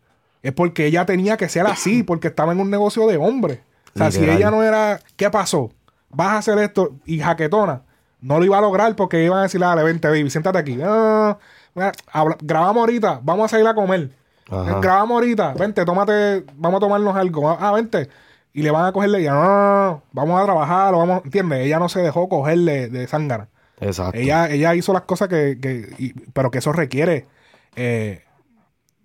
Es 0.43 0.53
porque 0.53 0.87
ella 0.87 1.05
tenía 1.05 1.37
que 1.37 1.49
ser 1.49 1.67
así, 1.67 2.03
porque 2.05 2.29
estaba 2.29 2.53
en 2.53 2.61
un 2.61 2.71
negocio 2.71 3.07
de 3.09 3.17
hombres. 3.17 3.59
O 3.95 3.99
sea, 3.99 4.11
si 4.11 4.25
ella 4.29 4.51
no 4.51 4.63
era... 4.63 5.01
¿Qué 5.17 5.31
pasó? 5.31 5.71
Vas 6.11 6.29
a 6.29 6.39
hacer 6.39 6.59
esto 6.59 6.93
y 7.05 7.19
jaquetona. 7.19 7.83
No 8.21 8.39
lo 8.39 8.45
iba 8.45 8.59
a 8.59 8.61
lograr 8.61 8.95
porque 8.97 9.25
iban 9.25 9.41
a 9.41 9.43
decirle, 9.43 9.67
dale, 9.67 9.83
vente, 9.83 10.07
baby, 10.09 10.31
siéntate 10.31 10.59
aquí. 10.59 10.79
Ah, 10.83 11.37
mira, 11.75 11.93
habla- 12.13 12.37
grabamos 12.41 12.77
ahorita, 12.81 13.21
vamos 13.23 13.47
a 13.47 13.49
salir 13.49 13.67
a 13.67 13.75
comer. 13.75 14.11
Ajá. 14.51 14.81
Grabamos 14.81 15.15
ahorita, 15.17 15.55
vente, 15.55 15.85
tómate, 15.85 16.45
vamos 16.55 16.79
a 16.79 16.81
tomarnos 16.81 17.17
algo. 17.17 17.51
Ah, 17.51 17.73
vente. 17.73 18.09
Y 18.57 18.63
le 18.63 18.71
van 18.71 18.87
a 18.87 18.93
cogerle, 18.93 19.23
ya, 19.23 19.35
no, 19.35 19.43
no, 19.45 19.87
no, 19.91 20.03
vamos 20.13 20.41
a 20.41 20.45
trabajar, 20.47 20.95
o 20.95 20.99
vamos, 20.99 21.21
¿entiendes? 21.27 21.61
Ella 21.67 21.79
no 21.79 21.91
se 21.91 22.01
dejó 22.01 22.27
cogerle 22.27 22.89
de 22.89 23.07
zángana. 23.07 23.49
Exacto. 23.81 24.19
Ella, 24.19 24.49
ella 24.49 24.75
hizo 24.75 24.95
las 24.95 25.03
cosas 25.03 25.29
que, 25.29 25.59
que- 25.61 25.95
y- 25.99 26.15
pero 26.33 26.51
que 26.51 26.59
eso 26.59 26.73
requiere, 26.73 27.27
eh, 27.75 28.23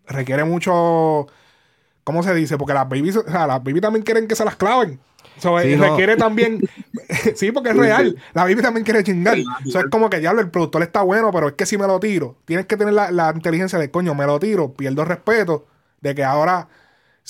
requiere 0.08 0.46
mucho, 0.46 1.28
¿cómo 2.06 2.24
se 2.24 2.34
dice? 2.34 2.58
Porque 2.58 2.74
las 2.74 2.88
babies, 2.88 3.18
o 3.18 3.24
sea, 3.30 3.46
las 3.46 3.62
babies 3.62 3.82
también 3.82 4.04
quieren 4.06 4.26
que 4.28 4.36
se 4.36 4.46
las 4.46 4.56
claven. 4.56 5.02
So, 5.38 5.60
Sí, 5.60 5.74
eh, 5.74 5.78
no. 5.78 5.84
requiere 5.90 6.16
también, 6.16 6.62
sí, 7.36 7.52
porque 7.52 7.72
es 7.72 7.76
real. 7.76 8.16
La 8.34 8.44
baby 8.44 8.62
también 8.62 8.86
quiere 8.86 9.04
chingar. 9.04 9.38
Eso 9.66 9.80
es 9.80 9.86
como 9.92 10.10
que, 10.10 10.20
diablo, 10.20 10.40
el 10.42 10.50
productor 10.50 10.82
está 10.84 11.02
bueno, 11.02 11.30
pero 11.32 11.50
es 11.50 11.54
que 11.56 11.66
si 11.66 11.78
me 11.78 11.88
lo 11.88 12.00
tiro, 12.00 12.38
tienes 12.46 12.68
que 12.68 12.78
tener 12.78 12.94
la, 12.94 13.12
la 13.12 13.32
inteligencia 13.36 13.78
de, 13.80 13.92
coño, 13.92 14.16
me 14.16 14.26
lo 14.26 14.40
tiro, 14.40 14.72
pierdo 14.74 15.04
respeto 15.04 15.66
de 16.00 16.16
que 16.16 16.24
ahora 16.24 16.70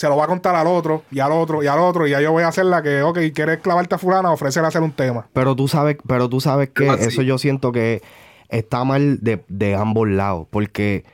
se 0.01 0.09
lo 0.09 0.17
va 0.17 0.23
a 0.23 0.27
contar 0.27 0.55
al 0.55 0.65
otro, 0.65 1.03
y 1.11 1.19
al 1.19 1.31
otro, 1.31 1.61
y 1.61 1.67
al 1.67 1.77
otro, 1.77 2.07
y 2.07 2.09
ya 2.09 2.19
yo 2.21 2.31
voy 2.31 2.41
a 2.41 2.47
hacer 2.47 2.65
la 2.65 2.81
que, 2.81 3.03
ok, 3.03 3.19
quieres 3.35 3.59
clavarte 3.59 3.93
a 3.93 3.97
fulana, 3.99 4.31
ofrecerle 4.31 4.67
hacer 4.67 4.81
un 4.81 4.91
tema. 4.91 5.27
Pero 5.31 5.55
tú 5.55 5.67
sabes, 5.67 5.97
pero 6.07 6.27
tú 6.27 6.41
sabes 6.41 6.69
que 6.69 6.89
así. 6.89 7.09
eso 7.09 7.21
yo 7.21 7.37
siento 7.37 7.71
que 7.71 8.01
está 8.49 8.83
mal 8.83 9.19
de, 9.21 9.43
de 9.47 9.75
ambos 9.75 10.09
lados, 10.09 10.47
porque 10.49 11.05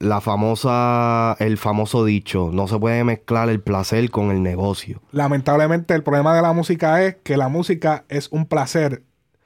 la 0.00 0.20
famosa, 0.20 1.36
el 1.38 1.58
famoso 1.58 2.04
dicho, 2.04 2.50
no 2.52 2.66
se 2.66 2.76
puede 2.76 3.04
mezclar 3.04 3.48
el 3.50 3.60
placer 3.60 4.10
con 4.10 4.32
el 4.32 4.42
negocio. 4.42 5.00
Lamentablemente 5.12 5.94
el 5.94 6.02
problema 6.02 6.34
de 6.34 6.42
la 6.42 6.52
música 6.52 7.04
es 7.04 7.14
que 7.22 7.36
la 7.36 7.46
música 7.46 8.04
es 8.08 8.28
un 8.32 8.46
placer. 8.46 9.02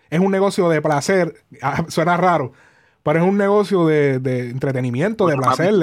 Es 0.09 0.21
un 0.21 0.31
negocio 0.31 0.71
de 0.71 0.81
placer. 0.81 1.35
Ah, 1.61 1.85
Suena 1.89 2.17
raro. 2.17 2.55
Pero 3.03 3.21
es 3.21 3.25
un 3.25 3.39
negocio 3.39 3.87
de, 3.87 4.19
de 4.19 4.51
entretenimiento, 4.51 5.27
de 5.27 5.37
placer. 5.37 5.75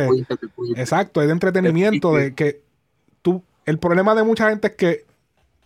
exacto, 0.76 1.22
es 1.22 1.28
de 1.28 1.34
entretenimiento. 1.34 2.14
De 2.14 2.34
que. 2.36 2.64
El 3.66 3.80
problema 3.80 4.16
de 4.16 4.24
mucha 4.24 4.49
gente 4.49 4.68
es 4.68 4.76
que 4.76 5.05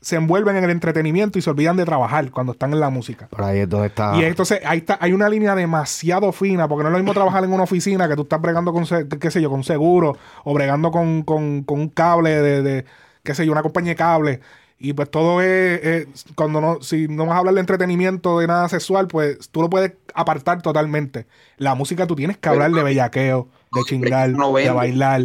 se 0.01 0.15
envuelven 0.15 0.55
en 0.55 0.63
el 0.63 0.69
entretenimiento 0.69 1.37
y 1.37 1.41
se 1.41 1.49
olvidan 1.49 1.75
de 1.75 1.83
trabajar 1.83 2.31
cuando 2.31 2.53
están 2.53 2.71
en 2.71 2.79
la 2.79 2.89
música. 2.89 3.27
Por 3.27 3.43
ahí 3.43 3.59
es 3.59 3.67
donde 3.69 3.87
está. 3.87 4.15
Y 4.17 4.23
entonces 4.23 4.61
ahí 4.65 4.77
está, 4.77 4.97
hay 5.01 5.11
una 5.11 5.27
línea 5.27 5.55
demasiado 5.55 6.31
fina, 6.31 6.69
porque 6.69 6.83
no 6.83 6.89
es 6.89 6.93
lo 6.93 6.99
mismo 6.99 7.13
trabajar 7.13 7.43
en 7.43 7.51
una 7.51 7.63
oficina 7.63 8.07
que 8.07 8.15
tú 8.15 8.21
estás 8.21 8.41
bregando 8.41 8.71
con, 8.71 8.85
qué 8.85 9.29
sé 9.31 9.41
yo, 9.41 9.49
con 9.49 9.63
seguro, 9.65 10.15
o 10.45 10.53
bregando 10.53 10.91
con, 10.91 11.23
con- 11.23 11.63
con 11.63 11.79
un 11.81 11.89
cable 11.89 12.29
de, 12.41 12.61
de, 12.63 12.85
qué 13.23 13.35
sé 13.35 13.45
yo, 13.45 13.51
una 13.51 13.61
compañía 13.61 13.91
de 13.91 13.95
cable. 13.97 14.39
Y 14.81 14.93
pues 14.93 15.11
todo 15.11 15.41
es, 15.41 15.83
es- 15.83 16.07
cuando 16.33 16.61
no, 16.61 16.81
si 16.81 17.09
no 17.09 17.25
vas 17.25 17.35
a 17.35 17.39
hablar 17.39 17.55
de 17.55 17.59
entretenimiento, 17.59 18.39
de 18.39 18.47
nada 18.47 18.69
sexual, 18.69 19.07
pues 19.07 19.49
tú 19.49 19.61
lo 19.61 19.69
puedes 19.69 19.91
apartar 20.13 20.61
totalmente. 20.61 21.25
La 21.57 21.75
música 21.75 22.07
tú 22.07 22.15
tienes 22.15 22.37
que 22.37 22.47
hablar 22.47 22.71
de 22.71 22.83
bellaqueo, 22.83 23.49
de 23.73 23.81
chingar, 23.83 24.29
de 24.63 24.71
bailar, 24.75 25.21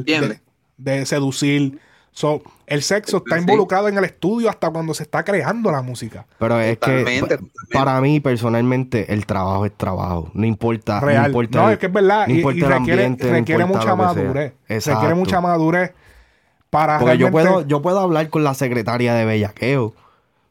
de 0.78 1.06
seducir. 1.06 1.78
So, 2.16 2.42
el 2.66 2.82
sexo 2.82 3.16
está 3.16 3.34
Sí. 3.34 3.40
involucrado 3.40 3.88
en 3.88 3.98
el 3.98 4.04
estudio 4.04 4.48
hasta 4.48 4.70
cuando 4.70 4.94
se 4.94 5.02
está 5.02 5.24
creando 5.24 5.72
la 5.72 5.82
música. 5.82 6.24
Pero 6.38 6.60
es 6.60 6.78
que 6.78 6.98
Totalmente, 6.98 7.20
pa- 7.20 7.28
totalmente. 7.28 7.72
para 7.72 8.00
mí 8.00 8.20
personalmente 8.20 9.12
el 9.12 9.26
trabajo 9.26 9.66
es 9.66 9.72
trabajo. 9.76 10.30
No 10.32 10.46
importa. 10.46 11.00
No 11.00 11.06
real. 11.08 11.26
importa 11.26 11.58
No, 11.58 11.66
el- 11.66 11.72
es 11.72 11.78
que 11.80 11.86
es 11.86 11.92
verdad. 11.92 12.28
no 12.28 12.32
y- 12.32 12.36
importa 12.36 12.56
y, 12.58 12.60
requiere, 12.62 12.76
ambiente, 13.04 13.26
no 13.26 13.32
requiere 13.32 13.62
importa 13.64 13.78
mucha 13.80 13.90
que 13.90 14.20
madurez. 14.22 14.52
Exacto. 14.68 15.00
Requiere 15.00 15.14
mucha 15.16 15.40
madurez 15.40 15.92
para 16.70 16.98
Porque 17.00 17.18
yo 17.18 17.26
realmente- 17.26 17.50
puedo, 17.52 17.66
yo 17.66 17.82
puedo 17.82 17.98
hablar 17.98 18.30
con 18.30 18.44
la 18.44 18.54
secretaria 18.54 19.12
de 19.14 19.24
bellaqueo. 19.24 19.92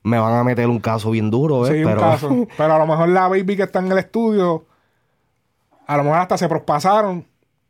Me 0.04 0.20
van 0.20 0.34
a 0.36 0.44
meter 0.44 0.68
un 0.68 0.82
caso 0.82 1.12
bien 1.12 1.32
duro, 1.32 1.66
¿eh? 1.66 1.72
Sí, 1.72 1.78
un 1.86 1.90
pero 1.92 2.02
caso. 2.02 2.28
Pero 2.58 2.74
a 2.76 2.78
lo 2.78 2.86
mejor 2.88 3.08
la 3.08 3.30
baby 3.30 3.56
que 3.56 3.64
está 3.64 3.80
en 3.80 3.90
el 3.90 3.98
estudio, 4.00 4.66
a 5.88 5.96
lo 5.96 6.04
mejor 6.04 6.20
hasta 6.20 6.38
se 6.38 6.50
prospasaron. 6.50 7.26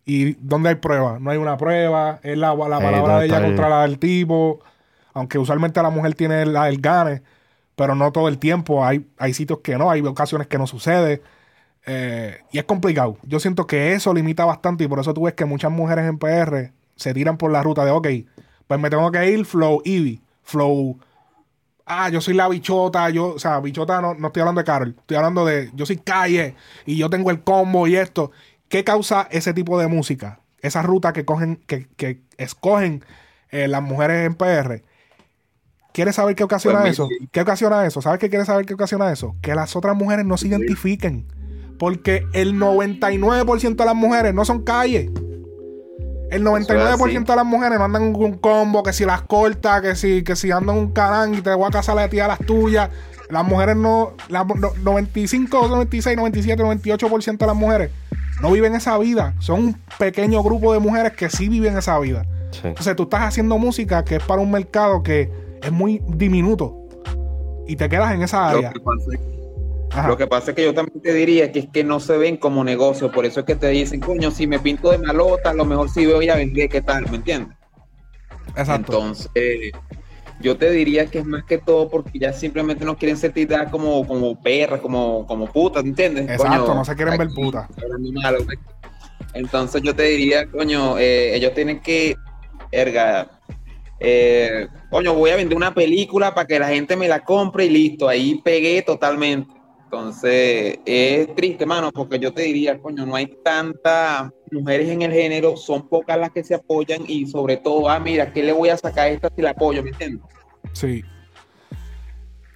¿Y 0.05 0.33
dónde 0.33 0.69
hay 0.69 0.75
prueba? 0.75 1.17
No 1.19 1.31
hay 1.31 1.37
una 1.37 1.57
prueba. 1.57 2.19
Es 2.23 2.37
la, 2.37 2.49
la 2.55 2.55
palabra 2.55 2.99
¿dónde 2.99 3.19
de 3.19 3.25
ella 3.25 3.41
contra 3.41 3.69
la 3.69 3.83
del 3.83 3.99
tipo. 3.99 4.59
Aunque 5.13 5.37
usualmente 5.37 5.81
la 5.81 5.89
mujer 5.89 6.15
tiene 6.15 6.45
la 6.45 6.65
del 6.65 6.81
gane, 6.81 7.21
pero 7.75 7.95
no 7.95 8.11
todo 8.11 8.27
el 8.27 8.37
tiempo. 8.37 8.85
Hay, 8.85 9.07
hay 9.17 9.33
sitios 9.33 9.59
que 9.59 9.77
no, 9.77 9.89
hay 9.89 10.01
ocasiones 10.01 10.47
que 10.47 10.57
no 10.57 10.67
sucede. 10.67 11.21
Eh, 11.85 12.37
y 12.51 12.57
es 12.57 12.63
complicado. 12.65 13.17
Yo 13.23 13.39
siento 13.39 13.67
que 13.67 13.93
eso 13.93 14.13
limita 14.13 14.45
bastante 14.45 14.83
y 14.83 14.87
por 14.87 14.99
eso 14.99 15.13
tú 15.13 15.23
ves 15.23 15.33
que 15.33 15.45
muchas 15.45 15.71
mujeres 15.71 16.07
en 16.07 16.17
PR 16.17 16.71
se 16.95 17.13
tiran 17.13 17.37
por 17.37 17.51
la 17.51 17.63
ruta 17.63 17.85
de, 17.85 17.91
ok, 17.91 18.07
pues 18.67 18.79
me 18.79 18.89
tengo 18.89 19.11
que 19.11 19.29
ir 19.29 19.45
flow 19.45 19.81
Eevee, 19.83 20.21
flow 20.43 20.97
ah, 21.85 22.09
yo 22.09 22.21
soy 22.21 22.33
la 22.33 22.47
bichota, 22.47 23.09
yo, 23.09 23.27
o 23.29 23.39
sea, 23.39 23.59
bichota 23.59 24.01
no, 24.01 24.13
no 24.13 24.27
estoy 24.27 24.41
hablando 24.41 24.59
de 24.59 24.65
Carol, 24.65 24.95
estoy 24.97 25.17
hablando 25.17 25.45
de, 25.45 25.71
yo 25.73 25.85
soy 25.85 25.97
calle 25.97 26.55
y 26.85 26.97
yo 26.97 27.09
tengo 27.09 27.31
el 27.31 27.43
combo 27.43 27.87
y 27.87 27.95
esto. 27.95 28.31
¿Qué 28.73 28.83
causa 28.83 29.27
ese 29.29 29.53
tipo 29.53 29.79
de 29.79 29.85
música? 29.85 30.39
Esa 30.63 30.81
ruta 30.81 31.13
que 31.13 31.25
cogen, 31.25 31.57
que, 31.67 31.85
que 31.95 32.21
escogen 32.37 33.05
eh, 33.51 33.67
las 33.67 33.83
mujeres 33.83 34.25
en 34.25 34.33
PR. 34.33 34.81
¿Quieres 35.91 36.15
saber 36.15 36.33
qué 36.33 36.43
ocasiona 36.43 36.79
Pues, 36.81 36.93
eso? 36.93 37.07
¿Qué 37.31 37.41
ocasiona 37.41 37.85
eso? 37.85 38.01
¿Sabes 38.01 38.19
qué 38.19 38.31
quieres 38.31 38.47
saber 38.47 38.65
qué 38.65 38.73
ocasiona 38.73 39.11
eso? 39.11 39.35
Que 39.43 39.53
las 39.53 39.75
otras 39.75 39.95
mujeres 39.95 40.25
no 40.25 40.37
se 40.37 40.47
identifiquen. 40.47 41.27
Porque 41.77 42.25
el 42.33 42.55
99% 42.55 43.75
de 43.75 43.85
las 43.85 43.93
mujeres 43.93 44.33
no 44.33 44.43
son 44.43 44.63
calle. 44.63 45.11
El 46.31 46.43
99% 46.43 47.25
de 47.27 47.35
las 47.35 47.45
mujeres 47.45 47.77
no 47.77 47.85
andan 47.85 48.11
con 48.11 48.23
un 48.23 48.37
combo, 48.39 48.81
que 48.81 48.91
si 48.91 49.05
las 49.05 49.21
corta, 49.21 49.83
que 49.83 49.95
si, 49.95 50.23
que 50.23 50.35
si 50.35 50.49
andan 50.49 50.77
un 50.77 50.93
carán 50.93 51.35
y 51.35 51.41
te 51.41 51.53
voy 51.53 51.67
a 51.67 51.69
casar 51.69 51.99
a 51.99 52.09
ti 52.09 52.19
a 52.19 52.27
las 52.27 52.39
tuyas. 52.39 52.89
Las 53.29 53.45
mujeres 53.45 53.75
no, 53.75 54.13
las 54.29 54.47
no- 54.47 54.73
95, 54.81 55.67
96, 55.67 56.17
97, 56.17 56.63
98% 56.63 57.37
de 57.37 57.45
las 57.45 57.55
mujeres 57.55 57.91
no 58.43 58.51
viven 58.51 58.75
esa 58.75 58.97
vida. 58.97 59.33
Son 59.39 59.63
un 59.63 59.81
pequeño 59.97 60.43
grupo 60.43 60.73
de 60.73 60.79
mujeres 60.79 61.13
que 61.13 61.29
sí 61.29 61.47
viven 61.47 61.77
esa 61.77 61.97
vida. 61.99 62.25
Sí. 62.51 62.67
Entonces 62.67 62.93
tú 62.97 63.03
estás 63.03 63.21
haciendo 63.21 63.57
música 63.57 64.03
que 64.03 64.17
es 64.17 64.23
para 64.23 64.41
un 64.41 64.51
mercado 64.51 65.01
que 65.01 65.31
es 65.61 65.71
muy 65.71 66.01
diminuto. 66.09 66.77
Y 67.65 67.77
te 67.77 67.87
quedas 67.87 68.13
en 68.13 68.21
esa 68.21 68.51
Lo 68.51 68.57
área. 68.57 68.73
que, 68.73 68.81
pasa 68.81 70.07
lo 70.09 70.17
que 70.17 70.27
pasa 70.27 70.51
es 70.51 70.55
que 70.57 70.65
yo 70.65 70.73
también 70.73 71.01
te 71.01 71.13
diría 71.13 71.53
que 71.53 71.59
es 71.59 71.67
que 71.71 71.85
no 71.85 72.01
se 72.01 72.17
ven 72.17 72.35
como 72.35 72.65
negocio, 72.65 73.11
por 73.11 73.25
eso 73.25 73.39
es 73.39 73.45
que 73.45 73.55
te 73.55 73.69
dicen, 73.69 74.01
coño, 74.01 74.29
si 74.29 74.45
me 74.45 74.59
pinto 74.59 74.91
de 74.91 74.97
malota, 74.97 75.51
a 75.51 75.53
lo 75.53 75.63
mejor 75.63 75.89
sí 75.89 76.05
voy 76.05 76.27
a 76.27 76.35
vender, 76.35 76.67
¿qué 76.67 76.81
tal? 76.81 77.09
¿Me 77.09 77.17
entiendes? 77.17 77.55
Exacto. 78.57 78.91
Entonces, 78.93 79.71
yo 80.43 80.57
te 80.57 80.69
diría 80.69 81.07
que 81.07 81.19
es 81.19 81.25
más 81.25 81.45
que 81.45 81.57
todo 81.57 81.89
porque 81.89 82.19
ya 82.19 82.33
simplemente 82.33 82.83
no 82.83 82.97
quieren 82.97 83.17
ser 83.17 83.31
titadas 83.31 83.71
como, 83.71 84.05
como 84.05 84.39
perras, 84.39 84.81
como, 84.81 85.25
como 85.25 85.47
putas, 85.47 85.83
¿entiendes? 85.83 86.29
Exacto, 86.29 86.65
Coño, 86.65 86.75
no 86.75 86.85
se 86.85 86.95
quieren 86.95 87.17
ver 87.17 87.29
putas. 87.29 87.67
Entonces 89.33 89.81
yo 89.81 89.95
te 89.95 90.03
diría, 90.03 90.45
coño, 90.51 90.99
eh, 90.99 91.35
ellos 91.35 91.53
tienen 91.53 91.79
que, 91.79 92.15
erga, 92.71 93.31
eh, 93.99 94.67
coño, 94.89 95.13
voy 95.13 95.31
a 95.31 95.37
vender 95.37 95.55
una 95.55 95.73
película 95.73 96.35
para 96.35 96.45
que 96.45 96.59
la 96.59 96.67
gente 96.67 96.97
me 96.97 97.07
la 97.07 97.21
compre 97.21 97.65
y 97.65 97.69
listo, 97.69 98.09
ahí 98.09 98.41
pegué 98.43 98.81
totalmente. 98.81 99.52
Entonces, 99.93 100.79
es 100.87 101.35
triste, 101.35 101.67
mano, 101.67 101.91
porque 101.91 102.17
yo 102.17 102.33
te 102.33 102.41
diría, 102.41 102.79
coño, 102.79 103.05
no 103.05 103.15
hay 103.15 103.27
tantas 103.43 104.31
mujeres 104.51 104.89
en 104.89 105.03
el 105.03 105.11
género, 105.11 105.55
son 105.55 105.87
pocas 105.87 106.17
las 106.17 106.31
que 106.31 106.43
se 106.43 106.55
apoyan 106.55 107.03
y 107.07 107.27
sobre 107.27 107.57
todo, 107.57 107.87
ah, 107.87 107.99
mira, 107.99 108.33
¿qué 108.33 108.41
le 108.41 108.53
voy 108.53 108.69
a 108.69 108.77
sacar 108.77 109.05
a 109.05 109.09
esta 109.09 109.29
si 109.35 109.43
la 109.43 109.51
apoyo? 109.51 109.83
¿Me 109.83 109.91
entiendes? 109.91 110.23
Sí. 110.71 111.03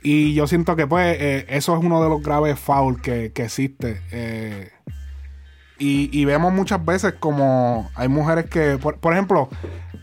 Y 0.02 0.34
yo 0.34 0.48
siento 0.48 0.76
que, 0.76 0.88
pues, 0.88 1.16
eh, 1.20 1.46
eso 1.50 1.78
es 1.78 1.84
uno 1.84 2.02
de 2.02 2.10
los 2.10 2.24
graves 2.24 2.58
fouls 2.58 3.00
que, 3.04 3.32
que 3.32 3.44
existe. 3.44 4.02
eh, 4.12 4.72
y, 5.78 6.10
y 6.12 6.26
vemos 6.26 6.52
muchas 6.52 6.84
veces 6.84 7.14
como 7.20 7.92
hay 7.94 8.08
mujeres 8.08 8.46
que, 8.50 8.80
por, 8.80 8.98
por 8.98 9.14
ejemplo, 9.14 9.48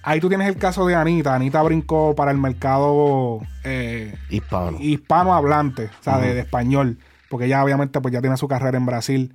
ahí 0.05 0.21
tú 0.21 0.29
tienes 0.29 0.47
el 0.47 0.57
caso 0.57 0.87
de 0.87 0.95
Anita. 0.95 1.35
Anita 1.35 1.61
brincó 1.63 2.15
para 2.15 2.31
el 2.31 2.39
mercado 2.39 3.41
eh, 3.65 4.15
Hispano. 4.31 4.79
hispanohablante, 4.79 5.87
o 5.87 6.03
sea, 6.05 6.19
de, 6.21 6.35
de 6.35 6.41
español, 6.43 6.97
porque 7.35 7.47
ella 7.47 7.65
obviamente 7.65 8.01
pues 8.01 8.15
ya 8.15 8.21
tiene 8.21 8.37
su 8.37 8.47
carrera 8.47 8.79
en 8.79 8.87
Brasil. 8.87 9.35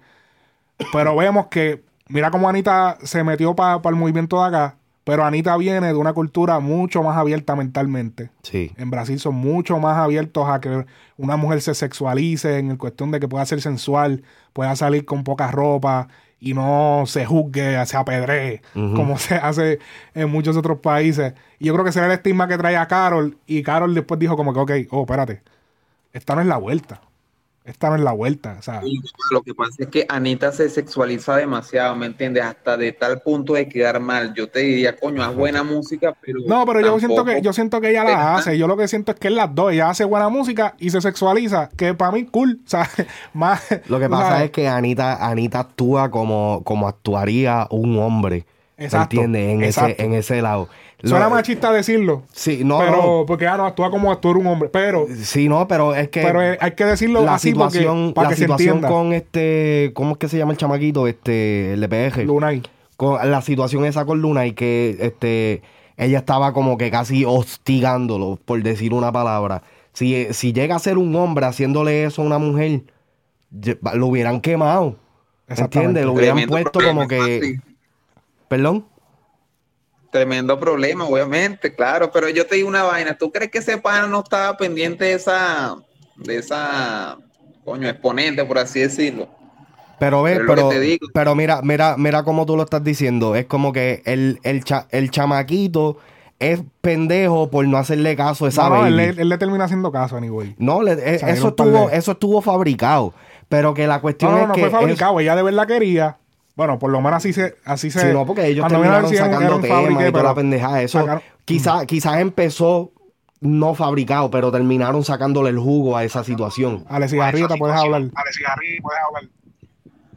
Pero 0.94 1.18
vemos 1.18 1.48
que, 1.48 1.84
mira 2.08 2.32
cómo 2.32 2.48
Anita 2.48 2.98
se 3.04 3.26
metió 3.26 3.58
para 3.58 3.82
el 3.90 3.96
movimiento 3.96 4.40
de 4.40 4.48
acá, 4.48 4.78
pero 5.04 5.26
Anita 5.26 5.58
viene 5.58 5.88
de 5.88 5.96
una 5.96 6.14
cultura 6.14 6.62
mucho 6.62 7.04
más 7.04 7.18
abierta 7.18 7.58
mentalmente. 7.58 8.30
Sí. 8.42 8.72
En 8.78 8.90
Brasil 8.90 9.20
son 9.20 9.36
mucho 9.36 9.80
más 9.80 9.98
abiertos 9.98 10.48
a 10.48 10.62
que 10.62 10.86
una 11.18 11.36
mujer 11.36 11.62
se 11.62 11.76
sexualice 11.76 12.58
en 12.58 12.72
el 12.72 12.78
cuestión 12.78 13.12
de 13.12 13.20
que 13.20 13.28
pueda 13.28 13.46
ser 13.46 13.60
sensual, 13.60 14.24
pueda 14.54 14.74
salir 14.78 15.04
con 15.04 15.26
poca 15.26 15.52
ropa 15.52 16.08
y 16.40 16.54
no 16.54 17.04
se 17.06 17.26
juzgue, 17.26 17.86
se 17.86 17.98
apedree, 17.98 18.62
como 18.74 19.18
se 19.18 19.36
hace 19.36 19.80
en 20.14 20.32
muchos 20.32 20.56
otros 20.56 20.80
países. 20.80 21.34
Y 21.60 21.66
yo 21.66 21.74
creo 21.74 21.84
que 21.84 21.90
ese 21.90 22.00
era 22.00 22.08
el 22.08 22.14
estigma 22.14 22.48
que 22.48 22.58
traía 22.58 22.88
Carol. 22.88 23.38
Y 23.46 23.62
Carol 23.62 23.94
después 23.94 24.22
dijo 24.22 24.38
como 24.38 24.54
que, 24.54 24.86
ok, 24.86 24.88
oh, 24.92 25.02
espérate, 25.02 25.42
esta 26.14 26.36
no 26.36 26.40
es 26.40 26.48
la 26.48 26.56
vuelta. 26.56 27.02
Esta 27.66 27.90
no 27.90 27.96
es 27.96 28.02
la 28.02 28.14
vuelta. 28.14 28.56
O 28.58 28.62
sea, 28.62 28.82
Y 28.84 29.00
Lo 29.32 29.42
que 29.42 29.54
pasa 29.54 29.76
es 29.80 29.88
que 29.90 30.06
Anita 30.10 30.52
se 30.52 30.70
sexualiza 30.70 31.36
demasiado, 31.36 31.96
¿me 31.96 32.08
entiendes? 32.08 32.44
Hasta 32.44 32.78
de 32.78 32.94
tal 32.94 33.22
punto 33.22 33.54
de 33.54 33.70
quedar 33.70 34.00
mal. 34.00 34.34
Yo 34.34 34.50
te 34.50 34.62
diría, 34.62 34.96
coño, 34.96 35.24
haz 35.24 35.36
buena 35.36 35.64
música, 35.64 36.16
pero. 36.20 36.40
no, 36.48 36.66
pero 36.66 36.82
yo 36.82 36.98
siento 37.00 37.24
que 37.24 37.42
yo 37.42 37.54
siento 37.54 37.80
que 37.80 37.92
ella 37.92 38.04
la 38.04 38.36
hace. 38.36 38.58
Yo 38.58 38.68
lo 38.68 38.76
que 38.76 38.88
siento 38.88 39.12
es 39.12 39.20
que 39.20 39.28
es 39.28 39.34
las 39.34 39.54
dos. 39.54 39.72
Ella 39.72 39.90
hace 39.90 40.04
buena 40.04 40.30
música 40.30 40.76
y 40.80 40.90
se 40.90 41.02
sexualiza, 41.02 41.70
que 41.76 41.94
para 41.94 42.12
mí 42.12 42.26
cool. 42.26 42.60
O 42.66 42.70
sea, 42.70 42.90
más. 43.34 43.62
Lo 43.88 44.00
que 44.00 44.10
pasa 44.10 44.30
sabes, 44.30 44.46
es 44.46 44.52
que 44.52 44.68
Anita, 44.68 45.28
Anita 45.28 45.60
actúa 45.60 46.10
como, 46.10 46.62
como 46.64 46.88
actuaría 46.88 47.68
un 47.70 48.00
hombre. 48.00 48.46
Exacto, 48.78 49.22
¿Entiendes? 49.22 49.50
En 49.52 49.64
ese, 49.64 50.04
en 50.04 50.14
ese 50.14 50.42
lado. 50.42 50.70
Lo- 51.02 51.10
Suena 51.12 51.30
machista 51.30 51.72
decirlo. 51.72 52.24
Sí, 52.34 52.62
no, 52.66 52.78
pero, 52.80 52.92
no. 52.98 53.26
porque 53.26 53.48
ah, 53.48 53.56
no, 53.56 53.66
actúa 53.66 53.90
como 53.90 54.12
actúa 54.12 54.34
un 54.38 54.48
hombre. 54.48 54.68
Pero, 54.70 55.08
Sí, 55.22 55.48
no, 55.48 55.68
pero 55.68 55.96
es 55.96 56.10
que. 56.10 56.22
pero 56.22 56.42
eh, 56.42 56.58
hay 56.60 56.72
que 56.72 56.84
decirlo 56.86 57.24
la 57.24 57.36
así 57.36 57.54
porque- 57.54 57.78
situación, 57.78 58.14
para 58.14 58.28
la 58.28 58.30
que 58.32 58.36
se 58.36 58.44
situación 58.44 58.70
entienda. 58.78 58.90
con 58.90 59.14
este, 59.14 59.92
¿cómo 59.94 60.12
es 60.12 60.18
que 60.18 60.28
se 60.28 60.38
llama 60.38 60.52
el 60.52 60.58
chamaquito? 60.58 61.08
Este, 61.08 61.74
el 61.74 61.80
de 61.82 61.88
PG. 61.88 62.26
Lunay. 62.26 62.64
Con 62.98 63.32
la 63.32 63.42
situación 63.42 63.86
esa 63.86 64.04
con 64.04 64.22
Luna 64.22 64.46
y 64.46 64.52
que 64.52 64.98
este 65.00 65.62
ella 65.96 66.18
estaba 66.20 66.52
como 66.54 66.78
que 66.78 66.92
casi 66.92 67.24
hostigándolo, 67.26 68.38
por 68.44 68.62
decir 68.62 68.94
una 68.94 69.12
palabra. 69.12 69.64
Si, 69.94 70.28
si 70.32 70.52
llega 70.54 70.76
a 70.76 70.80
ser 70.80 70.98
un 70.98 71.16
hombre 71.16 71.46
haciéndole 71.46 72.04
eso 72.06 72.22
a 72.22 72.26
una 72.26 72.38
mujer, 72.40 72.84
lo 73.94 74.08
hubieran 74.08 74.42
quemado. 74.42 74.98
Exactamente. 75.48 76.02
¿Entiendes? 76.02 76.06
Lo 76.06 76.14
hubieran 76.14 76.50
puesto 76.50 76.80
como 76.86 77.08
que. 77.08 77.60
¿Perdón? 78.48 78.86
Tremendo 80.12 80.60
problema, 80.60 81.06
obviamente, 81.06 81.76
claro. 81.76 82.12
Pero 82.12 82.30
yo 82.30 82.48
te 82.48 82.56
digo 82.56 82.68
una 82.68 82.84
vaina. 82.84 83.16
¿Tú 83.18 83.32
crees 83.32 83.52
que 83.52 83.60
ese 83.60 83.78
pana 83.78 84.08
no 84.08 84.22
estaba 84.22 84.58
pendiente 84.58 85.06
de 85.06 85.14
esa, 85.14 85.76
de 86.16 86.38
esa, 86.38 87.18
coño, 87.64 87.88
exponente, 87.88 88.44
por 88.44 88.58
así 88.58 88.80
decirlo? 88.80 89.28
Pero 90.00 90.24
ve, 90.24 90.36
Pero 90.36 90.48
pero, 90.48 90.70
que 90.70 90.76
te 90.76 90.82
digo. 90.82 91.08
pero 91.14 91.36
mira, 91.36 91.62
mira, 91.62 91.96
mira 91.98 92.24
cómo 92.24 92.46
tú 92.46 92.56
lo 92.56 92.64
estás 92.64 92.84
diciendo. 92.84 93.36
Es 93.36 93.46
como 93.46 93.72
que 93.74 94.02
el, 94.06 94.40
el, 94.44 94.64
cha- 94.64 94.88
el 94.92 95.12
chamaquito 95.12 95.98
es 96.40 96.62
pendejo 96.82 97.52
por 97.52 97.68
no 97.68 97.78
hacerle 97.78 98.16
caso 98.16 98.46
a 98.46 98.48
esa 98.48 98.70
No, 98.70 98.76
no, 98.78 98.86
él, 98.88 98.96
le- 98.96 99.10
él 99.10 99.28
le 99.30 99.38
termina 99.38 99.66
haciendo 99.66 99.92
caso, 99.92 100.16
anyway. 100.16 100.56
No, 100.58 100.82
le- 100.82 100.94
eh, 100.94 101.20
Salieron 101.20 101.30
eso 101.38 101.48
estuvo, 101.50 101.90
de- 101.90 101.98
eso 101.98 102.12
estuvo 102.14 102.42
fabricado. 102.42 103.14
Pero 103.50 103.74
que 103.74 103.86
la 103.88 104.00
cuestión 104.00 104.32
no, 104.32 104.42
es 104.42 104.48
no 104.48 104.54
que 104.54 104.62
fue 104.62 104.70
es- 104.70 104.74
fabricado. 104.76 105.20
Ella 105.20 105.36
de 105.36 105.44
verdad 105.44 105.68
quería. 105.68 106.18
Bueno, 106.60 106.78
por 106.78 106.92
lo 106.92 107.00
menos 107.00 107.20
así 107.20 107.32
se. 107.32 107.56
Así 107.64 107.90
se 107.90 108.02
Sí, 108.02 108.08
no, 108.12 108.26
porque 108.26 108.46
ellos 108.46 108.66
a 108.66 108.68
terminaron 108.68 109.10
si 109.10 109.16
sacando 109.16 109.62
temas 109.62 110.10
y 110.10 110.12
toda 110.12 110.24
la 110.26 110.36
pendeja. 110.36 110.82
Eso 110.82 111.22
quizás 111.46 111.86
quizás 111.86 112.18
empezó 112.20 112.92
no 113.40 113.76
fabricado, 113.76 114.30
pero 114.30 114.52
terminaron 114.52 115.06
sacándole 115.06 115.52
el 115.52 115.58
jugo 115.58 115.96
a 115.96 116.04
esa 116.04 116.26
situación. 116.26 116.84
Ale 116.90 117.08
Cigarrita, 117.08 117.56
puedes 117.56 117.78
hablar. 117.80 118.10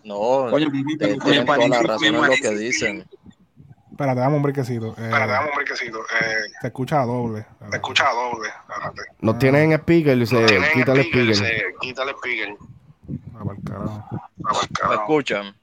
No, 0.03 0.49
Coño, 0.51 0.67
te- 0.69 0.83
me 0.83 0.97
tienen 0.97 1.19
toda 1.21 1.37
la 1.37 1.45
parece- 1.45 1.83
razón 1.85 2.01
me 2.01 2.09
en 2.09 2.27
lo 2.27 2.33
que 2.43 2.57
dicen. 2.57 3.05
Espérate, 3.93 4.21
dame 4.21 4.37
un 4.37 4.43
brequecito. 4.43 4.97
Eh, 4.99 5.11
un 5.49 5.55
brequecito. 5.55 5.99
Eh, 6.01 6.35
Se 6.61 6.67
escucha 6.67 7.05
doble. 7.05 7.47
te 7.71 7.77
escucha 7.77 8.07
doble. 8.11 8.49
Espérate. 8.49 9.03
Nos 9.21 9.39
tienen 9.39 9.71
en 9.71 9.79
speaker 9.79 10.19
quita 10.75 10.93
el 10.95 11.01
speaker, 11.05 11.29
el 12.03 12.09
speaker. 12.17 12.57
Ah, 13.37 13.45
carajo. 13.65 14.05
Ah, 14.11 14.29
pues, 14.51 14.69
¿Me 14.89 14.95
escuchan? 14.97 15.55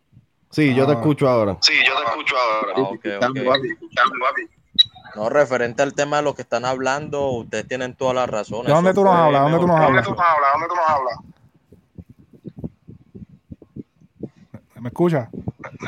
Sí, 0.51 0.73
yo 0.73 0.85
te 0.85 0.93
Ah. 0.93 0.95
escucho 0.95 1.29
ahora. 1.29 1.57
Sí, 1.61 1.73
yo 1.87 1.95
te 1.95 2.03
escucho 2.09 2.35
ahora. 2.37 2.73
Ah, 2.75 2.81
ok, 2.81 3.05
Escuchando, 3.05 3.41
ok. 3.41 3.47
papi, 3.47 3.67
escuchando, 3.71 4.15
papi. 4.19 4.41
No, 5.15 5.29
referente 5.29 5.81
al 5.83 5.93
tema 5.93 6.17
de 6.17 6.23
lo 6.23 6.35
que 6.35 6.41
están 6.43 6.65
hablando, 6.65 7.29
ustedes 7.31 7.67
tienen 7.67 7.95
toda 7.95 8.13
la 8.13 8.25
razón. 8.25 8.65
¿De 8.65 8.71
dónde 8.71 8.93
tú 8.93 9.03
nos 9.03 9.13
hablas? 9.15 9.41
¿Dónde 9.43 9.59
tú 9.59 9.67
nos 9.67 9.79
hablas? 9.79 10.05
¿Dónde 10.05 10.09
tú 10.09 10.15
nos 10.15 10.19
hablas? 10.29 10.51
¿Dónde 10.53 10.67
tú 10.67 10.75
nos 10.75 10.89
hablas? 10.89 11.15
¿Me 14.79 14.87
escucha? 14.89 15.29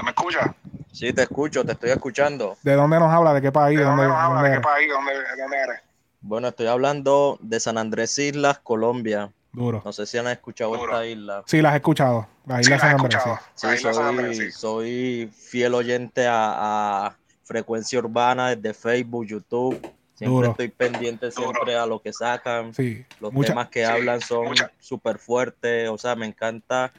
¿Me 0.04 0.10
escuchas? 0.10 0.52
Sí, 0.92 1.14
te 1.14 1.22
escucho, 1.24 1.64
te 1.66 1.72
estoy 1.72 1.92
escuchando. 1.92 2.58
¿De 2.62 2.76
dónde 2.76 3.00
nos 3.00 3.12
habla? 3.12 3.34
¿De 3.34 3.42
qué 3.42 3.52
país? 3.52 3.78
¿De 3.78 3.84
¿De 3.84 3.90
dónde 3.90 4.04
dónde, 4.04 4.16
nos 4.18 4.24
hablas? 4.26 4.42
dónde 4.42 4.50
¿De 4.50 4.56
qué 4.58 4.62
país? 4.62 4.90
¿Dónde, 4.92 5.14
de 5.14 5.42
dónde 5.42 5.58
eres? 5.58 5.82
Bueno, 6.20 6.48
estoy 6.50 6.68
hablando 6.68 7.38
de 7.42 7.60
San 7.60 7.78
Andrés 7.78 8.18
Islas, 8.20 8.60
Colombia. 8.60 9.32
Duro. 9.54 9.82
No 9.84 9.92
sé 9.92 10.06
si 10.06 10.18
han 10.18 10.28
escuchado 10.28 10.72
Duro. 10.78 10.84
esta 10.94 11.06
isla. 11.06 11.44
Sí, 11.46 11.62
las 11.62 11.74
he 11.74 11.78
escuchado. 11.78 12.28
Las 12.46 12.58
Sí, 12.58 12.62
Islas 12.62 12.70
la 12.70 12.76
he 12.76 12.80
San 12.92 13.00
Andrés. 13.02 13.16
escuchado. 13.16 13.40
sí. 13.56 13.68
Sí, 13.68 13.78
San 13.94 14.06
Andrés, 14.06 14.38
soy, 14.38 14.46
sí. 14.46 14.52
soy 14.52 15.32
fiel 15.36 15.74
oyente 15.74 16.26
a, 16.28 17.08
a 17.08 17.16
Frecuencia 17.44 18.00
Urbana 18.00 18.56
desde 18.56 18.74
Facebook, 18.74 19.26
YouTube. 19.26 19.74
Siempre 20.16 20.36
Duro. 20.36 20.52
estoy 20.52 20.70
pendiente 20.70 21.32
siempre 21.32 21.76
a 21.76 21.86
lo 21.86 22.00
que 22.02 22.14
sacan. 22.14 22.74
Sí. 22.74 23.04
Los 23.20 23.34
Mucha- 23.34 23.50
temas 23.50 23.68
que 23.70 23.84
sí, 23.86 23.92
hablan 23.92 24.22
son 24.22 24.54
súper 24.80 25.18
fuertes. 25.18 25.90
O 25.90 25.98
sea, 25.98 26.16
me 26.16 26.28
encanta 26.28 26.94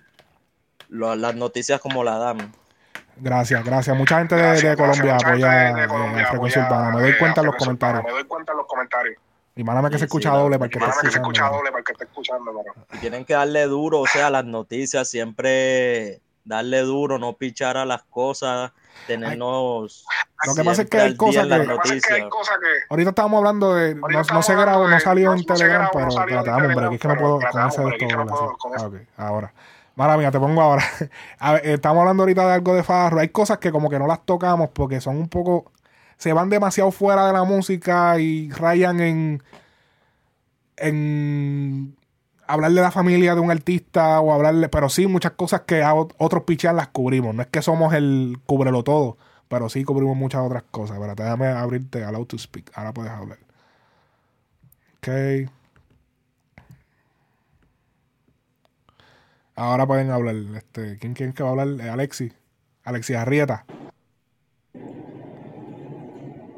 lo- 0.88 1.14
las 1.16 1.34
noticias 1.34 1.80
como 1.80 2.04
la 2.04 2.18
dan. 2.18 2.52
Gracias, 3.16 3.64
gracias. 3.64 3.96
Mucha 3.96 4.18
gente 4.18 4.34
de, 4.34 4.42
Gracias, 4.42 4.70
de 4.72 4.76
Colombia 4.76 5.02
gracias. 5.04 5.22
Mucha 5.32 5.46
apoya 5.48 5.66
gente 5.66 5.80
de 5.80 5.84
eh, 5.84 5.88
Colombia 5.88 6.26
Frecuencia 6.26 6.66
Urbana. 6.66 6.90
Me 6.96 7.02
doy 7.02 7.10
eh, 7.12 7.18
cuenta 7.18 7.40
en 7.40 7.46
los 7.46 7.56
comentarios. 7.56 8.04
Me 8.04 8.10
doy 8.10 8.24
cuenta 8.24 8.52
en 8.52 8.58
los 8.58 8.66
comentarios. 8.66 9.16
Y 9.54 9.64
mándame 9.64 9.88
que 9.90 9.96
Sí, 9.96 10.00
se 10.00 10.04
escucha 10.06 10.30
sí, 10.30 10.36
doble 10.36 10.58
para 10.58 10.70
que 10.70 10.78
se 10.80 11.08
escucha 11.08 11.48
doble 11.50 11.70
para 11.72 11.84
que 11.84 11.92
está 11.92 12.04
escuchando, 12.04 12.52
pero... 12.56 12.86
Y 12.94 12.98
tienen 12.98 13.24
que 13.24 13.34
darle 13.34 13.64
duro, 13.66 14.00
o 14.00 14.06
sea, 14.06 14.30
las 14.30 14.44
noticias, 14.44 15.08
siempre 15.10 16.20
darle 16.44 16.80
duro, 16.80 17.18
no 17.18 17.34
pichar 17.34 17.76
a 17.76 17.84
las 17.84 18.02
cosas, 18.04 18.72
tenernos. 19.06 20.04
Lo 20.46 20.54
que 20.54 20.64
pasa 20.64 20.82
es 20.82 20.88
que 20.90 20.98
siempre 20.98 21.00
hay 21.00 21.06
al 21.06 21.12
día 21.12 21.16
cosas 21.18 21.42
en 21.44 21.48
las 21.50 21.60
que- 21.60 21.66
Lo 21.66 21.72
que 21.72 21.76
pasa 21.78 21.94
es 21.96 22.02
que 22.06 22.14
hay 22.14 22.28
cosas 22.28 22.56
que... 22.58 22.66
Ahorita 22.90 23.10
estábamos 23.10 23.38
hablando 23.38 23.74
de. 23.74 23.94
No, 23.94 24.42
se 24.42 24.54
grabó, 24.54 24.88
no 24.88 25.00
salió 25.00 25.32
en 25.34 25.44
Telegram, 25.44 25.88
pero 25.92 26.08
Es 26.08 26.14
que 26.16 26.18
no 26.34 26.42
pero 27.14 27.20
puedo 27.20 27.38
espérate, 27.38 27.50
con 27.52 27.60
dame 27.60 27.68
ese 27.68 27.80
un 27.80 27.90
de 27.90 27.96
break, 27.96 28.02
es 28.02 28.08
que 28.08 28.14
todo. 28.14 28.24
no 28.24 28.56
puedo 28.58 29.04
Ah, 29.18 29.28
ahora. 29.28 29.52
Mala 29.94 30.16
mía, 30.16 30.30
te 30.30 30.40
pongo 30.40 30.62
ahora. 30.62 30.82
A 31.38 31.52
ver, 31.52 31.66
estamos 31.66 32.00
hablando 32.00 32.22
ahorita 32.22 32.46
de 32.46 32.52
algo 32.54 32.74
de 32.74 32.82
Farro. 32.82 33.20
Hay 33.20 33.28
cosas 33.28 33.58
que 33.58 33.70
como 33.70 33.90
que 33.90 33.98
no 33.98 34.06
las 34.06 34.24
tocamos 34.24 34.70
porque 34.70 35.00
son 35.00 35.16
un 35.18 35.28
poco. 35.28 35.70
Se 36.16 36.32
van 36.32 36.48
demasiado 36.50 36.90
fuera 36.90 37.26
de 37.26 37.32
la 37.32 37.44
música 37.44 38.18
y 38.18 38.50
rayan 38.50 39.00
en. 39.00 39.42
En. 40.76 41.96
Hablar 42.46 42.72
de 42.72 42.80
la 42.80 42.90
familia 42.90 43.34
de 43.34 43.40
un 43.40 43.50
artista 43.50 44.20
o 44.20 44.32
hablarle. 44.32 44.68
Pero 44.68 44.88
sí, 44.88 45.06
muchas 45.06 45.32
cosas 45.32 45.62
que 45.62 45.82
otros 46.18 46.44
pichean 46.44 46.76
las 46.76 46.88
cubrimos. 46.88 47.34
No 47.34 47.42
es 47.42 47.48
que 47.48 47.62
somos 47.62 47.94
el 47.94 48.38
cúbrelo 48.46 48.82
todo. 48.84 49.16
Pero 49.48 49.68
sí 49.68 49.84
cubrimos 49.84 50.16
muchas 50.16 50.42
otras 50.42 50.64
cosas. 50.70 50.96
Espérate, 50.96 51.22
déjame 51.22 51.46
abrirte 51.48 52.04
allow 52.04 52.24
to 52.26 52.38
speak. 52.38 52.70
Ahora 52.74 52.92
puedes 52.92 53.12
hablar. 53.12 53.38
Ok. 54.98 55.08
Ahora 59.54 59.86
pueden 59.86 60.10
hablar. 60.10 60.36
Este, 60.56 60.98
¿quién, 60.98 61.14
quién 61.14 61.32
que 61.32 61.42
va 61.42 61.50
a 61.50 61.52
hablar? 61.52 61.68
Eh, 61.86 61.90
Alexi. 61.90 62.32
Alexi 62.84 63.14
Arrieta. 63.14 63.64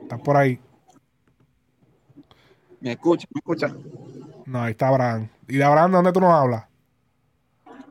¿Estás 0.05 0.20
por 0.20 0.36
ahí? 0.36 0.60
Me 2.81 2.93
escucha, 2.93 3.26
me 3.35 3.39
escucha. 3.39 3.74
No, 4.47 4.62
ahí 4.62 4.72
está 4.72 4.89
Abraham. 4.89 5.28
¿Y 5.48 5.56
de 5.56 5.64
Abraham 5.64 5.90
de 5.90 5.97
dónde 5.97 6.12
tú 6.12 6.20
nos 6.20 6.32
hablas? 6.32 6.64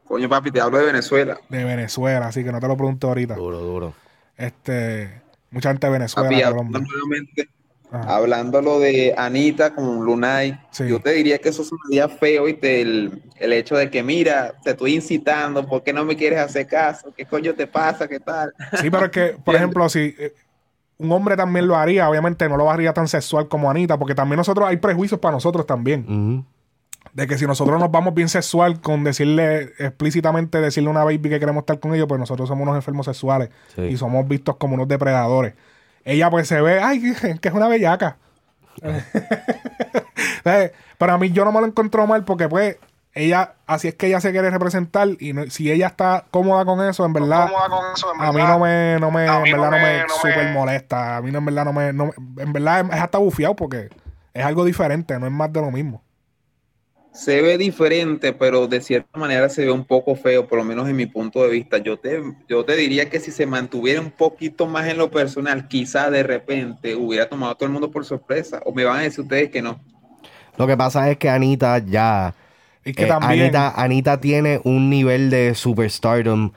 Coño, 0.06 0.30
papi, 0.30 0.52
te 0.52 0.62
hablo 0.62 0.78
de 0.78 0.86
Venezuela. 0.86 1.40
De 1.50 1.64
Venezuela, 1.64 2.28
así 2.28 2.44
que 2.44 2.52
no 2.52 2.60
te 2.60 2.68
lo 2.68 2.78
pregunto 2.78 3.08
ahorita. 3.08 3.34
Duro, 3.36 3.60
duro. 3.60 3.94
Este, 4.38 5.22
mucha 5.50 5.70
gente 5.72 5.88
de 5.88 5.94
Venezuela, 5.94 6.30
Papi, 6.30 6.42
hablando 6.44 6.80
nuevamente, 6.80 7.50
Ajá. 7.92 8.16
hablando 8.16 8.62
lo 8.62 8.80
de 8.80 9.16
Anita 9.18 9.74
con 9.74 10.06
Lunay, 10.06 10.60
Sí. 10.72 10.88
yo 10.88 11.00
te 11.00 11.12
diría 11.12 11.40
que 11.40 11.50
eso 11.50 11.64
sonaría 11.64 12.08
feo 12.10 12.48
y 12.48 12.60
el, 12.62 13.24
el 13.38 13.54
hecho 13.54 13.76
de 13.76 13.90
que, 13.90 14.04
mira, 14.04 14.54
te 14.64 14.72
estoy 14.72 14.96
incitando, 14.96 15.68
¿por 15.68 15.84
qué 15.84 15.94
no 15.94 16.06
me 16.06 16.16
quieres 16.16 16.40
hacer 16.40 16.68
caso? 16.68 17.12
¿Qué 17.16 17.26
coño 17.26 17.56
te 17.56 17.66
pasa? 17.66 18.08
¿Qué 18.08 18.20
tal? 18.20 18.54
Sí, 18.80 18.92
pero 18.92 19.06
es 19.06 19.12
que, 19.12 19.38
por 19.44 19.56
ejemplo, 19.56 19.90
si 19.90 20.16
eh, 20.20 20.34
un 20.98 21.12
hombre 21.12 21.36
también 21.36 21.68
lo 21.68 21.76
haría, 21.76 22.10
obviamente 22.10 22.48
no 22.48 22.58
lo 22.58 22.70
haría 22.70 22.94
tan 22.94 23.08
sexual 23.08 23.48
como 23.48 23.70
Anita, 23.70 23.98
porque 23.98 24.16
también 24.16 24.38
nosotros 24.38 24.68
hay 24.68 24.78
prejuicios 24.78 25.20
para 25.20 25.34
nosotros 25.34 25.66
también. 25.66 26.46
De 27.14 27.28
que 27.28 27.38
si 27.38 27.46
nosotros 27.46 27.80
nos 27.80 27.92
vamos 27.92 28.14
bien 28.14 28.30
sexual 28.30 28.80
con 28.82 29.04
decirle 29.04 29.72
explícitamente, 29.78 30.62
decirle 30.62 30.88
a 30.88 30.92
una 30.92 31.04
baby 31.04 31.30
que 31.30 31.40
queremos 31.40 31.62
estar 31.62 31.80
con 31.80 31.94
ellos, 31.94 32.08
pues 32.08 32.20
nosotros 32.20 32.48
somos 32.48 32.64
unos 32.64 32.76
enfermos 32.76 33.06
sexuales 33.06 33.50
Sí. 33.76 33.82
y 33.82 33.98
somos 33.98 34.28
vistos 34.28 34.56
como 34.58 34.76
unos 34.76 34.88
depredadores. 34.88 35.54
Ella 36.06 36.30
pues 36.30 36.48
se 36.48 36.62
ve, 36.62 36.82
ay, 36.82 37.02
que, 37.42 37.48
es 37.48 37.54
una 37.54 37.68
bellaca. 37.68 38.18
¿Sabes? 40.44 40.72
Pero 40.98 41.14
a 41.14 41.18
mí 41.18 41.32
yo 41.32 41.46
no 41.46 41.52
me 41.52 41.60
lo 41.60 41.68
encuentro 41.68 42.06
mal 42.08 42.24
porque 42.24 42.48
pues 42.50 42.78
ella, 43.16 43.56
así 43.68 43.88
es 43.88 43.96
que 43.96 44.08
ella 44.08 44.20
se 44.22 44.32
quiere 44.32 44.50
representar 44.50 45.10
y 45.20 45.34
no- 45.34 45.50
si 45.50 45.72
ella 45.72 45.88
está 45.88 46.26
cómoda 46.32 46.66
con 46.66 46.82
eso, 46.88 47.06
en 47.06 47.14
verdad, 47.14 47.48
cómoda 47.48 47.70
con 47.70 47.86
eso, 47.94 48.14
en 48.14 48.22
a 48.22 48.32
mí 48.32 48.40
no 48.40 48.60
me, 48.60 49.00
no 49.00 49.12
me, 49.12 49.26
en 49.26 49.44
verdad 49.44 49.72
no 49.72 49.78
me- 49.78 49.80
me, 49.80 50.00
no 50.04 50.10
súper 50.10 50.38
me- 50.46 50.54
molesta. 50.54 51.18
A 51.18 51.22
mí 51.22 51.32
no, 51.32 51.40
en 51.40 51.46
verdad 51.46 51.66
no 51.66 51.74
me, 51.74 51.94
no 51.94 52.06
me- 52.08 52.44
en 52.44 52.54
verdad 52.54 52.86
es 52.92 53.00
hasta 53.02 53.18
bufiado 53.20 53.56
porque 53.56 53.90
es 54.34 54.46
algo 54.46 54.66
diferente, 54.66 55.20
no 55.20 55.26
es 55.28 55.32
más 55.32 55.52
de 55.54 55.62
lo 55.62 55.72
mismo. 55.72 56.04
Se 57.14 57.42
ve 57.42 57.58
diferente, 57.58 58.34
pero 58.34 58.68
de 58.68 58.82
cierta 58.82 59.18
manera 59.20 59.48
se 59.48 59.64
ve 59.66 59.72
un 59.72 59.86
poco 59.86 60.16
feo, 60.16 60.48
por 60.48 60.58
lo 60.58 60.66
menos 60.66 60.90
en 60.90 60.96
mi 60.96 61.06
punto 61.06 61.44
de 61.44 61.50
vista. 61.50 61.78
Yo 61.78 61.98
te, 62.00 62.22
yo 62.50 62.66
te 62.66 62.76
diría 62.76 63.10
que 63.10 63.20
si 63.20 63.32
se 63.32 63.46
mantuviera 63.46 64.02
un 64.02 64.12
poquito 64.12 64.66
más 64.68 64.88
en 64.88 64.98
lo 64.98 65.12
personal, 65.12 65.68
quizá 65.68 66.10
de 66.10 66.24
repente 66.24 66.96
hubiera 66.96 67.30
tomado 67.30 67.52
a 67.52 67.56
todo 67.56 67.68
el 67.68 67.72
mundo 67.74 67.92
por 67.92 68.04
sorpresa. 68.04 68.62
O 68.66 68.74
me 68.74 68.84
van 68.84 68.98
a 68.98 69.02
decir 69.04 69.22
ustedes 69.22 69.50
que 69.52 69.62
no. 69.62 69.80
Lo 70.58 70.68
que 70.68 70.78
pasa 70.78 71.10
es 71.10 71.18
que 71.18 71.30
Anita 71.30 71.80
ya. 71.80 72.34
Y 72.86 72.94
que 72.94 73.04
eh, 73.04 73.08
también, 73.08 73.42
Anita, 73.42 73.74
Anita 73.76 74.20
tiene 74.20 74.60
un 74.64 74.90
nivel 74.90 75.30
de 75.30 75.56
superstardom 75.56 76.52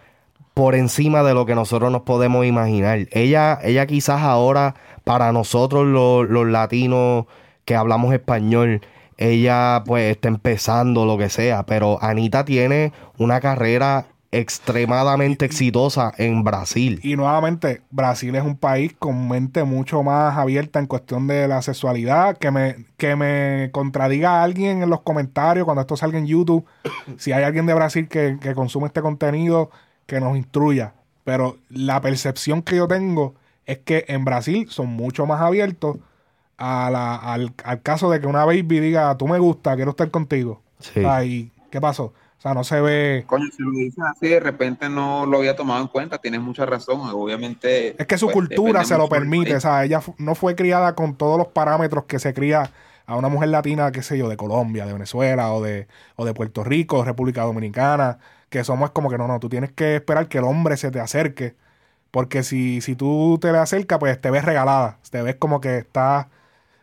por 0.55 0.75
encima 0.75 1.23
de 1.23 1.35
lo 1.35 1.45
que 1.47 1.55
nosotros 1.55 1.93
nos 1.93 2.03
podemos 2.03 2.47
imaginar. 2.47 3.07
Ella, 3.11 3.59
ella 3.63 3.87
quizás 3.87 4.23
ahora, 4.23 4.75
para 5.05 5.31
nosotros 5.33 5.87
los, 5.87 6.29
los 6.29 6.47
latinos 6.47 7.27
que 7.65 7.77
hablamos 7.77 8.15
español, 8.15 8.81
ella 9.19 9.83
pues 9.85 10.11
está 10.11 10.29
empezando 10.29 11.05
lo 11.05 11.19
que 11.19 11.29
sea, 11.29 11.65
pero 11.67 11.99
Anita 12.03 12.45
tiene 12.45 12.93
una 13.19 13.41
carrera 13.41 14.07
extremadamente 14.33 15.45
exitosa 15.45 16.13
en 16.19 16.43
Brasil. 16.45 17.01
y 17.03 17.17
nuevamente, 17.17 17.83
Brasil 17.91 18.35
es 18.35 18.43
un 18.43 18.57
país 18.57 18.95
con 18.99 19.29
mente 19.29 19.65
mucho 19.65 20.03
más 20.03 20.37
abierta 20.37 20.79
en 20.79 20.87
cuestión 20.87 21.27
de 21.27 21.47
la 21.49 21.63
sexualidad. 21.63 22.37
Que 22.39 22.51
me, 22.51 22.85
que 22.97 23.17
me 23.17 23.71
contradiga 23.73 24.43
alguien 24.43 24.83
en 24.83 24.91
los 24.91 25.01
comentarios 25.03 25.65
cuando 25.65 25.81
esto 25.83 25.97
salga 25.97 26.19
en 26.19 26.27
YouTube. 26.27 26.65
si 27.19 27.33
hay 27.33 27.45
alguien 27.45 27.67
de 27.67 27.75
Brasil 27.75 28.09
que, 28.09 28.39
que 28.41 28.55
consume 28.55 28.87
este 28.87 29.03
contenido, 29.03 29.71
que 30.07 30.21
nos 30.21 30.37
instruya. 30.37 30.95
Pero 31.25 31.57
la 31.69 32.01
percepción 32.01 32.63
que 32.63 32.77
yo 32.77 32.87
tengo 32.89 33.35
es 33.67 33.79
que 33.79 34.05
en 34.09 34.25
Brasil 34.25 34.67
son 34.71 34.89
mucho 34.89 35.27
más 35.27 35.41
abiertos 35.41 35.97
a 36.59 36.89
la- 36.91 37.17
al, 37.17 37.53
al 37.65 37.83
caso 37.83 38.11
de 38.11 38.21
que 38.21 38.27
una 38.27 38.45
baby 38.45 38.81
diga, 38.81 39.17
tú 39.17 39.27
me 39.29 39.39
gusta, 39.39 39.75
quiero 39.77 39.91
estar 39.91 40.11
contigo. 40.11 40.63
Sí. 40.79 41.01
O 41.01 41.03
sea, 41.03 41.25
¿y 41.25 41.51
¿Qué 41.71 41.81
pasó? 41.81 42.15
O 42.47 42.49
sea, 42.49 42.55
no 42.55 42.63
se 42.63 42.81
ve... 42.81 43.25
Coño, 43.27 43.47
si 43.57 43.61
lo 43.61 43.73
dices 43.73 44.05
así, 44.09 44.29
de 44.29 44.39
repente 44.39 44.89
no 44.89 45.27
lo 45.27 45.39
había 45.39 45.57
tomado 45.57 45.83
en 45.83 45.89
cuenta. 45.89 46.19
Tienes 46.19 46.41
mucha 46.41 46.65
razón. 46.65 47.01
Obviamente. 47.13 48.01
Es 48.01 48.07
que 48.07 48.17
su 48.17 48.27
pues, 48.27 48.35
cultura 48.35 48.85
se 48.85 48.97
lo 48.97 49.09
permite, 49.09 49.57
o 49.57 49.61
sea, 49.61 49.85
ella 49.85 50.01
no 50.19 50.37
fue 50.37 50.55
criada 50.55 50.95
con 50.95 51.17
todos 51.17 51.39
los 51.39 51.49
parámetros 51.49 52.05
que 52.05 52.21
se 52.21 52.33
cría 52.35 52.71
a 53.05 53.17
una 53.17 53.29
mujer 53.29 53.49
latina, 53.49 53.91
qué 53.91 54.03
sé 54.03 54.17
yo, 54.17 54.29
de 54.29 54.37
Colombia, 54.37 54.87
de 54.87 54.93
Venezuela 54.93 55.53
o 55.53 55.61
de, 55.61 55.89
o 56.15 56.25
de 56.25 56.35
Puerto 56.35 56.63
Rico, 56.63 57.05
República 57.05 57.43
Dominicana, 57.43 58.19
que 58.49 58.63
somos 58.63 58.91
como 58.93 59.11
que 59.11 59.19
no, 59.19 59.27
no, 59.27 59.41
tú 59.41 59.49
tienes 59.49 59.73
que 59.73 59.97
esperar 59.97 60.29
que 60.29 60.39
el 60.39 60.45
hombre 60.45 60.77
se 60.77 60.93
te 60.93 61.01
acerque, 61.01 61.57
porque 62.13 62.45
si, 62.45 62.81
si 62.81 62.95
tú 62.95 63.39
te 63.41 63.51
le 63.51 63.59
acercas, 63.59 63.99
pues 63.99 64.21
te 64.21 64.31
ves 64.31 64.45
regalada, 64.45 64.99
te 65.11 65.21
ves 65.23 65.35
como 65.37 65.61
que 65.61 65.79
estás 65.79 66.27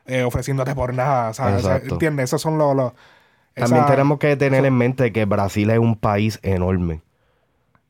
eh, 0.08 0.24
ofreciéndote 0.24 0.76
por 0.76 0.94
nada, 0.94 1.30
o 1.30 1.34
sea, 1.34 1.46
o 1.48 1.60
sea, 1.60 1.76
Exacto. 1.78 1.96
¿entiendes? 1.96 2.26
Esos 2.26 2.42
son 2.42 2.58
los... 2.58 2.76
los- 2.76 2.94
También 3.56 3.84
esa- 3.84 3.92
tenemos 3.92 4.20
que 4.20 4.36
tener 4.36 4.66
en 4.66 4.76
mente 4.76 5.12
que 5.12 5.26
Brasil 5.26 5.70
es 5.70 5.80
un 5.80 5.96
país 5.96 6.40
enorme. 6.44 7.02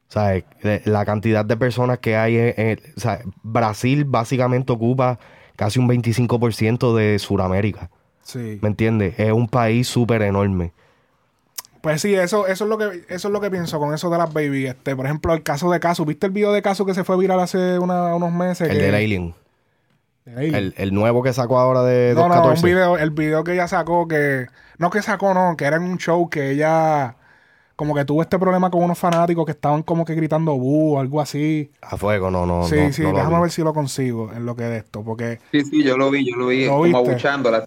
O 0.09 0.11
sea, 0.13 0.35
eh, 0.35 0.81
la 0.85 1.05
cantidad 1.05 1.43
de 1.45 1.57
personas 1.57 1.99
que 1.99 2.15
hay 2.17 2.37
en, 2.37 2.53
en- 2.57 2.79
o 2.95 2.99
sea, 2.99 3.21
Brasil 3.41 4.05
básicamente 4.05 4.71
ocupa 4.73 5.17
casi 5.55 5.79
un 5.79 5.87
25% 5.87 6.95
de 6.95 7.17
Sudamérica. 7.19 7.89
Sí. 8.21 8.59
¿Me 8.61 8.69
entiendes? 8.69 9.19
Es 9.19 9.31
un 9.31 9.47
país 9.47 9.87
súper 9.87 10.21
enorme. 10.21 10.71
Pues 11.81 12.01
sí, 12.01 12.13
eso, 12.15 12.47
eso 12.47 12.63
es 12.63 12.69
lo 12.69 12.77
que, 12.77 13.03
eso 13.09 13.27
es 13.27 13.31
lo 13.33 13.41
que 13.41 13.51
pienso 13.51 13.77
con 13.79 13.93
eso 13.93 14.09
de 14.09 14.17
las 14.17 14.31
baby. 14.31 14.67
Este, 14.67 14.95
por 14.95 15.05
ejemplo, 15.05 15.33
el 15.33 15.43
caso 15.43 15.69
de 15.69 15.79
Casu. 15.81 16.05
¿Viste 16.05 16.27
el 16.27 16.31
video 16.31 16.53
de 16.53 16.61
Casu 16.61 16.85
que 16.85 16.93
se 16.93 17.03
fue 17.03 17.17
viral 17.17 17.39
hace 17.41 17.77
una- 17.79 18.15
unos 18.15 18.31
meses? 18.31 18.69
El 18.69 18.77
que- 18.77 18.83
del 18.83 18.95
Alien. 18.95 19.33
El, 20.25 20.73
el 20.77 20.93
nuevo 20.93 21.21
que 21.21 21.33
sacó 21.33 21.59
ahora 21.59 21.83
de 21.83 22.13
no, 22.13 22.29
no, 22.29 22.35
un 22.53 22.61
214. 22.61 22.67
video, 22.67 22.97
el 22.97 23.11
video 23.11 23.43
que 23.43 23.53
ella 23.53 23.67
sacó 23.67 24.07
que, 24.07 24.47
no 24.77 24.89
que 24.89 25.01
sacó, 25.01 25.33
no, 25.33 25.55
que 25.57 25.65
era 25.65 25.77
en 25.77 25.83
un 25.83 25.97
show 25.97 26.29
que 26.29 26.51
ella 26.51 27.17
como 27.75 27.95
que 27.95 28.05
tuvo 28.05 28.21
este 28.21 28.37
problema 28.39 28.69
con 28.69 28.83
unos 28.83 28.97
fanáticos 28.99 29.45
que 29.45 29.51
estaban 29.51 29.83
como 29.83 30.05
que 30.05 30.15
gritando 30.15 30.55
bu 30.55 30.95
o 30.95 30.99
algo 30.99 31.19
así. 31.19 31.71
A 31.81 31.97
fuego, 31.97 32.31
no, 32.31 32.45
no. 32.45 32.67
sí, 32.67 32.75
no, 32.77 32.91
sí, 32.93 33.01
no 33.01 33.13
déjame 33.13 33.41
ver 33.41 33.51
si 33.51 33.63
lo 33.63 33.73
consigo 33.73 34.31
en 34.31 34.45
lo 34.45 34.55
que 34.55 34.63
de 34.63 34.77
esto, 34.77 35.03
porque 35.03 35.39
Sí, 35.51 35.61
sí, 35.61 35.83
yo 35.83 35.97
lo 35.97 36.09
vi, 36.09 36.29
yo 36.29 36.37
lo 36.37 36.47
vi 36.47 36.65
¿Lo 36.65 36.73
como 36.73 36.83
viste? 36.83 36.97
abuchándola. 36.97 37.65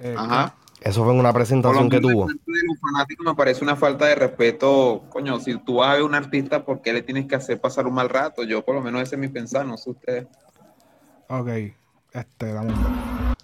eh, 0.00 0.14
Ajá. 0.16 0.54
Eso 0.82 1.04
fue 1.04 1.12
en 1.12 1.20
una 1.20 1.32
presentación 1.32 1.90
que 1.90 2.00
tuvo. 2.00 2.26
los 2.26 2.80
fanáticos 2.80 3.26
me 3.26 3.34
parece 3.34 3.62
una 3.62 3.76
falta 3.76 4.06
de 4.06 4.14
respeto. 4.14 5.02
Coño, 5.10 5.38
si 5.38 5.58
tú 5.58 5.76
vas 5.76 5.90
a 5.90 5.92
ver 5.94 6.02
a 6.02 6.06
un 6.06 6.14
artista, 6.14 6.64
¿por 6.64 6.80
qué 6.80 6.94
le 6.94 7.02
tienes 7.02 7.26
que 7.26 7.34
hacer 7.36 7.60
pasar 7.60 7.86
un 7.86 7.94
mal 7.94 8.08
rato? 8.08 8.42
Yo, 8.44 8.64
por 8.64 8.74
lo 8.74 8.80
menos, 8.80 9.02
ese 9.02 9.16
es 9.16 9.20
mi 9.20 9.28
pensar, 9.28 9.66
no 9.66 9.76
sé 9.76 9.90
ustedes. 9.90 10.26
Ok, 11.30 11.48
este, 12.12 12.52
dame 12.52 12.72
un 12.72 13.34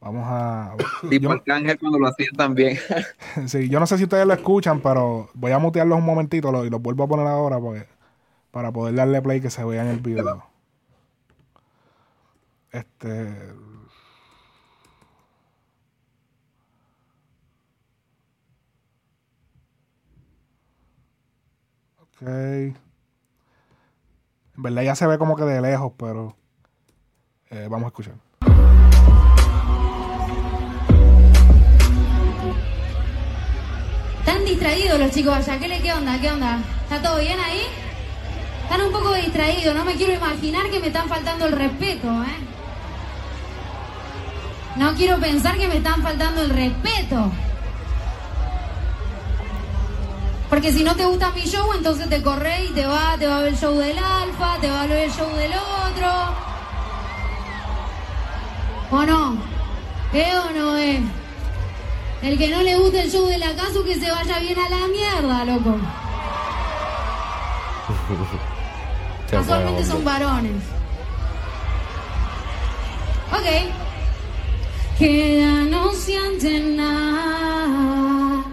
Vamos 0.00 0.24
a... 0.26 0.74
Tipo 1.08 1.22
yo, 1.22 1.30
Arcángel 1.30 1.78
cuando 1.78 1.98
lo 2.00 2.08
hacía 2.08 2.26
también. 2.36 2.76
sí, 3.46 3.68
yo 3.68 3.78
no 3.78 3.86
sé 3.86 3.96
si 3.98 4.04
ustedes 4.04 4.26
lo 4.26 4.34
escuchan, 4.34 4.80
pero 4.80 5.30
voy 5.34 5.52
a 5.52 5.60
mutearlos 5.60 5.96
un 5.98 6.04
momentito 6.04 6.50
lo- 6.50 6.64
y 6.64 6.70
los 6.70 6.82
vuelvo 6.82 7.04
a 7.04 7.08
poner 7.08 7.26
ahora 7.28 7.60
porque, 7.60 7.86
para 8.50 8.72
poder 8.72 8.96
darle 8.96 9.22
play 9.22 9.40
que 9.40 9.48
se 9.50 9.64
vea 9.64 9.82
en 9.82 9.88
el 9.88 10.00
video. 10.00 10.44
Este... 12.72 13.32
Ok. 22.00 22.22
En 22.22 22.74
verdad 24.56 24.82
ya 24.82 24.94
se 24.96 25.06
ve 25.06 25.16
como 25.18 25.36
que 25.36 25.44
de 25.44 25.60
lejos, 25.60 25.92
pero 25.96 26.36
eh, 27.52 27.68
vamos 27.68 27.84
a 27.84 27.88
escuchar. 27.88 28.14
Están 34.20 34.44
distraídos 34.44 34.98
los 34.98 35.10
chicos 35.10 35.34
allá. 35.34 35.58
¿Qué, 35.58 35.68
le, 35.68 35.80
¿Qué 35.80 35.92
onda? 35.92 36.18
¿Qué 36.20 36.30
onda? 36.30 36.58
¿Está 36.84 37.02
todo 37.02 37.18
bien 37.18 37.38
ahí? 37.38 37.62
Están 38.62 38.80
un 38.82 38.92
poco 38.92 39.12
distraídos. 39.14 39.74
No 39.74 39.84
me 39.84 39.94
quiero 39.94 40.14
imaginar 40.14 40.70
que 40.70 40.80
me 40.80 40.86
están 40.86 41.08
faltando 41.08 41.46
el 41.46 41.52
respeto, 41.52 42.08
¿eh? 42.08 42.38
No 44.76 44.94
quiero 44.94 45.18
pensar 45.18 45.58
que 45.58 45.68
me 45.68 45.76
están 45.76 46.02
faltando 46.02 46.40
el 46.42 46.50
respeto. 46.50 47.30
Porque 50.48 50.72
si 50.72 50.84
no 50.84 50.94
te 50.96 51.04
gusta 51.04 51.30
mi 51.32 51.42
show, 51.42 51.72
entonces 51.74 52.08
te 52.08 52.22
corre 52.22 52.64
y 52.64 52.68
te 52.68 52.86
va, 52.86 53.16
te 53.18 53.26
va 53.26 53.38
a 53.38 53.40
ver 53.40 53.52
el 53.52 53.58
show 53.58 53.74
del 53.74 53.98
alfa, 53.98 54.58
te 54.60 54.70
va 54.70 54.82
a 54.82 54.86
ver 54.86 55.04
el 55.04 55.10
show 55.10 55.28
del 55.34 55.52
otro. 55.52 56.51
¿O 58.92 59.04
no? 59.06 59.38
¿Eh 60.12 60.32
o 60.36 60.50
no 60.52 60.76
es? 60.76 61.00
El 62.22 62.36
que 62.36 62.50
no 62.50 62.60
le 62.62 62.76
guste 62.76 63.00
el 63.00 63.10
show 63.10 63.26
de 63.26 63.38
la 63.38 63.56
casa, 63.56 63.78
que 63.84 63.94
se 63.94 64.10
vaya 64.10 64.38
bien 64.38 64.58
a 64.58 64.68
la 64.68 64.86
mierda, 64.86 65.46
loco. 65.46 65.78
Casualmente 69.30 69.82
son 69.84 70.04
varones. 70.04 70.62
Ok. 73.32 73.46
Queda 74.98 75.64
no 75.64 75.94
siente 75.94 76.60
nada. 76.76 78.44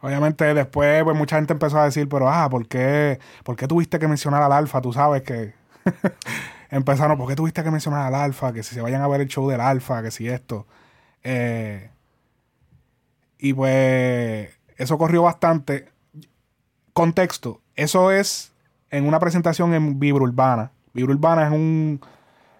Obviamente 0.00 0.54
después 0.54 1.04
pues 1.04 1.16
mucha 1.16 1.36
gente 1.36 1.52
empezó 1.52 1.78
a 1.78 1.84
decir, 1.84 2.08
pero 2.08 2.28
ah, 2.28 2.50
¿por 2.50 2.66
qué, 2.66 3.20
¿por 3.44 3.54
qué 3.54 3.68
tuviste 3.68 4.00
que 4.00 4.08
mencionar 4.08 4.42
al 4.42 4.50
alfa? 4.52 4.80
Tú 4.80 4.92
sabes 4.92 5.22
que 5.22 5.54
empezaron, 6.70 7.18
¿por 7.18 7.28
qué 7.28 7.36
tuviste 7.36 7.62
que 7.62 7.70
mencionar 7.70 8.06
al 8.06 8.14
alfa? 8.14 8.52
Que 8.52 8.62
si 8.62 8.74
se 8.74 8.80
vayan 8.80 9.02
a 9.02 9.08
ver 9.08 9.20
el 9.20 9.28
show 9.28 9.48
del 9.48 9.60
alfa, 9.60 10.02
que 10.02 10.10
si 10.10 10.28
esto. 10.28 10.66
Eh, 11.22 11.90
y 13.38 13.52
pues 13.52 14.50
eso 14.76 14.98
corrió 14.98 15.22
bastante. 15.22 15.88
Contexto, 16.92 17.60
eso 17.76 18.10
es 18.10 18.52
en 18.90 19.06
una 19.06 19.20
presentación 19.20 19.74
en 19.74 20.00
Vibra 20.00 20.24
Urbana, 20.24 20.72
Vibra 20.92 21.12
Urbana 21.12 21.46
es 21.46 21.52
un, 21.52 22.00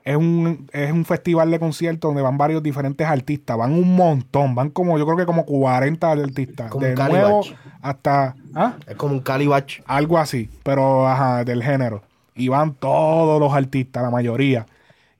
es 0.04 0.16
un 0.16 0.68
es 0.72 0.92
un 0.92 1.04
festival 1.04 1.50
de 1.50 1.58
conciertos 1.58 2.08
donde 2.08 2.22
van 2.22 2.38
varios 2.38 2.62
diferentes 2.62 3.06
artistas. 3.06 3.56
Van 3.56 3.72
un 3.72 3.96
montón. 3.96 4.54
Van 4.54 4.70
como, 4.70 4.98
yo 4.98 5.04
creo 5.06 5.16
que 5.16 5.26
como 5.26 5.44
40 5.44 6.10
artistas. 6.10 6.70
Como 6.70 6.86
de 6.86 6.94
nuevo 6.94 7.42
hasta. 7.82 8.36
¿ah? 8.54 8.74
Es 8.86 8.96
como 8.96 9.14
un 9.14 9.20
calibach. 9.20 9.82
Algo 9.86 10.18
así, 10.18 10.50
pero 10.62 11.08
ajá, 11.08 11.44
del 11.44 11.62
género. 11.62 12.02
Y 12.38 12.48
van 12.48 12.74
todos 12.74 13.38
los 13.40 13.52
artistas, 13.52 14.02
la 14.02 14.10
mayoría. 14.10 14.66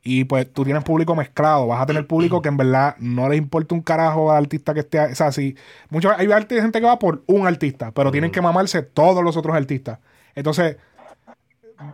Y 0.03 0.25
pues 0.25 0.51
tú 0.53 0.65
tienes 0.65 0.85
público 0.85 1.15
mezclado. 1.15 1.67
Vas 1.67 1.83
a 1.83 1.87
tener 1.87 2.07
público 2.07 2.41
que 2.41 2.49
en 2.49 2.57
verdad 2.57 2.97
no 2.99 3.29
les 3.29 3.39
importa 3.39 3.75
un 3.75 3.83
carajo 3.83 4.31
al 4.31 4.45
artista 4.45 4.73
que 4.73 4.81
esté. 4.81 5.01
O 5.01 5.15
sea, 5.15 5.33
sí. 5.33 5.57
Mucho, 5.91 6.11
hay 6.17 6.29
gente 6.29 6.81
que 6.81 6.87
va 6.87 6.99
por 6.99 7.23
un 7.27 7.47
artista, 7.47 7.91
pero 7.93 8.11
tienen 8.11 8.31
que 8.31 8.41
mamarse 8.41 8.83
todos 8.83 9.23
los 9.23 9.37
otros 9.37 9.55
artistas. 9.55 9.99
Entonces, 10.35 10.77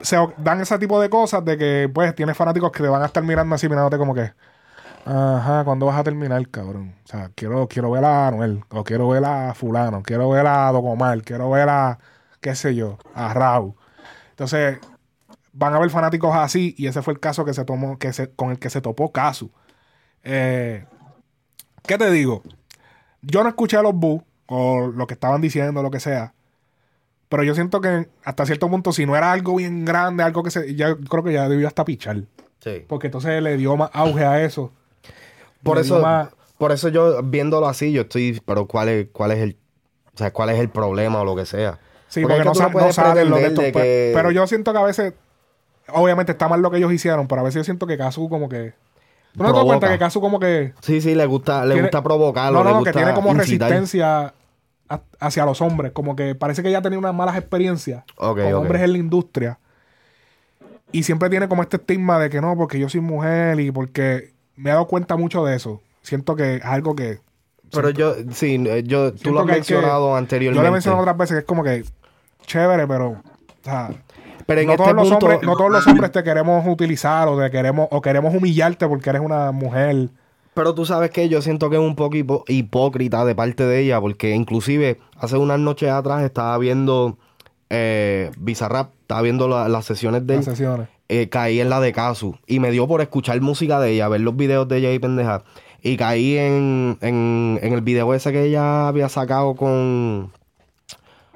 se 0.00 0.16
dan 0.38 0.60
ese 0.60 0.78
tipo 0.78 1.00
de 1.00 1.10
cosas 1.10 1.44
de 1.44 1.58
que, 1.58 1.90
pues, 1.92 2.14
tienes 2.14 2.36
fanáticos 2.36 2.70
que 2.72 2.82
te 2.82 2.88
van 2.88 3.02
a 3.02 3.06
estar 3.06 3.22
mirando 3.22 3.54
así, 3.54 3.68
mirándote 3.68 3.98
como 3.98 4.14
que. 4.14 4.32
Ajá, 5.06 5.64
¿cuándo 5.64 5.86
vas 5.86 5.98
a 5.98 6.04
terminar, 6.04 6.46
cabrón? 6.48 6.94
O 7.04 7.08
sea, 7.08 7.30
quiero, 7.34 7.68
quiero 7.68 7.90
ver 7.90 8.04
a 8.04 8.28
Anuel, 8.28 8.64
o 8.70 8.84
quiero 8.84 9.08
ver 9.08 9.24
a 9.24 9.54
Fulano, 9.54 10.02
quiero 10.02 10.30
ver 10.30 10.46
a 10.46 10.70
Docomar, 10.72 11.22
quiero 11.22 11.50
ver 11.50 11.68
a, 11.68 11.98
qué 12.40 12.54
sé 12.54 12.74
yo, 12.74 12.98
a 13.14 13.34
Raúl. 13.34 13.74
Entonces, 14.30 14.78
van 15.56 15.72
a 15.72 15.76
haber 15.76 15.88
fanáticos 15.90 16.34
así, 16.36 16.74
y 16.76 16.86
ese 16.88 17.00
fue 17.00 17.14
el 17.14 17.20
caso 17.20 17.44
que 17.44 17.54
se 17.54 17.64
tomó, 17.64 17.98
que 17.98 18.12
se, 18.12 18.28
con 18.30 18.50
el 18.50 18.58
que 18.58 18.68
se 18.70 18.80
topó 18.80 19.10
Casu. 19.12 19.50
Eh, 20.24 20.84
¿Qué 21.86 21.96
te 21.98 22.10
digo? 22.10 22.42
Yo 23.22 23.42
no 23.42 23.48
escuché 23.48 23.76
a 23.76 23.82
los 23.82 23.94
Bu, 23.94 24.22
o 24.46 24.88
lo 24.88 25.06
que 25.06 25.14
estaban 25.14 25.40
diciendo, 25.40 25.82
lo 25.82 25.90
que 25.90 26.00
sea. 26.00 26.34
Pero 27.28 27.42
yo 27.42 27.54
siento 27.54 27.80
que 27.80 28.08
hasta 28.24 28.46
cierto 28.46 28.68
punto, 28.68 28.92
si 28.92 29.06
no 29.06 29.16
era 29.16 29.32
algo 29.32 29.56
bien 29.56 29.84
grande, 29.84 30.22
algo 30.22 30.42
que 30.42 30.50
se. 30.50 30.74
Ya 30.74 30.94
creo 30.96 31.22
que 31.24 31.32
ya 31.32 31.48
debió 31.48 31.66
hasta 31.66 31.84
pichar. 31.84 32.22
Sí. 32.60 32.84
Porque 32.86 33.06
entonces 33.08 33.42
le 33.42 33.56
dio 33.56 33.76
más 33.76 33.90
auge 33.92 34.24
a 34.24 34.42
eso. 34.44 34.72
Por 35.62 35.76
Le 35.76 35.82
eso, 35.82 36.00
más- 36.00 36.28
por 36.58 36.72
eso 36.72 36.88
yo 36.88 37.22
viéndolo 37.22 37.66
así, 37.66 37.92
yo 37.92 38.02
estoy, 38.02 38.40
pero 38.44 38.66
cuál 38.66 38.88
es, 38.88 39.08
cuál 39.12 39.32
es 39.32 39.38
el, 39.38 39.56
o 40.14 40.18
sea, 40.18 40.32
cuál 40.32 40.50
es 40.50 40.58
el 40.60 40.68
problema 40.68 41.20
o 41.22 41.24
lo 41.24 41.34
que 41.34 41.46
sea. 41.46 41.78
Sí, 42.08 42.20
Porque 42.22 42.36
porque, 42.36 42.48
es 42.50 42.58
que 42.58 42.62
no, 42.72 42.80
no 42.80 42.86
no 42.86 42.92
saben 42.92 43.30
lo 43.30 43.36
de 43.36 43.46
esto. 43.46 43.60
de 43.62 43.72
pe- 43.72 43.80
que- 43.80 44.12
Pero 44.14 44.30
yo 44.30 44.46
siento 44.46 44.72
que 44.72 44.78
a 44.78 44.82
veces, 44.84 45.14
obviamente 45.88 46.32
está 46.32 46.48
mal 46.48 46.60
lo 46.62 46.70
que 46.70 46.78
ellos 46.78 46.92
hicieron, 46.92 47.26
pero 47.28 47.40
a 47.40 47.44
veces 47.44 47.60
yo 47.60 47.64
siento 47.64 47.86
que 47.86 47.96
Casu 47.98 48.28
como 48.28 48.48
que. 48.48 48.74
¿Tú 49.36 49.42
no 49.42 49.50
te 49.50 49.56
das 49.56 49.64
cuenta 49.64 49.88
que 49.88 49.98
Casu 49.98 50.20
como 50.20 50.38
que. 50.38 50.72
Sí, 50.80 51.00
sí, 51.00 51.14
le 51.14 51.26
gusta, 51.26 51.64
le 51.64 51.74
tiene- 51.74 51.88
gusta 51.88 52.02
provocarlo, 52.02 52.58
No, 52.58 52.64
no, 52.64 52.70
le 52.70 52.76
gusta 52.76 52.92
que 52.92 52.98
tiene 52.98 53.14
como 53.14 53.32
incitar. 53.32 53.68
resistencia 53.70 54.32
a- 54.88 55.00
hacia 55.20 55.44
los 55.44 55.60
hombres. 55.60 55.92
Como 55.92 56.14
que 56.14 56.34
parece 56.34 56.62
que 56.62 56.68
ella 56.68 56.78
ha 56.78 56.82
tenido 56.82 57.00
unas 57.00 57.14
malas 57.14 57.36
experiencias 57.36 58.04
con 58.16 58.40
hombres 58.54 58.82
en 58.82 58.92
la 58.92 58.98
industria. 58.98 59.58
Y 60.92 61.02
siempre 61.02 61.28
tiene 61.30 61.48
como 61.48 61.62
este 61.62 61.76
estigma 61.76 62.18
de 62.20 62.30
que 62.30 62.40
no, 62.40 62.56
porque 62.56 62.78
yo 62.78 62.88
soy 62.88 63.00
mujer 63.00 63.58
y 63.58 63.72
porque 63.72 64.32
me 64.54 64.70
he 64.70 64.72
dado 64.72 64.86
cuenta 64.86 65.16
mucho 65.16 65.44
de 65.44 65.56
eso. 65.56 65.80
Siento 66.02 66.36
que 66.36 66.56
es 66.56 66.64
algo 66.64 66.94
que. 66.94 67.18
Pero 67.72 67.90
yo, 67.90 68.14
sí, 68.30 68.62
eh, 68.68 68.84
yo, 68.86 69.12
tú 69.12 69.32
lo 69.32 69.40
has 69.40 69.46
que- 69.46 69.52
mencionado 69.52 70.14
anteriormente. 70.14 70.58
Yo 70.58 70.62
lo 70.62 70.68
he 70.68 70.72
mencionado 70.72 71.02
otras 71.02 71.16
veces 71.16 71.34
que 71.34 71.38
es 71.40 71.44
como 71.44 71.64
que 71.64 71.84
chévere, 72.46 72.86
pero. 72.86 73.08
O 73.10 73.22
sea, 73.64 73.90
Pero 74.46 74.60
en 74.60 74.66
no, 74.66 74.72
este 74.74 74.84
todos 74.84 74.96
los 74.96 75.08
punto- 75.08 75.26
hombres, 75.26 75.42
no 75.42 75.56
todos 75.56 75.70
los 75.70 75.86
hombres 75.86 76.12
te 76.12 76.22
queremos 76.22 76.66
utilizar 76.66 77.28
o 77.28 77.38
te 77.40 77.50
queremos 77.50 77.88
o 77.90 78.00
queremos 78.02 78.34
humillarte 78.34 78.86
porque 78.86 79.10
eres 79.10 79.22
una 79.22 79.50
mujer. 79.52 80.08
Pero 80.54 80.74
tú 80.74 80.84
sabes 80.86 81.10
que 81.10 81.28
yo 81.28 81.42
siento 81.42 81.68
que 81.70 81.76
es 81.76 81.82
un 81.82 81.96
poco 81.96 82.16
hipo- 82.16 82.44
hipócrita 82.46 83.24
de 83.24 83.34
parte 83.34 83.64
de 83.66 83.80
ella, 83.80 84.00
porque 84.00 84.34
inclusive 84.34 84.98
hace 85.18 85.36
unas 85.36 85.58
noches 85.58 85.90
atrás 85.90 86.22
estaba 86.22 86.56
viendo 86.58 87.16
eh, 87.70 88.30
Bizarrap, 88.38 88.90
estaba 89.00 89.22
viendo 89.22 89.48
la- 89.48 89.68
las 89.68 89.84
sesiones 89.86 90.26
de 90.26 90.34
él, 90.34 90.38
Las 90.40 90.44
sesiones. 90.44 90.88
eh, 91.08 91.28
caí 91.28 91.58
en 91.60 91.70
la 91.70 91.80
de 91.80 91.92
Casu 91.92 92.36
y 92.46 92.60
me 92.60 92.70
dio 92.70 92.86
por 92.86 93.00
escuchar 93.00 93.40
música 93.40 93.80
de 93.80 93.92
ella, 93.92 94.06
ver 94.08 94.20
los 94.20 94.36
videos 94.36 94.68
de 94.68 94.76
ella 94.76 94.92
y 94.92 94.98
pendeja. 95.00 95.42
Y 95.82 95.96
caí 95.96 96.36
en, 96.36 96.98
en, 97.00 97.58
en 97.62 97.72
el 97.72 97.80
video 97.80 98.14
ese 98.14 98.30
que 98.32 98.44
ella 98.44 98.86
había 98.88 99.08
sacado 99.08 99.54
con, 99.56 100.30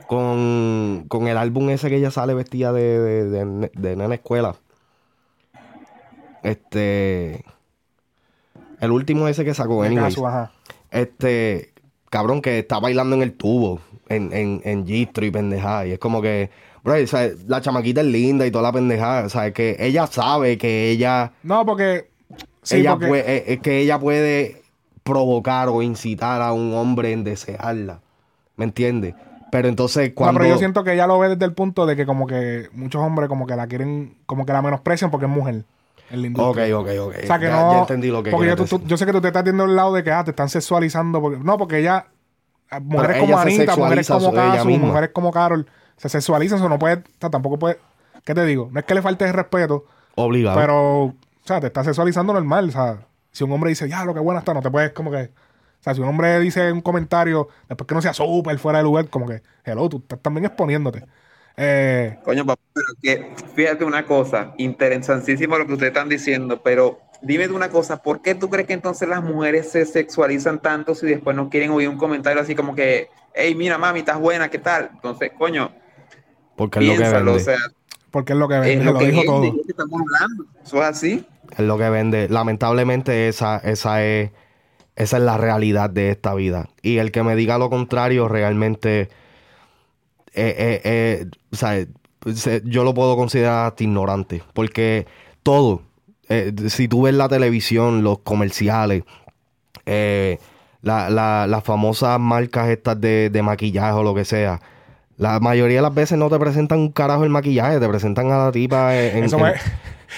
con, 0.08 1.04
con 1.08 1.28
el 1.28 1.36
álbum 1.36 1.68
ese 1.70 1.88
que 1.90 1.96
ella 1.96 2.10
sale 2.10 2.34
vestida 2.34 2.72
de, 2.72 2.98
de, 2.98 3.24
de, 3.26 3.70
de 3.74 3.96
nena 3.96 4.14
escuela. 4.14 4.56
Este. 6.42 7.44
El 8.80 8.90
último 8.90 9.28
ese 9.28 9.44
que 9.44 9.54
sacó, 9.54 9.82
anyways. 9.82 10.18
Ajá. 10.18 10.52
Este. 10.90 11.72
Cabrón, 12.10 12.40
que 12.40 12.60
está 12.60 12.78
bailando 12.80 13.16
en 13.16 13.22
el 13.22 13.34
tubo. 13.34 13.80
En, 14.08 14.32
en, 14.32 14.62
en 14.64 14.86
Gistro 14.86 15.26
y 15.26 15.30
pendejada. 15.30 15.86
Y 15.86 15.92
es 15.92 15.98
como 15.98 16.22
que. 16.22 16.50
Bro, 16.82 16.94
o 16.94 17.06
sea, 17.06 17.28
la 17.46 17.60
chamaquita 17.60 18.00
es 18.00 18.06
linda 18.06 18.46
y 18.46 18.50
toda 18.50 18.62
la 18.62 18.72
pendejada. 18.72 19.26
O 19.26 19.28
sea, 19.28 19.52
que 19.52 19.76
ella 19.78 20.06
sabe 20.06 20.56
que 20.56 20.90
ella. 20.90 21.32
No, 21.42 21.66
porque. 21.66 22.08
Sí, 22.62 22.76
ella 22.76 22.92
porque- 22.92 23.08
puede, 23.08 23.36
eh, 23.36 23.44
eh, 23.46 23.58
que 23.58 23.80
ella 23.80 23.98
puede 23.98 24.62
provocar 25.02 25.68
o 25.68 25.82
incitar 25.82 26.40
a 26.40 26.52
un 26.52 26.72
hombre 26.74 27.12
en 27.12 27.24
desearla. 27.24 28.00
¿Me 28.56 28.64
entiendes? 28.64 29.14
Pero 29.50 29.68
entonces 29.68 30.08
No, 30.10 30.14
cuando. 30.14 30.40
pero 30.40 30.50
yo 30.52 30.58
siento 30.58 30.84
que 30.84 30.92
ella 30.92 31.06
lo 31.06 31.18
ve 31.18 31.30
desde 31.30 31.44
el 31.44 31.52
punto 31.54 31.86
de 31.86 31.96
que 31.96 32.04
como 32.06 32.26
que 32.26 32.68
muchos 32.72 33.00
hombres 33.02 33.28
como 33.28 33.46
que 33.46 33.56
la 33.56 33.66
quieren, 33.66 34.16
como 34.26 34.44
que 34.44 34.52
la 34.52 34.60
menosprecian 34.62 35.10
porque 35.10 35.26
es 35.26 35.32
mujer 35.32 35.64
en 36.10 36.20
la 36.20 36.26
industria. 36.26 36.76
Ok, 36.78 36.86
ok, 36.86 36.90
ok. 37.08 37.14
O 37.22 37.26
sea 37.26 37.38
que 37.38 37.46
Ya- 37.46 37.60
no. 37.60 37.72
ya 37.72 37.78
entendí 37.80 38.08
lo 38.08 38.22
que 38.22 38.30
Porque 38.30 38.48
yo, 38.48 38.56
tú- 38.56 38.66
tú- 38.66 38.82
yo 38.86 38.96
sé 38.96 39.06
que 39.06 39.12
tú 39.12 39.20
te 39.20 39.28
estás 39.28 39.44
viendo 39.44 39.64
el 39.64 39.74
lado 39.76 39.92
de 39.94 40.04
que 40.04 40.10
ah, 40.12 40.22
te 40.24 40.30
están 40.30 40.48
sexualizando. 40.48 41.20
Porque, 41.20 41.38
no, 41.38 41.56
porque 41.58 41.78
ella. 41.78 42.06
ah, 42.70 42.80
Mujeres 42.80 43.18
como 43.20 43.38
Anita, 43.38 43.76
mujeres 43.76 44.08
como 44.08 44.32
Casu, 44.32 44.68
mujeres 44.70 45.10
como 45.12 45.30
Carol, 45.32 45.66
se 45.96 46.08
sexualizan, 46.08 46.58
eso 46.58 46.68
no 46.68 46.78
puede. 46.78 46.96
O 46.96 47.02
sea, 47.20 47.30
tampoco 47.30 47.58
puede. 47.58 47.78
¿Qué 48.24 48.34
te 48.34 48.44
digo? 48.44 48.68
No 48.70 48.80
es 48.80 48.84
que 48.86 48.94
le 48.94 49.00
falte 49.02 49.24
el 49.24 49.32
respeto, 49.32 49.84
Obligado. 50.16 50.58
pero. 50.60 51.02
O 51.04 51.14
sea, 51.44 51.60
te 51.60 51.68
está 51.68 51.82
sexualizando 51.82 52.34
normal. 52.34 52.68
O 52.68 52.72
sea, 52.72 52.98
si 53.32 53.44
un 53.44 53.52
hombre 53.52 53.70
dice, 53.70 53.88
ya, 53.88 54.04
lo 54.04 54.12
que 54.12 54.20
buena 54.20 54.40
está, 54.40 54.52
no 54.52 54.60
te 54.60 54.70
puedes 54.70 54.92
como 54.92 55.10
que. 55.10 55.30
O 55.80 55.82
sea, 55.82 55.94
si 55.94 56.00
un 56.00 56.08
hombre 56.08 56.40
dice 56.40 56.72
un 56.72 56.80
comentario, 56.80 57.48
después 57.68 57.86
que 57.86 57.94
no 57.94 58.02
sea 58.02 58.12
súper 58.14 58.58
fuera 58.58 58.78
de 58.78 58.84
lugar, 58.84 59.08
como 59.08 59.26
que, 59.26 59.42
hello, 59.64 59.88
tú 59.88 59.98
estás 59.98 60.20
también 60.20 60.44
exponiéndote. 60.46 61.04
Eh, 61.56 62.18
Coño, 62.24 62.44
papá, 62.46 62.62
pero 62.72 62.86
que 63.02 63.34
fíjate 63.54 63.84
una 63.84 64.04
cosa, 64.04 64.54
interesantísimo 64.58 65.58
lo 65.58 65.66
que 65.66 65.72
ustedes 65.72 65.90
están 65.90 66.08
diciendo, 66.08 66.62
pero 66.62 67.00
dime 67.22 67.48
de 67.48 67.54
una 67.54 67.68
cosa, 67.70 68.00
¿por 68.02 68.22
qué 68.22 68.34
tú 68.36 68.48
crees 68.48 68.66
que 68.68 68.74
entonces 68.74 69.08
las 69.08 69.22
mujeres 69.24 69.70
se 69.72 69.84
sexualizan 69.84 70.60
tanto 70.60 70.94
si 70.94 71.06
después 71.06 71.34
no 71.36 71.48
quieren 71.50 71.70
oír 71.70 71.88
un 71.88 71.98
comentario 71.98 72.40
así 72.40 72.54
como 72.54 72.74
que, 72.76 73.08
hey, 73.34 73.54
mira, 73.56 73.76
mami, 73.78 74.00
estás 74.00 74.18
buena, 74.20 74.48
¿qué 74.50 74.58
tal? 74.58 74.90
Entonces, 74.94 75.32
coño, 75.36 75.72
Porque 76.56 76.80
es 76.80 76.84
lo 76.86 76.96
que 76.96 77.04
piénsalo, 77.04 77.32
vende. 77.32 77.36
o 77.36 77.40
sea, 77.40 77.58
porque 78.10 78.32
es 78.34 78.38
lo 78.38 78.48
que 78.48 78.58
vende, 78.60 78.78
es 78.80 78.84
lo, 78.84 78.92
lo 78.92 78.98
que 78.98 79.06
dijo 79.06 79.24
todo. 79.24 79.56
es 79.60 79.66
que 79.66 79.72
estamos 79.72 80.00
hablando, 80.00 80.44
eso 80.64 80.76
es 80.78 80.84
así. 80.84 81.26
Es 81.50 81.60
lo 81.60 81.78
que 81.78 81.88
vende. 81.90 82.28
Lamentablemente 82.28 83.28
esa, 83.28 83.58
esa 83.58 84.04
es 84.04 84.30
esa 84.98 85.16
es 85.16 85.22
la 85.22 85.36
realidad 85.38 85.88
de 85.90 86.10
esta 86.10 86.34
vida. 86.34 86.68
Y 86.82 86.98
el 86.98 87.10
que 87.12 87.22
me 87.22 87.36
diga 87.36 87.56
lo 87.58 87.70
contrario 87.70 88.28
realmente 88.28 89.08
eh, 90.34 90.80
eh, 90.84 91.26
eh, 91.54 91.86
se- 92.34 92.62
yo 92.64 92.84
lo 92.84 92.94
puedo 92.94 93.16
considerar 93.16 93.66
hasta 93.68 93.84
ignorante. 93.84 94.42
Porque 94.54 95.06
todo, 95.42 95.82
si 96.68 96.88
tú 96.88 97.02
ves 97.02 97.14
la 97.14 97.28
televisión, 97.28 98.02
los 98.02 98.18
comerciales, 98.20 99.04
eh, 99.86 100.38
la- 100.82 101.46
las 101.46 101.64
famosas 101.64 102.20
marcas 102.20 102.68
estas 102.68 103.00
de, 103.00 103.30
de 103.30 103.42
maquillaje 103.42 103.92
o 103.92 104.02
lo 104.02 104.14
que 104.14 104.24
sea, 104.24 104.60
la 105.18 105.38
mayoría 105.40 105.76
de 105.76 105.82
las 105.82 105.94
veces 105.94 106.16
no 106.16 106.30
te 106.30 106.38
presentan 106.38 106.78
un 106.78 106.90
carajo 106.92 107.24
el 107.24 107.30
maquillaje, 107.30 107.78
te 107.78 107.88
presentan 107.88 108.30
a 108.32 108.44
la 108.46 108.52
tipa 108.52 108.96
en, 108.96 109.24
Eso 109.24 109.36
en- 109.36 109.42
me, 109.42 109.52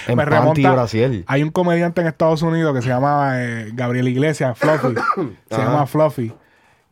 en 0.06 0.16
me 0.16 0.24
remonta. 0.24 0.86
Hay 1.26 1.42
un 1.42 1.50
comediante 1.50 2.00
en 2.02 2.06
Estados 2.06 2.42
Unidos 2.42 2.74
que 2.74 2.82
se 2.82 2.88
llama 2.88 3.32
eh, 3.42 3.70
Gabriel 3.74 4.06
Iglesias, 4.08 4.56
Fluffy. 4.58 4.94
se 5.48 5.54
Ajá. 5.54 5.64
llama 5.64 5.86
Fluffy. 5.86 6.32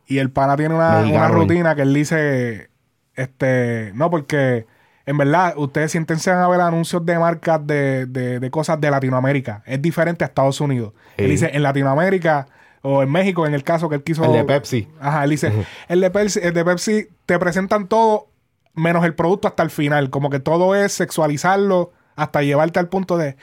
Y 0.07 0.17
el 0.17 0.31
pana 0.31 0.57
tiene 0.57 0.73
una, 0.75 0.99
una 1.01 1.27
rutina 1.27 1.75
que 1.75 1.83
él 1.83 1.93
dice, 1.93 2.69
este, 3.15 3.91
no, 3.93 4.09
porque 4.09 4.65
en 5.05 5.17
verdad 5.17 5.53
ustedes 5.57 5.91
siéntense 5.91 6.31
a 6.31 6.47
ver 6.47 6.61
anuncios 6.61 7.05
de 7.05 7.19
marcas 7.19 7.65
de, 7.65 8.05
de- 8.07 8.39
de 8.39 8.49
cosas 8.51 8.81
de 8.81 8.89
Latinoamérica. 8.89 9.61
Es 9.65 9.81
diferente 9.81 10.23
a 10.23 10.27
Estados 10.27 10.59
Unidos. 10.61 10.93
Él 11.17 11.29
dice, 11.29 11.51
en 11.53 11.61
Latinoamérica 11.61 12.47
o 12.81 13.03
en 13.03 13.11
México, 13.11 13.45
en 13.45 13.53
el 13.53 13.63
caso 13.63 13.89
que 13.89 13.95
él 13.95 14.03
quiso... 14.03 14.23
El 14.25 14.31
de 14.33 14.43
Pepsi. 14.45 14.87
Ajá, 14.99 15.23
él 15.25 15.29
dice, 15.31 15.51
el 15.89 15.99
de 16.01 16.09
Pepsi, 16.09 16.39
el 16.41 16.53
de 16.53 16.65
Pepsi 16.65 17.07
te 17.29 17.37
presentan 17.37 17.87
todo 17.87 18.31
menos 18.73 19.05
el 19.05 19.13
producto 19.13 19.47
hasta 19.47 19.61
el 19.61 19.69
final. 19.69 20.09
Como 20.09 20.31
que 20.31 20.39
todo 20.39 20.73
es 20.73 20.93
sexualizarlo 20.93 21.91
hasta 22.15 22.41
llevarte 22.41 22.79
al 22.79 22.89
punto 22.89 23.17
de, 23.17 23.37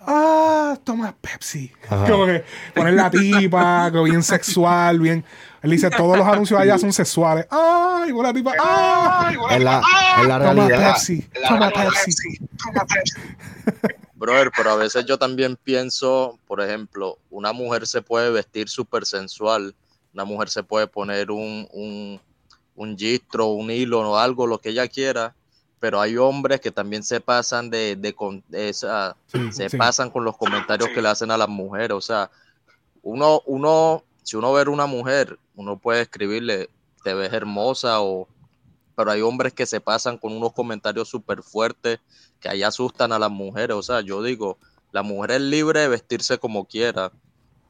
ah, 0.00 0.76
toma 0.84 1.16
Pepsi. 1.18 1.72
Ajá. 1.88 2.10
Como 2.10 2.26
que 2.26 2.44
poner 2.74 2.92
la 2.92 3.10
tipa, 3.10 3.90
que 3.90 4.02
bien 4.02 4.22
sexual, 4.22 5.00
bien. 5.00 5.24
Él 5.62 5.70
dice, 5.70 5.88
todos 5.88 6.18
los 6.18 6.26
anuncios 6.26 6.60
allá 6.60 6.76
son 6.76 6.92
sexuales. 6.92 7.46
Ay, 7.50 8.12
la 8.12 8.34
tipa, 8.34 8.52
ay, 8.62 9.36
En 9.52 9.64
la, 9.64 9.82
en 10.20 10.28
la 10.28 10.38
toma 10.38 10.52
realidad. 10.52 10.92
Pepsi, 10.92 11.26
toma 11.48 11.70
Pepsi. 11.70 12.28
Brother, 14.16 14.50
pero 14.54 14.72
a 14.72 14.76
veces 14.76 15.06
yo 15.06 15.18
también 15.18 15.56
pienso, 15.56 16.38
por 16.46 16.60
ejemplo, 16.60 17.16
una 17.30 17.54
mujer 17.54 17.86
se 17.86 18.02
puede 18.02 18.30
vestir 18.30 18.68
súper 18.68 19.06
sensual, 19.06 19.74
una 20.12 20.26
mujer 20.26 20.50
se 20.50 20.62
puede 20.62 20.86
poner 20.86 21.30
un, 21.30 21.66
un, 21.72 22.20
un 22.82 22.96
gistro, 22.98 23.46
un 23.48 23.70
hilo 23.70 24.00
o 24.00 24.16
algo, 24.16 24.46
lo 24.46 24.58
que 24.58 24.70
ella 24.70 24.88
quiera, 24.88 25.34
pero 25.80 26.00
hay 26.00 26.16
hombres 26.16 26.60
que 26.60 26.70
también 26.70 27.02
se 27.02 27.20
pasan 27.20 27.70
de, 27.70 27.96
de 27.96 28.14
con- 28.14 28.42
de 28.48 28.68
esa, 28.68 29.16
Sí, 29.26 29.50
se 29.52 29.68
sí. 29.70 29.76
pasan 29.76 30.10
con 30.10 30.24
los 30.24 30.36
comentarios 30.36 30.90
que 30.90 31.02
le 31.02 31.08
hacen 31.08 31.30
a 31.30 31.36
las 31.36 31.48
mujeres. 31.48 31.92
O 31.96 32.00
sea, 32.00 32.30
uno, 33.02 33.42
uno, 33.46 34.02
si 34.22 34.36
uno 34.36 34.52
ve 34.52 34.62
a 34.62 34.70
una 34.70 34.86
mujer, 34.86 35.38
uno 35.56 35.76
puede 35.78 36.02
escribirle, 36.02 36.68
te 37.02 37.14
ves 37.14 37.32
hermosa 37.32 38.00
o 38.02 38.28
pero 38.94 39.10
hay 39.10 39.22
hombres 39.22 39.54
que 39.54 39.66
se 39.66 39.80
pasan 39.80 40.18
con 40.18 40.32
unos 40.32 40.52
comentarios 40.52 41.08
súper 41.08 41.42
fuertes 41.42 41.98
que 42.40 42.48
ahí 42.48 42.62
asustan 42.62 43.12
a 43.12 43.18
las 43.18 43.30
mujeres. 43.30 43.76
O 43.76 43.82
sea, 43.82 44.00
yo 44.02 44.22
digo, 44.22 44.58
la 44.92 45.02
mujer 45.02 45.32
es 45.32 45.40
libre 45.40 45.80
de 45.80 45.88
vestirse 45.88 46.38
como 46.38 46.66
quiera, 46.66 47.10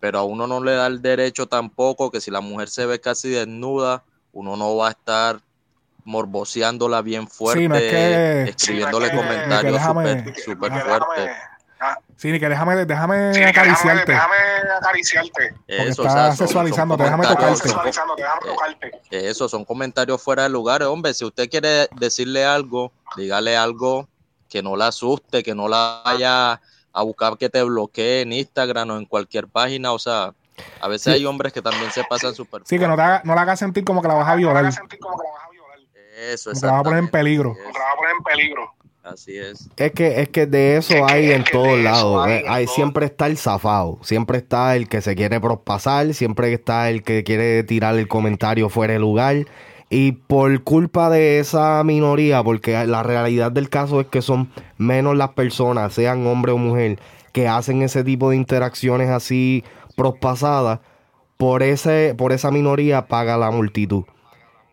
pero 0.01 0.19
a 0.19 0.25
uno 0.25 0.47
no 0.49 0.63
le 0.63 0.73
da 0.73 0.87
el 0.89 1.01
derecho 1.01 1.47
tampoco 1.47 2.11
que 2.11 2.21
si 2.21 2.31
la 2.31 2.41
mujer 2.41 2.69
se 2.69 2.87
ve 2.87 3.01
casi 3.01 3.29
desnuda, 3.31 4.03
uno 4.33 4.57
no 4.57 4.77
va 4.77 4.89
a 4.89 4.91
estar 4.91 5.41
morboseándola 6.05 7.01
bien 7.03 7.29
fuerte, 7.29 7.63
Sí, 7.63 7.69
no 7.69 7.77
es 7.77 7.83
que- 7.83 8.43
escribiéndole 8.51 9.09
Sí, 9.11 9.15
no 9.17 9.23
es 9.23 9.29
que- 9.29 9.33
comentarios 9.35 9.83
súper 9.83 10.35
súper 10.45 10.73
Déjame- 10.73 10.83
fuertes. 11.07 11.37
Sí, 12.17 12.31
ni 12.31 12.39
que 12.39 12.49
déjame, 12.49 12.85
déjame 12.87 13.35
Sí, 13.35 13.41
que 13.41 13.47
déjame, 13.47 13.71
acariciarte. 13.71 14.13
déjame 14.13 14.35
acariciarte. 14.79 15.55
Eso, 15.67 16.03
está 16.03 16.03
o 16.03 16.11
sea, 16.13 16.37
sexualizándote, 16.37 17.03
déjame 17.03 17.27
tocarte. 17.27 17.57
son- 17.57 17.57
Sexualizándote, 17.69 18.23
déjame 18.23 18.41
tocarte. 18.47 19.01
Eso, 19.11 19.49
son 19.49 19.65
comentarios 19.65 20.23
fuera 20.23 20.45
de 20.45 20.49
lugar. 20.49 20.83
Hombre, 20.85 21.13
si 21.15 21.25
usted 21.25 21.49
quiere 21.51 21.89
decirle 21.97 22.45
algo, 22.45 22.93
dígale 23.17 23.57
algo 23.57 24.09
que 24.49 24.63
no 24.63 24.77
la 24.77 24.89
asuste, 24.89 25.43
que 25.43 25.55
no 25.57 25.67
la 25.67 26.03
vaya 26.05 26.61
a 26.93 27.03
buscar 27.03 27.37
que 27.37 27.49
te 27.49 27.63
bloquee 27.65 28.21
en 28.21 28.33
Instagram 28.33 28.91
o 28.91 28.97
en 28.99 29.07
cualquier 29.07 29.49
página. 29.49 29.91
O 29.93 29.99
sea, 29.99 30.33
a 30.81 30.89
veces 30.89 31.05
Sí. 31.05 31.11
hay 31.11 31.25
hombres 31.27 31.53
que 31.53 31.63
también 31.63 31.91
se 31.93 32.03
pasan 32.05 32.35
súper. 32.35 32.63
Sí, 32.65 32.79
que 32.79 32.87
no, 32.87 32.97
te 32.97 33.03
haga- 33.03 33.23
no 33.25 33.35
la 33.35 33.43
hagas 33.43 33.59
sentir 33.59 33.85
como 33.85 34.03
que 34.03 34.09
la 34.09 34.15
vas 34.15 34.29
a 34.29 34.35
violar. 34.37 34.65
Eso, 34.67 34.81
Como 34.81 36.61
que 36.61 36.67
la 36.67 36.73
vas 36.73 36.81
a 36.81 36.85
poner 36.85 36.99
en 37.01 37.09
peligro. 37.09 37.55
Te 37.55 37.63
va 37.63 37.69
a 37.93 37.97
poner 37.97 38.13
en 38.17 38.23
peligro. 38.23 38.73
Así 39.03 39.37
es. 39.37 39.69
Es 39.77 39.91
que, 39.93 40.21
es 40.21 40.29
que 40.29 40.47
de 40.47 40.77
eso 40.77 40.95
hay 41.07 41.33
en 41.33 41.43
todos 41.45 41.77
lados. 41.81 42.29
eh. 42.29 42.45
Hay, 42.49 42.69
siempre 42.69 43.07
está 43.07 43.27
el 43.27 43.37
zafado. 43.37 43.99
Siempre 44.03 44.39
está 44.39 44.77
el 44.77 44.89
que 44.89 45.01
se 45.01 45.17
quiere 45.17 45.41
prospasar. 45.41 46.15
Siempre 46.15 46.53
está 46.53 46.89
el 46.89 47.03
que 47.03 47.25
quiere 47.25 47.65
tirar 47.65 47.97
el 47.97 48.07
comentario 48.07 48.69
fuera 48.69 48.93
de 48.93 49.01
lugar. 49.01 49.37
Y 49.91 50.13
por 50.13 50.63
culpa 50.63 51.11
de 51.11 51.41
esa 51.41 51.83
minoría, 51.85 52.43
porque 52.45 52.87
la 52.87 53.03
realidad 53.03 53.51
del 53.51 53.69
caso 53.69 54.01
es 54.01 54.07
que 54.07 54.23
son 54.23 54.51
menos 54.79 55.17
las 55.17 55.31
personas, 55.31 55.93
sean 55.93 56.25
hombre 56.27 56.53
o 56.53 56.57
mujer, 56.59 56.99
que 57.33 57.49
hacen 57.49 57.83
ese 57.83 58.05
tipo 58.05 58.31
de 58.31 58.37
interacciones 58.37 59.11
así 59.11 59.65
prospasadas, 60.03 60.81
por, 61.37 61.63
ese, 61.63 62.15
por 62.19 62.33
esa 62.33 62.51
minoría 62.51 63.07
paga 63.07 63.37
la 63.37 63.51
multitud. 63.53 64.05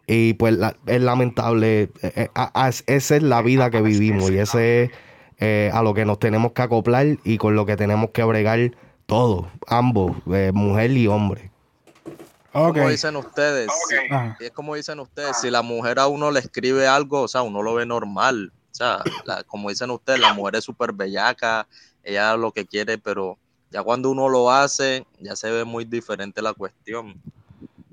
Y 0.08 0.34
pues 0.34 0.58
la- 0.58 0.76
es 0.88 1.02
lamentable, 1.02 1.84
eh, 1.84 1.90
eh, 2.02 2.30
a- 2.34 2.52
a- 2.66 2.70
esa 2.70 3.16
es 3.16 3.22
la 3.22 3.42
vida 3.44 3.70
que 3.70 3.82
vivimos 3.82 4.32
y 4.32 4.40
ese 4.40 4.84
es 4.84 4.92
eh, 5.42 5.72
a 5.74 5.84
lo 5.84 5.94
que 5.94 6.04
nos 6.04 6.20
tenemos 6.20 6.52
que 6.52 6.64
acoplar 6.64 7.06
y 7.24 7.38
con 7.38 7.56
lo 7.56 7.66
que 7.66 7.78
tenemos 7.78 8.10
que 8.10 8.24
bregar 8.24 8.72
todos, 9.06 9.46
ambos, 9.68 10.18
eh, 10.34 10.52
mujer 10.54 10.92
y 10.92 11.08
hombre. 11.08 11.50
Como 12.52 12.90
dicen 12.90 13.16
ustedes, 13.16 13.72
si- 13.88 14.14
Ajá. 14.14 14.36
es 14.40 14.52
como 14.52 14.76
dicen 14.76 15.00
ustedes, 15.00 15.38
si 15.40 15.50
la 15.52 15.62
mujer 15.62 16.00
a 16.00 16.08
uno 16.08 16.32
le 16.32 16.40
escribe 16.40 16.88
algo, 16.88 17.22
o 17.22 17.28
sea, 17.28 17.44
uno 17.44 17.62
lo 17.62 17.76
ve 17.76 17.86
normal. 17.86 18.52
O 18.72 18.76
sea, 18.76 19.00
la- 19.26 19.44
como 19.44 19.70
dicen 19.70 19.92
ustedes, 19.92 20.20
la 20.20 20.34
mujer 20.34 20.56
es 20.56 20.64
súper 20.66 20.92
bellaca, 20.92 21.68
ella 22.04 22.36
lo 22.36 22.52
que 22.52 22.66
quiere, 22.66 22.98
pero 22.98 23.38
ya 23.72 23.84
cuando 23.84 24.12
uno 24.12 24.30
lo 24.30 24.52
hace, 24.52 25.06
ya 25.20 25.36
se 25.36 25.50
ve 25.52 25.64
muy 25.64 25.86
diferente 25.86 26.41
la 26.41 26.54
cuestión. 26.54 27.22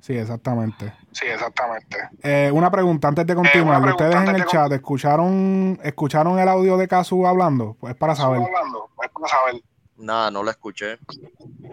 Sí, 0.01 0.17
exactamente. 0.17 0.93
Sí, 1.13 1.27
exactamente. 1.27 1.97
Eh, 2.23 2.51
una 2.53 2.71
pregunta 2.71 3.09
antes 3.09 3.27
de 3.27 3.35
continuar. 3.35 3.83
una 3.83 3.91
Ustedes 3.91 4.15
en 4.15 4.29
el 4.29 4.43
de 4.43 4.47
chat 4.47 4.71
escucharon 4.73 5.79
escucharon 5.83 6.39
el 6.39 6.49
audio 6.49 6.77
de 6.77 6.87
Casu 6.87 7.27
hablando, 7.27 7.77
pues 7.81 7.95
para 7.97 8.15
saber. 8.15 8.41
hablando? 8.41 8.89
Es 9.03 9.11
para 9.11 9.27
saber. 9.27 9.63
Nada, 9.97 10.31
no 10.31 10.45
la 10.45 10.53
escuché. 10.53 10.99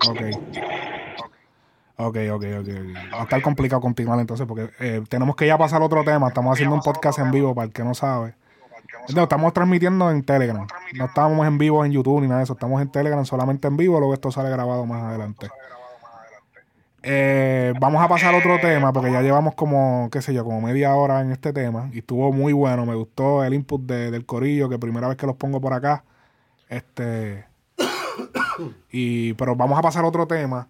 Ok. 0.08 0.22
Ok, 1.96 2.18
ok, 2.32 2.44
ok. 2.60 2.68
Va 3.14 3.20
a 3.20 3.24
estar 3.24 3.42
complicado 3.42 3.82
continuar 3.82 4.20
entonces 4.20 4.48
porque 4.48 4.72
eh, 4.80 5.04
tenemos 5.08 5.36
que 5.36 5.46
ya 5.46 5.58
pasar 5.58 5.82
a 5.82 5.86
otro 5.86 6.04
tema. 6.04 6.30
Estamos 6.30 6.54
haciendo 6.54 6.76
un 6.76 6.82
podcast 6.82 7.20
en 7.20 7.30
vivo 7.30 7.54
para 7.54 7.68
el 7.68 7.74
que 7.74 7.84
no 7.84 7.94
sabe. 7.94 8.34
No, 9.16 9.24
estamos 9.24 9.54
transmitiendo 9.54 10.10
en 10.12 10.24
Telegram. 10.24 10.66
No 10.96 11.06
estamos 11.06 11.46
en 11.48 11.58
vivo 11.58 11.84
en 11.86 11.92
YouTube 11.92 12.22
ni 12.22 12.28
nada 12.28 12.40
de 12.40 12.44
eso. 12.46 12.54
Estamos 12.54 12.82
en 12.82 12.90
Telegram 12.90 13.26
solamente 13.26 13.68
en 13.68 13.76
vivo. 13.78 14.00
Luego 14.00 14.14
esto 14.14 14.32
sale 14.32 14.50
grabado 14.50 14.86
más 14.86 15.04
adelante. 15.04 15.50
Eh, 17.06 17.74
vamos 17.82 18.02
a 18.02 18.08
pasar 18.08 18.34
a 18.34 18.38
otro 18.38 18.60
tema 18.62 18.94
porque 18.94 19.12
ya 19.12 19.22
llevamos 19.22 19.56
como, 19.56 20.08
qué 20.10 20.22
sé 20.22 20.34
yo, 20.34 20.46
como 20.46 20.62
media 20.62 20.96
hora 20.96 21.20
en 21.20 21.32
este 21.32 21.52
tema 21.52 21.90
y 21.92 22.00
estuvo 22.00 22.32
muy 22.32 22.54
bueno. 22.54 22.86
Me 22.86 22.96
gustó 22.96 23.44
el 23.44 23.54
input 23.54 23.82
de- 23.82 24.10
del 24.10 24.26
corillo, 24.26 24.70
que 24.70 24.80
primera 24.80 25.10
vez 25.10 25.18
que 25.18 25.28
los 25.28 25.36
pongo 25.36 25.60
por 25.60 25.74
acá. 25.74 26.04
Este. 26.70 27.46
Y, 28.92 29.34
pero 29.34 29.56
vamos 29.56 29.78
a 29.78 29.82
pasar 29.82 30.06
a 30.06 30.08
otro 30.08 30.28
tema. 30.28 30.70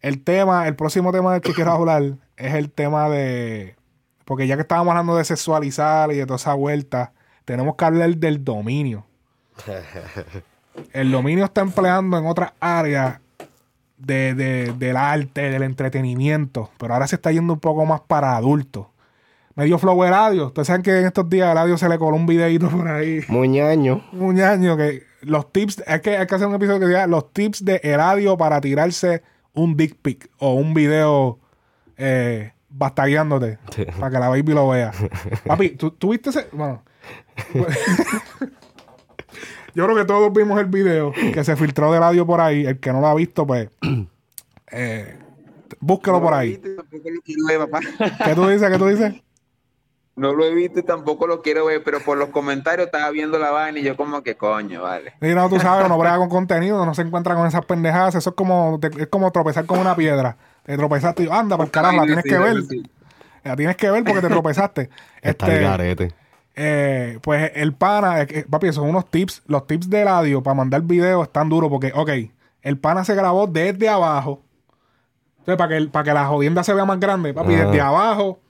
El 0.00 0.22
tema, 0.22 0.68
el 0.68 0.76
próximo 0.76 1.10
tema 1.12 1.32
del 1.32 1.40
que 1.42 1.52
quiero 1.52 1.72
hablar 1.72 2.02
es 2.36 2.54
el 2.54 2.70
tema 2.70 3.08
de. 3.08 3.74
Porque 4.24 4.46
ya 4.46 4.54
que 4.54 4.62
estábamos 4.62 4.92
hablando 4.92 5.16
de 5.16 5.24
sexualizar 5.24 6.12
y 6.12 6.16
de 6.16 6.24
toda 6.26 6.36
esa 6.36 6.54
vuelta, 6.54 7.12
tenemos 7.48 7.76
que 7.76 7.84
hablar 7.86 8.14
del 8.16 8.44
dominio. 8.44 9.06
El 10.92 11.10
dominio 11.10 11.46
está 11.46 11.62
empleando 11.62 12.18
en 12.18 12.26
otras 12.26 12.52
áreas 12.60 13.20
de, 13.96 14.34
de- 14.34 14.72
del 14.78 14.96
arte, 14.96 15.50
del 15.50 15.62
entretenimiento, 15.62 16.70
pero 16.78 16.92
ahora 16.94 17.06
se 17.06 17.16
está 17.16 17.32
yendo 17.32 17.54
un 17.54 17.58
poco 17.60 17.84
más 17.86 18.00
para 18.02 18.36
adultos. 18.36 18.86
Medio 19.56 19.78
flow 19.78 20.00
radio. 20.04 20.48
Ustedes 20.48 20.68
saben 20.68 20.82
que 20.82 21.00
en 21.00 21.06
estos 21.06 21.28
días 21.28 21.48
a 21.48 21.54
radio 21.54 21.76
se 21.78 21.88
le 21.88 21.98
coló 21.98 22.16
un 22.16 22.26
videito 22.26 22.68
por 22.68 22.86
ahí. 22.86 23.22
Muñaño. 23.28 24.04
Un 24.12 24.40
año 24.40 24.76
que 24.76 25.02
los 25.22 25.50
tips, 25.50 25.82
es 25.86 26.00
que 26.00 26.16
hay 26.18 26.26
que 26.26 26.34
hacer 26.34 26.46
un 26.46 26.54
episodio 26.54 26.78
que 26.80 26.86
diga 26.86 27.06
los 27.08 27.32
tips 27.32 27.64
de 27.64 27.80
Eladio 27.82 28.36
para 28.36 28.60
tirarse 28.60 29.22
un 29.54 29.74
dick 29.76 29.96
pic 30.00 30.30
o 30.38 30.52
un 30.52 30.74
video 30.74 31.40
eh, 31.96 32.52
bastagueándote 32.68 33.58
Sí. 33.74 33.84
para 33.98 34.10
que 34.12 34.18
la 34.20 34.28
baby 34.28 34.52
lo 34.52 34.68
vea. 34.68 34.92
Papi, 35.46 35.70
¿tú, 35.70 35.90
tú 35.90 36.10
viste 36.10 36.30
ese? 36.30 36.46
Bueno. 36.52 36.82
Yo 39.74 39.84
creo 39.84 39.96
que 39.96 40.04
todos 40.04 40.32
vimos 40.32 40.58
el 40.58 40.66
video 40.66 41.12
que 41.12 41.44
se 41.44 41.54
filtró 41.56 41.92
de 41.92 41.98
Eladio 41.98 42.26
por 42.26 42.40
ahí. 42.40 42.66
El 42.66 42.78
que 42.80 42.92
no 42.92 43.00
lo 43.00 43.06
ha 43.06 43.14
visto, 43.14 43.46
pues 43.46 43.68
eh, 44.72 45.16
búsquelo 45.78 46.20
por 46.20 46.34
ahí. 46.34 46.56
Tampoco 46.58 47.10
lo 47.10 47.20
quiero 47.22 47.44
ver, 47.46 47.58
papá. 47.70 47.80
¿Qué 48.24 48.34
tú 48.34 48.48
dices? 48.48 48.68
¿Qué 48.70 48.78
tú 48.78 48.86
dices? 48.86 49.14
No 50.16 50.34
lo 50.34 50.44
he 50.44 50.52
visto 50.52 50.80
y 50.80 50.82
tampoco 50.82 51.28
lo 51.28 51.42
quiero 51.42 51.66
ver, 51.66 51.84
pero 51.84 52.00
por 52.00 52.18
los 52.18 52.30
comentarios 52.30 52.86
estaba 52.86 53.08
viendo 53.10 53.38
la 53.38 53.52
vaina 53.52 53.78
y 53.78 53.84
yo 53.84 53.96
como 53.96 54.22
que 54.24 54.36
coño, 54.36 54.82
vale. 54.82 55.12
Y 55.20 55.28
no, 55.28 55.48
tú 55.48 55.60
sabes, 55.60 55.86
uno 55.86 55.96
brega 55.96 56.16
con 56.16 56.28
contenido, 56.28 56.84
no 56.84 56.92
se 56.92 57.02
encuentra 57.02 57.36
con 57.36 57.46
esas 57.46 57.64
pendejadas. 57.64 58.16
Eso 58.16 58.30
es 58.30 58.36
como, 58.36 58.80
te- 58.80 59.02
es 59.02 59.06
como 59.06 59.30
tropezar 59.30 59.64
con 59.66 59.78
una 59.78 59.94
piedra. 59.94 60.36
Te 60.64 60.76
tropezaste 60.76 61.22
y 61.22 61.28
anda, 61.30 61.56
por 61.56 61.70
carajo, 61.70 61.98
la 61.98 62.02
tienes 62.04 62.24
que 62.24 62.36
ver. 62.36 62.56
La 63.44 63.54
tienes 63.54 63.76
que 63.76 63.90
ver 63.92 64.02
porque 64.02 64.20
te 64.22 64.28
tropezaste. 64.28 64.90
Está 65.22 65.46
el 65.46 65.52
Este, 65.52 65.64
garete. 65.64 66.14
Eh, 66.58 67.18
pues 67.22 67.52
el 67.54 67.72
pana, 67.72 68.22
eh, 68.22 68.44
papi, 68.50 68.72
son 68.72 68.88
unos 68.88 69.08
tips. 69.10 69.42
Los 69.46 69.66
tips 69.66 69.88
de 69.88 70.04
radio 70.04 70.42
para 70.42 70.54
mandar 70.54 70.82
video 70.82 71.22
están 71.22 71.48
duros 71.48 71.70
porque, 71.70 71.92
ok, 71.94 72.10
el 72.62 72.78
pana 72.78 73.04
se 73.04 73.14
grabó 73.14 73.46
desde 73.46 73.88
abajo. 73.88 74.42
Entonces, 75.38 75.56
para 75.56 75.78
que, 75.78 75.86
para 75.86 76.04
que 76.04 76.12
la 76.14 76.26
jodienda 76.26 76.62
se 76.64 76.74
vea 76.74 76.84
más 76.84 76.98
grande, 77.00 77.32
papi, 77.32 77.54
Ah. 77.54 77.64
desde 77.64 77.80
abajo, 77.80 78.40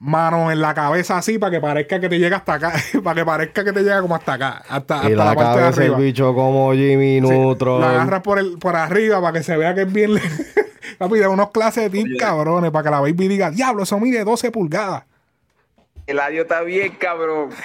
mano 0.00 0.50
en 0.52 0.60
la 0.60 0.74
cabeza 0.74 1.16
así, 1.18 1.38
para 1.38 1.50
que 1.52 1.60
parezca 1.60 1.98
que 2.00 2.08
te 2.08 2.18
llega 2.18 2.36
hasta 2.38 2.54
acá, 2.54 2.72
para 3.04 3.20
que 3.20 3.24
parezca 3.24 3.64
que 3.64 3.72
te 3.72 3.80
llega 3.82 4.00
como 4.02 4.14
hasta 4.14 4.34
acá, 4.34 4.62
hasta, 4.68 4.96
hasta 4.96 5.10
Y 5.10 5.14
la, 5.14 5.24
la 5.24 5.34
parte 5.34 5.50
de 5.50 5.56
cabeza 5.64 5.80
el 5.84 5.92
arriba. 5.94 5.98
bicho 5.98 6.34
como 6.34 6.72
Jimmy 6.72 7.20
Neutron. 7.20 7.80
La 7.80 7.90
agarras 7.90 8.20
por, 8.22 8.38
el, 8.38 8.58
por 8.58 8.76
arriba 8.76 9.20
para 9.20 9.32
que 9.38 9.42
se 9.42 9.56
vea 9.56 9.74
que 9.74 9.82
es 9.82 9.92
bien. 9.92 10.12
Papi, 10.98 11.18
de 11.18 11.28
unos 11.28 11.50
clases 11.50 11.84
de 11.84 11.90
tips 11.90 12.18
cabrones 12.18 12.70
para 12.72 12.82
que 12.84 12.90
la 12.90 13.00
baby 13.00 13.28
diga, 13.28 13.50
diablo, 13.50 13.84
eso 13.84 13.98
mide 14.00 14.24
12 14.24 14.50
pulgadas. 14.50 15.04
El 16.08 16.18
audio 16.20 16.42
está 16.42 16.62
bien, 16.62 16.92
cabrón. 16.98 17.50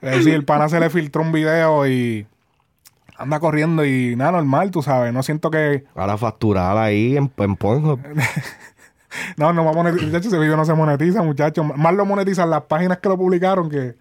Es 0.00 0.18
decir, 0.18 0.34
el 0.34 0.44
pana 0.44 0.68
se 0.68 0.78
le 0.78 0.88
filtró 0.90 1.22
un 1.22 1.32
video 1.32 1.84
y 1.88 2.24
anda 3.16 3.40
corriendo 3.40 3.84
y 3.84 4.14
nada 4.14 4.30
normal, 4.32 4.70
tú 4.70 4.80
sabes. 4.80 5.12
No 5.12 5.24
siento 5.24 5.50
que. 5.50 5.84
Ahora 5.96 6.16
facturar 6.16 6.78
ahí 6.78 7.16
en, 7.16 7.30
en 7.36 7.56
Pornhub. 7.56 8.00
No, 9.36 9.52
no 9.54 9.64
va 9.64 9.70
a 9.70 9.74
monetizar. 9.74 10.06
Muchachos, 10.06 10.26
ese 10.26 10.38
video 10.38 10.56
no 10.56 10.64
se 10.66 10.74
monetiza, 10.74 11.22
muchachos. 11.22 11.66
Más 11.76 11.94
lo 11.94 12.04
monetizan 12.04 12.50
las 12.50 12.62
páginas 12.64 12.98
que 12.98 13.08
lo 13.08 13.16
publicaron 13.16 13.68
que. 13.70 13.96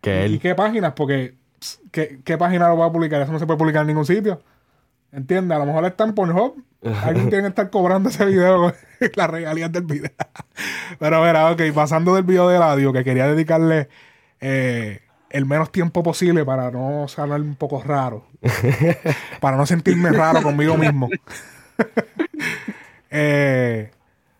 Que 0.00 0.22
¿Y 0.22 0.24
él. 0.24 0.40
qué 0.40 0.54
páginas? 0.54 0.92
Porque. 0.94 1.34
pss, 1.58 1.80
¿qué, 1.90 2.20
¿Qué 2.24 2.38
página 2.38 2.68
lo 2.68 2.78
va 2.78 2.86
a 2.86 2.92
publicar? 2.92 3.20
Eso 3.20 3.32
no 3.32 3.40
se 3.40 3.46
puede 3.46 3.58
publicar 3.58 3.82
en 3.82 3.88
ningún 3.88 4.06
sitio. 4.06 4.40
¿Entiendes? 5.12 5.56
A 5.56 5.58
lo 5.58 5.66
mejor 5.66 5.84
está 5.84 6.04
en 6.04 6.14
Pornhub. 6.14 6.62
Alguien 7.02 7.28
tiene 7.30 7.42
que 7.44 7.48
estar 7.48 7.70
cobrando 7.70 8.08
ese 8.08 8.24
video, 8.24 8.72
las 9.14 9.30
regalías 9.30 9.72
del 9.72 9.84
video. 9.84 10.10
Pero 10.98 11.20
verá, 11.22 11.50
ok, 11.50 11.62
pasando 11.74 12.14
del 12.14 12.24
video 12.24 12.48
de 12.48 12.56
audio, 12.56 12.92
que 12.92 13.04
quería 13.04 13.26
dedicarle 13.26 13.88
eh, 14.40 15.00
el 15.30 15.46
menos 15.46 15.72
tiempo 15.72 16.02
posible 16.02 16.44
para 16.44 16.70
no 16.70 17.08
sonar 17.08 17.40
un 17.40 17.56
poco 17.56 17.82
raro. 17.82 18.26
para 19.40 19.56
no 19.56 19.66
sentirme 19.66 20.10
raro 20.10 20.42
conmigo 20.42 20.76
mismo. 20.76 21.08
Eh, 23.10 23.90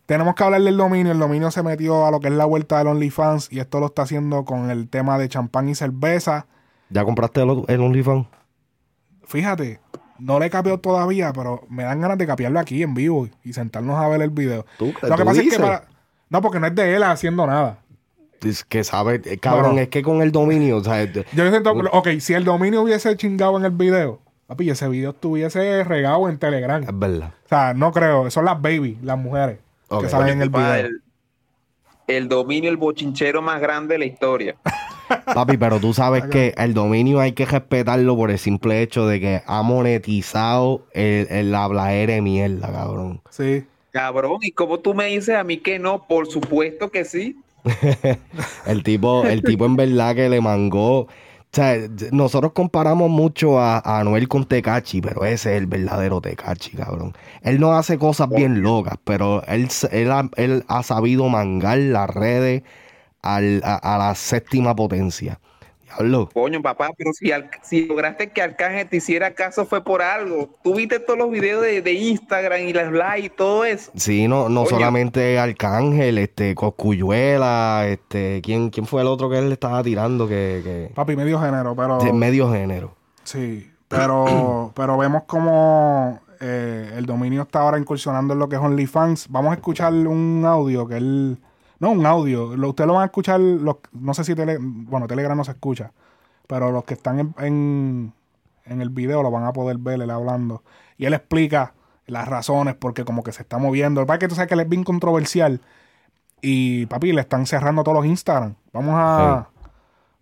Tenemos 0.07 0.35
que 0.35 0.45
hablar 0.45 0.61
del 0.63 0.77
dominio. 0.77 1.13
El 1.13 1.19
dominio 1.19 1.51
se 1.51 1.63
metió 1.63 2.07
a 2.07 2.11
lo 2.11 2.21
que 2.21 2.29
es 2.29 2.35
la 2.35 2.45
vuelta 2.45 2.79
del 2.79 2.89
OnlyFans 2.89 3.53
y 3.53 3.61
esto 3.61 3.81
lo 3.81 3.87
está 3.87 4.03
haciendo 4.03 4.45
con 4.45 4.71
el 4.71 4.89
tema 4.89 5.19
de 5.19 5.29
champán 5.29 5.69
y 5.69 5.75
cerveza. 5.75 6.47
¿Ya 6.91 7.05
compraste 7.05 7.43
el, 7.43 7.65
el 7.69 7.81
OnlyFans? 7.81 8.27
Fíjate, 9.27 9.81
no 10.19 10.39
le 10.39 10.47
he 10.47 10.51
capeado 10.51 10.79
todavía, 10.79 11.33
pero 11.33 11.65
me 11.69 11.85
dan 11.85 12.01
ganas 12.01 12.19
de 12.19 12.27
capearlo 12.27 12.59
aquí 12.61 12.83
en 12.83 12.95
vivo 12.95 13.29
y 13.45 13.53
sentarnos 13.53 13.99
a 13.99 14.09
ver 14.09 14.23
el 14.23 14.31
video. 14.31 14.65
¿Tú- 14.79 14.93
Lo 15.03 15.09
tú 15.11 15.17
que 15.17 15.25
pasa 15.25 15.41
es 15.43 15.51
que 15.51 15.59
para... 15.59 15.85
No, 16.31 16.43
porque 16.43 16.61
no 16.61 16.67
es 16.67 16.75
de 16.75 16.95
él 16.97 17.03
haciendo 17.03 17.47
nada. 17.47 17.79
Es 18.43 18.63
que 18.65 18.85
sabe, 18.85 19.21
eh, 19.25 19.39
cabrón, 19.39 19.77
No. 19.77 19.81
es 19.81 19.89
que 19.89 20.03
con 20.03 20.23
el 20.23 20.31
dominio, 20.31 20.77
o 20.77 20.85
sea, 20.85 20.95
de- 21.07 21.25
Yo 21.33 21.49
siento, 21.51 21.73
ok, 21.73 22.09
si 22.21 22.35
el 22.35 22.45
dominio 22.45 22.83
hubiese 22.83 23.17
chingado 23.17 23.57
en 23.59 23.65
el 23.65 23.71
video, 23.73 24.21
papi, 24.47 24.71
ese 24.71 24.89
video 24.89 25.11
estuviese 25.11 25.83
regado 25.85 26.29
en 26.29 26.39
Telegram. 26.39 26.83
es 26.83 26.89
verdad. 26.99 27.33
O 27.45 27.49
sea, 27.49 27.75
no 27.75 27.91
creo. 27.93 28.31
Son 28.31 28.45
las 28.45 28.61
baby, 28.61 28.99
las 29.03 29.19
mujeres 29.19 29.59
que 30.01 30.09
salen 30.09 30.35
en 30.35 30.43
el 30.43 30.51
video. 30.51 30.75
el, 30.75 31.03
el 32.07 32.29
dominio, 32.29 32.71
el 32.71 32.77
bochinchero 32.77 33.43
más 33.43 33.61
grande 33.61 33.95
de 33.95 33.99
la 33.99 34.05
historia. 34.07 34.57
Papi, 35.33 35.57
pero 35.57 35.81
tú 35.81 35.95
sabes 35.95 36.25
que 36.27 36.55
el 36.57 36.75
dominio 36.75 37.21
hay 37.21 37.33
que 37.33 37.47
respetarlo 37.47 38.17
por 38.17 38.31
el 38.31 38.39
simple 38.39 38.83
hecho 38.83 39.07
de 39.07 39.21
que 39.21 39.43
ha 39.47 39.63
monetizado 39.63 40.87
el, 40.93 41.27
el 41.31 41.55
hablaere 41.55 42.15
de 42.15 42.23
mierda, 42.23 42.73
cabrón. 42.73 43.23
Sí. 43.31 43.65
Cabrón, 43.91 44.39
¿y 44.43 44.53
cómo 44.53 44.81
tú 44.81 44.95
me 44.95 45.07
dices 45.07 45.35
a 45.37 45.45
mí 45.45 45.59
que 45.59 45.79
no? 45.79 46.07
Por 46.07 46.27
supuesto 46.27 46.91
que 46.91 47.05
sí. 47.05 47.45
El 48.65 48.83
tipo, 48.83 49.27
el 49.27 49.43
tipo 49.43 49.67
en 49.67 49.77
verdad 49.77 50.15
que 50.15 50.29
le 50.29 50.41
mangó. 50.41 51.01
O 51.01 51.09
sea, 51.53 51.77
nosotros 52.13 52.53
comparamos 52.53 53.11
mucho 53.11 53.59
a, 53.59 53.79
a 53.79 54.01
Anuel 54.01 54.29
con 54.29 54.45
Tecachi, 54.47 55.01
pero 55.01 55.25
ese 55.25 55.53
es 55.55 55.59
el 55.59 55.67
verdadero 55.67 56.21
Tecachi, 56.21 56.77
cabrón. 56.77 57.15
Él 57.43 57.59
no 57.59 57.73
hace 57.77 57.99
cosas 57.99 58.29
bien 58.33 58.63
locas, 58.63 58.97
pero 59.05 59.43
él, 59.47 59.69
él, 59.91 60.13
ha, 60.13 60.29
él 60.37 60.65
ha 60.69 60.83
sabido 60.83 61.29
mangar 61.29 61.79
las 61.79 62.11
redes 62.11 62.63
al- 63.23 63.63
a, 63.65 63.77
a 63.77 63.99
la 63.99 64.15
séptima 64.15 64.75
potencia. 64.75 65.39
Diablo. 65.85 66.29
Coño, 66.35 66.61
papá, 66.61 66.91
pero 66.99 67.13
si, 67.15 67.33
Al- 67.33 67.49
si 67.63 67.87
lograste 67.87 68.31
que 68.31 68.43
Arcángel 68.43 68.89
te 68.91 68.99
hiciera 68.99 69.33
caso 69.33 69.65
fue 69.65 69.83
por 69.83 70.03
algo. 70.03 70.51
Tú 70.63 70.75
viste 70.75 71.01
todos 71.01 71.19
los 71.19 71.31
videos 71.31 71.63
de, 71.63 71.81
de 71.81 71.93
Instagram 71.95 72.61
y 72.61 72.73
las 72.75 72.93
likes 72.93 73.27
y 73.27 73.31
todo 73.31 73.65
eso. 73.65 73.91
Sí, 73.97 74.29
no, 74.29 74.51
no 74.51 74.65
Coño. 74.65 74.77
solamente 74.77 75.39
Arcángel, 75.39 76.19
este, 76.19 76.55
Coscuyuela, 76.55 77.87
este, 77.89 78.41
¿quién, 78.43 78.69
quién 78.71 78.87
fue 78.87 79.01
el 79.01 79.09
otro 79.09 79.31
que 79.31 79.39
él 79.39 79.49
le 79.49 79.55
estaba 79.55 79.83
tirando 79.83 80.29
que, 80.29 80.61
que 80.63 80.91
Papi, 80.95 81.17
medio 81.17 81.41
género, 81.41 81.75
pero... 81.75 81.99
de 81.99 82.13
medio 82.13 82.53
género? 82.53 82.95
Sí, 83.25 83.71
pero, 83.89 84.73
pero 84.77 84.99
vemos 84.99 85.23
como 85.25 86.21
eh, 86.41 86.93
el 86.97 87.07
dominio 87.07 87.43
está 87.43 87.61
ahora 87.61 87.79
incursionando 87.79 88.35
en 88.35 88.41
lo 88.41 88.49
que 88.51 88.57
es 88.57 88.63
OnlyFans. 88.63 89.29
Vamos 89.31 89.53
a 89.53 89.55
escuchar 89.55 89.93
un 89.95 90.45
audio 90.47 90.87
que 90.87 90.97
él... 90.99 91.39
No, 91.81 91.91
un 91.91 92.05
audio. 92.07 92.57
Lo, 92.57 92.71
ustedes 92.71 92.87
lo 92.89 92.95
van 92.95 93.03
a 93.03 93.07
escuchar, 93.07 93.39
los- 93.41 93.77
no 93.93 94.15
sé 94.15 94.25
si 94.25 94.35
tele, 94.35 94.59
bueno, 94.61 95.07
Telegram 95.07 95.37
no 95.37 95.45
se 95.45 95.53
escucha, 95.53 95.93
pero 96.47 96.73
los 96.73 96.85
que 96.85 96.95
están 96.95 97.19
en, 97.21 97.35
en, 97.39 98.13
en 98.65 98.81
el 98.81 98.91
video 98.91 99.23
lo 99.23 99.31
van 99.31 99.45
a 99.45 99.53
poder 99.53 99.79
ver 99.79 100.01
él 100.03 100.11
hablando. 100.11 100.63
Y 100.97 101.07
él 101.07 101.15
explica 101.15 101.75
las 102.07 102.27
razones 102.27 102.75
porque 102.75 103.05
como 103.05 103.23
que 103.23 103.33
se 103.33 103.43
está 103.43 103.59
moviendo. 103.59 104.01
Lo 104.01 104.07
que 104.07 104.09
pasa 104.09 104.17
es 104.17 104.21
que 104.21 104.29
tú 104.29 104.35
sabes 104.35 104.49
que 104.49 104.55
él 104.55 104.61
es 104.61 104.69
bien 104.69 104.83
controversial. 104.85 105.61
Y 106.41 106.87
papi, 106.87 107.13
le 107.13 107.21
están 107.21 107.47
cerrando 107.47 107.83
todos 107.85 107.97
los 107.99 108.07
Instagram. 108.07 108.55
Vamos 108.73 108.95
a... 108.97 109.49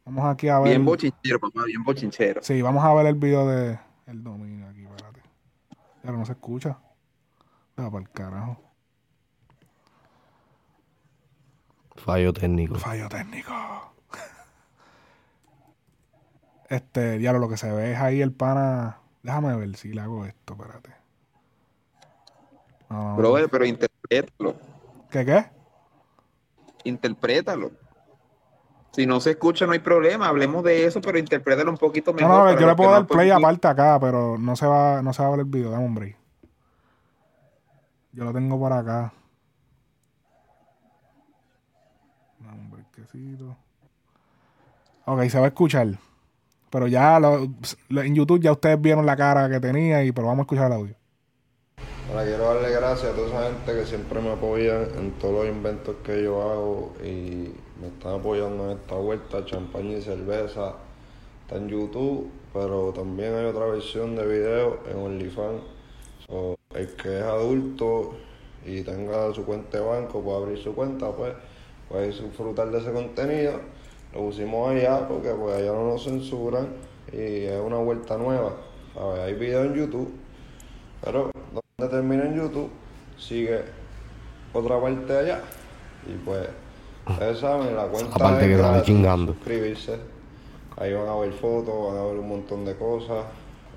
Vamos 0.04 0.24
aquí 0.26 0.48
a 0.48 0.58
ver... 0.60 0.68
Bien 0.70 0.84
bochinchero, 0.84 1.40
papá, 1.40 1.64
bien 1.66 1.82
bochinchero. 1.82 2.40
Sí, 2.42 2.62
vamos 2.62 2.84
a 2.84 2.94
ver 2.94 3.06
el 3.06 3.16
video 3.16 3.46
de 3.48 3.78
el 4.06 4.22
dominio 4.22 4.68
aquí, 4.68 4.82
espérate. 4.84 5.20
Pero 6.02 6.16
no 6.16 6.24
se 6.24 6.32
escucha. 6.32 6.78
Ah, 7.76 7.90
para 7.90 7.98
el 8.02 8.10
carajo. 8.10 8.56
Fallo 11.96 12.32
técnico. 12.32 12.74
Fallo 12.76 13.08
técnico. 13.08 13.52
Este, 16.68 17.18
diablo, 17.18 17.38
lo 17.40 17.48
que 17.48 17.56
se 17.56 17.70
ve 17.70 17.92
es 17.92 17.98
ahí 18.00 18.20
el 18.20 18.32
pana. 18.32 18.98
Déjame 19.22 19.54
ver 19.56 19.76
si 19.76 19.92
le 19.92 20.00
hago 20.00 20.24
esto, 20.24 20.54
espérate. 20.54 20.90
No, 22.90 22.96
no, 23.02 23.10
no. 23.10 23.16
Brother, 23.16 23.48
pero 23.48 23.64
interprétalo. 23.64 24.56
¿Qué 25.10 25.24
qué? 25.24 25.46
Interprétalo. 26.84 27.70
Si 28.92 29.06
no 29.06 29.20
se 29.20 29.30
escucha, 29.32 29.64
no 29.66 29.72
hay 29.72 29.78
problema. 29.78 30.26
Hablemos 30.28 30.64
de 30.64 30.86
eso, 30.86 31.00
pero 31.00 31.18
interprétalo 31.18 31.70
un 31.70 31.76
poquito 31.78 32.12
No, 32.12 32.16
mejor. 32.16 32.30
no, 32.32 32.38
para 32.46 32.54
yo 32.54 32.60
los 32.60 32.68
le 32.70 32.76
puedo 32.76 32.90
no 32.90 32.96
dar 32.96 33.06
play 33.06 33.28
pueden- 33.28 33.44
aparte 33.44 33.68
acá, 33.68 34.00
pero 34.00 34.38
no 34.38 34.56
se 34.56 34.66
va, 34.66 35.02
no 35.02 35.12
se 35.12 35.22
va 35.22 35.28
a 35.28 35.30
ver 35.32 35.40
el 35.40 35.46
video. 35.46 35.70
Dame 35.70 35.84
un 35.84 35.94
break. 35.94 36.16
Yo 38.12 38.24
lo 38.24 38.32
tengo 38.32 38.58
por 38.58 38.72
acá. 38.72 39.12
Ok, 45.04 45.22
se 45.24 45.38
va 45.38 45.44
a 45.44 45.48
escuchar. 45.48 45.88
Pero 46.70 46.88
ya 46.88 47.18
lo- 47.20 47.48
en 48.02 48.14
YouTube 48.14 48.40
ya 48.40 48.52
ustedes 48.52 48.80
vieron 48.80 49.06
la 49.06 49.16
cara 49.16 49.48
que 49.48 49.60
tenía, 49.60 50.04
y 50.04 50.12
pero 50.12 50.26
vamos 50.26 50.40
a 50.40 50.42
escuchar 50.42 50.66
el 50.66 50.72
audio. 50.72 50.94
Ahora 52.10 52.24
quiero 52.24 52.44
darle 52.54 52.70
gracias 52.70 53.12
a 53.12 53.14
toda 53.16 53.28
esa 53.28 53.50
gente 53.52 53.72
que 53.80 53.86
siempre 53.86 54.20
me 54.20 54.32
apoya 54.32 54.82
en 54.82 55.12
todos 55.12 55.44
los 55.46 55.54
inventos 55.54 55.96
que 56.04 56.22
yo 56.22 56.40
hago 56.42 56.94
y 57.04 57.52
me 57.80 57.88
están 57.88 58.20
apoyando 58.20 58.70
en 58.70 58.78
esta 58.78 58.94
vuelta, 58.94 59.44
champaña 59.44 59.98
y 59.98 60.02
cerveza. 60.02 60.74
Está 61.42 61.56
en 61.56 61.68
YouTube, 61.68 62.30
pero 62.52 62.92
también 62.92 63.34
hay 63.34 63.44
otra 63.46 63.66
versión 63.66 64.16
de 64.16 64.26
video 64.26 64.80
en 64.90 64.98
OnlyFans. 64.98 65.62
So, 66.26 66.56
el 66.74 66.88
que 66.96 67.18
es 67.18 67.24
adulto 67.24 68.16
y 68.64 68.82
tenga 68.82 69.32
su 69.32 69.44
cuenta 69.44 69.78
de 69.78 69.84
banco, 69.84 70.20
puede 70.22 70.36
abrir 70.38 70.58
su 70.62 70.74
cuenta, 70.74 71.10
pues 71.12 71.32
puede 71.88 72.08
disfrutar 72.08 72.70
de 72.70 72.78
ese 72.78 72.92
contenido. 72.92 73.60
Lo 74.14 74.20
pusimos 74.20 74.70
allá 74.70 75.06
porque 75.08 75.30
pues 75.30 75.56
allá 75.56 75.72
no 75.72 75.88
nos 75.88 76.04
censuran 76.04 76.68
y 77.12 77.44
es 77.44 77.60
una 77.60 77.76
vuelta 77.76 78.16
nueva. 78.16 78.52
¿sabes? 78.94 79.20
Hay 79.20 79.34
videos 79.34 79.66
en 79.66 79.74
YouTube, 79.74 80.12
pero 81.04 81.30
donde 81.52 81.94
termina 81.94 82.24
en 82.24 82.36
YouTube, 82.36 82.70
sigue 83.18 83.60
otra 84.52 84.80
parte 84.80 85.16
allá. 85.18 85.40
Y 86.06 86.16
pues, 86.24 86.48
ustedes 87.08 87.38
saben, 87.40 87.76
la 87.76 87.84
cuenta 87.86 88.14
Aparte 88.14 88.44
es 88.44 88.50
que 88.50 88.56
gratis, 88.56 88.82
chingando. 88.84 89.32
suscribirse. 89.34 89.98
Ahí 90.78 90.92
van 90.92 91.08
a 91.08 91.16
ver 91.16 91.32
fotos, 91.32 91.74
van 91.92 91.98
a 92.00 92.04
ver 92.06 92.18
un 92.18 92.28
montón 92.28 92.64
de 92.64 92.76
cosas. 92.76 93.24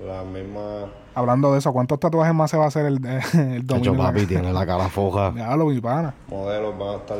La 0.06 0.22
misma 0.24 0.86
Hablando 1.14 1.52
de 1.52 1.58
eso, 1.58 1.72
¿cuántos 1.74 2.00
tatuajes 2.00 2.32
más 2.34 2.50
se 2.50 2.56
va 2.56 2.64
a 2.64 2.68
hacer 2.68 2.86
el, 2.86 2.94
el 3.34 3.66
De 3.66 3.74
dominio? 3.74 3.92
hecho, 3.92 3.96
papi, 3.96 4.24
tiene 4.26 4.50
la 4.52 4.64
cara 4.64 4.88
foja. 4.88 5.32
Ya 5.36 5.54
lo 5.56 5.66
mi 5.66 5.80
pana. 5.80 6.14
modelos 6.28 6.78
van 6.78 6.88
a 6.88 6.96
estar 6.96 7.18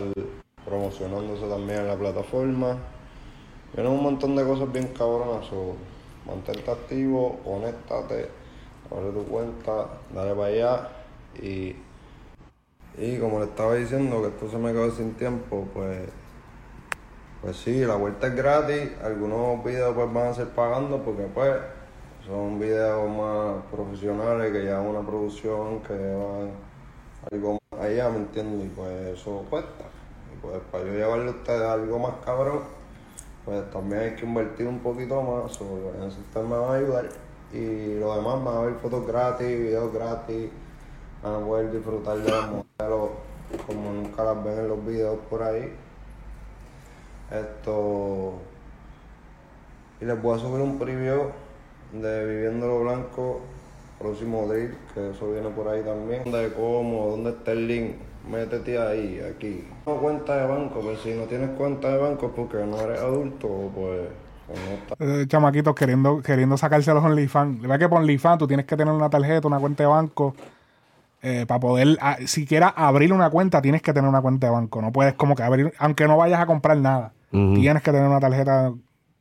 promocionándose 0.65 1.49
también 1.49 1.81
en 1.81 1.89
la 1.89 1.97
plataforma. 1.97 2.77
Vienen 3.75 3.93
un 3.93 4.03
montón 4.03 4.37
de 4.37 4.45
cosas 4.45 4.73
bien 4.73 4.89
cabronas. 4.89 5.47
so, 5.47 5.75
mantente 6.27 6.71
activo, 6.71 7.39
conéctate, 7.45 8.29
abre 8.91 9.13
tu 9.13 9.25
cuenta, 9.27 9.87
dale 10.15 10.35
para 10.35 10.47
allá. 10.47 10.89
Y, 11.41 11.77
y 12.99 13.19
como 13.19 13.39
le 13.39 13.47
estaba 13.47 13.75
diciendo, 13.75 14.21
que 14.23 14.29
esto 14.29 14.51
se 14.51 14.59
me 14.59 14.73
quedó 14.73 14.91
sin 14.91 15.15
tiempo, 15.15 15.67
pues, 15.73 16.09
pues 17.41 17.57
sí, 17.57 17.85
la 17.85 17.97
vuelta 17.97 18.27
es 18.27 18.35
gratis. 18.35 18.91
Algunos 19.03 19.65
videos 19.65 19.95
pues 19.95 20.13
van 20.13 20.27
a 20.29 20.35
ser 20.35 20.49
pagando 20.49 20.99
porque 21.03 21.23
pues 21.35 21.55
son 22.27 22.59
videos 22.59 23.09
más 23.11 23.65
profesionales 23.71 24.53
que 24.53 24.63
llevan 24.63 24.87
una 24.87 25.01
producción, 25.01 25.81
que 25.81 25.95
llevan 25.95 26.51
algo 27.31 27.59
más 27.73 27.81
allá, 27.81 28.09
¿me 28.11 28.19
entiendes? 28.19 28.67
Y 28.67 28.69
pues 28.71 29.19
eso 29.19 29.45
cuesta. 29.49 29.90
Pues 30.43 30.59
para 30.71 30.85
yo 30.85 30.93
llevarle 30.93 31.29
a 31.29 31.31
ustedes 31.31 31.63
algo 31.63 31.99
más 31.99 32.15
cabrón, 32.25 32.61
pues 33.45 33.71
también 33.71 34.03
hay 34.03 34.15
que 34.15 34.25
invertir 34.25 34.67
un 34.67 34.79
poquito 34.81 35.21
más, 35.23 35.61
en 35.61 36.03
eso 36.03 36.19
ustedes 36.21 36.47
me 36.47 36.57
van 36.57 36.71
a 36.71 36.75
ayudar. 36.75 37.09
Y 37.53 37.99
lo 37.99 38.15
demás 38.15 38.45
van 38.45 38.57
a 38.57 38.61
ver 38.61 38.75
fotos 38.75 39.07
gratis, 39.07 39.47
videos 39.47 39.93
gratis, 39.93 40.51
van 41.23 41.35
a 41.35 41.47
poder 41.47 41.73
disfrutar 41.73 42.19
de 42.19 42.31
los 42.31 42.47
modelos 42.47 43.11
como 43.67 43.93
nunca 43.93 44.25
las 44.25 44.45
ven 44.45 44.59
en 44.59 44.69
los 44.69 44.87
videos 44.87 45.19
por 45.29 45.43
ahí. 45.43 45.73
Esto. 47.31 48.35
Y 50.01 50.05
les 50.05 50.23
voy 50.23 50.37
a 50.37 50.41
subir 50.41 50.63
un 50.63 50.79
preview 50.79 51.31
de 51.93 52.27
Viviendo 52.27 52.67
lo 52.67 52.81
Blanco, 52.81 53.41
próximo 53.99 54.47
drill, 54.47 54.77
que 54.95 55.11
eso 55.11 55.31
viene 55.33 55.51
por 55.51 55.69
ahí 55.69 55.83
también. 55.83 56.25
De 56.31 56.53
cómo, 56.55 57.09
dónde 57.11 57.31
está 57.31 57.53
el 57.53 57.67
link, 57.67 57.97
métete 58.29 58.79
ahí, 58.79 59.21
aquí. 59.21 59.69
Cuenta 59.99 60.37
de 60.37 60.47
banco, 60.47 60.81
pues 60.81 61.01
si 61.01 61.13
no 61.13 61.25
tienes 61.25 61.51
cuenta 61.51 61.89
de 61.91 61.99
banco 61.99 62.27
es 62.27 62.33
porque 62.35 62.59
no 62.59 62.81
eres 62.81 63.01
adulto, 63.01 63.71
pues, 63.75 64.09
pues 64.47 64.59
no 64.61 64.75
está. 64.75 65.23
Eh, 65.23 65.27
chamaquitos 65.27 65.75
queriendo, 65.75 66.23
queriendo 66.23 66.57
sacarse 66.57 66.93
los 66.93 67.05
OnlyFans. 67.05 67.57
Le 67.57 67.69
verdad 67.69 67.87
que 67.87 67.89
por 67.89 67.99
OnlyFans 67.99 68.39
tú 68.39 68.47
tienes 68.47 68.67
que 68.67 68.77
tener 68.77 68.93
una 68.93 69.11
tarjeta, 69.11 69.47
una 69.47 69.59
cuenta 69.59 69.83
de 69.83 69.89
banco. 69.89 70.35
eh, 71.23 71.45
para 71.47 71.61
poder, 71.61 71.99
siquiera 72.27 72.69
abrir 72.69 73.13
una 73.13 73.29
cuenta, 73.31 73.61
tienes 73.61 73.83
que 73.83 73.93
tener 73.93 74.09
una 74.09 74.23
cuenta 74.23 74.47
de 74.47 74.53
banco. 74.53 74.81
No 74.81 74.91
puedes 74.91 75.15
como 75.15 75.35
que 75.35 75.43
abrir, 75.43 75.73
aunque 75.79 76.07
no 76.09 76.17
vayas 76.17 76.41
a 76.41 76.47
comprar 76.47 76.77
nada. 76.79 77.13
Tienes 77.31 77.83
que 77.83 77.93
tener 77.93 78.09
una 78.09 78.21
tarjeta 78.21 78.73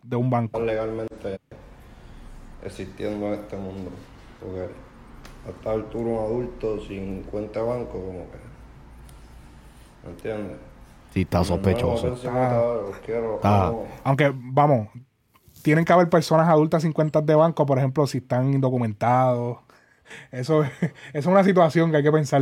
de 0.01 0.15
un 0.15 0.29
banco. 0.29 0.59
legalmente 0.61 1.39
existiendo 2.63 3.27
en 3.27 3.33
este 3.33 3.55
mundo. 3.57 3.91
Porque 4.39 4.61
a 5.45 5.49
esta 5.49 5.71
altura 5.71 6.09
un 6.09 6.17
adulto 6.17 6.79
sin 6.85 7.23
cuenta 7.23 7.59
de 7.59 7.65
banco 7.67 7.91
como 7.91 8.31
que 8.31 8.48
¿Me 10.09 10.15
entiendes? 10.15 10.57
Sí, 11.13 11.21
está 11.21 11.43
sospechoso. 11.43 12.17
No, 12.23 12.49
no, 12.49 12.73
los 12.89 12.97
quiero, 13.05 13.39
Ah. 13.43 13.71
Aunque, 14.03 14.31
vamos, 14.35 14.89
tienen 15.61 15.85
que 15.85 15.93
haber 15.93 16.09
personas 16.09 16.47
adultas 16.47 16.83
sin 16.83 16.93
cuentas 16.93 17.25
de 17.25 17.35
banco, 17.35 17.65
por 17.65 17.77
ejemplo, 17.77 18.05
si 18.07 18.19
están 18.19 18.53
indocumentados. 18.53 19.57
Eso, 20.31 20.63
eso 20.83 20.91
es 21.13 21.25
una 21.25 21.43
situación 21.43 21.91
que 21.91 21.97
hay 21.97 22.03
que 22.03 22.11
pensar. 22.11 22.41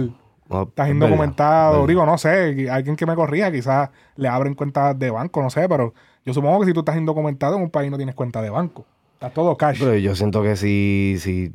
No, 0.49 0.63
Estás 0.63 0.87
es 0.87 0.93
indocumentado. 0.93 1.71
verdad, 1.73 1.87
Digo, 1.87 2.05
no 2.05 2.17
sé, 2.17 2.69
alguien 2.71 2.95
que 2.95 3.05
me 3.05 3.15
corría, 3.15 3.51
quizás 3.51 3.89
le 4.15 4.29
abren 4.29 4.53
cuentas 4.53 4.97
de 4.97 5.11
banco, 5.11 5.41
no 5.41 5.49
sé, 5.49 5.67
pero 5.67 5.93
yo 6.25 6.33
supongo 6.33 6.61
que 6.61 6.67
si 6.67 6.73
tú 6.73 6.79
estás 6.79 6.95
indocumentado 6.95 7.57
en 7.57 7.63
un 7.63 7.69
país 7.69 7.91
no 7.91 7.97
tienes 7.97 8.15
cuenta 8.15 8.41
de 8.41 8.49
banco. 8.49 8.85
Estás 9.15 9.33
todo 9.33 9.57
cash. 9.57 9.79
Pero 9.79 9.95
yo 9.95 10.15
siento 10.15 10.41
que 10.43 10.55
si, 10.55 11.17
si, 11.19 11.51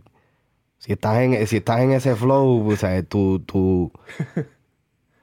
si 0.78 0.93
estás 0.93 1.18
en, 1.20 1.47
si 1.47 1.59
estás 1.59 1.80
en 1.80 1.93
ese 1.93 2.14
flow, 2.16 2.68
o 2.68 2.76
sea, 2.76 3.02
tu, 3.02 3.39
tu, 3.40 3.90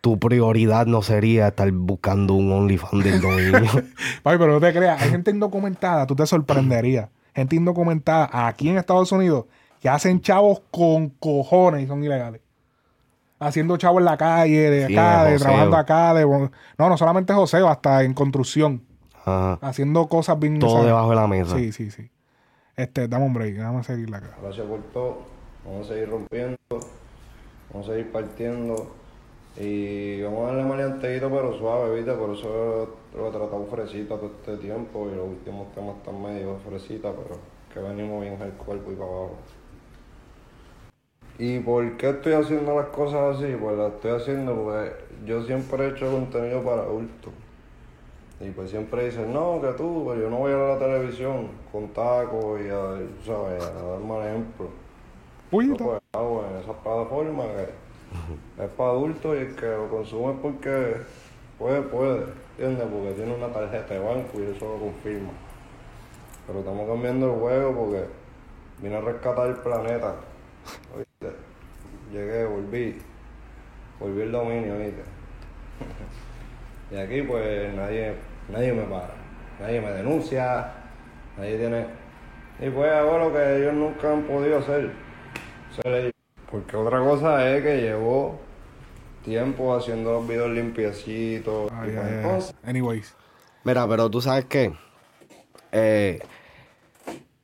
tu 0.02 0.18
prioridad 0.20 0.86
no 0.86 1.02
sería 1.02 1.50
estar 1.50 1.70
buscando 1.72 2.34
un 2.34 2.52
OnlyFans 2.52 3.04
del 3.04 3.22
dominio. 3.22 3.62
Papi, 4.24 4.38
pero 4.38 4.54
no 4.54 4.60
te 4.60 4.74
creas, 4.74 5.02
hay 5.02 5.10
gente 5.10 5.32
indocumentada, 5.32 6.06
tú 6.06 6.16
te 6.16 6.26
sorprenderías. 6.26 7.10
Gente 7.36 7.56
indocumentada 7.56 8.30
aquí 8.32 8.70
en 8.70 8.78
Estados 8.78 9.12
Unidos 9.12 9.46
que 9.80 9.90
hacen 9.90 10.22
chavos 10.22 10.62
con 10.72 11.10
cojones 11.10 11.84
y 11.84 11.88
son 11.88 12.04
ilegales. 12.04 12.42
Haciendo 13.40 13.78
chavos 13.78 14.00
en 14.00 14.06
la 14.06 14.18
calle, 14.18 14.70
de 14.70 14.88
Sí, 14.88 14.94
acá, 14.98 15.24
de 15.24 15.38
trabajando 15.38 15.78
acá, 15.78 16.14
de 16.14 16.26
no, 16.26 16.50
no 16.78 16.98
solamente 16.98 17.34
joseo, 17.34 17.70
hasta 17.70 18.04
en 18.04 18.14
construcción. 18.14 18.82
Ajá. 19.14 19.60
Haciendo 19.62 20.08
cosas 20.08 20.38
bien 20.40 20.60
Todo 20.60 20.72
¿sabes? 20.72 20.88
debajo 20.88 21.10
de 21.12 21.16
la 21.16 21.28
mesa. 21.28 21.56
Sí, 21.56 21.72
sí, 21.72 21.92
sí. 21.92 22.10
Este, 22.76 23.08
dame 23.08 23.26
un 23.26 23.34
break, 23.34 23.58
vamos 23.60 23.90
a 23.90 23.94
seguir 23.94 24.14
acá. 24.14 24.36
Gracias 24.42 24.66
por 24.66 24.82
todo. 24.92 25.20
Vamos 25.66 25.86
a 25.90 25.94
seguir 25.94 26.10
rompiendo. 26.10 26.58
Vamos 27.72 27.88
a 27.88 27.92
seguir 27.92 28.12
partiendo. 28.12 28.99
Y 29.58 30.22
vamos 30.22 30.44
a 30.44 30.54
darle 30.54 30.64
maleanteíto 30.64 31.30
pero 31.30 31.58
suave, 31.58 31.96
¿viste? 31.96 32.14
Por 32.14 32.30
eso 32.32 32.98
lo 33.16 33.28
he 33.28 33.32
tratado 33.32 33.66
fresita 33.66 34.16
todo 34.16 34.32
este 34.40 34.58
tiempo. 34.58 35.10
Y 35.12 35.16
los 35.16 35.28
últimos 35.28 35.72
temas 35.74 35.98
están 35.98 36.22
medio 36.22 36.58
fresita, 36.68 37.12
pero 37.12 37.40
que 37.74 37.80
venimos 37.80 38.22
bien 38.22 38.42
el 38.42 38.52
cuerpo 38.54 38.92
y 38.92 38.96
para 38.96 39.10
abajo. 39.10 39.38
¿Y 41.38 41.60
por 41.60 41.98
qué 41.98 42.10
estoy 42.10 42.34
haciendo 42.34 42.76
las 42.76 42.88
cosas 42.88 43.38
así? 43.38 43.56
Pues 43.60 43.78
las 43.78 43.94
estoy 43.94 44.12
haciendo 44.12 44.56
porque 44.56 44.92
yo 45.26 45.42
siempre 45.44 45.86
he 45.86 45.90
hecho 45.90 46.12
contenido 46.12 46.62
para 46.62 46.82
adultos. 46.82 47.34
Y 48.42 48.50
pues 48.52 48.70
siempre 48.70 49.06
dicen, 49.06 49.34
no, 49.34 49.60
que 49.62 49.70
tú, 49.74 50.04
pues 50.06 50.20
yo 50.20 50.30
no 50.30 50.38
voy 50.38 50.54
a 50.54 50.58
la 50.58 50.80
televisión 50.80 51.50
con 51.72 51.90
tacos 51.90 52.62
y 52.62 52.70
a, 52.70 53.00
¿sabes? 53.26 53.64
a 53.64 53.84
dar 53.84 54.00
mal 54.00 54.28
ejemplo. 54.28 54.70
Yo 55.52 55.76
pues 55.76 56.02
hago 56.14 56.46
en 56.50 56.58
esas 56.62 56.76
plataformas 56.78 57.48
que 57.48 57.89
es 58.58 58.70
para 58.72 58.90
adultos 58.92 59.36
y 59.36 59.40
el 59.40 59.56
que 59.56 59.68
lo 59.68 59.90
consume 59.90 60.34
porque 60.42 60.98
puede, 61.58 61.82
puede, 61.82 62.26
¿entiendes? 62.58 62.88
Porque 62.92 63.12
tiene 63.12 63.36
una 63.36 63.48
tarjeta 63.48 63.94
de 63.94 64.00
banco 64.00 64.40
y 64.40 64.56
eso 64.56 64.74
lo 64.74 64.80
confirma. 64.80 65.30
Pero 66.48 66.60
estamos 66.60 66.88
cambiando 66.88 67.34
el 67.34 67.40
juego 67.40 67.76
porque 67.76 68.06
vine 68.82 68.96
a 68.96 69.02
rescatar 69.02 69.50
el 69.50 69.56
planeta. 69.58 70.16
¿oíste? 70.96 71.36
Llegué, 72.12 72.46
volví, 72.46 72.98
volví 74.00 74.22
el 74.22 74.32
dominio, 74.32 74.78
¿viste? 74.78 75.04
Y 76.92 76.98
aquí 76.98 77.22
pues 77.22 77.74
nadie, 77.76 78.16
nadie 78.50 78.74
me 78.74 78.84
para, 78.84 79.14
nadie 79.60 79.80
me 79.80 79.92
denuncia, 79.92 80.72
nadie 81.38 81.58
tiene... 81.58 81.86
Y 82.60 82.70
pues 82.72 82.92
hago 82.92 83.20
lo 83.20 83.32
que 83.32 83.58
ellos 83.58 83.74
nunca 83.74 84.12
han 84.12 84.24
podido 84.24 84.58
hacer, 84.58 84.92
ser 85.76 85.94
ellos. 85.94 86.19
Porque 86.52 86.76
otra 86.76 87.00
cosa 87.00 87.50
es 87.56 87.64
que 87.64 87.78
llevo 87.82 88.40
tiempo 89.24 89.76
haciendo 89.76 90.14
los 90.14 90.28
videos 90.28 90.50
limpiecitos. 90.52 91.72
y 91.72 91.76
pues, 91.92 92.08
entonces, 92.12 92.56
Anyways. 92.64 93.16
Mira, 93.64 93.88
pero 93.88 94.10
tú 94.10 94.22
sabes 94.22 94.46
qué. 94.46 94.74
Eh, 95.72 96.20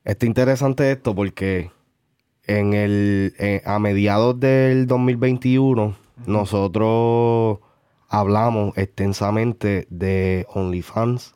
está 0.04 0.26
interesante 0.26 0.92
esto 0.92 1.14
porque 1.14 1.70
en 2.48 2.74
el 2.74 3.34
eh, 3.38 3.62
a 3.66 3.78
mediados 3.80 4.40
del 4.40 4.88
2021 4.88 5.96
nosotros 6.26 7.60
hablamos 8.10 8.76
extensamente 8.78 9.86
de 9.90 10.46
OnlyFans 10.54 11.36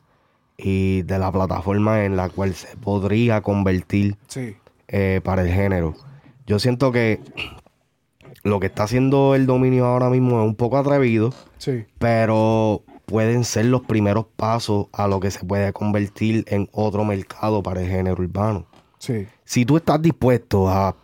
y 0.56 1.02
de 1.02 1.18
la 1.18 1.30
plataforma 1.30 2.04
en 2.04 2.16
la 2.16 2.28
cual 2.28 2.54
se 2.54 2.76
podría 2.76 3.40
convertir 3.42 4.16
Sí. 4.28 4.56
eh, 4.88 5.20
para 5.22 5.42
el 5.42 5.48
género. 5.48 5.94
Yo 6.46 6.58
siento 6.58 6.90
que 6.90 7.20
lo 8.42 8.60
que 8.60 8.66
está 8.66 8.84
haciendo 8.84 9.34
el 9.34 9.46
dominio 9.46 9.86
ahora 9.86 10.08
mismo 10.10 10.40
es 10.42 10.46
un 10.46 10.54
poco 10.54 10.78
atrevido, 10.78 11.32
Sí. 11.58 11.84
pero 11.98 12.82
pueden 13.06 13.44
ser 13.44 13.66
los 13.66 13.82
primeros 13.82 14.26
pasos 14.36 14.86
a 14.92 15.08
lo 15.08 15.20
que 15.20 15.30
se 15.30 15.44
puede 15.44 15.72
convertir 15.72 16.44
en 16.48 16.68
otro 16.72 17.04
mercado 17.04 17.62
para 17.62 17.80
el 17.82 17.88
género 17.88 18.22
urbano. 18.22 18.66
Sí. 18.98 19.26
Si 19.44 19.64
tú 19.66 19.76
estás 19.78 20.00
dispuesto 20.00 20.68
a, 20.68 20.94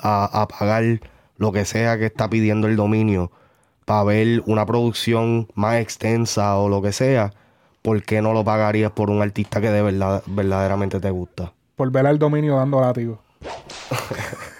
a- 0.00 0.42
a 0.42 0.48
pagar 0.48 1.00
lo 1.36 1.52
que 1.52 1.64
sea 1.64 1.98
que 1.98 2.06
está 2.06 2.28
pidiendo 2.30 2.66
el 2.68 2.76
dominio 2.76 3.30
para 3.84 4.04
ver 4.04 4.42
una 4.46 4.64
producción 4.64 5.48
más 5.54 5.76
extensa 5.80 6.56
o 6.56 6.68
lo 6.68 6.80
que 6.82 6.92
sea, 6.92 7.32
¿por 7.82 8.02
qué 8.02 8.22
no 8.22 8.32
lo 8.32 8.44
pagarías 8.44 8.92
por 8.92 9.10
un 9.10 9.20
artista 9.22 9.60
que 9.60 9.70
de 9.70 9.82
verdad 9.82 10.22
verdaderamente 10.26 11.00
te 11.00 11.10
gusta? 11.10 11.52
Por 11.76 11.90
ver 11.90 12.06
al 12.06 12.18
dominio 12.18 12.56
dando 12.56 12.80
látigo. 12.80 13.20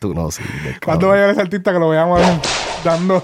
Tú 0.00 0.12
no 0.14 0.30
sirves. 0.32 0.80
¿Cuándo 0.84 1.06
va 1.08 1.12
a 1.12 1.16
llegar 1.16 1.30
ese 1.30 1.40
artista 1.42 1.72
que 1.72 1.78
lo 1.78 1.88
veamos 1.90 2.20
dando. 2.84 3.22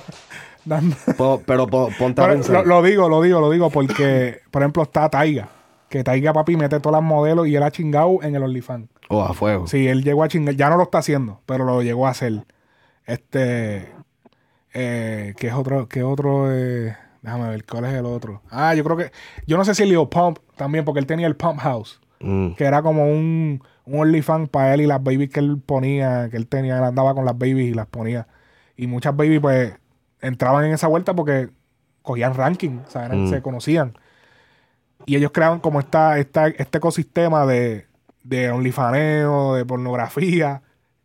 dando? 0.65 0.95
Po- 1.17 1.43
pero 1.45 1.67
po- 1.67 1.91
ponte 1.99 2.23
a 2.23 2.29
pensar. 2.29 2.55
lo, 2.55 2.65
lo 2.65 2.83
digo, 2.83 3.09
lo 3.09 3.21
digo, 3.23 3.41
lo 3.41 3.51
digo 3.51 3.71
porque, 3.71 4.43
por 4.53 4.63
ejemplo, 4.63 4.85
está 4.85 5.09
Taiga. 5.09 5.49
Que 5.89 6.05
Taiga, 6.05 6.33
papi, 6.33 6.57
mete 6.57 6.79
todas 6.81 7.01
las 7.01 7.09
modelos 7.09 7.47
y 7.49 7.57
él 7.57 7.63
ha 7.63 7.71
chingado 7.71 8.19
en 8.23 8.35
el 8.37 8.43
OnlyFans. 8.43 8.89
Oh, 9.09 9.23
a 9.23 9.33
fuego. 9.35 9.67
Sí, 9.67 9.89
él 9.89 10.03
llegó 10.05 10.23
a 10.23 10.29
chingar. 10.29 10.55
Ya 10.55 10.69
no 10.69 10.77
lo 10.77 10.83
está 10.85 10.99
haciendo, 10.99 11.41
pero 11.47 11.65
lo 11.65 11.83
llegó 11.83 12.07
a 12.07 12.11
hacer. 12.11 12.45
Este. 13.07 13.89
Eh, 14.75 15.35
¿Qué 15.39 15.47
es 15.49 15.55
otro? 15.55 15.89
¿Qué 15.89 16.03
otro? 16.03 16.53
eh? 16.53 16.95
déjame 17.23 17.49
ver, 17.49 17.65
¿cuál 17.65 17.87
es 17.87 17.95
el 17.95 18.05
otro? 18.07 18.43
Ah, 18.51 18.75
yo 18.75 18.85
creo 18.85 18.97
que. 18.97 19.11
Yo 19.47 19.57
no 19.57 19.65
sé 19.65 19.75
si 19.75 19.85
Leo 19.87 20.11
Pump 20.11 20.39
también, 20.57 20.85
porque 20.85 21.01
él 21.01 21.07
tenía 21.07 21.27
el 21.27 21.37
Pump 21.37 21.59
House. 21.61 22.01
Mm. 22.21 22.53
Que 22.53 22.65
era 22.65 22.83
como 22.83 23.05
un, 23.05 23.63
un 23.87 24.01
OnlyFans 24.01 24.49
para 24.51 24.75
él 24.75 24.83
y 24.83 24.87
las 24.87 25.03
babies 25.03 25.31
que 25.31 25.41
él 25.41 25.59
ponía, 25.65 26.29
que 26.31 26.37
él 26.37 26.47
tenía, 26.49 26.77
él 26.79 26.85
andaba 26.85 27.15
con 27.15 27.25
las 27.25 27.39
babies 27.39 27.69
y 27.71 27.75
las 27.75 27.87
ponía. 27.87 28.27
Y 28.77 28.87
muchas 28.89 29.17
babies, 29.17 29.41
pues, 29.41 29.73
entraban 30.21 30.65
en 30.65 30.73
esa 30.73 30.87
vuelta 30.89 31.15
porque 31.15 31.49
cogían 32.03 32.35
ranking, 32.35 32.81
o 32.87 32.91
sea, 32.91 33.07
eran- 33.07 33.25
Mm. 33.25 33.31
se 33.31 33.43
conocían. 33.43 33.95
Y 35.07 35.17
ellos 35.17 35.31
creaban 35.33 35.61
como 35.61 35.79
esta, 35.81 36.19
esta, 36.19 36.49
este 36.49 36.79
ecosistema 36.79 37.47
de, 37.47 37.87
de 38.25 38.51
OnlyFaneo, 38.51 39.55
de 39.55 39.65
pornografía, 39.65 40.63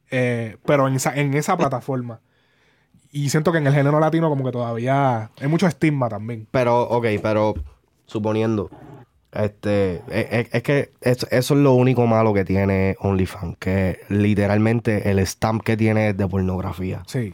eh, 0.10 0.58
pero 0.66 0.88
en 0.88 0.96
esa, 0.96 1.14
en 1.16 1.34
esa 1.36 1.56
plataforma. 1.58 2.20
Y 3.12 3.30
siento 3.30 3.52
que 3.52 3.58
en 3.60 3.68
el 3.68 3.74
género 3.74 4.00
latino 4.00 4.30
como 4.30 4.44
que 4.46 4.52
todavía 4.52 5.30
hay 5.40 5.48
mucho 5.48 5.68
estigma 5.68 6.10
también. 6.10 6.48
Pero, 6.52 6.82
ok, 6.84 7.06
pero 7.22 7.54
suponiendo, 8.06 8.70
este, 9.34 10.02
es, 10.10 10.28
es- 10.32 10.48
es 10.54 10.64
que 10.64 10.92
eso, 11.02 11.28
eso 11.32 11.54
es 11.54 11.60
lo 11.60 11.74
único 11.74 12.06
malo 12.08 12.34
que 12.34 12.44
tiene 12.46 12.96
OnlyFans, 13.00 13.58
que 13.60 14.00
literalmente 14.10 15.10
el 15.10 15.20
stamp 15.26 15.64
que 15.64 15.78
tiene 15.78 16.10
es 16.10 16.18
de 16.18 16.28
pornografía. 16.28 17.04
Sí. 17.08 17.34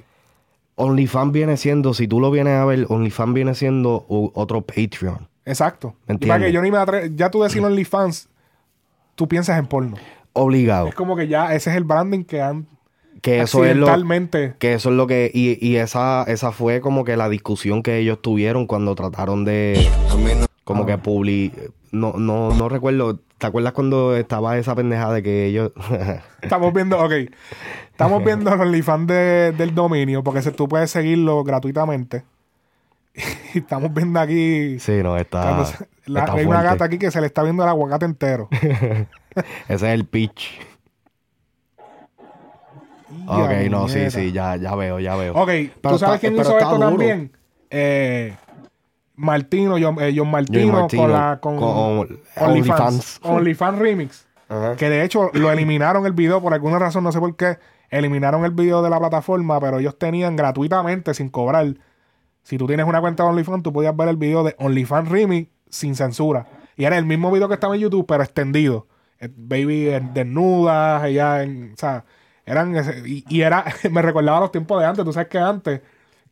OnlyFans 0.75 1.31
viene 1.31 1.57
siendo, 1.57 1.93
si 1.93 2.07
tú 2.07 2.19
lo 2.19 2.29
vienes 2.29 2.53
a 2.53 2.65
ver, 2.65 2.85
OnlyFans 2.89 3.33
viene 3.33 3.55
siendo 3.55 4.05
u- 4.09 4.31
otro 4.35 4.61
Patreon. 4.61 5.27
Exacto. 5.45 5.95
¿Me 6.07 6.15
Y 6.15 6.17
para 6.27 6.39
que 6.39 6.47
entiendes? 6.49 6.53
yo 6.53 6.61
ni 6.61 6.71
me 6.71 6.77
atre- 6.77 7.15
ya 7.15 7.31
tú 7.31 7.41
decir 7.41 7.63
OnlyFans, 7.63 8.29
tú 9.15 9.27
piensas 9.27 9.57
en 9.57 9.65
porno. 9.65 9.97
Obligado. 10.33 10.87
Es 10.89 10.93
como 10.95 11.15
que 11.15 11.27
ya 11.27 11.55
ese 11.55 11.71
es 11.71 11.77
el 11.77 11.83
branding 11.83 12.23
que 12.25 12.41
han 12.41 12.67
Que 13.23 13.41
eso 13.41 13.65
es 13.65 13.75
lo 13.75 13.87
que 14.59 14.73
eso 14.73 14.89
es 14.89 14.95
lo 14.95 15.07
que 15.07 15.31
y, 15.33 15.57
y 15.65 15.77
esa 15.77 16.23
esa 16.27 16.51
fue 16.51 16.79
como 16.81 17.03
que 17.03 17.17
la 17.17 17.27
discusión 17.27 17.81
que 17.81 17.97
ellos 17.97 18.21
tuvieron 18.21 18.67
cuando 18.67 18.93
trataron 18.93 19.45
de 19.45 19.83
como 20.67 20.85
que 20.85 20.97
publi 20.97 21.51
no 21.91 22.13
no 22.17 22.53
no 22.53 22.67
recuerdo 22.69 23.19
¿te 23.37 23.47
acuerdas 23.47 23.71
cuando 23.73 24.15
estaba 24.15 24.57
esa 24.57 24.75
pendeja 24.75 25.11
de 25.13 25.23
que 25.23 25.45
ellos 25.45 25.71
Estamos 26.41 26.73
viendo, 26.73 26.99
ok. 26.99 27.11
Estamos 27.91 28.23
viendo 28.25 28.51
el 28.53 28.59
OnlyFans 28.61 29.07
de- 29.07 29.51
del 29.53 29.73
dominio, 29.73 30.23
porque 30.23 30.41
se, 30.41 30.51
tú 30.51 30.67
puedes 30.67 30.91
seguirlo 30.91 31.43
gratuitamente. 31.43 32.23
Y 33.53 33.59
estamos 33.59 33.91
viendo 33.93 34.19
aquí. 34.19 34.77
Sí, 34.79 35.01
no, 35.01 35.17
está, 35.17 35.65
se- 35.65 35.87
la- 36.05 36.19
está 36.21 36.33
hay 36.33 36.45
una 36.45 36.61
gata 36.61 36.85
aquí 36.85 36.97
que 36.99 37.09
se 37.09 37.19
le 37.21 37.27
está 37.27 37.41
viendo 37.43 37.63
el 37.63 37.69
aguacate 37.69 38.05
entero. 38.05 38.49
Ese 38.51 39.73
es 39.73 39.81
el 39.83 40.05
pitch. 40.05 40.59
Ok, 43.25 43.51
no, 43.69 43.87
sí, 43.87 44.09
sí, 44.11 44.31
ya, 44.31 44.55
ya 44.57 44.75
veo, 44.75 44.99
ya 44.99 45.15
veo. 45.15 45.33
Ok, 45.33 45.47
Pero 45.47 45.71
¿tú 45.81 45.97
sabes 45.97 46.15
está- 46.15 46.19
quién 46.19 46.33
hizo 46.39 46.57
esto 46.57 46.69
duro. 46.75 46.89
también? 46.89 47.31
Eh, 47.69 48.35
Martino, 49.17 49.77
John, 49.81 49.97
eh, 49.99 50.13
John 50.15 50.31
Martino, 50.31 50.71
John 50.71 50.81
Martino, 50.81 51.01
con 51.03 51.11
la 51.11 51.39
con, 51.41 51.57
con 51.57 52.19
OnlyFans. 53.23 53.79
Remix. 53.79 54.27
Que 54.77 54.89
de 54.89 55.03
hecho 55.03 55.29
lo 55.33 55.51
eliminaron 55.51 56.05
el 56.05 56.13
video 56.13 56.41
por 56.41 56.53
alguna 56.53 56.79
razón, 56.79 57.03
no 57.03 57.11
sé 57.11 57.19
por 57.19 57.35
qué. 57.35 57.57
Eliminaron 57.89 58.45
el 58.45 58.51
video 58.51 58.81
de 58.81 58.89
la 58.89 58.99
plataforma, 58.99 59.59
pero 59.59 59.79
ellos 59.79 59.97
tenían 59.97 60.35
gratuitamente, 60.35 61.13
sin 61.13 61.29
cobrar, 61.29 61.73
Si 62.43 62.57
tú 62.57 62.67
tienes 62.67 62.85
una 62.85 63.01
cuenta 63.01 63.23
de 63.23 63.29
OnlyFans, 63.29 63.63
tú 63.63 63.73
podías 63.73 63.95
ver 63.97 64.07
el 64.07 64.17
video 64.17 64.43
de 64.43 64.55
OnlyFans 64.59 65.09
Remix 65.09 65.49
sin 65.69 65.95
censura. 65.95 66.47
Y 66.77 66.85
era 66.85 66.97
el 66.97 67.05
mismo 67.05 67.31
video 67.31 67.47
que 67.47 67.55
estaba 67.55 67.75
en 67.75 67.81
YouTube, 67.81 68.05
pero 68.07 68.23
extendido. 68.23 68.87
Eh, 69.19 69.29
Baby 69.35 69.89
eh, 69.89 70.01
desnudas, 70.13 71.03
ella 71.05 71.43
en. 71.43 71.73
O 71.73 71.77
sea, 71.77 72.05
eran. 72.45 72.75
y, 73.05 73.25
y 73.27 73.41
era. 73.41 73.65
Me 73.91 74.01
recordaba 74.01 74.39
los 74.39 74.51
tiempos 74.51 74.79
de 74.79 74.85
antes. 74.85 75.03
Tú 75.03 75.11
sabes 75.11 75.27
que 75.27 75.39
antes. 75.39 75.81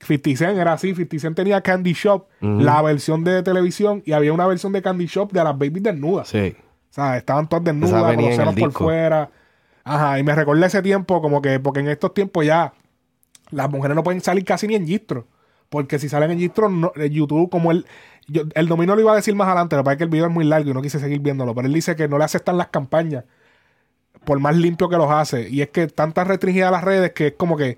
50 0.01 0.35
Cent 0.37 0.57
era 0.57 0.73
así. 0.73 0.93
50 0.93 1.19
Cent 1.19 1.35
tenía 1.35 1.61
Candy 1.61 1.93
Shop, 1.93 2.27
la 2.41 2.81
versión 2.81 3.23
de 3.23 3.41
televisión, 3.43 4.01
y 4.05 4.11
había 4.13 4.33
una 4.33 4.47
versión 4.47 4.73
de 4.73 4.81
Candy 4.81 5.05
Shop 5.07 5.31
de 5.31 5.43
las 5.43 5.57
babies 5.57 5.83
desnudas. 5.83 6.27
Sí. 6.27 6.55
O 6.59 6.93
sea, 6.95 7.17
estaban 7.17 7.47
todas 7.49 7.63
desnudas, 7.65 7.91
con 8.15 8.23
los 8.45 8.55
por 8.55 8.71
fuera. 8.85 9.29
Ajá, 9.83 10.17
y 10.19 10.23
me 10.23 10.33
recordé 10.33 10.65
ese 10.65 10.81
tiempo 10.81 11.21
como 11.21 11.41
que, 11.41 11.59
porque 11.59 11.79
en 11.81 11.89
estos 11.89 12.13
tiempos 12.13 12.45
ya 12.45 12.73
las 13.51 13.69
mujeres 13.69 13.95
no 13.95 14.03
pueden 14.03 14.21
salir 14.21 14.43
casi 14.45 14.67
ni 14.67 14.75
en 14.75 14.87
gistro. 14.87 15.27
Porque 15.69 15.99
si 15.99 16.09
salen 16.09 16.31
en 16.31 16.39
gistro, 16.39 16.69
no, 16.69 16.91
YouTube, 16.95 17.49
como 17.49 17.71
él, 17.71 17.85
yo- 18.27 18.43
el 18.53 18.67
dominio 18.67 18.95
lo 18.95 19.01
iba 19.01 19.11
a 19.11 19.15
decir 19.15 19.35
más 19.35 19.47
adelante, 19.47 19.75
lo 19.75 19.81
que 19.81 19.85
pasa 19.85 19.93
es 19.93 19.97
que 19.97 20.03
el 20.05 20.09
video 20.09 20.25
es 20.27 20.31
muy 20.31 20.45
largo 20.45 20.69
y 20.69 20.73
no 20.73 20.81
quise 20.81 20.99
seguir 20.99 21.19
viéndolo, 21.19 21.53
pero 21.53 21.67
él 21.67 21.73
dice 21.73 21.95
que 21.95 22.07
no 22.07 22.17
le 22.17 22.23
aceptan 22.23 22.57
las 22.57 22.67
campañas 22.67 23.25
por 24.23 24.39
más 24.39 24.55
limpio 24.55 24.89
que 24.89 24.97
los 24.97 25.11
hace. 25.11 25.49
Y 25.49 25.61
es 25.61 25.69
que 25.69 25.87
tantas 25.87 26.27
restringidas 26.27 26.71
las 26.71 26.83
redes 26.83 27.11
que 27.11 27.27
es 27.27 27.33
como 27.33 27.57
que 27.57 27.77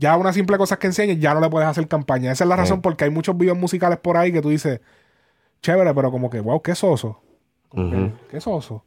ya 0.00 0.16
una 0.16 0.32
simple 0.32 0.56
cosa 0.58 0.78
que 0.78 0.86
enseñes, 0.88 1.20
ya 1.20 1.34
no 1.34 1.40
le 1.40 1.48
puedes 1.50 1.68
hacer 1.68 1.86
campaña. 1.86 2.32
Esa 2.32 2.44
es 2.44 2.48
la 2.48 2.56
Sí. 2.56 2.60
razón 2.62 2.80
porque 2.80 3.04
hay 3.04 3.10
muchos 3.10 3.36
videos 3.36 3.56
musicales 3.58 3.98
por 3.98 4.16
ahí 4.16 4.32
que 4.32 4.40
tú 4.40 4.48
dices, 4.48 4.80
chévere, 5.62 5.94
pero 5.94 6.10
como 6.10 6.30
que, 6.30 6.40
wow, 6.40 6.60
qué 6.62 6.74
soso. 6.74 7.20
Qué 8.30 8.40
soso. 8.40 8.82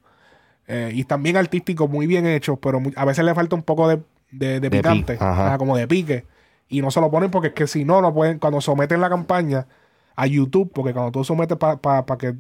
Eh, 0.68 0.91
y 0.94 1.03
también 1.06 1.38
artísticos 1.38 1.90
muy 1.90 2.07
bien 2.07 2.26
hechos, 2.26 2.57
pero 2.60 2.81
a 2.95 3.06
veces 3.06 3.23
le 3.23 3.34
falta 3.35 3.56
un 3.56 3.61
poco 3.64 3.88
de, 3.88 4.02
de, 4.31 4.60
de 4.60 4.69
pi- 4.72 4.77
picante, 4.77 5.14
ajá. 5.14 5.48
ajá, 5.48 5.57
como 5.57 5.77
de 5.77 5.88
pique. 5.88 6.26
Y 6.68 6.81
no 6.81 6.90
se 6.91 6.99
lo 6.99 7.11
ponen 7.11 7.30
porque 7.31 7.49
es 7.49 7.53
que 7.53 7.68
si 7.68 7.85
no, 7.85 8.02
no 8.02 8.14
pueden, 8.14 8.40
cuando 8.40 8.60
someten 8.60 8.99
la 8.99 9.10
campaña 9.10 9.68
a 10.15 10.26
YouTube, 10.26 10.72
porque 10.73 10.94
cuando 10.94 11.11
tú 11.11 11.23
sometes 11.23 11.57
para 11.57 12.03
que 12.18 12.34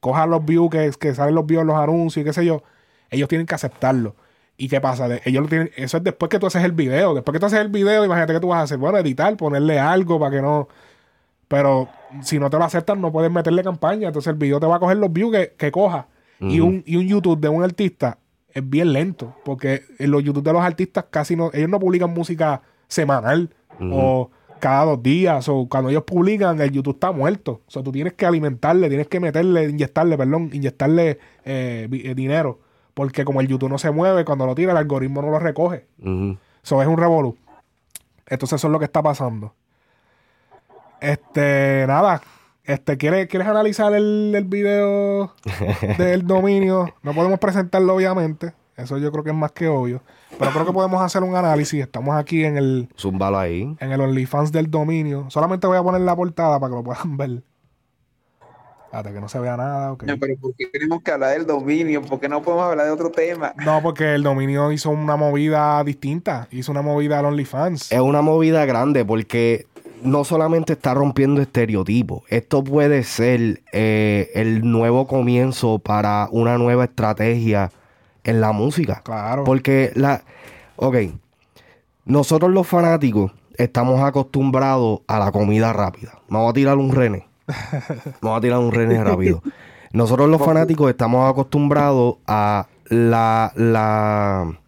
cojan 0.00 0.30
los 0.30 0.44
views, 0.44 0.70
que, 0.70 0.90
que 0.98 1.14
salen 1.14 1.34
los 1.34 1.44
views 1.46 1.64
los 1.66 1.76
anuncios 1.76 2.22
y 2.22 2.24
qué 2.24 2.32
sé 2.32 2.44
yo, 2.46 2.62
ellos 3.10 3.28
tienen 3.28 3.46
que 3.46 3.54
aceptarlo. 3.54 4.14
¿Y 4.58 4.68
qué 4.68 4.80
pasa? 4.80 5.08
Ellos 5.24 5.42
lo 5.42 5.48
tienen, 5.48 5.70
eso 5.76 5.98
es 5.98 6.04
después 6.04 6.30
que 6.30 6.38
tú 6.38 6.46
haces 6.46 6.64
el 6.64 6.72
video. 6.72 7.14
Después 7.14 7.34
que 7.34 7.40
tú 7.40 7.46
haces 7.46 7.60
el 7.60 7.68
video, 7.68 8.04
imagínate 8.04 8.32
que 8.32 8.40
tú 8.40 8.48
vas 8.48 8.60
a 8.60 8.62
hacer, 8.62 8.78
bueno, 8.78 8.96
editar, 8.98 9.36
ponerle 9.36 9.78
algo 9.78 10.18
para 10.18 10.36
que 10.36 10.42
no. 10.42 10.68
Pero 11.48 11.88
si 12.22 12.38
no 12.38 12.48
te 12.50 12.58
lo 12.58 12.64
aceptan, 12.64 13.00
no 13.00 13.12
puedes 13.12 13.30
meterle 13.30 13.62
campaña. 13.62 14.08
Entonces 14.08 14.32
el 14.32 14.38
video 14.38 14.58
te 14.58 14.66
va 14.66 14.76
a 14.76 14.78
coger 14.80 14.96
los 14.96 15.12
views 15.12 15.32
que, 15.32 15.54
que 15.56 15.70
coja. 15.70 16.08
y, 16.40 16.60
un, 16.60 16.82
y 16.86 16.96
un 16.96 17.06
YouTube 17.06 17.40
de 17.40 17.48
un 17.48 17.62
artista 17.62 18.18
es 18.52 18.68
bien 18.68 18.92
lento. 18.92 19.34
Porque 19.44 19.82
en 19.98 20.10
los 20.10 20.24
YouTube 20.24 20.42
de 20.42 20.52
los 20.52 20.62
artistas 20.62 21.04
casi 21.10 21.36
no. 21.36 21.50
Ellos 21.52 21.68
no 21.68 21.78
publican 21.78 22.12
música 22.12 22.62
semanal 22.88 23.50
o 23.78 24.30
cada 24.58 24.86
dos 24.86 25.02
días. 25.02 25.48
O 25.48 25.68
cuando 25.68 25.90
ellos 25.90 26.04
publican, 26.04 26.60
el 26.60 26.70
YouTube 26.70 26.94
está 26.94 27.12
muerto. 27.12 27.60
O 27.66 27.70
sea, 27.70 27.82
tú 27.82 27.92
tienes 27.92 28.14
que 28.14 28.24
alimentarle, 28.24 28.88
tienes 28.88 29.06
que 29.06 29.20
meterle, 29.20 29.68
inyectarle, 29.68 30.16
perdón, 30.16 30.50
inyectarle 30.52 31.18
eh, 31.44 31.88
eh, 31.92 32.14
dinero. 32.14 32.60
Porque 32.96 33.26
como 33.26 33.42
el 33.42 33.46
YouTube 33.46 33.68
no 33.68 33.76
se 33.76 33.90
mueve, 33.90 34.24
cuando 34.24 34.46
lo 34.46 34.54
tira, 34.54 34.72
el 34.72 34.78
algoritmo 34.78 35.20
no 35.20 35.30
lo 35.30 35.38
recoge. 35.38 35.86
Eso 36.64 36.80
es 36.80 36.88
un 36.88 36.96
revolú. 36.96 37.36
Entonces 38.26 38.58
eso 38.58 38.68
es 38.68 38.72
lo 38.72 38.78
que 38.78 38.86
está 38.86 39.02
pasando. 39.02 39.52
Este, 41.02 41.84
nada. 41.86 42.22
Este, 42.64 42.96
¿quieres, 42.96 43.28
¿quieres 43.28 43.46
analizar 43.46 43.92
el, 43.92 44.32
el 44.34 44.44
video 44.44 45.34
del 45.98 46.26
dominio? 46.26 46.94
No 47.02 47.12
podemos 47.12 47.38
presentarlo, 47.38 47.96
obviamente. 47.96 48.54
Eso 48.78 48.96
yo 48.96 49.12
creo 49.12 49.22
que 49.22 49.30
es 49.30 49.36
más 49.36 49.52
que 49.52 49.68
obvio. 49.68 50.00
Pero 50.38 50.50
creo 50.52 50.64
que 50.64 50.72
podemos 50.72 51.02
hacer 51.02 51.22
un 51.22 51.36
análisis. 51.36 51.82
Estamos 51.82 52.16
aquí 52.16 52.46
en 52.46 52.56
el, 52.56 52.88
Zúmbalo 52.98 53.38
ahí. 53.38 53.76
en 53.78 53.92
el 53.92 54.00
OnlyFans 54.00 54.52
del 54.52 54.70
dominio. 54.70 55.26
Solamente 55.28 55.66
voy 55.66 55.76
a 55.76 55.82
poner 55.82 56.00
la 56.00 56.16
portada 56.16 56.58
para 56.58 56.70
que 56.70 56.76
lo 56.76 56.82
puedan 56.82 57.18
ver. 57.18 57.42
Espérate, 58.96 59.14
que 59.14 59.20
no 59.20 59.28
se 59.28 59.38
vea 59.38 59.56
nada. 59.58 59.92
ok. 59.92 60.00
Coño, 60.00 60.16
Pero 60.18 60.36
¿por 60.40 60.54
qué 60.56 60.66
tenemos 60.66 61.02
que 61.02 61.10
hablar 61.10 61.32
del 61.32 61.46
dominio? 61.46 62.00
¿Por 62.00 62.18
qué 62.18 62.28
no 62.30 62.40
podemos 62.40 62.64
hablar 62.64 62.86
de 62.86 62.92
otro 62.92 63.10
tema? 63.10 63.52
No, 63.62 63.82
porque 63.82 64.14
el 64.14 64.22
dominio 64.22 64.72
hizo 64.72 64.88
una 64.88 65.16
movida 65.16 65.84
distinta. 65.84 66.48
Hizo 66.50 66.72
una 66.72 66.80
movida 66.80 67.18
al 67.18 67.26
OnlyFans. 67.26 67.92
Es 67.92 68.00
una 68.00 68.22
movida 68.22 68.64
grande 68.64 69.04
porque 69.04 69.66
no 70.02 70.24
solamente 70.24 70.72
está 70.72 70.94
rompiendo 70.94 71.42
estereotipos, 71.42 72.22
esto 72.28 72.62
puede 72.64 73.02
ser 73.02 73.62
eh, 73.72 74.30
el 74.34 74.70
nuevo 74.70 75.06
comienzo 75.06 75.78
para 75.78 76.28
una 76.30 76.56
nueva 76.56 76.84
estrategia 76.84 77.70
en 78.24 78.40
la 78.40 78.52
música. 78.52 79.02
Claro. 79.04 79.44
Porque 79.44 79.92
la. 79.94 80.22
Ok. 80.76 80.96
Nosotros 82.06 82.50
los 82.50 82.66
fanáticos 82.66 83.32
estamos 83.58 84.00
acostumbrados 84.00 85.00
a 85.06 85.18
la 85.18 85.32
comida 85.32 85.72
rápida. 85.72 86.20
Vamos 86.28 86.50
a 86.50 86.54
tirar 86.54 86.76
un 86.78 86.92
René. 86.92 87.25
Vamos 88.20 88.38
a 88.38 88.40
tirar 88.40 88.58
un 88.58 88.72
René 88.72 89.02
rápido. 89.02 89.42
Nosotros 89.92 90.28
los 90.28 90.42
fanáticos 90.42 90.90
estamos 90.90 91.30
acostumbrados 91.30 92.16
a 92.26 92.66
la. 92.88 93.52
la 93.54 94.58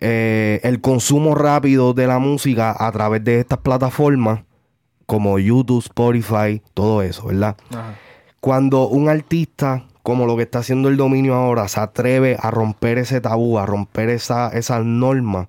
eh, 0.00 0.60
el 0.64 0.80
consumo 0.80 1.36
rápido 1.36 1.94
de 1.94 2.08
la 2.08 2.18
música 2.18 2.74
a 2.76 2.90
través 2.90 3.22
de 3.22 3.38
estas 3.38 3.60
plataformas 3.60 4.40
como 5.06 5.38
YouTube, 5.38 5.84
Spotify, 5.84 6.60
todo 6.74 7.02
eso, 7.02 7.26
¿verdad? 7.26 7.56
Ajá. 7.70 7.94
Cuando 8.42 8.88
un 8.88 9.08
artista, 9.08 9.84
como 10.02 10.26
lo 10.26 10.36
que 10.36 10.42
está 10.42 10.58
haciendo 10.58 10.88
el 10.88 10.96
dominio 10.96 11.36
ahora, 11.36 11.68
se 11.68 11.78
atreve 11.78 12.36
a 12.40 12.50
romper 12.50 12.98
ese 12.98 13.20
tabú, 13.20 13.56
a 13.56 13.66
romper 13.66 14.08
esa, 14.08 14.48
esas 14.48 14.84
normas, 14.84 15.46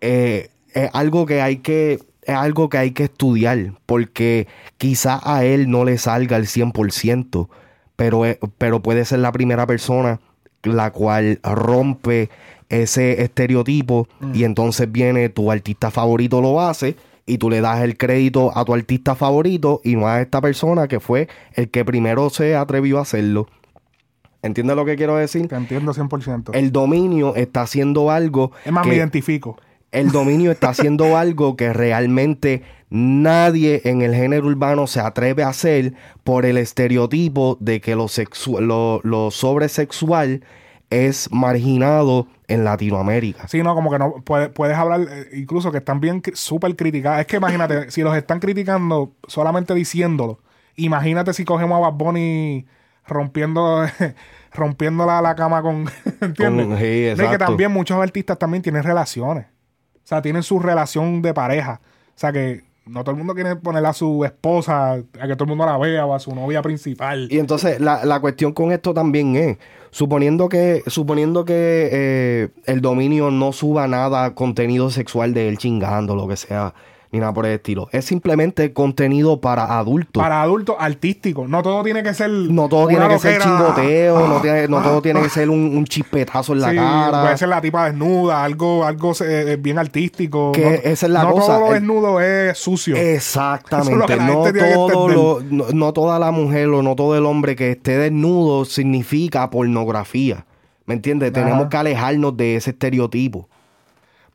eh, 0.00 0.50
es 0.72 0.88
algo 0.92 1.26
que 1.26 1.42
hay 1.42 1.56
que 1.56 1.98
es 2.28 2.34
algo 2.34 2.68
que 2.68 2.78
hay 2.78 2.90
que 2.92 3.04
estudiar 3.04 3.72
porque 3.86 4.46
quizá 4.76 5.18
a 5.24 5.44
él 5.44 5.70
no 5.70 5.84
le 5.84 5.96
salga 5.98 6.36
el 6.36 6.46
100%, 6.46 7.48
pero, 7.96 8.22
pero 8.58 8.80
puede 8.82 9.04
ser 9.04 9.20
la 9.20 9.32
primera 9.32 9.66
persona 9.66 10.20
la 10.62 10.90
cual 10.92 11.40
rompe 11.42 12.28
ese 12.68 13.22
estereotipo 13.22 14.08
y 14.34 14.44
entonces 14.44 14.90
viene 14.92 15.30
tu 15.30 15.50
artista 15.50 15.90
favorito 15.90 16.40
lo 16.42 16.60
hace 16.60 16.96
y 17.24 17.38
tú 17.38 17.48
le 17.48 17.60
das 17.62 17.80
el 17.80 17.96
crédito 17.96 18.52
a 18.56 18.64
tu 18.64 18.74
artista 18.74 19.14
favorito 19.14 19.80
y 19.84 19.96
no 19.96 20.06
a 20.06 20.20
esta 20.20 20.40
persona 20.42 20.86
que 20.86 21.00
fue 21.00 21.28
el 21.54 21.70
que 21.70 21.84
primero 21.84 22.28
se 22.30 22.56
atrevió 22.56 22.98
a 22.98 23.02
hacerlo. 23.02 23.46
¿Entiendes 24.42 24.76
lo 24.76 24.84
que 24.84 24.96
quiero 24.96 25.16
decir? 25.16 25.48
Te 25.48 25.56
entiendo 25.56 25.92
100%. 25.92 26.50
El 26.54 26.72
dominio 26.72 27.34
está 27.36 27.62
haciendo 27.62 28.10
algo 28.10 28.52
es 28.64 28.72
más, 28.72 28.84
que- 28.84 28.90
me 28.90 28.96
identifico. 28.96 29.58
El 29.92 30.10
dominio 30.12 30.50
está 30.50 30.70
haciendo 30.70 31.16
algo 31.18 31.56
que 31.56 31.72
realmente 31.72 32.62
nadie 32.90 33.82
en 33.84 34.02
el 34.02 34.14
género 34.14 34.46
urbano 34.46 34.86
se 34.86 35.00
atreve 35.00 35.42
a 35.42 35.48
hacer 35.48 35.94
por 36.24 36.46
el 36.46 36.56
estereotipo 36.56 37.56
de 37.60 37.80
que 37.80 37.94
lo, 37.94 38.06
lo, 38.60 39.00
lo 39.02 39.30
sobresexual 39.30 40.42
es 40.90 41.30
marginado 41.30 42.28
en 42.46 42.64
Latinoamérica. 42.64 43.46
Sí, 43.46 43.62
no, 43.62 43.74
como 43.74 43.90
que 43.90 43.98
no 43.98 44.22
puedes, 44.24 44.48
puedes 44.48 44.76
hablar, 44.76 45.02
eh, 45.10 45.28
incluso 45.34 45.70
que 45.70 45.78
están 45.78 46.00
bien 46.00 46.22
súper 46.32 46.76
criticadas. 46.76 47.20
Es 47.20 47.26
que 47.26 47.36
imagínate, 47.36 47.90
si 47.90 48.02
los 48.02 48.16
están 48.16 48.40
criticando 48.40 49.12
solamente 49.26 49.74
diciéndolo, 49.74 50.40
imagínate 50.76 51.34
si 51.34 51.44
cogemos 51.44 51.76
a 51.76 51.90
Bad 51.90 51.98
Bunny 51.98 52.66
rompiendo, 53.06 53.84
rompiendo 54.54 55.04
la, 55.04 55.20
la 55.20 55.34
cama 55.34 55.60
con. 55.60 55.90
¿Entiendes? 56.22 56.66
Con- 56.66 56.78
sí, 56.78 56.82
No, 56.82 56.86
y 56.86 56.88
que 56.88 57.10
exacto. 57.12 57.44
también 57.44 57.70
muchos 57.70 58.00
artistas 58.00 58.38
también 58.38 58.62
tienen 58.62 58.82
relaciones. 58.82 59.46
O 60.08 60.10
sea, 60.10 60.22
tienen 60.22 60.42
su 60.42 60.58
relación 60.58 61.20
de 61.20 61.34
pareja. 61.34 61.82
O 61.82 62.18
sea, 62.18 62.32
que 62.32 62.64
no 62.86 63.04
todo 63.04 63.10
el 63.10 63.18
mundo 63.18 63.34
quiere 63.34 63.56
poner 63.56 63.84
a 63.84 63.92
su 63.92 64.24
esposa, 64.24 64.92
a 64.94 65.02
que 65.02 65.34
todo 65.34 65.44
el 65.44 65.48
mundo 65.50 65.66
la 65.66 65.76
vea, 65.76 66.06
o 66.06 66.14
a 66.14 66.18
su 66.18 66.34
novia 66.34 66.62
principal. 66.62 67.28
Y 67.30 67.38
entonces 67.38 67.78
la, 67.78 68.06
la 68.06 68.18
cuestión 68.18 68.54
con 68.54 68.72
esto 68.72 68.94
también 68.94 69.36
es, 69.36 69.58
suponiendo 69.90 70.48
que, 70.48 70.82
suponiendo 70.86 71.44
que 71.44 71.90
eh, 71.92 72.48
el 72.64 72.80
dominio 72.80 73.30
no 73.30 73.52
suba 73.52 73.86
nada, 73.86 74.34
contenido 74.34 74.88
sexual 74.88 75.34
de 75.34 75.50
él 75.50 75.58
chingando, 75.58 76.16
lo 76.16 76.26
que 76.26 76.38
sea, 76.38 76.72
ni 77.10 77.20
nada 77.20 77.32
por 77.32 77.46
el 77.46 77.52
estilo. 77.52 77.88
Es 77.92 78.04
simplemente 78.04 78.72
contenido 78.72 79.40
para 79.40 79.78
adultos. 79.78 80.22
Para 80.22 80.42
adultos 80.42 80.76
artísticos. 80.78 81.48
No 81.48 81.62
todo 81.62 81.82
tiene 81.82 82.02
que 82.02 82.12
ser. 82.12 82.28
no 82.30 82.68
todo 82.68 82.86
tiene 82.88 83.08
que 83.08 83.18
ser 83.18 83.40
chingoteo, 83.40 84.28
no, 84.28 84.40
tiene- 84.42 84.68
no 84.68 84.82
todo 84.82 85.00
tiene 85.00 85.22
que 85.22 85.28
ser 85.30 85.48
un, 85.48 85.76
un 85.76 85.84
chispetazo 85.86 86.52
en 86.52 86.60
la 86.60 86.70
Sí, 86.70 86.76
cara. 86.76 87.22
Puede 87.22 87.38
ser 87.38 87.48
la 87.48 87.60
tipa 87.60 87.86
desnuda, 87.86 88.44
algo, 88.44 88.84
algo 88.84 89.12
eh, 89.24 89.56
bien 89.58 89.78
artístico. 89.78 90.52
Que 90.52 90.64
no, 90.64 90.70
esa 90.70 91.06
es 91.06 91.12
la 91.12 91.22
no 91.22 91.30
cosa, 91.32 91.46
todo 91.54 91.60
lo 91.60 91.66
el- 91.68 91.72
desnudo 91.80 92.20
es 92.20 92.58
sucio. 92.58 92.94
Es 93.08 93.16
Exactamente. 93.16 94.16
No, 94.16 94.42
todo 94.88 95.08
lo- 95.08 95.40
no, 95.50 95.64
no 95.72 95.92
toda 95.92 96.18
la 96.18 96.30
mujer 96.30 96.68
o 96.68 96.82
no 96.82 96.94
todo 96.96 97.16
el 97.16 97.24
hombre 97.24 97.56
que 97.56 97.70
esté 97.72 97.96
desnudo 97.96 98.64
significa 98.64 99.48
pornografía. 99.50 100.44
¿Me 100.86 100.94
entiendes? 100.94 101.32
Tenemos 101.32 101.68
que 101.68 101.76
alejarnos 101.76 102.36
de 102.36 102.56
ese 102.56 102.70
estereotipo. 102.70 103.48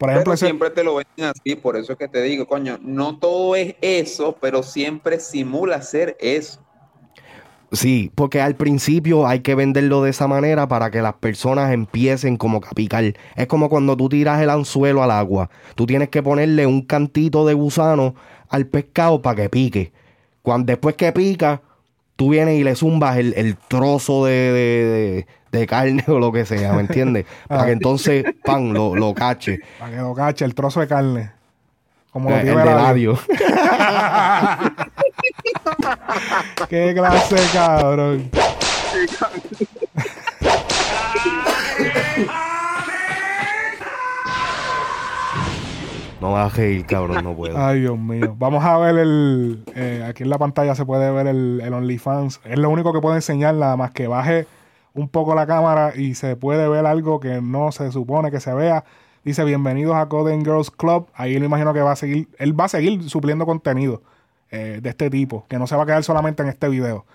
Por 0.03 0.13
Pero 0.19 0.33
ese- 0.33 0.45
siempre 0.47 0.69
te 0.69 0.83
lo 0.83 0.95
venden 0.95 1.31
así, 1.35 1.55
por 1.55 1.77
eso 1.77 1.93
es 1.93 1.97
que 1.97 2.07
te 2.07 2.21
digo, 2.21 2.45
coño, 2.45 2.77
no 2.81 3.17
todo 3.19 3.55
es 3.55 3.75
eso, 3.81 4.37
pero 4.41 4.61
siempre 4.61 5.19
simula 5.19 5.81
ser 5.81 6.17
eso. 6.19 6.59
Sí, 7.71 8.11
porque 8.13 8.39
al 8.39 8.55
principio 8.55 9.25
hay 9.25 9.39
que 9.39 9.55
venderlo 9.55 10.03
de 10.03 10.11
esa 10.11 10.27
manera 10.27 10.67
para 10.67 10.91
que 10.91 11.01
las 11.01 11.15
personas 11.15 11.73
empiecen 11.73 12.37
como 12.37 12.57
a 12.59 12.69
picar. 12.75 13.15
Es 13.35 13.47
como 13.47 13.67
cuando 13.67 13.97
tú 13.97 14.09
tiras 14.09 14.39
el 14.41 14.51
anzuelo 14.51 15.01
al 15.01 15.09
agua. 15.09 15.49
Tú 15.75 15.87
tienes 15.87 16.09
que 16.09 16.21
ponerle 16.21 16.67
un 16.67 16.83
cantito 16.83 17.47
de 17.47 17.55
gusano 17.55 18.13
al 18.49 18.67
pescado 18.67 19.23
para 19.23 19.41
que 19.43 19.49
pique. 19.49 19.91
Cuando, 20.43 20.67
después 20.67 20.95
que 20.95 21.11
pica, 21.13 21.63
tú 22.15 22.29
vienes 22.29 22.59
y 22.59 22.63
le 22.63 22.75
zumbas 22.75 23.17
el, 23.17 23.33
el 23.37 23.55
trozo 23.57 24.25
de, 24.25 24.33
de- 24.33 25.25
de- 25.51 25.59
de 25.59 25.67
carne 25.67 26.03
o 26.07 26.19
lo 26.19 26.31
que 26.31 26.45
sea, 26.45 26.73
¿me 26.73 26.81
entiendes? 26.81 27.25
para 27.47 27.65
que 27.65 27.71
entonces, 27.73 28.25
pan, 28.43 28.73
lo, 28.73 28.95
lo 28.95 29.13
cache. 29.13 29.59
Para 29.79 29.91
que 29.91 29.97
lo 29.97 30.13
cache, 30.15 30.45
el 30.45 30.55
trozo 30.55 30.79
de 30.79 30.87
carne. 30.87 31.31
Como 32.11 32.29
lo 32.29 32.37
Eh, 32.37 32.41
tiene 32.41 32.61
el 32.61 32.67
de 32.67 32.71
Eladio. 32.73 33.13
labio. 33.13 33.19
Qué 36.69 36.93
clase, 36.95 37.35
cabrón. 37.53 38.29
No 46.23 46.31
vas 46.31 46.53
a 46.53 46.55
reír, 46.55 46.85
cabrón, 46.85 47.21
no 47.21 47.35
puedo. 47.35 47.57
Ay, 47.57 47.81
Dios 47.81 47.99
mío. 47.99 48.33
Vamos 48.39 48.63
a 48.63 48.77
ver 48.77 48.97
el. 48.97 49.61
eh, 49.75 50.05
aquí 50.07 50.23
en 50.23 50.29
la 50.29 50.37
pantalla 50.37 50.73
se 50.73 50.85
puede 50.85 51.11
ver 51.11 51.27
el, 51.27 51.59
el 51.61 51.73
OnlyFans. 51.73 52.39
Es 52.45 52.57
lo 52.57 52.69
único 52.69 52.93
que 52.93 53.01
puedo 53.01 53.13
enseñar, 53.13 53.55
nada 53.55 53.75
más 53.75 53.91
que 53.91 54.07
baje 54.07 54.47
un 54.93 55.09
poco 55.09 55.35
la 55.35 55.45
cámara 55.45 55.91
y 55.97 56.15
se 56.15 56.37
puede 56.37 56.69
ver 56.69 56.85
algo 56.85 57.19
que 57.19 57.41
no 57.41 57.73
se 57.73 57.91
supone 57.91 58.31
que 58.31 58.39
se 58.39 58.53
vea. 58.53 58.85
Dice: 59.25 59.43
Bienvenidos 59.43 59.97
a 59.97 60.07
Coding 60.07 60.45
Girls 60.45 60.71
Club. 60.71 61.07
Ahí 61.13 61.37
me 61.41 61.47
imagino 61.47 61.73
que 61.73 61.81
va 61.81 61.91
a 61.91 61.95
seguir. 61.97 62.29
Él 62.37 62.57
va 62.57 62.65
a 62.65 62.69
seguir 62.69 63.03
supliendo 63.09 63.45
contenido 63.45 64.01
eh, 64.49 64.79
de 64.81 64.89
este 64.91 65.09
tipo, 65.09 65.45
que 65.49 65.59
no 65.59 65.67
se 65.67 65.75
va 65.75 65.83
a 65.83 65.85
quedar 65.85 66.05
solamente 66.05 66.41
en 66.41 66.47
este 66.47 66.69
video. 66.69 67.05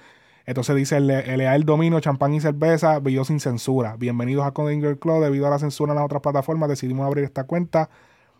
Entonces 0.44 0.76
dice: 0.76 1.01
LA 1.01 1.55
el 1.55 1.64
dominio, 1.64 1.98
champán 2.01 2.35
y 2.35 2.40
cerveza, 2.40 2.98
video 2.98 3.24
sin 3.24 3.40
censura. 3.40 3.97
Bienvenidos 3.98 4.44
a 4.44 4.51
Coding 4.51 4.80
Girls 4.80 4.98
Club. 5.01 5.22
Debido 5.22 5.47
a 5.47 5.51
la 5.51 5.59
censura 5.59 5.93
en 5.93 5.97
las 5.97 6.05
otras 6.05 6.20
plataformas, 6.20 6.68
decidimos 6.68 7.06
abrir 7.06 7.24
esta 7.24 7.44
cuenta 7.44 7.89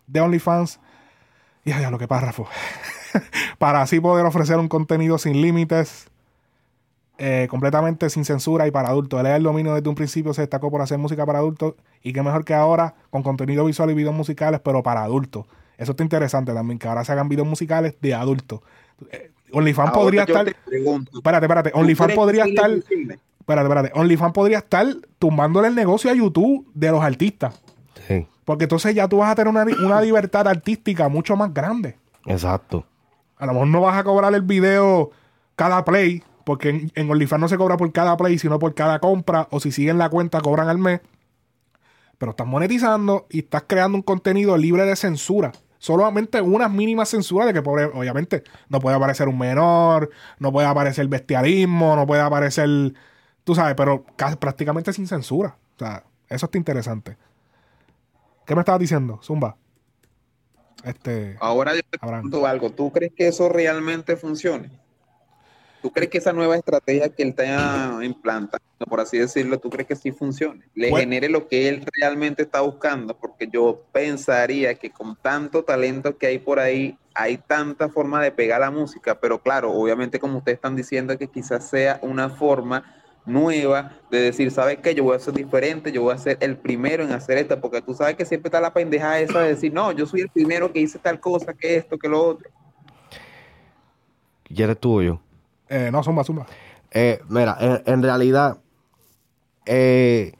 de 0.09 0.21
OnlyFans. 0.21 0.79
Y 1.65 1.71
allá 1.71 1.91
lo 1.91 1.99
que 1.99 2.07
párrafo. 2.07 2.47
para 3.57 3.81
así 3.81 3.99
poder 3.99 4.25
ofrecer 4.25 4.57
un 4.57 4.67
contenido 4.67 5.17
sin 5.17 5.41
límites, 5.41 6.07
eh, 7.17 7.47
completamente 7.49 8.09
sin 8.09 8.25
censura 8.25 8.67
y 8.67 8.71
para 8.71 8.89
adultos. 8.89 9.21
LA 9.21 9.35
el 9.35 9.43
dominio 9.43 9.75
desde 9.75 9.89
un 9.89 9.95
principio 9.95 10.33
se 10.33 10.41
destacó 10.41 10.71
por 10.71 10.81
hacer 10.81 10.97
música 10.97 11.25
para 11.25 11.39
adultos 11.39 11.75
y 12.01 12.13
qué 12.13 12.23
mejor 12.23 12.45
que 12.45 12.53
ahora 12.53 12.95
con 13.09 13.23
contenido 13.23 13.65
visual 13.65 13.91
y 13.91 13.93
videos 13.93 14.15
musicales, 14.15 14.61
pero 14.63 14.83
para 14.83 15.03
adultos. 15.03 15.45
Eso 15.77 15.91
está 15.91 16.03
interesante 16.03 16.53
también, 16.53 16.79
que 16.79 16.87
ahora 16.87 17.05
se 17.05 17.11
hagan 17.11 17.29
videos 17.29 17.47
musicales 17.47 17.95
de 18.01 18.13
adultos. 18.13 18.61
Eh, 19.11 19.31
OnlyFans 19.51 19.91
podría 19.91 20.23
estar. 20.23 20.47
Espérate, 20.47 21.45
espérate. 21.45 21.71
¿tú 21.71 21.79
OnlyFans 21.79 22.13
podría 22.13 22.45
estar. 22.45 22.71
Espérate, 22.71 23.19
espérate. 23.67 23.91
OnlyFans 23.95 24.33
podría 24.33 24.57
estar 24.59 24.87
tumbándole 25.17 25.69
el 25.69 25.75
negocio 25.75 26.11
a 26.11 26.13
YouTube 26.13 26.67
de 26.73 26.91
los 26.91 27.03
artistas. 27.03 27.59
Porque 28.49 28.63
entonces 28.63 28.95
ya 28.95 29.07
tú 29.07 29.17
vas 29.17 29.29
a 29.29 29.35
tener 29.35 29.47
una, 29.47 29.63
una 29.85 30.01
libertad 30.01 30.47
artística 30.47 31.07
mucho 31.07 31.35
más 31.35 31.53
grande. 31.53 31.99
exacto. 32.25 32.83
A 33.37 33.45
lo 33.45 33.53
mejor 33.53 33.67
no 33.67 33.81
vas 33.81 33.95
a 33.95 34.03
cobrar 34.03 34.33
el 34.33 34.41
video 34.41 35.11
cada 35.55 35.85
play, 35.85 36.23
porque 36.45 36.69
en, 36.69 36.91
en 36.95 37.11
OnlyFans 37.11 37.41
no 37.41 37.47
se 37.47 37.57
cobra 37.57 37.77
por 37.77 37.91
cada 37.91 38.17
play, 38.17 38.39
sino 38.39 38.57
por 38.57 38.73
cada 38.73 38.97
compra, 38.97 39.47
o 39.51 39.59
si 39.59 39.71
siguen 39.71 39.99
la 39.99 40.09
cuenta 40.09 40.41
cobran 40.41 40.67
al 40.67 40.79
mes. 40.79 41.01
Pero 42.17 42.31
estás 42.31 42.47
monetizando 42.47 43.27
y 43.29 43.41
estás 43.41 43.65
creando 43.67 43.99
un 43.99 44.01
contenido 44.01 44.57
libre 44.57 44.83
de 44.83 44.95
censura. 44.95 45.51
Solamente 45.77 46.41
unas 46.41 46.71
mínimas 46.71 47.09
censuras 47.09 47.45
de 47.45 47.53
que, 47.53 47.61
pobre, 47.61 47.83
obviamente, 47.85 48.43
no 48.67 48.79
puede 48.79 48.95
aparecer 48.95 49.27
un 49.27 49.37
menor, 49.37 50.09
no 50.39 50.51
puede 50.51 50.67
aparecer 50.67 51.07
bestialismo, 51.07 51.95
no 51.95 52.07
puede 52.07 52.23
aparecer, 52.23 52.95
tú 53.43 53.53
sabes, 53.53 53.75
pero 53.75 54.05
casi, 54.15 54.37
prácticamente 54.37 54.91
sin 54.91 55.05
censura. 55.05 55.55
O 55.75 55.77
sea, 55.77 56.03
eso 56.29 56.47
está 56.47 56.57
interesante. 56.57 57.15
¿Qué 58.49 58.55
me 58.55 58.61
estabas 58.61 58.79
diciendo, 58.81 59.19
Zumba? 59.21 59.55
Este, 60.83 61.37
Ahora 61.39 61.75
yo 61.75 61.81
te 61.87 61.99
pregunto 61.99 62.47
algo. 62.47 62.71
¿Tú 62.71 62.91
crees 62.91 63.13
que 63.15 63.27
eso 63.27 63.47
realmente 63.47 64.15
funcione? 64.15 64.71
¿Tú 65.83 65.91
crees 65.91 66.09
que 66.09 66.17
esa 66.17 66.33
nueva 66.33 66.55
estrategia 66.55 67.09
que 67.09 67.21
él 67.21 67.29
está 67.29 68.03
implantando, 68.03 68.65
por 68.89 69.01
así 69.01 69.19
decirlo, 69.19 69.59
tú 69.59 69.69
crees 69.69 69.87
que 69.87 69.95
sí 69.95 70.11
funcione? 70.11 70.65
Le 70.73 70.89
Pues- 70.89 71.01
genere 71.03 71.29
lo 71.29 71.47
que 71.47 71.69
él 71.69 71.85
realmente 72.01 72.41
está 72.41 72.61
buscando, 72.61 73.15
porque 73.15 73.47
yo 73.47 73.83
pensaría 73.91 74.73
que 74.73 74.89
con 74.89 75.15
tanto 75.15 75.63
talento 75.63 76.17
que 76.17 76.25
hay 76.25 76.39
por 76.39 76.57
ahí, 76.59 76.97
hay 77.13 77.37
tanta 77.37 77.87
forma 77.89 78.19
de 78.23 78.31
pegar 78.31 78.61
la 78.61 78.71
música, 78.71 79.19
pero 79.19 79.43
claro, 79.43 79.71
obviamente 79.71 80.19
como 80.19 80.39
ustedes 80.39 80.55
están 80.55 80.75
diciendo 80.75 81.15
que 81.19 81.27
quizás 81.27 81.69
sea 81.69 81.99
una 82.01 82.31
forma 82.31 82.95
nueva 83.25 83.91
de 84.09 84.19
decir, 84.19 84.49
¿sabes 84.51 84.79
qué? 84.79 84.95
Yo 84.95 85.03
voy 85.03 85.15
a 85.15 85.19
ser 85.19 85.33
diferente, 85.33 85.91
yo 85.91 86.01
voy 86.03 86.13
a 86.13 86.17
ser 86.17 86.37
el 86.41 86.57
primero 86.57 87.03
en 87.03 87.11
hacer 87.11 87.37
esto, 87.37 87.59
porque 87.61 87.81
tú 87.81 87.93
sabes 87.93 88.15
que 88.15 88.25
siempre 88.25 88.47
está 88.47 88.59
la 88.59 88.73
pendejada 88.73 89.19
esa 89.19 89.41
de 89.41 89.49
decir, 89.49 89.73
no, 89.73 89.91
yo 89.91 90.05
soy 90.05 90.21
el 90.21 90.29
primero 90.29 90.71
que 90.71 90.79
hice 90.79 90.97
tal 90.99 91.19
cosa, 91.19 91.53
que 91.53 91.75
esto, 91.77 91.97
que 91.97 92.07
lo 92.09 92.21
otro. 92.23 92.49
¿Quieres 94.43 94.79
tú 94.79 94.99
o 94.99 95.01
yo? 95.01 95.19
eh, 95.69 95.89
no, 95.91 96.03
Zumba, 96.03 96.23
Zumba. 96.23 96.47
Eh, 96.91 97.19
mira, 97.29 97.55
en, 97.59 97.83
en 97.85 98.01
realidad, 98.01 98.57
eh, 99.67 100.33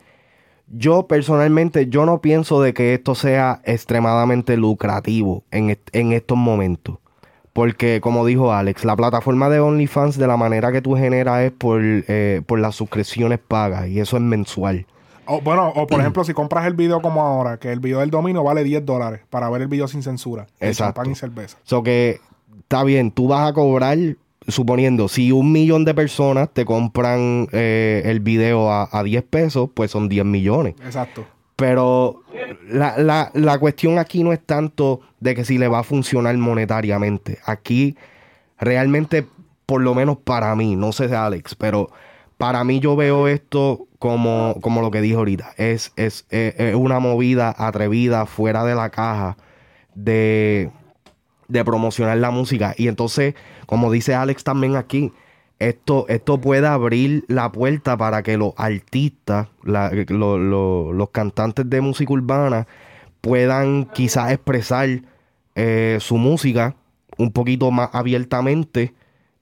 yo 0.67 1.07
personalmente, 1.07 1.87
yo 1.87 2.05
no 2.05 2.21
pienso 2.21 2.61
de 2.61 2.73
que 2.73 2.95
esto 2.95 3.13
sea 3.13 3.61
extremadamente 3.65 4.57
lucrativo 4.57 5.43
en, 5.51 5.69
est- 5.69 5.89
en 5.95 6.11
estos 6.13 6.37
momentos. 6.37 6.97
Porque, 7.53 7.99
como 8.01 8.25
dijo 8.25 8.53
Alex, 8.53 8.85
la 8.85 8.95
plataforma 8.95 9.49
de 9.49 9.59
OnlyFans 9.59 10.17
de 10.17 10.27
la 10.27 10.37
manera 10.37 10.71
que 10.71 10.81
tú 10.81 10.95
generas 10.95 11.41
es 11.41 11.51
por, 11.51 11.81
eh, 11.83 12.41
por 12.45 12.59
las 12.59 12.75
suscripciones 12.75 13.39
pagas 13.39 13.87
y 13.87 13.99
eso 13.99 14.17
es 14.17 14.23
mensual. 14.23 14.85
O, 15.25 15.41
bueno, 15.41 15.69
o 15.75 15.85
por 15.85 15.99
ejemplo, 15.99 16.23
si 16.23 16.33
compras 16.33 16.65
el 16.65 16.73
video 16.73 17.01
como 17.01 17.21
ahora, 17.21 17.57
que 17.57 17.71
el 17.71 17.79
video 17.79 17.99
del 17.99 18.09
dominio 18.09 18.43
vale 18.43 18.63
10 18.63 18.85
dólares 18.85 19.21
para 19.29 19.49
ver 19.49 19.61
el 19.61 19.67
video 19.67 19.87
sin 19.87 20.01
censura. 20.01 20.47
Exacto. 20.59 20.95
champán 20.95 21.11
y 21.11 21.15
cerveza. 21.15 21.57
So 21.63 21.83
que 21.83 22.19
está 22.59 22.83
bien, 22.83 23.11
tú 23.11 23.27
vas 23.27 23.49
a 23.49 23.53
cobrar, 23.53 23.97
suponiendo, 24.47 25.07
si 25.07 25.31
un 25.31 25.51
millón 25.51 25.85
de 25.85 25.93
personas 25.93 26.49
te 26.51 26.65
compran 26.65 27.47
eh, 27.51 28.01
el 28.05 28.21
video 28.21 28.71
a, 28.71 28.89
a 28.91 29.03
10 29.03 29.23
pesos, 29.23 29.69
pues 29.73 29.91
son 29.91 30.09
10 30.09 30.25
millones. 30.25 30.75
Exacto. 30.83 31.25
Pero 31.59 32.23
la, 32.67 32.97
la- 32.97 33.31
la 33.33 33.59
cuestión 33.59 33.99
aquí 33.99 34.23
no 34.23 34.31
es 34.33 34.39
tanto 34.45 35.01
de 35.19 35.35
que 35.35 35.45
si 35.45 35.57
le 35.57 35.67
va 35.67 35.79
a 35.79 35.83
funcionar 35.83 36.35
monetariamente. 36.37 37.39
Aquí 37.45 37.95
realmente, 38.59 39.25
por 39.65 39.81
lo 39.81 39.93
menos 39.93 40.17
para 40.17 40.55
mí, 40.55 40.75
no 40.75 40.91
sé 40.91 41.07
de 41.07 41.15
Alex, 41.15 41.55
pero 41.55 41.89
para 42.37 42.63
mí 42.63 42.79
yo 42.79 42.95
veo 42.95 43.27
esto 43.27 43.87
como, 43.99 44.55
como 44.61 44.81
lo 44.81 44.91
que 44.91 45.01
dije 45.01 45.15
ahorita. 45.15 45.51
Es, 45.57 45.91
es, 45.97 46.25
eh, 46.31 46.55
es 46.57 46.75
una 46.75 46.99
movida 46.99 47.53
atrevida, 47.57 48.25
fuera 48.25 48.63
de 48.63 48.75
la 48.75 48.89
caja, 48.89 49.35
de, 49.95 50.71
de 51.49 51.65
promocionar 51.65 52.17
la 52.17 52.31
música. 52.31 52.73
Y 52.77 52.87
entonces, 52.87 53.35
como 53.65 53.91
dice 53.91 54.15
Alex 54.15 54.43
también 54.45 54.75
aquí, 54.77 55.11
esto, 55.59 56.05
esto 56.07 56.39
puede 56.39 56.65
abrir 56.67 57.25
la 57.27 57.51
puerta 57.51 57.97
para 57.97 58.23
que 58.23 58.37
los 58.37 58.53
artistas, 58.57 59.47
la- 59.63 59.91
lo- 60.07 60.37
lo- 60.37 60.93
los 60.93 61.09
cantantes 61.09 61.69
de 61.69 61.81
música 61.81 62.13
urbana, 62.13 62.67
puedan 63.21 63.85
quizás 63.85 64.31
expresar 64.31 64.87
eh, 65.55 65.97
su 65.99 66.17
música 66.17 66.75
un 67.17 67.31
poquito 67.33 67.69
más 67.71 67.89
abiertamente 67.91 68.93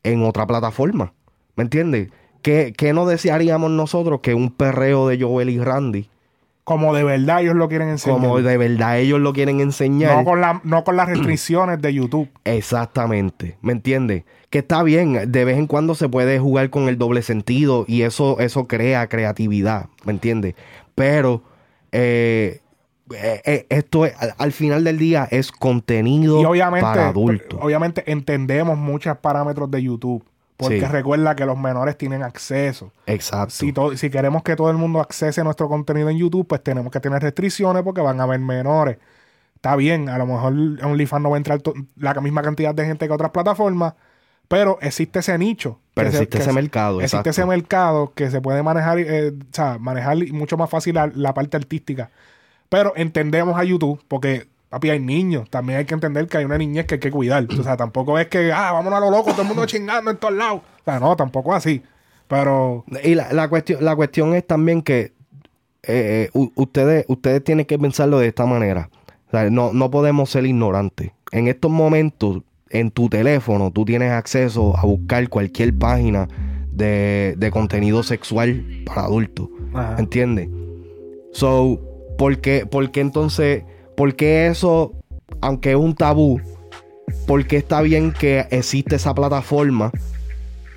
en 0.03 0.23
otra 0.23 0.47
plataforma. 0.47 1.13
¿Me 1.55 1.63
entiendes? 1.63 2.09
¿Qué, 2.41 2.73
qué 2.75 2.93
no 2.93 3.05
desearíamos 3.05 3.69
nosotros 3.71 4.21
que 4.21 4.33
un 4.33 4.49
perreo 4.51 5.07
de 5.07 5.21
Joel 5.21 5.49
y 5.49 5.59
Randy, 5.59 6.09
Como 6.63 6.95
de 6.95 7.03
verdad 7.03 7.41
ellos 7.41 7.55
lo 7.55 7.67
quieren 7.69 7.89
enseñar. 7.89 8.19
como 8.19 8.41
de 8.41 8.57
verdad 8.57 8.99
ellos 8.99 9.19
lo 9.19 9.33
quieren 9.33 9.59
enseñar? 9.59 10.17
no, 10.17 10.23
con 10.25 10.41
la, 10.41 10.61
no 10.63 10.83
con 10.83 10.95
las 10.97 11.07
restricciones 11.07 11.79
de 11.81 11.93
YouTube. 11.93 12.29
Exactamente, 12.45 13.57
¿me 13.61 13.73
entiendes? 13.73 14.23
Que 14.49 14.59
está 14.59 14.81
bien, 14.83 15.31
de 15.31 15.45
vez 15.45 15.57
en 15.57 15.67
cuando 15.67 15.93
se 15.93 16.07
puede 16.07 16.39
jugar 16.39 16.69
con 16.69 16.87
el 16.87 16.97
doble 16.97 17.21
sentido 17.21 17.83
y 17.87 18.03
eso, 18.03 18.39
eso 18.39 18.65
crea 18.67 19.07
creatividad, 19.07 19.87
¿me 20.05 20.13
entiendes? 20.13 20.55
Pero 20.95 21.41
eh, 21.91 22.61
eh, 23.13 23.41
eh, 23.45 23.65
esto 23.69 24.05
es- 24.05 24.13
al, 24.21 24.33
al 24.37 24.51
final 24.51 24.83
del 24.83 24.97
día 24.97 25.27
es 25.31 25.51
contenido 25.51 26.41
Y 26.41 26.45
obviamente, 26.45 26.83
para 26.83 27.09
adultos. 27.09 27.59
obviamente 27.61 28.09
entendemos 28.11 28.77
muchos 28.77 29.17
parámetros 29.17 29.69
de 29.71 29.83
YouTube. 29.83 30.23
Porque 30.57 30.79
Sí. 30.79 30.85
recuerda 30.87 31.35
que 31.35 31.45
los 31.45 31.55
menores 31.57 31.97
tienen 31.99 32.23
acceso. 32.23 32.91
Exacto. 33.05 33.51
Si, 33.53 33.71
si 33.97 34.09
queremos 34.09 34.41
que 34.41 34.55
todo 34.55 34.71
el 34.71 34.77
mundo 34.77 34.99
accese 34.99 35.41
a 35.41 35.43
nuestro 35.43 35.69
contenido 35.69 36.09
en 36.09 36.17
YouTube, 36.17 36.47
pues 36.47 36.63
tenemos 36.63 36.91
que 36.91 36.99
tener 36.99 37.21
restricciones 37.21 37.83
porque 37.83 38.01
van 38.01 38.19
a 38.19 38.23
haber 38.23 38.39
menores. 38.39 38.97
Está 39.53 39.75
bien, 39.75 40.09
a 40.09 40.17
lo 40.17 40.25
mejor 40.25 40.53
OnlyFans 40.83 41.21
no 41.21 41.29
va 41.29 41.35
a 41.35 41.37
entrar 41.37 41.61
la 41.97 42.13
misma 42.21 42.41
cantidad 42.41 42.73
de 42.73 42.85
gente 42.85 43.05
que 43.07 43.13
otras 43.13 43.29
plataformas, 43.29 43.93
pero 44.47 44.77
existe 44.81 45.19
ese 45.19 45.37
nicho. 45.37 45.79
Pero 45.93 46.11
se- 46.11 46.17
existe 46.17 46.37
ese 46.37 46.45
se- 46.47 46.53
mercado, 46.53 46.99
Existe 47.01 47.17
exacto. 47.17 47.29
ese 47.31 47.45
mercado 47.45 48.13
que 48.13 48.29
se 48.29 48.39
puede 48.41 48.61
manejar, 48.63 48.99
eh, 48.99 49.29
o 49.29 49.45
sea, 49.55 49.77
manejar 49.79 50.17
mucho 50.31 50.55
más 50.57 50.69
fácil 50.69 50.95
la, 50.95 51.11
la 51.15 51.33
parte 51.33 51.57
artística. 51.57 52.11
Pero 52.69 52.93
entendemos 52.95 53.57
a 53.57 53.63
YouTube 53.63 54.03
porque, 54.07 54.47
papi, 54.69 54.89
hay 54.89 54.99
niños. 54.99 55.49
También 55.49 55.79
hay 55.79 55.85
que 55.85 55.93
entender 55.93 56.27
que 56.27 56.37
hay 56.37 56.45
una 56.45 56.57
niñez 56.57 56.85
que 56.85 56.95
hay 56.95 56.99
que 56.99 57.11
cuidar. 57.11 57.47
O 57.59 57.63
sea, 57.63 57.77
tampoco 57.77 58.19
es 58.19 58.27
que, 58.27 58.51
ah, 58.51 58.73
vámonos 58.73 58.97
a 58.97 59.05
lo 59.05 59.11
loco, 59.11 59.31
todo 59.31 59.41
el 59.43 59.47
mundo 59.47 59.65
chingando 59.65 60.11
en 60.11 60.17
todos 60.17 60.33
lados. 60.33 60.61
O 60.81 60.83
sea, 60.83 60.99
no, 60.99 61.15
tampoco 61.15 61.51
es 61.51 61.57
así. 61.57 61.81
Pero. 62.27 62.83
Y 63.03 63.15
la, 63.15 63.31
la 63.33 63.47
cuestión, 63.47 63.83
la 63.83 63.95
cuestión 63.95 64.33
es 64.35 64.45
también 64.45 64.81
que 64.81 65.13
eh, 65.83 66.29
eh, 66.33 66.49
ustedes, 66.55 67.05
ustedes 67.07 67.43
tienen 67.43 67.65
que 67.65 67.79
pensarlo 67.79 68.19
de 68.19 68.27
esta 68.27 68.45
manera. 68.45 68.89
O 69.27 69.31
sea, 69.31 69.49
no, 69.49 69.71
no 69.73 69.89
podemos 69.89 70.29
ser 70.29 70.45
ignorantes. 70.45 71.11
En 71.31 71.47
estos 71.47 71.71
momentos, 71.71 72.41
en 72.69 72.91
tu 72.91 73.09
teléfono, 73.09 73.71
tú 73.71 73.85
tienes 73.85 74.11
acceso 74.11 74.77
a 74.77 74.85
buscar 74.85 75.27
cualquier 75.29 75.77
página 75.77 76.27
de, 76.71 77.35
de 77.37 77.51
contenido 77.51 78.03
sexual 78.03 78.65
para 78.85 79.03
adultos. 79.03 79.49
¿Entiendes? 79.97 80.49
So, 81.33 81.79
¿por 82.17 82.39
qué, 82.39 82.65
por 82.65 82.91
qué 82.91 83.01
entonces, 83.01 83.63
por 83.95 84.15
qué 84.15 84.47
eso, 84.47 84.93
aunque 85.41 85.71
es 85.71 85.77
un 85.77 85.95
tabú, 85.95 86.41
por 87.25 87.45
qué 87.45 87.57
está 87.57 87.81
bien 87.81 88.11
que 88.11 88.47
existe 88.51 88.95
esa 88.95 89.13
plataforma, 89.13 89.91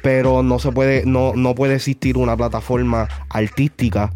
pero 0.03 0.43
no 0.43 0.59
se 0.59 0.73
puede, 0.73 1.05
no, 1.07 1.35
no 1.35 1.55
puede 1.55 1.75
existir 1.75 2.17
una 2.17 2.37
plataforma 2.37 3.09
artística 3.29 4.13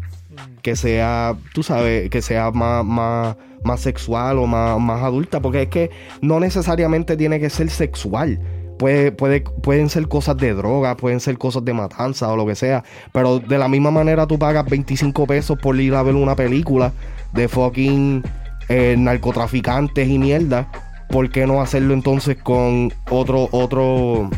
que 0.61 0.75
sea, 0.75 1.35
tú 1.53 1.63
sabes, 1.63 2.09
que 2.09 2.21
sea 2.21 2.51
más, 2.51 2.83
más, 2.83 3.35
más 3.65 3.81
sexual 3.81 4.37
o 4.37 4.47
más, 4.47 4.79
más 4.79 5.01
adulta, 5.03 5.41
porque 5.41 5.63
es 5.63 5.69
que 5.69 5.89
no 6.21 6.39
necesariamente 6.39 7.17
tiene 7.17 7.39
que 7.39 7.49
ser 7.49 7.69
sexual. 7.69 8.39
Puede, 8.77 9.11
puede, 9.13 9.41
pueden 9.41 9.89
ser 9.89 10.07
cosas 10.09 10.35
de 10.37 10.53
droga, 10.53 10.97
pueden 10.97 11.19
ser 11.21 11.37
cosas 11.37 11.63
de 11.63 11.73
matanza 11.73 12.31
o 12.31 12.35
lo 12.35 12.45
que 12.45 12.55
sea. 12.55 12.83
Pero 13.13 13.39
de 13.39 13.57
la 13.57 13.67
misma 13.67 13.89
manera 13.91 14.27
tú 14.27 14.37
pagas 14.37 14.65
25 14.65 15.25
pesos 15.27 15.57
por 15.61 15.79
ir 15.79 15.95
a 15.95 16.03
ver 16.03 16.15
una 16.15 16.35
película 16.35 16.91
de 17.33 17.47
fucking 17.47 18.23
eh, 18.67 18.95
narcotraficantes 18.97 20.07
y 20.09 20.19
mierda. 20.19 20.69
¿Por 21.09 21.29
qué 21.29 21.47
no 21.47 21.61
hacerlo 21.61 21.93
entonces 21.93 22.35
con 22.37 22.91
otro, 23.09 23.47
otro, 23.51 24.29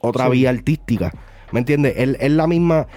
otra 0.00 0.24
Sí. 0.26 0.30
vía 0.32 0.50
artística? 0.50 1.12
¿Me 1.52 1.60
entiendes? 1.60 1.94
Es, 1.96 2.16
es 2.18 2.30
la 2.32 2.46
misma. 2.48 2.88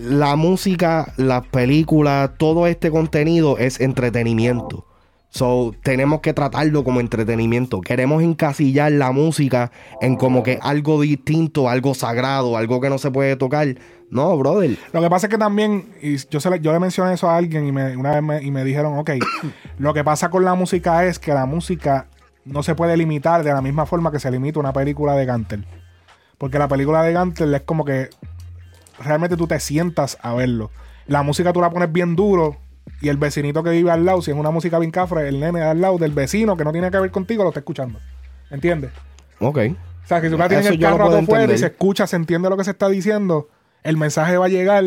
La 0.00 0.36
música, 0.36 1.12
las 1.16 1.46
películas, 1.48 2.30
todo 2.38 2.66
este 2.66 2.90
contenido 2.90 3.58
es 3.58 3.80
entretenimiento. 3.80 4.86
So, 5.34 5.74
tenemos 5.82 6.20
que 6.20 6.32
tratarlo 6.32 6.84
como 6.84 7.00
entretenimiento. 7.00 7.80
Queremos 7.80 8.22
encasillar 8.22 8.92
la 8.92 9.10
música 9.10 9.72
en 10.00 10.14
como 10.14 10.44
que 10.44 10.60
algo 10.62 11.00
distinto, 11.00 11.68
algo 11.68 11.92
sagrado, 11.94 12.56
algo 12.56 12.80
que 12.80 12.88
no 12.88 12.98
se 12.98 13.10
puede 13.10 13.34
tocar. 13.34 13.66
No, 14.10 14.38
brother. 14.38 14.78
Lo 14.92 15.02
que 15.02 15.10
pasa 15.10 15.26
es 15.26 15.32
que 15.32 15.38
también, 15.38 15.92
y 16.00 16.18
yo, 16.30 16.38
se 16.38 16.50
le, 16.50 16.60
yo 16.60 16.72
le 16.72 16.78
mencioné 16.78 17.14
eso 17.14 17.28
a 17.28 17.36
alguien 17.36 17.66
y 17.66 17.72
me, 17.72 17.96
una 17.96 18.12
vez 18.12 18.22
me, 18.22 18.42
y 18.44 18.52
me 18.52 18.62
dijeron, 18.62 18.96
ok, 18.96 19.10
lo 19.78 19.92
que 19.92 20.04
pasa 20.04 20.30
con 20.30 20.44
la 20.44 20.54
música 20.54 21.04
es 21.04 21.18
que 21.18 21.34
la 21.34 21.46
música 21.46 22.06
no 22.44 22.62
se 22.62 22.76
puede 22.76 22.96
limitar 22.96 23.42
de 23.42 23.52
la 23.52 23.60
misma 23.60 23.86
forma 23.86 24.12
que 24.12 24.20
se 24.20 24.30
limita 24.30 24.60
una 24.60 24.72
película 24.72 25.14
de 25.14 25.26
Gantel. 25.26 25.66
Porque 26.38 26.60
la 26.60 26.68
película 26.68 27.02
de 27.02 27.12
Gantel 27.12 27.52
es 27.52 27.62
como 27.62 27.84
que 27.84 28.08
realmente 29.00 29.36
tú 29.36 29.48
te 29.48 29.58
sientas 29.58 30.16
a 30.22 30.32
verlo. 30.32 30.70
La 31.08 31.24
música 31.24 31.52
tú 31.52 31.60
la 31.60 31.70
pones 31.70 31.90
bien 31.90 32.14
duro 32.14 32.58
y 33.04 33.08
el 33.10 33.16
vecinito 33.16 33.62
que 33.62 33.70
vive 33.70 33.90
al 33.90 34.04
lado, 34.04 34.22
si 34.22 34.30
es 34.30 34.36
una 34.36 34.50
música 34.50 34.78
bien 34.78 34.90
cafre, 34.90 35.28
el 35.28 35.38
nene 35.40 35.62
al 35.62 35.80
lado 35.80 35.98
del 35.98 36.12
vecino 36.12 36.56
que 36.56 36.64
no 36.64 36.72
tiene 36.72 36.90
que 36.90 36.98
ver 36.98 37.10
contigo 37.10 37.42
lo 37.44 37.50
está 37.50 37.60
escuchando. 37.60 37.98
¿Entiendes? 38.50 38.90
Ok. 39.40 39.58
O 40.04 40.06
sea, 40.06 40.20
que 40.20 40.28
si 40.28 40.36
tú 40.36 40.38
tienes 40.48 40.66
en 40.66 40.72
Eso 40.72 40.74
el 40.74 40.80
carro 40.80 41.08
todo 41.10 41.22
fuera 41.22 41.52
y 41.52 41.58
se 41.58 41.66
escucha, 41.66 42.06
se 42.06 42.16
entiende 42.16 42.48
lo 42.50 42.56
que 42.56 42.64
se 42.64 42.70
está 42.72 42.88
diciendo, 42.88 43.48
el 43.82 43.96
mensaje 43.96 44.36
va 44.36 44.46
a 44.46 44.48
llegar 44.48 44.84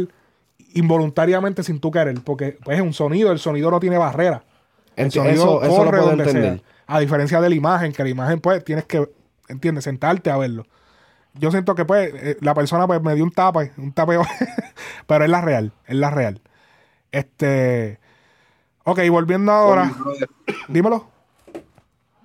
involuntariamente 0.73 1.63
sin 1.63 1.79
tú 1.79 1.91
querer, 1.91 2.19
porque 2.23 2.57
pues, 2.63 2.77
es 2.77 2.83
un 2.83 2.93
sonido, 2.93 3.31
el 3.31 3.39
sonido 3.39 3.71
no 3.71 3.79
tiene 3.79 3.97
barrera. 3.97 4.43
El 4.95 5.07
Enti- 5.07 5.13
sonido 5.15 5.33
eso- 5.33 5.63
eso 5.63 5.75
corre 5.75 5.97
puedo 5.97 6.09
donde 6.09 6.23
entender. 6.23 6.53
sea. 6.59 6.63
A 6.87 6.99
diferencia 6.99 7.41
de 7.41 7.49
la 7.49 7.55
imagen, 7.55 7.91
que 7.93 8.03
la 8.03 8.09
imagen, 8.09 8.39
pues, 8.39 8.63
tienes 8.63 8.85
que, 8.85 9.09
¿entiendes? 9.49 9.83
Sentarte 9.83 10.29
a 10.29 10.37
verlo. 10.37 10.65
Yo 11.33 11.51
siento 11.51 11.75
que, 11.75 11.85
pues, 11.85 12.11
eh, 12.15 12.37
la 12.41 12.53
persona 12.55 12.87
pues, 12.87 13.01
me 13.01 13.13
dio 13.15 13.23
un 13.23 13.31
tape, 13.31 13.71
un 13.77 13.91
tapeo, 13.91 14.23
pero 15.07 15.23
es 15.25 15.29
la 15.29 15.41
real, 15.41 15.71
es 15.85 15.95
la 15.95 16.09
real. 16.09 16.41
Este. 17.11 17.99
Ok, 18.89 19.01
volviendo 19.11 19.51
ahora. 19.51 19.93
Dímelo. 20.69 21.05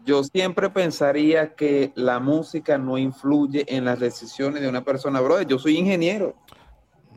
Yo 0.05 0.23
siempre 0.23 0.71
pensaría 0.71 1.57
que 1.57 1.91
la 1.97 2.21
música 2.21 2.79
no 2.79 2.99
influye 2.99 3.65
en 3.67 3.85
las 3.85 3.99
decisiones 3.99 4.63
de 4.63 4.69
una 4.69 4.85
persona, 4.85 5.21
brother. 5.21 5.45
Yo 5.45 5.59
soy 5.59 5.77
ingeniero. 5.77 6.37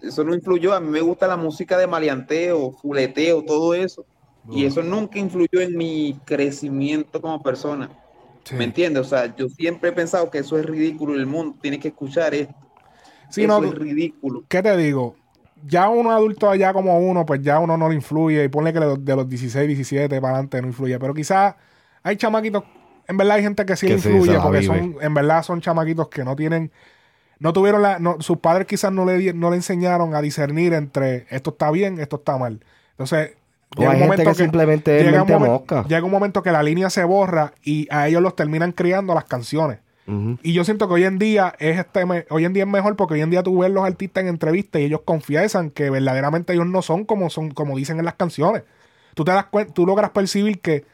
Eso 0.02 0.24
no 0.24 0.34
influyó. 0.34 0.74
A 0.74 0.80
mí 0.80 0.90
me 0.90 1.02
gusta 1.02 1.28
la 1.28 1.38
música 1.38 1.78
de 1.78 1.86
maleanteo, 1.86 2.72
fuleteo, 2.72 3.44
todo 3.44 3.76
eso. 3.76 4.04
Y 4.50 4.66
eso 4.66 4.82
nunca 4.82 5.20
influyó 5.20 5.60
en 5.60 5.78
mi 5.78 6.20
crecimiento 6.26 7.22
como 7.22 7.44
persona. 7.44 7.92
¿Me 8.52 8.64
entiendes? 8.64 9.06
O 9.06 9.10
sea, 9.10 9.36
yo 9.36 9.48
siempre 9.48 9.92
he 9.92 9.94
pensado 9.94 10.32
que 10.32 10.40
eso 10.40 10.58
es 10.58 10.66
ridículo. 10.66 11.14
El 11.14 11.28
mundo 11.28 11.56
tiene 11.62 11.80
que 11.80 11.90
escuchar 11.90 12.34
esto. 12.34 12.56
Sí, 13.30 13.44
eso 13.44 13.62
no, 13.62 13.68
es 13.68 13.76
ridículo. 13.76 14.44
¿Qué 14.48 14.64
te 14.64 14.76
digo? 14.76 15.16
Ya 15.64 15.90
uno 15.90 16.12
adulto 16.12 16.50
allá 16.50 16.74
como 16.74 17.00
uno, 17.00 17.26
pues 17.26 17.42
ya 17.42 17.60
uno 17.60 17.78
no 17.78 17.90
le 17.90 17.96
influye. 17.96 18.44
Y 18.44 18.48
ponle 18.50 18.74
que 18.74 18.80
de 18.80 18.86
los- 18.86 19.06
de 19.06 19.16
los 19.16 19.28
16, 19.30 19.68
17 19.68 20.22
para 20.22 20.34
adelante 20.34 20.62
no 20.62 20.68
influye. 20.68 21.00
Pero 21.00 21.14
quizás 21.14 21.56
hay 22.04 22.18
chamaquitos, 22.18 22.64
en 23.08 23.18
verdad 23.18 23.38
hay 23.38 23.44
gente 23.44 23.66
que 23.66 23.76
sí 23.76 23.88
Que 23.88 23.94
le 23.94 23.98
influye, 24.00 24.40
porque 24.40 24.60
vive. 24.60 24.78
son, 24.80 24.96
en 25.02 25.14
verdad 25.14 25.44
son 25.44 25.62
chamaquitos 25.62 26.10
que 26.10 26.24
no 26.24 26.36
tienen, 26.36 26.72
no 27.40 27.52
tuvieron 27.54 27.82
la, 27.82 28.00
no, 28.00 28.18
sus 28.22 28.38
padres 28.38 28.68
quizás 28.68 28.92
no 28.92 29.06
le, 29.06 29.34
no 29.34 29.50
le 29.50 29.56
enseñaron 29.58 30.14
a 30.16 30.22
discernir 30.22 30.74
entre 30.74 31.26
esto 31.30 31.50
está 31.52 31.72
bien, 31.72 32.00
esto 32.00 32.18
está 32.18 32.38
mal. 32.38 32.60
Entonces, 32.92 33.32
O 33.78 33.82
hay 33.90 33.98
gente 34.00 34.24
que 34.24 34.30
simplemente 34.44 34.92
llega 35.12 35.24
un, 35.24 35.28
momen- 35.42 35.50
llega 35.88 36.06
un 36.06 36.12
momento 36.12 36.44
que 36.44 36.52
la 36.52 36.64
línea 36.64 36.90
se 36.90 37.04
borra 37.04 37.54
y 37.64 37.88
a 37.92 38.08
ellos 38.08 38.22
los 38.22 38.36
terminan 38.36 38.72
criando 38.72 39.14
las 39.14 39.26
canciones. 39.26 39.80
Y 40.08 40.54
yo 40.54 40.64
siento 40.64 40.88
que 40.88 40.94
hoy 40.94 41.04
en 41.04 41.18
día 41.18 41.56
es 41.58 41.80
este 41.80 42.06
me- 42.06 42.26
hoy 42.30 42.46
en 42.46 42.54
día 42.54 42.64
es 42.64 42.70
mejor 42.70 42.96
porque 42.96 43.16
hoy 43.16 43.22
en 43.22 43.32
día 43.32 43.42
tú 43.42 43.60
ves 43.60 43.72
los 43.72 43.84
artistas 43.84 44.22
en 44.24 44.28
entrevistas 44.30 44.82
y 44.82 44.86
ellos 44.86 45.02
confiesan 45.04 45.72
que 45.72 45.90
verdaderamente 45.90 46.54
ellos 46.54 46.68
no 46.68 46.82
son 46.84 47.06
como 47.06 47.30
son 47.32 47.50
como 47.52 47.76
dicen 47.76 47.98
en 48.00 48.06
las 48.06 48.14
canciones. 48.16 48.64
Tú 49.16 49.26
te 49.26 49.32
das 49.32 49.46
cuenta, 49.46 49.74
tú 49.74 49.86
logras 49.86 50.12
percibir 50.12 50.60
que 50.62 50.86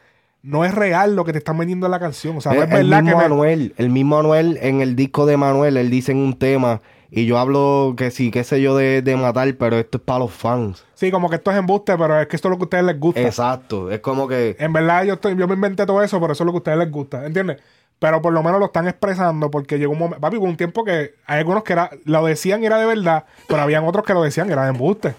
no 0.42 0.64
es 0.64 0.74
real 0.74 1.14
lo 1.14 1.24
que 1.24 1.32
te 1.32 1.38
están 1.38 1.58
vendiendo 1.58 1.86
en 1.86 1.90
la 1.92 2.00
canción, 2.00 2.36
o 2.38 2.40
sea, 2.40 2.52
no 2.52 2.62
el, 2.62 2.68
es 2.68 2.74
el 2.74 2.88
verdad 2.88 2.98
que 2.98 3.02
mismo 3.04 3.18
me- 3.18 3.24
Anuel, 3.26 3.74
el 3.76 3.90
mismo 3.90 4.18
Anuel 4.18 4.58
en 4.62 4.80
el 4.80 4.96
disco 4.96 5.26
de 5.26 5.36
Manuel, 5.36 5.76
él 5.76 5.90
dice 5.90 6.12
en 6.12 6.18
un 6.18 6.38
tema 6.38 6.80
y 7.10 7.26
yo 7.26 7.38
hablo 7.38 7.94
que 7.96 8.10
sí, 8.10 8.30
qué 8.30 8.42
sé 8.42 8.62
yo 8.62 8.74
de, 8.76 9.02
de 9.02 9.16
matar, 9.16 9.54
pero 9.58 9.76
esto 9.78 9.98
es 9.98 10.04
para 10.04 10.20
los 10.20 10.32
fans. 10.32 10.84
Sí, 10.94 11.10
como 11.10 11.28
que 11.28 11.36
esto 11.36 11.50
es 11.50 11.58
embuste, 11.58 11.96
pero 11.98 12.18
es 12.18 12.26
que 12.26 12.36
esto 12.36 12.48
es 12.48 12.50
lo 12.52 12.56
que 12.56 12.62
a 12.62 12.64
ustedes 12.64 12.84
les 12.84 12.98
gusta. 12.98 13.20
Exacto, 13.20 13.90
es 13.90 14.00
como 14.00 14.26
que 14.26 14.56
En 14.58 14.72
verdad 14.72 15.04
yo 15.04 15.14
estoy, 15.14 15.36
yo 15.36 15.46
me 15.46 15.54
inventé 15.54 15.84
todo 15.84 16.02
eso, 16.02 16.18
pero 16.20 16.32
eso 16.32 16.42
es 16.42 16.46
lo 16.46 16.52
que 16.52 16.56
a 16.56 16.58
ustedes 16.60 16.78
les 16.78 16.90
gusta, 16.90 17.26
¿entiendes? 17.26 17.58
Pero 18.02 18.20
por 18.20 18.32
lo 18.32 18.42
menos 18.42 18.58
lo 18.58 18.66
están 18.66 18.88
expresando 18.88 19.48
porque 19.48 19.78
llegó 19.78 19.92
un 19.92 20.00
momento, 20.00 20.20
papi, 20.20 20.36
hubo 20.36 20.46
un 20.46 20.56
tiempo 20.56 20.82
que 20.82 21.14
hay 21.24 21.38
algunos 21.38 21.62
que 21.62 21.72
era, 21.72 21.88
lo 22.04 22.26
decían 22.26 22.60
y 22.60 22.66
era 22.66 22.76
de 22.76 22.84
verdad, 22.86 23.26
pero 23.46 23.62
habían 23.62 23.84
otros 23.84 24.04
que 24.04 24.12
lo 24.12 24.24
decían 24.24 24.48
y 24.48 24.52
eran 24.52 24.70
embuste. 24.70 25.14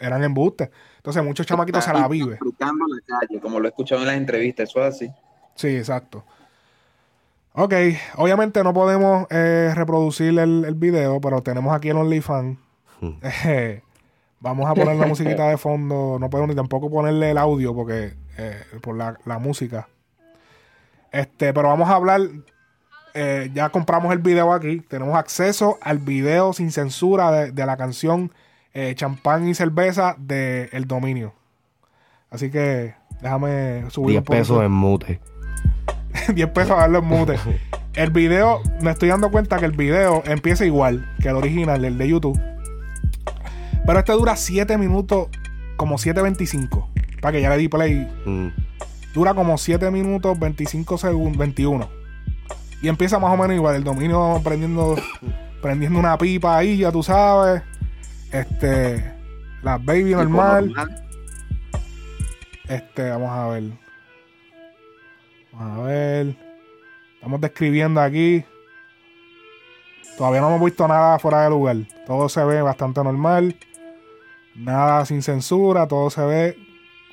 Eran 0.00 0.24
embuste. 0.24 0.72
Entonces 0.96 1.22
muchos 1.22 1.46
chamaquitos 1.46 1.84
se 1.84 1.92
la 1.92 2.08
viven. 2.08 2.30
Disfrutando 2.30 2.84
la 2.88 3.18
calle, 3.20 3.40
como 3.40 3.60
lo 3.60 3.66
he 3.66 3.68
escuchado 3.68 4.00
en 4.00 4.08
las 4.08 4.16
entrevistas, 4.16 4.68
eso 4.68 4.84
es 4.84 4.92
así. 4.92 5.10
Sí, 5.54 5.68
exacto. 5.68 6.24
Ok, 7.52 7.74
obviamente 8.16 8.64
no 8.64 8.74
podemos 8.74 9.28
eh, 9.30 9.72
reproducir 9.76 10.36
el, 10.36 10.64
el 10.64 10.74
video, 10.74 11.20
pero 11.20 11.42
tenemos 11.42 11.72
aquí 11.72 11.90
el 11.90 11.96
OnlyFans. 11.96 12.58
Eh, 13.46 13.82
Vamos 14.40 14.68
a 14.68 14.74
poner 14.74 14.96
la 14.96 15.06
musiquita 15.06 15.48
de 15.48 15.58
fondo. 15.58 16.18
No 16.18 16.28
podemos 16.28 16.48
ni 16.48 16.56
tampoco 16.56 16.90
ponerle 16.90 17.30
el 17.30 17.38
audio 17.38 17.74
porque 17.74 18.14
eh, 18.38 18.62
por 18.80 18.96
la, 18.96 19.16
la 19.26 19.38
música. 19.38 19.86
Este, 21.12 21.52
pero 21.52 21.68
vamos 21.68 21.88
a 21.88 21.94
hablar. 21.94 22.20
eh, 23.14 23.50
ya 23.54 23.68
compramos 23.70 24.12
el 24.12 24.18
video 24.18 24.52
aquí. 24.52 24.80
Tenemos 24.80 25.16
acceso 25.16 25.78
al 25.82 25.98
video 25.98 26.52
sin 26.52 26.70
censura 26.70 27.30
de, 27.32 27.52
de 27.52 27.66
la 27.66 27.76
canción 27.76 28.32
eh, 28.74 28.94
Champán 28.94 29.48
y 29.48 29.54
Cerveza 29.54 30.14
de 30.18 30.68
El 30.72 30.86
Dominio. 30.86 31.34
Así 32.30 32.50
que 32.50 32.94
déjame 33.20 33.90
subir 33.90 34.10
10 34.10 34.18
un 34.20 34.24
poco. 34.24 34.38
pesos 34.38 34.62
en 34.64 34.70
mute. 34.72 35.20
10 36.34 36.48
pesos 36.50 36.70
a 36.72 36.76
darle 36.82 36.98
en 36.98 37.04
mute. 37.04 37.36
El 37.94 38.10
video, 38.10 38.62
me 38.80 38.92
estoy 38.92 39.08
dando 39.08 39.32
cuenta 39.32 39.58
que 39.58 39.64
el 39.64 39.72
video 39.72 40.22
empieza 40.24 40.64
igual 40.64 41.12
que 41.20 41.28
el 41.28 41.34
original, 41.34 41.84
el 41.84 41.98
de 41.98 42.08
YouTube. 42.08 42.40
Pero 43.84 43.98
este 43.98 44.12
dura 44.12 44.36
7 44.36 44.78
minutos, 44.78 45.26
como 45.76 45.96
7.25. 45.96 46.86
Para 47.20 47.32
que 47.32 47.40
ya 47.42 47.50
le 47.50 47.56
di 47.56 47.66
play. 47.66 48.08
Mm. 48.24 48.48
Dura 49.12 49.34
como 49.34 49.58
7 49.58 49.90
minutos, 49.90 50.38
25 50.38 50.98
segundos, 50.98 51.38
21. 51.38 51.88
Y 52.82 52.88
empieza 52.88 53.18
más 53.18 53.32
o 53.32 53.36
menos 53.36 53.56
igual. 53.56 53.76
El 53.76 53.84
dominio 53.84 54.40
prendiendo, 54.42 54.96
prendiendo 55.62 55.98
una 55.98 56.16
pipa 56.16 56.56
ahí, 56.56 56.78
ya 56.78 56.92
tú 56.92 57.02
sabes. 57.02 57.62
Este, 58.32 59.12
la 59.62 59.78
baby 59.78 60.12
normal. 60.12 60.72
Este, 62.68 63.10
vamos 63.10 63.30
a 63.30 63.48
ver. 63.48 63.64
Vamos 65.52 65.78
a 65.78 65.82
ver. 65.82 66.36
Estamos 67.14 67.40
describiendo 67.40 68.00
aquí. 68.00 68.44
Todavía 70.16 70.40
no 70.40 70.48
hemos 70.48 70.64
visto 70.64 70.86
nada 70.86 71.18
fuera 71.18 71.44
de 71.44 71.50
lugar. 71.50 71.76
Todo 72.06 72.28
se 72.28 72.44
ve 72.44 72.62
bastante 72.62 73.02
normal. 73.02 73.56
Nada 74.54 75.04
sin 75.04 75.22
censura. 75.22 75.88
Todo 75.88 76.10
se 76.10 76.22
ve 76.24 76.56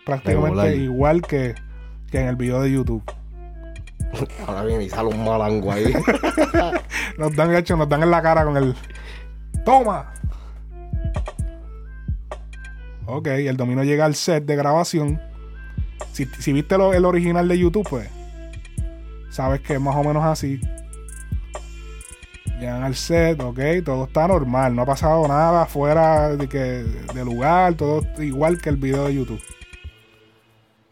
prácticamente 0.05 0.61
Regular. 0.61 0.75
igual 0.75 1.21
que, 1.21 1.55
que 2.11 2.19
en 2.21 2.27
el 2.27 2.35
video 2.35 2.61
de 2.61 2.71
YouTube. 2.71 3.03
Ahora 4.47 4.63
viene 4.63 4.85
y 4.85 4.89
sale 4.89 5.09
un 5.09 5.23
malango 5.25 5.71
ahí. 5.71 5.93
Nos 7.17 7.35
dan 7.35 7.53
hecho, 7.55 7.75
nos 7.75 7.89
dan 7.89 8.03
en 8.03 8.11
la 8.11 8.21
cara 8.21 8.45
con 8.45 8.55
el. 8.57 8.75
¡Toma! 9.65 10.13
Ok, 13.05 13.27
el 13.27 13.57
dominio 13.57 13.83
llega 13.83 14.05
al 14.05 14.15
set 14.15 14.45
de 14.45 14.55
grabación. 14.55 15.21
Si, 16.13 16.25
si 16.25 16.53
viste 16.53 16.77
lo- 16.77 16.93
el 16.93 17.05
original 17.05 17.47
de 17.47 17.57
YouTube, 17.57 17.87
pues 17.89 18.09
sabes 19.29 19.61
que 19.61 19.73
es 19.75 19.81
más 19.81 19.95
o 19.95 20.03
menos 20.03 20.23
así. 20.23 20.59
Llegan 22.59 22.83
al 22.83 22.95
set, 22.95 23.39
ok, 23.41 23.59
todo 23.85 24.05
está 24.05 24.27
normal, 24.27 24.75
no 24.75 24.81
ha 24.81 24.85
pasado 24.85 25.27
nada 25.27 25.65
fuera 25.67 26.29
de, 26.35 26.47
que, 26.49 26.57
de 27.13 27.25
lugar, 27.25 27.75
todo 27.75 28.01
igual 28.23 28.59
que 28.59 28.69
el 28.69 28.77
video 28.77 29.05
de 29.07 29.13
YouTube. 29.15 29.41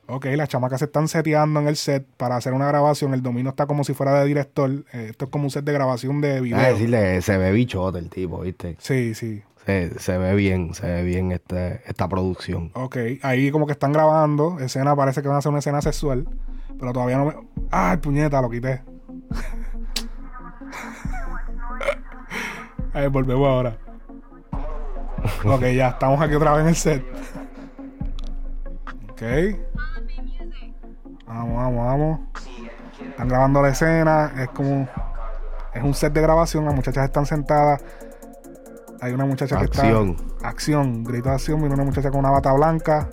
Ok, 0.07 0.25
las 0.35 0.49
chamacas 0.49 0.79
se 0.79 0.85
están 0.85 1.07
seteando 1.07 1.59
en 1.59 1.67
el 1.67 1.75
set 1.75 2.05
para 2.17 2.35
hacer 2.35 2.53
una 2.53 2.67
grabación. 2.67 3.15
El 3.15 3.23
dominio 3.23 3.49
está 3.49 3.65
como 3.65 3.83
si 3.83 3.93
fuera 3.93 4.19
de 4.19 4.25
director. 4.27 4.69
Eh, 4.93 5.07
esto 5.09 5.25
es 5.25 5.31
como 5.31 5.45
un 5.45 5.49
set 5.49 5.65
de 5.65 5.73
grabación 5.73 6.21
de 6.21 6.41
video. 6.41 6.59
A 6.59 6.69
decirle, 6.69 7.21
se 7.23 7.37
ve 7.37 7.51
bichote 7.51 7.97
el 7.97 8.09
tipo, 8.09 8.41
¿viste? 8.41 8.75
Sí, 8.79 9.15
sí. 9.15 9.41
Se, 9.65 9.97
se 9.99 10.17
ve 10.19 10.35
bien, 10.35 10.75
se 10.75 10.85
ve 10.85 11.01
bien 11.03 11.31
este, 11.31 11.81
esta 11.87 12.07
producción. 12.07 12.69
Ok, 12.75 12.97
ahí 13.23 13.49
como 13.49 13.65
que 13.65 13.71
están 13.71 13.93
grabando. 13.93 14.59
Escena, 14.59 14.95
parece 14.95 15.23
que 15.23 15.27
van 15.27 15.35
a 15.35 15.39
hacer 15.39 15.49
una 15.49 15.59
escena 15.59 15.81
sexual. 15.81 16.27
Pero 16.79 16.93
todavía 16.93 17.17
no 17.17 17.25
me. 17.25 17.33
¡Ay, 17.71 17.97
puñeta! 17.97 18.39
Lo 18.41 18.49
quité. 18.49 18.83
A 22.93 22.99
ver, 23.01 23.09
volvemos 23.09 23.47
ahora. 23.47 23.77
Ok, 25.43 25.63
ya 25.75 25.89
estamos 25.89 26.21
aquí 26.21 26.35
otra 26.35 26.53
vez 26.53 26.61
en 26.61 26.67
el 26.67 26.75
set. 26.75 27.03
Ok. 29.09 29.21
Vamos, 31.35 31.57
vamos, 31.57 31.85
vamos. 31.85 32.19
Están 33.09 33.27
grabando 33.27 33.61
la 33.61 33.69
escena. 33.69 34.31
Es 34.37 34.47
como. 34.49 34.87
Es 35.73 35.83
un 35.83 35.93
set 35.93 36.13
de 36.13 36.21
grabación. 36.21 36.63
Las 36.63 36.73
muchachas 36.73 37.03
están 37.03 37.25
sentadas. 37.25 37.83
Hay 39.01 39.11
una 39.11 39.25
muchacha 39.25 39.57
que 39.57 39.65
está. 39.65 39.81
Acción. 40.43 41.03
Grito 41.03 41.27
de 41.27 41.35
acción. 41.35 41.59
Viene 41.59 41.75
una 41.75 41.83
muchacha 41.83 42.09
con 42.09 42.21
una 42.21 42.31
bata 42.31 42.53
blanca. 42.53 43.09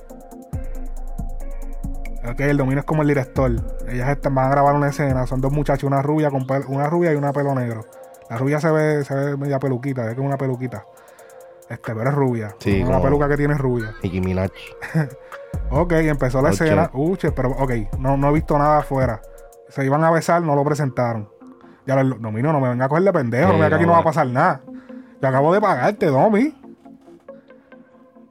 Ok, 2.25 2.39
el 2.41 2.57
dominio 2.57 2.79
es 2.79 2.85
como 2.85 3.03
el 3.03 3.09
director. 3.09 3.51
Ellas 3.89 4.09
están, 4.11 4.37
van 4.37 4.47
a 4.47 4.51
grabar 4.51 4.77
una 4.77 4.89
escena. 4.89 5.27
Son 5.27 5.41
dos 5.41 5.51
muchachos, 5.51 5.83
una 5.83 6.01
rubia 6.01 6.31
con 6.31 6.47
una 6.69 6.87
rubia 6.89 7.13
y 7.13 7.17
una 7.17 7.33
pelo 7.33 7.53
negro. 7.57 7.85
La 8.31 8.39
rubia 8.39 8.61
se 8.61 8.71
ve, 8.71 9.05
se 9.05 9.15
ve 9.15 9.37
media 9.37 9.59
peluquita, 9.59 10.09
es 10.09 10.15
como 10.15 10.29
una 10.29 10.39
peluquita. 10.39 10.85
Este, 11.73 11.95
pero 11.95 12.11
es 12.11 12.15
rubia. 12.15 12.55
Sí, 12.59 12.83
una 12.83 13.01
peluca 13.01 13.29
que 13.29 13.37
tiene 13.37 13.55
es 13.55 13.61
rubia. 13.61 13.95
Nicki 14.03 14.21
Minaj. 14.21 14.51
Ok, 15.71 15.93
empezó 15.93 16.43
la 16.43 16.51
Ocho. 16.51 16.65
escena. 16.65 16.91
Uche, 16.93 17.33
pero 17.33 17.51
ok, 17.51 17.73
no, 17.99 18.17
no 18.19 18.29
he 18.29 18.33
visto 18.33 18.59
nada 18.59 18.79
afuera. 18.79 19.21
Se 19.69 19.85
iban 19.85 20.05
a 20.05 20.11
besar, 20.11 20.43
no 20.43 20.55
lo 20.55 20.65
presentaron. 20.65 21.29
Ya 21.87 21.99
el 22.01 22.11
dominio 22.21 22.53
no 22.53 22.61
me 22.61 22.69
venga 22.69 22.85
a 22.85 22.89
coger 22.89 23.05
de 23.05 23.13
pendejo, 23.13 23.49
Sí, 23.49 23.53
no 23.57 23.63
me 23.63 23.69
que 23.69 23.75
aquí 23.75 23.85
no, 23.85 23.89
no 23.89 23.95
va 23.95 24.01
a 24.01 24.05
pasar 24.05 24.27
nada. 24.27 24.61
Yo 25.21 25.29
acabo 25.29 25.53
de 25.55 25.61
pagarte, 25.61 26.07
Domi. 26.07 26.55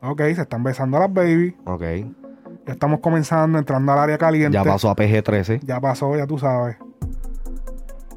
Ok, 0.03 0.19
se 0.35 0.41
están 0.41 0.63
besando 0.63 0.99
las 0.99 1.11
baby. 1.11 1.55
Ok. 1.65 1.81
Ya 1.81 2.73
estamos 2.73 2.99
comenzando, 2.99 3.57
entrando 3.57 3.91
al 3.91 3.99
área 3.99 4.17
caliente. 4.17 4.53
Ya 4.55 4.63
pasó 4.63 4.89
a 4.89 4.95
PG-13. 4.95 5.61
Ya 5.63 5.79
pasó, 5.79 6.15
ya 6.15 6.27
tú 6.27 6.37
sabes. 6.37 6.77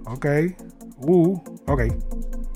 Ok. 0.07 0.27
Uh, 0.99 1.39
ok. 1.67 1.83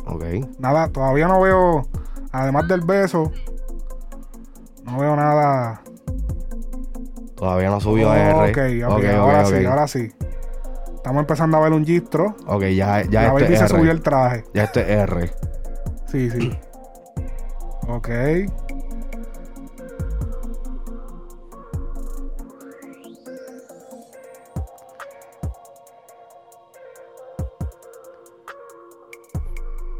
Ok. 0.06 0.24
Nada, 0.58 0.88
todavía 0.88 1.28
no 1.28 1.40
veo, 1.40 1.86
además 2.32 2.68
del 2.68 2.80
beso, 2.82 3.30
no 4.84 4.98
veo 4.98 5.16
nada. 5.16 5.82
Todavía 7.36 7.70
no 7.70 7.80
subió 7.80 8.08
Oh, 8.08 8.12
a 8.12 8.18
R. 8.18 8.50
ok, 8.50 8.92
ok, 8.96 9.04
ahora 9.16 9.44
sí, 9.44 9.64
ahora 9.64 9.88
sí. 9.88 10.12
Estamos 10.94 11.20
empezando 11.20 11.56
a 11.56 11.60
ver 11.60 11.72
un 11.72 11.84
gistro. 11.86 12.34
Ok, 12.46 12.62
ya, 12.64 13.02
ya 13.02 13.22
la 13.22 13.28
este 13.28 13.42
baby 13.44 13.52
es 13.54 13.58
se 13.60 13.64
R. 13.66 13.68
subió 13.68 13.92
el 13.92 14.02
traje. 14.02 14.44
Ya 14.54 14.64
este 14.64 14.80
es 14.80 14.88
R. 14.88 15.30
Sí, 16.06 16.30
sí. 16.30 16.58
Ok. 17.90 18.08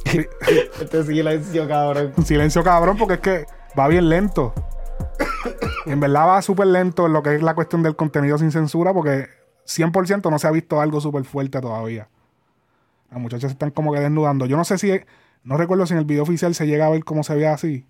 Este 0.80 1.05
silencio, 1.05 1.68
cabrón. 1.68 2.12
Silencio 2.24 2.62
cabrón 2.62 2.97
porque 2.97 3.14
es 3.14 3.20
que 3.20 3.47
va 3.78 3.89
bien 3.89 4.09
lento. 4.09 4.55
En 5.86 6.01
verdad 6.01 6.26
va 6.26 6.43
súper 6.43 6.66
lento 6.66 7.06
en 7.06 7.12
lo 7.12 7.22
que 7.22 7.35
es 7.35 7.43
la 7.43 7.55
cuestión 7.55 7.82
del 7.82 7.97
contenido 7.97 8.39
sin 8.39 8.52
censura 8.52 8.93
porque 8.93 9.28
100% 9.66 10.30
no 10.30 10.39
se 10.39 10.47
ha 10.47 10.51
visto 10.51 10.80
algo 10.80 11.01
súper 11.01 11.24
fuerte 11.24 11.60
todavía. 11.60 12.09
Las 13.10 13.20
muchachas 13.20 13.51
se 13.51 13.55
están 13.55 13.70
como 13.70 13.93
que 13.93 14.01
desnudando. 14.01 14.47
Yo 14.47 14.56
no 14.56 14.64
sé 14.64 14.78
si, 14.78 14.93
no 15.43 15.56
recuerdo 15.56 15.86
si 15.86 15.94
en 15.94 16.01
el 16.01 16.05
video 16.05 16.22
oficial 16.22 16.55
se 16.55 16.66
llega 16.66 16.86
a 16.86 16.90
ver 16.90 17.05
cómo 17.05 17.22
se 17.22 17.35
ve 17.35 17.47
así. 17.47 17.86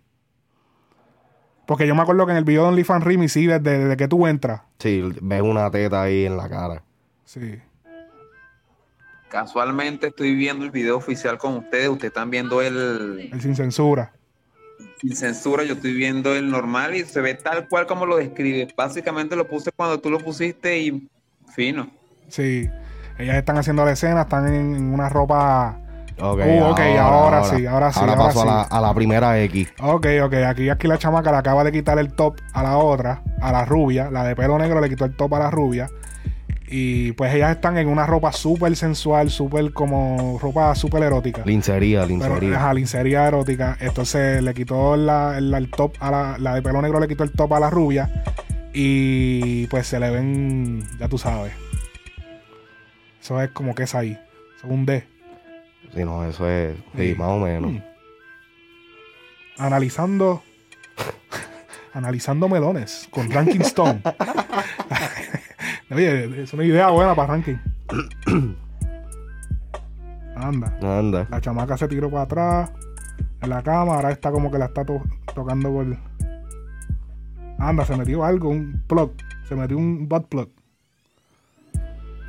Porque 1.67 1.87
yo 1.87 1.95
me 1.95 2.03
acuerdo 2.03 2.25
que 2.25 2.33
en 2.33 2.39
el 2.39 2.45
video 2.45 2.63
de 2.63 2.69
OnlyFans 2.69 3.05
Rimi 3.05 3.29
sí, 3.29 3.47
desde, 3.47 3.79
desde 3.79 3.97
que 3.97 4.09
tú 4.09 4.27
entras. 4.27 4.63
Sí, 4.79 5.03
ves 5.21 5.43
una 5.43 5.71
teta 5.71 6.03
ahí 6.03 6.25
en 6.25 6.37
la 6.37 6.49
cara. 6.49 6.83
Sí. 7.25 7.61
Casualmente 9.31 10.09
estoy 10.09 10.35
viendo 10.35 10.65
el 10.65 10.71
video 10.71 10.97
oficial 10.97 11.39
con 11.39 11.57
ustedes. 11.59 11.89
Ustedes 11.89 12.11
están 12.11 12.31
viendo 12.31 12.63
el 12.63 13.29
El 13.33 13.41
sin 13.41 13.55
censura. 13.55 14.13
sin 15.01 15.15
censura. 15.15 15.65
Yo 15.65 15.75
estoy 15.75 15.93
viendo 15.95 16.35
el 16.35 16.51
normal 16.51 16.95
y 16.95 17.05
se 17.05 17.21
ve 17.21 17.35
tal 17.35 17.69
cual 17.69 17.87
como 17.87 18.07
lo 18.07 18.17
describes. 18.17 18.75
Básicamente 18.77 19.37
lo 19.37 19.47
puse 19.47 19.71
cuando 19.73 20.01
tú 20.01 20.11
lo 20.11 20.19
pusiste 20.19 20.79
y 20.79 21.09
fino. 21.55 21.91
Sí. 22.29 22.69
Ellas 23.19 23.37
están 23.37 23.59
haciendo 23.59 23.85
la 23.85 23.93
escena, 23.93 24.23
están 24.23 24.47
en, 24.49 24.75
en 24.77 24.93
una 24.95 25.09
ropa. 25.09 25.79
Ok, 26.21 26.41
Uh, 26.45 26.63
ok, 26.65 26.81
ahora 26.99 27.45
sí, 27.45 27.65
ahora 27.65 27.93
sí, 27.93 28.01
Ahora 28.01 28.13
ahora 28.15 28.25
pasó 28.25 28.43
sí. 28.43 28.49
A, 28.49 28.53
la, 28.53 28.63
a 28.63 28.81
la 28.81 28.93
primera 28.95 29.41
X. 29.43 29.69
Ok, 29.81 30.07
ok. 30.25 30.35
Aquí, 30.49 30.69
aquí 30.69 30.89
la 30.89 30.99
chamaca 30.99 31.31
le 31.31 31.37
acaba 31.39 31.63
de 31.63 31.71
quitar 31.71 31.97
el 31.99 32.13
top 32.13 32.35
a 32.55 32.63
la 32.65 32.77
otra, 32.79 33.23
a 33.41 33.53
la 33.53 33.65
rubia. 33.65 34.11
La 34.11 34.25
de 34.25 34.35
pelo 34.35 34.59
negro 34.59 34.81
le 34.81 34.89
quitó 34.89 35.05
el 35.05 35.15
top 35.15 35.35
a 35.35 35.39
la 35.39 35.51
rubia. 35.51 35.89
Y 36.71 37.13
pues 37.13 37.35
ellas 37.35 37.53
están 37.53 37.79
en 37.79 37.89
una 37.89 38.07
ropa 38.07 38.31
súper 38.33 38.77
sensual, 38.77 39.31
súper 39.31 39.73
como 39.73 40.39
ropa 40.41 40.75
súper 40.75 41.03
erótica. 41.05 41.43
Lincería, 41.47 42.01
Pero, 42.03 42.09
lincería. 42.09 42.57
ajá, 42.57 42.75
lincería 42.75 43.27
erótica. 43.27 43.77
Entonces 43.81 44.43
le 44.43 44.53
quitó 44.53 44.97
la, 44.97 45.39
el, 45.39 45.53
el 45.55 45.71
top 45.71 45.95
a 46.01 46.11
la, 46.11 46.37
la 46.39 46.55
de 46.55 46.63
pelo 46.63 46.83
negro, 46.83 47.01
le 47.01 47.09
quitó 47.09 47.25
el 47.25 47.33
top 47.33 47.55
a 47.55 47.61
la 47.61 47.71
rubia. 47.71 48.23
Y 48.75 49.67
pues 49.69 49.87
se 49.87 49.99
le 49.99 50.11
ven, 50.11 50.85
ya 51.01 51.09
tú 51.09 51.17
sabes. 51.19 51.53
Eso 53.23 53.41
es 53.43 53.51
como 53.51 53.75
que 53.75 53.85
es 53.85 53.95
ahí. 53.95 54.13
Eso 54.57 54.67
es 54.67 54.73
un 54.73 54.85
D. 54.85 55.07
Sí, 55.95 56.05
no, 56.05 56.25
eso 56.29 56.49
es. 56.49 56.77
Sí, 56.97 57.13
Sí. 57.13 57.15
más 57.19 57.29
o 57.29 57.39
menos. 57.39 57.73
Mm. 57.73 57.81
Analizando. 59.57 60.43
analizando 61.95 62.49
melones 62.49 63.09
con 63.11 63.31
Ranking 63.31 63.61
Stone. 63.63 64.03
Oye, 65.91 66.43
es 66.43 66.53
una 66.53 66.65
idea 66.65 66.89
buena 66.91 67.15
para 67.15 67.29
Ranking. 67.35 67.57
Anda. 70.37 70.77
Anda. 70.83 71.27
La 71.31 71.41
chamaca 71.41 71.77
se 71.77 71.89
tiró 71.89 72.11
para 72.11 72.23
atrás 72.23 72.71
en 73.43 73.51
la 73.51 73.63
cama. 73.63 73.95
Ahora 73.97 74.11
está 74.13 74.31
como 74.31 74.51
que 74.51 74.59
la 74.59 74.67
está 74.67 74.85
to- 74.85 75.03
tocando 75.35 75.71
por. 75.71 75.97
Anda, 77.59 77.85
se 77.85 77.97
metió 77.97 78.25
algo, 78.25 78.51
un 78.51 78.83
plug. 78.87 79.13
Se 79.49 79.57
metió 79.57 79.77
un 79.77 80.09
butt 80.09 80.29
plug. 80.29 80.49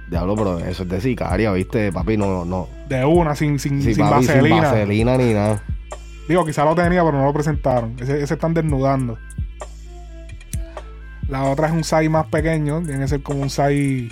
Diablo, 0.10 0.36
pero 0.36 0.57
eso 0.60 0.84
es 0.84 0.90
de 0.90 1.02
sicaria, 1.02 1.52
¿viste? 1.52 1.91
Papi, 1.91 2.18
no, 2.18 2.44
no. 2.45 2.68
De 2.88 3.06
una, 3.06 3.36
sin, 3.36 3.60
sin, 3.60 3.80
Sí, 3.84 3.94
sin 3.94 4.03
papi, 4.10 4.26
vaselina. 4.26 4.56
sin 4.56 4.61
vaselina 4.64 5.18
ni 5.18 5.34
nada. 5.34 5.61
Digo, 6.27 6.44
quizá 6.45 6.65
lo 6.65 6.73
tenía, 6.73 7.03
pero 7.03 7.18
no 7.18 7.26
lo 7.26 7.34
presentaron. 7.34 7.95
Ese, 7.99 8.23
ese 8.23 8.34
están 8.34 8.56
desnudando. 8.56 9.19
La 11.30 11.43
otra 11.45 11.68
es 11.68 11.73
un 11.73 11.84
SAI 11.84 12.10
más 12.10 12.27
pequeño. 12.27 12.81
Tiene 12.81 12.99
que 13.01 13.07
ser 13.07 13.22
como 13.22 13.41
un 13.41 13.49
SAI. 13.49 14.11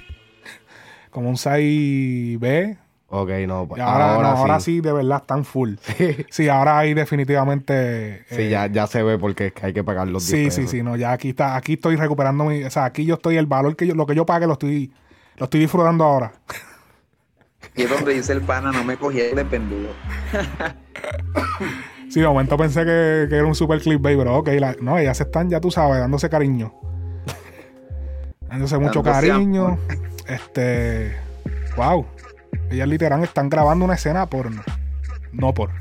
Como 1.10 1.30
un 1.30 1.38
SAI 1.38 2.38
B. 2.38 2.78
Ok, 3.10 3.30
no, 3.48 3.66
pues 3.68 3.82
ahora, 3.82 4.16
ahora, 4.16 4.30
no, 4.32 4.36
sí. 4.36 4.42
ahora 4.42 4.60
sí, 4.60 4.82
de 4.82 4.92
verdad, 4.92 5.20
están 5.22 5.46
full. 5.46 5.76
Sí, 6.30 6.50
ahora 6.50 6.78
ahí 6.78 6.94
definitivamente. 6.94 8.26
Sí, 8.30 8.42
eh, 8.44 8.50
ya, 8.50 8.68
ya 8.68 8.86
se 8.86 9.02
ve 9.02 9.18
porque 9.18 9.48
es 9.48 9.54
que 9.54 9.66
hay 9.68 9.74
que 9.74 9.84
pagar 9.84 10.10
los 10.10 10.28
10 10.28 10.38
Sí, 10.38 10.46
pesos. 10.48 10.70
sí, 10.72 10.78
sí, 10.78 10.84
no, 10.84 10.98
ya 10.98 11.14
aquí 11.14 11.30
está, 11.30 11.56
aquí 11.56 11.74
estoy 11.74 11.96
recuperando 11.96 12.44
mi, 12.44 12.64
o 12.66 12.70
sea, 12.70 12.84
aquí 12.84 13.06
yo 13.06 13.16
estoy, 13.16 13.38
el 13.38 13.46
valor 13.46 13.78
que 13.78 13.88
yo, 13.88 13.96
lo 13.96 14.06
que 14.06 14.14
yo 14.14 14.26
pague 14.26 14.46
lo 14.46 14.54
estoy, 14.54 14.92
lo 15.38 15.46
estoy 15.46 15.62
disfrutando 15.62 16.04
ahora. 16.04 16.34
Y 17.76 17.84
es 17.84 17.90
donde 17.90 18.14
dice 18.14 18.34
el 18.34 18.42
pana, 18.42 18.72
no 18.74 18.84
me 18.84 18.98
cogí 18.98 19.20
de 19.20 19.46
pendejo. 19.46 19.94
Sí, 22.10 22.20
de 22.20 22.28
momento 22.28 22.58
pensé 22.58 22.82
que, 22.82 23.28
que 23.30 23.36
era 23.36 23.46
un 23.46 23.56
super 23.56 23.80
clickbait, 23.80 24.18
pero 24.18 24.36
ok, 24.38 24.50
la- 24.60 24.76
no, 24.82 24.98
ellas 24.98 25.20
están, 25.22 25.50
ya 25.50 25.62
tú 25.62 25.72
sabes, 25.72 26.00
dándose 26.00 26.30
cariño. 26.30 26.74
Dándose 28.50 28.78
mucho 28.78 29.02
cariño. 29.04 29.78
Este, 30.28 31.16
wow. 31.76 32.06
Ellas 32.70 32.88
literal 32.88 33.24
están 33.24 33.50
grabando 33.50 33.86
una 33.86 33.94
escena 33.96 34.26
porno. 34.28 34.62
No 35.32 35.54
por. 35.54 35.72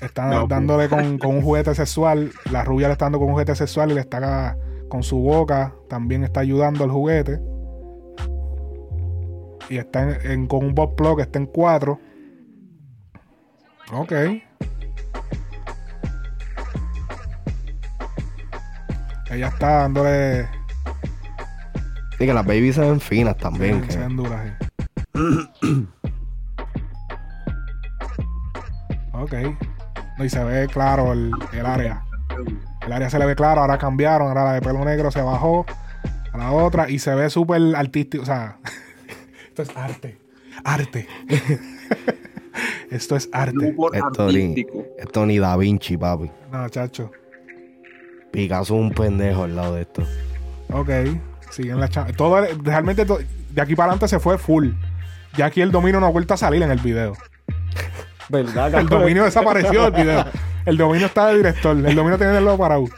Están 0.00 0.30
No, 0.30 0.46
dándole 0.46 0.88
con, 0.88 1.18
con 1.18 1.36
un 1.36 1.42
juguete 1.42 1.74
sexual. 1.74 2.32
La 2.50 2.62
rubia 2.64 2.88
le 2.88 2.92
está 2.92 3.06
dando 3.06 3.18
con 3.18 3.28
un 3.28 3.32
juguete 3.34 3.54
sexual 3.54 3.90
y 3.90 3.94
le 3.94 4.00
está 4.00 4.56
con 4.88 5.02
su 5.02 5.18
boca. 5.18 5.74
También 5.88 6.24
está 6.24 6.40
ayudando 6.40 6.84
al 6.84 6.90
juguete. 6.90 7.40
Y 9.70 9.78
está 9.78 10.02
en- 10.02 10.30
en- 10.30 10.46
con 10.46 10.64
un 10.64 10.74
bot 10.74 10.94
plug, 10.94 11.20
está 11.20 11.38
en 11.38 11.46
cuatro. 11.46 11.98
Ok. 13.92 14.12
Ella 19.34 19.48
está 19.48 19.68
dándole. 19.80 20.48
Y 22.18 22.26
que 22.26 22.32
las 22.34 22.46
babies 22.46 22.76
se 22.76 22.80
ven 22.82 23.00
finas 23.00 23.36
también. 23.36 23.82
se 23.82 23.88
que- 23.88 23.96
ven 23.98 24.16
duras, 24.16 24.52
sí. 25.12 25.88
ok. 29.12 29.32
No, 30.18 30.24
y 30.24 30.30
se 30.30 30.42
ve 30.44 30.66
claro 30.68 31.12
el, 31.12 31.32
el 31.52 31.66
área. 31.66 32.04
El 32.86 32.92
área 32.92 33.10
se 33.10 33.18
le 33.18 33.26
ve 33.26 33.34
claro, 33.34 33.62
ahora 33.62 33.78
cambiaron, 33.78 34.28
ahora 34.28 34.44
la 34.44 34.52
de 34.54 34.60
pelo 34.60 34.84
negro 34.84 35.10
se 35.10 35.22
bajó 35.22 35.64
a 36.32 36.38
la 36.38 36.52
otra 36.52 36.88
y 36.90 36.98
se 36.98 37.14
ve 37.14 37.30
súper 37.30 37.60
artístico. 37.74 38.22
O 38.22 38.26
sea, 38.26 38.58
esto 39.48 39.62
es 39.62 39.76
arte. 39.76 40.18
Arte. 40.64 41.08
esto 42.90 43.16
es 43.16 43.28
arte. 43.32 43.74
Esto 43.92 44.30
ni, 44.30 44.66
esto 44.98 45.26
ni 45.26 45.38
Da 45.38 45.56
Vinci, 45.56 45.96
papi. 45.96 46.30
No, 46.52 46.68
chacho. 46.68 47.10
Picasso 48.34 48.74
es 48.74 48.80
un 48.80 48.90
pendejo 48.90 49.44
al 49.44 49.56
lado 49.56 49.74
de 49.76 49.82
esto. 49.82 50.02
Ok. 50.72 50.90
Siguen 51.50 51.80
la 51.80 51.88
cha- 51.88 52.06
Todo, 52.16 52.44
realmente 52.62 53.04
to- 53.06 53.18
de 53.50 53.60
aquí 53.62 53.74
para 53.76 53.86
adelante 53.92 54.08
se 54.08 54.18
fue 54.18 54.38
full. 54.38 54.70
Ya 55.36 55.46
aquí 55.46 55.60
el 55.60 55.70
dominio 55.70 56.00
no 56.00 56.06
ha 56.06 56.10
vuelto 56.10 56.34
a 56.34 56.36
salir 56.36 56.62
en 56.62 56.70
el 56.70 56.78
video. 56.80 57.12
¿Verdad, 58.28 58.74
El 58.74 58.88
dominio 58.88 59.24
desapareció 59.24 59.90
del 59.90 60.02
video. 60.04 60.24
El 60.66 60.76
dominio 60.78 61.06
está 61.06 61.26
de 61.28 61.36
director. 61.36 61.76
El 61.76 61.94
dominio 61.94 62.16
tiene 62.16 62.38
el 62.38 62.44
logo 62.44 62.58
parado. 62.58 62.84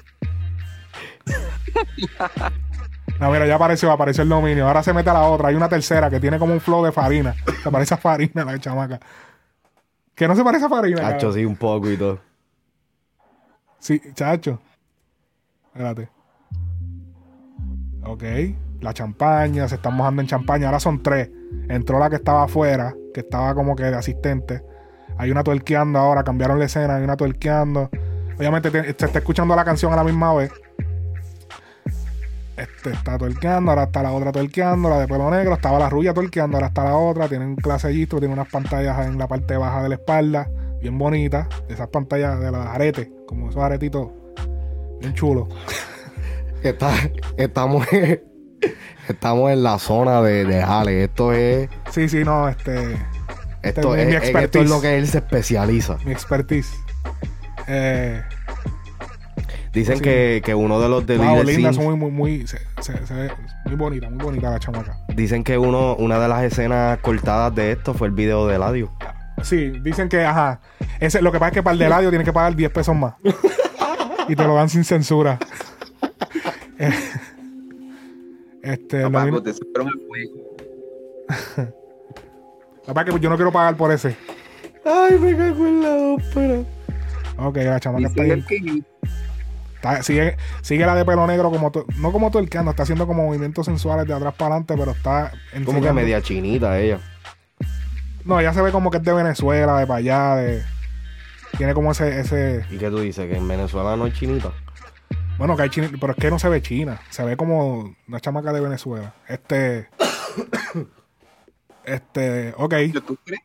No, 3.18 3.30
mira, 3.30 3.46
ya 3.46 3.54
apareció, 3.54 3.90
apareció 3.90 4.24
el 4.24 4.28
dominio. 4.28 4.66
Ahora 4.66 4.82
se 4.82 4.92
mete 4.92 5.08
a 5.08 5.14
la 5.14 5.22
otra. 5.22 5.48
Hay 5.48 5.54
una 5.54 5.70
tercera 5.70 6.10
que 6.10 6.20
tiene 6.20 6.38
como 6.38 6.52
un 6.52 6.60
flow 6.60 6.84
de 6.84 6.92
farina. 6.92 7.34
Se 7.62 7.70
parece 7.70 7.94
a 7.94 7.96
farina 7.96 8.44
la 8.44 8.58
chamaca. 8.58 9.00
Que 10.14 10.28
no 10.28 10.36
se 10.36 10.44
parece 10.44 10.66
a 10.66 10.68
farina. 10.68 11.00
Cacho, 11.00 11.12
cabrón. 11.28 11.32
sí, 11.34 11.44
un 11.46 11.56
poco 11.56 11.90
y 11.90 11.96
todo. 11.96 12.20
Sí, 13.78 14.02
chacho. 14.14 14.60
Espérate. 15.76 16.08
Ok. 18.04 18.22
La 18.80 18.94
champaña, 18.94 19.68
se 19.68 19.74
están 19.74 19.94
mojando 19.94 20.22
en 20.22 20.28
champaña. 20.28 20.66
Ahora 20.68 20.80
son 20.80 21.02
tres. 21.02 21.30
Entró 21.68 21.98
la 21.98 22.08
que 22.08 22.16
estaba 22.16 22.44
afuera, 22.44 22.94
que 23.12 23.20
estaba 23.20 23.54
como 23.54 23.76
que 23.76 23.84
de 23.84 23.94
asistente. 23.94 24.62
Hay 25.18 25.30
una 25.30 25.44
tuerqueando 25.44 25.98
ahora, 25.98 26.24
cambiaron 26.24 26.58
la 26.58 26.64
escena, 26.64 26.96
hay 26.96 27.04
una 27.04 27.16
tuerqueando. 27.16 27.90
Obviamente 28.38 28.70
te- 28.70 28.84
se 28.84 28.90
está 29.06 29.18
escuchando 29.18 29.54
la 29.54 29.64
canción 29.64 29.92
a 29.92 29.96
la 29.96 30.04
misma 30.04 30.32
vez. 30.34 30.50
Este 32.56 32.90
está 32.90 33.18
tuerqueando, 33.18 33.70
ahora 33.70 33.84
está 33.84 34.02
la 34.02 34.12
otra 34.12 34.32
tuerqueando, 34.32 34.88
la 34.88 35.00
de 35.00 35.06
pelo 35.06 35.30
negro, 35.30 35.54
estaba 35.54 35.78
la 35.78 35.90
rubia 35.90 36.14
tuerqueando, 36.14 36.56
ahora 36.56 36.68
está 36.68 36.84
la 36.84 36.96
otra, 36.96 37.28
tiene 37.28 37.44
un 37.44 37.56
clase 37.56 37.88
registro, 37.88 38.18
tiene 38.18 38.32
unas 38.32 38.48
pantallas 38.48 39.06
en 39.06 39.18
la 39.18 39.28
parte 39.28 39.58
baja 39.58 39.82
de 39.82 39.90
la 39.90 39.94
espalda, 39.96 40.48
bien 40.80 40.96
bonitas, 40.96 41.48
esas 41.68 41.88
pantallas 41.88 42.40
de 42.40 42.50
los 42.50 42.66
aretes, 42.66 43.10
como 43.26 43.50
esos 43.50 43.62
aretitos, 43.62 44.08
bien 45.00 45.14
chulos. 45.14 45.48
Está- 46.62 46.94
estamos, 47.36 47.86
en, 47.92 48.20
estamos 49.08 49.52
en 49.52 49.62
la 49.62 49.78
zona 49.78 50.20
de, 50.22 50.44
de 50.44 50.62
Jale. 50.62 51.04
Esto 51.04 51.32
es. 51.32 51.68
Sí, 51.92 52.08
sí, 52.08 52.24
no, 52.24 52.48
este. 52.48 52.96
Esto, 53.62 53.94
este 53.94 54.02
es, 54.02 54.06
mi 54.08 54.14
en 54.14 54.22
esto 54.22 54.22
es 54.22 54.24
expertise. 54.24 54.68
lo 54.70 54.80
que 54.80 54.96
él 54.98 55.06
se 55.06 55.18
especializa. 55.18 55.98
Mi 56.04 56.12
expertise. 56.12 56.72
Eh, 57.68 58.22
Dicen 59.72 59.98
Sí. 59.98 60.02
que, 60.02 60.42
que 60.44 60.54
uno 60.54 60.80
de 60.80 60.88
los 60.88 61.04
wow, 61.06 61.16
deleted 61.18 61.44
linda, 61.46 61.70
scenes- 61.70 61.74
son 61.76 61.84
muy, 61.84 61.96
muy, 61.96 62.10
muy, 62.10 62.46
se, 62.46 62.58
se- 62.80 63.06
se 63.06 63.12
ve 63.14 63.30
muy 63.66 63.74
bonita, 63.76 64.08
muy 64.08 64.24
bonita 64.24 64.50
la 64.50 64.58
chamaca. 64.58 64.98
Dicen 65.14 65.44
que 65.44 65.58
uno, 65.58 65.94
una 65.96 66.18
de 66.18 66.28
las 66.28 66.42
escenas 66.44 66.98
cortadas 67.00 67.54
de 67.54 67.72
esto 67.72 67.92
fue 67.92 68.06
el 68.08 68.14
video 68.14 68.46
de 68.46 68.56
Eladio. 68.56 68.90
Sí, 69.42 69.72
dicen 69.82 70.08
que, 70.08 70.24
ajá. 70.24 70.60
Ese, 70.98 71.20
lo 71.20 71.30
que 71.30 71.38
pasa 71.38 71.48
es 71.48 71.54
que 71.54 71.62
para 71.62 71.74
el 71.74 71.78
de 71.78 71.88
radio 71.90 72.08
tienes 72.08 72.24
que 72.24 72.32
pagar 72.32 72.56
10 72.56 72.70
pesos 72.70 72.96
más. 72.96 73.14
y 74.28 74.36
te 74.36 74.44
lo 74.44 74.54
dan 74.54 74.68
sin 74.68 74.84
censura. 74.84 75.38
Este, 78.62 79.02
lo 79.02 79.12
Paco, 79.12 79.26
mismo- 79.26 79.42
es 79.48 79.60
que 83.04 83.20
yo 83.20 83.30
no 83.30 83.36
quiero 83.36 83.52
pagar 83.52 83.76
por 83.76 83.92
ese. 83.92 84.16
Ay, 84.84 85.18
me 85.20 85.36
cago 85.36 85.66
en 85.66 85.82
la 85.82 85.94
ópera. 86.14 86.62
Ok, 87.38 87.56
la 87.58 87.78
chamaca 87.80 88.06
está 88.08 88.24
que- 88.24 88.82
Está- 89.76 90.02
sigue, 90.02 90.36
sigue 90.62 90.84
la 90.84 90.96
de 90.96 91.04
pelo 91.04 91.26
negro 91.28 91.50
como 91.50 91.70
to- 91.70 91.84
no 91.98 92.10
como 92.10 92.30
tuerqueando, 92.32 92.72
está 92.72 92.82
haciendo 92.82 93.06
como 93.06 93.24
movimientos 93.26 93.66
sensuales 93.66 94.06
de 94.06 94.14
atrás 94.14 94.34
para 94.34 94.56
adelante, 94.56 94.74
pero 94.76 94.90
está 94.92 95.32
Como 95.64 95.80
que 95.80 95.92
media 95.92 96.20
chinita 96.20 96.76
ella. 96.80 96.98
No, 98.24 98.40
ella 98.40 98.52
se 98.52 98.62
ve 98.62 98.72
como 98.72 98.90
que 98.90 98.96
es 98.96 99.04
de 99.04 99.12
Venezuela, 99.12 99.78
de 99.78 99.86
para 99.86 99.98
allá, 99.98 100.34
de 100.36 100.62
tiene 101.56 101.74
como 101.74 101.92
ese 101.92 102.20
ese 102.20 102.64
¿Y 102.70 102.78
qué 102.78 102.90
tú 102.90 103.00
dices? 103.00 103.28
¿Que 103.30 103.36
en 103.36 103.46
Venezuela 103.48 103.96
no 103.96 104.04
hay 104.04 104.12
chinita? 104.12 104.52
bueno, 105.38 105.54
que 105.56 105.62
hay 105.64 105.70
china, 105.70 105.88
pero 106.00 106.12
es 106.12 106.18
que 106.18 106.30
no 106.30 106.38
se 106.38 106.48
ve 106.48 106.62
china, 106.62 106.98
se 107.10 107.22
ve 107.24 107.36
como 107.36 107.94
una 108.08 108.20
chamaca 108.20 108.52
de 108.52 108.60
Venezuela. 108.60 109.12
Este 109.28 109.88
este, 111.84 112.54
ok. 112.56 112.74
¿Tú 113.06 113.16
crees? 113.24 113.40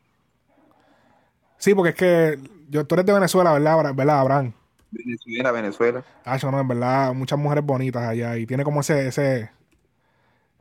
Sí, 1.58 1.74
porque 1.74 1.90
es 1.90 1.94
que 1.94 2.38
yo, 2.70 2.84
tú 2.86 2.94
eres 2.94 3.06
de 3.06 3.12
Venezuela, 3.12 3.52
¿verdad? 3.52 3.94
¿Verdad, 3.94 4.20
Abraham? 4.20 4.52
Venezuela, 4.90 5.52
Venezuela. 5.52 6.04
Ah, 6.24 6.36
eso 6.36 6.50
no, 6.50 6.60
en 6.60 6.68
verdad, 6.68 7.14
muchas 7.14 7.38
mujeres 7.38 7.64
bonitas 7.64 8.02
allá 8.02 8.36
y 8.36 8.46
tiene 8.46 8.64
como 8.64 8.80
ese, 8.80 9.06
ese, 9.08 9.50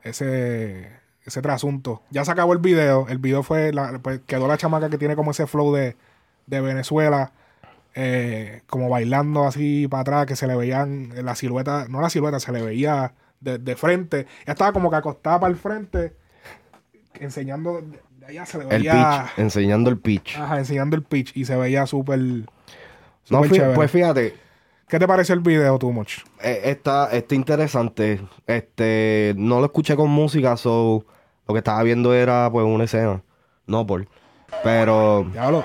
ese, 0.03 0.91
ese 1.25 1.41
trasunto. 1.41 2.01
Ya 2.11 2.23
se 2.25 2.31
acabó 2.31 2.53
el 2.53 2.59
video, 2.59 3.07
el 3.09 3.17
video 3.17 3.43
fue, 3.43 3.73
la- 3.73 3.99
pues, 3.99 4.21
quedó 4.27 4.47
la 4.47 4.57
chamaca 4.57 4.89
que 4.89 4.97
tiene 4.97 5.15
como 5.15 5.31
ese 5.31 5.47
flow 5.47 5.73
de, 5.73 5.95
de 6.47 6.61
Venezuela, 6.61 7.31
eh, 7.95 8.61
como 8.67 8.89
bailando 8.89 9.45
así 9.45 9.87
para 9.89 10.01
atrás, 10.01 10.25
que 10.25 10.35
se 10.35 10.47
le 10.47 10.55
veían 10.55 11.11
la 11.23 11.35
silueta, 11.35 11.87
no 11.89 12.01
la 12.01 12.09
silueta, 12.09 12.39
se 12.39 12.51
le 12.51 12.61
veía 12.61 13.13
de, 13.39 13.57
de 13.57 13.75
frente. 13.75 14.19
Ella 14.43 14.53
estaba 14.53 14.71
como 14.73 14.89
que 14.89 14.95
acostada 14.97 15.39
para 15.39 15.51
el 15.51 15.57
frente, 15.57 16.13
enseñando, 17.19 17.81
de 18.19 18.25
allá 18.27 18.45
se 18.45 18.57
le 18.59 18.63
El 18.65 18.69
veía, 18.83 19.25
pitch, 19.35 19.39
enseñando 19.39 19.89
el 19.89 19.97
pitch. 19.99 20.37
ajá, 20.37 20.59
enseñando 20.59 20.95
el 20.95 21.03
pitch 21.03 21.35
y 21.35 21.45
se 21.45 21.55
veía 21.55 21.85
súper, 21.85 22.19
No, 23.29 23.45
chévere. 23.47 23.73
pues 23.73 23.91
fíjate, 23.91 24.35
¿Qué 24.87 24.99
te 24.99 25.07
pareció 25.07 25.33
el 25.35 25.39
video, 25.41 25.79
too 25.79 25.91
much? 25.93 26.17
eh, 26.43 26.63
está, 26.65 27.09
está 27.13 27.33
interesante. 27.33 28.19
Este, 28.45 29.33
no 29.37 29.59
lo 29.59 29.65
escuché 29.67 29.95
con 29.95 30.09
música, 30.09 30.57
so 30.57 31.05
lo 31.47 31.53
que 31.53 31.59
estaba 31.59 31.81
viendo 31.83 32.13
era 32.13 32.49
pues 32.51 32.65
una 32.65 32.83
escena. 32.83 33.23
No 33.67 33.87
por. 33.87 34.05
Pero. 34.65 35.25
Diablo. 35.31 35.63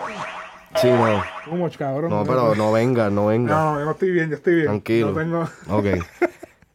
Sí, 0.80 0.88
no. 0.90 1.70
Cabrón. 1.78 2.24
Pero 2.26 2.54
no 2.54 2.72
venga, 2.72 3.10
no 3.10 3.26
venga. 3.26 3.54
No, 3.54 3.84
yo 3.84 3.90
estoy 3.90 4.10
bien, 4.10 4.30
yo 4.30 4.36
estoy 4.36 4.54
bien. 4.54 4.66
Tranquilo. 4.66 5.12
No 5.12 5.18
tengo. 5.18 5.48
Ok. 5.70 5.86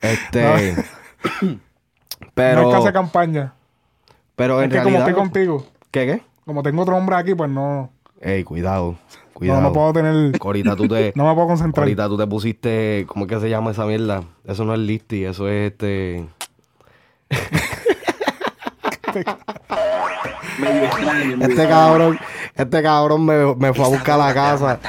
Este. 0.02 0.76
pero. 2.34 2.62
No 2.62 2.68
hay 2.68 2.74
que 2.74 2.80
hacer 2.80 2.94
campaña. 2.94 3.54
pero 4.36 4.60
en 4.62 4.64
es 4.64 4.70
que 4.70 4.76
realidad. 4.82 5.00
como 5.00 5.10
estoy 5.10 5.14
contigo, 5.14 5.68
¿Qué 5.92 6.06
qué? 6.08 6.24
como 6.44 6.64
tengo 6.64 6.82
otro 6.82 6.98
hombre 6.98 7.16
aquí, 7.18 7.36
pues 7.36 7.52
no. 7.52 7.92
Ey, 8.20 8.44
cuidado. 8.44 8.96
Cuidado. 9.34 9.62
No, 9.62 9.68
no 9.68 9.74
puedo 9.74 9.94
tener. 9.94 10.32
Ahorita 10.42 10.76
tú 10.76 10.88
te. 10.88 11.14
No 11.16 11.28
me 11.28 11.36
puedo 11.36 11.48
concentrar. 11.48 11.84
Ahorita 11.84 12.08
tú 12.08 12.18
te 12.18 12.26
pusiste. 12.26 13.06
¿Cómo 13.08 13.26
es 13.26 13.30
que 13.32 13.40
se 13.40 13.50
llama 13.50 13.72
esa 13.72 13.86
mierda? 13.86 14.24
Eso 14.44 14.66
no 14.66 14.74
es 14.74 14.80
listy, 14.80 15.26
eso 15.26 15.48
es 15.48 15.72
este. 15.72 16.28
Este 21.42 21.68
cabrón, 21.68 22.20
este 22.56 22.82
cabrón 22.82 23.26
me, 23.26 23.56
me 23.56 23.74
fue 23.74 23.86
a 23.86 23.90
buscar 23.90 24.20
a 24.20 24.28
la 24.28 24.34
casa 24.34 24.80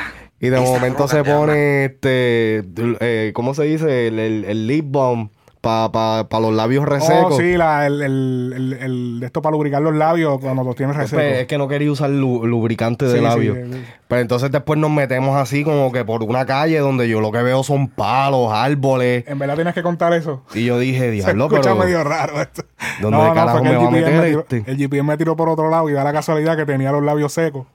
y 0.40 0.48
de 0.48 0.60
momento 0.60 1.06
se 1.08 1.22
pone 1.24 1.84
este, 1.86 2.64
eh, 3.00 3.32
¿cómo 3.34 3.54
se 3.54 3.64
dice? 3.64 4.08
El, 4.08 4.18
el, 4.18 4.44
el 4.44 4.66
lip 4.66 4.86
balm 4.88 5.30
para 5.62 5.90
pa, 5.92 6.28
pa 6.28 6.40
los 6.40 6.52
labios 6.52 6.84
resecos. 6.84 7.34
Oh, 7.34 7.38
sí, 7.38 7.56
la, 7.56 7.86
el, 7.86 8.02
el, 8.02 8.52
el, 8.54 8.72
el- 8.74 9.22
esto 9.22 9.40
para 9.40 9.52
lubricar 9.52 9.80
los 9.80 9.94
labios 9.94 10.38
cuando 10.40 10.64
los 10.64 10.76
tienes 10.76 10.94
Pues, 10.96 11.10
resecos. 11.12 11.38
es 11.38 11.46
que 11.46 11.56
no 11.56 11.68
quería 11.68 11.90
usar 11.90 12.10
lu- 12.10 12.44
lubricante 12.46 13.06
de 13.06 13.14
Sí, 13.18 13.20
labios. 13.24 13.56
sí, 13.56 13.72
sí. 13.72 13.82
Pero 14.08 14.20
entonces 14.20 14.50
después 14.50 14.78
nos 14.78 14.90
metemos 14.90 15.36
así 15.40 15.64
como 15.64 15.90
que 15.92 16.04
por 16.04 16.22
una 16.24 16.44
calle 16.44 16.78
donde 16.80 17.08
yo 17.08 17.20
lo 17.22 17.32
que 17.32 17.40
veo 17.42 17.62
son 17.62 17.88
palos, 17.88 18.52
árboles. 18.52 19.24
En 19.26 19.38
verdad 19.38 19.54
tienes 19.54 19.72
que 19.72 19.82
contar 19.82 20.12
eso. 20.12 20.42
Y 20.52 20.64
yo 20.64 20.78
dije, 20.78 20.98
Se 21.04 21.10
diablo, 21.12 21.44
escucha 21.46 21.62
pero 21.62 21.76
medio 21.76 22.04
raro 22.04 22.42
esto. 22.42 22.64
¿dónde 23.00 23.18
carajo 23.32 23.58
fue 23.58 23.62
que 23.62 23.68
me 23.70 23.76
va 23.76 23.82
a 23.82 23.90
GPS 23.90 24.10
meter 24.10 24.24
tiró- 24.30 24.40
este? 24.40 24.64
El 24.70 24.76
GPS 24.76 25.02
me 25.04 25.16
tiró 25.16 25.36
por 25.36 25.48
otro 25.48 25.70
lado 25.70 25.88
y 25.88 25.92
da 25.92 26.02
la 26.04 26.12
casualidad 26.12 26.56
que 26.56 26.66
tenía 26.66 26.92
los 26.92 27.02
labios 27.04 27.32
secos. 27.32 27.66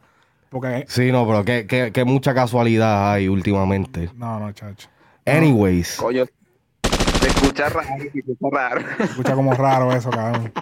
Porque. 0.49 0.83
Sí, 0.89 1.11
no, 1.11 1.25
pero 1.25 1.43
que, 1.45 1.65
que, 1.67 1.91
que 1.93 2.03
mucha 2.05 2.33
casualidad 2.33 3.13
hay 3.13 3.27
últimamente. 3.29 4.09
No, 4.15 4.39
no, 4.39 4.51
chacho. 4.51 4.89
Anyways. 5.25 5.97
Coño, 5.97 6.25
se 7.29 7.39
escucha 7.39 7.69
raro, 7.69 7.87
se 7.99 8.19
escucha 8.19 8.47
raro. 8.51 8.81
Se 8.97 9.03
escucha 9.03 9.35
como 9.35 9.53
raro 9.53 9.91
eso, 9.93 10.09
cabrón. 10.09 10.51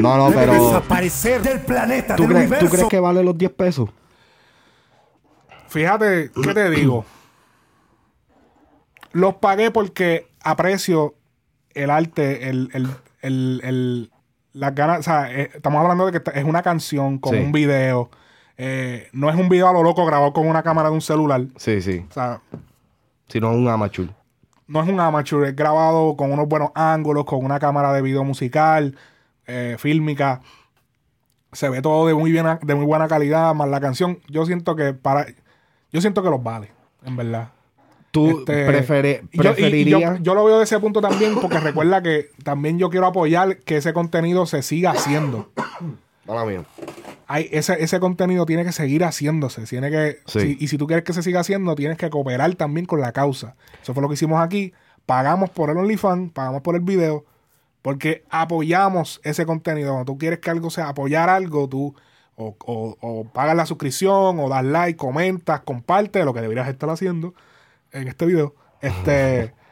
No, 0.00 0.16
no, 0.18 0.30
pero... 0.34 0.52
Desaparecer 0.52 1.40
del 1.40 1.60
planeta, 1.60 2.16
¿Tú 2.16 2.24
del 2.24 2.32
crees, 2.32 2.42
universo. 2.46 2.66
¿Tú 2.66 2.72
crees 2.72 2.88
que 2.88 3.00
vale 3.00 3.22
los 3.22 3.36
10 3.38 3.50
pesos? 3.52 3.88
Fíjate, 5.68 6.30
¿qué 6.42 6.54
te 6.54 6.70
digo? 6.70 7.04
Los 9.12 9.36
pagué 9.36 9.70
porque 9.70 10.28
aprecio 10.42 11.14
el 11.74 11.90
arte, 11.90 12.48
el, 12.50 12.68
el, 12.74 12.88
el, 13.22 13.60
el- 13.64 14.10
las 14.52 14.74
ganas, 14.74 15.00
o 15.00 15.02
sea, 15.02 15.30
eh, 15.32 15.50
estamos 15.54 15.80
hablando 15.82 16.10
de 16.10 16.20
que 16.20 16.30
es 16.38 16.44
una 16.44 16.62
canción 16.62 17.18
con 17.18 17.34
Sí. 17.34 17.38
un 17.40 17.52
video. 17.52 18.10
eh, 18.58 19.08
no 19.12 19.28
es 19.28 19.36
un 19.36 19.48
video 19.50 19.68
a 19.68 19.72
lo 19.74 19.82
loco 19.82 20.04
grabado 20.06 20.32
con 20.32 20.46
una 20.48 20.62
cámara 20.62 20.88
de 20.88 20.94
un 20.94 21.02
celular. 21.02 21.42
Sí, 21.56 21.80
sí. 21.82 22.04
O 22.08 22.12
sea, 22.12 22.40
Si 23.28 23.38
no 23.40 23.50
es 23.52 23.56
un 23.58 23.68
amateur. 23.68 24.08
No 24.66 24.82
es 24.82 24.88
un 24.88 24.98
amateur, 25.00 25.44
es 25.44 25.54
grabado 25.56 26.16
con 26.16 26.32
unos 26.32 26.48
buenos 26.48 26.70
ángulos, 26.74 27.24
con 27.24 27.44
una 27.44 27.58
cámara 27.58 27.92
de 27.92 28.02
video 28.02 28.24
musical, 28.24 28.96
eh, 29.46 29.76
fílmica. 29.78 30.40
Se 31.52 31.68
ve 31.68 31.80
todo 31.82 32.06
de 32.06 32.14
muy, 32.14 32.30
bien, 32.32 32.46
de 32.62 32.74
muy 32.74 32.84
buena 32.84 33.08
calidad, 33.08 33.54
más 33.54 33.68
la 33.68 33.80
canción. 33.80 34.18
Yo 34.28 34.44
siento 34.46 34.76
que 34.76 34.92
para. 34.92 35.26
Yo 35.92 36.00
siento 36.00 36.22
que 36.22 36.30
los 36.30 36.42
vale, 36.42 36.70
en 37.04 37.16
verdad. 37.16 37.48
¿Tú 38.10 38.40
Este, 38.40 38.66
prefere- 38.66 39.20
yo- 39.32 39.42
yo, 39.42 39.54
preferirías? 39.54 40.22
yo 40.22 40.34
lo 40.34 40.44
veo 40.44 40.58
de 40.58 40.64
ese 40.64 40.78
punto 40.80 41.00
también, 41.00 41.34
porque 41.40 41.60
recuerda 41.60 42.02
que 42.02 42.30
también 42.42 42.78
yo 42.78 42.88
quiero 42.90 43.06
apoyar 43.06 43.58
que 43.58 43.76
ese 43.76 43.92
contenido 43.92 44.46
se 44.46 44.62
siga 44.62 44.90
haciendo. 44.92 45.50
Mala 46.26 46.44
mía. 46.44 46.62
Hay, 47.28 47.48
ese, 47.50 47.82
ese 47.82 47.98
contenido 47.98 48.46
tiene 48.46 48.64
que 48.64 48.72
seguir 48.72 49.02
haciéndose. 49.04 49.62
Tiene 49.64 49.90
que, 49.90 50.18
Sí. 50.26 50.40
si- 50.40 50.56
y 50.60 50.68
si 50.68 50.78
tú 50.78 50.86
quieres 50.86 51.04
que 51.04 51.12
se 51.12 51.22
siga 51.22 51.40
haciendo, 51.40 51.74
tienes 51.74 51.98
que 51.98 52.08
cooperar 52.10 52.54
también 52.54 52.86
con 52.86 53.00
la 53.00 53.12
causa. 53.12 53.56
Eso 53.82 53.94
fue 53.94 54.02
lo 54.02 54.08
que 54.08 54.14
hicimos 54.14 54.40
aquí. 54.40 54.72
Pagamos 55.06 55.50
por 55.50 55.70
el 55.70 55.76
OnlyFans, 55.76 56.32
pagamos 56.32 56.62
por 56.62 56.76
el 56.76 56.82
video, 56.82 57.24
porque 57.82 58.24
apoyamos 58.30 59.20
ese 59.24 59.44
contenido. 59.46 59.90
Cuando 59.92 60.12
tú 60.12 60.18
quieres 60.18 60.38
que 60.40 60.50
algo 60.50 60.70
sea 60.70 60.88
apoyar 60.88 61.28
algo, 61.28 61.68
tú 61.68 61.94
o, 62.36 62.54
o- 62.66 62.96
o 63.00 63.24
pagas 63.32 63.56
la 63.56 63.66
suscripción, 63.66 64.38
o 64.38 64.48
das 64.48 64.64
like, 64.64 64.96
comentas, 64.96 65.60
comparte 65.62 66.24
lo 66.24 66.34
que 66.34 66.40
deberías 66.42 66.68
estar 66.68 66.90
haciendo 66.90 67.34
en 67.92 68.08
este 68.08 68.26
video. 68.26 68.54
Este. 68.80 69.52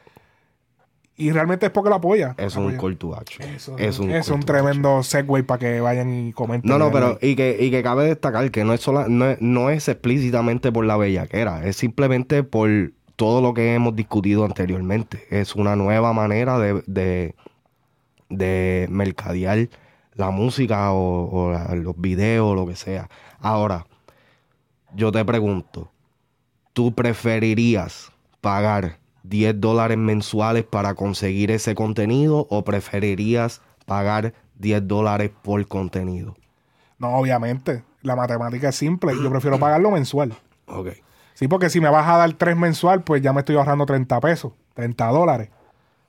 y 1.16 1.30
realmente 1.30 1.66
es 1.66 1.72
porque 1.72 1.90
lo 1.90 1.96
apoya. 1.96 2.34
Es 2.38 2.56
un 2.56 2.76
call 2.76 2.96
to 2.96 3.14
action. 3.14 3.48
Eso 3.48 3.76
es 3.78 3.98
un 3.98 4.10
es 4.10 4.28
un 4.28 4.40
tremendo 4.40 5.02
segue 5.02 5.42
para 5.44 5.58
que 5.58 5.80
vayan 5.80 6.12
y 6.28 6.32
comenten. 6.32 6.68
No, 6.70 6.78
no, 6.78 6.90
pero 6.90 7.18
y 7.20 7.36
que, 7.36 7.56
y 7.60 7.70
que 7.70 7.82
cabe 7.82 8.04
destacar 8.06 8.50
que 8.50 8.64
no 8.64 8.72
es, 8.72 8.80
sola, 8.80 9.06
no, 9.08 9.26
es, 9.30 9.40
no 9.40 9.70
es 9.70 9.88
explícitamente 9.88 10.72
por 10.72 10.84
la 10.84 10.96
bellaquera, 10.96 11.64
es 11.66 11.76
simplemente 11.76 12.42
por 12.42 12.68
todo 13.16 13.40
lo 13.40 13.54
que 13.54 13.74
hemos 13.74 13.94
discutido 13.94 14.44
anteriormente. 14.44 15.24
Es 15.30 15.54
una 15.54 15.76
nueva 15.76 16.12
manera 16.12 16.58
de, 16.58 16.82
de, 16.86 17.34
de 18.28 18.86
mercadear 18.90 19.68
la 20.14 20.30
música 20.30 20.92
o, 20.92 21.30
o 21.30 21.52
la- 21.52 21.74
los 21.76 21.94
videos, 22.00 22.56
lo 22.56 22.66
que 22.66 22.74
sea. 22.76 23.08
Ahora, 23.38 23.86
yo 24.94 25.12
te 25.12 25.24
pregunto, 25.24 25.90
¿tú 26.72 26.92
preferirías 26.94 28.10
pagar 28.40 28.98
10 29.24 29.60
dólares 29.60 29.98
mensuales 29.98 30.64
para 30.64 30.94
conseguir 30.94 31.50
ese 31.50 31.74
contenido 31.74 32.46
o 32.50 32.64
preferirías 32.64 33.60
pagar 33.86 34.34
10 34.58 34.86
dólares 34.86 35.30
por 35.42 35.66
contenido? 35.66 36.36
No, 36.98 37.16
obviamente. 37.16 37.82
La 38.02 38.14
matemática 38.16 38.68
es 38.68 38.76
simple. 38.76 39.14
Yo 39.20 39.30
prefiero 39.30 39.58
pagarlo 39.60 39.90
mensual. 39.90 40.34
Ok. 40.66 40.88
Sí, 41.34 41.48
porque 41.48 41.68
si 41.68 41.80
me 41.80 41.88
vas 41.88 42.06
a 42.06 42.16
dar 42.18 42.32
3 42.32 42.56
mensual, 42.56 43.02
pues 43.02 43.20
ya 43.20 43.32
me 43.32 43.40
estoy 43.40 43.56
ahorrando 43.56 43.86
30 43.86 44.20
pesos, 44.20 44.52
30 44.74 45.06
dólares. 45.08 45.50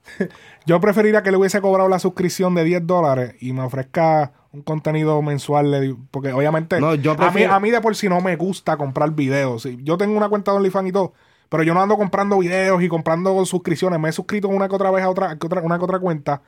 Yo 0.67 0.79
preferiría 0.79 1.23
que 1.23 1.31
le 1.31 1.37
hubiese 1.37 1.61
cobrado 1.61 1.89
la 1.89 1.97
suscripción 1.99 2.53
de 2.53 2.63
10 2.63 2.85
dólares 2.85 3.35
y 3.39 3.53
me 3.53 3.63
ofrezca 3.63 4.33
un 4.51 4.61
contenido 4.61 5.19
mensual. 5.21 5.97
Porque 6.11 6.31
obviamente 6.31 6.79
No, 6.79 6.93
yo 6.95 7.13
a, 7.19 7.31
mí, 7.31 7.43
a 7.43 7.59
mí 7.59 7.71
de 7.71 7.81
por 7.81 7.95
sí 7.95 8.07
no 8.07 8.21
me 8.21 8.35
gusta 8.35 8.77
comprar 8.77 9.11
videos. 9.11 9.67
Yo 9.81 9.97
tengo 9.97 10.15
una 10.15 10.29
cuenta 10.29 10.51
de 10.51 10.57
OnlyFans 10.57 10.89
y 10.89 10.91
todo, 10.91 11.13
pero 11.49 11.63
yo 11.63 11.73
no 11.73 11.81
ando 11.81 11.97
comprando 11.97 12.39
videos 12.39 12.81
y 12.81 12.87
comprando 12.89 13.45
suscripciones. 13.45 13.99
Me 13.99 14.09
he 14.09 14.11
suscrito 14.11 14.47
una 14.47 14.67
que 14.67 14.75
otra 14.75 14.91
vez 14.91 15.03
a 15.03 15.09
otra, 15.09 15.37
que 15.37 15.45
otra- 15.45 15.61
una 15.61 15.77
que 15.77 15.83
otra 15.83 15.99
cuenta. 15.99 16.41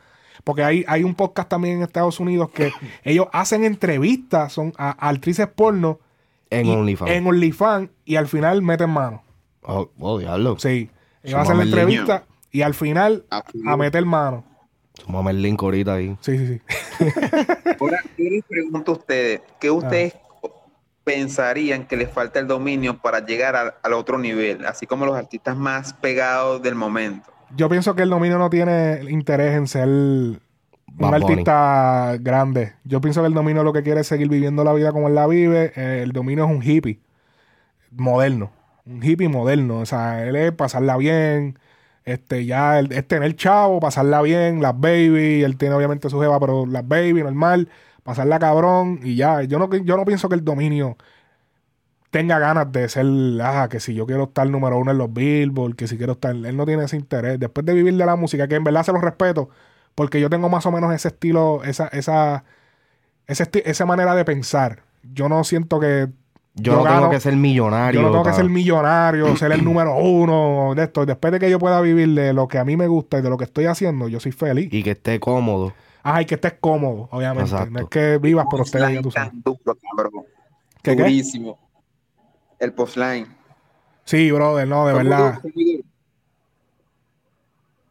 Porque 0.44 0.64
hay, 0.64 0.86
hay 0.88 1.04
un 1.04 1.16
podcast 1.16 1.50
también 1.50 1.78
en 1.78 1.84
Estados 1.84 2.20
Unidos 2.20 2.50
que 2.52 2.72
ellos 3.04 3.28
hacen 3.34 3.64
entrevistas 3.64 4.54
son 4.54 4.74
a, 4.78 4.90
a 5.06 5.10
actrices 5.10 5.48
porno 5.48 6.00
En 6.50 6.70
OnlyFans. 6.70 7.12
En 7.12 7.28
OnlyFans 7.28 7.90
y 8.06 8.16
al 8.16 8.28
final 8.28 8.62
meten 8.62 8.90
mano. 8.90 9.24
Oh, 9.64 9.90
oh, 10.00 10.20
diablo. 10.20 10.58
Sí. 10.60 10.90
Ellos 11.24 11.32
Sumame 11.32 11.42
hacen 11.44 11.58
la 11.58 11.64
el 11.64 11.70
entrevista 11.70 12.24
y 12.52 12.62
al 12.62 12.74
final 12.74 13.26
a 13.30 13.78
meter 13.78 14.06
mano. 14.06 14.46
Sumame 14.94 15.32
el 15.32 15.42
link 15.42 15.62
ahorita 15.62 15.96
ahí. 15.96 16.18
Sí, 16.22 16.38
sí, 16.38 16.48
sí. 16.48 16.62
Ahora, 17.80 18.02
yo 18.18 18.30
les 18.30 18.44
pregunto 18.46 18.94
a 18.94 18.96
ustedes, 18.96 19.42
¿qué 19.60 19.70
ustedes 19.70 20.14
pensarían 21.08 21.88
que 21.88 21.96
les 21.96 22.12
falta 22.12 22.40
el 22.40 22.48
dominio 22.48 22.98
para 22.98 23.26
llegar 23.26 23.56
al, 23.56 23.76
al 23.82 23.94
otro 23.94 24.18
nivel? 24.20 24.66
Así 24.66 24.86
como 24.86 25.06
los 25.06 25.16
artistas 25.16 25.56
más 25.56 25.94
pegados 25.94 26.62
del 26.62 26.76
momento. 26.76 27.32
Yo 27.56 27.70
pienso 27.70 27.96
que 27.96 28.04
el 28.04 28.10
dominio 28.10 28.38
no 28.38 28.50
tiene 28.50 29.00
interés 29.10 29.56
en 29.56 29.68
ser 29.68 29.88
un 29.88 30.42
Bad 30.88 31.22
Bunny. 31.22 31.46
artista 31.46 32.18
grande. 32.20 32.74
Yo 32.84 33.00
pienso 33.00 33.22
que 33.22 33.28
el 33.28 33.34
dominio 33.34 33.64
lo 33.64 33.72
que 33.72 33.84
quiere 33.84 34.02
es 34.02 34.08
seguir 34.08 34.28
viviendo 34.28 34.66
la 34.66 34.74
vida 34.74 34.92
como 34.92 35.08
él 35.08 35.16
la 35.16 35.28
vive. 35.28 35.72
Eh, 35.78 36.02
el 36.04 36.12
dominio 36.12 36.44
es 36.46 36.52
un 36.52 36.62
hippie 36.62 37.00
moderno. 37.92 38.52
Un 38.86 39.02
hippie 39.04 39.30
moderno. 39.30 39.80
O 39.80 39.86
sea, 39.86 40.26
él 40.28 40.36
es 40.36 40.52
pasarla 40.52 40.98
bien. 40.98 41.58
Este, 42.04 42.46
ya 42.46 42.80
es 42.80 43.08
tener 43.08 43.36
chavo, 43.36 43.80
pasarla 43.80 44.22
bien, 44.22 44.62
las 44.62 44.78
baby. 44.80 45.44
Él 45.44 45.58
tiene 45.58 45.76
obviamente 45.76 46.10
su 46.10 46.20
jeva, 46.20 46.40
pero 46.40 46.66
las 46.66 46.88
baby, 46.88 47.24
normal. 47.24 47.70
Pasarla 48.08 48.40
cabrón 48.40 49.02
y 49.04 49.16
ya. 49.18 49.44
Yo 49.44 49.60
no, 49.60 49.70
yo 49.70 49.98
no 49.98 50.06
pienso 50.06 50.30
que 50.30 50.36
el 50.36 50.46
dominio 50.46 50.96
tenga 52.10 52.40
ganas 52.40 52.72
de 52.72 52.88
ser, 52.88 53.06
ah, 53.44 53.68
que 53.70 53.82
si 53.82 53.94
yo 53.94 54.06
quiero 54.06 54.24
estar 54.24 54.50
número 54.50 54.78
uno 54.78 54.92
en 54.92 54.98
los 54.98 55.12
Billboard, 55.14 55.76
que 55.76 55.90
si 55.90 55.98
quiero 55.98 56.14
estar, 56.14 56.34
él 56.34 56.56
no 56.56 56.66
tiene 56.66 56.86
ese 56.86 56.96
interés. 56.96 57.38
Después 57.38 57.66
de 57.66 57.74
vivir 57.74 57.96
de 57.98 58.06
la 58.06 58.16
música, 58.16 58.48
que 58.48 58.56
en 58.56 58.64
verdad 58.64 58.84
se 58.84 58.94
lo 58.94 59.02
respeto, 59.02 59.50
porque 59.94 60.22
yo 60.22 60.30
tengo 60.30 60.48
más 60.48 60.66
o 60.66 60.72
menos 60.72 60.94
ese 60.94 61.10
estilo, 61.10 61.66
esa, 61.66 61.88
esa, 61.88 62.46
ese 63.28 63.44
esti- 63.44 63.62
esa 63.66 63.86
manera 63.86 64.16
de 64.16 64.24
pensar. 64.24 64.84
Yo 65.14 65.28
no 65.28 65.44
siento 65.44 65.82
que 65.82 66.08
Yo, 66.56 66.78
no 66.78 66.84
tengo 66.86 67.10
que 67.10 67.20
ser 67.20 67.36
millonario. 67.36 68.00
yo 68.00 68.08
no 68.08 68.12
tengo 68.14 68.24
que 68.24 68.34
ser 68.34 68.46
millonario, 68.50 69.36
ser 69.36 69.52
el 69.52 69.66
número 69.66 69.98
uno 69.98 70.74
de 70.76 70.84
esto. 70.84 71.06
Después 71.06 71.34
de 71.34 71.40
que 71.40 71.50
yo 71.52 71.60
pueda 71.60 71.82
vivir 71.82 72.08
de 72.16 72.32
lo 72.32 72.48
que 72.48 72.58
a 72.58 72.64
mí 72.64 72.78
me 72.78 72.88
gusta 72.88 73.20
y 73.20 73.22
de 73.22 73.30
lo 73.30 73.36
que 73.38 73.44
estoy 73.44 73.66
haciendo, 73.66 74.08
yo 74.08 74.22
soy 74.22 74.32
feliz. 74.32 74.70
Y 74.74 74.82
que 74.82 74.92
esté 74.92 75.20
cómodo. 75.20 75.74
Ajá, 76.10 76.22
y 76.22 76.26
que 76.26 76.36
estés 76.36 76.54
cómodo, 76.60 77.10
obviamente. 77.12 77.50
Exacto. 77.50 77.72
No 77.72 77.80
es 77.82 77.90
que 77.90 78.18
vivas 78.18 78.46
por 78.50 78.62
ustedes, 78.62 78.94
ya 78.94 79.02
tú 79.02 79.12
sabes. 79.12 79.32
Tan 79.32 79.42
duro, 79.42 79.78
cabrón. 79.96 80.24
¿Qué, 80.82 80.96
qué? 80.96 81.02
Durísimo. 81.04 81.60
El 82.60 82.74
postline. 82.74 83.28
Sí, 84.06 84.32
brother, 84.32 84.68
no, 84.68 84.88
de 84.88 84.94
verdad. 84.94 85.42
muy. 85.54 85.84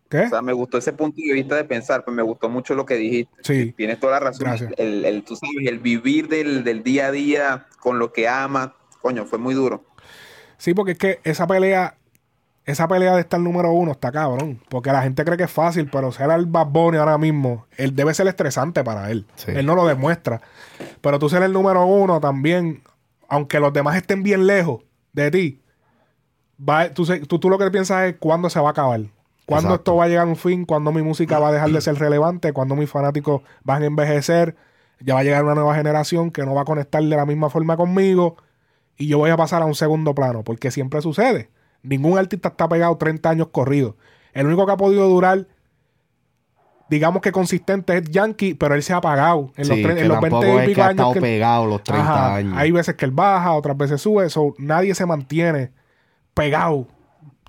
¿Qué? 0.08 0.20
O 0.20 0.28
sea, 0.28 0.40
me 0.40 0.52
gustó 0.52 0.78
ese 0.78 0.92
punto 0.92 1.20
de 1.20 1.32
vista 1.34 1.56
de 1.56 1.64
pensar, 1.64 2.04
pues 2.04 2.16
me 2.16 2.22
gustó 2.22 2.48
mucho 2.48 2.74
lo 2.74 2.86
que 2.86 2.94
dijiste. 2.94 3.34
Sí. 3.42 3.72
Tienes 3.76 3.98
toda 3.98 4.12
la 4.12 4.20
razón. 4.20 4.46
Gracias. 4.46 4.72
El, 4.78 5.04
el- 5.04 5.24
tú 5.24 5.34
sabes, 5.36 5.56
el 5.66 5.78
vivir 5.80 6.28
del, 6.28 6.62
del 6.64 6.82
día 6.84 7.08
a 7.08 7.10
día 7.10 7.66
con 7.80 7.98
lo 7.98 8.12
que 8.12 8.28
ama, 8.28 8.76
coño, 9.02 9.26
fue 9.26 9.38
muy 9.38 9.52
duro. 9.54 9.84
Sí, 10.58 10.74
porque 10.74 10.92
es 10.92 10.98
que 10.98 11.20
esa 11.24 11.46
pelea, 11.46 11.96
esa 12.66 12.88
pelea 12.88 13.14
de 13.14 13.20
estar 13.20 13.40
número 13.40 13.70
uno 13.70 13.92
está 13.92 14.10
cabrón. 14.10 14.60
Porque 14.68 14.90
la 14.90 15.02
gente 15.02 15.24
cree 15.24 15.36
que 15.36 15.44
es 15.44 15.50
fácil, 15.50 15.88
pero 15.90 16.10
ser 16.10 16.30
el 16.32 16.46
Bad 16.46 16.66
Bunny 16.66 16.98
ahora 16.98 17.16
mismo, 17.16 17.66
él 17.76 17.94
debe 17.94 18.12
ser 18.12 18.26
estresante 18.26 18.82
para 18.82 19.10
él. 19.10 19.24
Sí. 19.36 19.52
Él 19.54 19.64
no 19.64 19.76
lo 19.76 19.86
demuestra. 19.86 20.42
Pero 21.00 21.20
tú 21.20 21.28
ser 21.28 21.44
el 21.44 21.52
número 21.52 21.86
uno 21.86 22.20
también, 22.20 22.82
aunque 23.28 23.60
los 23.60 23.72
demás 23.72 23.96
estén 23.96 24.24
bien 24.24 24.48
lejos 24.48 24.82
de 25.12 25.30
ti, 25.30 25.62
va, 26.60 26.90
tú, 26.90 27.06
tú, 27.26 27.38
tú 27.38 27.48
lo 27.48 27.56
que 27.56 27.70
piensas 27.70 28.08
es 28.08 28.16
cuándo 28.18 28.50
se 28.50 28.58
va 28.58 28.68
a 28.68 28.72
acabar. 28.72 29.00
Cuándo 29.46 29.68
Exacto. 29.68 29.92
esto 29.92 29.96
va 29.96 30.04
a 30.04 30.08
llegar 30.08 30.26
a 30.26 30.28
un 30.28 30.36
fin, 30.36 30.64
cuándo 30.64 30.90
mi 30.90 31.02
música 31.02 31.38
va 31.38 31.50
a 31.50 31.52
dejar 31.52 31.70
de 31.70 31.80
ser 31.80 31.94
relevante, 32.00 32.52
cuándo 32.52 32.74
mis 32.74 32.90
fanáticos 32.90 33.42
van 33.62 33.84
a 33.84 33.86
envejecer, 33.86 34.56
ya 34.98 35.14
va 35.14 35.20
a 35.20 35.22
llegar 35.22 35.44
una 35.44 35.54
nueva 35.54 35.76
generación 35.76 36.32
que 36.32 36.44
no 36.44 36.52
va 36.52 36.62
a 36.62 36.64
conectar 36.64 37.00
de 37.00 37.16
la 37.16 37.26
misma 37.26 37.48
forma 37.48 37.76
conmigo 37.76 38.36
y 38.96 39.06
yo 39.06 39.18
voy 39.18 39.30
a 39.30 39.36
pasar 39.36 39.62
a 39.62 39.66
un 39.66 39.76
segundo 39.76 40.16
plano, 40.16 40.42
porque 40.42 40.72
siempre 40.72 41.00
sucede. 41.00 41.50
Ningún 41.86 42.18
artista 42.18 42.48
está 42.48 42.68
pegado 42.68 42.96
30 42.96 43.30
años 43.30 43.48
corridos. 43.48 43.94
El 44.32 44.46
único 44.46 44.66
que 44.66 44.72
ha 44.72 44.76
podido 44.76 45.08
durar, 45.08 45.46
digamos 46.88 47.20
que 47.22 47.32
consistente, 47.32 47.96
es 47.96 48.04
Yankee, 48.10 48.54
pero 48.54 48.74
él 48.74 48.82
se 48.82 48.92
ha 48.92 48.96
apagado. 48.98 49.52
En 49.56 49.68
los, 49.68 49.76
Sí, 49.76 49.82
tre- 49.84 49.94
que 49.94 50.00
en 50.02 50.08
los 50.08 50.20
tampoco 50.20 50.42
20 50.42 50.56
y 50.56 50.62
es 50.62 50.66
pico 50.68 50.74
que 50.76 50.82
ha 50.82 50.84
años. 50.86 50.94
estado 50.94 51.12
que 51.12 51.18
él- 51.18 51.22
pegado 51.24 51.66
los 51.66 51.82
30 51.82 52.02
Ajá. 52.12 52.34
años. 52.36 52.54
Hay 52.56 52.70
veces 52.70 52.94
que 52.94 53.04
él 53.04 53.10
baja, 53.10 53.52
otras 53.54 53.76
veces 53.76 54.00
sube. 54.00 54.28
So, 54.30 54.54
nadie 54.58 54.94
se 54.94 55.06
mantiene 55.06 55.70
pegado 56.34 56.86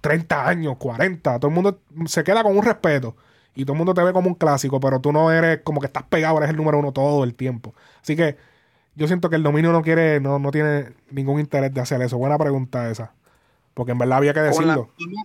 30 0.02 0.48
años, 0.48 0.78
40. 0.78 1.40
Todo 1.40 1.50
el 1.50 1.56
mundo 1.56 1.80
se 2.06 2.24
queda 2.24 2.44
con 2.44 2.58
un 2.58 2.64
respeto. 2.64 3.16
Y 3.54 3.64
todo 3.66 3.74
el 3.74 3.78
mundo 3.80 3.94
te 3.94 4.04
ve 4.04 4.14
como 4.14 4.28
un 4.28 4.36
clásico, 4.36 4.80
pero 4.80 5.00
tú 5.02 5.12
no 5.12 5.32
eres 5.32 5.62
como 5.64 5.82
que 5.82 5.88
estás 5.88 6.04
pegado, 6.04 6.38
eres 6.38 6.52
el 6.52 6.56
número 6.58 6.78
uno 6.78 6.92
todo 6.92 7.24
el 7.24 7.34
tiempo. 7.34 7.74
Así 8.04 8.16
que 8.16 8.38
yo 8.96 9.08
siento 9.08 9.30
que 9.30 9.36
el 9.36 9.44
dominio 9.44 9.72
no 9.72 9.82
quiere, 9.82 10.20
no, 10.20 10.38
no 10.40 10.52
tiene 10.52 10.94
ningún 11.10 11.40
interés 11.40 11.74
de 11.74 11.82
hacer 11.82 12.02
eso. 12.04 12.18
Buena 12.20 12.38
pregunta 12.38 12.90
esa. 12.90 13.14
Porque 13.78 13.92
en 13.92 14.00
verdad 14.00 14.18
había 14.18 14.34
que 14.34 14.40
Con 14.40 14.46
la, 14.66 14.76
decirlo. 14.76 14.90
fama, 14.98 15.24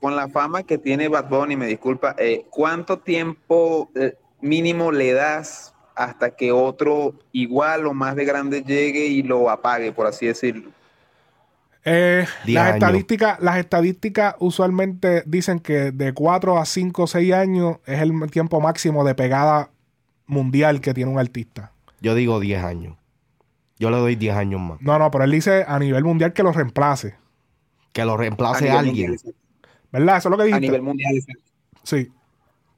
con 0.00 0.16
la 0.16 0.28
fama 0.28 0.62
que 0.64 0.78
tiene 0.78 1.06
Bad 1.06 1.28
Bunny, 1.28 1.54
me 1.54 1.68
disculpa, 1.68 2.16
eh, 2.18 2.44
¿cuánto 2.50 2.98
tiempo 2.98 3.88
eh, 3.94 4.16
mínimo 4.40 4.90
le 4.90 5.12
das 5.12 5.72
hasta 5.94 6.30
que 6.30 6.50
otro 6.50 7.14
igual 7.30 7.86
o 7.86 7.94
más 7.94 8.16
de 8.16 8.24
grande 8.24 8.64
llegue 8.64 9.06
y 9.06 9.22
lo 9.22 9.48
apague, 9.48 9.92
por 9.92 10.08
así 10.08 10.26
decirlo? 10.26 10.72
Eh, 11.84 12.26
las 12.46 12.74
estadísticas, 12.74 13.38
las 13.38 13.58
estadísticas 13.58 14.34
usualmente 14.40 15.22
dicen 15.24 15.60
que 15.60 15.92
de 15.92 16.12
4 16.12 16.58
a 16.58 16.64
5 16.64 17.04
o 17.04 17.06
6 17.06 17.32
años 17.32 17.76
es 17.86 18.00
el 18.00 18.28
tiempo 18.32 18.60
máximo 18.60 19.04
de 19.04 19.14
pegada 19.14 19.70
mundial 20.26 20.80
que 20.80 20.94
tiene 20.94 21.12
un 21.12 21.20
artista. 21.20 21.70
Yo 22.00 22.16
digo 22.16 22.40
10 22.40 22.64
años. 22.64 22.96
Yo 23.78 23.88
le 23.90 23.98
doy 23.98 24.16
10 24.16 24.34
años 24.34 24.60
más. 24.60 24.80
No, 24.80 24.98
no, 24.98 25.12
pero 25.12 25.22
él 25.22 25.30
dice 25.30 25.64
a 25.68 25.78
nivel 25.78 26.02
mundial 26.02 26.32
que 26.32 26.42
lo 26.42 26.50
reemplace. 26.50 27.22
Que 27.94 28.04
lo 28.04 28.12
A 28.12 28.16
reemplace 28.18 28.64
nivel 28.64 28.78
alguien. 28.78 29.10
mundial. 29.12 29.34
¿Verdad? 29.90 30.16
Eso 30.18 30.28
es 30.28 30.30
lo 30.30 30.36
que 30.36 30.42
A 30.42 30.46
dijiste. 30.46 30.66
nivel 30.66 30.82
mundial. 30.82 31.14
Sí. 31.84 32.12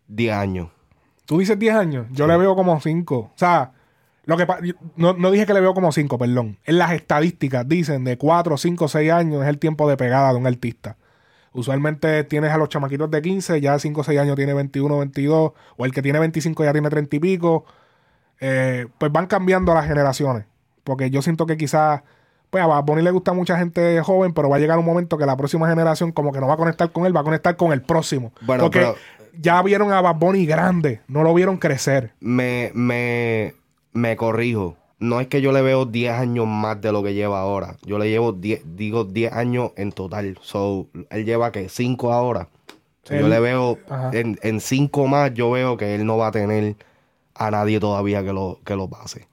10 0.06 0.32
años. 0.36 0.68
Tú 1.24 1.38
dices 1.40 1.58
10 1.58 1.74
años. 1.74 2.06
Yo 2.12 2.28
le 2.28 2.36
veo 2.36 2.54
como 2.54 2.78
5. 2.80 3.16
O 3.18 3.32
sea, 3.34 3.72
lo 4.26 4.36
que 4.36 4.46
no, 4.94 5.14
no 5.14 5.30
dije 5.32 5.46
que 5.46 5.54
le 5.54 5.60
veo 5.60 5.74
como 5.74 5.90
5, 5.90 6.18
perdón. 6.18 6.58
En 6.64 6.78
las 6.78 6.92
estadísticas 6.92 7.66
dicen 7.66 8.04
de 8.04 8.16
4, 8.18 8.56
5, 8.56 8.86
6 8.88 9.10
años 9.10 9.42
es 9.42 9.48
el 9.48 9.58
tiempo 9.58 9.88
de 9.88 9.96
pegada 9.96 10.30
de 10.32 10.38
un 10.38 10.46
artista. 10.46 10.96
Usualmente 11.52 12.22
tienes 12.24 12.52
a 12.52 12.58
los 12.58 12.68
chamaquitos 12.68 13.10
de 13.10 13.22
15, 13.22 13.60
ya 13.62 13.78
5 13.78 14.00
o 14.02 14.04
6 14.04 14.20
años 14.20 14.36
tiene 14.36 14.52
21, 14.52 14.98
22, 14.98 15.52
o 15.76 15.84
el 15.86 15.92
que 15.92 16.02
tiene 16.02 16.18
25 16.18 16.62
ya 16.64 16.72
tiene 16.72 16.90
30 16.90 17.16
y 17.16 17.18
pico. 17.18 17.64
Eh, 18.40 18.86
pues 18.98 19.10
van 19.10 19.26
cambiando 19.26 19.72
las 19.72 19.86
generaciones. 19.86 20.44
Porque 20.84 21.10
yo 21.10 21.22
siento 21.22 21.46
que 21.46 21.56
quizás, 21.56 22.02
pues 22.50 22.62
a 22.62 22.66
Bad 22.66 22.84
Bunny 22.84 23.02
le 23.02 23.10
gusta 23.10 23.32
a 23.32 23.34
mucha 23.34 23.58
gente 23.58 24.00
joven, 24.02 24.32
pero 24.32 24.48
va 24.48 24.56
a 24.56 24.58
llegar 24.58 24.78
un 24.78 24.84
momento 24.84 25.18
que 25.18 25.26
la 25.26 25.36
próxima 25.36 25.68
generación 25.68 26.12
como 26.12 26.32
que 26.32 26.40
no 26.40 26.46
va 26.46 26.54
a 26.54 26.58
conectar 26.58 26.90
con 26.92 27.06
él, 27.06 27.14
va 27.16 27.20
a 27.20 27.24
conectar 27.24 27.56
con 27.56 27.72
el 27.72 27.82
próximo. 27.82 28.32
Bueno, 28.42 28.64
Porque 28.64 28.78
pero- 28.80 28.94
ya 29.38 29.60
vieron 29.62 29.92
a 29.92 30.00
Bad 30.00 30.16
Bunny 30.16 30.46
grande, 30.46 31.00
no 31.08 31.22
lo 31.22 31.34
vieron 31.34 31.58
crecer. 31.58 32.12
Me, 32.20 32.70
me, 32.74 33.54
me 33.92 34.16
corrijo. 34.16 34.76
No 34.98 35.20
es 35.20 35.26
que 35.26 35.42
yo 35.42 35.52
le 35.52 35.60
veo 35.60 35.84
10 35.84 36.12
años 36.14 36.46
más 36.46 36.80
de 36.80 36.90
lo 36.90 37.02
que 37.02 37.12
lleva 37.12 37.38
ahora. 37.40 37.76
Yo 37.84 37.98
le 37.98 38.08
llevo 38.08 38.32
10, 38.32 38.62
digo 38.76 39.04
10 39.04 39.30
años 39.34 39.72
en 39.76 39.92
total. 39.92 40.38
So, 40.40 40.86
él 41.10 41.26
lleva 41.26 41.52
que 41.52 41.68
5 41.68 42.14
ahora. 42.14 42.48
So, 43.02 43.14
yo 43.14 43.28
le 43.28 43.38
veo 43.38 43.78
Ajá. 43.90 44.10
en, 44.14 44.38
en 44.42 44.58
5 44.60 45.06
más, 45.06 45.34
yo 45.34 45.50
veo 45.50 45.76
que 45.76 45.94
él 45.96 46.06
no 46.06 46.16
va 46.16 46.28
a 46.28 46.30
tener 46.32 46.76
a 47.34 47.50
nadie 47.50 47.78
todavía 47.78 48.24
que 48.24 48.32
lo, 48.32 48.58
que 48.64 48.74
lo 48.74 48.88
pase. 48.88 49.28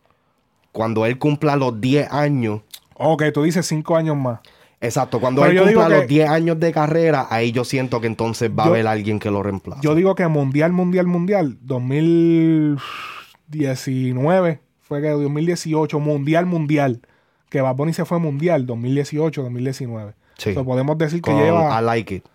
Cuando 0.73 1.05
él 1.05 1.17
cumpla 1.17 1.55
los 1.55 1.79
10 1.79 2.11
años. 2.11 2.61
Ok, 2.95 3.23
tú 3.33 3.43
dices 3.43 3.65
5 3.65 3.95
años 3.95 4.17
más. 4.17 4.39
Exacto, 4.81 5.21
cuando 5.21 5.41
Pero 5.41 5.51
él 5.51 5.57
yo 5.57 5.65
digo 5.65 5.79
cumpla 5.79 5.95
que- 5.95 6.01
los 6.01 6.09
10 6.09 6.29
años 6.29 6.59
de 6.59 6.73
carrera, 6.73 7.27
ahí 7.29 7.53
yo 7.53 7.63
siento 7.63 8.01
que 8.01 8.07
entonces 8.07 8.49
va 8.51 8.65
Yo- 8.65 8.71
a 8.71 8.73
haber 8.73 8.87
alguien 8.87 9.17
que 9.19 9.31
lo 9.31 9.41
reemplace. 9.41 9.79
Yo 9.81 9.95
digo 9.95 10.13
que 10.13 10.27
mundial, 10.27 10.73
mundial, 10.73 11.07
mundial, 11.07 11.57
2019, 11.61 14.59
fue 14.81 15.01
que 15.01 15.09
2018, 15.09 15.99
mundial, 15.99 16.45
mundial, 16.45 17.01
que 17.49 17.61
Bad 17.61 17.75
Bunny 17.75 17.93
se 17.93 18.05
fue 18.05 18.19
mundial, 18.19 18.65
2018, 18.65 19.41
2019. 19.43 20.13
Sí. 20.37 20.53
So, 20.53 20.65
podemos 20.65 20.97
decir 20.97 21.21
que 21.21 21.31
Con 21.31 21.39
lleva, 21.41 21.79
I 21.79 21.83
Like 21.85 22.15
It, 22.15 22.25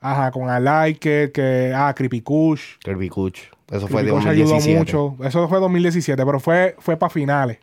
ajá, 0.00 0.30
con 0.30 0.44
I 0.54 0.60
Like 0.60 1.24
It, 1.24 1.32
que, 1.32 1.72
ah, 1.74 1.94
Creepy 1.96 2.20
Kush. 2.20 2.76
Kirby 2.82 3.08
Kuch. 3.08 3.38
Eso 3.70 3.88
fue 3.88 4.02
de 4.02 4.10
Creepy 4.10 4.24
Kush 4.24 4.28
ayudó 4.30 4.50
2017. 4.50 4.78
mucho. 4.78 5.16
Eso 5.26 5.48
fue 5.48 5.58
2017, 5.60 6.26
pero 6.26 6.38
fue, 6.40 6.76
fue 6.80 6.96
para 6.98 7.08
finales. 7.10 7.58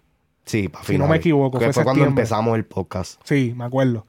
Sí, 0.46 0.68
para 0.70 0.84
Si 0.86 0.98
no 0.98 1.08
me 1.08 1.18
equivoco, 1.18 1.60
Que 1.60 1.66
fue 1.66 1.74
fue 1.74 1.84
cuando 1.84 2.04
empezamos 2.06 2.56
el 2.56 2.66
podcast. 2.66 3.22
Sí, 3.24 3.54
me 3.56 3.64
acuerdo. 3.66 4.06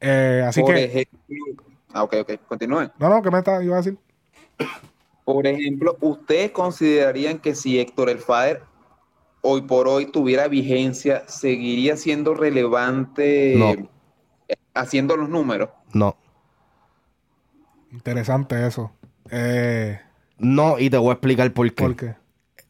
Eh, 0.00 0.44
así 0.46 0.60
Por 0.60 0.74
que, 0.74 0.84
ejemplo, 0.84 1.64
ah, 1.94 2.02
ok, 2.04 2.14
ok, 2.20 2.32
continúe. 2.46 2.90
no, 2.98 3.08
no, 3.08 3.22
¿qué 3.22 3.30
me 3.30 3.38
está, 3.38 3.62
iba 3.62 3.74
a 3.74 3.78
decir? 3.78 3.98
Por 5.24 5.46
ejemplo, 5.46 5.96
¿ustedes 6.00 6.50
considerarían 6.50 7.38
que 7.38 7.54
si 7.54 7.80
Héctor 7.80 8.10
el 8.10 8.18
Fader 8.18 8.62
hoy 9.40 9.62
por 9.62 9.88
hoy 9.88 10.06
tuviera 10.06 10.48
vigencia, 10.48 11.24
seguiría 11.26 11.96
siendo 11.96 12.34
relevante 12.34 13.54
No. 13.56 13.74
haciendo 14.74 15.16
los 15.16 15.28
números? 15.30 15.70
No. 15.92 16.16
Interesante 17.90 18.66
eso. 18.66 18.92
Eh, 19.30 19.98
No, 20.38 20.78
y 20.78 20.90
te 20.90 20.98
voy 20.98 21.10
a 21.10 21.12
explicar 21.14 21.50
por 21.52 21.72
qué. 21.72 21.82
¿Por 21.84 21.96
qué? 21.96 22.14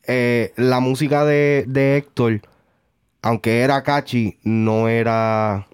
Eh, 0.07 0.53
la 0.57 0.81
música 0.81 1.25
de, 1.25 1.65
de 1.67 1.97
Héctor, 1.97 2.43
aunque 3.25 3.63
era 3.63 3.83
catchy, 3.83 4.39
no 4.43 4.87
era 4.87 5.67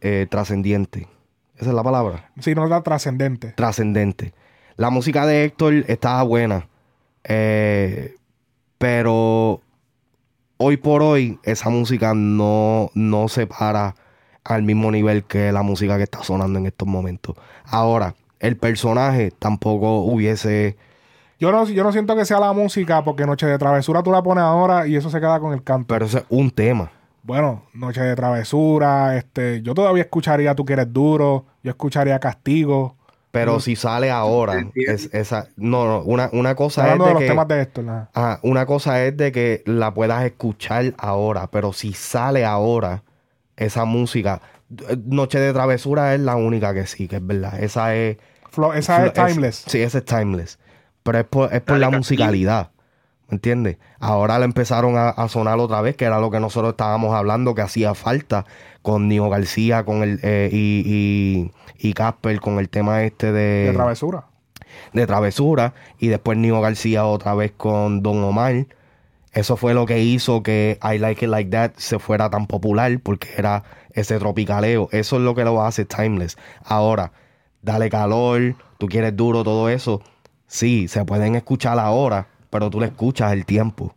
eh, 0.00 0.26
trascendiente. 0.28 1.06
Esa 1.54 1.70
es 1.70 1.74
la 1.74 1.84
palabra. 1.84 2.32
Sí, 2.40 2.56
no 2.56 2.66
era 2.66 2.82
trascendente. 2.82 3.52
Trascendente. 3.52 4.34
La 4.76 4.90
música 4.90 5.26
de 5.26 5.44
Héctor 5.44 5.84
estaba 5.86 6.24
buena. 6.24 6.68
eh, 7.22 8.16
pero 8.78 9.62
hoy 10.56 10.76
por 10.76 11.02
hoy, 11.02 11.38
esa 11.44 11.70
música 11.70 12.14
no, 12.14 12.90
no 12.94 13.28
se 13.28 13.46
para 13.46 13.94
al 14.42 14.64
mismo 14.64 14.90
nivel 14.90 15.22
que 15.22 15.52
la 15.52 15.62
música 15.62 15.96
que 15.98 16.02
está 16.02 16.24
sonando 16.24 16.58
en 16.58 16.66
estos 16.66 16.88
momentos. 16.88 17.36
Ahora, 17.64 18.16
el 18.40 18.56
personaje 18.56 19.30
tampoco 19.30 20.00
hubiese. 20.00 20.76
Yo 21.38 21.52
no, 21.52 21.66
yo 21.68 21.84
no 21.84 21.92
siento 21.92 22.16
que 22.16 22.24
sea 22.24 22.40
la 22.40 22.52
música, 22.52 23.04
porque 23.04 23.26
Noche 23.26 23.46
de 23.46 23.58
Travesura 23.58 24.02
tú 24.02 24.10
la 24.10 24.22
pones 24.22 24.42
ahora 24.42 24.86
y 24.86 24.96
eso 24.96 25.10
se 25.10 25.20
queda 25.20 25.38
con 25.38 25.52
el 25.52 25.62
canto. 25.62 25.86
Pero 25.88 26.06
ese 26.06 26.18
es 26.18 26.24
un 26.28 26.50
tema. 26.50 26.90
Bueno, 27.22 27.64
Noche 27.74 28.00
de 28.02 28.14
Travesura, 28.14 29.16
este, 29.16 29.60
yo 29.62 29.74
todavía 29.74 30.04
escucharía 30.04 30.54
Tú 30.54 30.64
quieres 30.64 30.92
duro, 30.92 31.44
yo 31.62 31.70
escucharía 31.70 32.18
Castigo. 32.20 32.96
Pero 33.32 33.60
si 33.60 33.76
sale 33.76 34.10
ahora, 34.10 34.64
es, 34.74 35.10
esa, 35.12 35.48
no, 35.56 35.84
no, 35.86 36.00
una, 36.04 36.30
una 36.32 36.54
cosa 36.54 36.84
Hablando 36.84 37.04
es 37.04 37.08
de 37.08 37.08
de 37.08 37.14
los 37.14 37.22
que, 37.22 37.28
temas 37.28 37.48
de 37.48 37.60
esto, 37.60 37.82
ajá, 38.14 38.40
una 38.42 38.64
cosa 38.64 39.04
es 39.04 39.14
de 39.14 39.30
que 39.30 39.62
la 39.66 39.92
puedas 39.92 40.24
escuchar 40.24 40.94
ahora, 40.96 41.48
pero 41.48 41.74
si 41.74 41.92
sale 41.92 42.46
ahora 42.46 43.02
esa 43.56 43.84
música, 43.84 44.40
Noche 45.04 45.38
de 45.38 45.52
Travesura 45.52 46.14
es 46.14 46.20
la 46.20 46.36
única 46.36 46.72
que 46.72 46.86
sí, 46.86 47.08
que 47.08 47.16
es 47.16 47.26
verdad. 47.26 47.60
Esa 47.60 47.94
es, 47.94 48.16
Flo- 48.50 48.74
esa 48.74 49.04
es 49.04 49.12
timeless. 49.12 49.64
sí, 49.66 49.82
esa 49.82 49.98
es 49.98 50.04
timeless. 50.06 50.58
Pero 51.06 51.18
es 51.20 51.24
por, 51.24 51.54
es 51.54 51.62
por 51.62 51.78
la 51.78 51.88
musicalidad. 51.88 52.70
¿Me 53.28 53.36
entiendes? 53.36 53.78
Ahora 53.98 54.38
la 54.38 54.44
empezaron 54.44 54.96
a, 54.96 55.08
a 55.08 55.28
sonar 55.28 55.58
otra 55.58 55.80
vez, 55.80 55.96
que 55.96 56.04
era 56.04 56.20
lo 56.20 56.30
que 56.30 56.38
nosotros 56.38 56.72
estábamos 56.72 57.14
hablando, 57.14 57.54
que 57.54 57.62
hacía 57.62 57.94
falta 57.94 58.44
con 58.82 59.08
Nio 59.08 59.28
García 59.28 59.84
con 59.84 60.02
el, 60.02 60.20
eh, 60.22 60.48
y, 60.52 61.50
y, 61.80 61.88
y 61.88 61.92
Casper 61.92 62.40
con 62.40 62.58
el 62.58 62.68
tema 62.68 63.02
este 63.04 63.32
de, 63.32 63.66
De 63.66 63.72
Travesura. 63.72 64.26
de 64.92 65.06
Travesura. 65.06 65.74
Y 65.98 66.08
después 66.08 66.38
Nio 66.38 66.60
García 66.60 67.04
otra 67.06 67.34
vez 67.34 67.52
con 67.56 68.02
Don 68.02 68.22
Omar. 68.22 68.66
Eso 69.32 69.56
fue 69.56 69.74
lo 69.74 69.86
que 69.86 70.02
hizo 70.02 70.42
que 70.42 70.78
I 70.82 70.98
Like 70.98 71.24
It 71.24 71.30
Like 71.30 71.50
That 71.50 71.72
se 71.76 71.98
fuera 71.98 72.30
tan 72.30 72.46
popular, 72.46 72.98
porque 73.02 73.28
era 73.36 73.64
ese 73.92 74.18
tropicaleo. 74.18 74.88
Eso 74.92 75.16
es 75.16 75.22
lo 75.22 75.34
que 75.34 75.44
lo 75.44 75.62
hace 75.62 75.84
Timeless. 75.84 76.38
Ahora, 76.64 77.10
dale 77.60 77.90
calor, 77.90 78.54
tú 78.78 78.86
quieres 78.86 79.16
duro, 79.16 79.42
todo 79.42 79.68
eso. 79.68 80.00
Sí, 80.46 80.88
se 80.88 81.04
pueden 81.04 81.34
escuchar 81.34 81.78
ahora, 81.78 82.28
pero 82.50 82.70
tú 82.70 82.80
le 82.80 82.86
escuchas 82.86 83.32
el 83.32 83.44
tiempo. 83.44 83.94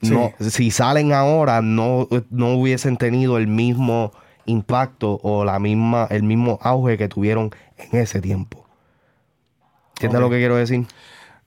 No, 0.00 0.32
si 0.40 0.72
salen 0.72 1.12
ahora, 1.12 1.62
no, 1.62 2.08
no 2.30 2.54
hubiesen 2.54 2.96
tenido 2.96 3.38
el 3.38 3.46
mismo 3.46 4.10
impacto 4.46 5.20
o 5.22 5.44
la 5.44 5.60
misma, 5.60 6.08
el 6.10 6.24
mismo 6.24 6.58
auge 6.60 6.98
que 6.98 7.06
tuvieron 7.08 7.50
en 7.78 8.00
ese 8.00 8.20
tiempo. 8.20 8.66
¿Entiendes 9.94 10.18
Ok. 10.18 10.22
lo 10.24 10.30
que 10.30 10.38
quiero 10.38 10.56
decir? 10.56 10.86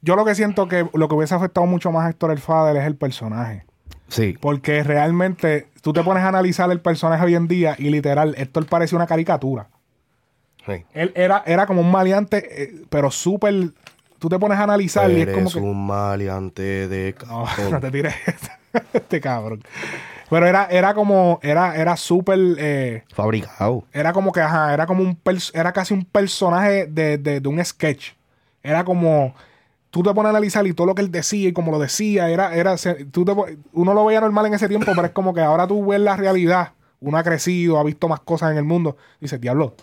Yo 0.01 0.15
lo 0.15 0.23
que 0.23 0.35
siento 0.35 0.69
que 0.69 0.87
lo 0.93 1.09
que 1.09 1.15
hubiese 1.15 1.35
afectado 1.35 1.67
mucho 1.67 1.91
más 1.91 2.05
a 2.05 2.09
Héctor 2.11 2.31
el 2.31 2.37
Fader 2.39 2.77
es 2.77 2.85
el 2.85 2.95
personaje. 2.95 3.65
Sí. 4.07 4.37
Porque 4.39 4.83
realmente 4.83 5.67
tú 5.81 5.91
te 5.91 6.03
pones 6.03 6.23
a 6.23 6.29
analizar 6.29 6.71
el 6.71 6.79
personaje 6.79 7.25
hoy 7.25 7.35
en 7.35 7.49
día 7.49 7.75
y 7.77 7.89
literal, 7.89 8.35
Héctor 8.37 8.67
parece 8.67 8.95
una 8.95 9.07
caricatura. 9.07 9.67
Sí. 10.65 10.85
Él 10.93 11.11
era, 11.15 11.43
era 11.45 11.65
como 11.65 11.81
un 11.81 11.91
maleante, 11.91 12.63
eh, 12.63 12.85
pero 12.89 13.11
súper. 13.11 13.71
Tú 14.19 14.29
te 14.29 14.39
pones 14.39 14.57
a 14.57 14.63
analizar 14.63 15.11
y 15.11 15.21
es 15.21 15.33
como 15.33 15.51
que. 15.51 15.59
un 15.59 15.85
maleante 15.87 16.87
de 16.87 17.15
No, 17.27 17.45
no 17.71 17.79
te 17.79 17.91
tires 17.91 18.15
este 18.93 19.21
cabrón. 19.21 19.61
Pero 20.29 20.47
era, 20.47 20.65
era 20.65 20.93
como, 20.93 21.39
era, 21.43 21.75
era 21.75 21.95
súper, 21.97 22.39
eh, 22.57 23.03
Fabricado. 23.13 23.83
era 23.93 24.11
como 24.11 24.31
que, 24.31 24.41
ajá, 24.41 24.73
era 24.73 24.87
como 24.87 25.03
un, 25.03 25.19
era 25.53 25.71
casi 25.71 25.93
un 25.93 26.03
personaje 26.03 26.87
de, 26.87 27.17
de, 27.19 27.39
de 27.39 27.47
un 27.47 27.63
sketch. 27.63 28.13
Era 28.63 28.83
como, 28.83 29.35
tú 29.91 30.01
te 30.01 30.11
pones 30.13 30.27
a 30.27 30.29
analizar 30.31 30.65
y 30.65 30.73
todo 30.73 30.87
lo 30.87 30.95
que 30.95 31.03
él 31.03 31.11
decía 31.11 31.49
y 31.49 31.53
como 31.53 31.71
lo 31.71 31.79
decía, 31.79 32.29
era, 32.29 32.55
era, 32.55 32.75
tú 33.11 33.23
te 33.23 33.33
uno 33.71 33.93
lo 33.93 34.05
veía 34.05 34.19
normal 34.19 34.47
en 34.47 34.55
ese 34.55 34.67
tiempo, 34.67 34.91
pero 34.95 35.05
es 35.05 35.13
como 35.13 35.33
que 35.33 35.41
ahora 35.41 35.67
tú 35.67 35.85
ves 35.85 35.99
la 35.99 36.17
realidad, 36.17 36.73
uno 36.99 37.17
ha 37.17 37.23
crecido, 37.23 37.77
ha 37.79 37.83
visto 37.83 38.07
más 38.07 38.19
cosas 38.21 38.51
en 38.51 38.57
el 38.57 38.63
mundo, 38.63 38.97
y 39.19 39.25
dices, 39.25 39.39
diablo, 39.39 39.75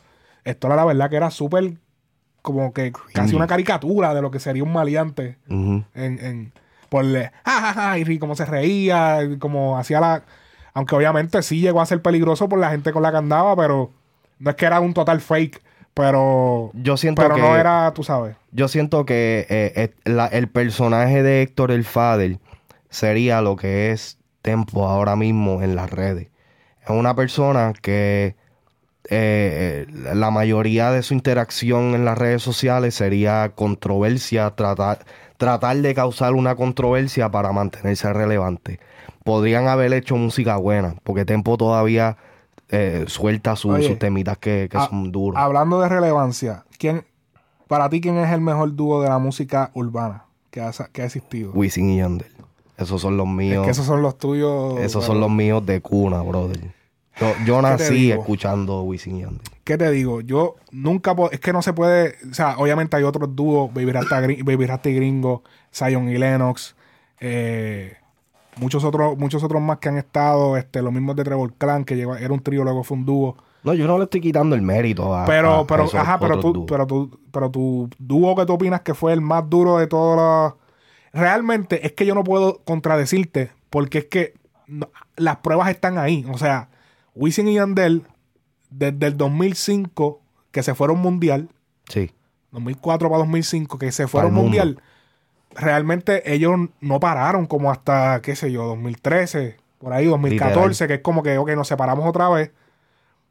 esto 0.44 0.66
era 0.66 0.76
la 0.76 0.84
verdad 0.84 1.08
que 1.08 1.16
era 1.16 1.30
súper, 1.30 1.74
como 2.42 2.72
que 2.72 2.92
casi 3.14 3.34
una 3.34 3.46
caricatura 3.46 4.14
de 4.14 4.20
lo 4.22 4.30
que 4.30 4.40
sería 4.40 4.62
un 4.64 4.72
maleante 4.72 5.38
Ujú. 5.48 5.84
en, 5.94 6.18
en 6.24 6.52
por 6.88 7.04
ja, 7.04 7.32
ja, 7.44 7.72
ja, 7.72 7.98
y 7.98 8.18
cómo 8.18 8.34
se 8.36 8.44
reía, 8.44 9.20
como 9.38 9.78
hacía 9.78 10.00
la 10.00 10.22
aunque 10.74 10.94
obviamente 10.94 11.42
sí 11.42 11.60
llegó 11.60 11.80
a 11.80 11.86
ser 11.86 12.02
peligroso 12.02 12.48
por 12.48 12.58
la 12.58 12.70
gente 12.70 12.92
con 12.92 13.02
la 13.02 13.10
que 13.10 13.18
andaba, 13.18 13.54
pero 13.56 13.90
no 14.38 14.50
es 14.50 14.56
que 14.56 14.64
era 14.66 14.80
un 14.80 14.94
total 14.94 15.20
fake, 15.20 15.62
pero 15.94 16.70
Yo 16.74 16.96
siento 16.96 17.22
pero 17.22 17.34
que 17.34 17.40
no 17.42 17.56
era, 17.56 17.92
tú 17.94 18.02
sabes. 18.02 18.36
Yo 18.52 18.68
siento 18.68 19.04
que 19.04 19.46
eh, 19.48 19.72
eh, 19.76 19.94
la- 20.04 20.26
el 20.26 20.48
personaje 20.48 21.22
de 21.22 21.42
Héctor 21.42 21.70
el 21.70 21.84
Fader 21.84 22.38
sería 22.90 23.40
lo 23.42 23.56
que 23.56 23.90
es 23.92 24.18
Tempo 24.42 24.88
ahora 24.88 25.14
mismo 25.14 25.62
en 25.62 25.76
las 25.76 25.90
redes. 25.90 26.28
Es 26.82 26.90
una 26.90 27.14
persona 27.14 27.72
que 27.80 28.34
eh, 29.14 29.86
eh, 29.88 30.14
la 30.14 30.30
mayoría 30.30 30.90
de 30.90 31.02
su 31.02 31.12
interacción 31.14 31.94
en 31.94 32.04
las 32.04 32.16
redes 32.16 32.42
sociales 32.42 32.94
sería 32.94 33.52
controversia, 33.54 34.50
tratar, 34.54 35.04
tratar 35.36 35.76
de 35.76 35.94
causar 35.94 36.32
una 36.32 36.54
controversia 36.56 37.30
para 37.30 37.52
mantenerse 37.52 38.10
relevante. 38.12 38.80
Podrían 39.24 39.68
haber 39.68 39.92
hecho 39.92 40.16
música 40.16 40.56
buena, 40.56 40.94
porque 41.04 41.24
Tempo 41.24 41.56
todavía 41.58 42.16
eh, 42.70 43.04
suelta 43.06 43.54
su- 43.54 43.70
Oye, 43.70 43.86
sus 43.86 43.98
temitas 43.98 44.38
que, 44.38 44.68
que 44.70 44.78
son 44.88 45.12
duros. 45.12 45.38
Hablando 45.40 45.80
de 45.80 45.88
relevancia, 45.90 46.64
¿quién 46.78 47.04
Para 47.68 47.88
ti, 47.90 48.00
¿quién 48.00 48.16
es 48.16 48.32
el 48.32 48.40
mejor 48.40 48.74
dúo 48.74 49.02
de 49.02 49.08
la 49.10 49.18
música 49.18 49.70
urbana 49.74 50.24
que 50.50 50.60
ha, 50.62 50.72
que 50.90 51.02
ha 51.02 51.04
existido? 51.04 51.52
Wisin 51.52 51.90
y 51.90 51.98
Yandel. 51.98 52.32
Esos 52.78 53.00
son 53.02 53.16
los 53.18 53.28
míos. 53.28 53.60
Es 53.60 53.64
que 53.66 53.70
esos 53.72 53.86
son 53.86 54.00
los 54.02 54.16
tuyos. 54.18 54.78
Esos 54.80 55.04
son 55.04 55.20
los 55.20 55.30
míos 55.30 55.64
de 55.66 55.80
cuna, 55.82 56.22
brother. 56.22 56.58
Yo, 57.22 57.34
yo 57.44 57.56
¿Qué 57.56 57.62
te 57.62 57.84
nací 57.84 58.10
escuchando 58.10 58.82
Wisin 58.82 59.16
y 59.16 59.20
Yandel. 59.22 59.40
¿Qué 59.64 59.78
te 59.78 59.90
digo? 59.90 60.20
Yo 60.20 60.56
nunca 60.72 61.14
es 61.30 61.40
que 61.40 61.52
no 61.52 61.62
se 61.62 61.72
puede, 61.72 62.16
o 62.30 62.34
sea, 62.34 62.56
obviamente 62.58 62.96
hay 62.96 63.04
otros 63.04 63.34
dúos, 63.36 63.72
Baby 63.72 63.92
Rasta, 63.92 64.20
Baby 64.20 64.66
Rasta 64.66 64.88
y 64.90 64.94
Gringo, 64.94 65.42
Zion 65.72 66.08
y 66.08 66.18
Lennox, 66.18 66.74
eh, 67.20 67.94
muchos 68.56 68.82
otros, 68.84 69.16
muchos 69.16 69.42
otros 69.44 69.62
más 69.62 69.78
que 69.78 69.88
han 69.88 69.98
estado, 69.98 70.56
este, 70.56 70.82
los 70.82 70.92
mismos 70.92 71.14
de 71.16 71.24
Trevor 71.24 71.52
Clan, 71.54 71.84
que 71.84 71.94
llegó, 71.96 72.16
era 72.16 72.32
un 72.34 72.42
trío, 72.42 72.64
luego 72.64 72.82
fue 72.82 72.96
un 72.96 73.06
dúo. 73.06 73.36
No, 73.62 73.72
yo 73.74 73.86
no 73.86 73.96
le 73.98 74.04
estoy 74.04 74.20
quitando 74.20 74.56
el 74.56 74.62
mérito 74.62 75.14
a. 75.14 75.24
Pero, 75.24 75.60
a- 75.60 75.66
pero, 75.68 75.84
esos 75.84 75.94
ajá, 75.94 76.18
pero 76.18 76.40
tú, 76.40 76.52
dúos. 76.52 76.66
pero 76.68 76.86
tú, 76.88 77.20
pero 77.30 77.48
tu 77.50 77.88
dúo 77.98 78.34
que 78.34 78.44
tú 78.44 78.54
opinas 78.54 78.80
que 78.80 78.94
fue 78.94 79.12
el 79.12 79.20
más 79.20 79.48
duro 79.48 79.78
de 79.78 79.86
todos 79.86 80.16
los. 80.16 80.54
Realmente 81.12 81.86
es 81.86 81.92
que 81.92 82.04
yo 82.04 82.14
no 82.16 82.24
puedo 82.24 82.60
contradecirte, 82.64 83.52
porque 83.70 83.98
es 83.98 84.04
que 84.06 84.34
no- 84.66 84.88
las 85.16 85.36
pruebas 85.36 85.70
están 85.70 85.96
ahí. 85.98 86.26
O 86.32 86.38
sea, 86.38 86.68
Wisin 87.14 87.48
y 87.48 87.54
Yandel, 87.54 88.04
desde 88.70 89.06
el 89.06 89.16
2005, 89.16 90.20
que 90.50 90.62
se 90.62 90.74
fueron 90.74 90.98
mundial, 90.98 91.48
Sí. 91.88 92.10
2004 92.52 93.08
para 93.08 93.18
2005, 93.18 93.78
que 93.78 93.92
se 93.92 94.06
fueron 94.06 94.34
mundial, 94.34 94.80
realmente 95.54 96.32
ellos 96.32 96.52
no 96.80 97.00
pararon 97.00 97.46
como 97.46 97.70
hasta, 97.70 98.20
qué 98.22 98.36
sé 98.36 98.52
yo, 98.52 98.64
2013, 98.64 99.56
por 99.78 99.92
ahí, 99.92 100.06
2014, 100.06 100.86
que 100.86 100.94
es 100.94 101.00
como 101.00 101.22
que, 101.22 101.38
ok, 101.38 101.50
nos 101.50 101.68
separamos 101.68 102.06
otra 102.06 102.28
vez. 102.28 102.52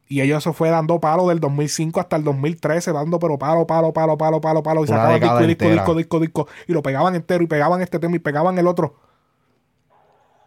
Y 0.08 0.20
ellos 0.20 0.38
eso 0.38 0.52
fue 0.52 0.68
dando 0.68 1.00
palo 1.00 1.28
del 1.28 1.40
2005 1.40 1.98
hasta 1.98 2.16
el 2.16 2.24
2013, 2.24 2.92
dando 2.92 3.18
pero 3.18 3.38
palo, 3.38 3.66
palo, 3.66 3.92
palo, 3.92 4.18
palo, 4.18 4.40
palo, 4.40 4.62
palo. 4.62 4.84
Y 4.84 4.88
Una 4.90 4.96
sacaban 4.98 5.46
disco, 5.46 5.68
disco, 5.68 5.70
disco, 5.70 5.94
disco, 5.94 6.20
disco. 6.20 6.48
Y 6.66 6.72
lo 6.72 6.82
pegaban 6.82 7.14
entero, 7.14 7.42
y 7.42 7.46
pegaban 7.46 7.80
este 7.80 7.98
tema, 7.98 8.16
y 8.16 8.18
pegaban 8.18 8.58
el 8.58 8.66
otro. 8.66 8.96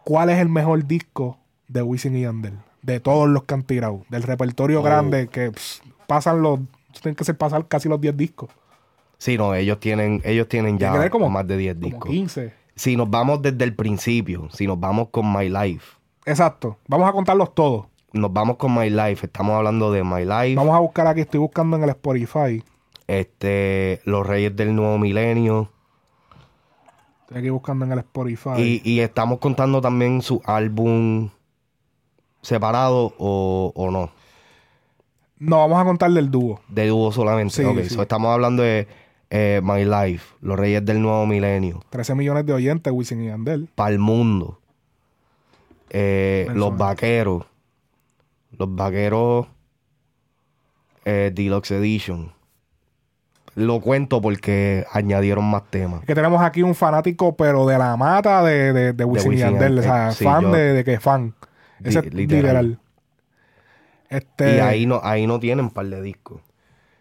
¿Cuál 0.03 0.29
es 0.29 0.37
el 0.37 0.49
mejor 0.49 0.85
disco 0.85 1.39
de 1.67 1.81
Wisin 1.81 2.15
y 2.15 2.21
Yandel? 2.21 2.59
De 2.85 2.99
todos 2.99 3.27
los 3.27 3.43
que 3.43 3.53
han 3.55 3.63
tirado. 3.63 4.05
Del 4.09 4.23
repertorio 4.23 4.79
Oh. 4.81 4.83
grande 4.83 5.27
que 5.27 5.49
pss, 5.51 5.81
pasan 6.07 6.41
los... 6.41 6.59
Tienen 7.01 7.15
que 7.15 7.23
ser 7.23 7.37
pasar 7.37 7.67
casi 7.67 7.89
los 7.89 7.99
10 7.99 8.15
discos. 8.15 8.49
Sí, 9.17 9.37
no, 9.37 9.55
ellos 9.55 9.79
tienen, 9.79 10.21
ellos 10.23 10.47
tienen 10.47 10.77
ya 10.77 11.09
como- 11.09 11.29
más 11.29 11.47
de 11.47 11.57
10 11.57 11.75
Como 11.75 11.85
discos. 11.87 12.09
15. 12.11 12.53
Si 12.75 12.95
nos 12.95 13.09
vamos 13.09 13.41
desde 13.41 13.63
el 13.63 13.73
principio, 13.75 14.49
si 14.51 14.67
nos 14.67 14.79
vamos 14.79 15.07
con 15.09 15.31
My 15.33 15.49
Life, 15.49 15.85
Exacto. 16.25 16.77
Vamos 16.87 17.07
a 17.09 17.11
contarlos 17.13 17.53
todos. 17.55 17.85
nos 18.13 18.31
vamos 18.33 18.57
con 18.57 18.73
My 18.73 18.89
Life, 18.89 19.25
estamos 19.25 19.53
hablando 19.55 19.91
de 19.91 20.03
My 20.03 20.21
Life, 20.25 20.55
Vamos 20.55 20.75
a 20.75 20.79
buscar 20.79 21.05
aquí, 21.07 21.21
estoy 21.21 21.39
buscando 21.39 21.75
en 21.77 21.83
el 21.83 21.89
Spotify. 21.89 22.63
este, 23.07 24.01
Los 24.05 24.25
Reyes 24.27 24.55
del 24.55 24.75
Nuevo 24.75 24.97
Milenio, 24.97 25.69
Estoy 27.21 27.37
aquí 27.39 27.49
buscando 27.49 27.85
en 27.85 27.91
el 27.93 27.99
Spotify. 27.99 28.49
y, 28.57 28.81
y 28.83 28.99
estamos 28.99 29.39
contando 29.39 29.81
también 29.81 30.21
su 30.21 30.41
álbum 30.45 31.29
separado 32.45 33.13
o, 33.17 33.71
o 33.75 33.91
no, 33.91 34.11
No, 35.39 35.57
vamos 35.59 35.79
a 35.81 35.83
contarle 35.83 36.19
el 36.19 36.31
dúo. 36.31 36.61
de 36.69 36.87
dúo 36.87 37.11
solamente. 37.11 37.53
Sí, 37.55 37.63
Ok, 37.65 37.79
sí. 37.83 37.89
so 37.89 38.01
estamos 38.01 38.31
hablando 38.31 38.63
de 38.63 38.87
eh, 39.29 39.59
My 39.63 39.83
Life, 39.83 40.35
Los 40.41 40.57
Reyes 40.57 40.85
del 40.85 41.01
Nuevo 41.01 41.25
Milenio, 41.25 41.81
13 41.89 42.15
millones 42.15 42.45
de 42.45 42.53
oyentes, 42.53 42.93
Wisin 42.93 43.23
y 43.23 43.27
Yandel. 43.27 43.67
Pa'l 43.75 43.99
Mundo, 43.99 44.59
eh. 45.89 46.47
Los 46.53 46.77
Vaqueros, 46.77 47.43
Los 48.57 48.73
Vaqueros 48.75 49.47
eh, 51.05 51.31
Deluxe 51.33 51.71
Edition. 51.71 52.31
Lo 53.55 53.79
cuento 53.79 54.21
porque 54.21 54.85
añadieron 54.91 55.45
más 55.49 55.63
temas. 55.69 56.01
Es 56.01 56.07
que 56.07 56.15
tenemos 56.15 56.41
aquí 56.41 56.61
un 56.61 56.75
fanático, 56.75 57.35
pero 57.37 57.65
de 57.65 57.77
la 57.77 57.95
mata 57.95 58.43
de, 58.43 58.73
de, 58.73 58.93
de 58.93 59.05
Wisin 59.05 59.31
y 59.31 59.35
Wisin 59.35 59.47
y 59.47 59.51
Yandel. 59.53 59.79
O 59.79 59.81
sea, 59.81 60.11
sí, 60.11 60.25
fan 60.25 60.41
yo- 60.43 60.51
de, 60.51 60.73
de 60.73 60.83
que 60.83 60.99
fan. 60.99 61.33
Di- 61.85 61.89
Ese 61.89 61.99
es 62.07 62.13
literal. 62.13 62.43
literal. 62.67 62.79
Este, 64.09 64.57
Y 64.57 64.59
ahí 64.59 64.85
no, 64.85 64.99
ahí 65.03 65.25
no 65.27 65.39
tienen 65.39 65.69
par 65.69 65.85
de 65.87 66.01
discos. 66.01 66.41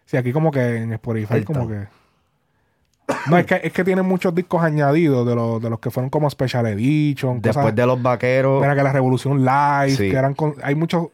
Sí, 0.05 0.17
aquí 0.17 0.31
como 0.31 0.51
que 0.51 0.77
en 0.77 0.93
Spotify 0.93 1.43
como 1.43 1.67
que... 1.67 1.87
No, 3.29 3.37
es 3.37 3.45
que, 3.45 3.59
es 3.63 3.71
que 3.71 3.83
tienen 3.83 4.05
muchos 4.05 4.33
discos 4.33 4.63
añadidos 4.63 5.27
de 5.27 5.35
los, 5.35 5.61
de 5.61 5.69
los 5.69 5.79
que 5.79 5.91
fueron 5.91 6.09
como 6.09 6.27
Special 6.29 6.65
Edition. 6.67 7.35
Después 7.41 7.63
cosas- 7.65 7.75
de 7.75 7.85
los 7.85 8.01
vaqueros, 8.01 8.61
Mira 8.61 8.75
que 8.75 8.81
la 8.83 8.91
Revolución 8.93 9.45
Live, 9.45 9.91
Sí. 9.91 10.09
que 10.09 10.15
eran 10.15 10.33
con- 10.33 10.55
hay 10.63 10.73
muchos... 10.73 11.07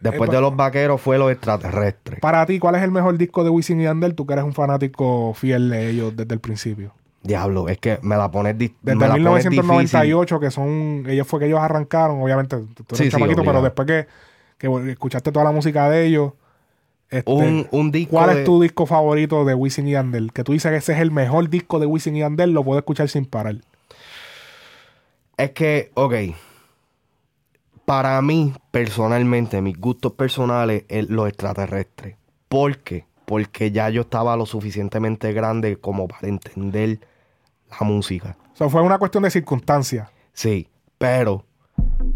después 0.00 0.28
eh, 0.30 0.34
de 0.34 0.40
los 0.42 0.54
vaqueros 0.54 1.00
fue 1.00 1.16
los 1.18 1.30
extraterrestres. 1.32 2.20
Para 2.20 2.44
ti, 2.44 2.58
¿cuál 2.58 2.74
es 2.74 2.82
el 2.82 2.90
mejor 2.90 3.16
disco 3.16 3.44
de 3.44 3.50
Wisin 3.50 3.80
y 3.80 3.84
Yandel? 3.84 4.14
Tú 4.14 4.26
que 4.26 4.34
eres 4.34 4.44
un 4.44 4.52
fanático 4.52 5.32
fiel 5.34 5.70
de 5.70 5.88
ellos 5.90 6.14
desde 6.16 6.34
el 6.34 6.40
principio. 6.40 6.92
Diablo, 7.22 7.68
es 7.68 7.78
que 7.78 7.98
me 8.02 8.16
la 8.16 8.30
pones 8.30 8.58
Desde 8.58 8.72
me 8.82 8.94
la 9.06 9.14
pones 9.14 9.46
1998, 9.46 10.40
que 10.40 10.50
son... 10.50 11.04
Ellos 11.08 11.26
fue 11.26 11.38
que 11.40 11.46
ellos 11.46 11.60
arrancaron, 11.60 12.20
obviamente. 12.20 12.56
Tú 12.56 12.64
eres 12.94 12.98
Sí, 12.98 13.04
un 13.04 13.10
sí, 13.10 13.10
chamaquito, 13.10 13.42
pero 13.44 13.62
después 13.62 13.86
que, 13.86 14.06
que 14.58 14.90
escuchaste 14.90 15.30
toda 15.32 15.44
la 15.44 15.52
música 15.52 15.88
de 15.88 16.06
ellos... 16.06 16.32
este, 17.10 17.30
Un, 17.30 17.66
un 17.70 17.92
disco 17.92 18.16
¿Cuál 18.16 18.30
de- 18.34 18.40
es 18.40 18.44
tu 18.44 18.60
disco 18.60 18.86
favorito 18.86 19.44
de 19.44 19.54
Wisin 19.54 19.86
y 19.88 19.92
Yandel? 19.92 20.32
Que 20.32 20.42
tú 20.44 20.52
dices 20.52 20.70
que 20.70 20.78
ese 20.78 20.92
es 20.94 20.98
el 21.00 21.10
mejor 21.12 21.48
disco 21.48 21.78
de 21.78 21.86
Wisin 21.86 22.16
y 22.16 22.20
Yandel, 22.20 22.52
lo 22.52 22.64
puedo 22.64 22.78
escuchar 22.78 23.08
sin 23.08 23.24
parar. 23.26 23.56
Es 25.36 25.50
que, 25.52 25.90
ok. 25.94 26.14
Para 27.84 28.20
mí, 28.22 28.52
personalmente, 28.70 29.60
mis 29.60 29.78
gustos 29.78 30.12
personales, 30.12 30.84
es 30.88 31.08
los 31.10 31.28
extraterrestres. 31.28 32.16
¿Por 32.48 32.78
qué? 32.78 33.06
Porque 33.24 33.70
ya 33.72 33.88
yo 33.90 34.02
estaba 34.02 34.36
lo 34.36 34.46
suficientemente 34.46 35.32
grande 35.32 35.76
como 35.76 36.06
para 36.06 36.28
entender 36.28 37.00
la 37.80 37.86
música. 37.86 38.36
O 38.52 38.56
sea, 38.56 38.68
fue 38.68 38.82
una 38.82 38.98
cuestión 38.98 39.22
de 39.24 39.30
circunstancia. 39.30 40.10
Sí, 40.32 40.68
pero 40.98 41.44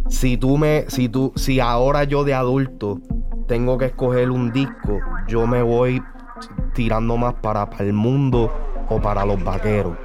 si 0.09 0.37
tú 0.37 0.57
me, 0.59 0.85
si 0.89 1.09
tú, 1.09 1.33
si 1.37 1.61
ahora 1.61 2.05
yo 2.05 2.25
de 2.25 2.35
adulto 2.35 3.01
tengo 3.49 3.79
que 3.79 3.87
escoger 3.87 4.31
un 4.31 4.53
disco, 4.53 4.99
yo 5.29 5.47
me 5.47 5.63
voy 5.63 6.03
tirando 6.75 7.17
más 7.17 7.35
para, 7.35 7.69
para 7.71 7.85
el 7.85 7.93
mundo 7.93 8.53
o 8.89 9.01
para 9.01 9.25
los 9.25 9.43
vaqueros. 9.43 9.97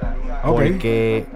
Porque 0.44 1.26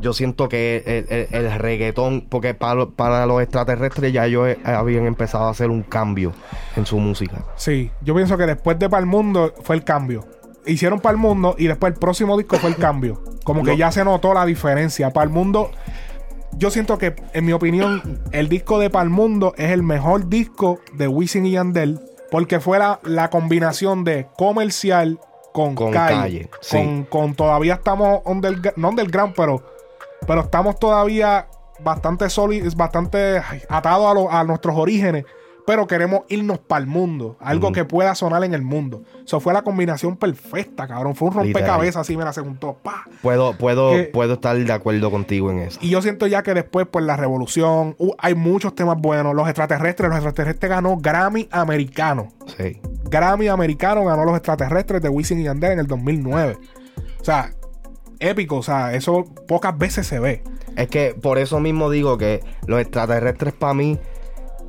yo 0.00 0.12
siento 0.12 0.48
que 0.48 0.82
el, 0.86 1.06
el- 1.34 1.46
el 1.46 1.58
reggaetón, 1.58 2.26
porque 2.28 2.54
para, 2.54 2.86
para 2.86 3.24
los 3.26 3.40
extraterrestres 3.42 4.12
ya 4.12 4.26
ellos 4.26 4.48
eh, 4.48 4.58
habían 4.64 5.06
empezado 5.06 5.46
a 5.46 5.50
hacer 5.50 5.70
un 5.70 5.82
cambio 5.82 6.32
en 6.76 6.84
su 6.86 6.98
música. 6.98 7.44
Sí, 7.56 7.90
yo 8.02 8.14
pienso 8.14 8.36
que 8.36 8.46
después 8.46 8.78
de 8.78 8.88
Pal 8.88 9.06
Mundo 9.06 9.52
fue 9.62 9.76
el 9.76 9.84
cambio. 9.84 10.24
Hicieron 10.66 11.00
Pal 11.00 11.16
Mundo 11.16 11.54
y 11.58 11.66
después 11.66 11.92
el 11.92 11.98
próximo 11.98 12.36
disco 12.38 12.56
fue 12.56 12.70
el 12.70 12.76
cambio. 12.76 13.22
Como 13.44 13.62
que 13.64 13.72
No. 13.72 13.76
ya 13.76 13.90
se 13.92 14.04
notó 14.04 14.32
la 14.34 14.44
diferencia. 14.46 15.10
Pal 15.10 15.28
Mundo, 15.28 15.70
yo 16.56 16.70
siento 16.70 16.98
que, 16.98 17.16
en 17.32 17.44
mi 17.44 17.52
opinión, 17.52 18.20
el 18.30 18.48
disco 18.48 18.78
de 18.78 18.90
Pal 18.90 19.10
Mundo 19.10 19.54
es 19.56 19.70
el 19.70 19.82
mejor 19.82 20.28
disco 20.28 20.78
de 20.94 21.08
Wisin 21.08 21.46
y 21.46 21.52
Yandel 21.52 22.00
porque 22.30 22.60
fue 22.60 22.78
la, 22.78 23.00
la 23.02 23.28
combinación 23.30 24.04
de 24.04 24.26
comercial 24.38 25.18
con, 25.52 25.74
Con 25.74 25.92
calle. 25.92 26.14
calle, 26.16 26.50
sí. 26.62 26.76
con, 26.78 27.04
con 27.04 27.34
todavía 27.34 27.74
estamos 27.74 28.20
underg- 28.24 28.72
no 28.76 28.88
underground, 28.88 29.34
pero, 29.36 29.62
pero 30.26 30.40
estamos 30.42 30.78
todavía 30.78 31.46
bastante 31.80 32.30
sólidos, 32.30 32.74
bastante 32.76 33.42
atados 33.68 34.10
a, 34.10 34.14
lo- 34.14 34.30
a 34.32 34.44
nuestros 34.44 34.76
orígenes, 34.78 35.24
pero 35.66 35.86
queremos 35.86 36.22
irnos 36.28 36.58
para 36.58 36.80
el 36.80 36.86
mundo, 36.86 37.36
algo 37.40 37.70
que 37.72 37.84
pueda 37.84 38.14
sonar 38.14 38.42
en 38.44 38.52
el 38.54 38.62
mundo. 38.62 39.02
Eso 39.24 39.38
fue 39.40 39.52
la 39.52 39.62
combinación 39.62 40.16
perfecta, 40.16 40.88
cabrón. 40.88 41.14
Fue 41.14 41.28
un 41.28 41.34
rompecabezas 41.34 42.00
así, 42.02 42.16
me 42.16 42.24
la 42.24 42.32
juntó. 42.32 42.78
pa. 42.82 43.04
Puedo, 43.22 43.52
puedo, 43.56 43.90
Que- 43.92 44.04
puedo 44.04 44.34
estar 44.34 44.56
de 44.56 44.72
acuerdo 44.72 45.10
contigo 45.10 45.50
en 45.50 45.60
eso. 45.60 45.78
Y 45.82 45.90
yo 45.90 46.02
siento 46.02 46.26
ya 46.26 46.42
que 46.42 46.54
después, 46.54 46.86
pues 46.90 47.04
la 47.04 47.16
revolución, 47.16 47.94
uh, 47.98 48.12
hay 48.18 48.34
muchos 48.34 48.74
temas 48.74 48.96
buenos. 48.98 49.34
Los 49.34 49.46
extraterrestres, 49.48 50.08
los 50.08 50.16
extraterrestres 50.18 50.68
ganó 50.70 50.96
Grammy 50.96 51.48
americano. 51.52 52.28
Sí. 52.58 52.80
Grammy 53.04 53.48
americano 53.48 54.04
ganó 54.04 54.24
los 54.24 54.34
extraterrestres 54.36 55.00
de 55.02 55.08
Wisin 55.08 55.40
y 55.40 55.44
Yandel 55.44 55.72
en 55.72 55.78
el 55.80 55.86
2009. 55.86 56.56
O 57.20 57.24
sea, 57.24 57.52
épico, 58.18 58.56
o 58.56 58.62
sea, 58.62 58.94
eso 58.94 59.24
pocas 59.46 59.76
veces 59.78 60.06
se 60.06 60.18
ve. 60.18 60.42
Es 60.76 60.88
que 60.88 61.14
por 61.20 61.38
eso 61.38 61.60
mismo 61.60 61.90
digo 61.90 62.16
que 62.18 62.40
los 62.66 62.80
extraterrestres 62.80 63.52
para 63.52 63.74
mí 63.74 63.98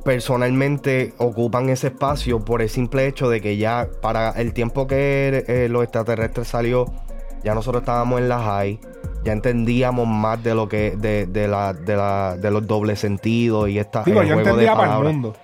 personalmente 0.04 1.14
ocupan 1.18 1.70
ese 1.70 1.88
espacio 1.88 2.44
por 2.44 2.62
el 2.62 2.68
simple 2.68 3.06
hecho 3.06 3.28
de 3.28 3.40
que 3.40 3.56
ya 3.56 3.88
para 4.02 4.30
el 4.30 4.52
tiempo 4.52 4.86
que 4.86 5.44
eh, 5.48 5.68
los 5.70 5.82
extraterrestres 5.82 6.48
salió, 6.48 6.86
ya 7.42 7.54
nosotros 7.54 7.82
estábamos 7.82 8.20
en 8.20 8.28
la 8.28 8.38
high, 8.40 8.78
ya 9.24 9.32
entendíamos 9.32 10.06
más 10.06 10.42
de 10.42 10.54
lo 10.54 10.68
que, 10.68 10.94
de, 10.96 11.26
de 11.26 11.48
la, 11.48 11.72
de 11.72 11.96
la, 11.96 12.36
de 12.36 12.50
los 12.50 12.66
dobles 12.66 13.00
sentidos 13.00 13.68
y 13.68 13.78
esta 13.78 14.02
Digo, 14.04 14.20
el 14.20 14.28
yo 14.28 14.34
juego 14.34 14.56
de 14.56 14.64
entendía 14.64 14.76
para 14.76 14.98
el 14.98 15.04
mundo. 15.04 15.34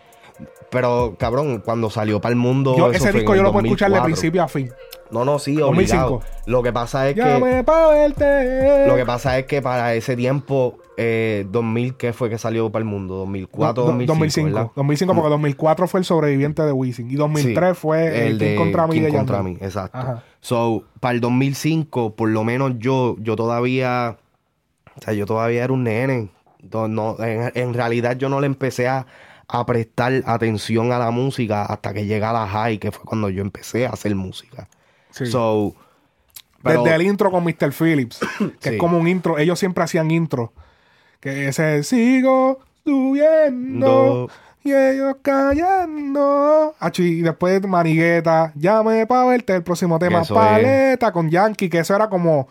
Pero, 0.70 1.16
cabrón, 1.18 1.62
cuando 1.64 1.90
salió 1.90 2.20
para 2.20 2.32
el 2.32 2.36
mundo. 2.36 2.76
Yo, 2.76 2.92
eso 2.92 3.08
ese 3.08 3.18
disco 3.18 3.34
yo 3.34 3.42
lo 3.42 3.52
puedo 3.52 3.66
escuchar 3.66 3.90
de 3.90 3.96
2004. 3.96 4.04
principio 4.04 4.42
a 4.42 4.48
fin. 4.48 4.70
No, 5.10 5.24
no, 5.24 5.38
sí, 5.38 5.54
2005. 5.56 6.04
obligado. 6.06 6.22
Lo 6.46 6.62
que 6.62 6.72
pasa 6.72 7.08
es 7.08 7.14
que. 7.14 7.20
Llame 7.20 7.64
pa' 7.64 7.88
verte. 7.88 8.86
Lo 8.86 8.96
que 8.96 9.04
pasa 9.04 9.38
es 9.38 9.46
que 9.46 9.60
para 9.60 9.94
ese 9.94 10.16
tiempo, 10.16 10.78
eh, 10.96 11.46
2000, 11.50 11.96
¿qué 11.96 12.12
fue 12.12 12.30
que 12.30 12.38
salió 12.38 12.70
para 12.70 12.82
el 12.82 12.88
mundo? 12.88 13.14
2004, 13.16 13.74
Do- 13.74 13.88
2005. 13.88 14.14
2005. 14.14 14.46
¿verdad? 14.46 14.70
2005, 14.76 15.14
porque 15.14 15.30
2004 15.30 15.88
fue 15.88 16.00
el 16.00 16.04
sobreviviente 16.06 16.62
de 16.62 16.72
Wisin. 16.72 17.10
Y 17.10 17.14
2003 17.16 17.70
Sí, 17.76 17.80
fue 17.80 18.26
el, 18.28 18.38
King 18.38 18.56
contra 18.56 18.86
mí 18.86 18.94
King 18.94 19.02
de 19.02 19.10
contra 19.10 19.42
mí, 19.42 19.56
exacto. 19.60 19.98
Ajá. 19.98 20.22
So, 20.40 20.84
para 21.00 21.14
el 21.14 21.20
2005, 21.20 22.14
por 22.14 22.28
lo 22.28 22.44
menos 22.44 22.72
yo, 22.78 23.16
yo 23.18 23.36
todavía, 23.36 24.16
o 24.96 25.02
sea, 25.02 25.12
yo 25.14 25.26
todavía 25.26 25.64
era 25.64 25.72
un 25.72 25.84
nene. 25.84 26.28
No, 26.72 26.88
no, 26.88 27.16
en, 27.24 27.50
en 27.54 27.74
realidad 27.74 28.16
yo 28.16 28.28
no 28.28 28.38
le 28.40 28.46
empecé 28.46 28.86
a, 28.86 29.06
a 29.48 29.66
prestar 29.66 30.22
atención 30.26 30.92
a 30.92 30.98
la 30.98 31.10
música 31.10 31.64
hasta 31.64 31.92
que 31.94 32.06
llega 32.06 32.32
la 32.32 32.46
high, 32.46 32.78
que 32.78 32.92
fue 32.92 33.04
cuando 33.04 33.28
yo 33.30 33.40
empecé 33.42 33.86
a 33.86 33.90
hacer 33.90 34.14
música. 34.14 34.68
Sí. 35.10 35.26
So, 35.26 35.74
pero- 36.62 36.82
Desde 36.82 36.96
el 36.96 37.02
intro 37.02 37.30
con 37.30 37.44
Mr. 37.44 37.72
Phillips, 37.72 38.18
que 38.60 38.68
Sí. 38.70 38.74
es 38.74 38.78
como 38.78 38.98
un 38.98 39.08
intro. 39.08 39.38
Ellos 39.38 39.58
siempre 39.58 39.84
hacían 39.84 40.10
intro. 40.10 40.52
Que 41.20 41.48
ese 41.48 41.82
sigo 41.82 42.60
subiendo 42.84 44.28
No. 44.28 44.34
y 44.64 44.72
ellos 44.74 45.16
cayendo. 45.22 46.74
Y 46.98 47.20
después 47.22 47.66
Manigueta, 47.66 48.52
llame 48.56 49.06
pa' 49.06 49.24
verte 49.26 49.56
el 49.56 49.62
próximo 49.62 49.98
tema. 49.98 50.22
Paleta 50.24 51.12
con 51.12 51.30
Yankee, 51.30 51.68
que 51.68 51.78
eso 51.80 51.94
era 51.94 52.08
como. 52.08 52.48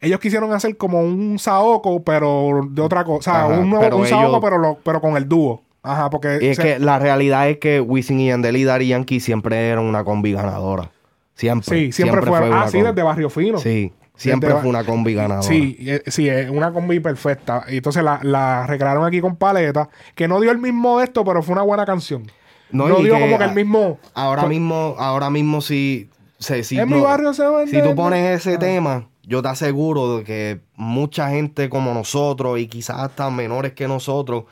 Ellos 0.00 0.20
quisieron 0.20 0.52
hacer 0.52 0.76
como 0.76 1.00
un 1.00 1.38
Saoko, 1.38 2.02
pero 2.04 2.68
de 2.70 2.82
otra 2.82 3.02
cosa. 3.04 3.46
O 3.46 3.48
sea, 3.48 3.58
un, 3.60 3.70
nuevo- 3.70 3.82
pero 3.84 3.96
un 3.96 4.06
Saoko, 4.06 4.26
ellos- 4.28 4.40
pero, 4.42 4.58
lo- 4.58 4.78
pero 4.84 5.00
con 5.00 5.16
el 5.16 5.28
dúo. 5.28 5.62
Ajá, 5.82 6.10
porque. 6.10 6.38
Y 6.42 6.46
es 6.48 6.56
se- 6.58 6.62
que 6.62 6.78
la 6.78 6.98
realidad 6.98 7.48
es 7.48 7.58
que 7.58 7.80
Wisin 7.80 8.20
y 8.20 8.28
Yandel 8.28 8.56
y 8.56 8.64
Daddy 8.64 8.88
Yankee 8.88 9.20
siempre 9.20 9.68
eran 9.68 9.84
una 9.84 10.04
combi 10.04 10.32
ganadora. 10.32 10.90
Siempre. 11.36 11.76
Sí, 11.86 11.92
siempre, 11.92 12.22
fueron. 12.22 12.48
una 12.48 12.62
Ah, 12.62 12.68
sí, 12.68 12.80
desde 12.82 13.02
Barrio 13.02 13.30
Fino. 13.30 13.58
Sí, 13.58 13.92
siempre 14.16 14.48
Desde- 14.48 14.60
fue 14.62 14.70
una 14.70 14.82
combi 14.84 15.14
ganadora. 15.14 15.46
Sí, 15.46 15.76
eh, 15.80 16.02
sí, 16.06 16.28
es 16.28 16.50
una 16.50 16.72
combi 16.72 16.98
perfecta. 16.98 17.64
Y 17.68 17.76
entonces 17.76 18.02
la, 18.02 18.18
la 18.22 18.66
recrearon 18.66 19.04
aquí 19.04 19.20
con 19.20 19.36
paleta, 19.36 19.88
que 20.14 20.26
no 20.26 20.40
dio 20.40 20.50
el 20.50 20.58
mismo 20.58 21.00
esto, 21.00 21.24
pero 21.24 21.42
fue 21.42 21.52
una 21.52 21.62
buena 21.62 21.86
canción. 21.86 22.28
No, 22.72 22.98
y 22.98 23.04
dio 23.04 23.14
como 23.20 23.38
que 23.38 23.44
el 23.44 23.54
mismo. 23.54 23.98
Ahora 24.14 24.42
Pues- 24.42 24.50
mismo, 24.50 24.96
ahora 24.98 25.30
mismo 25.30 25.60
si, 25.60 26.10
si, 26.38 26.64
si 26.64 26.78
En 26.80 26.88
no- 26.88 26.96
mi 26.96 27.02
barrio 27.02 27.32
se 27.32 27.44
vende- 27.46 27.70
si 27.70 27.80
tú 27.86 27.94
pones 27.94 28.40
ese 28.40 28.54
Ah. 28.56 28.58
tema, 28.58 29.08
yo 29.22 29.40
te 29.42 29.48
aseguro 29.48 30.18
de 30.18 30.24
que 30.24 30.60
mucha 30.74 31.28
gente 31.30 31.68
como 31.68 31.92
nosotros 31.94 32.58
y 32.58 32.66
quizás 32.66 32.98
hasta 33.00 33.28
menores 33.30 33.72
que 33.74 33.86
nosotros, 33.86 34.44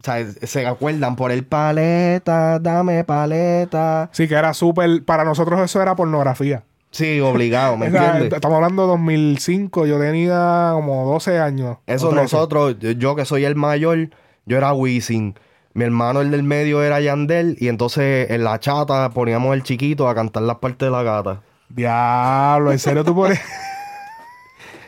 o 0.00 0.02
sea, 0.04 0.24
se 0.42 0.66
acuerdan 0.66 1.16
por 1.16 1.32
el 1.32 1.44
paleta, 1.44 2.58
dame 2.58 3.02
paleta. 3.04 4.08
Sí, 4.12 4.28
que 4.28 4.34
era 4.34 4.54
súper. 4.54 5.04
Para 5.04 5.24
nosotros 5.24 5.60
eso 5.60 5.80
era 5.82 5.96
pornografía. 5.96 6.62
Sí, 6.92 7.20
obligado, 7.20 7.76
¿me 7.76 7.86
entiendes? 7.88 8.32
estamos 8.32 8.56
hablando 8.56 8.82
de 8.82 8.88
2005, 8.88 9.86
yo 9.86 9.98
tenía 9.98 10.70
como 10.74 11.04
12 11.06 11.38
años. 11.38 11.78
Eso 11.86 12.06
o 12.08 12.10
13. 12.10 12.22
nosotros, 12.22 12.76
yo- 12.78 13.16
que 13.16 13.24
soy 13.24 13.44
el 13.44 13.54
mayor, 13.56 14.10
yo 14.46 14.56
era 14.56 14.72
Wisin. 14.72 15.34
Mi 15.74 15.84
hermano, 15.84 16.22
el 16.22 16.30
del 16.30 16.42
medio, 16.42 16.82
era 16.82 17.00
Yandel. 17.00 17.56
Y 17.60 17.68
entonces 17.68 18.30
en 18.30 18.44
la 18.44 18.58
chata 18.60 19.10
poníamos 19.10 19.54
el 19.54 19.62
chiquito 19.62 20.08
a 20.08 20.14
cantar 20.14 20.44
las 20.44 20.56
partes 20.56 20.86
de 20.86 20.90
la 20.90 21.02
gata. 21.02 21.42
Diablo, 21.68 22.72
en 22.72 22.78
serio 22.78 23.04
tú 23.04 23.14
pones. 23.14 23.38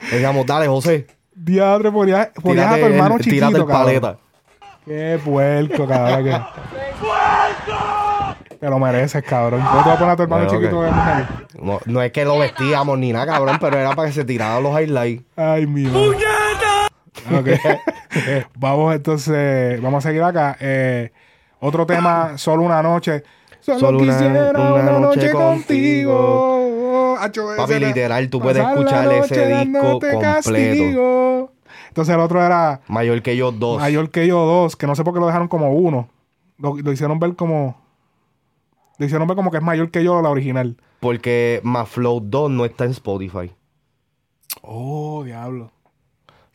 Decíamos, 0.10 0.47
dale, 0.47 0.66
José. 0.68 1.06
Diablo, 1.35 1.93
ponías, 1.93 2.28
ponías 2.43 2.72
a 2.72 2.78
tu 2.78 2.85
hermano 2.86 3.16
el- 3.16 3.22
chiquito. 3.22 3.47
tírate 3.48 3.59
el 3.64 3.66
paleta. 3.66 4.16
Qué 4.89 5.20
puerco, 5.24 5.86
cabrón. 5.86 6.24
que- 6.24 6.40
Te 8.59 8.69
lo 8.69 8.78
mereces, 8.81 9.23
cabrón. 9.23 9.60
¿Cómo 9.62 9.82
te 9.85 9.89
vas 9.89 9.97
a 9.97 9.98
poner 9.98 10.12
a 10.12 10.16
tu 10.16 10.23
hermano 10.24 10.44
Bueno, 10.47 10.59
chiquito 10.60 10.78
ok. 10.81 10.85
de 10.86 10.90
mujer? 10.90 11.27
No, 11.62 11.81
no 11.86 12.02
es 12.02 12.10
que 12.12 12.24
lo 12.24 12.39
vestíamos 12.39 12.98
ni 12.98 13.12
nada, 13.12 13.27
cabrón, 13.27 13.59
pero 13.60 13.78
era 13.78 13.94
para 13.94 14.09
que 14.09 14.15
se 14.15 14.24
tiraran 14.24 14.62
los 14.62 14.81
highlights. 14.81 15.23
Ay, 15.36 15.66
mi 15.66 15.85
madre. 15.85 16.16
Ok. 17.39 17.48
vamos 18.59 18.94
entonces, 18.94 19.81
vamos 19.81 20.05
a 20.05 20.09
seguir 20.09 20.23
acá. 20.23 20.56
Eh, 20.60 21.12
otro 21.60 21.86
tema, 21.86 22.36
solo 22.36 22.62
una 22.65 22.82
noche. 22.82 23.23
Solo, 23.60 23.78
Solo 23.81 23.98
una- 24.01 24.12
quisiera 24.12 24.51
una, 24.51 24.73
una 24.73 24.82
noche, 24.98 25.16
noche 25.20 25.32
contigo. 25.32 27.16
Ese 27.20 27.40
Papi, 27.56 27.73
era- 27.74 27.86
literal, 27.89 28.28
tú 28.31 28.40
puedes 28.40 28.65
escuchar 28.65 29.12
ese 29.12 29.47
disco 29.47 29.81
completo. 29.81 30.20
castigo. 30.20 31.52
Entonces 31.99 32.15
el 32.15 32.20
otro 32.20 32.41
era 32.41 32.81
Mayor 32.87 33.23
que 33.23 33.37
yo, 33.37 33.51
dos. 33.51 33.81
Mayor 33.81 34.12
que 34.12 34.25
yo 34.29 34.47
dos, 34.47 34.77
que 34.77 34.87
no 34.87 34.95
sé 34.95 35.03
por 35.03 35.15
qué 35.15 35.19
lo 35.19 35.27
dejaron 35.27 35.49
como 35.49 35.73
uno. 35.73 36.09
Lo, 36.57 36.77
lo 36.77 36.93
hicieron 36.93 37.19
ver 37.19 37.35
como. 37.35 37.77
Lo 38.99 39.05
hicieron 39.05 39.27
ver 39.27 39.37
como 39.37 39.51
que 39.51 39.57
es 39.57 39.65
mayor 39.65 39.91
que 39.91 40.05
yo 40.05 40.23
la 40.23 40.31
original. 40.31 40.77
Porque 41.01 41.61
más 41.65 41.89
Flow 41.89 42.20
2 42.20 42.53
no 42.53 42.65
está 42.65 42.85
en 42.85 42.93
Spotify. 42.93 43.51
Oh, 44.62 45.25
diablo. 45.25 45.73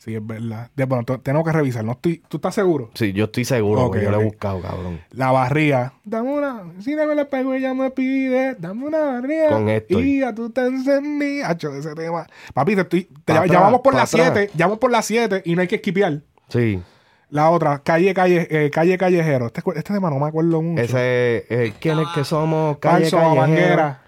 Sí, 0.04 0.14
es 0.14 0.26
verdad. 0.26 0.68
De, 0.76 0.84
bueno, 0.84 1.02
te- 1.04 1.16
tengo 1.16 1.42
que 1.42 1.50
revisar. 1.50 1.82
No 1.82 1.92
estoy, 1.92 2.22
¿Tú 2.28 2.36
estás 2.36 2.54
seguro? 2.54 2.90
Sí, 2.92 3.14
yo 3.14 3.24
estoy 3.24 3.46
seguro, 3.46 3.80
Ok, 3.82 3.86
porque 3.86 4.04
yo 4.04 4.10
lo 4.10 4.20
he 4.20 4.24
buscado, 4.24 4.60
cabrón. 4.60 5.00
La 5.12 5.32
barriga. 5.32 5.94
Dame 6.04 6.30
una. 6.30 6.62
Si 6.80 6.94
dame 6.94 7.14
la 7.14 7.24
pego, 7.30 7.54
ella 7.54 7.72
me 7.72 7.90
pide. 7.90 8.54
Dame 8.58 8.84
una 8.86 8.98
barriga. 8.98 9.48
Con 9.48 9.70
esto. 9.70 9.98
Y 10.00 10.20
ya 10.20 10.34
tú 10.34 10.50
te 10.50 10.60
encendí. 10.66 11.40
Hacho, 11.40 11.74
ese 11.74 11.94
tema. 11.94 12.26
Papi, 12.52 12.74
te 12.74 12.82
estoy. 12.82 13.04
te- 13.24 13.32
Pa' 13.32 13.46
vamos 13.46 13.80
por 13.80 13.94
las 13.94 14.12
atrás. 14.12 14.32
7. 14.34 14.50
Ya 14.54 14.66
vamos 14.66 14.78
por 14.78 14.90
las 14.90 15.06
7 15.06 15.40
y 15.46 15.54
no 15.54 15.62
hay 15.62 15.68
que 15.68 15.76
esquipear. 15.76 16.20
Sí. 16.48 16.82
La 17.30 17.48
otra, 17.48 17.78
calle, 17.78 18.12
calle, 18.12 18.46
eh, 18.50 18.68
calle 18.70 18.98
callejero. 18.98 19.46
Este, 19.46 19.62
este 19.74 19.94
tema 19.94 20.10
no 20.10 20.18
me 20.18 20.26
acuerdo 20.26 20.60
mucho. 20.60 20.82
Ese, 20.82 21.46
eh, 21.48 21.72
¿quién 21.80 21.98
es 21.98 22.08
que 22.14 22.24
somos? 22.24 22.76
Calle, 22.76 23.06
Falso, 23.10 23.16
callejero. 23.16 23.40
Manguera. 23.40 24.02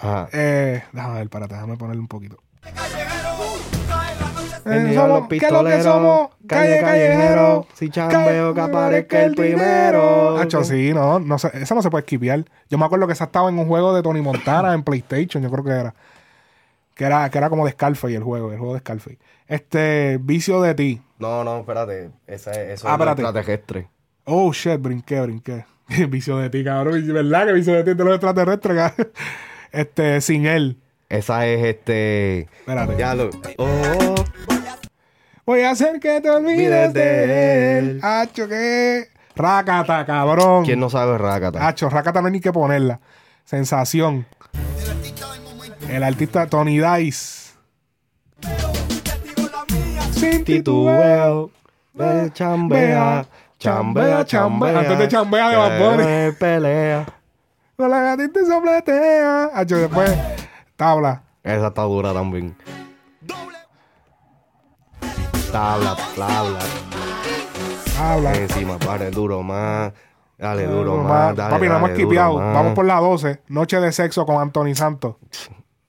Ajá. 0.00 0.28
Eh, 0.32 0.82
déjame 0.92 1.14
ver, 1.14 1.22
espérate, 1.22 1.54
déjame 1.54 1.76
ponerle 1.76 2.00
un 2.00 2.08
poquito. 2.08 2.36
El 4.66 4.86
Eh, 4.86 4.90
diablo 4.90 5.14
somos- 5.16 5.28
¿qué 5.28 5.36
es 5.36 5.42
lo 5.42 5.48
que 5.64 5.64
pistolero, 5.70 5.82
somos? 5.82 6.30
calle 6.46 6.80
callejero, 6.80 7.66
si 7.74 7.88
chambeo 7.90 8.52
que 8.54 8.60
aparezca 8.60 9.22
el 9.24 9.34
primero. 9.34 10.38
Hacho, 10.38 10.64
sí, 10.64 10.92
no, 10.92 11.18
no 11.20 11.38
sé, 11.38 11.50
esa 11.54 11.74
no 11.74 11.82
se 11.82 11.90
puede 11.90 12.02
esquipear. 12.02 12.44
Yo 12.68 12.76
me 12.78 12.84
acuerdo 12.84 13.06
que 13.06 13.12
esa 13.12 13.24
estaba 13.24 13.48
en 13.48 13.58
un 13.58 13.66
juego 13.66 13.94
de 13.94 14.02
Tony 14.02 14.20
Montana 14.22 14.74
en 14.74 14.82
PlayStation, 14.82 15.42
yo 15.42 15.50
creo 15.50 15.64
que 15.64 15.70
era. 15.70 15.94
Que 16.94 17.04
era, 17.04 17.28
que 17.30 17.38
era 17.38 17.50
como 17.50 17.64
de 17.66 17.72
Scarface 17.72 18.14
el 18.16 18.22
juego, 18.22 18.50
el 18.52 18.58
juego 18.58 18.72
de 18.74 18.80
Scarface. 18.80 19.18
Este, 19.46 20.18
Vicio 20.20 20.62
de 20.62 20.74
ti. 20.74 21.02
No, 21.18 21.44
no, 21.44 21.58
espérate. 21.60 22.10
Ese, 22.26 22.72
eso 22.72 22.88
Ah, 22.88 22.92
es 22.92 22.94
espérate. 22.98 23.22
extraterrestre. 23.22 23.88
Oh, 24.24 24.50
shit, 24.52 24.80
brinqué, 24.80 25.20
brinqué. 25.20 25.64
Vicio 26.08 26.38
de 26.38 26.50
ti, 26.50 26.64
cabrón. 26.64 27.06
¿Verdad 27.12 27.46
que 27.46 27.52
Vicio 27.52 27.74
de 27.74 27.84
ti 27.84 27.90
es 27.90 27.96
de 27.96 28.04
los 28.04 28.14
extraterrestres, 28.14 28.76
cabrón? 28.76 29.12
Este, 29.72 30.20
sin 30.22 30.46
él. 30.46 30.78
Esa 31.08 31.46
es 31.46 31.62
este. 31.64 32.40
Espérate. 32.40 32.96
Ya 32.96 33.14
lo. 33.14 33.30
Oh, 33.58 34.14
Voy 35.46 35.60
a 35.60 35.70
hacer 35.70 36.00
que 36.00 36.20
te 36.20 36.28
olvides 36.28 36.92
de 36.92 37.78
él. 37.78 38.00
Hacho, 38.02 38.48
que. 38.48 39.04
Rácata, 39.36 40.04
cabrón. 40.04 40.64
¿Quién 40.64 40.80
no 40.80 40.90
sabe 40.90 41.16
Rakata? 41.16 41.68
Hacho, 41.68 41.88
Rácata 41.88 42.20
no 42.20 42.26
hay 42.26 42.32
ni 42.32 42.40
que 42.40 42.52
ponerla. 42.52 42.98
Sensación. 43.44 44.26
El 45.88 46.02
artista 46.02 46.48
Tony 46.48 46.80
Dice. 46.80 47.52
Sin 50.10 50.44
Titubeo. 50.44 51.52
Ve, 51.94 52.30
chambea. 52.32 53.24
Chambea, 53.56 54.24
chambea. 54.24 54.80
Antes 54.80 54.98
de 54.98 55.08
chambea 55.08 55.68
de. 55.70 56.28
Eh, 56.28 56.32
Pelea. 56.32 57.06
Con 57.76 57.88
la 57.88 58.00
gatita 58.00 58.40
y 58.40 58.46
sopletea. 58.46 59.50
Hacho, 59.54 59.76
después. 59.76 60.12
Tabla. 60.74 61.22
Esa 61.44 61.68
está 61.68 61.82
dura 61.82 62.12
también. 62.12 62.56
Tabla, 65.56 65.96
tabla. 66.14 66.58
Tabla. 67.96 68.34
Encima, 68.34 68.78
pare 68.78 69.10
duro 69.10 69.42
más. 69.42 69.90
Dale 70.36 70.66
duro 70.66 70.90
Duro 70.90 70.96
más. 70.98 71.08
más. 71.28 71.36
Dale, 71.36 71.50
Papi, 71.54 71.66
no 71.66 71.76
hemos 71.78 72.34
más. 72.34 72.54
Vamos 72.54 72.74
por 72.74 72.84
la 72.84 73.00
12. 73.00 73.40
Noche 73.48 73.80
de 73.80 73.90
sexo 73.90 74.26
con 74.26 74.36
Anthony 74.36 74.74
Santos. 74.74 75.16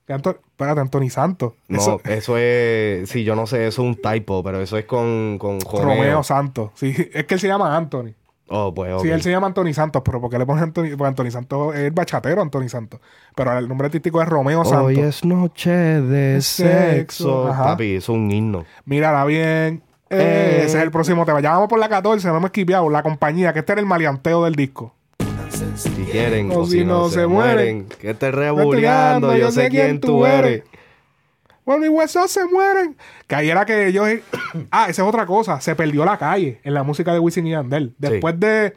¿Qué 0.06 0.12
Anto- 0.14 0.30
Espérate, 0.30 0.80
Anthony 0.80 1.10
Santos. 1.10 1.52
No, 1.68 1.78
Eso- 1.78 2.00
eso 2.04 2.38
es. 2.38 3.10
Sí, 3.10 3.24
yo 3.24 3.36
no 3.36 3.46
sé, 3.46 3.66
eso 3.66 3.82
es 3.82 3.88
un 3.88 4.00
typo, 4.00 4.42
pero 4.42 4.58
eso 4.62 4.78
es 4.78 4.86
con, 4.86 5.36
con 5.38 5.60
Romeo. 5.60 5.84
Romeo 5.84 6.22
Santos. 6.22 6.70
Sí, 6.74 6.94
es 7.12 7.26
que 7.26 7.34
él 7.34 7.40
se 7.40 7.46
llama 7.48 7.76
Anthony. 7.76 8.14
Oh, 8.48 8.72
pues. 8.74 9.02
Sí, 9.02 9.10
él 9.10 9.22
se 9.22 9.30
llama 9.30 9.46
Anthony 9.48 9.72
Santos, 9.72 10.02
pero 10.04 10.20
¿por 10.20 10.30
qué 10.30 10.38
le 10.38 10.46
ponen 10.46 10.64
Anthony? 10.64 10.96
Porque 10.96 11.08
Anthony 11.08 11.30
Santos 11.30 11.74
es 11.74 11.80
el 11.82 11.90
bachatero 11.90 12.40
Anthony 12.42 12.68
Santos. 12.68 13.00
Pero 13.34 13.58
el 13.58 13.68
nombre 13.68 13.86
artístico 13.86 14.22
es 14.22 14.28
Romeo 14.28 14.64
Santos. 14.64 14.86
Hoy 14.86 15.00
es 15.00 15.24
noche 15.24 15.70
de 15.70 16.40
Sexo. 16.40 17.48
Papi, 17.48 17.96
es 17.96 18.08
un 18.08 18.30
himno. 18.30 18.64
Mírala 18.84 19.24
bien. 19.24 19.82
Eh. 20.10 20.62
Ese 20.64 20.78
es 20.78 20.82
el 20.82 20.90
próximo 20.90 21.26
tema. 21.26 21.40
Ya 21.40 21.52
vamos 21.52 21.68
por 21.68 21.78
la 21.78 21.88
14, 21.88 22.26
no 22.28 22.36
hemos 22.36 22.48
esquipeado. 22.48 22.88
La 22.88 23.02
compañía, 23.02 23.52
que 23.52 23.58
este 23.58 23.72
era 23.72 23.80
el 23.80 23.86
maleanteo 23.86 24.44
del 24.44 24.54
disco. 24.54 24.94
Si 25.74 25.90
quieren 25.90 26.50
O 26.52 26.66
si 26.66 26.84
no, 26.84 27.08
se 27.08 27.26
mueren, 27.26 27.86
que 28.00 28.10
estés 28.10 28.34
rebuleando, 28.34 29.36
yo 29.36 29.50
sé 29.50 29.68
quién 29.68 30.00
tú 30.00 30.24
eres. 30.24 30.62
Bueno, 31.68 31.82
mis 31.82 31.90
huesos 31.90 32.30
se 32.30 32.46
mueren. 32.46 32.96
Que 33.26 33.34
ahí 33.34 33.50
era 33.50 33.66
que 33.66 33.88
ellos. 33.88 34.08
ah, 34.70 34.86
esa 34.88 35.02
es 35.02 35.08
otra 35.08 35.26
cosa. 35.26 35.60
Se 35.60 35.74
perdió 35.76 36.02
la 36.06 36.16
calle 36.16 36.60
en 36.64 36.72
la 36.72 36.82
música 36.82 37.12
de 37.12 37.18
Wisin 37.18 37.46
y 37.46 37.50
Yandel. 37.50 37.94
Después 37.98 38.40
de, 38.40 38.72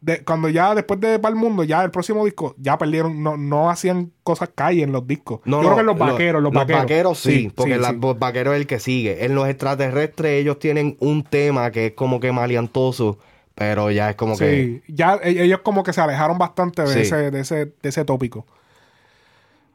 de- 0.00 0.24
cuando 0.24 0.48
ya 0.48 0.74
después 0.74 0.98
de 0.98 1.20
para 1.20 1.32
el 1.32 1.38
mundo, 1.40 1.62
ya 1.62 1.84
el 1.84 1.92
próximo 1.92 2.24
disco, 2.24 2.56
ya 2.58 2.76
perdieron, 2.78 3.22
no, 3.22 3.36
no 3.36 3.70
hacían 3.70 4.10
cosas 4.24 4.50
calle 4.52 4.82
en 4.82 4.90
los 4.90 5.06
discos. 5.06 5.38
No, 5.44 5.62
Yo 5.62 5.68
no, 5.68 5.68
creo 5.68 5.74
que 5.76 5.80
en 5.82 5.86
los 5.86 5.98
lo- 5.98 6.04
vaqueros, 6.12 6.42
los, 6.42 6.52
vaqueros. 6.52 7.18
sí, 7.20 7.52
porque 7.54 7.74
sí, 7.74 7.80
la- 7.80 7.92
los 7.92 8.18
vaqueros 8.18 8.54
es 8.54 8.60
el 8.62 8.66
que 8.66 8.80
sigue. 8.80 9.24
En 9.24 9.36
los 9.36 9.48
extraterrestres 9.48 10.32
ellos 10.40 10.58
tienen 10.58 10.96
un 10.98 11.22
tema 11.22 11.70
que 11.70 11.86
es 11.86 11.92
como 11.92 12.18
que 12.18 12.32
maleantoso, 12.32 13.18
pero 13.54 13.90
ya 13.92 14.10
es 14.10 14.16
como 14.16 14.36
que... 14.36 14.82
Sí, 14.86 14.92
ya 14.92 15.20
e- 15.22 15.44
ellos 15.44 15.60
como 15.62 15.84
que 15.84 15.92
se 15.92 16.00
alejaron 16.00 16.38
bastante 16.38 16.82
de, 16.82 17.02
ese, 17.02 17.30
de, 17.30 17.40
ese, 17.40 17.66
de 17.66 17.88
ese 17.88 18.04
tópico. 18.04 18.44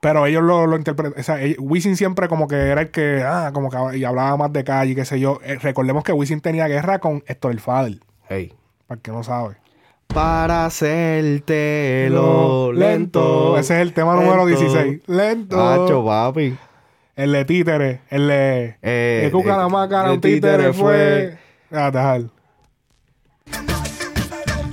Pero 0.02 0.26
ellos 0.26 0.44
lo, 0.44 0.66
lo 0.66 0.76
interpretan. 0.76 1.20
O 1.20 1.24
sea, 1.24 1.38
Wisin 1.60 1.96
siempre 1.96 2.28
como 2.28 2.48
que 2.48 2.56
era 2.56 2.82
el 2.82 2.90
que, 2.90 3.22
ah, 3.24 3.52
como 3.54 3.70
que 3.70 4.00
y 4.00 4.04
hablaba 4.04 4.36
más 4.36 4.52
de 4.52 4.64
calle, 4.64 4.96
qué 4.96 5.06
sé 5.06 5.20
yo. 5.20 5.40
Eh, 5.44 5.60
recordemos 5.62 6.04
que 6.04 6.12
Wisin 6.12 6.42
tenía 6.42 6.68
guerra 6.68 6.98
con 7.00 7.24
Héctor 7.28 7.52
el 7.52 7.60
Fader. 7.60 8.00
Hey. 8.28 8.52
Para 8.88 8.98
el 8.98 9.02
que 9.04 9.12
no 9.12 9.24
sabe. 9.24 9.58
Para 10.08 10.66
hacértelo 10.66 12.74
lento. 12.74 13.60
Ese 13.60 13.76
es 13.76 13.82
el 13.82 13.94
tema 13.94 14.16
número 14.16 14.44
lento. 14.46 14.62
16. 14.62 15.04
Lento. 15.08 15.70
Hacho, 15.70 16.04
papi. 16.04 16.58
El 17.16 17.32
de 17.32 17.46
títere. 17.46 18.02
El 18.10 18.28
de. 18.28 18.78
Eh, 18.82 19.22
el 19.26 19.32
cuca 19.32 19.56
la 19.56 19.68
títere 20.20 20.22
títere 20.36 20.74
fue. 20.74 21.38
Ah, 21.72 21.92
dejar. 21.92 22.24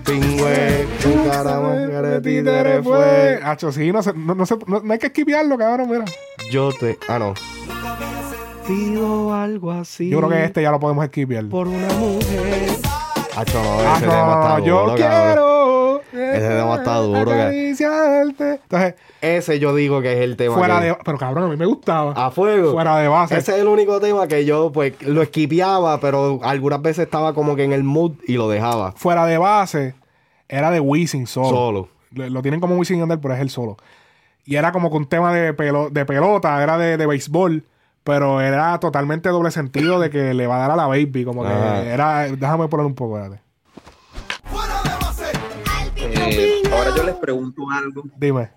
Pingüe, 0.08 0.86
tu 1.02 1.30
cara 1.30 1.60
de 2.00 2.20
títere 2.22 2.82
fue. 2.82 3.40
Hacho, 3.42 3.70
sí, 3.70 3.92
no, 3.92 4.00
no, 4.14 4.34
no, 4.34 4.44
no- 4.66 4.80
no 4.80 4.92
hay 4.92 4.98
que 4.98 5.06
esquivarlo, 5.08 5.58
cabrón, 5.58 5.90
mira. 5.90 6.04
Yo 6.50 6.70
te. 6.72 6.98
Ah, 7.08 7.18
no. 7.18 7.34
Pido 8.66 9.34
algo 9.34 9.70
así. 9.70 10.08
Yo 10.08 10.18
creo 10.18 10.30
que 10.30 10.44
este 10.44 10.62
ya 10.62 10.70
lo 10.70 10.80
podemos 10.80 11.04
esquivar. 11.04 11.44
Por 11.48 11.68
una 11.68 11.88
mujer. 11.94 12.70
Hacho, 13.40 13.62
no, 13.62 13.78
Ah, 13.80 13.94
ese 13.96 14.06
no, 14.06 14.12
tema 14.12 14.32
está 14.40 14.58
yo 14.60 14.80
duro, 14.80 14.96
cabrón. 14.96 15.26
quiero. 15.32 15.78
Ese 16.12 16.48
tema 16.48 16.74
está 16.76 16.96
duro. 16.96 17.32
Entonces, 17.32 18.94
Ese 19.20 19.58
yo 19.58 19.74
digo 19.74 20.00
que 20.02 20.12
es 20.12 20.20
el 20.20 20.36
tema. 20.36 20.54
fuera 20.56 20.80
que- 20.80 20.86
de. 20.86 20.96
Pero 21.04 21.18
cabrón, 21.18 21.44
a 21.44 21.48
mí 21.48 21.56
me 21.56 21.66
gustaba. 21.66 22.12
A 22.12 22.30
fuego. 22.30 22.72
Fuera 22.72 22.96
de 22.98 23.08
base. 23.08 23.36
Ese 23.36 23.52
es 23.54 23.58
el 23.60 23.68
único 23.68 24.00
tema 24.00 24.26
que 24.26 24.44
yo, 24.44 24.70
pues, 24.72 24.94
lo 25.02 25.22
esquipeaba, 25.22 26.00
pero 26.00 26.40
algunas 26.42 26.82
veces 26.82 27.04
estaba 27.04 27.34
como 27.34 27.54
que 27.56 27.64
en 27.64 27.72
el 27.72 27.84
mood 27.84 28.12
y 28.26 28.34
lo 28.34 28.48
dejaba. 28.48 28.92
Fuera 28.92 29.26
de 29.26 29.38
base, 29.38 29.94
era 30.48 30.70
de 30.70 30.80
Wisin 30.80 31.26
solo. 31.26 31.48
Solo. 31.48 31.88
Lo, 32.12 32.28
lo 32.30 32.42
tienen 32.42 32.60
como 32.60 32.76
Wisin 32.76 32.98
Yandel, 32.98 33.20
pero 33.20 33.34
es 33.34 33.40
el 33.40 33.50
solo. 33.50 33.76
Y 34.44 34.56
era 34.56 34.72
como 34.72 34.90
con 34.90 35.06
tema 35.06 35.32
de, 35.32 35.54
pelo- 35.54 35.90
de 35.90 36.04
pelota, 36.06 36.62
era 36.62 36.78
de, 36.78 36.96
de 36.96 37.06
béisbol, 37.06 37.64
pero 38.08 38.40
era 38.40 38.80
totalmente 38.80 39.28
doble 39.28 39.50
sentido 39.50 40.00
de 40.00 40.08
que 40.08 40.32
le 40.32 40.46
va 40.46 40.56
a 40.56 40.60
dar 40.60 40.70
a 40.70 40.76
la 40.76 40.86
baby. 40.86 41.26
Como 41.26 41.42
que 41.42 41.50
era. 41.50 42.22
Déjame 42.22 42.66
poner 42.66 42.86
un 42.86 42.94
poco, 42.94 43.18
espérate. 43.18 43.42
Eh, 45.94 46.62
ahora 46.72 46.96
yo 46.96 47.02
les 47.02 47.16
pregunto 47.16 47.64
algo. 47.70 48.04
Dime. 48.16 48.48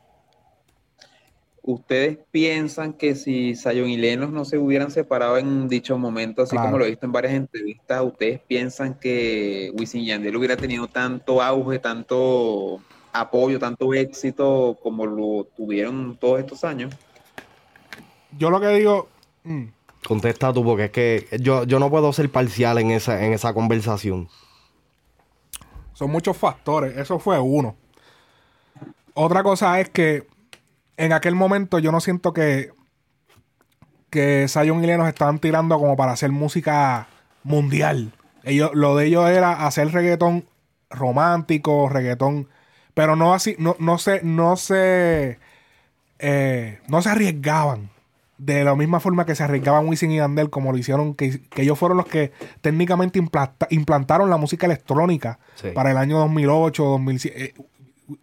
¿Ustedes 1.63 2.17
piensan 2.31 2.93
que 2.93 3.13
si 3.13 3.53
Zion 3.57 3.89
y 3.89 3.97
Lennox 3.97 4.31
no 4.31 4.45
se 4.45 4.57
hubieran 4.57 4.89
separado 4.89 5.37
en 5.37 5.67
dicho 5.67 5.97
momento, 5.97 6.43
así 6.43 6.51
Claro. 6.51 6.67
como 6.67 6.77
lo 6.77 6.85
he 6.85 6.91
visto 6.91 7.05
en 7.05 7.11
varias 7.11 7.33
entrevistas, 7.33 8.01
¿ustedes 8.03 8.39
piensan 8.39 8.93
que 8.93 9.69
Wisin 9.77 9.99
y 9.99 10.05
Yandel 10.05 10.37
hubiera 10.37 10.55
tenido 10.55 10.87
tanto 10.87 11.41
auge, 11.41 11.77
tanto 11.79 12.79
apoyo, 13.11 13.59
tanto 13.59 13.93
éxito 13.93 14.77
como 14.81 15.05
lo 15.05 15.43
tuvieron 15.57 16.15
todos 16.15 16.39
estos 16.39 16.63
años? 16.63 16.95
Yo 18.37 18.49
lo 18.49 18.61
que 18.61 18.69
digo. 18.69 19.09
Mm, 19.43 19.65
Contesta 20.07 20.51
tú, 20.51 20.63
porque 20.63 20.85
es 20.85 20.91
que 20.91 21.27
yo, 21.39 21.63
yo 21.63 21.79
no 21.79 21.89
puedo 21.89 22.11
ser 22.11 22.31
parcial 22.31 22.79
en 22.79 22.91
esa, 22.91 23.23
en 23.23 23.33
esa 23.33 23.53
conversación. 23.53 24.29
Son 25.93 26.09
muchos 26.09 26.35
factores. 26.35 26.97
Eso 26.97 27.19
fue 27.19 27.39
uno. 27.39 27.75
Otra 29.13 29.43
cosa 29.43 29.79
es 29.79 29.89
que 29.89 30.27
en 30.97 31.13
aquel 31.13 31.35
momento 31.35 31.77
yo 31.77 31.91
no 31.91 31.99
siento 32.01 32.33
que 32.33 32.71
que 34.11 34.47
Zion 34.49 34.83
y 34.83 34.87
Lennox 34.87 35.09
estaban 35.09 35.39
tirando 35.39 35.79
como 35.79 35.95
para 35.95 36.11
hacer 36.11 36.31
música 36.31 37.07
mundial. 37.43 38.11
Ellos, 38.43 38.71
lo 38.73 38.97
de 38.97 39.05
ellos 39.05 39.29
era 39.29 39.65
hacer 39.65 39.91
reggaetón 39.91 40.45
romántico, 40.89 41.87
reggaetón, 41.87 42.49
pero 42.93 43.15
no 43.15 43.33
así, 43.33 43.55
no, 43.57 43.77
no 43.79 43.97
se, 43.97 44.21
no 44.23 44.57
se, 44.57 45.39
eh, 46.19 46.81
no 46.87 47.01
se 47.01 47.09
arriesgaban 47.09 47.90
de 48.43 48.63
la 48.63 48.73
misma 48.75 48.99
forma 48.99 49.25
que 49.25 49.35
se 49.35 49.43
arriesgaban 49.43 49.87
Wisin 49.87 50.09
y 50.11 50.15
Yandel, 50.17 50.49
como 50.49 50.71
lo 50.71 50.77
hicieron, 50.79 51.13
que, 51.13 51.41
que 51.41 51.61
ellos 51.61 51.77
fueron 51.77 51.97
los 51.97 52.07
que 52.07 52.31
técnicamente 52.61 53.19
implanta- 53.19 53.67
implantaron 53.69 54.31
la 54.31 54.37
música 54.37 54.65
electrónica 54.65 55.37
Sí. 55.55 55.67
para 55.75 55.91
el 55.91 55.97
año 55.97 56.17
2008, 56.17 56.83
2007. 56.83 57.43
Eh, 57.43 57.53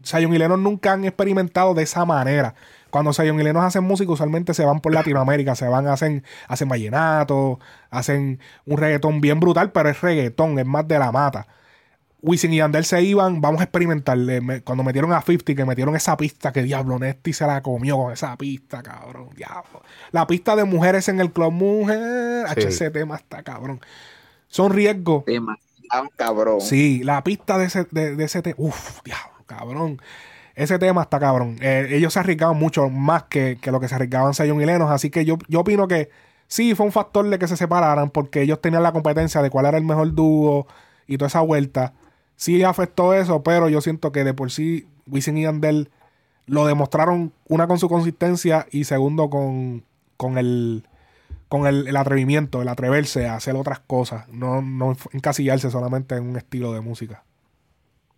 Zion 0.05 0.35
y 0.35 0.39
Lennox 0.39 0.61
nunca 0.61 0.93
han 0.93 1.05
experimentado 1.05 1.73
de 1.73 1.85
esa 1.85 2.05
manera. 2.05 2.55
Cuando 2.91 3.13
Zion 3.13 3.39
y 3.39 3.45
Lennox 3.45 3.67
hacen 3.67 3.85
música, 3.85 4.11
usualmente 4.11 4.55
se 4.55 4.65
van 4.65 4.81
por 4.81 4.93
Latinoamérica, 4.93 5.55
se 5.55 5.69
van, 5.69 5.87
hacen, 5.87 6.25
hacen 6.49 6.69
vallenato, 6.69 7.61
hacen 7.91 8.41
un 8.67 8.77
reggaetón 8.77 9.21
bien 9.21 9.39
brutal, 9.41 9.71
pero 9.73 9.89
es 9.89 10.01
reggaetón, 10.01 10.59
es 10.59 10.67
más 10.67 10.89
de 10.89 10.99
la 10.99 11.13
mata. 11.13 11.47
Wisin 12.21 12.53
y 12.53 12.57
Yandel 12.57 12.85
se 12.85 13.01
iban, 13.03 13.41
vamos 13.41 13.61
a 13.61 13.65
experimentar. 13.65 14.19
Cuando 14.65 14.83
metieron 14.83 15.13
a 15.13 15.21
50, 15.23 15.55
que 15.55 15.65
metieron 15.65 15.95
esa 15.95 16.17
pista, 16.17 16.53
que 16.53 16.63
diablo, 16.63 16.99
Nesti 16.99 17.33
se 17.33 17.47
la 17.47 17.63
comió 17.63 17.97
con 17.97 18.13
esa 18.13 18.37
pista, 18.37 18.83
cabrón, 18.83 19.31
diablo. 19.37 19.83
La 20.11 20.27
pista 20.27 20.57
de 20.57 20.65
mujeres 20.65 21.09
en 21.09 21.21
el 21.21 21.33
club 21.33 21.53
mujer, 21.53 22.47
Sí. 22.49 22.53
H, 22.53 22.69
ese 22.69 22.91
tema 22.91 23.17
está 23.17 23.43
cabrón. 23.43 23.81
Son 24.49 24.73
riesgos. 24.73 25.25
Demasiado 25.27 26.11
cabrón. 26.17 26.61
Sí, 26.61 27.03
la 27.05 27.23
pista 27.23 27.57
de 27.57 27.67
ese, 27.67 27.87
de, 27.91 28.17
de 28.17 28.25
ese 28.25 28.43
tema, 28.43 28.57
uff, 28.59 29.03
diablo, 29.05 29.45
cabrón. 29.47 30.01
Ese 30.55 30.77
tema 30.81 31.03
está 31.03 31.21
cabrón. 31.21 31.57
Eh, 31.61 31.87
ellos 31.91 32.13
se 32.13 32.19
arriesgaban 32.19 32.57
mucho 32.59 32.89
más 32.91 33.25
que, 33.25 33.59
que 33.61 33.71
lo 33.71 33.79
que 33.79 33.87
se 33.87 33.95
arriesgaban 33.95 34.35
Zion 34.35 34.61
y 34.61 34.67
Lennox, 34.67 34.91
así 34.91 35.09
que 35.09 35.25
yo, 35.25 35.39
yo 35.47 35.61
opino 35.61 35.87
que 35.87 36.11
sí 36.49 36.75
fue 36.75 36.85
un 36.85 36.91
factor 36.91 37.29
de 37.29 37.39
que 37.39 37.47
se 37.47 37.57
separaran 37.57 38.11
porque 38.11 38.43
ellos 38.43 38.61
tenían 38.61 38.83
la 38.83 38.91
competencia 38.91 39.41
de 39.41 39.51
cuál 39.51 39.67
era 39.67 39.79
el 39.79 39.85
mejor 39.85 40.13
dúo 40.15 40.67
y 41.07 41.17
toda 41.17 41.29
esa 41.29 41.43
vuelta. 41.43 41.93
Sí 42.39 42.63
afectó 42.63 43.15
eso, 43.15 43.43
pero 43.43 43.69
yo 43.69 43.81
siento 43.81 44.13
que 44.13 44.23
de 44.23 44.33
por 44.33 44.53
sí 44.53 44.87
Wisin 45.09 45.37
y 45.39 45.43
Yandel 45.43 45.91
lo 46.47 46.67
demostraron, 46.67 47.33
una 47.49 47.67
con 47.67 47.81
su 47.81 47.89
consistencia 47.89 48.69
y 48.71 48.85
segundo 48.85 49.29
con, 49.29 49.83
con 50.17 50.39
el 50.39 50.85
con 51.49 51.67
el, 51.67 51.89
el 51.89 51.97
atrevimiento, 51.97 52.63
el 52.63 52.69
atreverse 52.69 53.27
a 53.27 53.35
hacer 53.35 53.57
otras 53.57 53.81
cosas, 53.81 54.29
no, 54.29 54.63
no 54.63 54.97
encasillarse 55.13 55.71
solamente 55.71 56.15
en 56.15 56.29
un 56.29 56.37
estilo 56.37 56.73
de 56.73 56.81
música. 56.81 57.25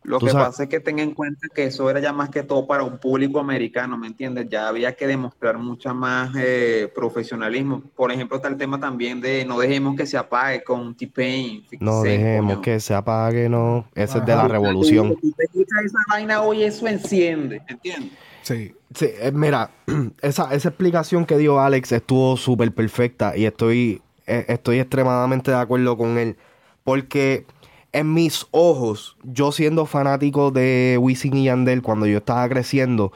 Lo 0.03 0.19
que 0.19 0.31
sabes- 0.31 0.47
pasa 0.47 0.63
es 0.63 0.69
que 0.71 0.81
ten 0.81 0.99
en 0.99 1.13
cuenta 1.13 1.47
que 1.55 1.65
eso 1.65 1.91
era 1.91 2.01
ya 2.01 2.13
más 2.13 2.31
que 2.31 2.43
todo 2.43 2.67
para 2.67 2.83
un 2.83 2.99
público 2.99 3.39
americano, 3.39 3.99
¿me 3.99 4.07
entiendes? 4.07 4.47
Ya 4.49 4.67
había 4.69 4.95
que 4.97 5.07
demostrar 5.07 5.59
mucha 5.59 5.93
más 5.93 6.31
eh, 6.39 6.91
profesionalismo. 6.95 7.83
Por 7.95 8.11
ejemplo, 8.11 8.37
está 8.39 8.49
el 8.49 8.57
tema 8.57 8.81
también 8.81 9.21
de 9.21 9.45
no 9.45 9.59
dejemos 9.59 9.97
que 9.97 10.07
se 10.07 10.17
apague 10.17 10.65
con 10.65 10.95
T-Pain. 10.95 11.67
No 11.81 12.03
dejemos 12.03 12.53
coño. 12.55 12.63
que 12.63 12.81
se 12.81 12.95
apague, 12.95 13.49
no. 13.49 13.85
Ese 13.95 14.19
es 14.19 14.27
de 14.27 14.33
Ajá. 14.33 14.43
la 14.43 14.49
revolución. 14.49 15.17
Tú 15.21 15.33
te 15.37 15.45
escuchas 15.45 15.85
esa 15.85 15.99
vaina 16.09 16.43
hoy, 16.43 16.63
eso 16.63 16.87
enciende, 16.87 17.61
¿entiendes? 17.69 18.13
Sí. 18.43 18.75
Sí, 18.95 19.07
eh, 19.21 19.31
mira, 19.33 19.71
esa, 20.23 20.53
esa 20.55 20.69
explicación 20.71 21.25
que 21.27 21.37
dio 21.37 21.61
Alex 21.61 21.93
estuvo 21.93 22.37
súper 22.37 22.73
perfecta 22.73 23.37
y 23.37 23.45
estoy, 23.45 24.03
eh, 24.27 24.47
estoy 24.49 24.81
extremadamente 24.81 25.51
de 25.51 25.59
acuerdo 25.59 25.97
con 25.97 26.17
él. 26.19 26.37
Porque 26.83 27.45
en 27.93 28.15
mis 28.15 28.47
ojos, 28.51 29.17
yo 29.23 29.53
siendo 29.53 29.87
fanático 29.87 30.51
de 30.51 30.99
Wisin 31.01 31.37
y 31.37 31.45
Yandel 31.45 31.83
cuando 31.83 32.07
yo 32.07 32.19
estaba 32.19 32.49
creciendo, 32.49 33.13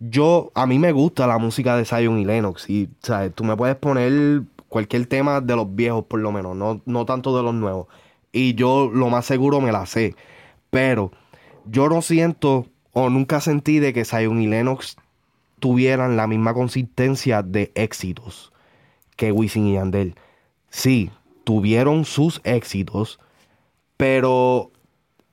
yo, 0.00 0.50
a 0.54 0.66
mí 0.66 0.78
me 0.78 0.92
gusta 0.92 1.26
la 1.26 1.38
música 1.38 1.76
de 1.76 1.84
Zion 1.84 2.18
y 2.18 2.24
Lennox. 2.24 2.68
Y, 2.68 2.88
¿sabes? 3.02 3.34
Tú 3.34 3.44
me 3.44 3.56
puedes 3.56 3.76
poner 3.76 4.42
cualquier 4.68 5.06
tema 5.06 5.40
de 5.40 5.56
los 5.56 5.74
viejos, 5.74 6.04
por 6.04 6.20
lo 6.20 6.32
menos, 6.32 6.56
no, 6.56 6.80
no 6.84 7.06
tanto 7.06 7.36
de 7.36 7.42
los 7.42 7.54
nuevos. 7.54 7.86
Y 8.32 8.54
yo 8.54 8.90
lo 8.92 9.08
más 9.08 9.24
seguro 9.24 9.60
me 9.60 9.72
la 9.72 9.86
sé. 9.86 10.14
Pero 10.70 11.12
yo 11.64 11.88
no 11.88 12.02
siento 12.02 12.66
o 12.92 13.10
nunca 13.10 13.40
sentí 13.40 13.78
de 13.78 13.92
que 13.92 14.04
Zion 14.04 14.40
y 14.42 14.46
Lennox 14.46 14.96
tuvieran 15.60 16.16
la 16.16 16.26
misma 16.26 16.54
consistencia 16.54 17.42
de 17.42 17.72
éxitos 17.74 18.52
que 19.16 19.32
Wisin 19.32 19.66
y 19.66 19.74
Yandel. 19.74 20.14
Sí, 20.68 21.10
tuvieron 21.44 22.04
sus 22.04 22.40
éxitos, 22.44 23.18
pero 23.96 24.70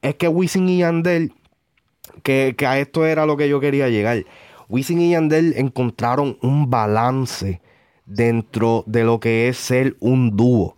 es 0.01 0.15
que 0.15 0.27
Wisin 0.27 0.69
y 0.69 0.79
Yandel, 0.79 1.33
que, 2.23 2.55
a 2.65 2.79
esto 2.79 3.05
era 3.05 3.25
lo 3.25 3.37
que 3.37 3.49
yo 3.49 3.59
quería 3.59 3.89
llegar. 3.89 4.25
Wisin 4.69 5.01
y 5.01 5.11
Yandel 5.11 5.53
encontraron 5.57 6.37
un 6.41 6.69
balance 6.69 7.61
dentro 8.05 8.83
de 8.85 9.03
lo 9.03 9.19
que 9.19 9.47
es 9.47 9.57
ser 9.57 9.95
un 9.99 10.35
dúo. 10.35 10.75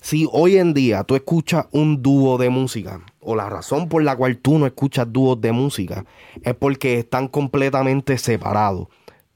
Si 0.00 0.28
hoy 0.32 0.58
en 0.58 0.74
día 0.74 1.04
tú 1.04 1.14
escuchas 1.14 1.66
un 1.70 2.02
dúo 2.02 2.36
de 2.36 2.50
música, 2.50 3.00
o 3.20 3.34
la 3.34 3.48
razón 3.48 3.88
por 3.88 4.02
la 4.02 4.14
cual 4.16 4.36
tú 4.36 4.58
no 4.58 4.66
escuchas 4.66 5.10
dúos 5.10 5.40
de 5.40 5.52
música, 5.52 6.04
es 6.42 6.54
porque 6.54 6.98
están 6.98 7.28
completamente 7.28 8.18
separados. 8.18 8.88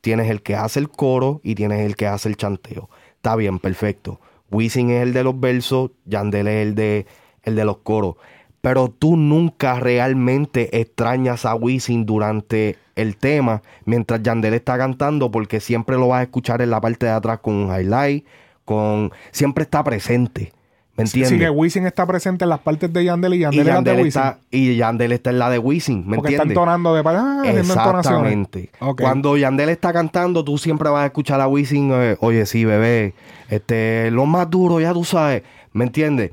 Tienes 0.03 0.31
el 0.31 0.43
que 0.43 0.57
hace 0.57 0.79
el 0.79 0.91
coro 0.91 1.41
y 1.43 1.55
tienes 1.55 1.87
el 1.87 1.97
que 1.97 2.07
hace 2.07 2.29
el 2.29 2.37
chanteo. 2.37 2.91
Está 3.17 3.35
bien, 3.35 3.59
perfecto. 3.59 4.21
Wisin 4.51 4.91
es 4.91 5.03
el 5.03 5.13
de 5.13 5.25
los 5.25 5.39
versos, 5.39 5.91
Yandel 6.05 6.49
es 6.49 6.67
el 6.67 6.75
de, 6.75 7.07
el 7.43 7.57
de 7.57 7.65
los 7.65 7.79
coros. 7.79 8.17
pero 8.61 8.89
tú 8.89 9.17
nunca 9.17 9.79
realmente 9.79 10.81
extrañas 10.81 11.47
a 11.47 11.55
Wisin 11.55 12.07
durante 12.07 12.77
el 12.97 13.17
tema 13.17 13.63
mientras 13.85 14.23
Yandel 14.23 14.55
está 14.55 14.77
cantando 14.77 15.31
porque 15.31 15.61
siempre 15.61 15.97
lo 15.97 16.09
vas 16.09 16.21
a 16.21 16.23
escuchar 16.25 16.61
en 16.61 16.71
la 16.71 16.81
parte 16.81 17.07
de 17.07 17.13
atrás 17.13 17.39
con 17.39 17.55
un 17.55 17.75
highlight, 17.75 18.27
con 18.65 19.13
siempre 19.31 19.63
está 19.63 19.83
presente. 19.85 20.53
¿Me 20.99 21.05
entiendes? 21.05 21.31
sí, 21.31 21.39
que 21.39 21.49
Wisin 21.49 21.87
está 21.87 22.05
presente 22.09 22.45
en 22.45 22.51
las 22.51 22.59
partes 22.59 22.93
de 22.93 23.05
Yandel 23.05 23.35
y 23.35 23.39
Yandel 23.39 23.61
y, 23.61 23.63
de 23.63 23.71
Yandel 23.71 23.97
Wisin. 23.99 24.09
está, 24.09 24.39
y 24.51 24.77
Yandel 24.77 25.13
está 25.13 25.31
en 25.31 25.39
la 25.39 25.49
de 25.49 25.61
Wisin, 25.61 26.05
¿me 26.05 26.17
porque 26.17 26.33
está 26.33 26.43
entonando 26.43 26.93
de 26.93 27.03
ah. 27.07 27.43
Exactamente. 27.47 28.73
Cuando 29.01 29.37
Yandel 29.37 29.69
está 29.69 29.93
cantando, 29.93 30.43
tú 30.43 30.59
siempre 30.59 30.91
vas 30.91 31.05
a 31.05 31.07
escuchar 31.07 31.41
a 31.41 31.47
Wisin, 31.47 31.93
eh, 31.93 32.17
oye, 32.19 32.47
sí, 32.47 32.65
bebé, 32.65 33.15
este, 33.49 34.11
lo 34.11 34.27
más 34.27 34.51
duro, 34.51 34.81
ya 34.81 34.93
tú 34.93 35.05
sabes, 35.05 35.45
¿me 35.73 35.85
entiendes? 35.85 36.33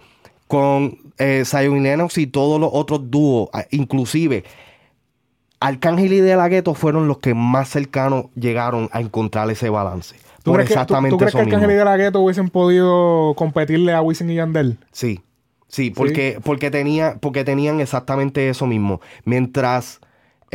Con 0.56 0.98
eh, 1.18 1.44
Zion 1.46 1.78
y 1.78 1.80
Lennox 1.82 2.18
y 2.18 2.28
todos 2.28 2.60
los 2.60 2.70
otros 2.72 3.12
dúos, 3.12 3.50
ah, 3.54 3.66
inclusive 3.72 4.44
Arcángel 5.60 6.14
y 6.14 6.20
De 6.20 6.36
La 6.36 6.48
Ghetto 6.48 6.74
fueron 6.74 7.08
los 7.08 7.18
que 7.20 7.34
más 7.34 7.70
cercanos 7.70 8.26
llegaron 8.36 8.90
a 8.92 9.02
encontrar 9.02 9.50
ese 9.50 9.70
balance. 9.70 10.16
¿Tú 10.44 10.52
Por 10.52 10.56
crees, 10.56 10.70
que, 10.70 10.74
tú- 10.76 10.80
exactamente 10.80 11.14
tú 11.14 11.18
crees 11.18 11.30
eso 11.30 11.38
que 11.40 11.44
Arcángel 11.44 11.72
y. 11.72 11.74
De 11.76 11.86
La 11.86 11.98
Ghetto 11.98 12.20
hubiesen 12.22 12.50
podido 12.50 13.34
competirle 13.36 13.94
a 13.94 14.02
Wisin 14.02 14.30
y 14.30 14.36
Yandel? 14.36 14.78
Sí, 14.92 15.22
sí, 15.68 15.90
porque, 15.92 16.40
Porque, 16.44 16.70
tenía, 16.72 17.18
porque 17.20 17.44
tenían 17.44 17.80
exactamente 17.82 18.50
eso 18.50 18.66
mismo. 18.68 19.02
Mientras... 19.24 20.00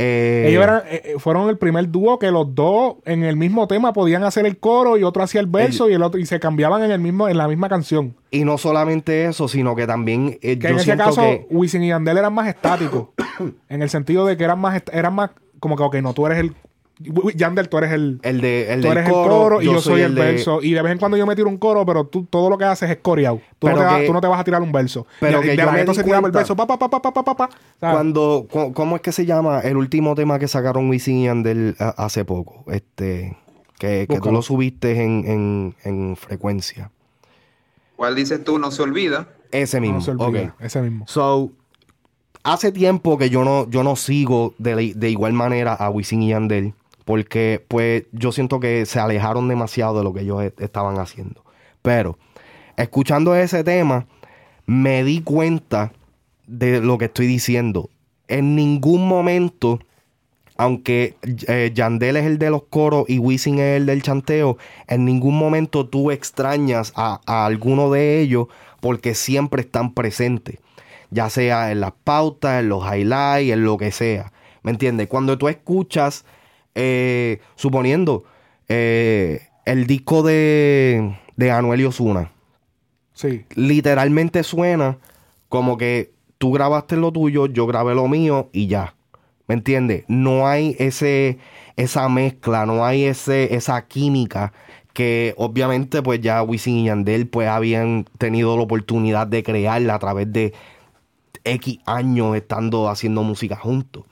eh, 0.03 0.47
Ellos 0.49 0.65
eran, 0.65 0.83
eh, 0.87 1.03
eh, 1.05 1.15
fueron 1.19 1.51
el 1.51 1.59
primer 1.59 1.91
dúo 1.91 2.19
que 2.19 2.31
los 2.31 2.55
dos 2.55 2.97
en 3.05 3.23
el 3.23 3.37
mismo 3.37 3.69
tema 3.69 3.93
podían 3.93 4.25
hacer 4.25 4.47
el 4.47 4.57
coro 4.57 4.97
y 4.97 5.03
otro 5.03 5.23
hacía 5.23 5.43
el 5.43 5.47
verso 5.47 5.91
y 5.91 5.93
el 5.93 6.03
otro 6.03 6.19
y 6.19 6.25
se 6.25 6.41
cambiaban 6.41 6.83
en 6.83 6.91
el 6.91 7.01
mismo 7.01 7.29
en 7.29 7.37
la 7.37 7.47
misma 7.47 7.69
canción. 7.69 8.15
Y 8.31 8.45
no 8.45 8.57
solamente 8.57 9.27
eso, 9.27 9.47
sino 9.47 9.77
que 9.77 9.87
también 9.87 10.39
eh, 10.41 10.59
Que 10.59 10.69
yo 10.69 10.69
en 10.70 10.77
ese 10.77 10.97
caso 10.97 11.20
que 11.20 11.47
Wisin 11.51 11.83
y 11.83 11.89
Yandel 11.89 12.17
eran 12.17 12.33
más 12.33 12.49
estáticos 12.49 13.09
en 13.69 13.83
el 13.83 13.91
sentido 13.91 14.25
de 14.25 14.39
que 14.39 14.45
eran 14.45 14.59
más 14.59 14.83
eran 14.91 15.15
más 15.15 15.33
como 15.59 15.77
que 15.77 15.83
ok, 15.83 15.97
no 15.97 16.15
tú 16.15 16.25
eres 16.25 16.39
el 16.39 16.55
Yandel, 17.35 17.69
tú 17.70 17.79
eres 17.79 17.93
el, 17.93 18.20
el 18.23 18.41
de 18.43 18.73
el 18.75 18.83
tú 18.83 18.93
eres 18.93 19.09
coro, 19.09 19.23
el 19.25 19.31
coro 19.31 19.62
y 19.62 19.65
yo, 19.65 19.81
soy 19.81 20.03
el, 20.03 20.15
de- 20.15 20.20
verso. 20.20 20.61
Y 20.62 20.73
de 20.73 20.83
vez 20.83 20.93
en 20.93 20.99
cuando 20.99 21.17
yo 21.17 21.27
me 21.27 21.35
tiro 21.35 21.49
un 21.49 21.57
coro, 21.57 21.87
pero 21.87 22.05
tú 22.07 22.25
todo 22.29 22.51
lo 22.51 22.59
que 22.59 22.65
haces 22.65 22.91
es 22.91 22.99
coreado. 22.99 23.41
Tú, 23.59 23.69
no 23.69 23.75
te, 23.75 23.81
vas, 23.81 24.05
tú 24.07 24.12
no 24.12 24.20
te 24.20 24.27
vas 24.27 24.39
a 24.41 24.45
tirar 24.45 24.61
un 24.61 24.70
verso. 24.70 25.07
pero 25.19 25.39
Y- 25.41 25.43
que 25.43 25.51
de 25.57 25.85
yo 25.87 25.95
se 25.95 26.05
tiraba 26.05 26.27
el 26.27 26.33
verso 26.33 26.55
pa 26.55 26.67
pa 26.67 26.79
pa 26.79 26.91
pa 26.91 27.01
pa 27.01 27.12
pa 27.12 27.25
pa, 27.25 27.35
pa. 27.37 27.51
¿sabes? 27.81 27.95
Cuando, 27.95 28.47
cu- 28.51 28.73
¿cómo 28.75 28.97
es 28.97 29.03
que 29.03 29.12
se 29.12 29.25
llama 29.25 29.61
el 29.61 29.77
último 29.79 30.15
tema 30.15 30.39
que 30.39 30.47
sacaron 30.49 30.91
Wisin 30.91 31.17
y 31.19 31.25
Yandel 31.25 31.75
hace 31.79 32.25
poco? 32.27 32.65
Este, 32.70 33.37
que, 33.79 34.07
que 34.07 34.20
tú 34.20 34.31
lo 34.31 34.43
subiste 34.43 35.03
en, 35.03 35.25
en, 35.27 35.75
en 35.85 36.17
frecuencia. 36.17 36.91
¿Cuál 37.97 38.15
dices 38.15 38.45
tú? 38.45 38.59
No 38.59 38.70
se 38.70 38.83
olvida. 38.83 39.29
Ese 39.53 39.81
mismo. 39.81 39.97
No 39.97 40.01
se 40.03 40.11
olvida, 40.12 40.55
ok. 40.57 40.61
ese 40.61 40.81
mismo. 40.83 41.07
So, 41.09 41.51
hace 42.43 42.73
tiempo 42.73 43.19
que 43.19 43.31
yo 43.31 43.43
no, 43.45 43.69
yo 43.70 43.83
no 43.85 43.97
sigo 43.97 44.55
de, 44.59 44.93
de 44.95 45.11
igual 45.11 45.33
manera 45.33 45.75
a 45.75 45.91
Wisin 45.91 46.23
y 46.23 46.29
Yandel, 46.31 46.75
porque 47.11 47.61
pues 47.67 48.05
yo 48.13 48.31
siento 48.31 48.61
que 48.61 48.87
se 48.87 49.01
alejaron 49.01 49.49
demasiado 49.49 49.99
de 49.99 50.05
lo 50.05 50.13
que 50.13 50.21
ellos 50.21 50.45
e- 50.45 50.55
estaban 50.59 51.01
haciendo. 51.01 51.45
Pero, 51.83 52.19
escuchando 52.77 53.35
ese 53.35 53.65
tema, 53.65 54.07
me 54.65 55.03
di 55.03 55.21
cuenta 55.21 55.91
de 56.47 56.81
lo 56.81 56.99
que 56.99 57.07
estoy 57.07 57.27
diciendo. 57.27 57.91
En 58.29 58.55
ningún 58.55 59.09
momento, 59.09 59.81
aunque 60.57 61.17
eh, 61.49 61.73
Yandel 61.75 62.17
es 62.17 62.27
el 62.27 62.39
de 62.39 62.51
los 62.51 62.63
coros 62.71 63.07
y 63.09 63.19
Wisin 63.19 63.59
es 63.59 63.79
el 63.79 63.87
del 63.87 64.03
chanteo, 64.03 64.57
en 64.87 65.05
ningún 65.05 65.37
momento 65.37 65.89
tú 65.89 66.13
extrañas 66.13 66.93
a, 66.95 67.21
a 67.27 67.45
alguno 67.45 67.91
de 67.91 68.21
ellos 68.21 68.47
porque 68.79 69.17
siempre 69.17 69.63
están 69.63 69.95
presentes. 69.95 70.61
Ya 71.11 71.29
sea 71.29 71.73
en 71.73 71.81
las 71.81 71.93
pautas, 72.05 72.61
en 72.61 72.69
los 72.69 72.85
highlights, 72.85 73.53
en 73.53 73.65
lo 73.65 73.79
que 73.79 73.91
sea. 73.91 74.33
¿Me 74.63 74.71
entiendes? 74.71 75.09
Cuando 75.09 75.39
tú 75.39 75.49
escuchas, 75.49 76.25
eh, 76.75 77.41
suponiendo, 77.57 78.25
eh, 78.69 79.43
el 79.65 79.87
disco 79.87 80.23
de, 80.23 81.17
de 81.37 81.51
Anuel 81.51 81.81
y 81.81 81.85
Ozuna, 81.85 82.33
Sí. 83.13 83.45
literalmente 83.55 84.43
suena 84.43 84.99
como 85.49 85.77
que 85.77 86.13
tú 86.39 86.53
grabaste 86.53 86.97
lo 86.97 87.13
tuyo, 87.13 87.47
yo 87.47 87.67
grabé 87.67 87.95
lo 87.95 88.09
mío 88.09 88.49
y 88.53 88.67
ya. 88.67 88.95
¿Me 89.47 89.55
entiendes? 89.55 90.05
No 90.07 90.47
hay 90.47 90.77
ese, 90.79 91.39
esa 91.77 92.09
mezcla, 92.09 92.67
no 92.67 92.85
hay 92.85 93.05
ese, 93.05 93.55
esa 93.55 93.87
química 93.87 94.53
que 94.93 95.35
obviamente 95.37 96.03
pues 96.03 96.21
ya 96.21 96.43
Wisin 96.43 96.79
y 96.79 96.85
Yandel 96.85 97.27
pues 97.29 97.49
habían 97.49 98.07
tenido 98.19 98.57
la 98.57 98.63
oportunidad 98.63 99.27
de 99.27 99.43
crearla 99.43 99.97
a 99.97 99.99
través 99.99 100.33
de 100.33 100.55
X 101.45 101.79
años 101.85 102.37
estando 102.37 102.89
haciendo 102.89 103.23
música 103.23 103.57
juntos. 103.57 104.05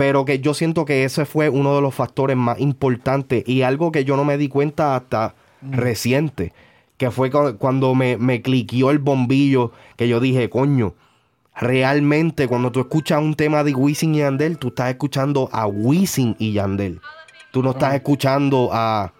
Pero 0.00 0.24
que 0.24 0.40
yo 0.40 0.54
siento 0.54 0.86
que 0.86 1.04
ese 1.04 1.26
fue 1.26 1.50
uno 1.50 1.74
de 1.76 1.82
los 1.82 1.94
factores 1.94 2.34
más 2.34 2.58
importantes 2.58 3.46
y 3.46 3.60
algo 3.60 3.92
que 3.92 4.06
yo 4.06 4.16
no 4.16 4.24
me 4.24 4.38
di 4.38 4.48
cuenta 4.48 4.96
hasta 4.96 5.34
reciente, 5.62 6.54
que 6.96 7.10
fue 7.10 7.30
cu- 7.30 7.56
cuando 7.58 7.94
me, 7.94 8.16
me 8.16 8.40
cliqueó 8.40 8.90
el 8.92 8.98
bombillo, 8.98 9.72
que 9.96 10.08
yo 10.08 10.18
dije, 10.18 10.48
coño, 10.48 10.94
realmente 11.54 12.48
cuando 12.48 12.72
tú 12.72 12.80
escuchas 12.80 13.20
un 13.20 13.34
tema 13.34 13.62
de 13.62 13.74
Wisin 13.74 14.14
y 14.14 14.18
Yandel, 14.18 14.56
tú 14.58 14.68
estás 14.68 14.88
escuchando 14.90 15.48
a 15.52 15.66
Wisin 15.66 16.34
y 16.38 16.52
Yandel. 16.54 17.00
Tú 17.52 17.62
no 17.62 17.72
estás 17.72 17.94
escuchando 17.94 18.70
a 18.72 19.12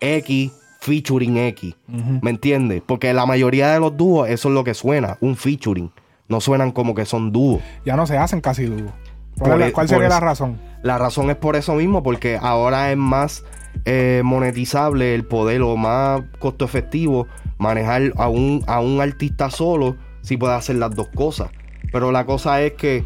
X 0.00 0.52
featuring 0.80 1.36
X. 1.38 1.74
¿Me 2.22 2.30
entiendes? 2.30 2.82
Porque 2.86 3.12
la 3.12 3.26
mayoría 3.26 3.72
de 3.72 3.80
los 3.80 3.96
dúos, 3.96 4.28
eso 4.28 4.48
es 4.48 4.54
lo 4.54 4.62
que 4.62 4.74
suena, 4.74 5.18
un 5.20 5.34
featuring. 5.36 5.90
No 6.28 6.40
suenan 6.40 6.70
como 6.70 6.94
que 6.94 7.04
son 7.04 7.32
dúos. 7.32 7.60
Ya 7.84 7.96
no 7.96 8.06
se 8.06 8.16
hacen 8.16 8.40
casi 8.40 8.64
dúos. 8.66 8.92
¿Cuál, 9.38 9.72
Por 9.72 9.88
sería 9.88 10.08
la 10.08 10.20
razón? 10.20 10.58
La 10.82 10.98
razón 10.98 11.30
es 11.30 11.36
por 11.36 11.56
eso 11.56 11.74
mismo, 11.74 12.02
porque 12.02 12.38
ahora 12.40 12.90
es 12.90 12.96
más 12.96 13.44
eh, 13.84 14.22
monetizable 14.24 15.14
el 15.14 15.24
poder 15.24 15.62
o 15.62 15.76
más 15.76 16.22
costo 16.38 16.64
efectivo 16.64 17.26
manejar 17.58 18.12
a 18.16 18.28
un, 18.28 18.64
a 18.66 18.80
un 18.80 19.00
artista 19.00 19.50
solo 19.50 19.96
si 20.22 20.36
puede 20.36 20.54
hacer 20.54 20.76
las 20.76 20.94
dos 20.94 21.08
cosas. 21.14 21.50
Pero 21.92 22.12
la 22.12 22.24
cosa 22.26 22.60
es 22.62 22.72
que. 22.72 23.04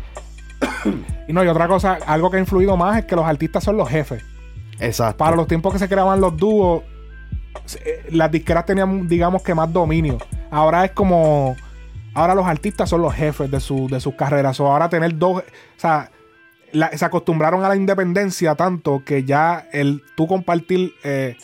Y 1.27 1.33
no, 1.33 1.43
y 1.43 1.49
otra 1.49 1.67
cosa, 1.69 1.97
algo 2.07 2.31
que 2.31 2.37
ha 2.37 2.41
influido 2.41 2.77
más 2.77 2.99
es 2.99 3.07
que 3.07 3.17
los 3.17 3.25
artistas 3.25 3.65
son 3.65 3.79
los 3.79 3.89
jefes. 3.89 4.23
Exacto. 4.79 5.17
Para 5.17 5.35
los 5.35 5.47
tiempos 5.47 5.73
que 5.73 5.79
se 5.79 5.89
creaban 5.89 6.21
los 6.21 6.37
dúos, 6.37 6.83
eh, 7.83 8.05
las 8.11 8.31
disqueras 8.31 8.67
tenían, 8.67 9.09
digamos 9.09 9.43
que 9.43 9.55
más 9.55 9.73
dominio. 9.73 10.19
Ahora 10.51 10.85
es 10.85 10.91
como. 10.91 11.57
Ahora 12.15 12.35
los 12.35 12.47
artistas 12.47 12.89
son 12.89 13.03
los 13.03 13.13
jefes 13.15 13.51
de, 13.51 13.61
su, 13.61 13.89
de 13.89 14.01
sus 14.01 14.15
carreras. 14.15 14.59
O 14.61 14.67
ahora 14.71 14.89
tener 14.89 15.17
dos. 15.19 15.43
O 15.43 15.81
sea, 15.81 16.11
se 16.95 17.05
acostumbraron 17.05 17.65
a 17.65 17.69
la 17.69 17.77
independencia 17.77 18.55
tanto 18.55 19.03
que 19.05 19.25
ya 19.25 19.67
el 19.73 20.03
tú 20.17 20.27
compartir. 20.27 20.95
eh, 21.05 21.37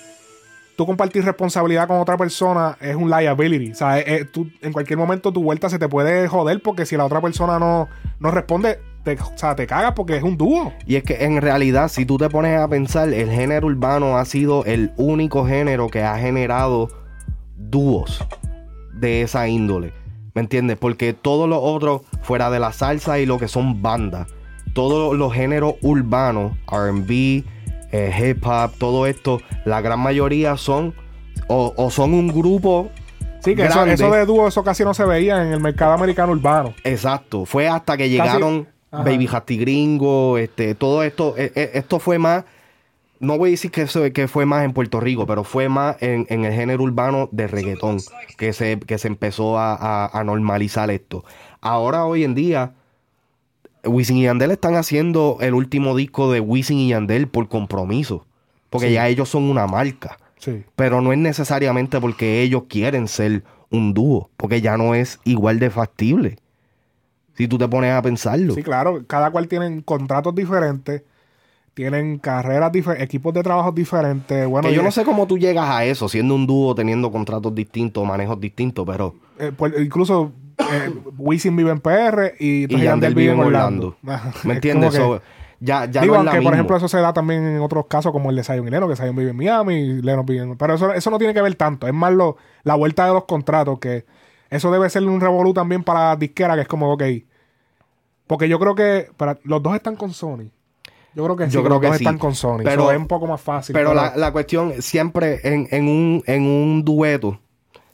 tú 0.76 0.86
compartir 0.86 1.23
responsabilidad 1.24 1.86
con 1.86 1.99
otra 2.00 2.16
persona 2.16 2.78
es 2.81 2.97
un 2.97 3.10
liability. 3.10 3.73
O 3.73 3.74
sea, 3.74 3.99
eh, 3.99 4.05
eh, 4.07 4.24
tú- 4.24 4.50
en 4.62 4.73
cualquier 4.73 4.99
momento 4.99 5.31
tu 5.31 5.42
vuelta 5.42 5.68
se 5.68 5.78
te 5.78 5.89
puede 5.90 6.26
joder 6.26 6.62
porque 6.62 6.86
si 6.86 6.97
la 6.97 7.05
otra 7.05 7.20
persona 7.20 7.58
no, 7.58 7.86
no 8.18 8.31
responde, 8.31 8.78
o 9.07 9.36
sea, 9.39 9.55
te 9.55 9.66
cagas 9.66 9.92
porque 9.92 10.16
es 10.16 10.23
un 10.23 10.39
dúo. 10.39 10.73
Y 10.86 10.97
es 10.97 11.02
que 11.02 11.24
en 11.24 11.42
realidad, 11.42 11.89
si 11.89 12.07
tú 12.07 12.16
te 12.16 12.31
pones 12.31 12.58
a 12.58 12.66
pensar, 12.66 13.12
el 13.12 13.31
género 13.31 13.66
urbano 13.66 14.16
ha 14.16 14.24
sido 14.24 14.65
el 14.65 14.92
único 14.97 15.47
género 15.47 15.89
que 15.89 16.02
ha 16.02 16.16
generado 16.16 16.89
dúos 17.58 18.24
de 18.94 19.20
esa 19.23 19.49
índole. 19.49 19.92
¿Me 20.34 20.42
entiendes? 20.42 20.76
Porque 20.78 21.12
todos 21.12 21.49
los 21.49 21.59
otros, 21.62 22.02
fuera 22.23 22.50
de 22.50 22.60
la 22.60 22.73
salsa 22.73 23.18
y 23.18 23.26
lo 23.26 23.39
que 23.39 23.49
son 23.49 23.83
bandas, 23.83 24.28
todos 24.73 25.17
los 25.17 25.33
géneros 25.33 25.75
urbanos, 25.83 26.52
RB, 26.67 27.44
eh, 27.92 28.15
hip 28.18 28.47
hop, 28.47 28.73
todo 28.78 29.07
esto, 29.07 29.41
la 29.65 29.81
gran 29.81 30.00
mayoría 30.00 30.57
son 30.57 30.94
o, 31.49 31.73
o 31.76 31.91
son 31.91 32.15
un 32.15 32.28
grupo. 32.28 32.91
Sí, 33.41 33.57
que 33.57 33.65
eso, 33.65 33.75
grande. 33.75 33.94
eso 33.94 34.10
de 34.10 34.26
dúo, 34.26 34.47
eso 34.49 34.62
casi 34.62 34.84
no 34.84 34.94
se 34.94 35.05
veía 35.05 35.42
en 35.42 35.52
el 35.52 35.60
mercado 35.60 35.92
americano 35.92 36.33
urbano. 36.33 36.75
Exacto, 36.84 37.44
fue 37.44 37.68
hasta 37.68 37.97
que 37.97 38.09
llegaron. 38.09 38.68
Baby 38.92 39.28
Hasti 39.31 39.57
Gringo, 39.57 40.36
este, 40.36 40.75
todo 40.75 41.05
esto, 41.05 41.34
eh, 41.36 41.52
eh, 41.55 41.70
esto 41.75 42.00
fue 42.00 42.18
más, 42.18 42.44
no 43.20 43.39
voy 43.39 43.50
a 43.50 43.52
decir 43.52 43.70
que, 43.70 43.82
eso, 43.82 44.02
que 44.12 44.26
fue 44.28 44.47
más 44.47 44.65
en 44.65 44.73
Puerto 44.73 44.99
Rico, 44.99 45.26
pero 45.26 45.44
fue 45.44 45.68
más 45.68 45.97
en, 46.02 46.26
en 46.31 46.44
el 46.44 46.52
género 46.52 46.82
urbano 46.82 47.28
de 47.32 47.47
reggaetón, 47.47 47.99
que 48.39 48.52
se, 48.52 48.78
que 48.81 48.99
se 48.99 49.08
empezó 49.08 49.58
a, 49.58 49.74
a- 49.74 50.18
a 50.18 50.24
normalizar 50.24 50.90
esto. 50.90 51.24
Ahora, 51.60 52.05
hoy 52.07 52.24
en 52.24 52.34
día, 52.34 52.73
Wisin 53.84 54.16
y 54.18 54.23
Yandel 54.24 54.50
están 54.50 54.74
haciendo 54.74 55.39
el 55.40 55.55
último 55.55 55.94
disco 55.97 56.31
de 56.32 56.40
Wisin 56.40 56.78
y 56.78 56.89
Yandel 56.89 57.28
por 57.28 57.49
compromiso, 57.49 58.26
porque 58.70 58.89
Sí. 58.89 58.94
ya 58.94 59.08
ellos 59.08 59.28
son 59.28 59.44
una 59.44 59.66
marca. 59.66 60.18
Sí. 60.39 60.65
Pero 60.74 61.00
no 61.02 61.12
es 61.12 61.18
necesariamente 61.18 62.00
porque 62.00 62.40
ellos 62.42 62.65
quieren 62.68 63.08
ser 63.08 63.44
un 63.70 63.92
dúo, 63.94 64.31
porque 64.36 64.60
ya 64.62 64.76
no 64.76 64.94
es 64.94 65.20
igual 65.24 65.58
de 65.58 65.70
factible. 65.70 66.39
Si 67.34 67.47
tú 67.49 67.58
te 67.58 67.68
pones 67.68 67.92
a 67.92 68.02
pensarlo. 68.02 68.55
Sí, 68.55 68.62
claro, 68.62 69.05
cada 69.07 69.31
cual 69.31 69.49
tienen 69.49 69.81
contratos 69.82 70.34
diferentes, 70.34 71.02
tienen 71.81 72.18
carreras 72.18 72.70
diferentes, 72.70 73.07
equipos 73.07 73.33
de 73.33 73.42
trabajo 73.42 73.73
diferentes. 73.73 74.47
Bueno, 74.47 74.68
que 74.68 74.75
yo 74.75 74.83
no 74.83 74.91
sé 74.91 75.02
cómo 75.02 75.26
tú 75.26 75.39
llegas 75.39 75.67
a 75.70 75.86
eso, 75.86 76.10
siendo 76.10 76.34
un 76.34 76.47
dúo, 76.47 76.75
teniendo 76.75 77.10
contratos 77.10 77.55
distintos, 77.55 78.07
manejos 78.07 78.39
distintos, 78.39 78.84
pero 78.86 79.15
eh, 79.39 79.50
pues, 79.57 79.73
incluso 79.81 80.31
eh, 80.59 80.91
Wisin 81.17 81.57
vive 81.57 81.70
en 81.70 81.81
PR 81.81 82.34
y, 82.39 82.65
y 82.70 82.81
Yandel 82.83 83.15
vive 83.15 83.33
en 83.33 83.41
Orlando. 83.41 83.97
¿Me 84.02 84.15
Es 84.15 84.57
entiendes? 84.57 84.94
ya 85.59 85.86
ya 85.86 86.02
Digo, 86.02 86.17
no 86.17 86.20
es 86.20 86.25
la 86.26 86.33
por 86.42 86.52
mismo. 86.52 86.55
ejemplo 86.55 86.76
eso 86.76 86.89
se 86.89 86.99
da 86.99 87.15
también 87.15 87.44
en 87.47 87.60
otros 87.62 87.86
casos 87.86 88.12
como 88.12 88.28
el 88.28 88.36
de 88.36 88.44
Zion 88.44 88.67
y 88.67 88.70
Lennon, 88.70 88.91
que 88.91 88.97
Zion 88.97 89.17
vive 89.17 89.31
en 89.31 89.36
Miami 89.36 89.75
y 89.75 90.02
Lennon 90.02 90.26
vive 90.26 90.42
en... 90.42 90.57
Pero 90.59 90.75
eso, 90.75 90.92
eso 90.92 91.10
no 91.10 91.18
tiene 91.18 91.33
que 91.34 91.41
ver 91.42 91.55
tanto. 91.55 91.86
Es 91.86 91.94
más 91.94 92.12
lo, 92.12 92.36
la 92.62 92.75
vuelta 92.75 93.07
de 93.07 93.12
los 93.15 93.25
contratos, 93.25 93.78
que 93.78 94.05
eso 94.50 94.70
debe 94.70 94.91
ser 94.91 95.02
un 95.05 95.20
revolú 95.20 95.55
también 95.55 95.83
para 95.83 96.09
la 96.10 96.17
disquera, 96.17 96.55
que 96.57 96.62
es 96.62 96.68
como, 96.68 96.92
ok. 96.92 97.02
Porque 98.26 98.49
yo 98.49 98.59
creo 98.59 98.75
que 98.75 99.09
para, 99.17 99.39
los 99.44 99.62
dos 99.62 99.75
están 99.75 99.97
con 99.97 100.12
Sony. 100.12 100.50
Yo 101.14 101.24
creo 101.24 101.36
que 101.36 101.47
sí, 101.47 101.52
Yo 101.52 101.64
creo 101.64 101.80
que 101.80 101.89
sí. 101.89 101.94
están 102.05 102.18
con 102.18 102.34
Sony. 102.34 102.58
Pero- 102.64 102.90
es 102.92 102.98
un 102.98 103.06
poco 103.08 103.26
más 103.26 103.40
fácil. 103.40 103.72
Pero 103.72 103.94
la, 103.94 104.14
la 104.16 104.32
cuestión, 104.32 104.80
siempre 104.80 105.40
en, 105.42 105.66
en 105.70 105.89
un, 105.89 106.22
en 106.26 106.42
un 106.44 106.84
dueto, 106.84 107.40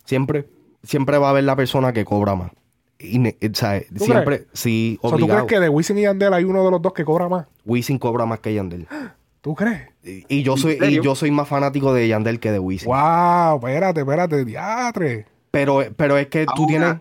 siempre, 0.04 0.48
siempre 0.82 1.16
va 1.18 1.28
a 1.28 1.30
haber 1.30 1.44
la 1.44 1.56
persona 1.56 1.92
que 1.92 2.04
cobra 2.04 2.34
más. 2.34 2.50
Y 2.98 3.18
ne- 3.18 3.36
o 3.42 3.54
sea, 3.54 3.80
¿Tú 3.96 4.04
siempre, 4.04 4.24
crees? 4.38 4.46
sí, 4.52 4.98
O 5.02 5.08
sea, 5.08 5.18
¿Tú 5.18 5.24
obligado. 5.24 5.46
crees 5.46 5.58
que 5.60 5.64
de 5.64 5.68
Wisin 5.68 5.98
y 5.98 6.02
Yandel 6.02 6.32
hay 6.34 6.44
uno 6.44 6.64
de 6.64 6.70
los 6.70 6.80
dos 6.82 6.92
que 6.94 7.04
cobra 7.04 7.28
más? 7.28 7.46
Wisin 7.64 7.98
cobra 7.98 8.24
más 8.26 8.40
que 8.40 8.54
Yandel. 8.54 8.86
¿Tú 9.42 9.54
crees? 9.54 9.82
Y, 10.02 10.24
y 10.28 10.42
yo 10.42 10.56
soy, 10.56 10.76
y 10.82 11.00
yo 11.02 11.14
soy 11.14 11.30
más 11.30 11.46
fanático 11.46 11.92
de 11.94 12.08
Yandel 12.08 12.40
que 12.40 12.50
de 12.50 12.58
Wisin. 12.58 12.88
Wow, 12.88 13.56
espérate, 13.58 14.00
espérate, 14.00 14.44
diatre. 14.44 15.26
Pero, 15.50 15.84
pero 15.96 16.16
es 16.18 16.26
que 16.28 16.46
tú 16.54 16.66
tienes. 16.66 16.96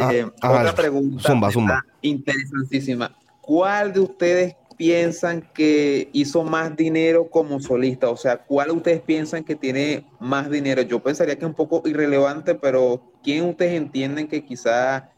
Ah, 0.00 0.14
Eh, 0.14 0.26
ajá, 0.40 0.60
otra 0.60 0.74
pregunta 0.74 1.22
Zumba, 1.28 1.50
zumba. 1.50 1.84
interesantísima. 2.02 3.12
¿Cuál 3.40 3.92
de 3.92 4.00
ustedes 4.00 4.54
piensan 4.80 5.42
que 5.52 6.08
hizo 6.14 6.42
más 6.42 6.74
dinero 6.74 7.28
como 7.28 7.60
solista? 7.60 8.08
O 8.08 8.16
sea, 8.16 8.38
¿cuál 8.38 8.68
de 8.68 8.72
ustedes 8.72 9.00
piensan 9.02 9.44
que 9.44 9.54
tiene 9.54 10.06
más 10.20 10.50
dinero? 10.50 10.80
Yo 10.80 11.02
pensaría 11.02 11.34
que 11.36 11.44
es 11.44 11.48
un 11.50 11.54
poco 11.54 11.82
irrelevante, 11.84 12.54
pero 12.54 13.02
¿quién 13.22 13.44
ustedes 13.44 13.74
entienden 13.74 14.26
que 14.26 14.42
quizá 14.42 15.10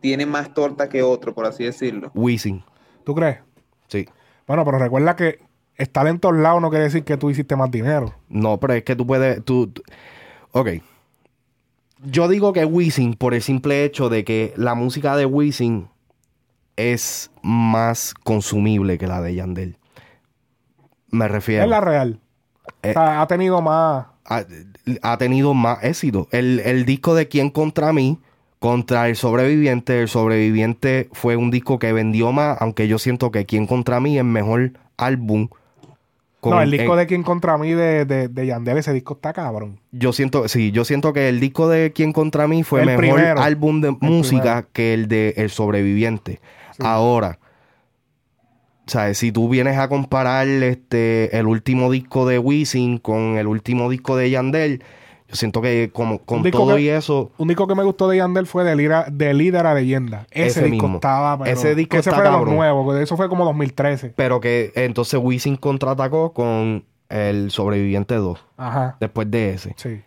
tiene 0.00 0.26
más 0.26 0.52
torta 0.52 0.88
que 0.88 1.04
otro, 1.04 1.32
por 1.32 1.46
así 1.46 1.62
decirlo? 1.62 2.10
Wisin. 2.12 2.64
¿Tú 3.04 3.14
crees? 3.14 3.38
Sí. 3.86 4.04
Bueno, 4.48 4.64
pero 4.64 4.80
recuerda 4.80 5.14
que 5.14 5.38
estar 5.76 6.08
en 6.08 6.18
todos 6.18 6.34
lados 6.34 6.60
no 6.60 6.68
quiere 6.70 6.86
decir 6.86 7.04
que 7.04 7.16
tú 7.16 7.30
hiciste 7.30 7.54
más 7.54 7.70
dinero. 7.70 8.16
No, 8.28 8.58
pero 8.58 8.72
es 8.72 8.82
que 8.82 8.96
tú 8.96 9.06
puedes. 9.06 9.44
Tú, 9.44 9.68
tú- 9.68 9.84
ok. 10.50 10.70
Yo 12.04 12.26
digo 12.26 12.52
que 12.52 12.64
Wisin, 12.64 13.14
por 13.14 13.32
el 13.32 13.42
simple 13.42 13.84
hecho 13.84 14.08
de 14.08 14.24
que 14.24 14.52
la 14.56 14.74
música 14.74 15.16
de 15.16 15.24
Wisin 15.24 15.86
es 16.76 17.30
más 17.42 18.14
consumible 18.22 18.98
que 18.98 19.06
la 19.06 19.20
de 19.20 19.34
Yandel. 19.34 19.76
Me 21.10 21.28
refiero. 21.28 21.64
Es 21.64 21.70
la 21.70 21.80
real. 21.80 22.18
Eh, 22.82 22.90
o 22.90 22.92
sea, 22.92 23.20
ha 23.22 23.26
tenido 23.26 23.60
más. 23.62 24.06
ha, 24.24 24.44
ha 25.02 25.18
tenido 25.18 25.54
más 25.54 25.82
éxito. 25.84 26.28
El, 26.32 26.60
el 26.64 26.84
disco 26.84 27.14
de 27.14 27.28
Quién 27.28 27.50
contra 27.50 27.92
mí, 27.92 28.18
contra 28.58 29.08
El 29.08 29.16
Sobreviviente, 29.16 30.00
El 30.00 30.08
Sobreviviente 30.08 31.08
fue 31.12 31.36
un 31.36 31.50
disco 31.50 31.78
que 31.78 31.92
vendió 31.92 32.32
más, 32.32 32.56
aunque 32.60 32.88
yo 32.88 32.98
siento 32.98 33.30
que 33.30 33.46
Quién 33.46 33.66
contra 33.66 34.00
mí 34.00 34.18
es 34.18 34.24
mejor 34.24 34.72
álbum. 34.96 35.48
con- 36.40 36.52
no, 36.52 36.62
el 36.62 36.70
disco 36.70 36.96
de 36.96 37.06
Quien 37.06 37.22
contra 37.22 37.56
mí 37.58 37.72
de, 37.72 38.04
de, 38.06 38.28
de 38.28 38.46
Yandel, 38.46 38.78
ese 38.78 38.92
disco 38.92 39.14
está 39.14 39.32
cabrón. 39.32 39.78
Yo 39.92 40.12
siento, 40.12 40.48
sí, 40.48 40.72
yo 40.72 40.84
siento 40.84 41.12
que 41.12 41.28
el 41.28 41.38
disco 41.40 41.68
de 41.68 41.92
Quién 41.92 42.12
contra 42.12 42.48
mí 42.48 42.62
fue 42.64 42.80
El 42.80 42.86
mejor 42.86 43.02
primero. 43.16 43.40
álbum 43.40 43.80
de 43.80 43.90
música 44.00 44.42
primero. 44.42 44.68
que 44.72 44.94
el 44.94 45.08
de 45.08 45.34
El 45.36 45.50
Sobreviviente. 45.50 46.40
Ahora, 46.80 47.38
¿sabes? 48.86 49.18
Si 49.18 49.32
tú 49.32 49.48
vienes 49.48 49.78
a 49.78 49.88
comparar 49.88 50.46
este 50.46 51.36
el 51.38 51.46
último 51.46 51.90
disco 51.90 52.26
de 52.26 52.38
Wisin 52.38 52.98
con 52.98 53.36
el 53.38 53.46
último 53.46 53.88
disco 53.90 54.16
de 54.16 54.30
Yandel, 54.30 54.82
yo 55.28 55.36
siento 55.36 55.62
que 55.62 55.90
como 55.92 56.18
con 56.18 56.42
todo 56.50 56.76
que- 56.76 56.82
y 56.82 56.88
eso, 56.88 57.30
Un 57.38 57.48
disco 57.48 57.66
que 57.66 57.74
me 57.74 57.82
gustó 57.82 58.08
de 58.08 58.18
Yandel 58.18 58.46
fue 58.46 58.62
de, 58.64 58.76
Lira, 58.76 59.06
de 59.10 59.32
Líder 59.32 59.66
a 59.66 59.74
Leyenda. 59.74 60.26
Ese, 60.30 60.46
Ese 60.60 60.62
disco 60.64 60.84
mismo. 60.84 60.94
estaba. 60.96 61.38
pero- 61.38 61.50
Ese 61.50 61.74
disco 61.74 61.96
ese 61.96 62.10
está 62.10 62.16
fue 62.16 62.24
de 62.24 62.30
los 62.30 62.38
cabrón. 62.40 62.56
nuevos, 62.56 62.96
eso 63.00 63.16
fue 63.16 63.28
como 63.28 63.44
2013. 63.46 64.12
pero 64.16 64.40
que 64.40 64.72
entonces 64.74 65.18
Wisin 65.22 65.56
contraatacó 65.56 66.32
con 66.32 66.84
El 67.08 67.50
Sobreviviente 67.50 68.14
2. 68.16 68.44
Ajá. 68.56 68.96
Después 69.00 69.30
de 69.30 69.54
ese. 69.54 69.74
Sí. 69.76 70.02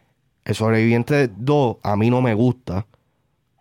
El 0.45 0.55
Sobreviviente 0.55 1.29
2 1.35 1.77
a 1.83 1.95
mí 1.95 2.09
no 2.09 2.21
me 2.21 2.33
gusta, 2.33 2.85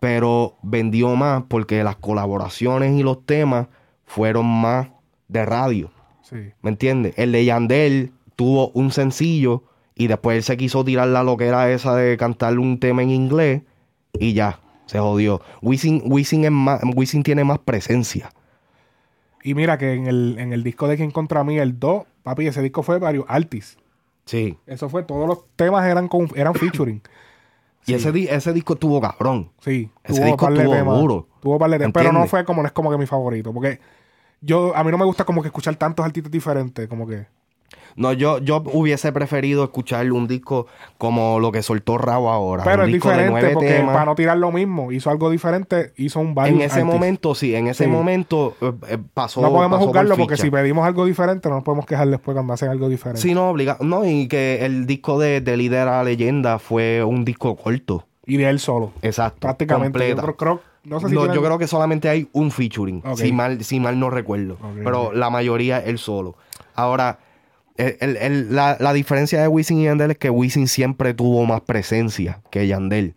pero 0.01 0.57
vendió 0.63 1.17
más 1.17 1.45
porque 1.49 1.83
las 1.85 1.97
colaboraciones 1.97 2.99
y 2.99 3.03
los 3.03 3.25
temas 3.25 3.69
fueron 4.05 4.47
más 4.47 4.89
de 5.29 5.45
radio. 5.45 5.91
Sí. 6.23 6.37
¿Me 6.63 6.71
entiendes? 6.71 7.15
El 7.17 7.33
de 7.33 7.45
Yandel 7.45 8.13
tuvo 8.37 8.71
un 8.71 8.93
sencillo 8.93 9.63
y 9.95 10.09
después 10.09 10.37
él 10.37 10.43
se 10.43 10.57
quiso 10.57 10.85
tirar 10.85 11.09
la 11.09 11.23
loquera 11.23 11.71
esa 11.71 11.97
de 11.97 12.17
cantarle 12.17 12.61
un 12.61 12.79
tema 12.79 13.03
en 13.03 13.11
inglés 13.11 13.63
y 14.19 14.35
ya, 14.35 14.61
se 14.87 14.99
jodió. 14.99 15.41
Wisin, 15.63 16.03
Wisin, 16.05 16.45
es 16.45 16.51
más, 16.51 16.81
Wisin 16.95 17.23
tiene 17.23 17.45
más 17.45 17.59
presencia. 17.59 18.31
Y 19.43 19.55
mira 19.55 19.79
que 19.79 19.95
en 19.95 20.07
el, 20.07 20.37
en 20.39 20.53
el 20.53 20.63
disco 20.63 20.89
de 20.89 20.97
Quien 20.97 21.11
contra 21.11 21.45
mí, 21.45 21.59
el 21.59 21.79
2, 21.79 22.05
papi, 22.23 22.47
ese 22.47 22.63
disco 22.63 22.83
fue 22.83 22.99
varios 22.99 23.25
artists. 23.29 23.79
Sí. 24.25 24.59
Eso 24.67 24.89
fue, 24.89 25.05
todos 25.05 25.29
los 25.29 25.45
temas 25.55 25.87
eran 25.87 26.09
con, 26.09 26.29
eran 26.35 26.55
featuring. 26.55 27.01
Y 27.87 27.95
ese, 27.95 28.13
di- 28.13 28.27
ese 28.29 28.53
disco 28.53 28.77
tuvo 28.77 29.01
cabrón. 29.01 29.51
Sí, 29.61 29.91
Ese 30.05 30.15
tuvo 30.15 30.27
disco 30.27 30.47
par 30.47 30.53
de 30.55 30.59
estuvo 30.61 30.77
temas, 30.77 31.01
duro. 31.01 31.29
Tuvo 31.41 31.59
par 31.59 31.71
de 31.71 31.79
temas, 31.79 31.93
pero 31.93 32.13
no 32.13 32.27
fue 32.27 32.45
como, 32.45 32.63
no 32.63 32.67
es 32.67 32.73
como 32.73 32.91
que 32.91 32.99
mi 32.99 33.07
favorito, 33.07 33.53
porque 33.53 33.81
yo, 34.41 34.75
a 34.77 34.83
mí 34.85 34.91
no 34.91 34.99
me 34.99 35.05
gusta 35.05 35.25
como 35.25 35.43
que 35.43 35.49
escuchar 35.49 35.77
tantos 35.77 36.05
artistas 36.05 36.31
diferentes, 36.31 36.89
como 36.89 37.07
que... 37.07 37.27
No, 37.97 38.13
yo, 38.13 38.39
yo 38.41 38.63
hubiese 38.75 39.11
preferido 39.11 39.65
escuchar 39.65 40.13
un 40.13 40.29
disco 40.29 40.67
como 40.99 41.41
lo 41.41 41.51
que 41.51 41.63
soltó 41.63 41.97
Rabo 41.97 42.31
ahora. 42.31 42.63
Pero 42.63 42.83
un 42.83 42.89
es 42.89 42.93
disco 42.95 43.09
diferente, 43.11 43.51
porque 43.55 43.69
temas. 43.69 43.95
para 43.95 44.05
no 44.05 44.15
tirar 44.15 44.37
lo 44.37 44.53
mismo, 44.53 44.93
hizo 44.93 45.09
algo 45.09 45.31
diferente, 45.31 45.93
hizo 45.97 46.21
un 46.21 46.35
varios 46.35 46.59
En 46.61 46.67
ese 46.67 46.85
momento, 46.85 47.35
sí, 47.35 47.55
en 47.55 47.69
ese 47.69 47.85
Sí. 47.85 47.91
momento 47.91 48.55
eh, 48.61 48.73
eh, 48.91 48.99
pasó. 49.15 49.41
No 49.41 49.49
podemos 49.49 49.69
pasó 49.71 49.79
por 49.79 49.87
juzgarlo 49.89 50.17
porque 50.19 50.37
si 50.37 50.51
pedimos 50.51 50.87
algo 50.87 51.07
diferente, 51.07 51.49
no 51.49 51.55
nos 51.55 51.65
podemos 51.65 51.87
quejar 51.87 52.09
después 52.09 52.35
cuando 52.35 52.53
hacen 52.53 52.69
algo 52.69 52.91
diferente. 52.91 53.21
Sí, 53.23 53.33
no, 53.33 53.49
obliga. 53.49 53.79
No, 53.81 54.05
y 54.05 54.29
que 54.29 54.67
el 54.67 54.87
disco 54.87 55.19
de, 55.19 55.41
de 55.41 55.57
Líder 55.57 55.89
a 55.89 56.05
Leyenda 56.05 56.59
fue 56.59 57.03
un 57.03 57.25
disco 57.25 57.57
corto. 57.57 58.05
Y 58.27 58.37
de 58.37 58.49
él 58.51 58.59
solo. 58.61 58.93
Exacto. 59.01 59.39
Prácticamente. 59.41 59.99
completa. 60.17 60.61
No 60.85 61.01
sé 61.01 61.09
si 61.09 61.15
No, 61.15 61.23
tiene- 61.23 61.35
yo 61.35 61.43
creo 61.43 61.59
que 61.59 61.67
solamente 61.67 62.09
hay 62.11 62.29
un 62.33 62.51
featuring, 62.51 63.03
si, 63.17 63.33
mal, 63.33 63.65
si 63.65 63.81
mal 63.81 63.99
no 63.99 64.11
recuerdo. 64.11 64.59
Pero 64.85 65.13
la 65.13 65.31
mayoría 65.31 65.79
él 65.79 65.99
solo. 65.99 66.37
Ahora, 66.75 67.19
el- 67.79 67.97
el- 68.01 68.17
el- 68.17 68.55
la, 68.55 68.77
la 68.81 68.93
diferencia 68.93 69.41
de 69.41 69.49
Wisin 69.49 69.79
y 69.81 69.85
Yandel 69.85 70.13
es 70.13 70.19
que 70.19 70.31
Wisin 70.31 70.69
siempre 70.69 71.15
tuvo 71.15 71.45
más 71.47 71.61
presencia 71.63 72.41
que 72.51 72.67
Yandel. 72.67 73.15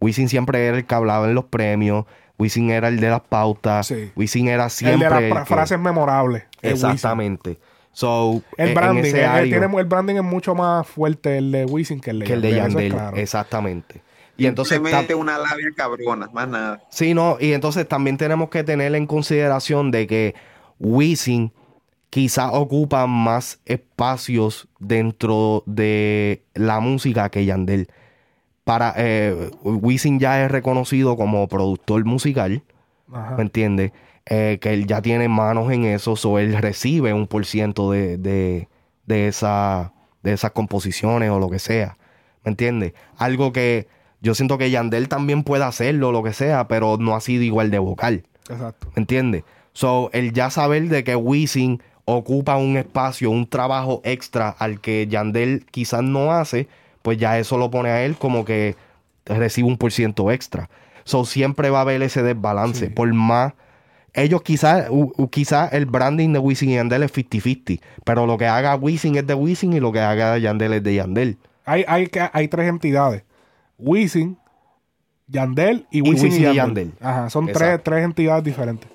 Wisin 0.00 0.28
siempre 0.28 0.66
era 0.66 0.76
el 0.78 0.86
que 0.86 0.94
hablaba 0.94 1.26
en 1.28 1.34
los 1.34 1.44
premios. 1.46 2.04
Wisin 2.38 2.70
era 2.70 2.88
el 2.88 3.00
de 3.00 3.10
las 3.10 3.20
pautas. 3.20 3.92
Wisin 4.14 4.48
era 4.48 4.64
el 4.66 4.70
siempre. 4.70 5.04
de 5.08 5.10
las 5.10 5.22
el 5.22 5.34
que- 5.38 5.44
frases 5.54 5.78
memorables. 5.78 6.44
Exactamente. 6.62 7.58
So, 7.92 8.42
El 8.56 8.68
en 8.68 8.74
branding, 8.74 9.02
ese 9.02 9.24
área- 9.24 9.58
tiene- 9.58 9.76
el 9.80 9.86
branding 9.86 10.14
es 10.16 10.22
mucho 10.22 10.54
más 10.54 10.86
fuerte 10.86 11.38
el 11.38 11.50
de 11.50 11.64
Wisin 11.64 12.00
que 12.00 12.10
el 12.10 12.20
de 12.20 12.26
que 12.26 12.32
el 12.34 12.42
de 12.42 12.50
Yandel, 12.50 12.68
eso 12.68 12.78
es 12.78 12.84
Yandel. 12.84 12.92
claro. 12.92 13.16
Exactamente. 13.16 14.02
Y 14.36 14.46
entonces. 14.46 14.78
Una 15.16 15.36
labia 15.38 15.66
cabrona, 15.76 16.28
más 16.32 16.46
nada. 16.48 16.80
Sí, 16.90 17.12
no, 17.12 17.38
y 17.40 17.52
entonces 17.54 17.88
también 17.88 18.16
tenemos 18.16 18.50
que 18.50 18.62
tener 18.62 18.94
en 18.94 19.06
consideración 19.08 19.90
de 19.90 20.06
que 20.06 20.34
Wisin 20.78 21.52
quizá 22.10 22.52
ocupa 22.52 23.06
más 23.06 23.60
espacios 23.66 24.68
dentro 24.78 25.62
de 25.66 26.42
la 26.54 26.80
música 26.80 27.28
que 27.30 27.44
Yandel. 27.44 27.88
Para 28.64 28.94
eh, 28.96 29.50
Wisin 29.62 30.18
ya 30.18 30.44
es 30.44 30.50
reconocido 30.50 31.16
como 31.16 31.48
productor 31.48 32.04
musical, 32.04 32.62
Ajá. 33.12 33.36
¿me 33.36 33.42
entiendes? 33.42 33.92
Eh, 34.26 34.58
que 34.60 34.74
él 34.74 34.86
ya 34.86 35.00
tiene 35.00 35.28
manos 35.28 35.72
en 35.72 35.84
eso, 35.84 36.14
o 36.22 36.38
él 36.38 36.54
recibe 36.58 37.14
un 37.14 37.26
por 37.26 37.46
ciento 37.46 37.92
de, 37.92 38.18
de, 38.18 38.68
de, 39.06 39.28
esa, 39.28 39.94
de 40.22 40.34
esas 40.34 40.50
composiciones 40.50 41.30
o 41.30 41.38
lo 41.38 41.48
que 41.48 41.58
sea, 41.58 41.96
¿me 42.44 42.50
entiendes? 42.50 42.92
Algo 43.16 43.52
que 43.52 43.88
yo 44.20 44.34
siento 44.34 44.58
que 44.58 44.70
Yandel 44.70 45.08
también 45.08 45.44
puede 45.44 45.64
hacerlo, 45.64 46.12
lo 46.12 46.22
que 46.22 46.34
sea, 46.34 46.68
pero 46.68 46.98
no 46.98 47.16
ha 47.16 47.22
sido 47.22 47.42
igual 47.42 47.70
de 47.70 47.78
vocal. 47.78 48.24
Exacto. 48.50 48.88
¿Me 48.94 49.00
entiendes? 49.00 49.44
So, 49.72 50.10
el 50.12 50.32
ya 50.32 50.50
saber 50.50 50.88
de 50.88 51.04
que 51.04 51.16
Wisin 51.16 51.82
ocupa 52.16 52.56
un 52.56 52.76
espacio, 52.76 53.30
un 53.30 53.46
trabajo 53.46 54.00
extra 54.04 54.48
al 54.48 54.80
que 54.80 55.06
Yandel 55.08 55.66
quizás 55.70 56.02
no 56.02 56.32
hace, 56.32 56.68
pues 57.02 57.18
ya 57.18 57.38
eso 57.38 57.58
lo 57.58 57.70
pone 57.70 57.90
a 57.90 58.04
él 58.04 58.16
como 58.16 58.44
que 58.44 58.76
recibe 59.26 59.68
un 59.68 59.76
por 59.76 59.92
ciento 59.92 60.30
extra. 60.30 60.70
So, 61.04 61.24
siempre 61.24 61.70
va 61.70 61.78
a 61.78 61.82
haber 61.82 62.02
ese 62.02 62.22
desbalance. 62.22 62.90
Por 62.90 63.12
más. 63.12 63.52
Ellos 64.14 64.42
quizás, 64.42 64.86
quizás 65.30 65.72
el 65.74 65.84
branding 65.86 66.32
de 66.32 66.38
Wisin 66.38 66.70
y 66.70 66.74
Yandel 66.74 67.02
es 67.02 67.12
50-50, 67.12 67.80
pero 68.04 68.26
lo 68.26 68.38
que 68.38 68.46
haga 68.46 68.74
Wisin 68.74 69.16
es 69.16 69.26
de 69.26 69.34
Wisin 69.34 69.74
y 69.74 69.80
lo 69.80 69.92
que 69.92 70.00
haga 70.00 70.38
Yandel 70.38 70.72
es 70.72 70.82
de 70.82 70.94
Yandel. 70.94 71.38
Hay, 71.66 71.84
hay, 71.86 72.06
que- 72.06 72.28
hay 72.32 72.48
tres 72.48 72.68
entidades. 72.68 73.22
Wisin, 73.78 74.38
Yandel 75.28 75.86
y 75.90 76.00
Wisin 76.00 76.16
y, 76.16 76.30
Wisin 76.30 76.40
y 76.40 76.54
Yandel. 76.54 76.56
Yandel. 76.56 76.92
Ajá, 77.00 77.30
son 77.30 77.46
tres, 77.46 77.80
tres 77.84 78.04
entidades 78.04 78.42
diferentes. 78.44 78.88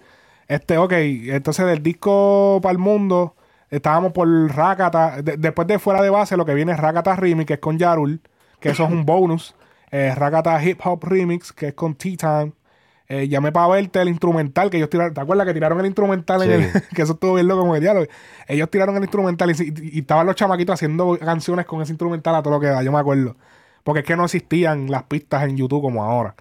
Este, 0.47 0.77
ok, 0.77 0.91
entonces 0.93 1.65
del 1.65 1.81
disco 1.81 2.59
para 2.61 2.71
el 2.73 2.77
mundo, 2.77 3.35
estábamos 3.69 4.11
por 4.11 4.27
Rakata. 4.55 5.21
de- 5.21 5.37
después 5.37 5.67
de 5.67 5.79
Fuera 5.79 6.01
de 6.01 6.09
Base, 6.09 6.37
lo 6.37 6.45
que 6.45 6.53
viene 6.53 6.73
es 6.73 6.79
Rakata 6.79 7.15
Remix, 7.15 7.47
que 7.47 7.53
es 7.55 7.59
con 7.59 7.77
Yarul, 7.77 8.21
que 8.59 8.69
eso 8.69 8.83
es 8.85 8.91
un 8.91 9.05
bonus. 9.05 9.55
Eh, 9.91 10.13
Rakata 10.15 10.61
Hip 10.63 10.79
Hop 10.85 11.03
Remix, 11.03 11.53
que 11.53 11.67
es 11.69 11.73
con 11.73 11.95
T-Time. 11.95 12.53
eh, 13.09 13.27
llamé 13.27 13.51
para 13.51 13.67
verte 13.67 14.01
el 14.01 14.07
instrumental 14.09 14.69
que 14.69 14.77
ellos 14.77 14.89
tiraron. 14.89 15.13
¿Te 15.13 15.21
acuerdas 15.21 15.45
que 15.45 15.53
tiraron 15.53 15.79
el 15.79 15.85
instrumental 15.85 16.41
en 16.43 16.51
el. 16.51 16.71
que 16.95 17.01
eso 17.03 17.13
estuvo 17.13 17.35
bien 17.35 17.47
loco 17.47 17.61
como 17.61 17.75
el 17.75 17.81
diálogo? 17.81 18.05
Ellos 18.47 18.69
tiraron 18.71 18.95
el 18.97 19.03
instrumental 19.03 19.51
y, 19.51 19.53
y- 19.53 19.97
y 19.97 19.99
estaban 19.99 20.25
los 20.25 20.35
chamaquitos 20.35 20.73
haciendo 20.73 21.17
canciones 21.19 21.65
con 21.65 21.81
ese 21.81 21.91
instrumental 21.91 22.33
a 22.35 22.41
todo 22.41 22.53
lo 22.55 22.59
que 22.59 22.67
da. 22.67 22.81
Yo 22.81 22.91
me 22.91 22.97
acuerdo. 22.99 23.35
Porque 23.83 23.99
es 23.99 24.05
que 24.05 24.15
no 24.15 24.23
existían 24.25 24.89
las 24.89 25.03
pistas 25.03 25.43
en 25.43 25.57
YouTube 25.57 25.81
como 25.81 26.03
ahora. 26.03 26.35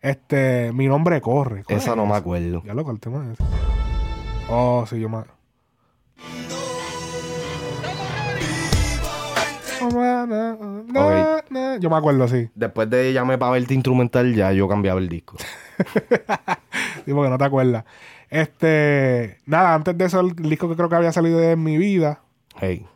Este, 0.00 0.72
mi 0.72 0.86
nombre 0.86 1.20
corre. 1.20 1.64
¿Cuál 1.64 1.78
Esa 1.78 1.90
es 1.90 1.96
no 1.96 2.06
me 2.06 2.14
acuerdo. 2.14 2.62
Ya 2.64 2.74
loco, 2.74 2.90
el 2.90 3.00
tema 3.00 3.32
es. 3.32 3.38
Oh, 4.48 4.84
sí, 4.88 5.00
yo 5.00 5.08
me. 5.08 5.18
Yo 11.80 11.90
me 11.90 11.96
acuerdo, 11.96 12.28
sí. 12.28 12.48
Después 12.54 12.90
de 12.90 13.12
llamé 13.12 13.38
para 13.38 13.52
verte 13.52 13.74
instrumental, 13.74 14.34
ya 14.34 14.52
yo 14.52 14.68
cambiaba 14.68 15.00
el 15.00 15.08
disco. 15.08 15.36
Sí, 17.04 17.14
porque 17.14 17.30
no 17.30 17.38
te 17.38 17.44
acuerdas. 17.44 17.84
Este, 18.28 19.38
nada, 19.46 19.72
antes 19.72 19.96
de 19.96 20.04
eso, 20.04 20.20
el 20.20 20.34
disco 20.36 20.68
que 20.68 20.76
creo 20.76 20.90
que 20.90 20.96
había 20.96 21.10
salido 21.10 21.38
de 21.38 21.56
mi 21.56 21.78
vida. 21.78 22.20
Hey. 22.60 22.86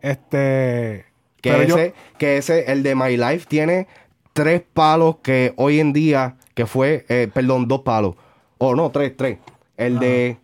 Este. 0.00 1.06
Que 1.40 1.66
yo- 1.66 1.76
que 2.18 2.36
ese, 2.36 2.70
el 2.70 2.84
de 2.84 2.94
My 2.94 3.16
Life, 3.16 3.46
tiene 3.48 3.88
tres 4.32 4.62
palos 4.72 5.16
que 5.22 5.52
hoy 5.56 5.80
en 5.80 5.92
día, 5.92 6.36
que 6.54 6.66
fue, 6.66 7.04
eh, 7.08 7.28
perdón, 7.32 7.68
dos 7.68 7.80
palos. 7.80 8.14
O 8.58 8.74
no, 8.74 8.90
tres, 8.90 9.16
tres. 9.16 9.38
El 9.76 9.98
de. 9.98 10.38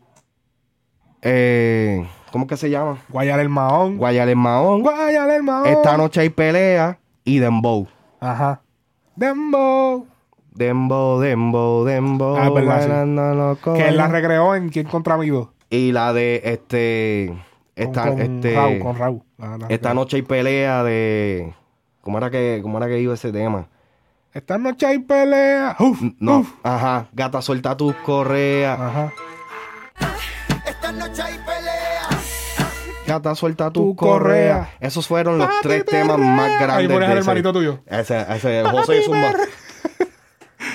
Eh, 1.22 2.06
¿Cómo 2.32 2.46
que 2.46 2.56
se 2.56 2.70
llama? 2.70 2.98
Guayar 3.08 3.40
el 3.40 3.48
Mahón. 3.48 3.96
Guayar 3.98 4.28
el 4.28 4.36
Mahón. 4.36 4.82
Guayar 4.82 5.30
el 5.30 5.42
Mahón. 5.42 5.66
Esta 5.66 5.96
noche 5.96 6.20
hay 6.20 6.28
pelea 6.30 6.98
y 7.24 7.38
Dembow. 7.38 7.86
Ajá. 8.20 8.60
Dembow. 9.14 10.06
Dembow, 10.52 11.20
Dembow, 11.20 11.84
Dembow. 11.84 12.36
Ah, 12.36 12.50
verdad, 12.50 13.56
sí. 13.56 13.70
Que 13.74 13.88
él 13.88 13.96
la 13.96 14.08
recreó 14.08 14.54
en 14.54 14.68
Quién 14.70 14.86
contra 14.86 15.16
mí 15.18 15.28
dos. 15.28 15.48
Y 15.70 15.92
la 15.92 16.12
de 16.12 16.40
este. 16.44 17.34
Esta, 17.74 18.08
con 18.08 18.20
este 18.22 18.54
Raúl, 18.54 18.78
con 18.78 18.96
Raúl. 18.96 19.22
La- 19.36 19.58
la 19.58 19.66
esta 19.68 19.92
noche 19.92 20.16
hay 20.16 20.22
pelea 20.22 20.82
de. 20.82 21.52
¿Cómo 22.00 22.16
era 22.18 22.30
que, 22.30 22.60
cómo 22.62 22.78
era 22.78 22.86
que 22.86 23.00
iba 23.00 23.12
ese 23.12 23.32
tema? 23.32 23.68
Esta 24.36 24.58
noche 24.58 24.84
hay 24.84 24.98
pelea. 24.98 25.76
Uf, 25.78 25.98
No, 26.20 26.40
uf. 26.40 26.52
ajá. 26.62 27.06
Gata, 27.12 27.40
suelta 27.40 27.74
tus 27.74 27.94
correas. 27.96 28.78
Ajá. 28.78 29.12
Esta 30.66 30.92
noche 30.92 31.22
hay 31.22 31.34
pelea. 31.38 32.02
Gata, 33.06 33.34
suelta 33.34 33.70
tus 33.70 33.82
Tu 33.84 33.96
correa. 33.96 34.18
correas. 34.18 34.68
Esos 34.80 35.06
fueron 35.06 35.38
los 35.38 35.46
Papi 35.46 35.58
tres 35.62 35.84
temas 35.86 36.18
más 36.18 36.50
grandes. 36.60 36.76
Ahí 36.76 36.88
pones 36.88 37.08
al 37.08 37.16
hermanito 37.18 37.50
tuyo. 37.52 37.78
Ese, 37.86 38.20
ese 38.28 38.62
José 38.64 39.02
Zumba. 39.02 39.32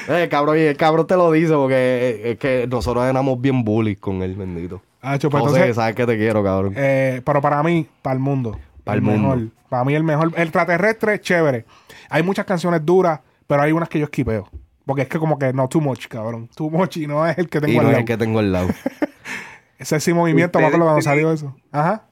Eh, 0.08 0.28
cabrón, 0.32 0.58
y 0.58 0.62
el 0.62 0.78
cabrón 0.78 1.06
te 1.06 1.16
lo 1.16 1.32
dice 1.32 1.54
porque 1.54 1.76
eh, 1.76 2.32
es 2.32 2.38
que 2.40 2.66
nosotros 2.68 3.06
éramos 3.06 3.40
bien 3.40 3.64
bullies 3.64 4.00
con 4.00 4.24
él, 4.24 4.36
bendito. 4.36 4.82
Ah, 5.02 5.18
cho, 5.20 5.30
pues 5.30 5.42
José, 5.44 5.56
entonces, 5.58 5.76
sabes 5.76 5.96
que 5.96 6.06
te 6.08 6.18
quiero, 6.18 6.44
cabrón. 6.44 6.74
eh, 6.76 7.22
pero 7.24 7.40
para 7.40 7.62
mí, 7.62 7.88
para 8.02 8.16
el 8.16 8.20
mundo. 8.20 8.58
Para 8.84 8.96
el 8.96 9.02
mundo. 9.04 9.30
mejor. 9.36 9.48
Para 9.70 9.84
mí 9.86 9.94
el 9.94 10.04
mejor. 10.04 10.32
El 10.36 10.44
extraterrestre 10.44 11.16
es 11.16 11.22
chévere. 11.22 11.66
Hay 12.10 12.24
muchas 12.24 12.46
canciones 12.46 12.84
duras, 12.86 13.20
pero 13.52 13.64
hay 13.64 13.74
unas 13.74 13.90
que 13.90 14.00
yo 14.00 14.06
esquipeo. 14.06 14.48
Porque 14.86 15.02
es 15.02 15.10
que 15.10 15.20
como 15.20 15.38
que 15.38 15.52
no, 15.52 15.68
too 15.68 15.82
much, 15.82 16.08
cabrón. 16.08 16.48
Too 16.56 16.70
much 16.70 16.96
y 16.96 17.06
no 17.06 17.28
es 17.28 17.38
el 17.38 17.50
que 17.50 17.60
tengo 17.60 17.74
y 17.74 17.78
al 17.80 17.84
no 17.84 17.90
es 17.90 17.94
lado. 17.96 18.00
el 18.00 18.06
que 18.06 18.18
tengo 18.18 18.40
al 18.40 18.50
lado. 18.54 18.70
Ese 19.78 20.00
sí 20.00 20.14
movimiento, 20.14 20.58
me 20.58 20.68
acuerdo 20.68 20.86
cuando 20.86 21.02
salió 21.02 21.34
eso. 21.34 21.54
Ajá. 21.70 22.08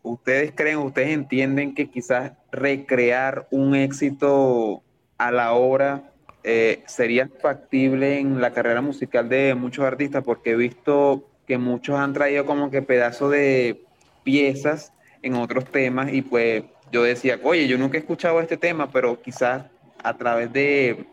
¿Ustedes 0.00 0.52
creen, 0.54 0.78
ustedes 0.78 1.10
entienden 1.10 1.74
que 1.74 1.90
quizás 1.90 2.32
recrear 2.50 3.46
un 3.50 3.74
éxito 3.74 4.82
a 5.18 5.30
la 5.32 5.52
hora 5.52 6.10
eh, 6.44 6.82
sería 6.86 7.28
factible 7.42 8.18
en 8.18 8.40
la 8.40 8.52
carrera 8.52 8.80
musical 8.80 9.28
de 9.28 9.54
muchos 9.54 9.84
artistas? 9.84 10.24
Porque 10.24 10.52
he 10.52 10.56
visto 10.56 11.28
que 11.46 11.58
muchos 11.58 11.98
han 11.98 12.14
traído 12.14 12.46
como 12.46 12.70
que 12.70 12.80
pedazos 12.80 13.30
de 13.32 13.84
piezas 14.24 14.94
en 15.20 15.34
otros 15.34 15.66
temas 15.66 16.10
y 16.10 16.22
pues 16.22 16.64
yo 16.90 17.02
decía, 17.02 17.38
oye, 17.42 17.68
yo 17.68 17.76
nunca 17.76 17.98
he 17.98 18.00
escuchado 18.00 18.40
este 18.40 18.56
tema, 18.56 18.90
pero 18.90 19.20
quizás 19.20 19.64
a 20.02 20.16
través 20.16 20.52
de, 20.52 21.06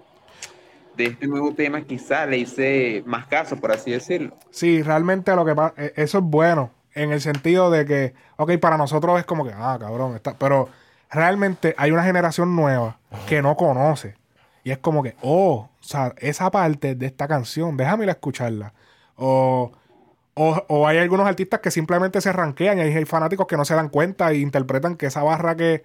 de 0.96 1.06
este 1.06 1.28
nuevo 1.28 1.54
tema 1.54 1.82
quizás 1.82 2.28
le 2.28 2.40
hice 2.40 3.04
más 3.06 3.26
caso, 3.28 3.56
por 3.58 3.72
así 3.72 3.92
decirlo. 3.92 4.36
Sí, 4.52 4.82
realmente 4.82 5.36
lo 5.36 5.46
que 5.46 5.56
pasa, 5.56 5.74
eso 5.96 6.18
es 6.18 6.24
bueno. 6.24 6.72
En 6.94 7.12
el 7.12 7.22
sentido 7.22 7.70
de 7.72 7.86
que, 7.86 8.14
ok, 8.38 8.58
para 8.58 8.78
nosotros 8.78 9.20
es 9.20 9.26
como 9.26 9.46
que, 9.46 9.54
ah, 9.56 9.78
cabrón, 9.80 10.16
está, 10.16 10.36
pero 10.38 10.70
realmente 11.10 11.76
hay 11.78 11.92
una 11.92 12.04
generación 12.04 12.56
nueva 12.56 12.98
que 13.28 13.42
no 13.42 13.56
conoce. 13.56 14.16
Y 14.64 14.72
es 14.72 14.80
como 14.80 15.02
que, 15.02 15.16
oh, 15.22 15.70
o 15.80 15.84
sea, 15.84 16.14
esa 16.18 16.52
parte 16.52 16.96
de 16.96 17.06
esta 17.06 17.28
canción, 17.28 17.78
déjame 17.78 18.04
ir 18.04 18.10
a 18.10 18.14
escucharla. 18.14 18.74
O, 19.16 19.72
o, 20.34 20.66
o 20.68 20.88
hay 20.88 20.98
algunos 20.98 21.28
artistas 21.28 21.60
que 21.62 21.72
simplemente 21.72 22.22
se 22.22 22.34
ranquean 22.34 22.78
y 22.80 22.82
hay 22.82 23.06
fanáticos 23.06 23.48
que 23.48 23.56
no 23.56 23.66
se 23.66 23.76
dan 23.76 23.90
cuenta 23.90 24.32
e 24.32 24.38
interpretan 24.38 24.96
que 24.96 25.06
esa 25.06 25.24
barra 25.24 25.56
que, 25.56 25.84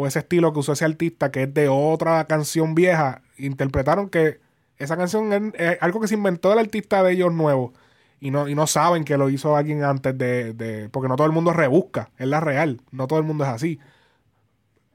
o 0.00 0.06
ese 0.06 0.20
estilo 0.20 0.52
que 0.52 0.60
usó 0.60 0.74
ese 0.74 0.84
artista, 0.84 1.32
que 1.32 1.42
es 1.42 1.52
de 1.52 1.68
otra 1.68 2.24
canción 2.26 2.76
vieja, 2.76 3.20
interpretaron 3.36 4.08
que 4.08 4.38
esa 4.78 4.96
canción 4.96 5.52
es, 5.56 5.76
algo 5.80 6.00
que 6.00 6.06
se 6.06 6.14
inventó 6.14 6.52
el 6.52 6.60
artista 6.60 7.02
de 7.02 7.14
ellos 7.14 7.32
nuevo. 7.34 7.72
Y 8.20 8.30
no, 8.30 8.46
y 8.46 8.54
no 8.54 8.68
saben 8.68 9.04
que 9.04 9.16
lo 9.18 9.28
hizo 9.28 9.56
alguien 9.56 9.82
antes 9.82 10.16
de, 10.16 10.52
de- 10.52 10.88
Porque 10.88 11.08
no 11.08 11.16
todo 11.16 11.26
el 11.26 11.32
mundo 11.32 11.52
rebusca, 11.52 12.10
es 12.16 12.28
la 12.28 12.38
real. 12.38 12.80
No 12.92 13.08
todo 13.08 13.18
el 13.18 13.24
mundo 13.24 13.42
es 13.42 13.50
así. 13.50 13.80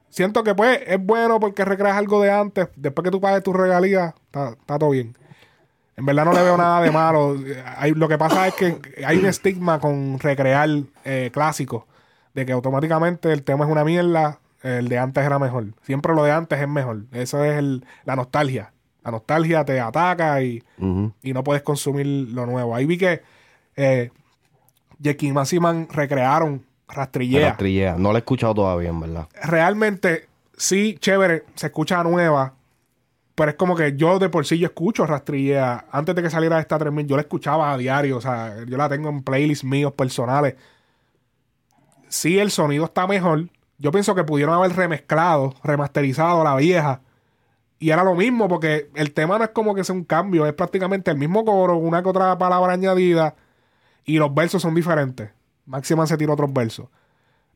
Siento 0.07 0.41
que 0.45 0.56
pues 0.56 0.80
es 0.88 1.03
bueno 1.06 1.38
porque 1.38 1.65
recreas 1.65 1.98
algo 1.98 2.22
de 2.22 2.32
antes. 2.32 2.69
Después 2.77 3.03
que 3.03 3.11
tú 3.11 3.19
pagues 3.19 3.43
tu 3.43 3.51
regalía, 3.51 4.15
está, 4.27 4.51
está 4.51 4.80
todo 4.80 4.91
bien. 4.91 5.17
En 5.98 6.06
verdad 6.06 6.23
no 6.23 6.32
le 6.32 6.43
veo 6.43 6.56
nada 6.56 6.82
de 6.82 6.91
malo. 6.91 7.35
Hay- 7.75 7.91
lo 7.93 8.07
que 8.07 8.17
pasa 8.17 8.48
es 8.48 8.53
que 8.53 8.80
hay 9.06 9.17
un 9.17 9.25
estigma 9.25 9.80
con 9.82 10.17
recrear 10.19 10.69
eh, 11.03 11.30
clásicos. 11.33 11.83
De 12.33 12.45
que 12.45 12.53
automáticamente 12.53 13.33
el 13.33 13.43
tema 13.43 13.65
es 13.65 13.72
una 13.72 13.83
mierda, 13.83 14.40
el 14.64 14.88
de 14.90 14.98
antes 14.98 15.24
era 15.25 15.38
mejor. 15.40 15.67
Siempre 15.83 16.14
lo 16.16 16.24
de 16.24 16.32
antes 16.32 16.59
es 16.59 16.67
mejor. 16.67 17.03
Eso 17.11 17.43
es 17.43 17.58
el- 17.58 17.85
la 18.06 18.16
nostalgia. 18.16 18.72
La 19.03 19.11
nostalgia 19.11 19.66
te 19.66 19.80
ataca 19.82 20.42
y, 20.42 20.64
y 21.22 21.33
no 21.33 21.43
puedes 21.43 21.61
consumir 21.61 22.06
lo 22.06 22.45
nuevo. 22.45 22.74
Ahí 22.75 22.85
vi 22.85 22.98
que 22.98 23.22
eh, 23.75 24.11
Jackie 25.00 25.27
y 25.27 25.32
Massiman 25.33 25.88
recrearon 25.92 26.64
Rastrillea. 26.88 27.50
Rastrillea. 27.50 27.95
No 27.98 28.11
lo 28.11 28.17
he 28.17 28.19
escuchado 28.19 28.53
todavía, 28.56 28.90
en 28.90 29.00
verdad. 29.01 29.27
Realmente, 29.43 30.27
sí, 30.56 30.95
chévere, 31.00 31.43
se 31.56 31.66
escucha 31.67 32.01
nueva, 32.03 32.53
pero 33.35 33.50
es 33.50 33.56
como 33.58 33.75
que 33.75 33.98
yo 33.98 34.19
de 34.19 34.30
por 34.30 34.45
sí 34.45 34.58
yo 34.59 34.67
escucho 34.67 35.06
Rastrillea. 35.06 35.85
Antes 35.92 36.16
de 36.16 36.22
que 36.24 36.30
saliera 36.30 36.59
esta 36.59 36.77
3000, 36.77 37.06
yo 37.08 37.16
la 37.17 37.24
escuchaba 37.24 37.74
a 37.74 37.77
diario, 37.77 38.16
o 38.17 38.22
sea, 38.22 38.56
yo 38.66 38.77
la 38.77 38.88
tengo 38.88 39.09
en 39.09 39.24
playlists 39.24 39.66
míos 39.66 39.92
personales. 39.93 40.56
Sí, 42.09 42.40
el 42.40 42.51
sonido 42.51 42.85
está 42.85 43.08
mejor. 43.08 43.50
Yo 43.83 43.91
pienso 43.91 44.15
que 44.15 44.23
pudieron 44.23 44.55
haber 44.55 44.73
remezclado, 44.73 45.55
remasterizado 45.61 46.41
la 46.41 46.55
vieja. 46.55 47.01
Y 47.79 47.89
era 47.89 48.05
lo 48.05 48.15
mismo, 48.15 48.47
porque 48.47 48.89
el 48.95 49.13
tema 49.13 49.37
no 49.37 49.43
es 49.43 49.49
como 49.49 49.75
que 49.75 49.83
sea 49.83 49.93
un 49.93 50.05
cambio, 50.05 50.45
es 50.45 50.53
prácticamente 50.53 51.11
el 51.11 51.17
mismo 51.17 51.43
coro, 51.43 51.75
una 51.75 52.01
que 52.01 52.07
otra 52.07 52.37
palabra 52.37 52.71
añadida, 52.71 53.35
y 54.05 54.19
los 54.19 54.33
versos 54.33 54.61
son 54.61 54.73
diferentes. 54.73 55.31
Máxima 55.65 56.07
se 56.07 56.15
tiró 56.15 56.31
otros 56.31 56.53
versos. 56.53 56.87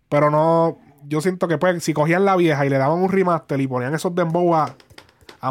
Pero 0.09 0.29
no, 0.29 0.77
yo 1.07 1.21
siento 1.21 1.47
que 1.47 1.57
pues, 1.57 1.81
si 1.81 1.93
cogían 1.93 2.25
la 2.25 2.35
vieja 2.35 2.65
y 2.65 2.69
le 2.69 2.77
daban 2.77 2.99
un 2.99 3.09
remaster 3.09 3.61
y 3.61 3.67
ponían 3.67 3.95
esos 3.95 4.13
dembow 4.13 4.53
a, 4.53 4.75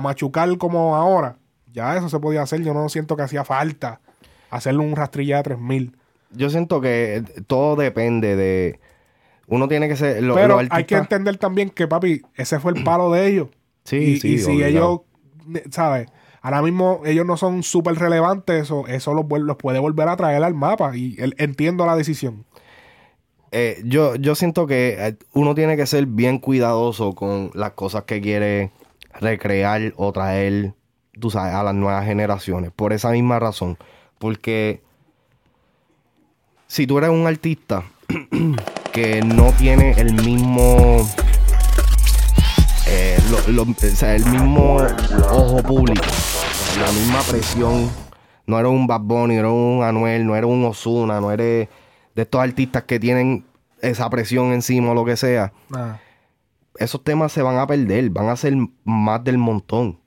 machucar 0.02 0.58
como 0.58 0.94
ahora, 0.94 1.36
ya 1.72 1.96
eso 1.96 2.10
se 2.10 2.20
podía 2.20 2.42
hacer. 2.42 2.60
Yo 2.62 2.74
no 2.74 2.90
siento 2.90 3.16
que 3.16 3.22
hacía 3.22 3.44
falta 3.44 4.00
hacerle 4.50 4.80
un 4.80 4.94
rastrilla 4.94 5.38
de 5.38 5.42
3000. 5.44 5.96
Yo 6.32 6.50
siento 6.50 6.82
que 6.82 7.24
todo 7.46 7.76
depende 7.76 8.36
de. 8.36 8.78
Uno 9.48 9.68
tiene 9.68 9.88
que 9.88 9.96
ser. 9.96 10.22
lo- 10.22 10.34
Pero 10.34 10.60
los 10.60 10.66
hay 10.70 10.84
que 10.84 10.96
entender 10.96 11.36
también 11.38 11.70
que, 11.70 11.86
papi, 11.86 12.22
ese 12.34 12.58
fue 12.60 12.72
el 12.72 12.82
palo 12.84 13.10
de 13.12 13.26
ellos. 13.28 13.48
Sí, 13.84 13.96
y, 13.98 14.16
sí, 14.20 14.28
y 14.34 14.38
si 14.38 14.50
obligado. 14.50 15.04
ellos, 15.46 15.62
¿sabes? 15.70 16.08
Ahora 16.42 16.60
mismo 16.60 17.02
ellos 17.04 17.24
no 17.24 17.36
son 17.36 17.62
súper 17.62 17.94
relevantes, 17.94 18.62
eso, 18.64 18.84
eso 18.88 19.14
los, 19.14 19.26
puede 19.58 19.78
volver 19.78 20.08
a 20.08 20.16
traer 20.16 20.42
al 20.42 20.54
mapa. 20.54 20.96
Y 20.96 21.14
el- 21.20 21.36
entiendo 21.38 21.86
la 21.86 21.94
decisión. 21.94 22.44
Eh, 23.52 23.80
yo, 23.84 24.16
yo 24.16 24.34
siento 24.34 24.66
que 24.66 24.96
eh, 24.98 25.16
uno 25.34 25.54
tiene 25.54 25.76
que 25.76 25.86
ser 25.86 26.06
bien 26.06 26.40
cuidadoso 26.40 27.14
con 27.14 27.52
las 27.54 27.72
cosas 27.74 28.02
que 28.02 28.20
quiere 28.20 28.72
recrear 29.20 29.92
o 29.96 30.12
traer, 30.12 30.74
tú 31.20 31.30
sabes, 31.30 31.54
a 31.54 31.62
las 31.62 31.74
nuevas 31.74 32.04
generaciones. 32.04 32.72
Por 32.74 32.92
esa 32.92 33.10
misma 33.12 33.38
razón. 33.38 33.78
Porque 34.18 34.82
si 36.66 36.88
tú 36.88 36.98
eres 36.98 37.10
un 37.10 37.24
artista 37.28 37.84
que 38.96 39.20
no 39.20 39.52
tiene 39.52 39.92
el 39.98 40.14
mismo. 40.14 41.06
eh, 42.88 43.18
lo- 43.30 43.52
lo- 43.52 43.70
o 43.70 43.74
sea, 43.94 44.14
el 44.14 44.24
mismo 44.26 44.76
ojo 45.30 45.62
público, 45.62 46.02
la 46.80 46.90
misma 46.92 47.20
presión. 47.28 47.90
No 48.46 48.58
eres 48.58 48.70
un 48.72 48.86
Bad 48.86 49.00
Bunny, 49.02 49.34
no 49.34 49.40
eres 49.40 49.52
un 49.52 49.82
Anuel, 49.82 50.26
no 50.26 50.34
eres 50.34 50.48
un 50.48 50.64
Osuna, 50.64 51.20
no 51.20 51.30
eres 51.30 51.68
de 52.14 52.22
estos 52.22 52.40
artistas 52.40 52.84
que 52.84 52.98
tienen 52.98 53.44
esa 53.82 54.08
presión 54.08 54.52
encima 54.54 54.92
o 54.92 54.94
lo 54.94 55.04
que 55.04 55.16
sea. 55.18 55.52
Nada. 55.68 56.00
Esos 56.78 57.04
temas 57.04 57.32
se 57.32 57.42
van 57.42 57.58
a 57.58 57.66
perder, 57.66 58.08
van 58.10 58.30
a 58.30 58.36
ser 58.36 58.54
más 58.84 59.22
del 59.24 59.36
montón. 59.36 59.98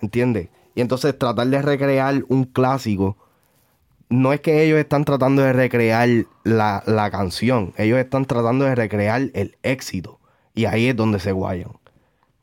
¿Me 0.00 0.06
entiendes? 0.06 0.50
Y 0.76 0.82
entonces 0.82 1.18
tratar 1.18 1.48
de 1.48 1.62
recrear 1.62 2.22
un 2.28 2.44
clásico, 2.44 3.16
no 4.10 4.32
es 4.32 4.40
que 4.40 4.62
ellos 4.64 4.78
están 4.78 5.04
tratando 5.04 5.40
de 5.42 5.52
recrear 5.54 6.08
la, 6.44 6.82
la 6.86 7.10
canción, 7.10 7.72
ellos 7.78 7.98
están 7.98 8.26
tratando 8.26 8.64
de 8.66 8.74
recrear 8.74 9.22
el 9.34 9.56
éxito. 9.62 10.18
Y 10.54 10.66
ahí 10.66 10.88
es 10.88 10.96
donde 10.96 11.18
se 11.20 11.32
guayan. 11.32 11.70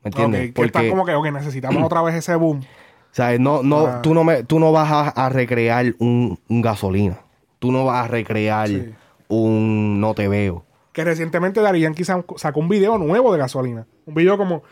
¿Me 0.03 0.09
entiendes? 0.09 0.49
Ok, 0.49 0.55
que 0.55 0.61
están 0.63 0.89
como 0.89 1.05
que, 1.05 1.13
ok, 1.13 1.29
necesitamos 1.31 1.83
otra 1.83 2.01
vez 2.01 2.15
ese 2.15 2.35
boom. 2.35 2.61
¿Sabes? 3.11 3.39
No, 3.39 3.61
no, 3.63 3.85
Ah. 3.87 4.01
tú 4.01 4.13
no 4.13 4.23
me, 4.23 4.43
tú 4.43 4.59
no 4.59 4.71
vas 4.71 4.89
a, 4.91 5.09
a 5.09 5.29
recrear 5.29 5.93
un, 5.99 6.39
un 6.49 6.61
gasolina. 6.61 7.19
Tú 7.59 7.71
no 7.71 7.85
vas 7.85 8.05
a 8.05 8.07
recrear 8.07 8.67
Sí. 8.67 8.93
un 9.27 9.99
no 9.99 10.13
te 10.13 10.27
veo. 10.27 10.63
Que 10.93 11.03
recientemente 11.03 11.61
Yankee 11.79 12.03
sa- 12.03 12.23
sacó 12.37 12.59
un 12.59 12.69
video 12.69 12.97
nuevo 12.97 13.31
de 13.33 13.39
gasolina. 13.39 13.85
Un 14.05 14.13
video 14.13 14.37
como, 14.37 14.63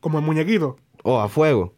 como 0.00 0.18
el 0.18 0.24
muñequito. 0.24 0.76
O 1.02 1.18
a 1.18 1.28
fuego. 1.28 1.72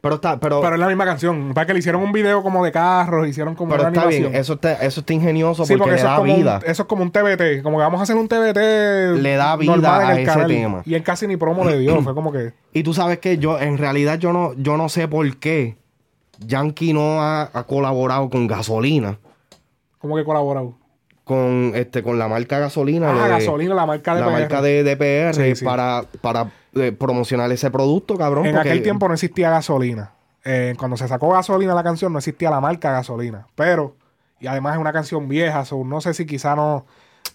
Pero 0.00 0.14
está, 0.14 0.40
pero, 0.40 0.62
Pero 0.62 0.74
es 0.76 0.80
la 0.80 0.86
misma 0.86 1.04
canción. 1.04 1.52
Para 1.52 1.66
que 1.66 1.74
le 1.74 1.80
hicieron 1.80 2.02
un 2.02 2.10
video 2.12 2.42
como 2.42 2.64
de 2.64 2.72
carros, 2.72 3.28
hicieron 3.28 3.54
como 3.54 3.70
pero 3.72 3.82
una 3.82 3.88
está 3.90 4.00
animación. 4.02 4.30
bien. 4.32 4.40
Eso 4.40 4.54
está, 4.54 4.72
eso 4.74 5.00
está 5.00 5.12
ingenioso 5.12 5.66
Sí, 5.66 5.76
porque, 5.76 5.90
le 5.90 5.96
eso, 5.98 6.06
da 6.06 6.14
es 6.14 6.20
como 6.20 6.36
vida. 6.36 6.60
Un, 6.64 6.70
eso 6.70 6.82
es 6.82 6.88
como 6.88 7.02
un 7.02 7.10
TBT. 7.10 7.62
Como 7.62 7.76
que 7.76 7.82
vamos 7.82 8.00
a 8.00 8.02
hacer 8.04 8.16
un 8.16 8.26
TBT. 8.26 9.20
Le 9.20 9.36
da 9.36 9.56
vida 9.56 10.08
a 10.08 10.14
ese 10.14 10.24
canal. 10.24 10.46
tema. 10.48 10.82
Y 10.86 10.94
él 10.94 11.02
casi 11.02 11.26
ni 11.26 11.36
promo 11.36 11.64
le 11.64 11.78
dio. 11.78 12.00
Fue 12.02 12.14
como 12.14 12.32
que. 12.32 12.52
Y 12.72 12.82
tú 12.82 12.94
sabes 12.94 13.18
que 13.18 13.36
yo, 13.38 13.58
en 13.58 13.76
realidad, 13.78 14.18
yo 14.18 14.32
no, 14.32 14.54
yo 14.54 14.76
no 14.76 14.88
sé 14.88 15.06
por 15.08 15.36
qué 15.36 15.76
Yankee 16.38 16.92
no 16.94 17.20
ha, 17.20 17.50
ha 17.52 17.64
colaborado 17.64 18.30
con 18.30 18.46
gasolina. 18.46 19.18
Como 19.98 20.16
que 20.16 20.24
colaborado. 20.24 20.79
Con 21.30 21.70
este, 21.76 22.02
con 22.02 22.18
la 22.18 22.26
marca 22.26 22.58
gasolina. 22.58 23.10
Ah, 23.12 23.22
de- 23.24 23.28
gasolina, 23.30 23.72
la 23.72 23.86
marca 23.86 24.16
de 24.16 24.20
la 24.20 24.26
PR. 24.26 24.32
marca 24.40 24.62
de 24.62 24.82
DPR 24.82 25.32
Sí, 25.34 25.54
sí. 25.54 25.64
para, 25.64 26.02
para 26.20 26.50
eh, 26.74 26.90
promocionar 26.90 27.52
ese 27.52 27.70
producto, 27.70 28.16
cabrón. 28.16 28.46
En 28.46 28.54
porque- 28.56 28.68
aquel 28.70 28.82
tiempo 28.82 29.06
no 29.06 29.14
existía 29.14 29.48
gasolina. 29.48 30.10
Eh, 30.44 30.74
cuando 30.76 30.96
se 30.96 31.06
sacó 31.06 31.28
gasolina 31.30 31.72
la 31.72 31.84
canción, 31.84 32.12
no 32.12 32.18
existía 32.18 32.50
la 32.50 32.60
marca 32.60 32.90
gasolina. 32.90 33.46
Pero, 33.54 33.94
y 34.40 34.48
además 34.48 34.74
es 34.74 34.80
una 34.80 34.92
canción 34.92 35.28
vieja, 35.28 35.64
so, 35.64 35.84
no 35.84 36.00
sé 36.00 36.14
si 36.14 36.26
quizá 36.26 36.56
no. 36.56 36.84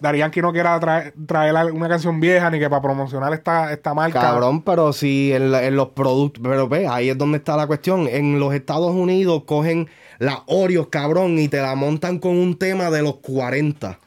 Dari 0.00 0.18
Yankee 0.18 0.42
no 0.42 0.52
quiera 0.52 0.78
traer, 0.78 1.14
traer 1.26 1.72
una 1.72 1.88
canción 1.88 2.20
vieja 2.20 2.50
ni 2.50 2.58
que 2.58 2.68
para 2.68 2.82
promocionar 2.82 3.32
esta, 3.32 3.72
esta 3.72 3.94
marca. 3.94 4.20
Cabrón, 4.20 4.62
pero 4.62 4.92
si 4.92 5.32
en, 5.32 5.50
la- 5.52 5.64
en 5.64 5.74
los 5.76 5.88
productos, 5.88 6.42
pero 6.42 6.68
ve, 6.68 6.86
ahí 6.86 7.08
es 7.08 7.16
donde 7.16 7.38
está 7.38 7.56
la 7.56 7.66
cuestión. 7.66 8.06
En 8.06 8.38
los 8.38 8.52
Estados 8.54 8.92
Unidos 8.94 9.44
cogen 9.46 9.88
las 10.18 10.38
Oreos, 10.46 10.88
cabrón, 10.88 11.38
y 11.38 11.48
te 11.48 11.60
la 11.62 11.74
montan 11.74 12.18
con 12.18 12.32
un 12.36 12.58
tema 12.58 12.90
de 12.90 13.02
los 13.02 13.16
40. 13.16 13.98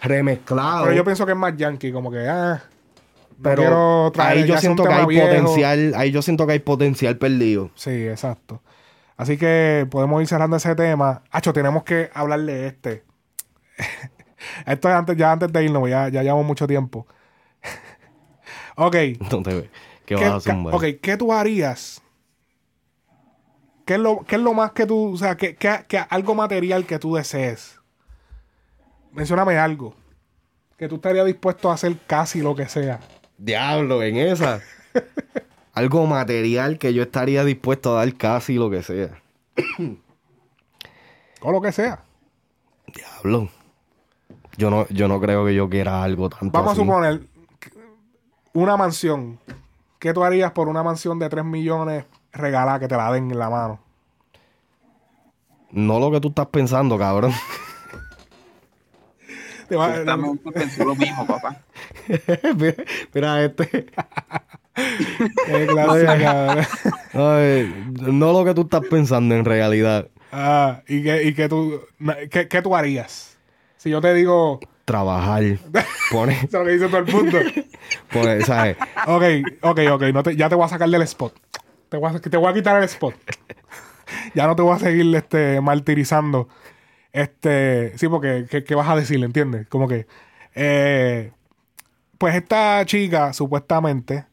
Remezclado. 0.00 0.84
Pero 0.84 0.96
yo 0.96 1.04
pienso 1.04 1.26
que 1.26 1.32
es 1.32 1.38
más 1.38 1.56
Yankee, 1.56 1.92
como 1.92 2.10
que, 2.10 2.26
ah. 2.28 2.62
Pero 3.42 4.10
traer 4.12 4.38
ahí 4.38 4.46
yo 4.48 4.56
siento 4.58 4.82
que 4.84 4.92
hay 4.92 5.06
viejo. 5.06 5.26
potencial, 5.28 5.92
ahí 5.96 6.10
yo 6.10 6.22
siento 6.22 6.46
que 6.46 6.54
hay 6.54 6.58
potencial 6.58 7.18
perdido. 7.18 7.70
Sí, 7.74 7.90
exacto. 8.08 8.60
Así 9.16 9.36
que 9.36 9.86
podemos 9.90 10.20
ir 10.22 10.26
cerrando 10.28 10.56
ese 10.56 10.74
tema. 10.74 11.22
Hacho, 11.30 11.52
tenemos 11.52 11.84
que 11.84 12.10
hablar 12.14 12.40
de 12.40 12.66
este. 12.68 13.04
Esto 14.66 14.88
es 14.88 14.94
antes, 14.94 15.16
ya 15.16 15.32
antes 15.32 15.52
de 15.52 15.64
irnos, 15.64 15.88
ya, 15.88 16.08
ya 16.08 16.22
llevamos 16.22 16.46
mucho 16.46 16.66
tiempo. 16.66 17.06
ok. 18.76 18.96
No 19.32 19.42
te 19.42 19.54
ve. 19.54 19.70
¿Qué, 20.06 20.14
¿Qué, 20.16 20.28
vas 20.28 20.46
a 20.46 20.52
zumbar? 20.52 20.74
ok, 20.74 20.84
¿qué 21.02 21.16
tú 21.16 21.32
harías? 21.32 22.00
¿Qué 23.84 23.94
es 23.94 24.00
lo, 24.00 24.24
qué 24.24 24.36
es 24.36 24.42
lo 24.42 24.52
más 24.54 24.72
que 24.72 24.84
tú, 24.86 25.14
o 25.14 25.16
sea, 25.16 25.36
qué, 25.36 25.56
qué- 25.56 25.84
qué- 25.88 26.04
algo 26.10 26.34
material 26.34 26.84
que 26.86 26.98
tú 26.98 27.14
desees? 27.14 27.78
Mencióname 29.12 29.58
algo. 29.58 29.94
Que 30.76 30.88
tú 30.88 30.96
estarías 30.96 31.26
dispuesto 31.26 31.70
a 31.70 31.74
hacer 31.74 31.96
casi 32.06 32.40
lo 32.40 32.54
que 32.54 32.68
sea. 32.68 33.00
Diablo, 33.38 34.02
en 34.02 34.16
esa. 34.16 34.60
Algo 35.74 36.06
material 36.06 36.76
que 36.78 36.92
yo 36.92 37.04
estaría 37.04 37.44
dispuesto 37.44 37.92
a 37.96 38.04
dar 38.04 38.14
casi 38.16 38.54
lo 38.54 38.68
que 38.68 38.82
sea. 38.82 39.22
O 41.40 41.52
lo 41.52 41.60
que 41.60 41.70
sea. 41.70 42.02
Diablo. 42.92 43.48
Yo 44.58 44.68
no, 44.70 44.86
yo 44.88 45.08
no 45.08 45.20
creo 45.20 45.46
que 45.46 45.54
yo 45.54 45.70
quiera 45.70 46.02
algo 46.02 46.28
tanto 46.28 46.50
Vamos 46.52 46.72
así. 46.72 46.80
a 46.82 46.84
suponer 46.84 47.20
una 48.52 48.76
mansión. 48.76 49.38
¿Qué 49.98 50.12
tú 50.12 50.22
harías 50.24 50.52
por 50.52 50.68
una 50.68 50.82
mansión 50.82 51.18
de 51.18 51.28
3 51.28 51.44
millones 51.44 52.04
regalada 52.32 52.78
que 52.80 52.88
te 52.88 52.96
la 52.96 53.10
den 53.12 53.30
en 53.30 53.38
la 53.38 53.48
mano? 53.50 53.80
No 55.70 55.98
lo 56.00 56.10
que 56.10 56.20
tú 56.20 56.28
estás 56.28 56.46
pensando, 56.48 56.98
cabrón. 56.98 57.32
Te 59.68 59.76
va- 59.76 59.92
Justamente 59.94 60.50
pensé 60.52 60.84
lo 60.84 60.94
mismo, 60.96 61.26
papá. 61.26 61.58
mira, 62.56 62.74
mira 63.14 63.44
este. 63.44 63.86
Cabrón. 65.76 66.64
Ay, 67.12 67.84
no 68.00 68.32
lo 68.32 68.44
que 68.44 68.54
tú 68.54 68.62
estás 68.62 68.82
pensando 68.88 69.34
en 69.34 69.44
realidad. 69.44 70.08
Ah, 70.32 70.82
¿y 70.88 71.02
qué, 71.02 71.24
y 71.24 71.34
qué 71.34 71.48
tú, 71.48 71.80
qué, 72.30 72.48
qué 72.48 72.62
tú 72.62 72.74
harías? 72.76 73.27
Si 73.88 73.92
yo 73.92 74.02
te 74.02 74.12
digo... 74.12 74.60
Trabajar. 74.84 75.42
Pone, 76.10 76.32
Eso 76.36 76.46
es 76.46 76.52
lo 76.52 76.64
que 76.64 76.70
dice 76.72 76.88
todo 76.88 76.98
el 76.98 77.06
mundo. 77.06 77.38
pone, 78.12 78.42
¿sabes? 78.42 78.76
Ok, 79.06 79.22
ok, 79.62 79.80
ok. 79.92 80.02
No 80.12 80.22
te- 80.22 80.36
ya 80.36 80.48
te 80.50 80.54
voy 80.54 80.66
a 80.66 80.68
sacar 80.68 80.90
del 80.90 81.00
spot. 81.02 81.34
Te 81.88 81.96
voy 81.96 82.14
a, 82.14 82.18
te 82.20 82.36
voy 82.36 82.50
a 82.50 82.54
quitar 82.54 82.76
el 82.76 82.84
spot. 82.84 83.14
ya 84.34 84.46
no 84.46 84.54
te 84.56 84.60
voy 84.62 84.74
a 84.76 84.78
seguir 84.78 85.14
este, 85.16 85.60
martirizando. 85.62 86.48
Este, 87.12 87.96
sí, 87.96 88.08
porque 88.08 88.46
¿qué, 88.50 88.62
qué 88.62 88.74
vas 88.74 88.88
a 88.88 88.96
decir? 88.96 89.22
¿Entiendes? 89.24 89.66
Como 89.68 89.88
que. 89.88 90.06
eh, 90.54 91.32
pues 92.18 92.34
esta 92.34 92.84
chica, 92.84 93.32
supuestamente. 93.32 94.26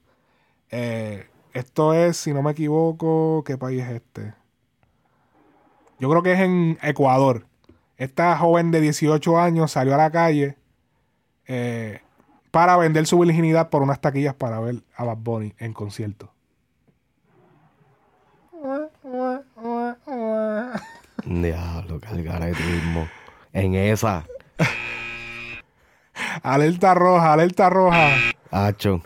eh, 0.72 1.28
esto 1.54 1.94
es, 1.94 2.18
si 2.18 2.34
no 2.34 2.42
me 2.44 2.52
equivoco, 2.52 3.44
¿qué 3.46 3.58
país 3.58 3.82
es 3.84 3.90
este? 3.92 4.34
Yo 6.00 6.10
creo 6.10 6.22
que 6.24 6.34
es 6.34 6.40
en 6.40 6.78
Ecuador. 6.82 7.46
Esta 7.98 8.38
joven 8.38 8.72
de 8.72 8.82
18 8.82 9.40
años 9.40 9.72
salió 9.72 9.94
a 9.96 9.98
la 9.98 10.12
calle 10.12 10.58
eh, 11.48 12.02
para 12.52 12.78
vender 12.78 13.06
su 13.08 13.20
virginidad 13.20 13.70
por 13.70 13.82
unas 13.82 14.02
taquillas 14.02 14.34
para 14.34 14.60
ver 14.60 14.84
a 14.96 15.04
Bad 15.04 15.18
Bunny 15.18 15.54
en 15.60 15.74
concierto. 15.74 16.32
Diablo, 21.26 22.00
cargar 22.00 22.42
mismo. 22.44 23.08
En 23.54 23.76
esa. 23.76 24.26
Alerta 26.44 26.94
roja, 26.94 27.34
alerta 27.34 27.70
roja. 27.70 28.10
Hacho. 28.52 29.02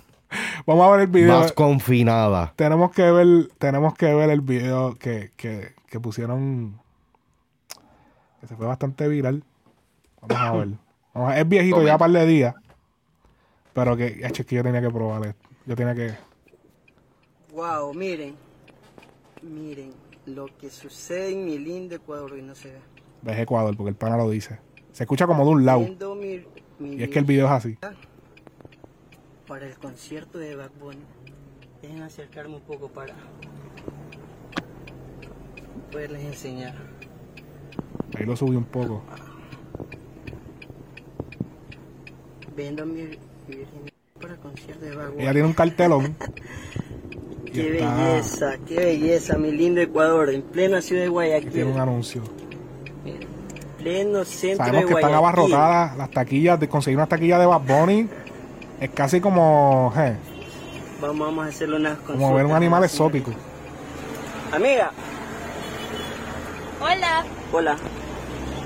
Vamos 0.66 0.88
a 0.88 0.92
ver 0.92 1.00
el 1.02 1.08
video. 1.08 1.40
Más 1.40 1.52
confinada. 1.52 2.54
Tenemos 2.56 2.92
que 2.92 3.12
ver, 3.12 3.50
tenemos 3.58 3.96
que 3.96 4.14
ver 4.14 4.30
el 4.30 4.42
video 4.42 4.96
que, 4.96 5.32
que, 5.36 5.74
que 5.88 6.00
pusieron. 6.00 6.80
Que 8.42 8.48
se 8.48 8.56
fue 8.56 8.66
bastante 8.66 9.08
viral. 9.08 9.44
Vamos 10.22 10.38
a 10.38 10.52
ver. 10.54 10.68
Vamos 11.14 11.32
a- 11.32 11.40
es 11.40 11.48
viejito 11.48 11.84
ya 11.84 11.94
un 11.94 12.00
par 12.00 12.12
de 12.12 12.26
días. 12.26 12.56
Pero 13.74 13.96
que, 13.98 14.20
es 14.22 14.32
que 14.46 14.56
yo 14.56 14.64
tenía 14.64 14.82
que 14.82 14.90
probar 14.90 15.26
esto. 15.28 15.50
Yo 15.66 15.76
tenía 15.76 15.94
que. 15.96 16.14
Wow, 17.54 17.94
miren, 17.94 18.36
miren 19.42 19.94
lo 20.26 20.46
que 20.58 20.70
sucede 20.70 21.32
en 21.34 21.46
mi 21.46 21.58
lindo 21.58 21.96
Ecuador 21.96 22.38
y 22.38 22.42
no 22.42 22.54
se 22.56 22.72
ve. 22.74 22.80
Ves 23.22 23.40
Ecuador, 23.40 23.76
porque 23.76 23.90
el 23.90 23.96
pana 23.96 24.18
lo 24.18 24.30
dice. 24.30 24.60
Se 24.92 25.04
escucha 25.04 25.26
como 25.28 25.44
de 25.44 25.50
un 25.52 25.66
lado. 25.66 25.80
Viendo 25.80 26.16
mi- 26.16 26.46
mi 26.80 26.96
Y 26.96 27.04
es 27.04 27.10
que 27.10 27.20
el 27.20 27.26
video 27.26 27.46
es 27.48 27.52
así. 27.52 27.78
Para 29.48 29.66
el 29.66 29.78
concierto 29.78 30.38
de 30.38 30.56
Bad 30.56 30.72
Bunny, 30.80 31.02
dejen 31.82 32.02
acercarme 32.04 32.56
un 32.56 32.62
poco 32.62 32.88
para 32.90 33.16
poderles 35.92 36.24
enseñar. 36.24 36.76
Ahí 38.18 38.26
lo 38.26 38.36
subí 38.36 38.56
un 38.56 38.64
poco. 38.66 39.02
Vendo 42.56 42.86
mi, 42.86 43.02
mi 43.04 43.08
virginidad 43.48 43.94
para 44.22 44.36
concierto 44.38 44.86
de 44.86 44.96
Bad 44.96 45.10
Bunny. 45.12 45.22
Ella 45.24 45.32
tiene 45.32 45.48
un 45.48 45.54
cartelón. 45.54 46.16
Qué 47.54 47.78
está- 47.80 47.96
belleza, 47.96 48.58
qué 48.68 48.76
belleza, 48.76 49.38
mi 49.40 49.52
lindo 49.52 49.82
Ecuador, 49.82 50.30
en 50.30 50.44
plena 50.44 50.82
ciudad 50.84 51.02
de 51.02 51.08
Guayaquil, 51.08 51.52
Tiene 51.52 51.72
un 51.72 51.80
anuncio. 51.80 52.22
pleno 53.80 54.24
centro 54.24 54.66
Sabemos 54.66 54.82
de 54.90 54.94
que 54.94 55.00
están 55.02 55.14
abarrotadas 55.16 55.98
las 55.98 56.12
taquillas. 56.12 56.60
De 56.60 56.70
conseguir 56.70 56.98
una 56.98 57.08
taquilla 57.08 57.40
de 57.40 57.48
Bad 57.48 57.62
Bunny 57.62 58.08
es 58.80 58.90
casi 58.92 59.20
como, 59.20 59.92
Vamos, 61.02 61.20
vamos 61.28 61.46
a 61.46 61.50
hacerle 61.50 61.78
unas 61.78 61.98
como 62.00 62.36
ver 62.36 62.46
un 62.46 62.52
animal 62.52 62.84
exótico. 62.84 63.32
Amiga, 64.52 64.92
Hola, 66.82 67.26
hola, 67.52 67.78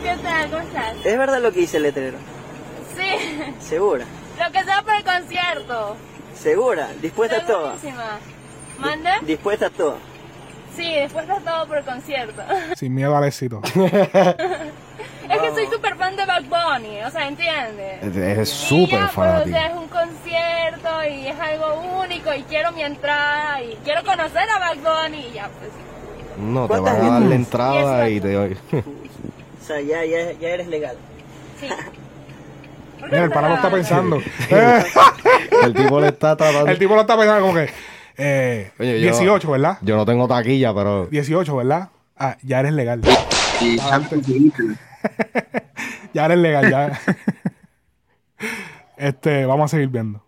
¿qué 0.04 0.16
tal? 0.22 0.50
¿Cómo 0.50 0.62
estás? 0.62 0.94
¿es 1.06 1.18
verdad 1.18 1.42
lo 1.42 1.52
que 1.52 1.60
dice 1.62 1.78
el 1.78 1.84
letrero? 1.84 2.18
Sí, 2.96 3.54
¿Segura? 3.60 4.06
lo 4.38 4.52
que 4.52 4.64
sea 4.64 4.82
por 4.82 4.96
el 4.96 5.04
concierto. 5.04 5.96
¿Segura? 6.36 6.90
¿Dispuesta 7.02 7.38
a 7.38 7.46
todo? 7.46 7.68
buenísima. 7.70 8.20
¿Manda? 8.80 9.20
¿Dispuesta 9.22 9.68
a 9.68 9.70
todo? 9.70 9.98
Sí, 10.76 10.92
después 10.96 11.28
de 11.28 11.36
todo 11.46 11.68
por 11.68 11.78
el 11.78 11.86
concierto. 11.86 12.42
Sin 12.76 12.94
miedo 12.94 13.16
al 13.16 13.24
éxito. 13.26 13.62
es 13.76 15.42
que 15.42 15.52
soy 15.54 15.68
súper 15.68 15.96
fan 15.96 16.16
de 16.16 16.26
Bad 16.26 16.44
Bunny, 16.44 17.02
o 17.04 17.12
sea, 17.12 17.28
¿entiendes? 17.28 18.04
Es 18.04 18.50
Y 18.50 18.68
súper 18.68 19.00
ya, 19.00 19.12
pues, 19.14 19.46
o 19.46 19.48
sea, 19.48 19.68
es 19.68 19.76
un 19.76 19.88
concierto 19.88 21.04
y 21.10 21.28
es 21.28 21.40
algo 21.40 21.82
único 22.04 22.34
y 22.34 22.42
quiero 22.44 22.72
mi 22.72 22.82
entrada 22.82 23.62
y 23.62 23.78
quiero 23.84 24.04
conocer 24.04 24.50
a 24.50 24.60
Bad 24.60 24.78
Bunny 24.78 25.28
y 25.28 25.34
ya, 25.34 25.50
pues. 25.60 25.72
No, 26.38 26.64
te 26.64 26.68
¿Cuántas 26.70 26.98
van 26.98 27.06
a 27.06 27.12
dar 27.12 27.22
la 27.22 27.36
entrada 27.36 28.10
y 28.10 28.20
te... 28.20 28.58
O 29.64 29.66
sea, 29.66 29.80
ya, 29.80 30.04
ya, 30.04 30.34
ya 30.34 30.50
eres 30.50 30.68
legal. 30.68 30.98
Sí. 31.58 31.70
Mira, 33.06 33.24
el 33.24 33.32
pana 33.32 33.48
lo 33.48 33.56
está 33.56 33.72
pensando. 33.72 34.18
el 35.64 35.74
tipo 35.74 36.02
le 36.02 36.08
está 36.08 36.36
tratando... 36.36 36.70
El 36.70 36.78
tipo 36.78 36.96
lo 36.96 37.02
está 37.02 37.18
pensando 37.18 37.42
como 37.42 37.54
que. 37.54 37.70
Eh, 38.18 38.72
Oye, 38.78 39.00
yo- 39.00 39.12
18, 39.12 39.52
¿verdad? 39.52 39.78
Yo 39.82 39.96
no 39.96 40.06
tengo 40.06 40.28
taquilla, 40.28 40.74
pero... 40.74 41.06
18, 41.08 41.56
¿verdad? 41.56 41.90
Ah, 42.18 42.36
ya 42.44 42.60
eres 42.60 42.74
legal. 42.74 43.02
Ya 46.14 46.26
eres 46.26 46.38
legal, 46.38 46.70
ya. 46.70 47.00
este, 48.98 49.46
vamos 49.46 49.72
a 49.72 49.78
seguir 49.78 49.88
viendo. 49.88 50.22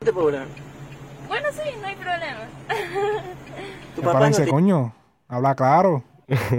Te 0.00 0.12
puedo 0.12 0.26
hablar. 0.26 0.48
Bueno, 1.28 1.48
sí, 1.52 1.70
no 1.80 1.86
hay 1.86 1.94
problema. 1.94 2.40
Tu 3.94 4.02
papá 4.02 4.18
no 4.18 4.26
dice, 4.26 4.44
te 4.44 4.50
coño, 4.50 4.92
habla 5.28 5.54
claro. 5.54 6.02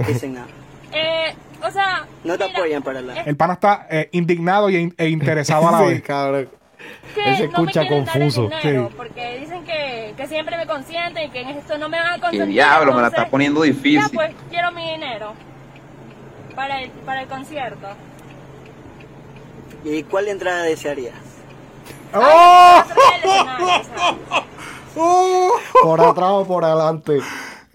dicen 0.07 0.35
nada. 0.35 0.47
Eh, 0.93 1.35
o 1.63 1.71
sea, 1.71 2.05
No 2.23 2.37
te 2.37 2.45
mira, 2.45 2.59
apoyan 2.59 2.83
para 2.83 3.01
la... 3.01 3.21
El 3.21 3.35
pana 3.37 3.53
está 3.53 3.87
eh, 3.89 4.09
indignado 4.11 4.69
y, 4.69 4.93
e 4.97 5.09
interesado 5.09 5.67
a 5.67 5.71
la 5.71 5.77
Sí, 5.79 5.85
vez. 5.85 6.01
cabrón. 6.03 6.49
que 7.15 7.21
Él 7.29 7.35
se 7.37 7.47
no 7.47 7.49
me 7.49 7.53
escucha 7.53 7.81
quieren 7.81 8.05
dar 8.05 8.15
el 8.17 8.21
confuso. 8.23 8.41
dinero, 8.49 8.87
Sí. 8.89 8.93
Porque 8.97 9.39
dicen 9.39 9.63
que, 9.63 10.13
que 10.17 10.27
siempre 10.27 10.57
me 10.57 10.67
consienten 10.67 11.27
y 11.27 11.31
que 11.31 11.41
en 11.41 11.49
esto 11.49 11.77
no 11.77 11.89
me 11.89 11.97
van 11.99 12.13
a 12.13 12.19
consentir. 12.19 12.47
diablo, 12.47 12.93
me 12.93 13.01
la 13.01 13.07
estás 13.07 13.29
poniendo 13.29 13.63
Ya, 13.65 13.71
difícil. 13.71 14.11
pues, 14.13 14.33
quiero 14.49 14.71
mi 14.71 14.91
dinero. 14.91 15.33
Para 16.55 16.81
el, 16.81 16.89
para 16.91 17.21
el 17.21 17.27
concierto. 17.27 17.87
¿Y 19.85 20.03
cuál 20.03 20.27
entrada 20.27 20.63
desearías? 20.63 21.15
¡Oh! 22.13 22.19
Atrás 22.83 22.95
del 23.21 23.31
escenario, 23.31 23.65
o 23.65 23.83
sea. 23.83 24.15
Por 25.81 26.01
atrás 26.01 26.29
o 26.29 26.45
por 26.45 26.63
adelante. 26.63 27.19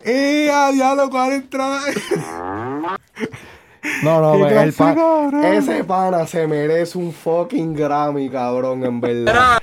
¡Eh, 0.05 0.49
a 0.53 0.71
diablo, 0.71 1.11
cuál 1.11 1.33
entrada! 1.33 1.81
No, 4.03 4.21
no, 4.21 4.33
pues, 4.39 4.53
el 4.53 4.73
pa- 4.73 4.95
clase, 4.95 5.01
cabrón. 5.01 5.45
ese 5.45 5.85
pana 5.85 6.27
se 6.27 6.47
merece 6.47 6.99
un 6.99 7.13
fucking 7.13 7.75
Grammy, 7.75 8.29
cabrón, 8.31 8.85
en 8.85 9.01
verdad. 9.01 9.59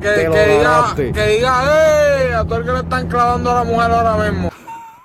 Que, 0.00 0.08
Te 0.08 0.24
lo 0.24 0.32
que 0.32 0.46
diga, 0.46 0.62
ganaste. 0.62 1.12
que 1.12 1.26
diga, 1.26 1.62
¡eh! 1.64 2.34
A 2.34 2.44
todo 2.44 2.58
el 2.58 2.64
que 2.66 2.72
le 2.72 2.78
están 2.80 3.08
clavando 3.08 3.50
a 3.50 3.54
la 3.54 3.64
mujer 3.64 3.90
ahora 3.90 4.30
mismo. 4.30 4.50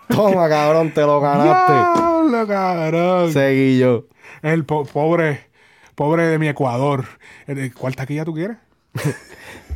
Toma, 0.10 0.50
cabrón, 0.50 0.92
te 0.94 1.02
lo 1.02 1.22
ganaste. 1.22 1.72
¡Diablo, 1.74 2.48
cabrón! 2.48 3.32
Seguí 3.32 3.80
yo. 3.80 4.04
El 4.42 4.66
po- 4.66 4.84
pobre, 4.86 5.48
pobre 5.96 6.28
de 6.28 6.38
mi 6.38 6.50
Ecuador. 6.50 7.06
Eh, 7.48 7.72
¿Cuál 7.78 7.96
taquilla 7.96 8.26
tú 8.26 8.34
quieres? 8.34 8.58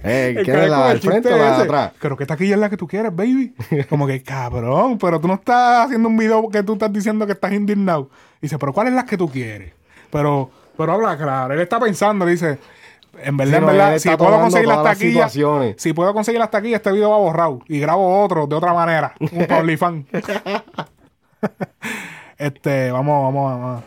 Eh, 0.08 0.42
¿Quieres 0.44 0.70
la 0.70 0.90
del 0.90 1.00
frente 1.00 1.34
o 1.34 1.38
la 1.38 1.58
de 1.58 1.64
atrás? 1.64 1.92
Pero 2.00 2.16
¿qué 2.16 2.26
taquilla 2.26 2.54
es 2.54 2.60
la 2.60 2.70
que 2.70 2.78
tú 2.78 2.88
quieres, 2.88 3.16
baby? 3.16 3.56
Como 3.90 4.06
que, 4.06 4.22
cabrón, 4.22 5.00
pero 5.00 5.20
tú 5.20 5.28
no 5.28 5.34
estás 5.34 5.86
haciendo 5.86 6.08
un 6.08 6.16
video 6.16 6.48
que 6.50 6.62
tú 6.62 6.74
estás 6.74 6.94
diciendo 6.94 7.26
que 7.26 7.34
estás 7.34 7.52
indignado. 7.54 8.10
Dice, 8.40 8.60
pero 8.60 8.72
¿cuál 8.72 8.88
es 8.88 8.94
la 8.94 9.06
que 9.06 9.18
tú 9.18 9.28
quieres? 9.30 9.74
Pero, 10.12 10.52
pero 10.78 10.94
habla 10.94 11.18
claro. 11.18 11.54
Él 11.54 11.60
está 11.60 11.80
pensando, 11.80 12.26
dice, 12.26 12.60
en 13.24 13.38
verdad, 13.38 13.52
Sí, 13.52 13.58
en 13.58 13.66
verdad, 13.66 13.98
si 13.98 14.10
puedo 14.16 14.40
conseguir 14.40 14.68
las 14.68 14.84
taquillas, 14.84 15.38
si 15.78 15.94
puedo 15.94 16.14
conseguir 16.14 16.40
las 16.40 16.52
taquillas, 16.52 16.78
este 16.78 16.92
video 16.92 17.10
va 17.10 17.18
borrado. 17.18 17.62
Y 17.68 17.80
grabo 17.80 18.24
otro 18.24 18.46
de 18.46 18.56
otra 18.56 18.74
manera. 18.74 19.14
Un 19.20 19.48
OnlyFans. 19.52 20.06
este, 22.38 22.92
vamos, 22.92 23.34
vamos, 23.34 23.60
vamos. 23.62 23.84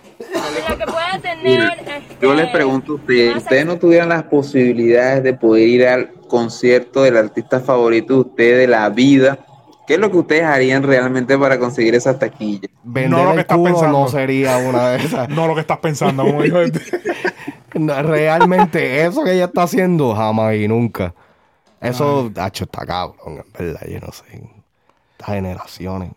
Lo 0.68 0.78
que 0.78 0.84
pueda 0.84 1.18
tener. 1.20 1.62
este, 1.86 2.16
Yo 2.20 2.34
les 2.34 2.48
pregunto 2.50 2.92
a 2.92 2.94
ustedes, 2.96 3.36
¿ustedes 3.36 3.66
no 3.66 3.78
tuvieran 3.78 4.08
las 4.10 4.24
posibilidades 4.24 5.22
de 5.22 5.34
poder 5.34 5.68
ir 5.68 5.86
al 5.86 6.12
concierto 6.28 7.02
del 7.02 7.16
artista 7.16 7.60
favorito 7.60 8.14
de 8.14 8.20
ustedes 8.20 8.58
de 8.58 8.66
la 8.68 8.88
vida? 8.90 9.38
¿Qué 9.86 9.94
es 9.94 10.00
lo 10.00 10.10
que 10.10 10.18
ustedes 10.18 10.42
harían 10.44 10.82
realmente 10.82 11.38
para 11.38 11.58
conseguir 11.58 11.94
esas 11.94 12.18
taquillas? 12.18 12.70
Vender 12.84 13.10
No 13.10 13.24
lo 13.24 13.34
que 13.34 13.40
estás 13.40 13.58
pensando. 13.58 13.98
no 14.00 14.08
sería 14.08 14.56
una 14.58 14.90
de 14.90 14.98
esas. 15.04 15.28
No 15.30 15.46
lo 15.46 15.54
que 15.54 15.62
estás 15.62 15.78
pensando, 15.78 16.24
como 16.24 16.42
dijo 16.42 16.60
este. 16.60 16.80
No, 17.74 18.02
Realmente, 18.02 19.04
eso 19.04 19.22
que 19.24 19.32
ella 19.34 19.44
está 19.46 19.62
haciendo, 19.62 20.14
jamás 20.14 20.54
y 20.56 20.66
nunca. 20.68 21.14
Eso, 21.80 22.30
hacho, 22.36 22.64
está 22.64 22.84
cabrón, 22.86 23.44
en 23.46 23.52
verdad, 23.52 23.86
yo 23.86 24.00
no 24.00 24.10
sé. 24.10 24.24
Estas 25.12 25.34
generaciones. 25.34 26.10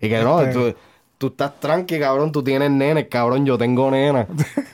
Y 0.00 0.08
que 0.08 0.18
no, 0.22 0.40
Este- 0.42 0.52
tú, 0.72 0.76
tú 1.18 1.26
estás 1.28 1.60
tranqui, 1.60 1.98
cabrón, 1.98 2.32
tú 2.32 2.42
tienes 2.42 2.70
nenes, 2.70 3.08
cabrón, 3.10 3.44
yo 3.44 3.58
tengo 3.58 3.90
nena. 3.90 4.26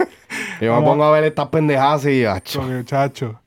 yo 0.60 0.78
me 0.78 0.86
pongo 0.86 1.05
a 1.05 1.10
ver 1.10 1.24
estas 1.24 1.48
pendejadas 1.48 2.05
y, 2.06 2.24
hacho. 2.24 2.62
Muchacho. 2.62 3.40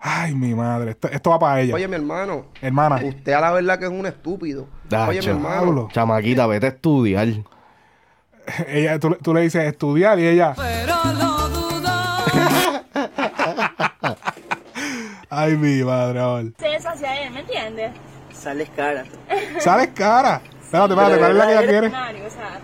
Ay, 0.00 0.34
mi 0.34 0.54
madre. 0.54 0.92
Esto, 0.92 1.08
esto 1.08 1.30
va 1.30 1.38
para 1.38 1.60
ella. 1.60 1.74
Oye, 1.74 1.86
mi 1.88 1.96
hermano. 1.96 2.46
Hermana. 2.62 3.00
Usted 3.02 3.32
a 3.32 3.40
la 3.40 3.52
verdad 3.52 3.78
que 3.78 3.84
es 3.84 3.90
un 3.90 4.06
estúpido. 4.06 4.66
Hacho, 4.86 5.10
Oye, 5.10 5.20
mi 5.20 5.26
hermano. 5.28 5.88
Chamaquita, 5.92 6.46
vete 6.46 6.66
a 6.66 6.68
estudiar. 6.70 7.28
Ella, 8.68 8.98
tú, 8.98 9.16
tú 9.22 9.34
le 9.34 9.42
dices 9.42 9.64
estudiar 9.64 10.18
y 10.18 10.26
ella. 10.26 10.54
Ay, 15.30 15.56
mi 15.56 15.84
madre, 15.84 16.20
amor. 16.20 16.52
acceso 16.58 16.88
hacia 16.88 17.22
él, 17.22 17.30
¿me 17.32 17.40
entiendes? 17.40 17.92
Sales 18.32 18.70
cara. 18.74 19.04
¿Sabes 19.60 19.88
cara? 19.88 20.40
Espérate, 20.68 20.92
espérate, 20.92 21.18
¿cuál 21.18 21.30
es 21.30 21.36
la 21.36 21.46
que 21.46 21.52
ella 21.52 21.66
quiere? 21.66 21.86
Escenario, 21.86 22.26
o 22.26 22.30
sea, 22.30 22.60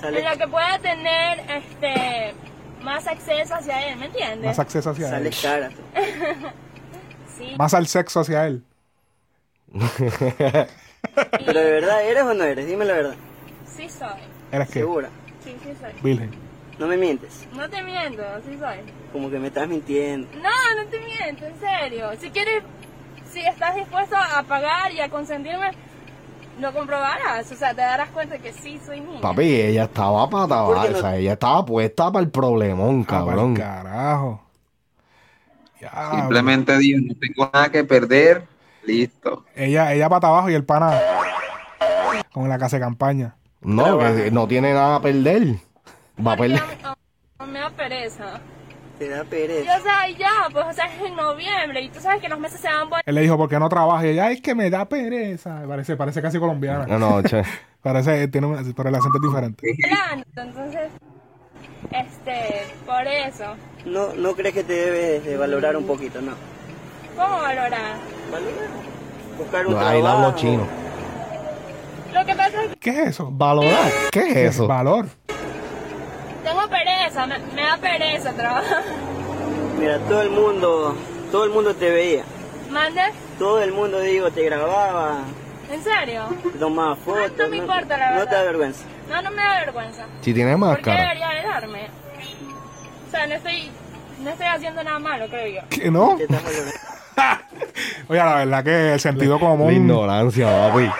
Sales, 0.00 0.18
en 0.18 0.24
la 0.24 0.36
que 0.36 0.48
pueda 0.48 0.78
tener 0.78 1.40
este 1.50 2.34
más 2.80 3.06
acceso 3.08 3.54
hacia 3.56 3.88
él, 3.88 3.98
¿me 3.98 4.06
entiendes? 4.06 4.46
Más 4.46 4.58
acceso 4.60 4.90
hacia 4.90 5.06
él. 5.06 5.12
sales 5.12 5.42
cara. 5.42 5.70
sí. 7.36 7.54
Más 7.58 7.74
al 7.74 7.88
sexo 7.88 8.20
hacia 8.20 8.46
él. 8.46 8.62
Pero 9.72 11.60
de 11.60 11.70
verdad, 11.72 12.04
¿eres 12.04 12.22
o 12.22 12.34
no 12.34 12.44
eres? 12.44 12.68
Dime 12.68 12.84
la 12.84 12.94
verdad. 12.94 13.14
Sí 13.66 13.88
soy. 13.88 14.20
¿Eres 14.52 14.68
qué? 14.68 14.78
¿Segura? 14.78 15.08
Sí, 15.42 15.56
sí 15.60 15.72
soy. 15.80 15.92
Virgen. 16.04 16.30
No 16.78 16.86
me 16.86 16.96
mientes. 16.96 17.48
No 17.52 17.68
te 17.68 17.82
miento, 17.82 18.22
sí 18.46 18.56
soy. 18.60 18.76
Como 19.12 19.28
que 19.28 19.40
me 19.40 19.48
estás 19.48 19.66
mintiendo. 19.66 20.28
No, 20.36 20.82
no 20.82 20.88
te 20.88 21.00
miento, 21.00 21.46
en 21.46 21.58
serio. 21.58 22.12
Si 22.20 22.30
quieres, 22.30 22.62
si 23.28 23.40
estás 23.40 23.74
dispuesto 23.74 24.14
a 24.16 24.40
pagar 24.44 24.92
y 24.92 25.00
a 25.00 25.08
consentirme, 25.08 25.72
lo 26.60 26.72
comprobarás. 26.72 27.50
O 27.50 27.54
sea, 27.56 27.70
te 27.74 27.80
darás 27.82 28.10
cuenta 28.10 28.38
que 28.38 28.52
sí 28.52 28.80
soy 28.84 29.00
niña. 29.00 29.20
Papi, 29.20 29.42
ella 29.60 29.84
estaba 29.84 30.28
para 30.28 30.46
¿Por 30.46 30.74
qué 30.82 30.88
no? 30.88 30.94
tabarza, 30.94 31.16
ella 31.16 31.32
estaba 31.34 31.64
puesta 31.64 32.10
para 32.12 32.24
el 32.24 32.30
problemón, 32.30 33.04
cabrón. 33.04 33.54
Ah, 33.58 33.82
carajo. 33.82 34.42
Ya, 35.80 36.10
Simplemente 36.12 36.78
digo, 36.78 37.00
no 37.02 37.14
tengo 37.18 37.50
nada 37.52 37.68
que 37.70 37.82
perder, 37.82 38.44
listo. 38.84 39.44
Ella, 39.56 39.92
ella 39.92 40.08
para 40.08 40.28
abajo 40.28 40.48
y 40.50 40.54
el 40.54 40.64
pana 40.64 41.00
con 42.32 42.48
la 42.48 42.58
casa 42.58 42.76
de 42.76 42.82
campaña. 42.82 43.34
No, 43.60 43.98
que 43.98 44.30
no 44.30 44.46
tiene 44.46 44.72
nada 44.74 44.96
a 44.96 45.00
perder. 45.02 45.56
Va 46.24 46.32
a 46.32 46.36
perder. 46.36 46.62
a- 46.84 46.96
a- 47.38 47.46
me 47.46 47.58
da 47.58 47.70
pereza. 47.70 48.40
Te 49.02 49.08
da 49.08 49.22
Y, 49.22 49.26
pereza. 49.26 49.76
o 49.78 49.82
sea, 49.82 50.08
y 50.08 50.14
ya, 50.16 50.30
pues, 50.52 50.64
o 50.64 50.72
sea, 50.72 50.84
es 50.86 51.02
en 51.02 51.16
noviembre 51.16 51.80
y 51.80 51.88
tú 51.88 51.98
sabes 52.00 52.20
que 52.20 52.28
los 52.28 52.38
meses 52.38 52.60
se 52.60 52.68
van 52.68 52.88
buenos. 52.88 53.02
Él 53.04 53.14
le 53.16 53.22
dijo, 53.22 53.36
¿por 53.36 53.48
qué 53.48 53.58
no 53.58 53.68
trabaja? 53.68 54.06
Y 54.06 54.10
ella, 54.10 54.30
es 54.30 54.40
que 54.40 54.54
me 54.54 54.70
da 54.70 54.84
pereza. 54.84 55.62
Parece, 55.66 55.96
parece 55.96 56.22
casi 56.22 56.38
colombiana. 56.38 56.86
No, 56.86 56.98
no, 56.98 57.22
che. 57.28 57.42
Parece, 57.82 58.28
tiene 58.28 58.46
un, 58.46 58.72
pero 58.74 58.88
el 58.90 58.94
acento 58.94 59.18
es 59.20 59.28
diferente. 59.28 59.66
Entonces, 60.14 60.90
este, 61.90 62.66
por 62.86 63.04
eso. 63.06 63.56
No, 63.86 64.12
no 64.14 64.34
crees 64.34 64.54
que 64.54 64.62
te 64.62 64.72
debes 64.72 65.24
de 65.24 65.36
valorar 65.36 65.76
un 65.76 65.86
poquito, 65.86 66.20
no. 66.22 66.32
¿Cómo 67.16 67.38
valorar? 67.42 67.96
Valorar. 68.30 68.68
Buscar 69.36 69.66
un 69.66 69.72
No, 69.74 69.80
ahí 69.80 70.00
trabajo. 70.00 70.26
hablo 70.26 70.36
chino. 70.38 70.66
Lo 72.14 72.26
que 72.26 72.34
pasa 72.34 72.62
es 72.64 72.68
que 72.72 72.76
¿Qué 72.78 72.90
es 72.90 73.08
eso? 73.08 73.30
¿Valorar? 73.32 73.90
¿Qué 74.12 74.28
es 74.30 74.36
eso? 74.54 74.66
Valor. 74.68 75.06
Pereza, 77.12 77.26
me, 77.26 77.38
me 77.54 77.62
da 77.62 77.76
pereza 77.76 78.32
trabajar. 78.32 78.82
Mira, 79.78 79.98
todo 79.98 80.22
el 80.22 80.30
mundo, 80.30 80.96
todo 81.30 81.44
el 81.44 81.50
mundo 81.50 81.74
te 81.74 81.90
veía. 81.90 82.24
¿Mandes? 82.70 83.12
Todo 83.38 83.62
el 83.62 83.72
mundo, 83.72 84.00
digo, 84.00 84.30
te 84.30 84.44
grababa, 84.44 85.20
¿En 85.70 85.82
serio? 85.82 86.24
tomaba 86.58 86.96
fotos. 86.96 87.32
no 87.38 87.48
me 87.48 87.56
importa, 87.58 87.96
la 87.96 88.10
No 88.14 88.20
te 88.20 88.34
da 88.34 88.42
verdad. 88.42 88.44
vergüenza. 88.44 88.84
No, 89.08 89.22
no 89.22 89.30
me 89.30 89.42
da 89.42 89.60
vergüenza. 89.64 90.04
Si 90.20 90.32
tiene 90.34 90.52
¿Por 90.56 90.60
qué 90.60 90.66
máscara. 90.90 91.00
debería 91.02 91.28
de 91.30 91.42
darme? 91.48 91.86
O 93.08 93.10
sea, 93.10 93.26
no 93.26 93.34
estoy, 93.34 93.70
no 94.22 94.30
estoy 94.30 94.46
haciendo 94.46 94.82
nada 94.84 94.98
malo, 94.98 95.26
creo 95.28 95.46
yo. 95.62 95.68
¿Qué 95.68 95.90
no? 95.90 96.10
Oye, 98.08 98.18
la 98.18 98.36
verdad 98.36 98.64
que 98.64 98.92
el 98.94 99.00
sentido 99.00 99.38
común. 99.38 99.66
La 99.68 99.72
ignorancia, 99.74 100.46
papi. 100.68 100.90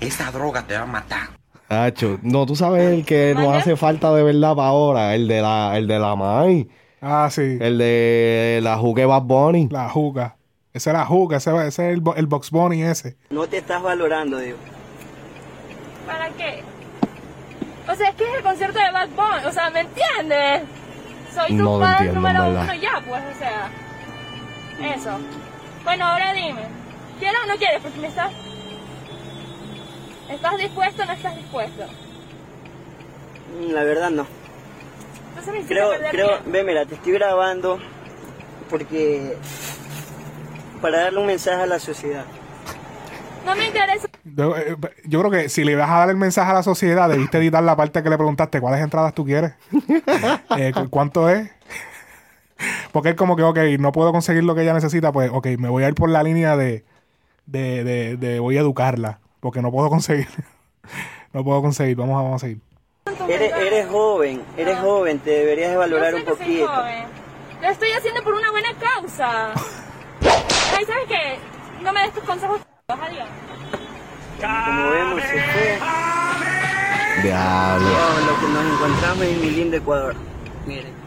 Esa 0.00 0.30
droga 0.30 0.62
te 0.62 0.74
va 0.76 0.82
a 0.82 0.86
matar. 0.86 1.37
Hacho, 1.68 2.18
no, 2.22 2.46
tú 2.46 2.56
sabes 2.56 2.82
el 2.92 3.04
que 3.04 3.34
nos 3.34 3.54
hace 3.54 3.76
falta 3.76 4.12
de 4.14 4.22
verdad 4.22 4.56
para 4.56 4.68
ahora, 4.68 5.14
el 5.14 5.28
de 5.28 5.42
la, 5.42 5.76
el 5.76 5.86
de 5.86 5.98
la 5.98 6.16
Mai, 6.16 6.68
Ah, 7.02 7.28
sí. 7.30 7.58
el 7.60 7.76
de 7.78 8.60
la 8.62 8.76
jugue 8.78 9.04
Bad 9.04 9.22
Bunny. 9.22 9.68
La 9.70 9.88
juga. 9.90 10.36
Ese 10.72 10.90
era 10.90 11.04
juga, 11.04 11.36
ese, 11.38 11.50
ese 11.50 11.66
es 11.66 11.78
el, 11.94 12.00
bo- 12.00 12.14
el 12.14 12.26
Box 12.26 12.50
Bunny 12.50 12.82
ese. 12.82 13.16
No 13.30 13.46
te 13.46 13.58
estás 13.58 13.82
valorando, 13.82 14.38
digo. 14.38 14.56
¿Para 16.06 16.28
qué? 16.30 16.62
O 17.90 17.94
sea, 17.94 18.08
es 18.10 18.14
que 18.16 18.24
es 18.24 18.34
el 18.38 18.42
concierto 18.42 18.78
de 18.78 18.90
Bad 18.90 19.08
Bunny, 19.10 19.44
o 19.46 19.52
sea, 19.52 19.70
¿me 19.70 19.80
entiendes? 19.80 20.62
Soy 21.34 21.48
tu 21.48 21.64
No 21.64 21.82
entiendo, 21.84 22.08
en 22.10 22.14
número 22.14 22.48
uno 22.48 22.74
ya, 22.74 23.02
pues, 23.06 23.22
o 23.34 23.38
sea. 23.38 24.94
Eso. 24.94 25.10
Bueno, 25.84 26.06
ahora 26.06 26.32
dime. 26.32 26.62
¿Quieres 27.18 27.38
o 27.44 27.46
no 27.48 27.56
quieres? 27.56 27.80
Porque 27.82 27.98
me 27.98 28.08
estás... 28.08 28.32
¿Estás 30.30 30.58
dispuesto 30.58 31.02
o 31.02 31.06
no 31.06 31.12
estás 31.12 31.36
dispuesto? 31.36 31.84
Mm, 33.60 33.72
La 33.72 33.84
verdad 33.84 34.10
no. 34.10 34.26
Entonces 35.30 35.54
me 35.54 35.66
Creo, 35.68 35.90
creo, 36.10 36.30
mira, 36.64 36.84
te 36.86 36.94
estoy 36.96 37.12
grabando 37.12 37.78
porque 38.70 39.36
para 40.82 41.02
darle 41.02 41.20
un 41.20 41.26
mensaje 41.26 41.62
a 41.62 41.66
la 41.66 41.78
sociedad. 41.78 42.24
No 43.44 43.54
me 43.56 43.66
interesa. 43.66 44.06
Yo, 44.24 44.56
eh, 44.56 44.76
yo 45.06 45.20
creo 45.20 45.30
que 45.30 45.48
si 45.48 45.64
le 45.64 45.74
vas 45.74 45.88
a 45.90 45.98
dar 46.00 46.10
el 46.10 46.16
mensaje 46.16 46.50
a 46.50 46.54
la 46.54 46.62
sociedad, 46.62 47.08
debiste 47.08 47.38
editar 47.38 47.62
la 47.62 47.76
parte 47.76 48.02
que 48.02 48.10
le 48.10 48.16
preguntaste 48.16 48.60
cuáles 48.60 48.80
entradas 48.82 49.14
tú 49.14 49.24
quieres. 49.24 49.54
Eh, 50.58 50.72
cu- 50.74 50.90
¿Cuánto 50.90 51.28
es? 51.28 51.50
Porque 52.92 53.10
es 53.10 53.14
como 53.14 53.36
que, 53.36 53.42
ok, 53.44 53.58
no 53.78 53.92
puedo 53.92 54.10
conseguir 54.12 54.42
lo 54.44 54.54
que 54.54 54.62
ella 54.62 54.74
necesita, 54.74 55.12
pues, 55.12 55.30
ok, 55.32 55.46
me 55.58 55.68
voy 55.68 55.84
a 55.84 55.88
ir 55.88 55.94
por 55.94 56.10
la 56.10 56.22
línea 56.22 56.56
de, 56.56 56.84
de, 57.46 57.84
de, 57.84 58.16
de 58.16 58.40
voy 58.40 58.56
a 58.56 58.60
educarla, 58.60 59.20
porque 59.40 59.62
no 59.62 59.70
puedo 59.70 59.88
conseguir. 59.88 60.28
no 61.32 61.44
puedo 61.44 61.62
conseguir, 61.62 61.96
vamos 61.96 62.18
a, 62.18 62.22
vamos 62.22 62.42
a 62.42 62.46
seguir. 62.46 62.60
Eres, 63.28 63.52
eres 63.52 63.88
joven, 63.88 64.42
eres 64.56 64.78
joven, 64.78 65.18
te 65.20 65.30
deberías 65.30 65.70
de 65.70 65.76
valorar 65.76 66.14
un 66.14 66.20
que 66.20 66.26
soy 66.26 66.36
poquito. 66.36 66.68
joven. 66.68 67.04
Lo 67.60 67.68
estoy 67.68 67.90
haciendo 67.92 68.22
por 68.22 68.34
una 68.34 68.50
buena 68.50 68.68
causa. 68.74 69.52
Ay, 70.76 70.84
¿sabes 70.84 71.06
qué? 71.08 71.38
No 71.82 71.92
me 71.92 72.02
des 72.02 72.12
tus 72.12 72.22
consejos. 72.24 72.60
Adiós. 72.88 73.28
Como 74.40 74.90
vemos, 74.90 75.22
se 75.22 75.42
fue. 75.42 75.78
Diablo. 77.22 77.88
Oh, 77.88 78.20
lo 78.26 78.40
que 78.40 78.52
nos 78.52 78.74
encontramos 78.74 79.22
en 79.24 79.40
mi 79.40 79.50
lindo 79.50 79.76
Ecuador. 79.76 80.14
Miren. 80.66 80.97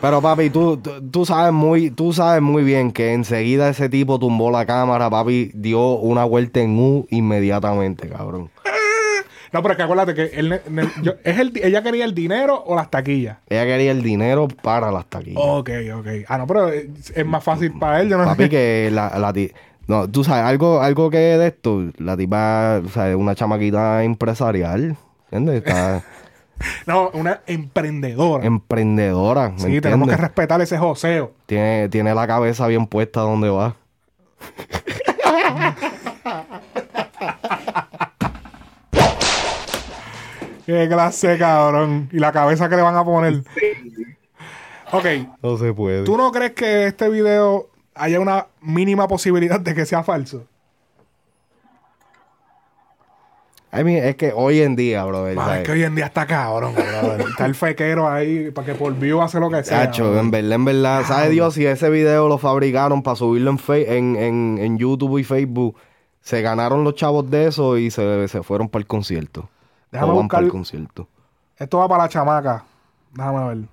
Pero 0.00 0.22
papi, 0.22 0.48
tú, 0.50 0.76
tú, 1.10 1.26
sabes 1.26 1.52
muy, 1.52 1.90
tú 1.90 2.12
sabes 2.12 2.40
muy 2.40 2.62
bien 2.62 2.92
que 2.92 3.12
enseguida 3.14 3.68
ese 3.68 3.88
tipo 3.88 4.18
tumbó 4.18 4.50
la 4.50 4.64
cámara, 4.64 5.10
papi, 5.10 5.50
dio 5.54 5.94
una 5.96 6.24
vuelta 6.24 6.60
en 6.60 6.78
U 6.78 7.06
inmediatamente, 7.10 8.08
cabrón. 8.08 8.50
No, 9.50 9.62
pero 9.62 9.72
es 9.72 9.76
que 9.78 9.82
acuérdate 9.82 10.14
que 10.14 10.24
él, 10.38 10.60
yo- 11.02 11.14
¿es 11.24 11.38
el, 11.38 11.52
ella 11.62 11.82
quería 11.82 12.04
el 12.04 12.14
dinero 12.14 12.62
o 12.66 12.76
las 12.76 12.90
taquillas. 12.90 13.38
Ella 13.48 13.64
quería 13.64 13.92
el 13.92 14.02
dinero 14.02 14.46
para 14.46 14.92
las 14.92 15.06
taquillas. 15.06 15.42
Ok, 15.42 15.70
ok. 15.96 16.06
Ah, 16.28 16.36
no, 16.36 16.46
pero 16.46 16.68
es, 16.68 16.86
es 17.14 17.24
más 17.24 17.42
fácil 17.42 17.72
para 17.78 18.02
él. 18.02 18.10
Yo 18.10 18.18
no 18.18 18.24
Papi, 18.26 18.50
que 18.50 18.90
la, 18.92 19.18
la 19.18 19.32
ti- 19.32 19.50
No, 19.86 20.06
tú 20.06 20.22
sabes, 20.22 20.44
algo, 20.44 20.82
algo 20.82 21.08
que 21.08 21.16
de 21.16 21.46
esto, 21.46 21.82
la 21.96 22.14
tipa, 22.14 22.82
o 22.84 22.90
sea, 22.90 23.08
es 23.08 23.16
una 23.16 23.34
chamaquita 23.34 24.04
empresarial, 24.04 24.98
¿entiendes? 25.30 25.62
Está 25.64 26.02
No, 26.86 27.10
una 27.12 27.40
emprendedora. 27.46 28.44
emprendedora, 28.44 29.50
¿me 29.50 29.58
sí, 29.58 29.80
tenemos 29.80 30.08
que 30.08 30.16
respetar 30.16 30.60
ese 30.60 30.78
joseo. 30.78 31.32
Tiene, 31.46 31.88
tiene 31.88 32.14
la 32.14 32.26
cabeza 32.26 32.66
bien 32.66 32.86
puesta 32.86 33.20
donde 33.20 33.48
va. 33.50 33.76
Qué 40.66 40.86
clase, 40.88 41.38
cabrón. 41.38 42.08
Y 42.12 42.18
la 42.18 42.30
cabeza 42.32 42.68
que 42.68 42.76
le 42.76 42.82
van 42.82 42.96
a 42.96 43.04
poner. 43.04 43.42
Ok, 44.92 45.04
No 45.42 45.56
se 45.56 45.72
puede. 45.72 46.04
¿tú 46.04 46.16
no 46.16 46.30
crees 46.32 46.52
que 46.52 46.86
este 46.86 47.08
video 47.08 47.68
haya 47.94 48.20
una 48.20 48.46
mínima 48.60 49.08
posibilidad 49.08 49.60
de 49.60 49.74
que 49.74 49.86
sea 49.86 50.02
falso? 50.02 50.44
I 53.70 53.84
mean, 53.84 54.02
es 54.02 54.16
que 54.16 54.32
hoy 54.34 54.62
en 54.62 54.76
día, 54.76 55.04
bro, 55.04 55.26
Ah, 55.26 55.34
¿sabes? 55.34 55.58
es 55.60 55.66
que 55.66 55.72
hoy 55.72 55.82
en 55.84 55.94
día 55.94 56.06
está 56.06 56.26
cabrón, 56.26 56.74
brother. 56.74 57.20
Está 57.20 57.44
el 57.44 57.54
fequero 57.54 58.08
ahí 58.08 58.50
para 58.50 58.66
que 58.66 58.74
por 58.74 58.94
view 58.94 59.20
hace 59.20 59.38
lo 59.38 59.50
que 59.50 59.62
sea. 59.62 59.88
Brother. 59.88 60.18
en 60.18 60.30
verdad, 60.30 60.52
en 60.52 60.64
verdad, 60.64 61.04
¿sabe 61.04 61.28
Dios 61.28 61.52
si 61.54 61.66
ese 61.66 61.90
video 61.90 62.28
lo 62.28 62.38
fabricaron 62.38 63.02
para 63.02 63.16
subirlo 63.16 63.50
en, 63.50 63.58
en, 63.68 64.16
en, 64.16 64.58
en 64.58 64.78
YouTube 64.78 65.18
y 65.18 65.24
Facebook? 65.24 65.76
Se 66.22 66.40
ganaron 66.40 66.82
los 66.82 66.94
chavos 66.94 67.30
de 67.30 67.46
eso 67.48 67.76
y 67.76 67.90
se, 67.90 68.26
se 68.28 68.42
fueron 68.42 68.68
para 68.70 68.80
el 68.80 68.86
concierto. 68.86 69.48
Déjame 69.92 70.12
buscar- 70.12 70.28
para 70.30 70.46
el 70.46 70.50
concierto. 70.52 71.08
Esto 71.56 71.78
va 71.78 71.88
para 71.88 72.04
la 72.04 72.08
chamaca. 72.08 72.64
Déjame 73.12 73.48
ver. 73.48 73.68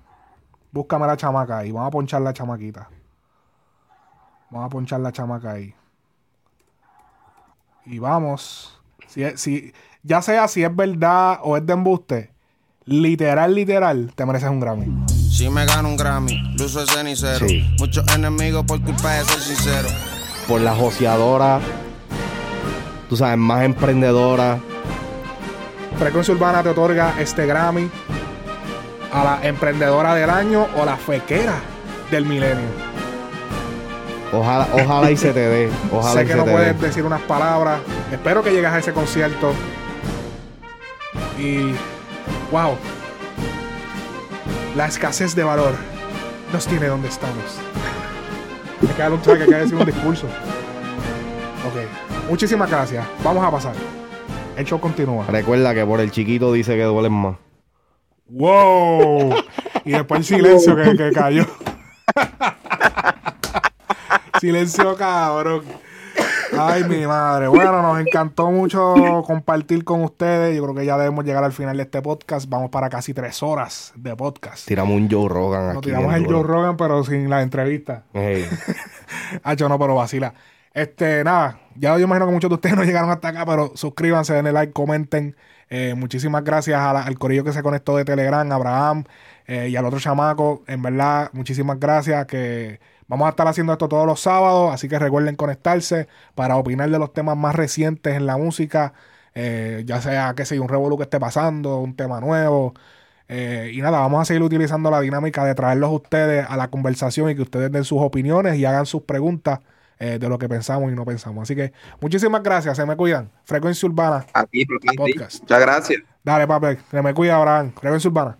Búscame 0.72 1.06
la 1.06 1.16
chamaca 1.16 1.58
ahí. 1.58 1.72
Vamos 1.72 1.88
a 1.88 1.90
ponchar 1.90 2.20
la 2.20 2.32
chamaquita. 2.34 2.88
Vamos 4.50 4.66
a 4.66 4.68
ponchar 4.70 5.00
la 5.00 5.10
chamaca 5.12 5.52
ahí. 5.52 5.74
Y 7.86 7.98
vamos. 7.98 8.75
Si, 9.36 9.72
ya 10.02 10.22
sea 10.22 10.48
si 10.48 10.62
es 10.62 10.74
verdad 10.74 11.40
o 11.42 11.56
es 11.56 11.66
de 11.66 11.72
embuste, 11.72 12.30
literal, 12.84 13.54
literal, 13.54 14.12
te 14.14 14.26
mereces 14.26 14.48
un 14.50 14.60
Grammy. 14.60 15.06
Si 15.08 15.48
me 15.48 15.66
gano 15.66 15.88
un 15.88 15.96
Grammy, 15.96 16.54
luzo 16.58 16.80
el 16.80 16.88
cenicero. 16.88 17.48
Sí. 17.48 17.64
Muchos 17.78 18.06
enemigos 18.14 18.64
por 18.64 18.80
culpa 18.82 19.14
de 19.14 19.24
ser 19.24 19.40
sincero. 19.40 19.88
Por 20.46 20.60
la 20.60 20.74
joseadora, 20.74 21.60
tú 23.08 23.16
sabes, 23.16 23.36
más 23.38 23.64
emprendedora. 23.64 24.58
Frecuencia 25.98 26.34
Urbana 26.34 26.62
te 26.62 26.68
otorga 26.68 27.14
este 27.18 27.46
Grammy 27.46 27.90
a 29.12 29.24
la 29.24 29.48
emprendedora 29.48 30.14
del 30.14 30.30
año 30.30 30.66
o 30.76 30.84
la 30.84 30.96
fequera 30.96 31.58
del 32.10 32.26
milenio. 32.26 32.95
Ojalá, 34.32 34.68
ojalá 34.72 35.10
y 35.10 35.16
se 35.16 35.32
te 35.32 35.40
dé. 35.40 35.70
Ojalá 35.92 36.20
sé 36.20 36.22
y 36.22 36.26
que 36.26 36.32
se 36.32 36.38
no 36.38 36.44
te 36.44 36.50
puedes 36.50 36.80
dé. 36.80 36.86
decir 36.88 37.04
unas 37.04 37.20
palabras. 37.22 37.80
Espero 38.10 38.42
que 38.42 38.50
llegues 38.50 38.70
a 38.70 38.78
ese 38.78 38.92
concierto. 38.92 39.52
Y. 41.38 41.74
¡Wow! 42.50 42.76
La 44.76 44.86
escasez 44.86 45.34
de 45.34 45.44
valor 45.44 45.74
nos 46.52 46.66
tiene 46.66 46.86
donde 46.86 47.08
estamos. 47.08 47.58
Me 48.80 48.88
queda 48.94 49.10
un 49.10 49.20
track 49.22 49.46
que 49.46 49.54
decir 49.54 49.74
un 49.74 49.86
discurso. 49.86 50.26
Ok. 50.26 52.28
Muchísimas 52.28 52.70
gracias. 52.70 53.04
Vamos 53.24 53.44
a 53.44 53.50
pasar. 53.50 53.72
El 54.56 54.64
show 54.64 54.80
continúa. 54.80 55.26
Recuerda 55.28 55.74
que 55.74 55.84
por 55.84 56.00
el 56.00 56.10
chiquito 56.10 56.52
dice 56.52 56.76
que 56.76 56.82
duelen 56.82 57.12
más. 57.12 57.36
¡Wow! 58.28 59.34
Y 59.84 59.92
después 59.92 60.18
el 60.20 60.24
silencio 60.24 60.76
que, 60.76 60.96
que 60.96 61.12
cayó. 61.12 61.46
Silencio 64.46 64.94
cabrón. 64.94 65.62
Ay, 66.56 66.84
mi 66.84 67.04
madre. 67.04 67.48
Bueno, 67.48 67.82
nos 67.82 67.98
encantó 67.98 68.52
mucho 68.52 69.24
compartir 69.26 69.82
con 69.82 70.04
ustedes. 70.04 70.56
Yo 70.56 70.62
creo 70.62 70.74
que 70.76 70.86
ya 70.86 70.96
debemos 70.96 71.24
llegar 71.24 71.42
al 71.42 71.52
final 71.52 71.76
de 71.76 71.82
este 71.82 72.00
podcast. 72.00 72.48
Vamos 72.48 72.70
para 72.70 72.88
casi 72.88 73.12
tres 73.12 73.42
horas 73.42 73.92
de 73.96 74.14
podcast. 74.14 74.64
Tiramos 74.68 74.94
un 74.96 75.10
Joe 75.10 75.28
Rogan 75.28 75.66
Nos 75.66 75.76
aquí. 75.78 75.86
tiramos 75.88 76.14
bien 76.14 76.24
el 76.24 76.32
Joe. 76.32 76.42
Rogan, 76.44 76.76
pero 76.76 77.02
sin 77.02 77.28
la 77.28 77.42
entrevista. 77.42 78.04
Ey. 78.14 78.46
Hacho, 79.42 79.68
no, 79.68 79.80
pero 79.80 79.96
vacila. 79.96 80.32
Este, 80.72 81.24
nada, 81.24 81.58
ya 81.74 81.98
yo 81.98 82.04
imagino 82.04 82.26
que 82.26 82.32
muchos 82.32 82.50
de 82.50 82.54
ustedes 82.54 82.76
no 82.76 82.84
llegaron 82.84 83.10
hasta 83.10 83.28
acá, 83.28 83.44
pero 83.44 83.72
suscríbanse, 83.74 84.32
denle 84.34 84.52
like, 84.52 84.72
comenten. 84.72 85.34
Eh, 85.70 85.94
muchísimas 85.96 86.44
gracias 86.44 86.78
a 86.80 86.92
la- 86.92 87.02
al 87.02 87.18
corillo 87.18 87.42
que 87.42 87.52
se 87.52 87.62
conectó 87.64 87.96
de 87.96 88.04
Telegram, 88.04 88.50
a 88.52 88.54
Abraham 88.54 89.02
eh, 89.48 89.68
y 89.70 89.74
al 89.76 89.84
otro 89.86 89.98
chamaco. 89.98 90.62
En 90.68 90.82
verdad, 90.82 91.30
muchísimas 91.32 91.80
gracias. 91.80 92.24
Que 92.26 92.78
vamos 93.08 93.26
a 93.26 93.30
estar 93.30 93.46
haciendo 93.48 93.72
esto 93.72 93.88
todos 93.88 94.06
los 94.06 94.20
sábados, 94.20 94.72
así 94.74 94.88
que 94.88 94.98
recuerden 94.98 95.36
conectarse 95.36 96.08
para 96.34 96.56
opinar 96.56 96.90
de 96.90 96.98
los 96.98 97.12
temas 97.12 97.36
más 97.36 97.54
recientes 97.54 98.14
en 98.16 98.26
la 98.26 98.36
música. 98.36 98.92
eh, 99.34 99.82
ya 99.86 100.00
sea 100.00 100.32
que 100.34 100.44
sea 100.46 100.60
un 100.62 100.68
revolú 100.68 100.96
que 100.96 101.02
esté 101.04 101.20
pasando, 101.20 101.78
un 101.80 101.94
tema 101.94 102.20
nuevo. 102.20 102.72
Eh, 103.28 103.70
y 103.74 103.80
nada, 103.82 103.98
vamos 104.00 104.22
a 104.22 104.24
seguir 104.24 104.42
utilizando 104.42 104.90
la 104.90 105.00
dinámica 105.00 105.44
de 105.44 105.54
traerlos 105.54 105.88
a 105.90 105.92
ustedes 105.92 106.46
a 106.48 106.56
la 106.56 106.68
conversación 106.68 107.28
y 107.30 107.34
que 107.34 107.42
ustedes 107.42 107.70
den 107.72 107.84
sus 107.84 108.00
opiniones 108.00 108.56
y 108.56 108.64
hagan 108.64 108.86
sus 108.86 109.02
preguntas 109.02 109.60
eh, 109.98 110.18
de 110.18 110.28
lo 110.28 110.38
que 110.38 110.48
pensamos 110.48 110.90
y 110.92 110.94
no 110.94 111.04
pensamos. 111.04 111.42
Así 111.42 111.54
que 111.56 111.72
muchísimas 112.00 112.42
gracias, 112.42 112.76
se 112.76 112.86
me 112.86 112.96
cuidan. 112.96 113.30
Frecuencia 113.44 113.86
Urbana 113.88 114.24
A 114.32 114.44
ti, 114.46 114.64
papi. 114.64 114.96
Podcast. 114.96 115.40
Muchas 115.42 115.60
gracias. 115.60 116.00
Dale, 116.24 116.46
papi, 116.46 116.78
se 116.90 117.02
me 117.02 117.12
cuida, 117.14 117.36
Abraham. 117.36 117.72
Frecuencia 117.78 118.08
Urbana. 118.08 118.36